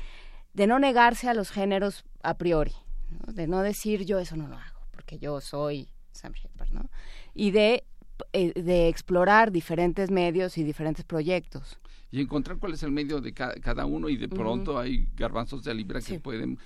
de 0.54 0.66
no 0.66 0.78
negarse 0.78 1.28
a 1.28 1.34
los 1.34 1.50
géneros 1.50 2.04
a 2.22 2.34
priori, 2.34 2.72
¿no? 3.10 3.32
de 3.32 3.46
no 3.46 3.62
decir 3.62 4.04
yo 4.04 4.18
eso 4.18 4.36
no 4.36 4.46
lo 4.48 4.56
hago, 4.56 4.80
porque 4.92 5.18
yo 5.18 5.40
soy 5.40 5.88
Sam 6.12 6.32
Shepard, 6.32 6.70
¿no? 6.70 6.88
Y 7.34 7.50
de, 7.50 7.84
de 8.32 8.88
explorar 8.88 9.50
diferentes 9.52 10.10
medios 10.10 10.58
y 10.58 10.64
diferentes 10.64 11.04
proyectos. 11.04 11.78
Y 12.10 12.20
encontrar 12.20 12.58
cuál 12.58 12.72
es 12.74 12.82
el 12.82 12.92
medio 12.92 13.20
de 13.20 13.32
ca- 13.32 13.54
cada 13.60 13.84
uno 13.84 14.08
y 14.08 14.16
de 14.16 14.28
pronto 14.28 14.78
hay 14.78 15.08
garbanzos 15.16 15.64
de 15.64 15.74
libra 15.74 16.00
que 16.00 16.18
pueden 16.20 16.58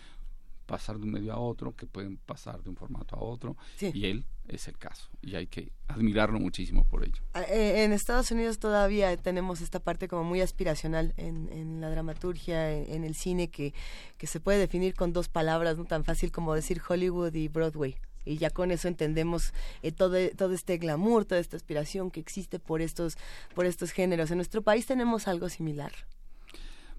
pasar 0.66 0.98
de 0.98 1.02
un 1.04 1.10
medio 1.10 1.32
a 1.32 1.38
otro, 1.38 1.74
que 1.74 1.86
pueden 1.86 2.16
pasar 2.18 2.62
de 2.62 2.70
un 2.70 2.76
formato 2.76 3.16
a 3.16 3.20
otro. 3.20 3.56
Y 3.80 4.06
él 4.06 4.24
es 4.46 4.68
el 4.68 4.78
caso. 4.78 5.08
Y 5.20 5.34
hay 5.34 5.48
que 5.48 5.72
admirarlo 5.88 6.38
muchísimo 6.38 6.84
por 6.84 7.02
ello. 7.04 7.20
Eh, 7.48 7.82
En 7.82 7.92
Estados 7.92 8.30
Unidos 8.30 8.60
todavía 8.60 9.16
tenemos 9.16 9.62
esta 9.62 9.80
parte 9.80 10.06
como 10.06 10.22
muy 10.22 10.40
aspiracional 10.42 11.12
en, 11.16 11.48
en 11.50 11.80
la 11.80 11.90
dramaturgia, 11.90 12.72
en, 12.72 12.92
en 12.94 13.04
el 13.04 13.16
cine, 13.16 13.48
que, 13.48 13.74
que 14.18 14.28
se 14.28 14.38
puede 14.38 14.58
definir 14.58 14.94
con 14.94 15.12
dos 15.12 15.28
palabras, 15.28 15.76
no 15.76 15.86
tan 15.86 16.04
fácil 16.04 16.30
como 16.30 16.54
decir 16.54 16.80
Hollywood 16.88 17.34
y 17.34 17.48
Broadway. 17.48 17.96
Y 18.24 18.36
ya 18.36 18.50
con 18.50 18.70
eso 18.70 18.86
entendemos 18.88 19.52
eh, 19.82 19.92
todo, 19.92 20.16
todo 20.36 20.52
este 20.52 20.76
glamour, 20.78 21.24
toda 21.24 21.40
esta 21.40 21.56
aspiración 21.56 22.10
que 22.10 22.20
existe 22.20 22.58
por 22.58 22.82
estos, 22.82 23.16
por 23.54 23.66
estos 23.66 23.92
géneros. 23.92 24.30
En 24.30 24.36
nuestro 24.38 24.62
país 24.62 24.86
tenemos 24.86 25.26
algo 25.28 25.48
similar. 25.48 25.92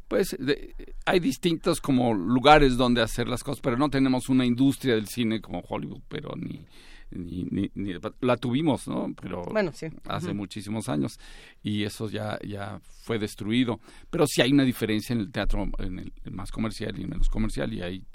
Pues 0.08 0.36
de- 0.40 0.74
hay 1.06 1.20
distintos 1.20 1.80
como 1.80 2.14
lugares 2.14 2.76
donde 2.76 3.02
hacer 3.02 3.28
las 3.30 3.44
cosas, 3.44 3.62
pero 3.62 3.78
no 3.78 3.90
tenemos 3.90 4.28
una 4.30 4.46
industria 4.46 4.96
del 4.96 5.08
cine 5.08 5.40
como 5.42 5.60
Hollywood, 5.62 6.02
pero 6.10 6.36
ni 6.36 6.66
ni, 7.14 7.44
ni- 7.52 7.70
ni- 7.76 7.96
la 8.22 8.38
tuvimos, 8.38 8.88
¿no? 8.88 9.14
Pero 9.22 9.44
Bueno, 9.44 9.72
sí. 9.74 9.88
hace 10.08 10.34
muchísimos 10.34 10.88
años 10.88 11.20
y 11.62 11.84
eso 11.84 12.10
ya 12.10 12.40
ya 12.42 12.80
fue 13.04 13.20
destruido. 13.20 13.82
Pero 14.10 14.26
sí 14.28 14.42
hay 14.42 14.54
una 14.54 14.64
diferencia 14.64 15.14
en 15.14 15.20
el 15.20 15.30
teatro, 15.32 15.68
en 15.80 16.00
el, 16.00 16.14
más 16.32 16.52
comercial 16.52 16.98
y 16.98 17.02
el 17.02 17.10
menos 17.10 17.28
comercial 17.28 17.74
y 17.74 17.82
hay 17.82 18.06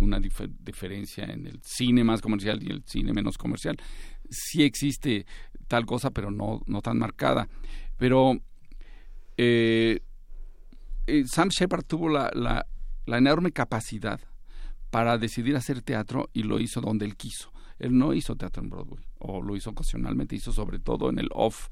una 0.00 0.18
dif- 0.18 0.56
diferencia 0.60 1.24
en 1.24 1.46
el 1.46 1.60
cine 1.62 2.04
más 2.04 2.20
comercial 2.20 2.62
y 2.62 2.70
el 2.70 2.82
cine 2.84 3.12
menos 3.12 3.38
comercial. 3.38 3.76
Sí 4.28 4.62
existe 4.62 5.26
tal 5.68 5.86
cosa, 5.86 6.10
pero 6.10 6.30
no, 6.30 6.62
no 6.66 6.80
tan 6.82 6.98
marcada. 6.98 7.48
Pero 7.96 8.40
eh, 9.36 10.00
eh, 11.06 11.24
Sam 11.26 11.48
Shepard 11.48 11.84
tuvo 11.84 12.08
la, 12.08 12.30
la, 12.34 12.66
la 13.06 13.18
enorme 13.18 13.52
capacidad 13.52 14.20
para 14.90 15.18
decidir 15.18 15.56
hacer 15.56 15.82
teatro 15.82 16.28
y 16.32 16.42
lo 16.42 16.58
hizo 16.60 16.80
donde 16.80 17.06
él 17.06 17.16
quiso. 17.16 17.52
Él 17.78 17.96
no 17.96 18.12
hizo 18.12 18.36
teatro 18.36 18.62
en 18.62 18.68
Broadway, 18.68 19.04
o 19.18 19.40
lo 19.42 19.56
hizo 19.56 19.70
ocasionalmente, 19.70 20.36
hizo 20.36 20.52
sobre 20.52 20.78
todo 20.78 21.08
en 21.08 21.18
el 21.18 21.28
off, 21.32 21.68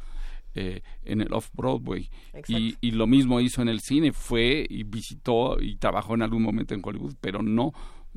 eh, 0.54 0.80
en 1.04 1.20
el 1.20 1.32
off 1.34 1.50
Broadway. 1.52 2.08
Y, 2.48 2.76
y 2.80 2.92
lo 2.92 3.06
mismo 3.06 3.40
hizo 3.40 3.60
en 3.60 3.68
el 3.68 3.80
cine, 3.80 4.12
fue 4.12 4.66
y 4.70 4.84
visitó 4.84 5.60
y 5.60 5.76
trabajó 5.76 6.14
en 6.14 6.22
algún 6.22 6.42
momento 6.42 6.74
en 6.74 6.80
Hollywood, 6.82 7.16
pero 7.20 7.42
no 7.42 7.72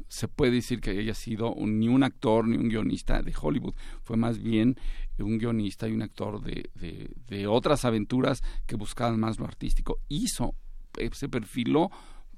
se 0.07 0.27
puede 0.27 0.51
decir 0.51 0.81
que 0.81 0.91
haya 0.91 1.13
sido 1.13 1.55
ni 1.57 1.87
un 1.87 2.03
actor 2.03 2.47
ni 2.47 2.57
un 2.57 2.69
guionista 2.69 3.21
de 3.21 3.33
Hollywood. 3.39 3.73
Fue 4.03 4.17
más 4.17 4.39
bien 4.39 4.77
un 5.19 5.37
guionista 5.37 5.87
y 5.87 5.91
un 5.93 6.01
actor 6.01 6.41
de, 6.41 6.69
de, 6.75 7.11
de 7.27 7.47
otras 7.47 7.85
aventuras 7.85 8.41
que 8.65 8.75
buscaban 8.75 9.19
más 9.19 9.39
lo 9.39 9.45
artístico. 9.45 9.99
Hizo, 10.09 10.55
eh, 10.97 11.09
se 11.13 11.29
perfiló 11.29 11.89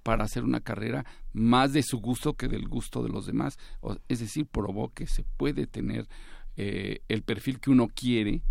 para 0.03 0.25
hacer 0.25 0.43
una 0.43 0.59
carrera 0.59 1.05
más 1.31 1.71
de 1.71 1.81
su 1.81 1.99
gusto 1.99 2.33
que 2.33 2.49
del 2.49 2.67
gusto 2.67 3.01
de 3.03 3.09
los 3.09 3.25
demás. 3.25 3.57
O- 3.79 3.97
es 4.09 4.19
decir, 4.19 4.45
probó 4.45 4.89
que 4.93 5.07
se 5.07 5.23
puede 5.23 5.65
tener 5.65 6.07
eh, 6.57 6.99
el 7.07 7.23
perfil 7.23 7.59
que 7.59 7.71
uno 7.71 7.87
quiere 7.87 8.41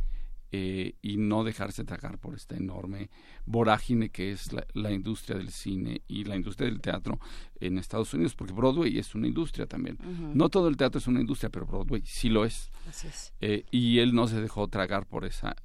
eh, 0.52 0.94
y 1.02 1.16
no 1.16 1.44
dejarse 1.44 1.84
tragar 1.84 2.18
por 2.18 2.34
esta 2.34 2.56
enorme 2.56 3.10
vorágine 3.46 4.10
que 4.10 4.30
es 4.30 4.52
la, 4.52 4.66
la 4.74 4.92
industria 4.92 5.36
del 5.36 5.50
cine 5.50 6.02
y 6.06 6.24
la 6.24 6.36
industria 6.36 6.68
del 6.68 6.80
teatro 6.80 7.18
en 7.58 7.78
Estados 7.78 8.12
Unidos, 8.14 8.34
porque 8.34 8.52
Broadway 8.52 8.98
es 8.98 9.14
una 9.14 9.26
industria 9.26 9.66
también. 9.66 9.98
No 10.34 10.48
todo 10.48 10.68
el 10.68 10.76
teatro 10.76 10.98
es 10.98 11.06
una 11.06 11.20
industria, 11.20 11.50
pero 11.50 11.66
Broadway 11.66 12.02
sí 12.04 12.28
lo 12.28 12.44
es. 12.44 12.70
Así 12.88 13.06
es. 13.08 13.32
Eh, 13.40 13.64
y 13.70 13.98
él 13.98 14.14
no 14.14 14.28
se 14.28 14.40
dejó 14.40 14.68
tragar 14.68 15.06
por 15.06 15.24
esa 15.24 15.56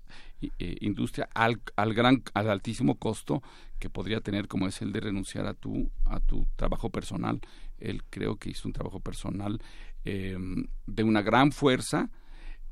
eh, 0.42 0.78
industria 0.82 1.28
al, 1.34 1.62
al 1.76 1.94
gran 1.94 2.24
al 2.34 2.50
altísimo 2.50 2.96
costo 2.96 3.42
que 3.80 3.90
podría 3.90 4.22
tener 4.22 4.48
como 4.48 4.68
es 4.68 4.82
el 4.82 4.92
de 4.92 5.00
renunciar 5.00 5.48
a 5.48 5.54
tu 5.54 5.90
a 6.06 6.20
tu 6.20 6.48
trabajo 6.56 6.92
personal 6.92 7.42
él 7.80 8.04
creo 8.10 8.36
que 8.38 8.52
hizo 8.52 8.68
un 8.68 8.74
trabajo 8.74 9.00
personal 9.00 9.60
eh, 10.06 10.38
de 10.86 11.04
una 11.04 11.22
gran 11.22 11.52
fuerza 11.52 12.10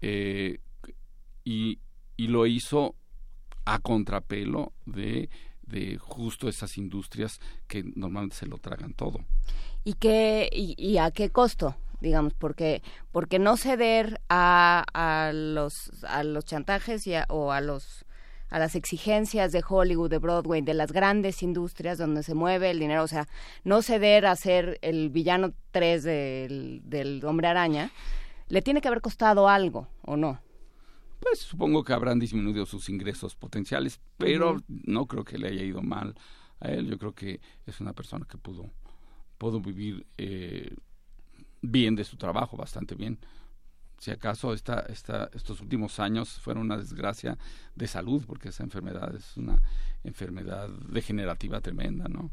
eh, 0.02 0.60
y, 1.44 1.80
y 2.18 2.27
lo 2.27 2.45
hizo 2.48 2.95
a 3.66 3.80
contrapelo 3.80 4.74
de 4.85 5.30
de 5.64 5.98
justo 5.98 6.48
esas 6.48 6.77
industrias 6.77 7.40
que 7.68 7.84
normalmente 7.95 8.35
se 8.35 8.45
lo 8.45 8.60
tragan 8.60 8.94
todo 8.94 9.19
¿Y, 9.84 9.94
qué, 9.94 10.48
y, 10.52 10.98
a 10.98 11.10
qué 11.11 11.30
costo? 11.32 11.76
Digamos, 12.02 12.34
porque, 12.35 12.82
porque 13.11 13.40
no 13.40 13.56
ceder 13.58 14.19
a, 14.30 14.84
a, 14.94 15.32
los, 15.34 15.92
a 16.08 16.24
los 16.24 16.45
chantajes 16.45 17.06
y 17.08 17.16
a- 17.16 17.26
o 17.30 17.52
a, 17.52 17.61
los, 17.61 18.06
a 18.50 18.58
las 18.60 18.76
exigencias 18.76 19.52
de 19.52 19.64
Hollywood, 19.68 20.10
de 20.11 20.18
Broadway, 20.19 20.61
de 20.61 20.74
las 20.76 20.92
grandes 20.92 21.42
industrias 21.44 21.98
donde 21.98 22.22
se 22.24 22.34
mueve 22.35 22.69
el 22.72 22.80
dinero, 22.80 23.03
o 23.03 23.08
sea, 23.08 23.27
no 23.64 23.82
ceder 23.82 24.26
a 24.27 24.35
ser 24.35 24.77
el 24.82 25.10
villano 25.10 25.53
3 25.72 26.03
del, 26.03 26.82
del 26.84 27.24
Hombre 27.26 27.48
Araña, 27.48 27.92
le 28.50 28.61
tiene 28.61 28.82
que 28.82 28.88
haber 28.88 29.02
costado 29.02 29.48
algo, 29.50 29.88
¿o 30.03 30.16
no? 30.18 30.40
Pues 31.27 31.39
supongo 31.39 31.83
que 31.83 31.91
habrán 31.93 32.19
disminuido 32.19 32.65
sus 32.67 32.87
ingresos 32.89 33.35
potenciales, 33.35 33.99
pero 34.17 34.61
no 34.67 35.07
creo 35.07 35.23
que 35.23 35.37
le 35.39 35.47
haya 35.47 35.63
ido 35.63 35.81
mal 35.81 36.13
a 36.59 36.69
él. 36.69 36.87
Yo 36.87 36.97
creo 36.99 37.13
que 37.15 37.41
es 37.65 37.81
una 37.81 37.93
persona 37.93 38.25
que 38.29 38.37
pudo, 38.37 38.69
pudo 39.39 39.59
vivir 39.59 40.05
eh, 40.17 40.75
bien 41.61 41.95
de 41.95 42.03
su 42.03 42.15
trabajo, 42.17 42.55
bastante 42.57 42.93
bien. 42.95 43.17
Si 43.97 44.11
acaso 44.11 44.53
esta, 44.53 44.81
esta, 44.81 45.29
estos 45.33 45.61
últimos 45.61 45.99
años 45.99 46.29
fueron 46.41 46.63
una 46.63 46.77
desgracia 46.77 47.37
de 47.75 47.87
salud, 47.87 48.23
porque 48.27 48.49
esa 48.49 48.63
enfermedad 48.63 49.15
es 49.15 49.35
una 49.37 49.59
enfermedad 50.03 50.69
degenerativa 50.69 51.59
tremenda, 51.61 52.07
¿no? 52.07 52.29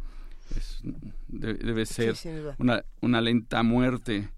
Es, 0.57 0.81
de- 1.29 1.55
debe 1.55 1.87
ser 1.87 2.15
una 3.01 3.21
lenta 3.23 3.63
muerte 3.63 4.29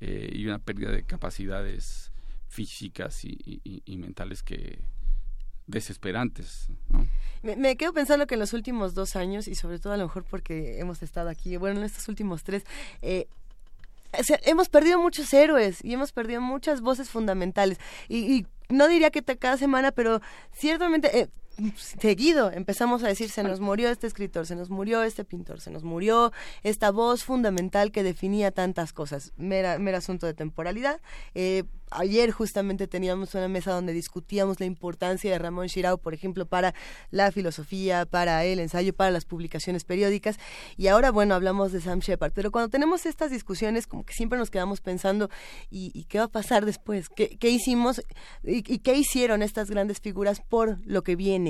eh, 0.00 0.30
y 0.34 0.44
una 0.46 0.58
pérdida 0.58 0.90
de 0.90 1.04
capacidades 1.04 2.10
físicas 2.54 3.24
y, 3.24 3.60
y- 3.64 3.96
mentales 3.96 4.42
que 4.44 4.78
desesperantes. 5.66 6.68
Me, 7.42 7.76
quedo 7.76 7.92
pensando 7.92 8.26
que 8.26 8.34
en 8.34 8.40
los 8.40 8.52
últimos 8.52 8.94
dos 8.94 9.16
años, 9.16 9.48
y 9.48 9.56
sobre 9.56 9.80
todo 9.80 9.92
a 9.92 9.96
lo 9.96 10.04
mejor 10.04 10.24
porque 10.24 10.78
hemos 10.78 11.02
estado 11.02 11.28
aquí, 11.28 11.56
bueno, 11.56 11.80
en 11.80 11.86
estos 11.86 12.08
últimos 12.08 12.44
tres, 12.44 12.64
eh, 13.02 13.26
hemos 14.44 14.68
perdido 14.68 15.00
muchos 15.00 15.32
héroes 15.34 15.84
y 15.84 15.94
hemos 15.94 16.12
perdido 16.12 16.40
muchas 16.40 16.80
voces 16.80 17.10
fundamentales. 17.10 17.78
Y, 18.08 18.46
no 18.70 18.88
diría 18.88 19.10
que 19.10 19.22
cada 19.22 19.58
semana, 19.58 19.92
pero 19.92 20.22
ciertamente 20.52 21.20
eh, 21.20 21.28
seguido 21.76 22.50
empezamos 22.50 23.02
a 23.02 23.08
decir, 23.08 23.30
se 23.30 23.42
nos 23.42 23.60
murió 23.60 23.88
este 23.90 24.06
escritor, 24.06 24.46
se 24.46 24.56
nos 24.56 24.70
murió 24.70 25.02
este 25.02 25.24
pintor, 25.24 25.60
se 25.60 25.70
nos 25.70 25.84
murió 25.84 26.32
esta 26.62 26.90
voz 26.90 27.24
fundamental 27.24 27.92
que 27.92 28.02
definía 28.02 28.50
tantas 28.50 28.92
cosas. 28.92 29.32
Mera, 29.36 29.78
mero 29.78 29.98
asunto 29.98 30.26
de 30.26 30.34
temporalidad. 30.34 31.00
Eh, 31.34 31.64
ayer 31.90 32.30
justamente 32.30 32.86
teníamos 32.86 33.34
una 33.34 33.48
mesa 33.48 33.72
donde 33.72 33.92
discutíamos 33.92 34.60
la 34.60 34.66
importancia 34.66 35.30
de 35.30 35.38
Ramón 35.38 35.66
Shirao, 35.66 35.98
por 35.98 36.14
ejemplo, 36.14 36.46
para 36.46 36.74
la 37.10 37.30
filosofía, 37.32 38.06
para 38.06 38.44
el 38.44 38.58
ensayo, 38.58 38.94
para 38.94 39.10
las 39.10 39.24
publicaciones 39.24 39.84
periódicas. 39.84 40.38
Y 40.76 40.88
ahora, 40.88 41.10
bueno, 41.10 41.34
hablamos 41.34 41.72
de 41.72 41.80
Sam 41.80 42.00
Shepard. 42.00 42.32
Pero 42.32 42.50
cuando 42.50 42.68
tenemos 42.68 43.06
estas 43.06 43.30
discusiones, 43.30 43.86
como 43.86 44.04
que 44.04 44.14
siempre 44.14 44.38
nos 44.38 44.50
quedamos 44.50 44.80
pensando, 44.80 45.30
¿y, 45.70 45.90
y 45.94 46.04
qué 46.04 46.18
va 46.18 46.24
a 46.24 46.28
pasar 46.28 46.64
después? 46.64 47.08
¿Qué, 47.08 47.36
qué 47.38 47.50
hicimos 47.50 48.02
y, 48.42 48.72
y 48.72 48.78
qué 48.78 48.94
hicieron 48.96 49.42
estas 49.42 49.70
grandes 49.70 50.00
figuras 50.00 50.40
por 50.40 50.78
lo 50.86 51.02
que 51.02 51.16
viene? 51.16 51.43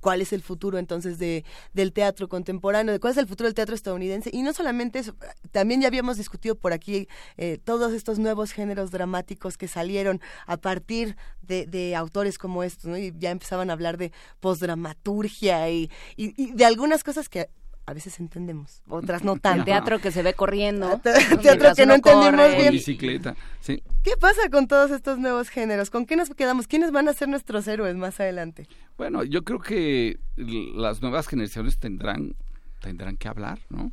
Cuál 0.00 0.20
es 0.20 0.32
el 0.32 0.42
futuro 0.42 0.78
entonces 0.78 1.18
de, 1.18 1.44
del 1.72 1.92
teatro 1.92 2.28
contemporáneo, 2.28 2.98
cuál 3.00 3.12
es 3.12 3.16
el 3.18 3.26
futuro 3.26 3.48
del 3.48 3.54
teatro 3.54 3.74
estadounidense. 3.74 4.30
Y 4.32 4.42
no 4.42 4.52
solamente 4.52 4.98
eso, 5.00 5.14
también 5.50 5.80
ya 5.80 5.88
habíamos 5.88 6.16
discutido 6.16 6.54
por 6.54 6.72
aquí 6.72 7.08
eh, 7.36 7.58
todos 7.62 7.92
estos 7.92 8.18
nuevos 8.18 8.52
géneros 8.52 8.90
dramáticos 8.90 9.56
que 9.56 9.68
salieron 9.68 10.20
a 10.46 10.56
partir 10.56 11.16
de, 11.42 11.96
autores 11.96 12.38
como 12.38 12.62
estos, 12.62 12.84
¿no? 12.84 12.98
Y 12.98 13.14
ya 13.18 13.30
empezaban 13.30 13.70
a 13.70 13.72
hablar 13.72 13.96
de 13.96 14.12
posdramaturgia 14.40 15.70
y 15.70 15.90
de 16.16 16.64
algunas 16.66 17.02
cosas 17.02 17.28
que 17.30 17.48
a 17.88 17.94
veces 17.94 18.20
entendemos, 18.20 18.82
otras 18.86 19.24
no 19.24 19.36
tanto. 19.36 19.64
Teatro 19.64 19.98
que 19.98 20.10
se 20.12 20.22
ve 20.22 20.34
corriendo. 20.34 21.00
Teatro 21.42 21.74
que 21.74 21.86
no 21.86 21.94
entendimos 21.94 22.32
corre. 22.32 22.54
bien. 22.54 22.66
En 22.66 22.72
bicicleta, 22.72 23.34
sí. 23.60 23.82
¿Qué 24.04 24.16
pasa 24.20 24.50
con 24.50 24.66
todos 24.68 24.90
estos 24.90 25.18
nuevos 25.18 25.48
géneros? 25.48 25.88
¿Con 25.88 26.04
qué 26.04 26.14
nos 26.16 26.28
quedamos? 26.30 26.66
¿Quiénes 26.66 26.92
van 26.92 27.08
a 27.08 27.14
ser 27.14 27.28
nuestros 27.28 27.66
héroes 27.66 27.96
más 27.96 28.20
adelante? 28.20 28.68
Bueno, 28.98 29.24
yo 29.24 29.42
creo 29.42 29.60
que 29.60 30.18
las 30.36 31.00
nuevas 31.00 31.26
generaciones 31.28 31.78
tendrán 31.78 32.34
tendrán 32.80 33.16
que 33.16 33.26
hablar, 33.28 33.58
¿no? 33.70 33.90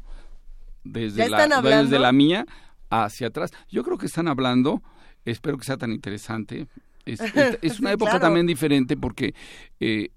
Desde 0.84 1.18
¿Ya 1.20 1.30
la, 1.30 1.38
están 1.38 1.54
hablando? 1.54 1.84
desde 1.84 2.00
la 2.00 2.12
mía 2.12 2.46
hacia 2.90 3.28
atrás. 3.28 3.52
Yo 3.70 3.84
creo 3.84 3.98
que 3.98 4.06
están 4.08 4.28
hablando, 4.28 4.84
espero 5.26 5.58
que 5.58 5.64
sea 5.66 5.78
tan 5.78 5.92
interesante. 5.92 6.68
Es, 7.06 7.20
es- 7.36 7.60
es 7.62 7.80
una 7.80 7.92
Sí, 7.92 7.94
época 7.96 8.12
claro. 8.12 8.26
también 8.26 8.46
diferente 8.46 8.98
porque 8.98 9.34
eh, 9.80 10.10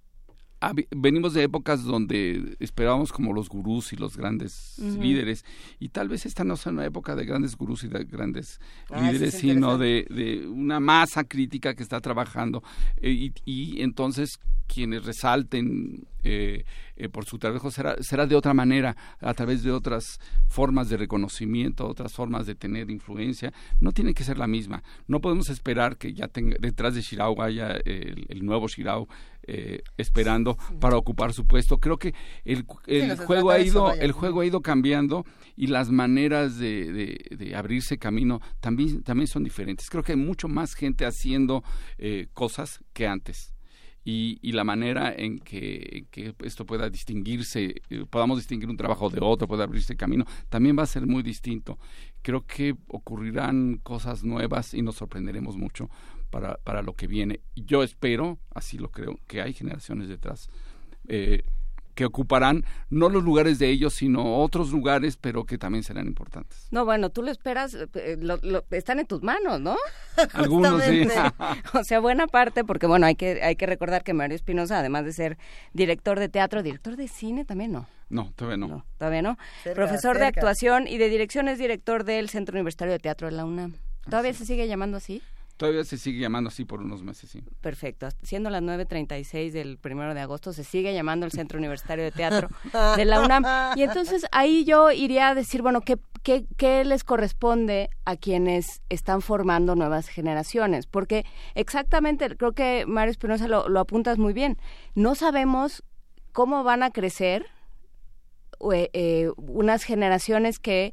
venimos 0.91 1.35
de 1.35 1.45
épocas 1.45 1.85
donde 1.85 2.57
esperábamos 2.59 3.13
como 3.13 3.33
los 3.33 3.49
gurús 3.49 3.93
y 3.93 3.97
los 3.97 4.17
grandes 4.17 4.79
líderes 4.79 5.45
y 5.79 5.91
tal 5.91 6.09
vez 6.09 6.27
esta 6.27 6.45
no 6.45 6.57
sea 6.57 6.73
una 6.73 6.85
época 6.85 7.15
de 7.15 7.25
grandes 7.25 7.57
gurús 7.57 7.85
y 7.85 7.89
de 7.89 8.05
grandes 8.05 8.61
Ah, 8.91 9.01
líderes, 9.01 9.35
es 9.35 9.41
sino 9.41 9.79
de, 9.79 10.07
de 10.11 10.47
una 10.47 10.81
masa 10.81 11.25
crítica 11.25 11.75
que 11.75 11.83
está 11.83 12.01
trabajando 12.01 12.63
eh, 12.97 13.11
y, 13.11 13.33
y 13.45 13.83
entonces 13.83 14.41
quienes 14.67 15.05
resalten 15.05 16.07
eh, 16.25 16.65
eh, 16.99 17.09
por 17.09 17.25
su 17.25 17.39
trabajo 17.39 17.71
será, 17.71 17.97
será 18.03 18.27
de 18.27 18.35
otra 18.37 18.53
manera, 18.53 18.97
a 19.21 19.33
través 19.35 19.63
de 19.63 19.71
otras 19.73 20.19
formas 20.49 20.89
de 20.91 20.97
reconocimiento, 20.99 21.87
otras 21.87 22.13
formas 22.13 22.47
de 22.47 22.55
tener 22.55 22.91
influencia. 22.91 23.53
No 23.81 23.93
tiene 23.93 24.13
que 24.15 24.25
ser 24.25 24.37
la 24.39 24.47
misma. 24.47 24.83
No 25.07 25.21
podemos 25.21 25.49
esperar 25.49 25.97
que 25.97 26.13
ya 26.13 26.29
tenga, 26.29 26.57
detrás 26.61 26.95
de 26.95 27.01
Shirao 27.01 27.41
haya 27.43 27.73
el, 27.85 28.27
el 28.29 28.45
nuevo 28.45 28.69
Shirao 28.69 29.09
eh, 29.51 29.81
esperando 29.97 30.59
para 30.79 30.97
ocupar 30.99 31.33
su 31.33 31.47
puesto. 31.47 31.79
Creo 31.79 31.97
que 31.99 32.15
el, 32.45 32.67
el 32.87 33.17
juego 33.17 33.51
ha 33.51 33.59
ido, 33.61 33.95
el 33.95 34.13
juego 34.13 34.41
ha 34.43 34.47
ido 34.47 34.61
cambiando 34.61 35.25
y 35.57 35.69
las 35.69 35.91
maneras 35.91 36.59
de, 36.59 36.93
de- 36.93 37.37
de 37.37 37.57
abrirse 37.57 37.97
camino 37.99 38.41
también, 38.61 39.03
también 39.03 39.27
son 39.27 39.45
diferentes. 39.45 39.89
Creo 39.89 40.03
que 40.03 40.13
hay 40.13 40.19
mucho 40.19 40.49
más 40.49 40.75
gente 40.75 41.07
haciendo 41.07 41.63
eh, 41.97 42.27
cosas 42.35 42.81
que 42.93 43.07
antes. 43.07 43.55
Y, 44.09 44.39
y 44.41 44.53
la 44.53 44.65
manera 44.65 45.15
en 45.15 45.39
que, 45.39 46.07
que 46.11 46.35
esto 46.43 46.65
pueda 46.65 46.89
distinguirse, 46.89 47.83
eh, 47.91 48.07
podamos 48.09 48.39
distinguir 48.39 48.71
un 48.71 48.79
trabajo 48.79 49.11
de 49.11 49.19
otro, 49.21 49.47
pueda 49.47 49.65
abrirse 49.65 49.99
camino, 49.99 50.25
también 50.49 50.79
va 50.79 50.85
a 50.85 50.87
ser 50.87 51.07
muy 51.07 51.23
distinto. 51.23 51.79
Creo 52.23 52.47
que 52.47 52.75
ocurrirán 52.87 53.81
cosas 53.83 54.25
nuevas 54.25 54.73
y 54.73 54.81
nos 54.81 54.95
sorprenderemos 54.95 55.59
mucho 55.59 55.91
para, 56.31 56.57
para 56.57 56.81
lo 56.81 56.95
que 56.95 57.07
viene. 57.07 57.41
Yo 57.55 57.83
espero, 57.83 58.39
así 58.55 58.79
lo 58.79 58.91
creo, 58.91 59.21
que 59.27 59.43
hay 59.43 59.53
generaciones 59.53 60.09
detrás. 60.09 60.49
Eh, 61.07 61.43
que 61.99 62.05
ocuparán 62.05 62.65
no 62.91 63.09
los 63.09 63.25
lugares 63.25 63.59
de 63.59 63.69
ellos, 63.71 63.93
sino 63.95 64.37
otros 64.37 64.71
lugares, 64.71 65.17
pero 65.17 65.43
que 65.45 65.59
también 65.59 65.83
serán 65.83 66.07
importantes. 66.07 66.69
No, 66.71 66.85
bueno, 66.85 67.11
tú 67.11 67.23
lo 67.23 67.31
esperas, 67.33 67.75
eh, 67.75 68.17
lo- 68.21 68.37
lo- 68.41 68.63
están 68.71 69.01
en 69.01 69.07
tus 69.07 69.21
manos, 69.25 69.61
¿no? 69.61 69.77
Algunos 70.33 70.81
sí. 70.85 71.09
o 71.75 71.83
sea, 71.83 71.99
buena 71.99 72.29
parte, 72.29 72.63
porque 72.63 72.87
bueno, 72.87 73.05
hay 73.07 73.17
que, 73.17 73.43
hay 73.43 73.57
que 73.57 73.67
recordar 73.67 74.05
que 74.05 74.15
Mario 74.15 74.37
Espinosa, 74.37 74.79
además 74.79 75.07
de 75.07 75.13
ser 75.13 75.39
director 75.73 76.21
de 76.21 76.29
teatro, 76.29 76.63
director 76.63 76.95
de 76.95 77.09
cine 77.09 77.45
también, 77.45 77.73
¿no? 77.73 77.89
No, 78.11 78.33
todavía 78.37 78.59
no. 78.59 78.85
Todavía 78.97 79.23
no. 79.23 79.37
Cerca, 79.65 79.75
Profesor 79.75 80.19
de 80.19 80.27
actuación 80.27 80.87
y 80.87 80.99
de 80.99 81.09
dirección 81.09 81.49
es 81.49 81.59
director 81.59 82.05
del 82.05 82.29
Centro 82.29 82.55
Universitario 82.55 82.93
de 82.93 83.01
Teatro 83.01 83.27
de 83.27 83.33
la 83.33 83.45
UNAM. 83.45 83.75
¿Todavía 84.05 84.33
se 84.35 84.47
sigue 84.47 84.69
llamando 84.69 84.99
así? 84.99 85.21
Todavía 85.59 85.85
se 85.85 85.99
sigue 85.99 86.21
llamando 86.21 86.49
así 86.49 86.65
por 86.65 86.81
unos 86.81 87.03
meses, 87.03 87.31
sí. 87.31 87.43
Perfecto. 87.61 88.09
Siendo 88.23 88.49
las 88.49 88.63
9.36 88.63 89.51
del 89.51 89.77
primero 89.77 90.15
de 90.15 90.21
agosto, 90.21 90.55
se 90.55 90.65
sigue 90.65 90.95
llamando 90.95 91.27
el 91.27 91.33
Centro 91.33 91.59
Universitario 91.59 92.05
de 92.05 92.13
Teatro 92.13 92.49
de 92.97 93.05
la 93.05 93.21
UNAM. 93.21 93.45
Y 93.77 93.83
entonces 93.83 94.25
ahí 94.33 94.65
yo 94.65 94.91
iría 94.91 95.29
a 95.29 95.35
decir, 95.35 95.61
bueno, 95.61 95.81
¿qué, 95.83 95.99
qué, 96.23 96.47
qué 96.57 96.85
les 96.85 97.05
corresponde 97.05 97.91
a 98.07 98.17
quienes 98.17 98.83
están 98.89 99.21
formando 99.21 99.75
nuevas 99.75 100.09
generaciones? 100.09 100.87
Porque 100.87 101.27
exactamente, 101.55 102.37
creo 102.37 102.53
que 102.53 102.85
Mario 102.87 103.11
Espinosa 103.11 103.49
lo, 103.49 103.69
lo 103.69 103.81
apuntas 103.81 104.17
muy 104.17 104.33
bien. 104.33 104.59
No 104.95 105.15
sabemos 105.15 105.83
cómo 106.33 106.63
van 106.63 106.83
a 106.85 106.91
crecer 106.91 107.47
eh, 108.73 108.91
eh, 108.93 109.31
unas 109.37 109.85
generaciones 109.85 110.59
que, 110.59 110.93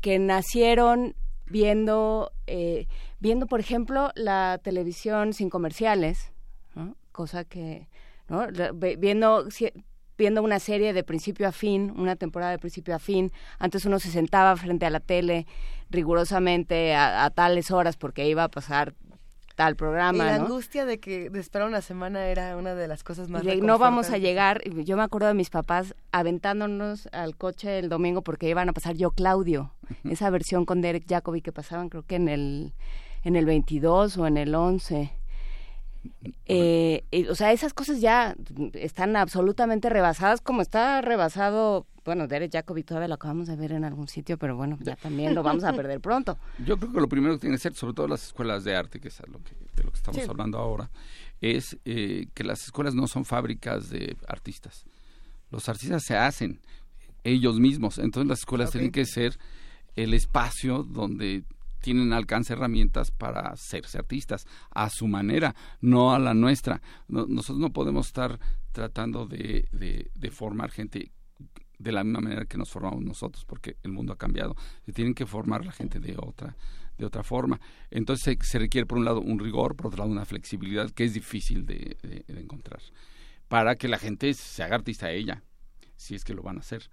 que 0.00 0.18
nacieron 0.18 1.14
viendo, 1.46 2.32
eh, 2.46 2.86
viendo, 3.20 3.46
por 3.46 3.60
ejemplo, 3.60 4.10
la 4.16 4.58
televisión 4.62 5.32
sin 5.32 5.50
comerciales, 5.50 6.32
¿no? 6.74 6.96
cosa 7.12 7.44
que, 7.44 7.88
¿no? 8.28 8.50
La- 8.50 8.72
viendo, 8.72 9.46
viendo 10.18 10.42
una 10.42 10.58
serie 10.58 10.92
de 10.92 11.04
principio 11.04 11.46
a 11.48 11.52
fin, 11.52 11.92
una 11.96 12.16
temporada 12.16 12.52
de 12.52 12.58
principio 12.58 12.94
a 12.94 12.98
fin, 12.98 13.30
antes 13.58 13.84
uno 13.86 13.98
se 13.98 14.10
sentaba 14.10 14.56
frente 14.56 14.86
a 14.86 14.90
la 14.90 15.00
tele 15.00 15.46
rigurosamente 15.90 16.94
a, 16.94 17.24
a 17.24 17.30
tales 17.30 17.70
horas 17.70 17.96
porque 17.96 18.26
iba 18.28 18.44
a 18.44 18.48
pasar 18.48 18.94
tal 19.56 19.72
Y 19.74 19.76
programa, 19.76 20.24
la 20.24 20.38
¿no? 20.38 20.44
angustia 20.46 20.86
de 20.86 20.98
que 21.00 21.28
de 21.28 21.38
esperar 21.40 21.68
una 21.68 21.82
semana 21.82 22.26
era 22.26 22.56
una 22.56 22.74
de 22.74 22.88
las 22.88 23.04
cosas 23.04 23.28
más 23.28 23.44
de 23.44 23.56
no 23.56 23.78
vamos 23.78 24.08
a 24.10 24.16
llegar. 24.18 24.62
Yo 24.84 24.96
me 24.96 25.02
acuerdo 25.02 25.28
de 25.28 25.34
mis 25.34 25.50
papás 25.50 25.94
aventándonos 26.12 27.08
al 27.12 27.36
coche 27.36 27.78
el 27.78 27.88
domingo 27.90 28.22
porque 28.22 28.48
iban 28.48 28.68
a 28.70 28.72
pasar 28.72 28.96
Yo 28.96 29.10
Claudio, 29.10 29.74
esa 30.04 30.30
versión 30.30 30.64
con 30.64 30.80
Derek 30.80 31.04
Jacobi 31.06 31.42
que 31.42 31.52
pasaban 31.52 31.90
creo 31.90 32.04
que 32.04 32.14
en 32.16 32.28
el 32.28 32.72
en 33.24 33.36
el 33.36 33.44
22 33.46 34.16
o 34.18 34.26
en 34.26 34.36
el 34.36 34.54
11. 34.54 35.12
Eh, 36.46 37.02
o 37.28 37.34
sea, 37.34 37.52
esas 37.52 37.74
cosas 37.74 38.00
ya 38.00 38.34
están 38.74 39.16
absolutamente 39.16 39.90
rebasadas, 39.90 40.40
como 40.40 40.62
está 40.62 41.00
rebasado, 41.02 41.86
bueno, 42.04 42.26
Derek 42.26 42.52
Jacobi 42.52 42.82
todavía 42.82 43.08
lo 43.08 43.14
acabamos 43.14 43.46
de 43.48 43.56
ver 43.56 43.72
en 43.72 43.84
algún 43.84 44.08
sitio, 44.08 44.38
pero 44.38 44.56
bueno, 44.56 44.78
ya 44.80 44.96
también 44.96 45.34
lo 45.34 45.42
vamos 45.42 45.64
a 45.64 45.72
perder 45.74 46.00
pronto. 46.00 46.38
Yo 46.66 46.78
creo 46.78 46.92
que 46.92 47.00
lo 47.00 47.08
primero 47.08 47.34
que 47.34 47.40
tiene 47.40 47.56
que 47.56 47.60
ser, 47.62 47.74
sobre 47.74 47.94
todo 47.94 48.08
las 48.08 48.24
escuelas 48.24 48.64
de 48.64 48.74
arte, 48.74 48.98
que 49.00 49.08
es 49.08 49.20
lo 49.28 49.38
que, 49.42 49.54
de 49.76 49.84
lo 49.84 49.90
que 49.90 49.98
estamos 49.98 50.22
Sí. 50.22 50.26
hablando 50.28 50.58
ahora, 50.58 50.90
es 51.42 51.76
eh, 51.84 52.26
que 52.34 52.44
las 52.44 52.62
escuelas 52.64 52.94
no 52.94 53.06
son 53.06 53.24
fábricas 53.24 53.90
de 53.90 54.16
artistas. 54.26 54.84
Los 55.50 55.68
artistas 55.68 56.02
se 56.04 56.16
hacen 56.16 56.60
ellos 57.24 57.60
mismos. 57.60 57.98
Entonces 57.98 58.28
las 58.28 58.38
escuelas 58.40 58.70
tienen 58.70 58.90
que 58.92 59.04
ser 59.04 59.38
el 59.96 60.14
espacio 60.14 60.82
donde 60.82 61.44
tienen 61.80 62.12
alcance 62.12 62.52
herramientas 62.52 63.10
para 63.10 63.40
hacerse 63.48 63.98
artistas 63.98 64.46
a 64.70 64.88
su 64.90 65.06
manera, 65.08 65.54
no 65.80 66.12
a 66.14 66.18
la 66.18 66.34
nuestra. 66.34 66.80
No- 67.08 67.26
nosotros 67.26 67.58
no 67.58 67.72
podemos 67.72 68.06
estar 68.06 68.38
tratando 68.72 69.26
de, 69.26 70.10
formar 70.30 70.70
gente 70.70 71.10
de 71.78 71.92
la 71.92 72.04
misma 72.04 72.20
manera 72.20 72.44
que 72.44 72.58
nos 72.58 72.68
formamos 72.70 73.02
nosotros, 73.02 73.44
porque 73.46 73.76
el 73.82 73.92
mundo 73.92 74.12
ha 74.12 74.18
cambiado. 74.18 74.54
Se 74.84 74.92
tienen 74.92 75.14
que 75.14 75.24
formar 75.26 75.64
la 75.64 75.72
gente 75.72 75.98
de 75.98 76.14
otra, 76.18 76.54
de 76.98 77.06
otra 77.06 77.22
forma. 77.22 77.58
Entonces 77.90 78.36
se, 78.42 78.58
requiere 78.58 78.86
por 78.86 78.98
un 78.98 79.04
lado 79.06 79.20
un 79.20 79.38
rigor, 79.38 79.76
por 79.76 79.86
otro 79.86 79.98
lado 80.00 80.10
una 80.10 80.26
flexibilidad 80.26 80.90
que 80.90 81.04
es 81.04 81.14
difícil 81.14 81.64
de, 81.64 81.96
de- 82.02 82.40
encontrar, 82.40 82.80
para 83.48 83.74
que 83.76 83.88
la 83.88 83.98
gente 83.98 84.34
se 84.34 84.62
haga 84.62 84.76
artista 84.76 85.10
ella, 85.10 85.42
si 85.96 86.14
es 86.14 86.24
que 86.24 86.34
lo 86.34 86.42
van 86.42 86.58
a 86.58 86.60
hacer, 86.60 86.90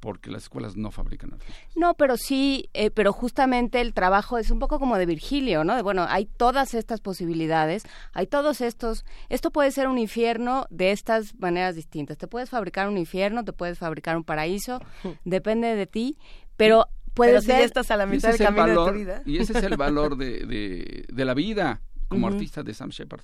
porque 0.00 0.30
las 0.30 0.44
escuelas 0.44 0.76
no 0.76 0.90
fabrican 0.90 1.34
artistas. 1.34 1.56
No, 1.76 1.94
pero 1.94 2.16
sí, 2.16 2.70
eh, 2.72 2.90
pero 2.90 3.12
justamente 3.12 3.80
el 3.82 3.92
trabajo 3.92 4.38
es 4.38 4.50
un 4.50 4.58
poco 4.58 4.78
como 4.78 4.96
de 4.96 5.04
Virgilio, 5.06 5.62
¿no? 5.62 5.76
De, 5.76 5.82
bueno, 5.82 6.06
hay 6.08 6.24
todas 6.26 6.72
estas 6.74 7.00
posibilidades, 7.00 7.84
hay 8.12 8.26
todos 8.26 8.62
estos, 8.62 9.04
esto 9.28 9.50
puede 9.50 9.70
ser 9.72 9.88
un 9.88 9.98
infierno 9.98 10.66
de 10.70 10.90
estas 10.92 11.34
maneras 11.38 11.76
distintas. 11.76 12.16
Te 12.18 12.26
puedes 12.26 12.48
fabricar 12.50 12.88
un 12.88 12.96
infierno, 12.98 13.44
te 13.44 13.52
puedes 13.52 13.78
fabricar 13.78 14.16
un 14.16 14.24
paraíso, 14.24 14.80
depende 15.24 15.74
de 15.76 15.86
ti, 15.86 16.16
pero 16.56 16.86
puedes 17.14 17.42
si 17.42 17.48
ya 17.48 17.56
ver... 17.56 17.64
estás 17.66 17.90
a 17.90 17.96
la 17.96 18.06
mitad 18.06 18.30
del 18.30 18.38
camino 18.38 18.84
de 18.86 18.90
tu 18.92 18.96
vida. 18.98 19.22
Y 19.26 19.36
ese 19.38 19.56
es 19.58 19.62
el 19.64 19.76
valor 19.76 20.16
de, 20.16 20.46
de- 20.46 21.04
de 21.12 21.24
la 21.24 21.34
vida 21.34 21.82
como 22.08 22.26
artista 22.26 22.62
de 22.62 22.72
Sam 22.74 22.88
Shepard. 22.90 23.22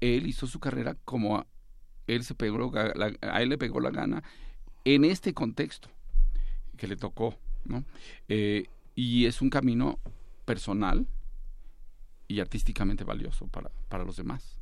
Él 0.00 0.26
hizo 0.26 0.46
su 0.48 0.58
carrera 0.58 0.96
como 1.04 1.36
a, 1.36 1.46
él 2.08 2.24
se 2.24 2.34
pegó 2.34 2.70
la- 2.72 2.92
la- 2.94 3.12
a 3.32 3.40
él 3.42 3.48
le 3.50 3.58
pegó 3.58 3.78
la 3.80 3.90
gana 3.90 4.22
en 4.84 5.04
este 5.04 5.34
contexto 5.34 5.88
que 6.76 6.86
le 6.86 6.96
tocó. 6.96 7.36
Eh, 8.28 8.66
y 8.94 9.26
es 9.26 9.40
un 9.40 9.50
camino 9.50 9.98
personal 10.44 11.06
y 12.28 12.40
artísticamente 12.40 13.04
valioso 13.04 13.46
para, 13.46 13.70
para 13.88 14.04
los 14.04 14.16
demás. 14.16 14.58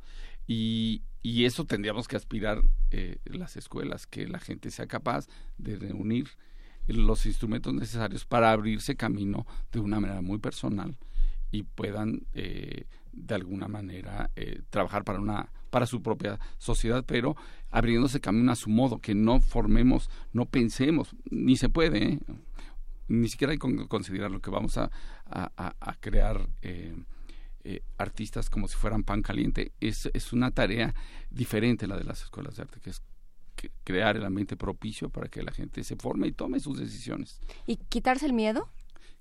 Y, 0.47 1.01
y 1.23 1.45
eso 1.45 1.65
tendríamos 1.65 2.07
que 2.07 2.15
aspirar 2.15 2.63
eh, 2.91 3.17
las 3.25 3.55
escuelas, 3.57 4.07
que 4.07 4.27
la 4.27 4.39
gente 4.39 4.71
sea 4.71 4.87
capaz 4.87 5.27
de 5.57 5.77
reunir 5.77 6.29
los 6.87 7.25
instrumentos 7.25 7.73
necesarios 7.73 8.25
para 8.25 8.51
abrirse 8.51 8.95
camino 8.95 9.45
de 9.71 9.79
una 9.79 9.99
manera 9.99 10.21
muy 10.21 10.39
personal 10.39 10.97
y 11.51 11.63
puedan 11.63 12.25
eh, 12.33 12.85
de 13.11 13.35
alguna 13.35 13.67
manera 13.67 14.31
eh, 14.35 14.61
trabajar 14.69 15.03
para 15.03 15.19
una 15.19 15.51
para 15.71 15.87
su 15.87 16.03
propia 16.03 16.39
sociedad 16.59 17.03
pero 17.07 17.35
abriéndose 17.71 18.19
camino 18.21 18.51
a 18.51 18.55
su 18.55 18.69
modo 18.69 18.99
que 18.99 19.15
no 19.15 19.39
formemos 19.39 20.09
no 20.33 20.45
pensemos 20.45 21.15
ni 21.31 21.57
se 21.57 21.69
puede 21.69 22.03
¿eh? 22.03 22.19
ni 23.07 23.27
siquiera 23.27 23.51
hay 23.53 23.57
que 23.59 23.87
considerar 23.87 24.29
lo 24.29 24.39
que 24.41 24.51
vamos 24.51 24.77
a, 24.77 24.91
a- 25.25 25.51
a- 25.57 25.75
a 25.79 25.95
crear 25.95 26.47
eh, 26.61 26.95
eh, 27.63 27.81
artistas 27.97 28.49
como 28.49 28.67
si 28.67 28.75
fueran 28.77 29.03
pan 29.03 29.21
caliente 29.21 29.71
es, 29.79 30.09
es 30.13 30.33
una 30.33 30.51
tarea 30.51 30.93
diferente 31.29 31.87
la 31.87 31.97
de 31.97 32.03
las 32.03 32.21
escuelas 32.23 32.55
de 32.55 32.61
arte 32.63 32.79
que 32.79 32.89
es 32.91 33.01
crear 33.83 34.17
el 34.17 34.25
ambiente 34.25 34.57
propicio 34.57 35.09
para 35.09 35.27
que 35.27 35.43
la 35.43 35.51
gente 35.51 35.83
se 35.83 35.95
forme 35.95 36.27
y 36.27 36.31
tome 36.31 36.59
sus 36.59 36.79
decisiones 36.79 37.39
¿Y 37.67 37.75
quitarse 37.77 38.25
el 38.25 38.33
miedo? 38.33 38.69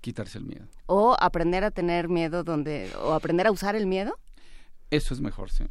quitarse 0.00 0.38
el 0.38 0.44
miedo 0.44 0.66
¿O 0.86 1.14
aprender 1.20 1.62
a 1.62 1.70
tener 1.70 2.08
miedo 2.08 2.42
donde, 2.42 2.90
o 3.02 3.12
aprender 3.12 3.46
a 3.46 3.50
usar 3.52 3.76
el 3.76 3.86
miedo? 3.86 4.18
eso 4.90 5.12
es 5.14 5.20
mejor 5.20 5.50
sí 5.50 5.64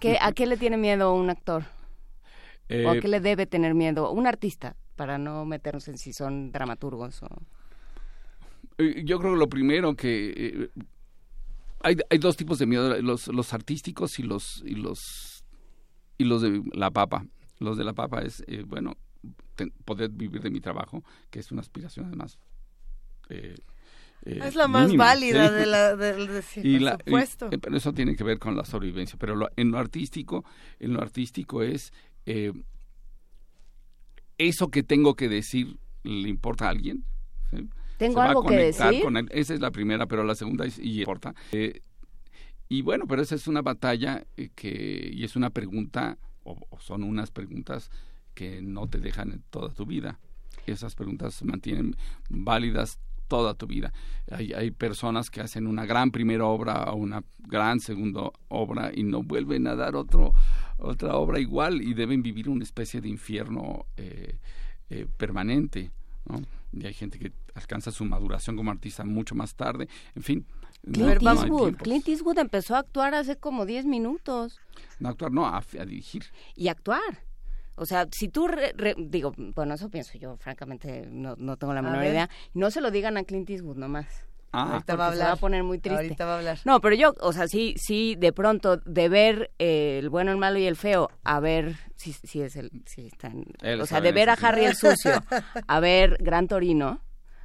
¿Qué, 0.00 0.18
¿A 0.20 0.32
qué 0.32 0.46
le 0.46 0.56
tiene 0.56 0.76
miedo 0.76 1.14
un 1.14 1.30
actor? 1.30 1.64
¿O 2.86 2.90
a 2.90 2.96
Eh, 2.96 3.00
qué 3.00 3.08
le 3.08 3.20
debe 3.20 3.46
tener 3.46 3.74
miedo 3.74 4.10
un 4.10 4.26
artista? 4.26 4.76
Para 4.96 5.18
no 5.18 5.44
meternos 5.44 5.88
en 5.88 5.98
si 5.98 6.12
son 6.12 6.52
dramaturgos 6.52 7.22
o... 7.22 7.28
Eh, 8.78 9.02
Yo 9.04 9.18
creo 9.18 9.32
que 9.32 9.38
lo 9.38 9.48
primero 9.48 9.94
que 9.94 10.32
eh, 10.36 10.70
hay, 11.82 11.96
hay 12.10 12.18
dos 12.18 12.36
tipos 12.36 12.58
de 12.58 12.66
miedo, 12.66 13.00
los, 13.02 13.28
los 13.28 13.52
artísticos 13.52 14.18
y 14.18 14.22
los 14.22 14.62
y 14.64 14.74
los 14.74 15.44
y 16.18 16.24
los 16.24 16.42
de 16.42 16.62
la 16.72 16.90
papa. 16.90 17.26
Los 17.60 17.76
de 17.76 17.84
la 17.84 17.92
papa 17.92 18.22
es 18.22 18.42
eh, 18.46 18.64
bueno 18.66 18.96
ten- 19.54 19.72
poder 19.84 20.10
vivir 20.10 20.42
de 20.42 20.50
mi 20.50 20.60
trabajo, 20.60 21.02
que 21.30 21.40
es 21.40 21.52
una 21.52 21.60
aspiración 21.60 22.06
además. 22.06 22.38
eh, 23.28 23.54
eh, 24.24 24.40
Es 24.44 24.54
la 24.54 24.68
más 24.68 24.86
mínima, 24.86 25.04
válida 25.04 25.48
¿sí? 25.48 25.54
de 25.54 25.66
la- 25.66 25.96
del- 25.96 26.26
de- 26.28 26.42
sí, 26.42 26.60
Y 26.64 26.72
por 26.74 26.82
la- 26.82 26.92
supuesto. 26.98 27.48
eh, 27.52 27.58
pero 27.58 27.76
eso 27.76 27.92
tiene 27.92 28.16
que 28.16 28.24
ver 28.24 28.38
con 28.38 28.56
la 28.56 28.64
sobrevivencia. 28.64 29.18
Pero 29.18 29.36
lo- 29.36 29.50
en 29.56 29.70
lo 29.70 29.78
artístico, 29.78 30.44
en 30.80 30.92
lo 30.94 31.00
artístico 31.02 31.62
es 31.62 31.92
eh, 32.26 32.52
eso 34.38 34.68
que 34.70 34.82
tengo 34.82 35.14
que 35.14 35.28
decir 35.28 35.78
le 36.02 36.28
importa 36.28 36.66
a 36.66 36.70
alguien. 36.70 37.04
¿sí? 37.50 37.68
¿Tengo 37.98 38.14
Se 38.14 38.18
va 38.18 38.24
a 38.24 38.28
algo 38.28 38.42
que 38.42 38.48
conectar 38.48 38.88
decir? 38.90 39.04
con 39.04 39.16
él. 39.16 39.28
Esa 39.30 39.54
es 39.54 39.60
la 39.60 39.70
primera, 39.70 40.06
pero 40.06 40.24
la 40.24 40.34
segunda 40.34 40.66
es 40.66 40.78
y 40.78 41.00
importa. 41.00 41.34
Eh, 41.52 41.80
y 42.68 42.82
bueno, 42.82 43.06
pero 43.06 43.22
esa 43.22 43.34
es 43.34 43.46
una 43.46 43.62
batalla 43.62 44.24
que 44.54 45.10
y 45.12 45.22
es 45.24 45.36
una 45.36 45.50
pregunta 45.50 46.18
o, 46.42 46.58
o 46.70 46.80
son 46.80 47.04
unas 47.04 47.30
preguntas 47.30 47.90
que 48.34 48.60
no 48.62 48.88
te 48.88 48.98
dejan 48.98 49.32
en 49.32 49.42
toda 49.50 49.72
tu 49.72 49.86
vida. 49.86 50.18
Esas 50.66 50.94
preguntas 50.94 51.34
se 51.34 51.44
mantienen 51.44 51.94
válidas 52.28 52.98
toda 53.34 53.54
tu 53.54 53.66
vida. 53.66 53.92
Hay, 54.30 54.52
hay 54.52 54.70
personas 54.70 55.28
que 55.28 55.40
hacen 55.40 55.66
una 55.66 55.84
gran 55.84 56.12
primera 56.12 56.44
obra 56.44 56.84
o 56.92 56.94
una 56.94 57.24
gran 57.38 57.80
segunda 57.80 58.30
obra 58.46 58.92
y 58.94 59.02
no 59.02 59.24
vuelven 59.24 59.66
a 59.66 59.74
dar 59.74 59.96
otro, 59.96 60.32
otra 60.78 61.16
obra 61.16 61.40
igual 61.40 61.82
y 61.82 61.94
deben 61.94 62.22
vivir 62.22 62.48
una 62.48 62.62
especie 62.62 63.00
de 63.00 63.08
infierno 63.08 63.86
eh, 63.96 64.38
eh, 64.88 65.08
permanente. 65.16 65.90
¿no? 66.26 66.42
Y 66.72 66.86
hay 66.86 66.94
gente 66.94 67.18
que 67.18 67.32
alcanza 67.56 67.90
su 67.90 68.04
maduración 68.04 68.56
como 68.56 68.70
artista 68.70 69.04
mucho 69.04 69.34
más 69.34 69.56
tarde. 69.56 69.88
En 70.14 70.22
fin. 70.22 70.46
no 70.84 71.10
Eastwood. 71.10 71.74
Clint 71.78 72.06
Eastwood 72.06 72.38
empezó 72.38 72.76
a 72.76 72.78
actuar 72.78 73.16
hace 73.16 73.34
como 73.34 73.66
10 73.66 73.86
minutos. 73.86 74.60
No 75.00 75.08
actuar, 75.08 75.32
no, 75.32 75.44
a, 75.44 75.58
a 75.58 75.84
dirigir. 75.84 76.22
y 76.54 76.68
actuar. 76.68 77.24
O 77.76 77.86
sea, 77.86 78.06
si 78.12 78.28
tú, 78.28 78.46
re- 78.48 78.72
re- 78.76 78.94
digo, 78.96 79.32
bueno, 79.36 79.74
eso 79.74 79.88
pienso 79.90 80.16
yo, 80.18 80.36
francamente, 80.36 81.06
no, 81.10 81.34
no 81.36 81.56
tengo 81.56 81.74
la 81.74 81.82
menor 81.82 82.04
idea. 82.04 82.30
No 82.52 82.70
se 82.70 82.80
lo 82.80 82.90
digan 82.90 83.16
a 83.16 83.24
Clint 83.24 83.50
Eastwood 83.50 83.76
nomás. 83.76 84.06
Ah. 84.56 84.74
Ahorita 84.74 84.94
va 84.94 85.06
a 85.06 85.08
porque 85.08 85.16
se 85.16 85.22
va 85.24 85.24
hablar. 85.30 85.30
a 85.30 85.40
poner 85.40 85.62
muy 85.64 85.78
triste. 85.80 86.02
Ahorita 86.04 86.24
va 86.26 86.34
a 86.34 86.38
hablar. 86.38 86.58
No, 86.64 86.80
pero 86.80 86.94
yo, 86.94 87.12
o 87.20 87.32
sea, 87.32 87.48
sí, 87.48 87.74
sí, 87.76 88.14
de 88.16 88.32
pronto, 88.32 88.76
de 88.76 89.08
ver 89.08 89.50
eh, 89.58 89.98
el 90.00 90.10
bueno, 90.10 90.30
el 90.30 90.36
malo 90.38 90.58
y 90.60 90.66
el 90.66 90.76
feo, 90.76 91.10
a 91.24 91.40
ver 91.40 91.74
si, 91.96 92.12
si 92.12 92.40
es 92.40 92.54
el, 92.54 92.70
si 92.86 93.06
están, 93.08 93.44
Él 93.62 93.80
o 93.80 93.86
sea, 93.86 94.00
de 94.00 94.12
ver 94.12 94.30
a 94.30 94.36
sí. 94.36 94.46
Harry 94.46 94.64
el 94.66 94.76
sucio, 94.76 95.12
a 95.66 95.80
ver 95.80 96.18
Gran 96.20 96.46
Torino, 96.46 97.00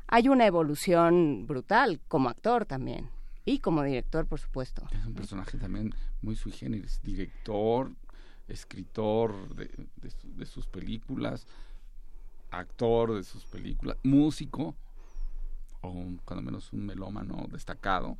hay 0.05 0.27
una 0.29 0.45
evolución 0.45 1.47
brutal 1.47 1.99
como 2.07 2.29
actor 2.29 2.67
también 2.67 3.09
y 3.43 3.57
como 3.57 3.81
director, 3.81 4.27
por 4.27 4.39
supuesto. 4.39 4.83
Es 4.91 5.03
un 5.07 5.15
personaje 5.15 5.57
también 5.57 5.95
muy 6.21 6.35
sui 6.35 6.51
generis, 6.51 7.01
director, 7.01 7.89
escritor 8.49 9.53
de, 9.55 9.69
de 9.97 10.09
su- 10.11 10.35
de 10.35 10.45
sus 10.45 10.67
películas, 10.67 11.45
actor 12.51 13.15
de 13.15 13.23
sus 13.23 13.45
películas, 13.45 13.97
músico, 14.03 14.75
o 15.81 15.89
un- 15.89 16.19
cuando 16.25 16.41
menos 16.43 16.73
un 16.73 16.85
melómano 16.85 17.47
destacado. 17.51 18.17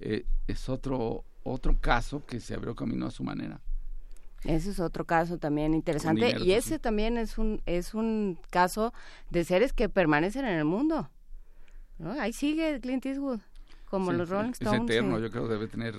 Eh, 0.00 0.24
es 0.46 0.68
otro, 0.68 1.24
otro 1.42 1.76
caso 1.80 2.24
que 2.24 2.40
se 2.40 2.54
abrió 2.54 2.74
camino 2.74 3.06
a 3.06 3.10
su 3.10 3.22
manera. 3.24 3.60
Ese 4.44 4.70
es 4.70 4.80
otro 4.80 5.04
caso 5.06 5.38
también 5.38 5.72
interesante 5.74 6.26
dinero, 6.26 6.44
y 6.44 6.48
pues, 6.52 6.66
ese 6.66 6.78
también 6.78 7.16
es 7.16 7.38
un 7.38 7.62
es 7.64 7.94
un 7.94 8.38
caso 8.50 8.92
de 9.30 9.42
seres 9.44 9.72
que 9.72 9.88
permanecen 9.88 10.44
en 10.44 10.58
el 10.58 10.64
mundo. 10.66 11.08
¿no? 11.98 12.10
Ahí 12.20 12.32
sigue 12.32 12.78
Clint 12.80 13.06
Eastwood, 13.06 13.40
como 13.86 14.10
Sí, 14.10 14.16
los 14.18 14.28
Rolling 14.28 14.50
es 14.50 14.60
Stones. 14.60 14.90
eterno, 14.90 15.16
sí. 15.16 15.22
yo 15.22 15.30
creo 15.30 15.44
que 15.46 15.52
debe 15.54 15.68
tener 15.68 15.94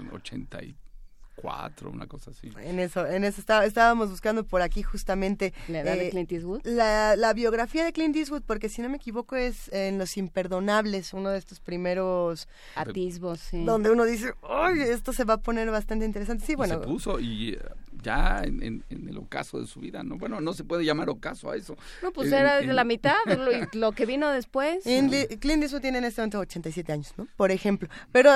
84, 1.37 1.89
una 1.91 2.07
cosa 2.07 2.31
así. 2.31 2.51
En 2.61 2.79
eso, 2.79 3.05
en 3.05 3.23
eso 3.23 3.39
está- 3.39 3.65
estábamos 3.65 4.09
buscando 4.09 4.43
por 4.45 4.61
aquí 4.61 4.83
justamente. 4.83 5.53
¿La 5.67 5.81
edad 5.81 5.95
de 5.95 6.07
eh, 6.07 6.09
Clint 6.11 6.31
Eastwood? 6.31 6.61
La, 6.65 7.15
la 7.15 7.33
biografía 7.33 7.83
de 7.83 7.91
Clint 7.93 8.15
Eastwood, 8.15 8.43
porque 8.43 8.69
si 8.69 8.81
no 8.81 8.89
me 8.89 8.97
equivoco 8.97 9.35
es 9.35 9.71
en 9.73 9.97
Los 9.97 10.17
Imperdonables, 10.17 11.13
uno 11.13 11.29
de 11.29 11.37
estos 11.37 11.59
primeros... 11.59 12.47
Atisbos, 12.75 13.39
sí. 13.39 13.63
Donde 13.65 13.91
uno 13.91 14.05
dice, 14.05 14.33
¡ay, 14.47 14.79
esto 14.81 15.13
se 15.13 15.23
va 15.23 15.35
a 15.35 15.37
poner 15.41 15.69
bastante 15.69 16.05
interesante! 16.05 16.45
Sí, 16.45 16.53
Y 16.53 16.55
bueno... 16.55 16.79
se 16.79 16.85
puso 16.87 17.19
y 17.19 17.53
eh, 17.53 17.59
ya 18.01 18.41
en, 18.43 18.61
en- 18.63 18.83
en 18.89 19.09
el 19.09 19.17
ocaso 19.17 19.59
de 19.59 19.67
su 19.67 19.79
vida, 19.79 20.03
¿no? 20.03 20.17
Bueno, 20.17 20.39
no 20.41 20.53
se 20.53 20.63
puede 20.63 20.85
llamar 20.85 21.09
ocaso 21.09 21.49
a 21.51 21.55
eso. 21.55 21.75
No, 22.03 22.11
pues 22.11 22.27
En- 22.29 22.35
era 22.39 22.59
en- 22.59 22.67
de 22.67 22.73
la 22.73 22.83
mitad, 22.83 23.15
lo, 23.37 23.51
y 23.51 23.67
lo 23.73 23.91
que 23.91 24.05
vino 24.05 24.29
después. 24.31 24.85
En 24.85 25.09
Clint 25.39 25.63
Eastwood 25.63 25.81
tiene 25.81 25.97
en 25.99 26.05
este 26.05 26.21
momento 26.21 26.39
87 26.39 26.91
años, 26.91 27.13
¿no? 27.17 27.27
Por 27.35 27.51
ejemplo. 27.51 27.89
Pero, 28.11 28.31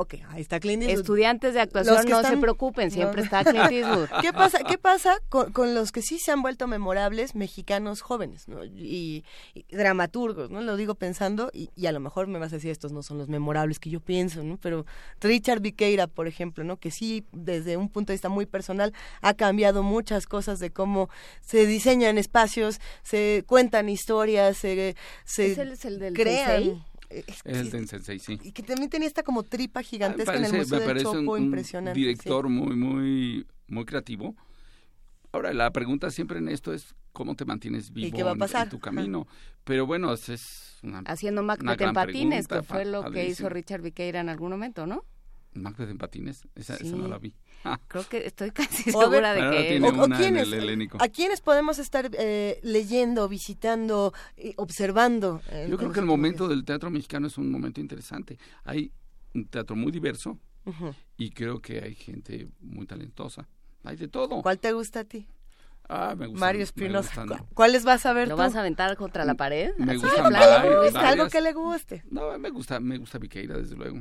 Ok, 0.00 0.14
ahí 0.30 0.40
está 0.40 0.58
Clint 0.60 0.82
Eastwood. 0.82 1.00
Estudiantes 1.00 1.52
de 1.52 1.60
actuación, 1.60 2.08
no 2.08 2.22
se 2.22 2.38
preocupen, 2.38 2.90
siempre 2.90 3.18
no. 3.18 3.24
está 3.24 3.44
Clint 3.44 3.70
Eastwood. 3.70 4.08
¿Qué 4.22 4.32
pasa, 4.32 4.60
qué 4.66 4.78
pasa 4.78 5.18
con, 5.28 5.52
con, 5.52 5.74
los 5.74 5.92
que 5.92 6.00
sí 6.00 6.18
se 6.18 6.32
han 6.32 6.40
vuelto 6.40 6.66
memorables 6.66 7.34
mexicanos 7.34 8.00
jóvenes 8.00 8.48
¿no? 8.48 8.64
y, 8.64 9.26
dramaturgos? 9.68 10.50
no 10.50 10.62
Lo 10.62 10.78
digo 10.78 10.94
pensando, 10.94 11.50
y, 11.52 11.68
y, 11.76 11.84
a 11.84 11.92
lo 11.92 12.00
mejor 12.00 12.28
me 12.28 12.38
vas 12.38 12.50
a 12.50 12.56
decir, 12.56 12.70
estos 12.70 12.92
no 12.92 13.02
son 13.02 13.18
los 13.18 13.28
memorables 13.28 13.78
que 13.78 13.90
yo 13.90 14.00
pienso, 14.00 14.42
¿no? 14.42 14.56
pero 14.56 14.86
Richard 15.20 15.60
Viqueira, 15.60 16.06
por 16.06 16.26
ejemplo, 16.26 16.64
no 16.64 16.78
que 16.78 16.90
sí, 16.90 17.26
desde 17.32 17.76
un 17.76 17.90
punto 17.90 18.12
de 18.12 18.14
vista 18.14 18.30
muy 18.30 18.46
personal, 18.46 18.94
ha 19.20 19.34
cambiado 19.34 19.82
muchas 19.82 20.24
cosas 20.24 20.60
de 20.60 20.70
cómo 20.70 21.10
se 21.42 21.66
diseñan 21.66 22.16
espacios, 22.16 22.80
se 23.02 23.44
cuentan 23.46 23.90
historias, 23.90 24.56
se, 24.56 24.96
se 25.26 25.54
crean. 26.14 26.82
Es 27.10 27.42
que, 27.42 27.50
el 27.50 27.70
Tensensei, 27.70 28.18
sí. 28.20 28.38
Y 28.42 28.52
que 28.52 28.62
también 28.62 28.88
tenía 28.88 29.08
esta 29.08 29.24
como 29.24 29.42
tripa 29.42 29.82
gigantesca 29.82 30.32
parece, 30.32 30.48
en 30.48 30.54
el 30.54 30.60
Museo 30.60 30.80
del 30.80 31.02
Chopo, 31.02 31.32
un, 31.32 31.42
impresionante. 31.42 31.98
Director 31.98 32.48
muy, 32.48 32.76
muy, 32.76 33.46
muy 33.66 33.84
creativo. 33.84 34.36
Ahora, 35.32 35.52
la 35.52 35.72
pregunta 35.72 36.10
siempre 36.10 36.38
en 36.38 36.48
esto 36.48 36.72
es 36.72 36.94
cómo 37.12 37.34
te 37.34 37.44
mantienes 37.44 37.92
vivo 37.92 38.08
¿Y 38.08 38.12
qué 38.12 38.22
va 38.22 38.32
a 38.32 38.36
pasar? 38.36 38.64
En, 38.64 38.70
tu 38.70 38.78
camino. 38.78 39.26
Pero 39.64 39.86
bueno, 39.86 40.12
es 40.12 40.78
una 40.82 41.00
Haciendo 41.00 41.42
Macbeth 41.42 41.80
en 41.80 41.92
patines, 41.92 42.46
pregunta, 42.46 42.60
que 42.60 42.62
fue 42.62 42.84
lo 42.84 43.10
que 43.10 43.26
hizo 43.26 43.48
Richard 43.48 43.82
Viqueira 43.82 44.20
en 44.20 44.28
algún 44.28 44.50
momento, 44.50 44.86
¿no? 44.86 45.04
Macbeth 45.54 45.90
en 45.90 45.98
patines, 45.98 46.42
esa, 46.54 46.78
no 46.84 47.08
la 47.08 47.18
vi. 47.18 47.34
Creo 47.88 48.08
que 48.08 48.26
estoy 48.26 48.50
casi 48.52 48.90
O 48.94 49.00
a 49.02 49.08
ver- 49.08 49.24
segura 49.24 49.34
de 49.34 49.56
que... 49.56 49.68
tiene 49.70 49.88
O- 49.88 50.08
quiénes- 50.16 50.52
el. 50.52 50.88
¿A 51.00 51.08
quiénes 51.08 51.40
podemos 51.40 51.78
estar 51.78 52.08
eh, 52.18 52.60
leyendo, 52.62 53.28
visitando, 53.28 54.12
y 54.36 54.54
observando? 54.56 55.42
en- 55.50 55.70
Yo 55.70 55.76
creo 55.76 55.92
que 55.92 56.00
el 56.00 56.06
momento 56.06 56.48
del 56.48 56.64
teatro 56.64 56.90
mexicano 56.90 57.26
es 57.26 57.36
un 57.36 57.50
momento 57.50 57.80
interesante. 57.80 58.38
Hay 58.64 58.92
un 59.34 59.46
teatro 59.46 59.76
muy 59.76 59.90
diverso 59.92 60.38
y 61.16 61.30
creo 61.30 61.60
que 61.60 61.80
hay 61.80 61.94
gente 61.94 62.48
muy 62.60 62.86
talentosa. 62.86 63.48
Hay 63.82 63.96
de 63.96 64.08
todo. 64.08 64.40
¿Cuál 64.42 64.58
te 64.58 64.72
gusta 64.72 65.00
a 65.00 65.04
ti? 65.04 65.26
Ah, 65.88 66.14
me 66.16 66.26
gustan- 66.28 66.40
Mario 66.40 66.62
Espinosa. 66.62 67.08
gustan- 67.24 67.38
¿Cu- 67.38 67.54
¿Cuáles 67.54 67.84
vas 67.84 68.06
a 68.06 68.12
ver 68.12 68.28
¿Lo 68.28 68.36
tú? 68.36 68.38
vas 68.42 68.54
a 68.54 68.60
aventar 68.60 68.96
contra 68.96 69.24
la 69.24 69.34
pared? 69.34 69.72
Me 69.78 69.96
varios, 69.98 70.82
Luis. 70.92 70.94
Algo 70.94 71.28
que 71.28 71.40
le 71.40 71.52
guste. 71.52 72.04
No, 72.08 72.38
me 72.38 72.50
gusta, 72.50 72.78
me 72.78 72.96
gusta 72.98 73.18
Viqueira, 73.18 73.58
desde 73.58 73.74
luego. 73.74 73.98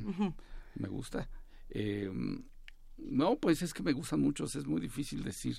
Me 0.75 0.87
gusta. 0.87 1.27
Eh, 1.69 2.11
no, 2.97 3.37
pues 3.37 3.61
es 3.61 3.73
que 3.73 3.83
me 3.83 3.93
gustan 3.93 4.19
muchos, 4.19 4.55
es 4.55 4.65
muy 4.65 4.81
difícil 4.81 5.23
decir 5.23 5.57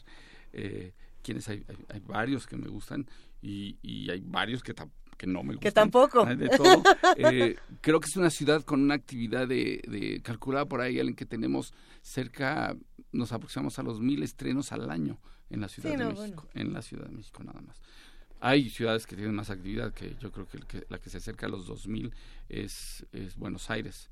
eh, 0.53 0.93
quiénes 1.23 1.49
hay, 1.49 1.65
hay. 1.69 1.77
hay 1.89 2.01
varios 2.01 2.47
que 2.47 2.57
me 2.57 2.69
gustan 2.69 3.07
y, 3.43 3.79
y 3.83 4.11
hay 4.11 4.21
varios 4.25 4.63
que, 4.63 4.75
que 5.17 5.27
no 5.27 5.43
me 5.43 5.55
gustan. 5.55 5.61
Que 5.61 5.73
tampoco. 5.73 6.25
De 6.27 6.49
todo. 6.49 6.83
Eh, 7.17 7.57
creo 7.81 8.01
que 8.01 8.07
es 8.07 8.17
una 8.17 8.31
ciudad 8.31 8.63
con 8.63 8.81
una 8.81 8.95
actividad 8.95 9.47
de, 9.47 9.83
de 9.87 10.21
calculada 10.23 10.67
por 10.67 10.81
ahí, 10.81 10.99
en 11.01 11.15
que 11.15 11.27
tenemos 11.27 11.75
cerca, 12.03 12.77
nos 13.13 13.33
aproximamos 13.33 13.79
a 13.79 13.83
los 13.83 14.01
mil 14.01 14.23
estrenos 14.23 14.73
al 14.73 14.91
año 14.91 15.19
en 15.51 15.61
la 15.61 15.69
Ciudad 15.69 15.91
Sí, 15.91 15.97
de 15.97 16.05
no, 16.05 16.13
México. 16.13 16.49
En 16.55 16.73
la 16.73 16.83
Ciudad 16.83 17.07
de 17.07 17.17
México 17.17 17.43
nada 17.43 17.61
más. 17.61 17.81
Hay 18.41 18.71
ciudades 18.71 19.07
que 19.07 19.17
tienen 19.17 19.35
más 19.35 19.51
actividad, 19.51 19.93
que 19.93 20.17
yo 20.21 20.33
creo 20.33 20.47
que, 20.47 20.57
el 20.57 20.67
que 20.67 20.87
la 20.89 20.99
que 20.99 21.11
se 21.11 21.19
acerca 21.19 21.47
a 21.47 21.51
los 21.51 21.67
2000 21.67 22.15
es, 22.49 23.05
es 23.13 23.37
Buenos 23.37 23.69
Aires, 23.69 24.09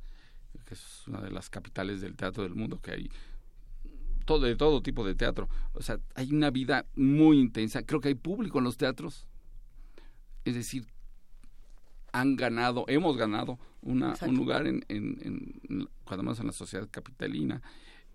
que 0.65 0.75
es 0.75 1.07
una 1.07 1.21
de 1.21 1.31
las 1.31 1.49
capitales 1.51 2.01
del 2.01 2.17
teatro 2.17 2.43
del 2.43 2.55
mundo, 2.55 2.81
que 2.81 2.91
hay 2.93 3.11
todo, 4.25 4.41
de 4.41 4.57
todo 4.57 4.83
tipo 4.83 5.05
de 5.07 5.15
teatro. 5.15 5.49
O 5.73 5.83
sea, 5.83 5.99
hay 6.15 6.33
una 6.33 6.51
vida 6.51 6.85
muy 6.97 7.39
intensa. 7.41 7.83
Creo 7.83 8.01
que 8.01 8.09
hay 8.09 8.15
público 8.15 8.59
en 8.59 8.65
los 8.65 8.77
teatros. 8.77 9.27
Es 10.45 10.55
decir, 10.55 10.87
han 12.13 12.37
ganado, 12.37 12.85
hemos 12.89 13.17
ganado 13.17 13.59
una, 13.83 14.15
un 14.27 14.37
lugar 14.37 14.67
en, 14.67 14.85
en, 14.89 15.19
en- 15.69 15.89
cuando 16.05 16.25
más 16.25 16.41
en 16.41 16.47
la 16.47 16.53
sociedad 16.53 16.89
capitalina 16.91 17.63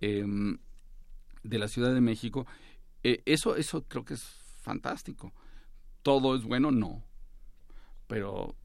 em, 0.01 0.57
de 1.43 1.57
la 1.59 1.67
Ciudad 1.67 1.93
de 1.93 2.01
México. 2.01 2.45
Eh, 3.03 3.21
eso, 3.25 3.55
eso 3.55 3.83
creo 3.83 4.05
que 4.05 4.13
es 4.15 4.23
fantástico. 4.61 5.33
¿Todo 6.01 6.35
es 6.35 6.43
bueno? 6.43 6.71
No. 6.71 7.03
Pero 8.07 8.55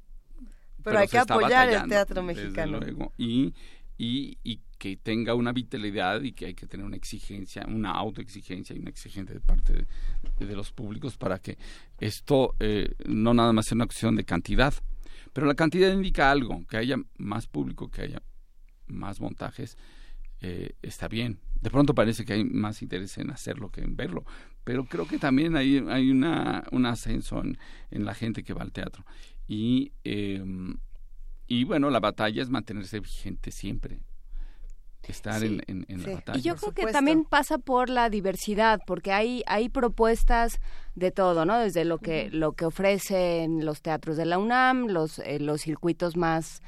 Pero 0.88 1.00
hay 1.00 1.08
que 1.08 1.18
apoyar 1.18 1.68
el 1.68 1.88
teatro 1.88 2.22
desde 2.22 2.42
mexicano. 2.42 2.80
luego. 2.80 3.12
Y, 3.16 3.54
y, 3.96 4.38
y 4.44 4.60
que 4.78 4.96
tenga 4.96 5.34
una 5.34 5.52
vitalidad 5.52 6.22
y 6.22 6.32
que 6.32 6.46
hay 6.46 6.54
que 6.54 6.66
tener 6.66 6.86
una 6.86 6.96
exigencia, 6.96 7.64
una 7.66 7.90
autoexigencia 7.90 8.74
y 8.74 8.78
una 8.78 8.90
exigencia 8.90 9.34
de 9.34 9.40
parte 9.40 9.72
de, 10.38 10.46
de 10.46 10.56
los 10.56 10.72
públicos 10.72 11.16
para 11.16 11.38
que 11.40 11.58
esto 11.98 12.54
eh, 12.60 12.94
no 13.06 13.34
nada 13.34 13.52
más 13.52 13.66
sea 13.66 13.74
una 13.76 13.86
cuestión 13.86 14.14
de 14.16 14.24
cantidad. 14.24 14.72
Pero 15.32 15.46
la 15.46 15.54
cantidad 15.54 15.92
indica 15.92 16.30
algo, 16.30 16.64
que 16.66 16.76
haya 16.76 16.96
más 17.18 17.46
público, 17.46 17.90
que 17.90 18.02
haya 18.02 18.22
más 18.86 19.20
montajes, 19.20 19.76
eh, 20.40 20.70
está 20.80 21.08
bien. 21.08 21.40
De 21.60 21.70
pronto 21.70 21.94
parece 21.94 22.24
que 22.24 22.34
hay 22.34 22.44
más 22.44 22.82
interés 22.82 23.18
en 23.18 23.30
hacerlo 23.30 23.70
que 23.70 23.80
en 23.80 23.96
verlo, 23.96 24.24
pero 24.62 24.84
creo 24.84 25.08
que 25.08 25.18
también 25.18 25.56
hay, 25.56 25.84
hay 25.88 26.10
una, 26.10 26.64
un 26.70 26.86
ascenso 26.86 27.40
en, 27.40 27.58
en 27.90 28.04
la 28.04 28.14
gente 28.14 28.44
que 28.44 28.54
va 28.54 28.62
al 28.62 28.72
teatro. 28.72 29.04
Y, 29.48 29.92
eh, 30.04 30.44
y 31.46 31.64
bueno, 31.64 31.88
la 31.90 32.00
batalla 32.00 32.42
es 32.42 32.50
mantenerse 32.50 33.00
vigente 33.00 33.50
siempre, 33.50 33.98
estar 35.04 35.40
Sí. 35.40 35.46
en, 35.46 35.62
en- 35.66 35.86
en 35.88 36.00
Sí. 36.00 36.06
la 36.06 36.14
batalla. 36.16 36.38
Y 36.38 36.42
yo 36.42 36.54
creo 36.56 36.74
que 36.74 36.86
también 36.92 37.24
pasa 37.24 37.56
por 37.56 37.88
la 37.88 38.10
diversidad, 38.10 38.80
porque 38.86 39.10
hay 39.12 39.42
hay 39.46 39.70
propuestas 39.70 40.60
de 40.94 41.10
todo, 41.10 41.46
¿no? 41.46 41.58
Desde 41.58 41.86
lo 41.86 41.96
que 41.98 42.28
lo 42.30 42.52
que 42.52 42.66
ofrecen 42.66 43.64
los 43.64 43.80
teatros 43.80 44.18
de 44.18 44.26
la 44.26 44.36
UNAM, 44.38 44.88
los 44.88 45.18
eh, 45.20 45.40
los 45.40 45.62
circuitos 45.62 46.16
más 46.18 46.62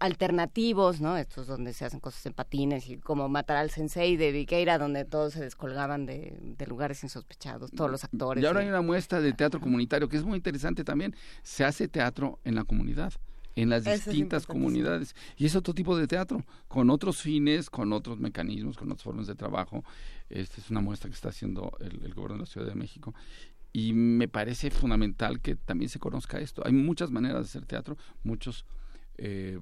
alternativos, 0.00 1.00
¿no? 1.00 1.16
Estos 1.16 1.46
donde 1.46 1.72
se 1.72 1.84
hacen 1.84 2.00
cosas 2.00 2.24
en 2.26 2.32
patines 2.32 2.88
y 2.88 2.96
como 2.98 3.28
matar 3.28 3.56
al 3.56 3.70
sensei 3.70 4.16
de 4.16 4.32
Viqueira, 4.32 4.78
donde 4.78 5.04
todos 5.04 5.34
se 5.34 5.40
descolgaban 5.40 6.06
de, 6.06 6.36
de 6.40 6.66
lugares 6.66 7.02
insospechados, 7.04 7.70
todos 7.70 7.90
los 7.90 8.02
actores. 8.04 8.42
Y 8.42 8.46
ahora 8.46 8.60
y- 8.60 8.64
hay 8.64 8.68
una 8.70 8.82
muestra 8.82 9.20
de 9.20 9.32
teatro 9.32 9.60
comunitario 9.60 10.08
que 10.08 10.16
es 10.16 10.24
muy 10.24 10.36
interesante 10.36 10.84
también. 10.84 11.14
Se 11.42 11.64
hace 11.64 11.86
teatro 11.88 12.40
en 12.44 12.54
la 12.54 12.64
comunidad, 12.64 13.12
en 13.56 13.68
las 13.70 13.86
Eso 13.86 14.10
distintas 14.10 14.46
comunidades. 14.46 15.14
Y 15.36 15.46
es 15.46 15.54
otro 15.56 15.74
tipo 15.74 15.96
de 15.96 16.06
teatro, 16.06 16.44
con 16.68 16.90
otros 16.90 17.20
fines, 17.20 17.70
con 17.70 17.92
otros 17.92 18.18
mecanismos, 18.18 18.76
con 18.76 18.90
otras 18.90 19.04
formas 19.04 19.26
de 19.26 19.34
trabajo. 19.34 19.84
Esta 20.28 20.60
es 20.60 20.70
una 20.70 20.80
muestra 20.80 21.08
que 21.10 21.14
está 21.14 21.28
haciendo 21.30 21.72
el, 21.80 22.02
el 22.04 22.14
gobierno 22.14 22.34
de 22.36 22.40
la 22.40 22.46
Ciudad 22.46 22.66
de 22.66 22.74
México. 22.74 23.14
Y 23.72 23.92
me 23.92 24.26
parece 24.26 24.70
fundamental 24.70 25.40
que 25.40 25.54
también 25.54 25.88
se 25.88 25.98
conozca 26.00 26.38
esto. 26.40 26.62
Hay 26.66 26.72
muchas 26.72 27.10
maneras 27.12 27.38
de 27.42 27.44
hacer 27.44 27.66
teatro, 27.66 27.96
muchos 28.24 28.64
eh, 29.18 29.60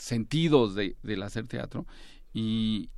sentidos 0.00 0.74
de, 0.74 0.96
del 1.02 1.22
hacer 1.22 1.46
teatro. 1.46 1.86
Y, 2.32 2.90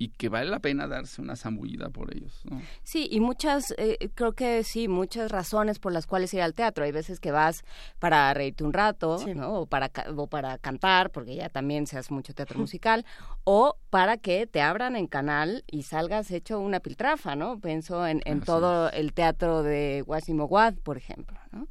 y 0.00 0.08
que 0.08 0.30
vale 0.30 0.48
la 0.48 0.60
pena 0.60 0.88
darse 0.88 1.20
una 1.20 1.36
zambullida 1.36 1.90
por 1.90 2.16
ellos. 2.16 2.40
¿no? 2.44 2.62
Sí, 2.82 3.06
y 3.10 3.20
muchas, 3.20 3.74
eh, 3.76 4.08
creo 4.14 4.32
que 4.32 4.64
sí, 4.64 4.88
muchas 4.88 5.30
razones 5.30 5.78
por 5.78 5.92
las 5.92 6.06
cuales 6.06 6.32
ir 6.32 6.40
al 6.40 6.54
teatro. 6.54 6.84
Hay 6.84 6.90
veces 6.90 7.20
que 7.20 7.32
vas 7.32 7.64
para 7.98 8.32
reírte 8.32 8.64
un 8.64 8.72
rato, 8.72 9.18
¿no? 9.34 9.60
O 9.60 9.66
para, 9.66 9.90
o 10.16 10.26
para 10.26 10.56
cantar, 10.56 11.10
porque 11.10 11.34
ya 11.36 11.50
también 11.50 11.86
se 11.86 11.98
hace 11.98 12.14
mucho 12.14 12.32
teatro 12.32 12.58
musical, 12.58 13.04
o 13.44 13.76
para 13.90 14.16
que 14.16 14.46
te 14.46 14.62
abran 14.62 14.96
en 14.96 15.06
canal 15.06 15.64
y 15.70 15.82
salgas 15.82 16.30
hecho 16.30 16.60
una 16.60 16.80
piltrafa, 16.80 17.36
¿no? 17.36 17.60
Pienso 17.60 18.06
en, 18.06 18.22
en 18.24 18.40
todo 18.40 18.90
el 18.92 19.12
teatro 19.12 19.62
de 19.62 20.02
Guasimoguad, 20.06 20.76
por 20.76 20.96
ejemplo, 20.96 21.38
¿no? 21.52 21.68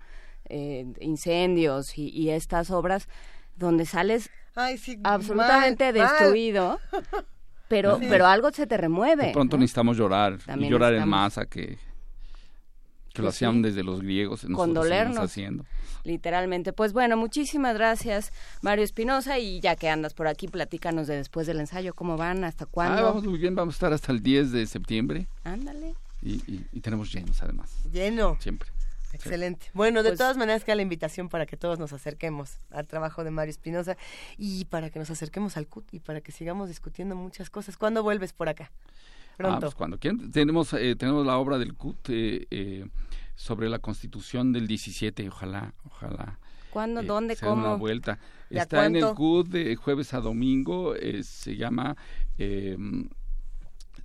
Eh, 0.49 0.85
incendios 1.01 1.97
y, 1.97 2.09
y 2.09 2.29
estas 2.29 2.69
obras 2.69 3.07
donde 3.55 3.87
sales 3.87 4.29
Ay, 4.59 4.77
sí, 4.77 4.97
absolutamente 5.03 5.91
mal, 5.93 6.01
mal. 6.01 6.09
destruido. 6.11 6.79
Pero, 7.69 7.99
Sí. 7.99 8.07
pero 8.09 8.25
algo 8.25 8.49
se 8.51 8.65
te 8.65 8.77
remueve. 8.77 9.27
De 9.27 9.31
pronto 9.31 9.55
necesitamos 9.55 9.95
llorar, 9.95 10.39
También 10.43 10.69
y 10.69 10.71
llorar 10.71 10.93
en 10.93 11.01
necesitamos. 11.01 11.21
masa 11.21 11.45
que, 11.45 11.77
que 13.13 13.21
lo 13.21 13.25
Pues 13.27 13.35
sí. 13.35 13.45
hacían 13.45 13.61
desde 13.61 13.83
los 13.83 14.01
griegos, 14.01 14.43
Condolernos. 14.51 15.19
haciendo. 15.19 15.65
Literalmente. 16.03 16.73
Pues 16.73 16.93
bueno, 16.93 17.15
muchísimas 17.15 17.75
gracias, 17.75 18.31
Mario 18.63 18.83
Espinosa. 18.85 19.37
Y 19.37 19.59
ya 19.59 19.75
que 19.75 19.87
andas 19.87 20.15
por 20.15 20.27
aquí, 20.27 20.47
platícanos 20.47 21.05
de 21.05 21.17
después 21.17 21.45
del 21.45 21.59
ensayo, 21.59 21.93
cómo 21.93 22.17
van, 22.17 22.43
hasta 22.43 22.63
Ah, 22.65 22.67
cuándo. 22.71 23.03
vamos 23.03 23.23
muy 23.23 23.37
bien, 23.37 23.53
vamos 23.53 23.75
a 23.75 23.77
estar 23.77 23.93
hasta 23.93 24.11
el 24.11 24.23
10 24.23 24.51
de 24.51 24.65
septiembre 24.65 25.27
Ándale. 25.43 25.93
y, 26.23 26.37
y- 26.51 26.65
y 26.71 26.79
tenemos 26.81 27.13
llenos 27.13 27.43
además. 27.43 27.69
Lleno. 27.91 28.37
Siempre. 28.39 28.69
Excelente. 29.13 29.67
Bueno, 29.73 30.03
de 30.03 30.09
Pues- 30.09 30.19
todas 30.19 30.37
maneras 30.37 30.63
queda 30.63 30.75
la 30.75 30.81
invitación 30.81 31.29
para 31.29 31.45
que 31.45 31.57
todos 31.57 31.79
nos 31.79 31.93
acerquemos 31.93 32.59
al 32.71 32.87
trabajo 32.87 33.23
de 33.23 33.31
Mario 33.31 33.51
Espinosa 33.51 33.97
y 34.37 34.65
para 34.65 34.89
que 34.89 34.99
nos 34.99 35.09
acerquemos 35.09 35.57
al 35.57 35.67
CUT 35.67 35.93
y 35.93 35.99
para 35.99 36.21
que 36.21 36.31
sigamos 36.31 36.67
discutiendo 36.69 37.15
muchas 37.15 37.49
cosas. 37.49 37.77
¿Cuándo 37.77 38.03
vuelves 38.03 38.33
por 38.33 38.49
acá? 38.49 38.71
Pronto. 39.37 39.55
Ah, 39.57 39.59
pues 39.61 39.75
cuando 39.75 39.97
quieran. 39.97 40.31
Tenemos, 40.31 40.73
eh, 40.73 40.95
tenemos 40.95 41.25
la 41.25 41.37
obra 41.37 41.57
del 41.57 41.73
CUT 41.73 42.09
eh, 42.09 42.47
eh, 42.51 42.85
sobre 43.35 43.69
la 43.69 43.79
constitución 43.79 44.51
del 44.51 44.67
17, 44.67 45.27
ojalá, 45.29 45.73
ojalá. 45.85 46.39
¿Cuándo? 46.71 47.01
eh, 47.01 47.05
¿Dónde? 47.05 47.35
se 47.35 47.45
den 47.45 47.53
una 47.55 47.63
¿Cómo? 47.69 47.77
vuelta. 47.79 48.19
¿De 48.49 48.59
a 48.59 48.63
Está 48.63 48.85
en 48.85 48.97
el? 48.97 49.13
CUT 49.15 49.47
de 49.47 49.75
jueves 49.75 50.13
a 50.13 50.19
domingo, 50.19 50.93
eh, 50.95 51.23
se 51.23 51.55
llama 51.55 51.95
eh, 52.37 52.77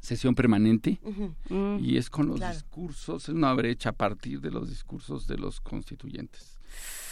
sesión 0.04 0.34
permanente. 0.34 1.00
Mm, 1.48 1.78
y 1.80 1.96
es 1.96 2.10
con 2.10 2.28
los 2.28 2.36
claro. 2.36 2.54
discursos, 2.54 3.24
es 3.24 3.34
una 3.34 3.52
brecha 3.54 3.90
a 3.90 3.92
partir 3.92 4.40
de 4.40 4.50
los 4.50 4.68
discursos 4.68 5.26
de 5.26 5.38
los 5.38 5.60
constituyentes. 5.60 6.60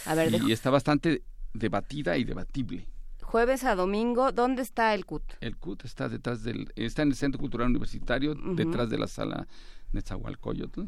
A 0.05 0.15
ver, 0.15 0.31
de 0.31 0.37
y 0.47 0.51
está 0.51 0.69
bastante 0.69 1.23
debatida 1.53 2.17
y 2.17 2.23
debatible. 2.23 2.87
jueves 3.21 3.63
a 3.63 3.75
domingo, 3.75 4.31
¿dónde 4.31 4.61
está 4.61 4.93
el 4.93 5.05
CUT? 5.05 5.23
El 5.41 5.57
CUT 5.57 5.85
está 5.85 6.07
detrás 6.07 6.43
del, 6.43 6.71
está 6.75 7.01
en 7.01 7.09
el 7.09 7.15
Centro 7.15 7.39
Cultural 7.39 7.69
Universitario, 7.69 8.35
detrás 8.35 8.89
de 8.89 8.97
la 8.97 9.07
sala 9.07 9.47
Netzahualcoyotl. 9.91 10.83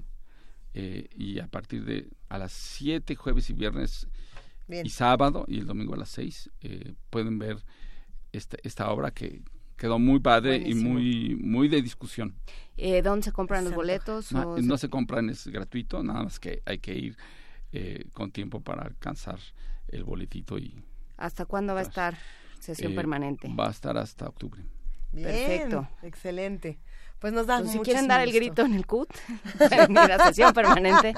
Eh, 0.77 1.08
y 1.16 1.40
a 1.40 1.48
partir 1.48 1.85
de 1.85 2.09
a 2.27 2.38
las 2.38 2.51
7, 2.51 3.16
jueves 3.16 3.50
y 3.50 3.53
viernes 3.53 4.09
Bien. 4.67 4.85
y 4.85 4.90
sábado, 4.90 5.45
y 5.48 5.59
el 5.59 5.67
domingo 5.67 5.93
a 5.93 5.98
las 5.98 6.09
6, 6.09 6.51
eh, 6.61 6.93
pueden 7.09 7.40
ver 7.40 7.64
esta, 8.34 8.58
esta 8.61 8.92
obra 8.92 9.11
que 9.11 9.42
quedó 9.77 9.99
muy 9.99 10.19
padre 10.19 10.57
Buenísimo. 10.57 10.99
y 10.99 11.35
muy, 11.35 11.35
muy 11.35 11.67
de 11.67 11.81
discusión. 11.81 12.33
Eh, 12.77 13.01
¿Dónde 13.01 13.23
se 13.23 13.31
compran 13.31 13.63
los 13.63 13.73
boletos? 13.73 14.31
No, 14.31 14.41
o 14.53 14.61
no 14.61 14.77
se- 14.77 14.81
se 14.81 14.89
compran, 14.89 15.29
es 15.29 15.47
gratuito, 15.47 16.03
nada 16.03 16.23
más 16.23 16.39
que 16.39 16.61
hay 16.65 16.79
que 16.79 16.93
ir 16.95 17.17
eh, 17.73 18.05
con 18.13 18.31
tiempo 18.31 18.61
para 18.61 18.83
alcanzar 18.83 19.39
el 19.89 20.03
boletito 20.03 20.57
y 20.57 20.83
¿Hasta 21.17 21.45
cuándo 21.45 21.73
va 21.73 21.79
a 21.79 21.83
estar 21.83 22.15
sesión 22.59 22.91
eh, 22.91 22.95
permanente? 22.95 23.47
Va 23.57 23.67
a 23.67 23.71
estar 23.71 23.97
hasta 23.97 24.27
octubre. 24.27 24.61
Bien, 25.13 25.23
Perfecto. 25.23 25.87
Excelente. 26.03 26.77
Pues 27.19 27.33
nos 27.33 27.47
da 27.47 27.59
Pues 27.59 27.71
si 27.71 27.79
quieren 27.79 28.07
dar 28.07 28.21
el 28.21 28.27
gusto. 28.27 28.39
grito 28.39 28.61
en 28.63 28.73
el 28.75 28.85
CUT, 28.85 29.09
en 29.71 29.93
la 29.93 30.19
sesión 30.27 30.53
permanente, 30.53 31.13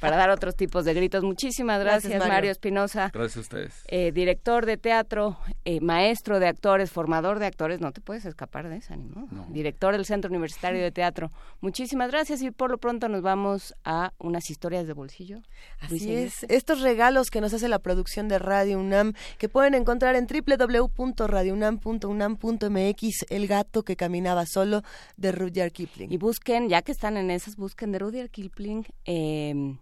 para 0.00 0.16
dar 0.16 0.30
otros 0.30 0.56
tipos 0.56 0.84
de 0.84 0.94
gritos. 0.94 1.22
Muchísimas 1.24 1.80
gracias, 1.80 2.10
Gracias, 2.12 2.28
Mario. 2.28 2.50
Espinosa. 2.50 3.10
Gracias 3.12 3.36
a 3.36 3.40
ustedes. 3.40 3.74
eh, 3.88 4.12
director 4.12 4.64
de 4.64 4.76
teatro, 4.76 5.36
eh, 5.64 5.80
maestro 5.80 6.38
de 6.40 6.46
actores, 6.48 6.90
formador 6.90 7.38
de 7.38 7.46
actores, 7.46 7.80
no 7.80 7.92
te 7.92 8.00
puedes 8.00 8.24
escapar 8.24 8.68
de 8.68 8.76
esa, 8.76 8.96
ni 8.96 9.04
modo. 9.04 9.28
Director 9.50 9.92
del 9.92 10.04
Centro 10.06 10.30
Universitario 10.30 10.80
de 10.82 10.90
Teatro. 10.92 11.30
Muchísimas 11.60 12.10
gracias 12.10 12.40
y 12.42 12.50
por 12.50 12.70
lo 12.70 12.78
pronto 12.78 13.08
nos 13.08 13.22
vamos 13.22 13.74
a 13.84 14.12
unas 14.18 14.48
historias 14.50 14.86
de 14.86 14.92
bolsillo. 14.94 15.40
Así 15.80 16.14
es, 16.14 16.44
estos 16.48 16.80
regalos 16.80 17.30
que 17.30 17.40
nos 17.40 17.52
hace 17.52 17.68
la 17.68 17.78
producción 17.80 18.28
de 18.28 18.38
Radio 18.38 18.78
UNAM, 18.78 19.12
que 19.38 19.48
pueden 19.48 19.74
encontrar 19.74 20.14
en 20.16 20.26
www.radiounam.unam.mx, 20.26 23.24
El 23.28 23.46
gato 23.46 23.82
que 23.82 23.96
caminaba 23.96 24.46
solo, 24.46 24.82
de 25.16 25.32
Rudyard 25.40 25.72
Kipling. 25.72 26.12
Y 26.12 26.16
busquen, 26.18 26.68
ya 26.68 26.82
que 26.82 26.92
están 26.92 27.16
en 27.16 27.30
esas, 27.30 27.56
busquen 27.56 27.90
de 27.92 27.98
Rudyard 27.98 28.30
Kipling. 28.30 28.84
Eh, 29.06 29.76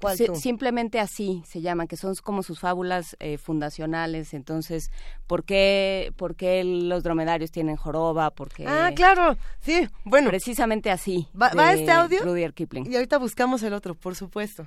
¿Cuál 0.00 0.16
si- 0.18 0.26
tú? 0.26 0.34
simplemente 0.34 0.98
así 0.98 1.44
se 1.46 1.60
llaman, 1.60 1.86
que 1.86 1.96
son 1.96 2.12
como 2.24 2.42
sus 2.42 2.58
fábulas 2.58 3.16
eh, 3.20 3.38
fundacionales. 3.38 4.34
Entonces, 4.34 4.90
¿por 5.28 5.44
qué, 5.44 6.12
¿por 6.16 6.34
qué 6.34 6.64
los 6.64 7.04
dromedarios 7.04 7.52
tienen 7.52 7.76
joroba? 7.76 8.30
Porque 8.30 8.66
Ah, 8.66 8.90
claro, 8.96 9.36
sí, 9.60 9.86
bueno. 10.04 10.28
Precisamente 10.28 10.90
así. 10.90 11.28
¿Va, 11.40 11.50
va 11.56 11.72
este 11.72 11.92
audio? 11.92 12.20
Rudyard 12.24 12.52
Kipling. 12.52 12.90
Y 12.90 12.96
ahorita 12.96 13.18
buscamos 13.18 13.62
el 13.62 13.72
otro, 13.74 13.94
por 13.94 14.16
supuesto. 14.16 14.66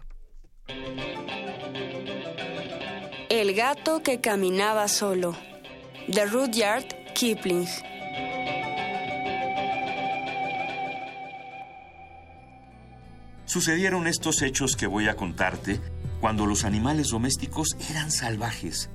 El 3.30 3.54
gato 3.54 4.02
que 4.02 4.22
caminaba 4.22 4.88
solo, 4.88 5.36
de 6.08 6.26
Rudyard 6.26 6.86
Kipling. 7.14 7.68
Sucedieron 13.46 14.08
estos 14.08 14.42
hechos 14.42 14.76
que 14.76 14.88
voy 14.88 15.08
a 15.08 15.16
contarte 15.16 15.80
cuando 16.20 16.46
los 16.46 16.66
animales 16.66 17.10
domésticos 17.10 17.78
eran 17.90 18.12
salvajes. 18.12 18.90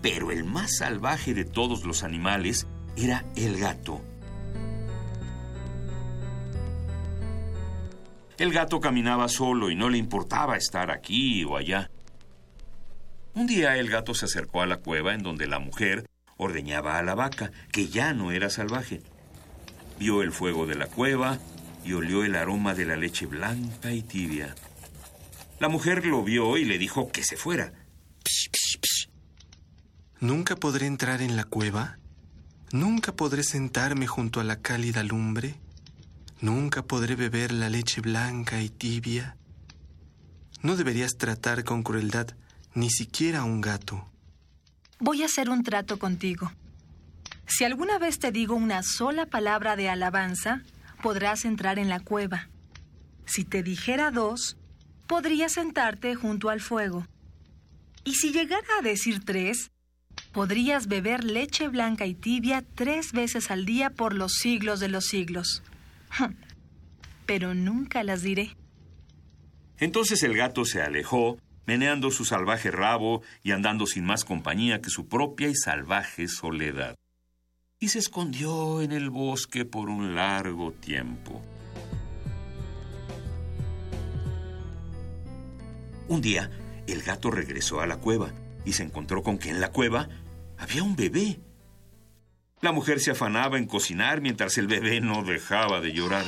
Pero 0.00 0.32
el 0.32 0.44
más 0.44 0.78
salvaje 0.78 1.32
de 1.32 1.44
todos 1.44 1.84
los 1.84 2.02
animales 2.02 2.66
era 2.96 3.24
el 3.36 3.58
gato. 3.58 4.00
El 8.36 8.52
gato 8.52 8.80
caminaba 8.80 9.28
solo 9.28 9.70
y 9.70 9.76
no 9.76 9.88
le 9.88 9.98
importaba 9.98 10.56
estar 10.56 10.90
aquí 10.90 11.44
o 11.44 11.56
allá. 11.56 11.90
Un 13.34 13.46
día 13.46 13.76
el 13.76 13.88
gato 13.88 14.14
se 14.14 14.24
acercó 14.24 14.62
a 14.62 14.66
la 14.66 14.78
cueva 14.78 15.14
en 15.14 15.22
donde 15.22 15.46
la 15.46 15.60
mujer 15.60 16.08
ordeñaba 16.36 16.98
a 16.98 17.02
la 17.02 17.14
vaca, 17.14 17.52
que 17.70 17.86
ya 17.86 18.12
no 18.12 18.32
era 18.32 18.50
salvaje. 18.50 19.02
Vio 20.00 20.22
el 20.22 20.32
fuego 20.32 20.66
de 20.66 20.74
la 20.74 20.86
cueva 20.86 21.38
y 21.84 21.92
olió 21.92 22.24
el 22.24 22.36
aroma 22.36 22.74
de 22.74 22.86
la 22.86 22.96
leche 22.96 23.26
blanca 23.26 23.92
y 23.92 24.02
tibia. 24.02 24.54
La 25.58 25.68
mujer 25.68 26.04
lo 26.06 26.22
vio 26.24 26.56
y 26.56 26.64
le 26.64 26.78
dijo 26.78 27.10
que 27.10 27.22
se 27.22 27.36
fuera. 27.36 27.72
¿Nunca 30.20 30.56
podré 30.56 30.86
entrar 30.86 31.20
en 31.20 31.36
la 31.36 31.44
cueva? 31.44 31.98
¿Nunca 32.72 33.12
podré 33.12 33.42
sentarme 33.42 34.06
junto 34.06 34.40
a 34.40 34.44
la 34.44 34.60
cálida 34.60 35.02
lumbre? 35.02 35.56
¿Nunca 36.40 36.82
podré 36.82 37.16
beber 37.16 37.52
la 37.52 37.68
leche 37.68 38.00
blanca 38.00 38.60
y 38.62 38.68
tibia? 38.68 39.36
No 40.62 40.76
deberías 40.76 41.16
tratar 41.18 41.64
con 41.64 41.82
crueldad 41.82 42.28
ni 42.74 42.88
siquiera 42.90 43.40
a 43.40 43.44
un 43.44 43.60
gato. 43.60 44.08
Voy 44.98 45.22
a 45.22 45.26
hacer 45.26 45.50
un 45.50 45.62
trato 45.64 45.98
contigo. 45.98 46.52
Si 47.46 47.64
alguna 47.64 47.98
vez 47.98 48.18
te 48.18 48.32
digo 48.32 48.54
una 48.54 48.82
sola 48.82 49.26
palabra 49.26 49.76
de 49.76 49.90
alabanza, 49.90 50.62
podrás 51.02 51.44
entrar 51.44 51.78
en 51.78 51.90
la 51.90 52.00
cueva. 52.00 52.48
Si 53.26 53.44
te 53.44 53.62
dijera 53.62 54.10
dos, 54.10 54.56
podrías 55.06 55.52
sentarte 55.52 56.14
junto 56.14 56.48
al 56.48 56.60
fuego. 56.60 57.06
Y 58.04 58.14
si 58.14 58.32
llegara 58.32 58.66
a 58.78 58.82
decir 58.82 59.24
tres, 59.24 59.70
podrías 60.32 60.88
beber 60.88 61.24
leche 61.24 61.68
blanca 61.68 62.06
y 62.06 62.14
tibia 62.14 62.64
tres 62.74 63.12
veces 63.12 63.50
al 63.50 63.66
día 63.66 63.90
por 63.90 64.14
los 64.14 64.32
siglos 64.32 64.80
de 64.80 64.88
los 64.88 65.04
siglos. 65.04 65.62
Pero 67.26 67.54
nunca 67.54 68.02
las 68.02 68.22
diré. 68.22 68.56
Entonces 69.78 70.22
el 70.22 70.36
gato 70.36 70.64
se 70.64 70.80
alejó, 70.80 71.38
meneando 71.66 72.10
su 72.10 72.24
salvaje 72.24 72.70
rabo 72.70 73.22
y 73.42 73.52
andando 73.52 73.86
sin 73.86 74.04
más 74.04 74.24
compañía 74.24 74.80
que 74.80 74.90
su 74.90 75.08
propia 75.08 75.48
y 75.48 75.54
salvaje 75.54 76.28
soledad. 76.28 76.96
Y 77.82 77.88
se 77.88 77.98
escondió 77.98 78.80
en 78.80 78.92
el 78.92 79.10
bosque 79.10 79.64
por 79.64 79.88
un 79.88 80.14
largo 80.14 80.70
tiempo. 80.70 81.42
Un 86.06 86.20
día, 86.20 86.48
el 86.86 87.02
gato 87.02 87.32
regresó 87.32 87.80
a 87.80 87.88
la 87.88 87.96
cueva 87.96 88.32
y 88.64 88.74
se 88.74 88.84
encontró 88.84 89.24
con 89.24 89.36
que 89.36 89.50
en 89.50 89.60
la 89.60 89.72
cueva 89.72 90.08
había 90.58 90.84
un 90.84 90.94
bebé. 90.94 91.40
La 92.60 92.70
mujer 92.70 93.00
se 93.00 93.10
afanaba 93.10 93.58
en 93.58 93.66
cocinar 93.66 94.20
mientras 94.20 94.58
el 94.58 94.68
bebé 94.68 95.00
no 95.00 95.24
dejaba 95.24 95.80
de 95.80 95.92
llorar. 95.92 96.24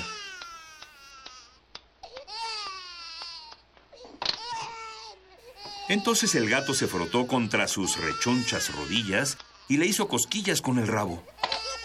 Entonces 5.88 6.34
el 6.34 6.50
gato 6.50 6.74
se 6.74 6.88
frotó 6.88 7.28
contra 7.28 7.68
sus 7.68 7.96
rechonchas 7.98 8.74
rodillas 8.74 9.38
y 9.68 9.76
le 9.76 9.86
hizo 9.86 10.08
cosquillas 10.08 10.60
con 10.60 10.78
el 10.78 10.86
rabo. 10.86 11.22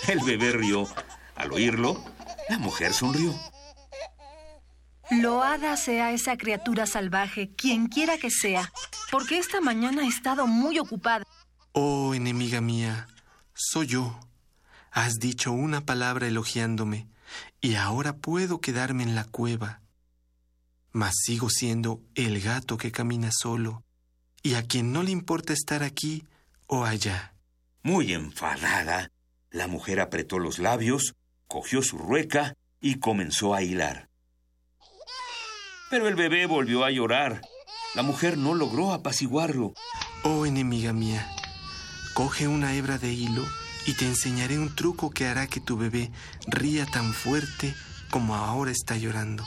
El 0.08 0.19
bebé 0.19 0.51
rió. 0.51 0.88
Al 1.35 1.51
oírlo, 1.53 2.03
la 2.49 2.58
mujer 2.58 2.93
sonrió. 2.93 3.33
Loada 5.09 5.75
sea 5.77 6.11
esa 6.11 6.38
criatura 6.38 6.85
salvaje, 6.85 7.49
quien 7.56 7.88
quiera 7.88 8.17
que 8.17 8.30
sea, 8.30 8.72
porque 9.09 9.40
esta 9.40 9.59
mañana 9.59 10.03
he 10.03 10.08
estado 10.08 10.45
muy 10.45 10.77
ocupada. 10.77 11.25
Oh, 11.72 12.14
enemiga 12.14 12.61
mía, 12.61 13.08
soy 13.53 13.88
yo. 13.88 14.19
Has 14.91 15.16
dicho 15.16 15.51
una 15.51 15.82
palabra 15.82 16.27
elogiándome, 16.27 17.08
y 17.61 17.75
ahora 17.75 18.17
puedo 18.17 18.61
quedarme 18.61 19.03
en 19.03 19.16
la 19.16 19.24
cueva. 19.24 19.82
Mas 20.91 21.16
sigo 21.24 21.49
siendo 21.49 22.01
el 22.16 22.41
gato 22.41 22.77
que 22.77 22.91
camina 22.91 23.30
solo, 23.32 23.83
y 24.43 24.56
a 24.56 24.64
quien 24.64 24.91
no 24.91 25.03
le 25.03 25.11
importa 25.11 25.53
estar 25.53 25.83
aquí 25.83 26.25
o 26.67 26.85
allá. 26.85 27.33
Muy 27.82 28.14
enfadada, 28.14 29.11
la 29.51 29.67
mujer 29.67 29.99
apretó 29.99 30.38
los 30.38 30.59
labios, 30.59 31.16
cogió 31.48 31.82
su 31.82 31.98
rueca 31.98 32.56
y 32.82 32.99
comenzó 32.99 33.53
a 33.53 33.61
hilar. 33.61 34.09
Pero 35.90 36.08
el 36.08 36.16
bebé 36.16 36.45
volvió 36.45 36.83
a 36.83 36.91
llorar. 36.91 37.41
La 37.95 38.03
mujer 38.03 38.38
no 38.38 38.53
logró 38.53 38.93
apaciguarlo. 38.93 39.74
Oh, 40.24 40.45
enemiga 40.45 40.93
mía, 40.93 41.27
coge 42.14 42.48
una 42.48 42.75
hebra 42.75 42.98
de 42.98 43.14
hilo 43.14 43.45
y 43.85 43.93
te 43.93 44.06
enseñaré 44.06 44.59
un 44.59 44.75
truco 44.75 45.09
que 45.09 45.25
hará 45.25 45.48
que 45.48 45.59
tu 45.59 45.77
bebé 45.77 46.11
ría 46.48 46.85
tan 46.85 47.14
fuerte 47.14 47.74
como 48.11 48.35
ahora 48.35 48.72
está 48.72 48.98
llorando. 48.98 49.45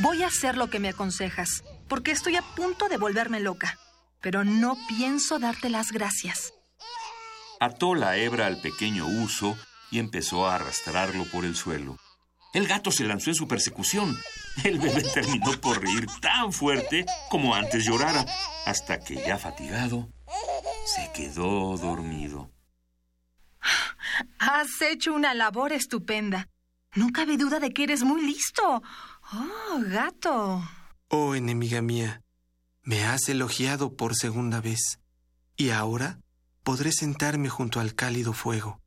Voy 0.00 0.22
a 0.22 0.28
hacer 0.28 0.56
lo 0.56 0.70
que 0.70 0.78
me 0.78 0.88
aconsejas, 0.88 1.64
porque 1.88 2.12
estoy 2.12 2.36
a 2.36 2.42
punto 2.42 2.88
de 2.88 2.96
volverme 2.96 3.40
loca. 3.40 3.78
Pero 4.20 4.44
no 4.44 4.76
pienso 4.88 5.38
darte 5.38 5.68
las 5.68 5.92
gracias. 5.92 6.52
Ató 7.60 7.94
la 7.94 8.16
hebra 8.16 8.46
al 8.46 8.60
pequeño 8.60 9.06
uso 9.06 9.56
y 9.90 9.98
empezó 9.98 10.46
a 10.46 10.56
arrastrarlo 10.56 11.24
por 11.24 11.44
el 11.44 11.56
suelo. 11.56 11.96
El 12.52 12.66
gato 12.66 12.90
se 12.90 13.04
lanzó 13.04 13.30
en 13.30 13.36
su 13.36 13.48
persecución. 13.48 14.16
El 14.64 14.78
bebé 14.78 15.02
terminó 15.14 15.52
por 15.60 15.80
reír 15.80 16.06
tan 16.20 16.52
fuerte 16.52 17.06
como 17.30 17.54
antes 17.54 17.84
llorara, 17.84 18.24
hasta 18.66 18.98
que 19.00 19.16
ya 19.16 19.38
fatigado, 19.38 20.08
se 20.86 21.10
quedó 21.12 21.76
dormido. 21.76 22.50
Has 24.38 24.80
hecho 24.80 25.12
una 25.12 25.34
labor 25.34 25.72
estupenda. 25.72 26.48
No 26.94 27.10
cabe 27.12 27.36
duda 27.36 27.60
de 27.60 27.70
que 27.72 27.84
eres 27.84 28.02
muy 28.04 28.22
listo. 28.22 28.82
Oh, 29.32 29.80
gato. 29.86 30.62
Oh, 31.08 31.34
enemiga 31.34 31.82
mía, 31.82 32.22
me 32.82 33.04
has 33.04 33.28
elogiado 33.28 33.96
por 33.96 34.14
segunda 34.14 34.60
vez, 34.60 34.98
y 35.56 35.70
ahora 35.70 36.20
podré 36.66 36.90
sentarme 36.90 37.48
junto 37.48 37.78
al 37.78 37.94
cálido 37.94 38.32
fuego. 38.32 38.80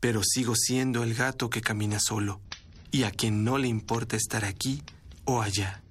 Pero 0.00 0.20
sigo 0.22 0.54
siendo 0.54 1.02
el 1.02 1.14
gato 1.14 1.48
que 1.48 1.62
camina 1.62 1.98
solo, 1.98 2.42
y 2.90 3.04
a 3.04 3.10
quien 3.10 3.42
no 3.42 3.56
le 3.56 3.68
importa 3.68 4.16
estar 4.16 4.44
aquí 4.44 4.82
o 5.24 5.40
allá. 5.40 5.82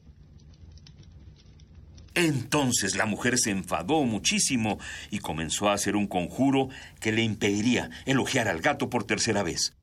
Entonces 2.14 2.96
la 2.96 3.08
mujer 3.08 3.40
se 3.40 3.50
enfadó 3.50 4.04
muchísimo 4.04 4.78
y 5.10 5.18
comenzó 5.18 5.68
a 5.68 5.74
hacer 5.74 5.96
un 5.96 6.06
conjuro 6.06 6.70
que 7.00 7.12
le 7.12 7.24
impediría 7.24 7.90
elogiar 8.06 8.48
al 8.48 8.62
gato 8.62 8.92
por 8.92 9.04
tercera 9.04 9.42
vez. 9.42 9.74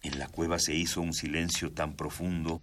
En 0.00 0.18
la 0.18 0.28
cueva 0.28 0.58
se 0.58 0.74
hizo 0.74 1.02
un 1.02 1.12
silencio 1.12 1.72
tan 1.72 1.94
profundo 1.94 2.62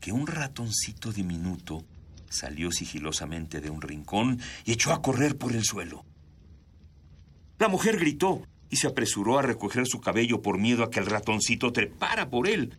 que 0.00 0.12
un 0.12 0.26
ratoncito 0.26 1.12
diminuto 1.12 1.82
salió 2.28 2.70
sigilosamente 2.72 3.62
de 3.62 3.70
un 3.70 3.80
rincón 3.80 4.38
y 4.66 4.72
echó 4.72 4.92
a 4.92 5.00
correr 5.00 5.38
por 5.38 5.54
el 5.54 5.64
suelo. 5.64 6.04
La 7.58 7.68
mujer 7.68 7.98
gritó 7.98 8.42
y 8.70 8.76
se 8.76 8.86
apresuró 8.86 9.38
a 9.38 9.42
recoger 9.42 9.86
su 9.86 10.00
cabello 10.00 10.42
por 10.42 10.58
miedo 10.58 10.84
a 10.84 10.90
que 10.90 11.00
el 11.00 11.06
ratoncito 11.06 11.72
trepara 11.72 12.28
por 12.28 12.48
él. 12.48 12.76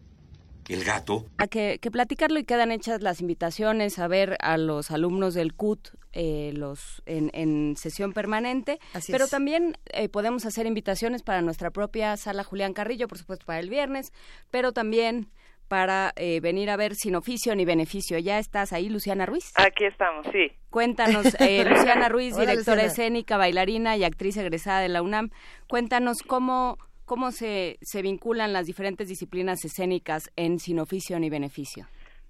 El 0.67 0.83
gato. 0.83 1.25
A 1.37 1.47
que, 1.47 1.79
que 1.81 1.89
platicarlo 1.91 2.39
y 2.39 2.43
quedan 2.43 2.73
hechas 2.73 3.01
las 3.01 3.21
invitaciones 3.21 3.99
a 3.99 4.07
ver 4.09 4.35
a 4.41 4.57
los 4.57 4.91
alumnos 4.91 5.33
del 5.33 5.53
CUT 5.53 5.91
eh, 6.19 6.51
los 6.55 7.03
en, 7.05 7.29
en, 7.33 7.77
sesión 7.77 8.11
permanente, 8.11 8.79
Así 8.93 9.11
pero 9.11 9.25
es. 9.25 9.29
también 9.29 9.77
eh, 9.93 10.09
podemos 10.09 10.45
hacer 10.45 10.65
invitaciones 10.65 11.21
para 11.21 11.43
nuestra 11.43 11.69
propia 11.69 12.17
sala 12.17 12.43
Julián 12.43 12.73
Carrillo, 12.73 13.07
por 13.07 13.19
supuesto 13.19 13.45
para 13.45 13.59
el 13.59 13.69
viernes, 13.69 14.11
pero 14.49 14.71
también 14.71 15.29
para 15.67 16.11
eh, 16.15 16.39
venir 16.41 16.69
a 16.69 16.77
ver 16.77 16.95
sin 16.95 17.15
oficio 17.15 17.55
ni 17.55 17.65
beneficio. 17.65 18.17
¿Ya 18.19 18.39
estás 18.39 18.73
ahí, 18.73 18.89
Luciana 18.89 19.25
Ruiz? 19.25 19.51
Aquí 19.55 19.85
estamos, 19.85 20.27
sí. 20.31 20.51
Cuéntanos, 20.69 21.39
eh, 21.39 21.65
Luciana 21.69 22.09
Ruiz, 22.09 22.33
Hola, 22.35 22.51
directora 22.51 22.83
Luciana. 22.83 22.91
escénica, 22.91 23.37
bailarina 23.37 23.97
y 23.97 24.03
actriz 24.03 24.37
egresada 24.37 24.81
de 24.81 24.89
la 24.89 25.01
UNAM. 25.01 25.29
Cuéntanos 25.67 26.21
cómo, 26.25 26.77
cómo 27.05 27.31
se, 27.31 27.77
se 27.81 28.01
vinculan 28.01 28.53
las 28.53 28.65
diferentes 28.65 29.07
disciplinas 29.07 29.63
escénicas 29.65 30.31
en 30.35 30.59
sin 30.59 30.79
oficio 30.79 31.19
ni 31.19 31.29
beneficio. 31.29 31.87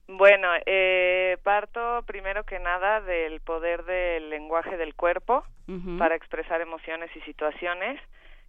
Bueno, 0.07 0.47
eh, 0.65 1.37
parto 1.43 2.01
primero 2.05 2.45
que 2.45 2.59
nada 2.59 3.01
del 3.01 3.41
poder 3.41 3.83
del 3.83 4.29
lenguaje 4.29 4.77
del 4.77 4.95
cuerpo 4.95 5.43
para 5.99 6.15
expresar 6.15 6.61
emociones 6.61 7.09
y 7.13 7.19
situaciones. 7.21 7.99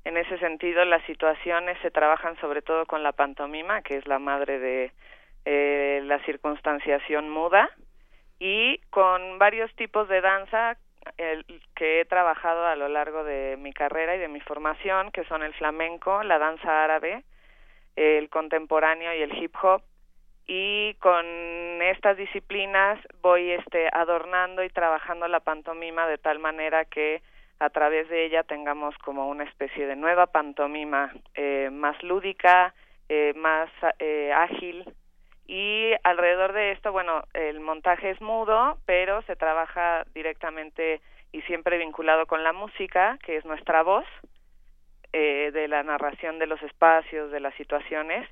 En 0.04 0.16
ese 0.16 0.38
sentido, 0.38 0.84
las 0.84 1.02
situaciones 1.04 1.78
se 1.82 1.90
trabajan 1.90 2.36
sobre 2.40 2.62
todo 2.62 2.86
con 2.86 3.02
la 3.02 3.12
pantomima, 3.12 3.82
que 3.82 3.96
es 3.96 4.06
la 4.06 4.18
madre 4.18 4.58
de 4.58 4.92
eh, 5.44 6.00
la 6.04 6.18
circunstanciación 6.24 7.28
muda, 7.30 7.70
y 8.38 8.78
con 8.90 9.38
varios 9.38 9.74
tipos 9.76 10.08
de 10.08 10.20
danza 10.20 10.76
el- 11.16 11.44
que 11.74 12.00
he 12.00 12.04
trabajado 12.04 12.66
a 12.66 12.76
lo 12.76 12.88
largo 12.88 13.24
de 13.24 13.56
mi 13.58 13.72
carrera 13.72 14.14
y 14.16 14.18
de 14.18 14.28
mi 14.28 14.40
formación, 14.40 15.10
que 15.10 15.24
son 15.24 15.42
el 15.42 15.54
flamenco, 15.54 16.22
la 16.22 16.38
danza 16.38 16.84
árabe, 16.84 17.24
el 17.96 18.28
contemporáneo 18.28 19.14
y 19.14 19.22
el 19.22 19.36
hip 19.42 19.54
hop. 19.62 19.82
Y 20.46 20.94
con 20.94 21.26
estas 21.82 22.16
disciplinas 22.16 22.98
voy 23.20 23.50
este 23.52 23.88
adornando 23.92 24.62
y 24.62 24.70
trabajando 24.70 25.28
la 25.28 25.40
pantomima 25.40 26.06
de 26.06 26.18
tal 26.18 26.38
manera 26.38 26.84
que 26.84 27.22
a 27.60 27.70
través 27.70 28.08
de 28.08 28.26
ella 28.26 28.42
tengamos 28.44 28.96
como 28.98 29.28
una 29.28 29.44
especie 29.44 29.86
de 29.86 29.96
nueva 29.96 30.26
pantomima 30.26 31.12
eh, 31.34 31.70
más 31.72 32.00
lúdica, 32.02 32.74
eh, 33.08 33.32
más 33.36 33.70
eh, 33.98 34.32
ágil. 34.32 34.84
Y 35.46 35.92
alrededor 36.04 36.52
de 36.52 36.72
esto, 36.72 36.92
bueno, 36.92 37.24
el 37.32 37.60
montaje 37.60 38.10
es 38.10 38.20
mudo, 38.20 38.78
pero 38.84 39.22
se 39.22 39.34
trabaja 39.34 40.04
directamente 40.14 41.00
y 41.32 41.42
siempre 41.42 41.78
vinculado 41.78 42.26
con 42.26 42.44
la 42.44 42.52
música, 42.52 43.18
que 43.24 43.36
es 43.36 43.44
nuestra 43.44 43.82
voz, 43.82 44.04
eh, 45.12 45.50
de 45.52 45.68
la 45.68 45.82
narración 45.82 46.38
de 46.38 46.46
los 46.46 46.62
espacios, 46.62 47.30
de 47.30 47.40
las 47.40 47.54
situaciones, 47.54 48.28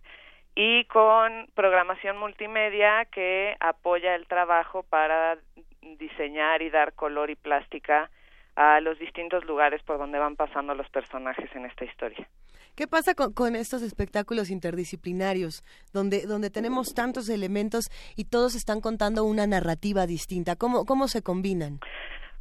y 0.55 0.85
con 0.85 1.47
programación 1.55 2.19
multimedia 2.19 3.07
que 3.07 3.57
apoya 3.61 4.15
el 4.15 4.27
trabajo 4.27 4.83
para 4.83 5.39
diseñar 5.81 6.63
y 6.63 6.71
dar 6.71 6.93
color 6.93 7.31
y 7.31 7.35
plástica 7.35 8.11
a 8.57 8.81
los 8.81 8.99
distintos 8.99 9.44
lugares 9.44 9.83
por 9.83 9.99
donde 9.99 10.18
van 10.18 10.35
pasando 10.36 10.75
los 10.75 10.89
personajes 10.91 11.49
en 11.55 11.67
esta 11.67 11.85
historia. 11.85 12.26
¿Qué 12.75 12.86
pasa 12.86 13.15
con, 13.15 13.33
con 13.33 13.57
estos 13.57 13.83
espectáculos 13.83 14.51
interdisciplinarios, 14.51 15.62
donde, 15.94 16.26
donde 16.26 16.51
tenemos 16.51 16.94
tantos 16.94 17.28
elementos 17.31 17.85
y 18.17 18.25
todos 18.25 18.55
están 18.55 18.81
contando 18.81 19.25
una 19.25 19.47
narrativa 19.47 20.07
distinta? 20.07 20.57
¿Cómo, 20.57 20.85
cómo 20.85 21.09
se 21.09 21.23
combinan? 21.23 21.81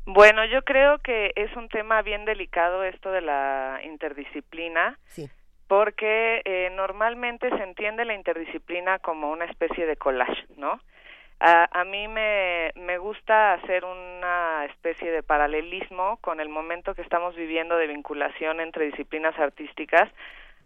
Bueno, 0.06 0.46
yo 0.46 0.62
creo 0.64 1.00
que 1.00 1.32
es 1.36 1.56
un 1.56 1.68
tema 1.70 2.02
bien 2.02 2.26
delicado 2.26 2.84
esto 2.84 3.12
de 3.12 3.22
la 3.22 3.80
interdisciplina, 3.86 5.00
Sí. 5.06 5.30
porque 5.68 6.42
eh, 6.46 6.70
normalmente 6.76 7.50
se 7.50 7.64
entiende 7.64 8.06
la 8.06 8.14
interdisciplina 8.14 9.00
como 9.00 9.32
una 9.32 9.46
especie 9.46 9.86
de 9.86 9.96
collage, 9.96 10.46
¿no? 10.58 10.80
A, 11.40 11.68
a 11.72 11.84
mí 11.84 12.08
me, 12.08 12.72
me 12.76 12.98
gusta 12.98 13.54
hacer 13.54 13.84
una 13.84 14.66
especie 14.66 15.12
de 15.12 15.22
paralelismo 15.22 16.18
con 16.22 16.40
el 16.40 16.50
momento 16.50 16.96
que 16.96 17.02
estamos 17.02 17.36
viviendo 17.36 17.76
de 17.78 17.88
vinculación 17.88 18.62
entre 18.62 18.86
disciplinas 18.86 19.38
artísticas 19.38 20.10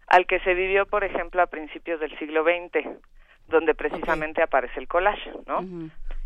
al 0.10 0.26
que 0.26 0.40
se 0.40 0.54
vivió, 0.54 0.86
por 0.86 1.04
ejemplo, 1.04 1.42
a 1.42 1.48
principios 1.48 2.00
del 2.00 2.18
siglo 2.18 2.44
XX, 2.44 2.88
donde 3.48 3.76
precisamente 3.76 4.42
aparece 4.42 4.80
el 4.80 4.88
collage, 4.88 5.32
¿no? 5.46 5.64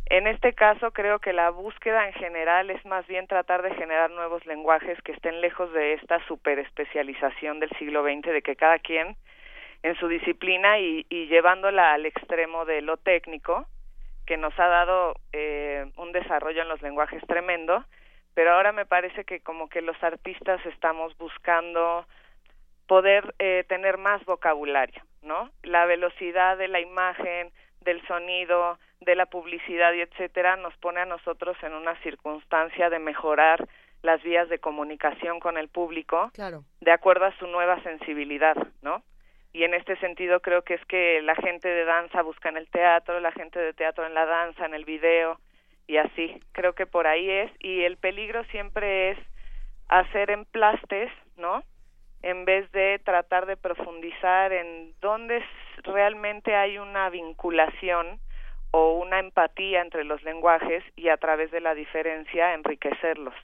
En 0.08 0.28
este 0.28 0.54
caso, 0.54 0.92
creo 0.92 1.20
que 1.20 1.34
la 1.34 1.50
búsqueda 1.50 2.08
en 2.08 2.14
general 2.14 2.70
es 2.70 2.84
más 2.86 3.06
bien 3.08 3.28
tratar 3.28 3.62
de 3.62 3.74
generar 3.76 4.12
nuevos 4.12 4.46
lenguajes 4.46 5.02
que 5.02 5.12
estén 5.12 5.42
lejos 5.42 5.72
de 5.74 5.94
esta 5.94 6.26
superespecialización 6.28 7.60
del 7.60 7.70
siglo 7.78 8.04
XX, 8.04 8.32
de 8.32 8.42
que 8.42 8.56
cada 8.56 8.80
quien 8.80 9.16
en 9.82 9.96
su 9.96 10.08
disciplina 10.08 10.80
y, 10.80 11.06
y 11.10 11.28
llevándola 11.28 11.94
al 11.94 12.06
extremo 12.06 12.66
de 12.66 12.82
lo 12.82 12.98
técnico, 12.98 13.66
que 14.26 14.38
nos 14.38 14.58
ha 14.60 14.68
dado 14.68 15.16
eh, 15.32 15.92
un 15.98 16.12
desarrollo 16.12 16.62
en 16.62 16.70
los 16.70 16.82
lenguajes 16.82 17.22
tremendo, 17.28 17.84
pero 18.34 18.54
ahora 18.54 18.72
me 18.72 18.86
parece 18.86 19.26
que 19.26 19.42
como 19.42 19.70
que 19.70 19.82
los 19.82 20.02
artistas 20.04 20.66
estamos 20.66 21.18
buscando 21.18 22.06
poder 22.88 23.34
eh, 23.40 23.64
tener 23.68 23.98
más 23.98 24.24
vocabulario, 24.26 25.02
¿no? 25.22 25.50
La 25.64 25.86
velocidad 25.86 26.58
de 26.58 26.68
la 26.68 26.80
imagen, 26.80 27.52
del 27.82 28.06
sonido, 28.08 28.78
de 29.02 29.16
la 29.16 29.26
publicidad 29.26 29.94
y 29.94 30.02
etcétera 30.02 30.56
nos 30.56 30.76
pone 30.78 31.02
a 31.02 31.06
nosotros 31.06 31.58
en 31.64 31.74
una 31.74 31.96
circunstancia 32.02 32.90
de 32.90 33.00
mejorar 33.00 33.68
las 34.02 34.22
vías 34.24 34.50
de 34.50 34.60
comunicación 34.60 35.40
con 35.40 35.58
el 35.58 35.70
público 35.70 36.30
Claro. 36.34 36.64
de 36.82 36.92
acuerdo 36.92 37.26
a 37.26 37.38
su 37.38 37.48
nueva 37.48 37.82
sensibilidad, 37.84 38.56
¿no? 38.82 39.04
Y 39.54 39.64
en 39.64 39.76
este 39.76 39.96
sentido 39.98 40.40
creo 40.40 40.64
que 40.64 40.74
es 40.74 40.86
que 40.86 41.22
la 41.22 41.36
gente 41.36 41.70
de 41.70 41.86
danza 41.86 42.24
busca 42.24 42.50
en 42.50 42.58
el 42.58 42.68
teatro, 42.70 43.20
la 43.20 43.32
gente 43.32 43.60
de 43.60 43.74
teatro 43.74 44.06
en 44.06 44.16
la 44.16 44.26
danza, 44.26 44.66
en 44.66 44.74
el 44.74 44.84
video 44.84 45.40
y 45.86 45.98
así. 45.98 46.42
Creo 46.54 46.74
que 46.74 46.88
por 46.88 47.06
ahí 47.06 47.30
es 47.30 47.52
y 47.60 47.84
el 47.84 47.98
peligro 47.98 48.44
siempre 48.46 49.12
es 49.12 49.20
hacer 49.90 50.32
emplastes, 50.32 51.12
¿no? 51.38 51.64
En 52.24 52.46
vez 52.46 52.72
de 52.72 53.00
tratar 53.04 53.46
de 53.46 53.56
profundizar 53.56 54.52
en 54.54 54.94
dónde 55.02 55.44
realmente 55.84 56.56
hay 56.56 56.80
una 56.80 57.10
vinculación 57.10 58.20
o 58.72 58.94
una 58.94 59.20
empatía 59.20 59.82
entre 59.82 60.04
los 60.04 60.24
lenguajes 60.24 60.84
y 60.96 61.10
a 61.10 61.18
través 61.18 61.52
de 61.52 61.62
la 61.62 61.76
diferencia 61.76 62.56
enriquecerlos. 62.56 63.36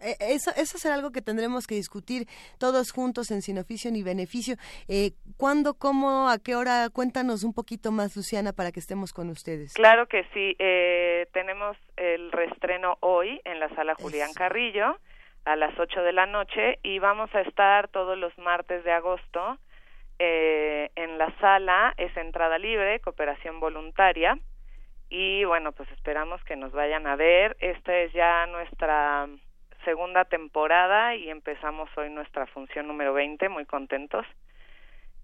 Eh, 0.00 0.16
Eso, 0.20 0.50
eso 0.56 0.78
será 0.78 0.94
algo 0.94 1.10
que 1.10 1.22
tendremos 1.22 1.66
que 1.66 1.74
discutir 1.74 2.26
todos 2.58 2.92
juntos 2.92 3.30
en 3.30 3.42
Sin 3.42 3.58
Oficio 3.58 3.90
ni 3.90 4.02
Beneficio. 4.02 4.56
Eh, 4.88 5.12
¿Cuándo, 5.36 5.74
cómo, 5.74 6.28
a 6.28 6.38
qué 6.38 6.54
hora? 6.54 6.88
Cuéntanos 6.92 7.44
un 7.44 7.54
poquito 7.54 7.92
más, 7.92 8.16
Luciana, 8.16 8.52
para 8.52 8.72
que 8.72 8.80
estemos 8.80 9.12
con 9.12 9.30
ustedes. 9.30 9.74
Claro 9.74 10.06
que 10.06 10.24
sí. 10.34 10.56
Eh, 10.58 11.26
tenemos 11.32 11.76
el 11.96 12.32
reestreno 12.32 12.96
hoy 13.00 13.40
en 13.44 13.60
la 13.60 13.68
sala 13.74 13.94
Julián 13.94 14.32
Carrillo 14.34 14.98
a 15.44 15.56
las 15.56 15.78
8 15.78 16.02
de 16.02 16.12
la 16.12 16.26
noche 16.26 16.78
y 16.82 16.98
vamos 16.98 17.34
a 17.34 17.40
estar 17.40 17.88
todos 17.88 18.18
los 18.18 18.36
martes 18.38 18.84
de 18.84 18.92
agosto 18.92 19.58
eh, 20.18 20.90
en 20.94 21.16
la 21.16 21.32
sala. 21.40 21.94
Es 21.96 22.14
entrada 22.16 22.58
libre, 22.58 23.00
cooperación 23.00 23.60
voluntaria. 23.60 24.38
Y 25.08 25.44
bueno, 25.44 25.72
pues 25.72 25.90
esperamos 25.92 26.42
que 26.44 26.56
nos 26.56 26.72
vayan 26.72 27.06
a 27.06 27.16
ver. 27.16 27.56
Esta 27.60 27.96
es 27.96 28.12
ya 28.12 28.46
nuestra 28.46 29.26
segunda 29.88 30.26
temporada 30.26 31.14
y 31.14 31.30
empezamos 31.30 31.88
hoy 31.96 32.10
nuestra 32.10 32.46
función 32.48 32.86
número 32.86 33.14
20, 33.14 33.48
muy 33.48 33.64
contentos 33.64 34.26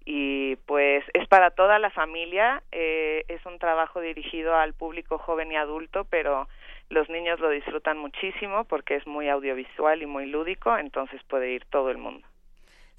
y 0.03 0.55
pues 0.65 1.03
es 1.13 1.27
para 1.27 1.51
toda 1.51 1.77
la 1.77 1.91
familia, 1.91 2.63
eh, 2.71 3.25
es 3.27 3.45
un 3.45 3.59
trabajo 3.59 4.01
dirigido 4.01 4.55
al 4.55 4.73
público 4.73 5.19
joven 5.19 5.51
y 5.51 5.55
adulto, 5.55 6.05
pero 6.05 6.47
los 6.89 7.07
niños 7.11 7.39
lo 7.39 7.51
disfrutan 7.51 7.99
muchísimo 7.99 8.63
porque 8.63 8.95
es 8.95 9.05
muy 9.05 9.29
audiovisual 9.29 10.01
y 10.01 10.07
muy 10.07 10.25
lúdico, 10.25 10.75
entonces 10.75 11.21
puede 11.27 11.51
ir 11.51 11.65
todo 11.65 11.91
el 11.91 11.99
mundo. 11.99 12.25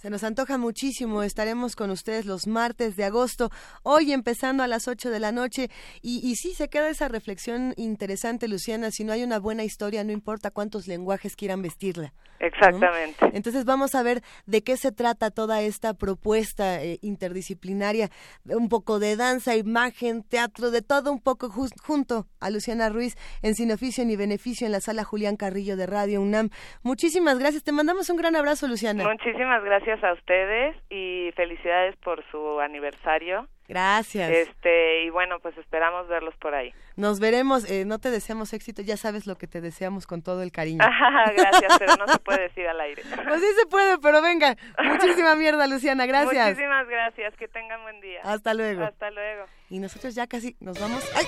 Se 0.06 0.10
nos 0.10 0.22
antoja 0.22 0.56
muchísimo. 0.56 1.24
Estaremos 1.24 1.74
con 1.74 1.90
ustedes 1.90 2.26
los 2.26 2.46
martes 2.46 2.94
de 2.94 3.02
agosto, 3.02 3.50
hoy 3.82 4.12
empezando 4.12 4.62
a 4.62 4.68
las 4.68 4.86
8 4.86 5.10
de 5.10 5.18
la 5.18 5.32
noche. 5.32 5.68
Y, 6.00 6.20
y 6.24 6.36
sí, 6.36 6.54
se 6.54 6.68
queda 6.68 6.88
esa 6.88 7.08
reflexión 7.08 7.74
interesante, 7.76 8.46
Luciana. 8.46 8.92
Si 8.92 9.02
no 9.02 9.12
hay 9.12 9.24
una 9.24 9.40
buena 9.40 9.64
historia, 9.64 10.04
no 10.04 10.12
importa 10.12 10.52
cuántos 10.52 10.86
lenguajes 10.86 11.34
quieran 11.34 11.60
vestirla. 11.60 12.14
¿No? 12.50 12.66
Exactamente. 12.66 13.26
Entonces 13.32 13.64
vamos 13.64 13.94
a 13.94 14.02
ver 14.02 14.22
de 14.46 14.62
qué 14.62 14.76
se 14.76 14.92
trata 14.92 15.30
toda 15.30 15.62
esta 15.62 15.94
propuesta 15.94 16.82
eh, 16.82 16.98
interdisciplinaria, 17.02 18.08
un 18.44 18.68
poco 18.68 18.98
de 18.98 19.16
danza, 19.16 19.56
imagen, 19.56 20.22
teatro, 20.22 20.70
de 20.70 20.82
todo 20.82 21.12
un 21.12 21.22
poco 21.22 21.48
junto 21.48 22.26
a 22.40 22.50
Luciana 22.50 22.88
Ruiz 22.88 23.16
en 23.42 23.54
Sin 23.54 23.72
Oficio 23.72 24.04
ni 24.04 24.16
Beneficio 24.16 24.66
en 24.66 24.72
la 24.72 24.80
sala 24.80 25.04
Julián 25.04 25.36
Carrillo 25.36 25.76
de 25.76 25.86
Radio 25.86 26.20
UNAM. 26.20 26.50
Muchísimas 26.82 27.38
gracias, 27.38 27.64
te 27.64 27.72
mandamos 27.72 28.10
un 28.10 28.16
gran 28.16 28.36
abrazo, 28.36 28.68
Luciana. 28.68 29.04
Muchísimas 29.04 29.62
gracias 29.64 30.02
a 30.02 30.12
ustedes 30.12 30.76
y 30.90 31.30
felicidades 31.36 31.96
por 31.96 32.24
su 32.30 32.60
aniversario. 32.60 33.48
Gracias. 33.68 34.30
Este 34.30 35.04
y 35.04 35.10
bueno, 35.10 35.38
pues 35.40 35.56
esperamos 35.58 36.08
verlos 36.08 36.34
por 36.36 36.54
ahí. 36.54 36.72
Nos 36.96 37.20
veremos, 37.20 37.70
eh, 37.70 37.84
no 37.84 37.98
te 37.98 38.10
deseamos 38.10 38.52
éxito, 38.52 38.82
ya 38.82 38.96
sabes 38.96 39.26
lo 39.26 39.36
que 39.36 39.46
te 39.46 39.60
deseamos 39.60 40.06
con 40.06 40.22
todo 40.22 40.42
el 40.42 40.52
cariño. 40.52 40.84
gracias, 41.36 41.78
pero 41.78 41.96
no 41.96 42.06
se 42.06 42.18
puede 42.18 42.42
decir 42.42 42.66
al 42.66 42.80
aire. 42.80 43.02
Pues 43.26 43.40
sí 43.40 43.46
se 43.58 43.66
puede, 43.66 43.98
pero 43.98 44.22
venga, 44.22 44.56
muchísima 44.82 45.34
mierda, 45.34 45.66
Luciana, 45.66 46.06
gracias. 46.06 46.48
Muchísimas 46.50 46.86
gracias, 46.88 47.34
que 47.36 47.48
tengan 47.48 47.82
buen 47.82 48.00
día. 48.00 48.20
Hasta 48.22 48.54
luego. 48.54 48.84
Hasta 48.84 49.10
luego. 49.10 49.46
Y 49.68 49.78
nosotros 49.78 50.14
ya 50.14 50.26
casi 50.26 50.56
nos 50.60 50.78
vamos. 50.78 51.04
¡Ay! 51.14 51.26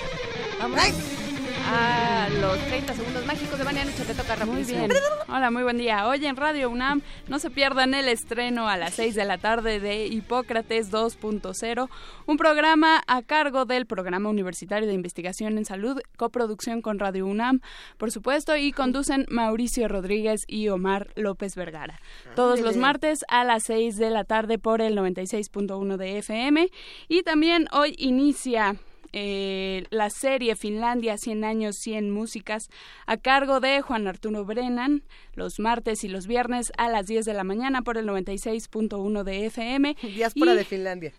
Vamos 0.59 1.28
a 1.71 2.27
los 2.41 2.57
30 2.65 2.93
segundos 2.95 3.25
mágicos 3.27 3.59
de 3.59 3.63
Vania 3.63 3.85
Nuche, 3.85 4.03
te 4.03 4.15
toca 4.15 4.35
Muy 4.37 4.45
rapidísimo. 4.45 4.87
bien. 4.87 4.91
Hola, 5.27 5.51
muy 5.51 5.61
buen 5.61 5.77
día. 5.77 6.07
Hoy 6.07 6.25
en 6.25 6.35
Radio 6.35 6.69
UNAM 6.69 7.03
no 7.27 7.37
se 7.37 7.51
pierdan 7.51 7.93
el 7.93 8.07
estreno 8.07 8.67
a 8.67 8.75
las 8.75 8.95
6 8.95 9.13
de 9.13 9.25
la 9.25 9.37
tarde 9.37 9.79
de 9.79 10.07
Hipócrates 10.07 10.91
2.0, 10.91 11.89
un 12.25 12.37
programa 12.37 13.03
a 13.05 13.21
cargo 13.21 13.65
del 13.65 13.85
Programa 13.85 14.29
Universitario 14.29 14.87
de 14.87 14.95
Investigación 14.95 15.59
en 15.59 15.65
Salud, 15.65 16.01
coproducción 16.17 16.81
con 16.81 16.97
Radio 16.97 17.27
UNAM, 17.27 17.61
por 17.97 18.09
supuesto, 18.09 18.57
y 18.57 18.71
conducen 18.71 19.27
Mauricio 19.29 19.87
Rodríguez 19.87 20.45
y 20.47 20.69
Omar 20.69 21.09
López 21.15 21.55
Vergara. 21.55 21.99
Todos 22.35 22.61
los 22.61 22.77
martes 22.77 23.23
a 23.27 23.43
las 23.43 23.63
6 23.65 23.97
de 23.97 24.09
la 24.09 24.23
tarde 24.23 24.57
por 24.57 24.81
el 24.81 24.97
96.1 24.97 25.97
de 25.97 26.17
FM. 26.17 26.69
Y 27.07 27.21
también 27.21 27.67
hoy 27.71 27.93
inicia 27.99 28.75
eh, 29.13 29.85
la 29.89 30.09
serie 30.09 30.55
Finlandia 30.55 31.17
100 31.17 31.43
años, 31.43 31.75
100 31.77 32.11
músicas 32.11 32.69
a 33.05 33.17
cargo 33.17 33.59
de 33.59 33.81
Juan 33.81 34.07
Arturo 34.07 34.45
Brennan 34.45 35.03
los 35.35 35.57
martes 35.59 36.03
y 36.03 36.09
los 36.09 36.27
viernes 36.27 36.71
a 36.77 36.89
las 36.89 37.07
10 37.07 37.23
de 37.25 37.33
la 37.33 37.45
mañana 37.45 37.81
por 37.81 37.97
el 37.97 38.05
96.1 38.07 39.23
de 39.23 39.45
FM. 39.45 39.95
Diáspora 40.03 40.53
Y- 40.53 40.57
de 40.57 40.65
Finlandia. 40.65 41.13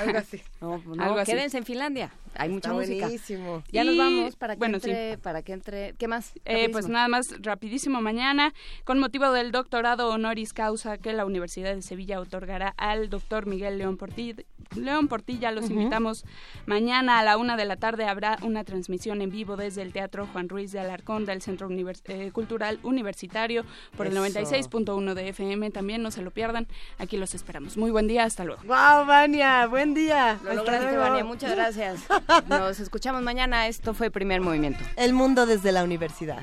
Algo 0.00 0.18
así. 0.18 0.40
No, 0.60 0.76
no, 0.84 1.02
Algo 1.02 1.18
así. 1.20 1.32
quédense 1.32 1.56
en 1.56 1.64
Finlandia. 1.64 2.12
Hay 2.34 2.50
mucha 2.50 2.68
Está 2.68 2.74
música. 2.74 3.06
buenísimo. 3.06 3.62
Ya 3.72 3.82
nos 3.82 3.96
vamos 3.96 4.36
para 4.36 4.54
que 4.54 4.58
bueno, 4.58 4.76
entre, 4.76 5.16
para 5.18 5.42
que 5.42 5.52
entre. 5.54 5.94
¿Qué 5.94 6.06
más? 6.06 6.34
Eh, 6.44 6.68
pues 6.70 6.86
nada 6.86 7.08
más 7.08 7.28
rapidísimo 7.40 8.00
mañana, 8.02 8.52
con 8.84 8.98
motivo 8.98 9.32
del 9.32 9.52
doctorado 9.52 10.10
honoris 10.10 10.52
causa 10.52 10.98
que 10.98 11.14
la 11.14 11.24
Universidad 11.24 11.74
de 11.74 11.80
Sevilla 11.82 12.20
otorgará 12.20 12.74
al 12.76 13.08
doctor 13.08 13.46
Miguel 13.46 13.78
León 13.78 13.96
Portilla. 13.96 14.34
León 14.76 15.08
Portilla, 15.08 15.50
los 15.50 15.70
invitamos 15.70 16.24
mañana 16.66 17.18
a 17.18 17.24
la 17.24 17.29
una 17.36 17.56
de 17.56 17.64
la 17.64 17.76
tarde. 17.76 18.04
Habrá 18.06 18.38
una 18.42 18.64
transmisión 18.64 19.22
en 19.22 19.30
vivo 19.30 19.56
desde 19.56 19.82
el 19.82 19.92
Teatro 19.92 20.26
Juan 20.32 20.48
Ruiz 20.48 20.72
de 20.72 20.80
Alarcón 20.80 21.26
del 21.26 21.42
Centro 21.42 21.68
Univers- 21.68 22.02
eh, 22.06 22.30
Cultural 22.32 22.78
Universitario 22.82 23.64
por 23.96 24.06
el 24.06 24.12
Eso. 24.12 24.22
96.1 24.22 25.14
de 25.14 25.28
FM. 25.28 25.70
También 25.70 26.02
no 26.02 26.10
se 26.10 26.22
lo 26.22 26.30
pierdan. 26.30 26.66
Aquí 26.98 27.16
los 27.16 27.34
esperamos. 27.34 27.76
Muy 27.76 27.90
buen 27.90 28.06
día. 28.06 28.24
Hasta 28.24 28.44
luego. 28.44 28.62
¡Wow, 28.64 29.06
Vania! 29.06 29.66
¡Buen 29.66 29.94
día! 29.94 30.34
Lo 30.42 30.50
Hasta 30.50 30.54
lograste, 30.54 30.84
luego. 30.86 31.00
Vania. 31.02 31.24
Muchas 31.24 31.54
gracias. 31.54 32.00
Nos 32.48 32.80
escuchamos 32.80 33.22
mañana. 33.22 33.66
Esto 33.66 33.94
fue 33.94 34.10
Primer 34.10 34.40
Movimiento. 34.40 34.80
El 34.96 35.12
mundo 35.12 35.46
desde 35.46 35.72
la 35.72 35.82
universidad. 35.84 36.42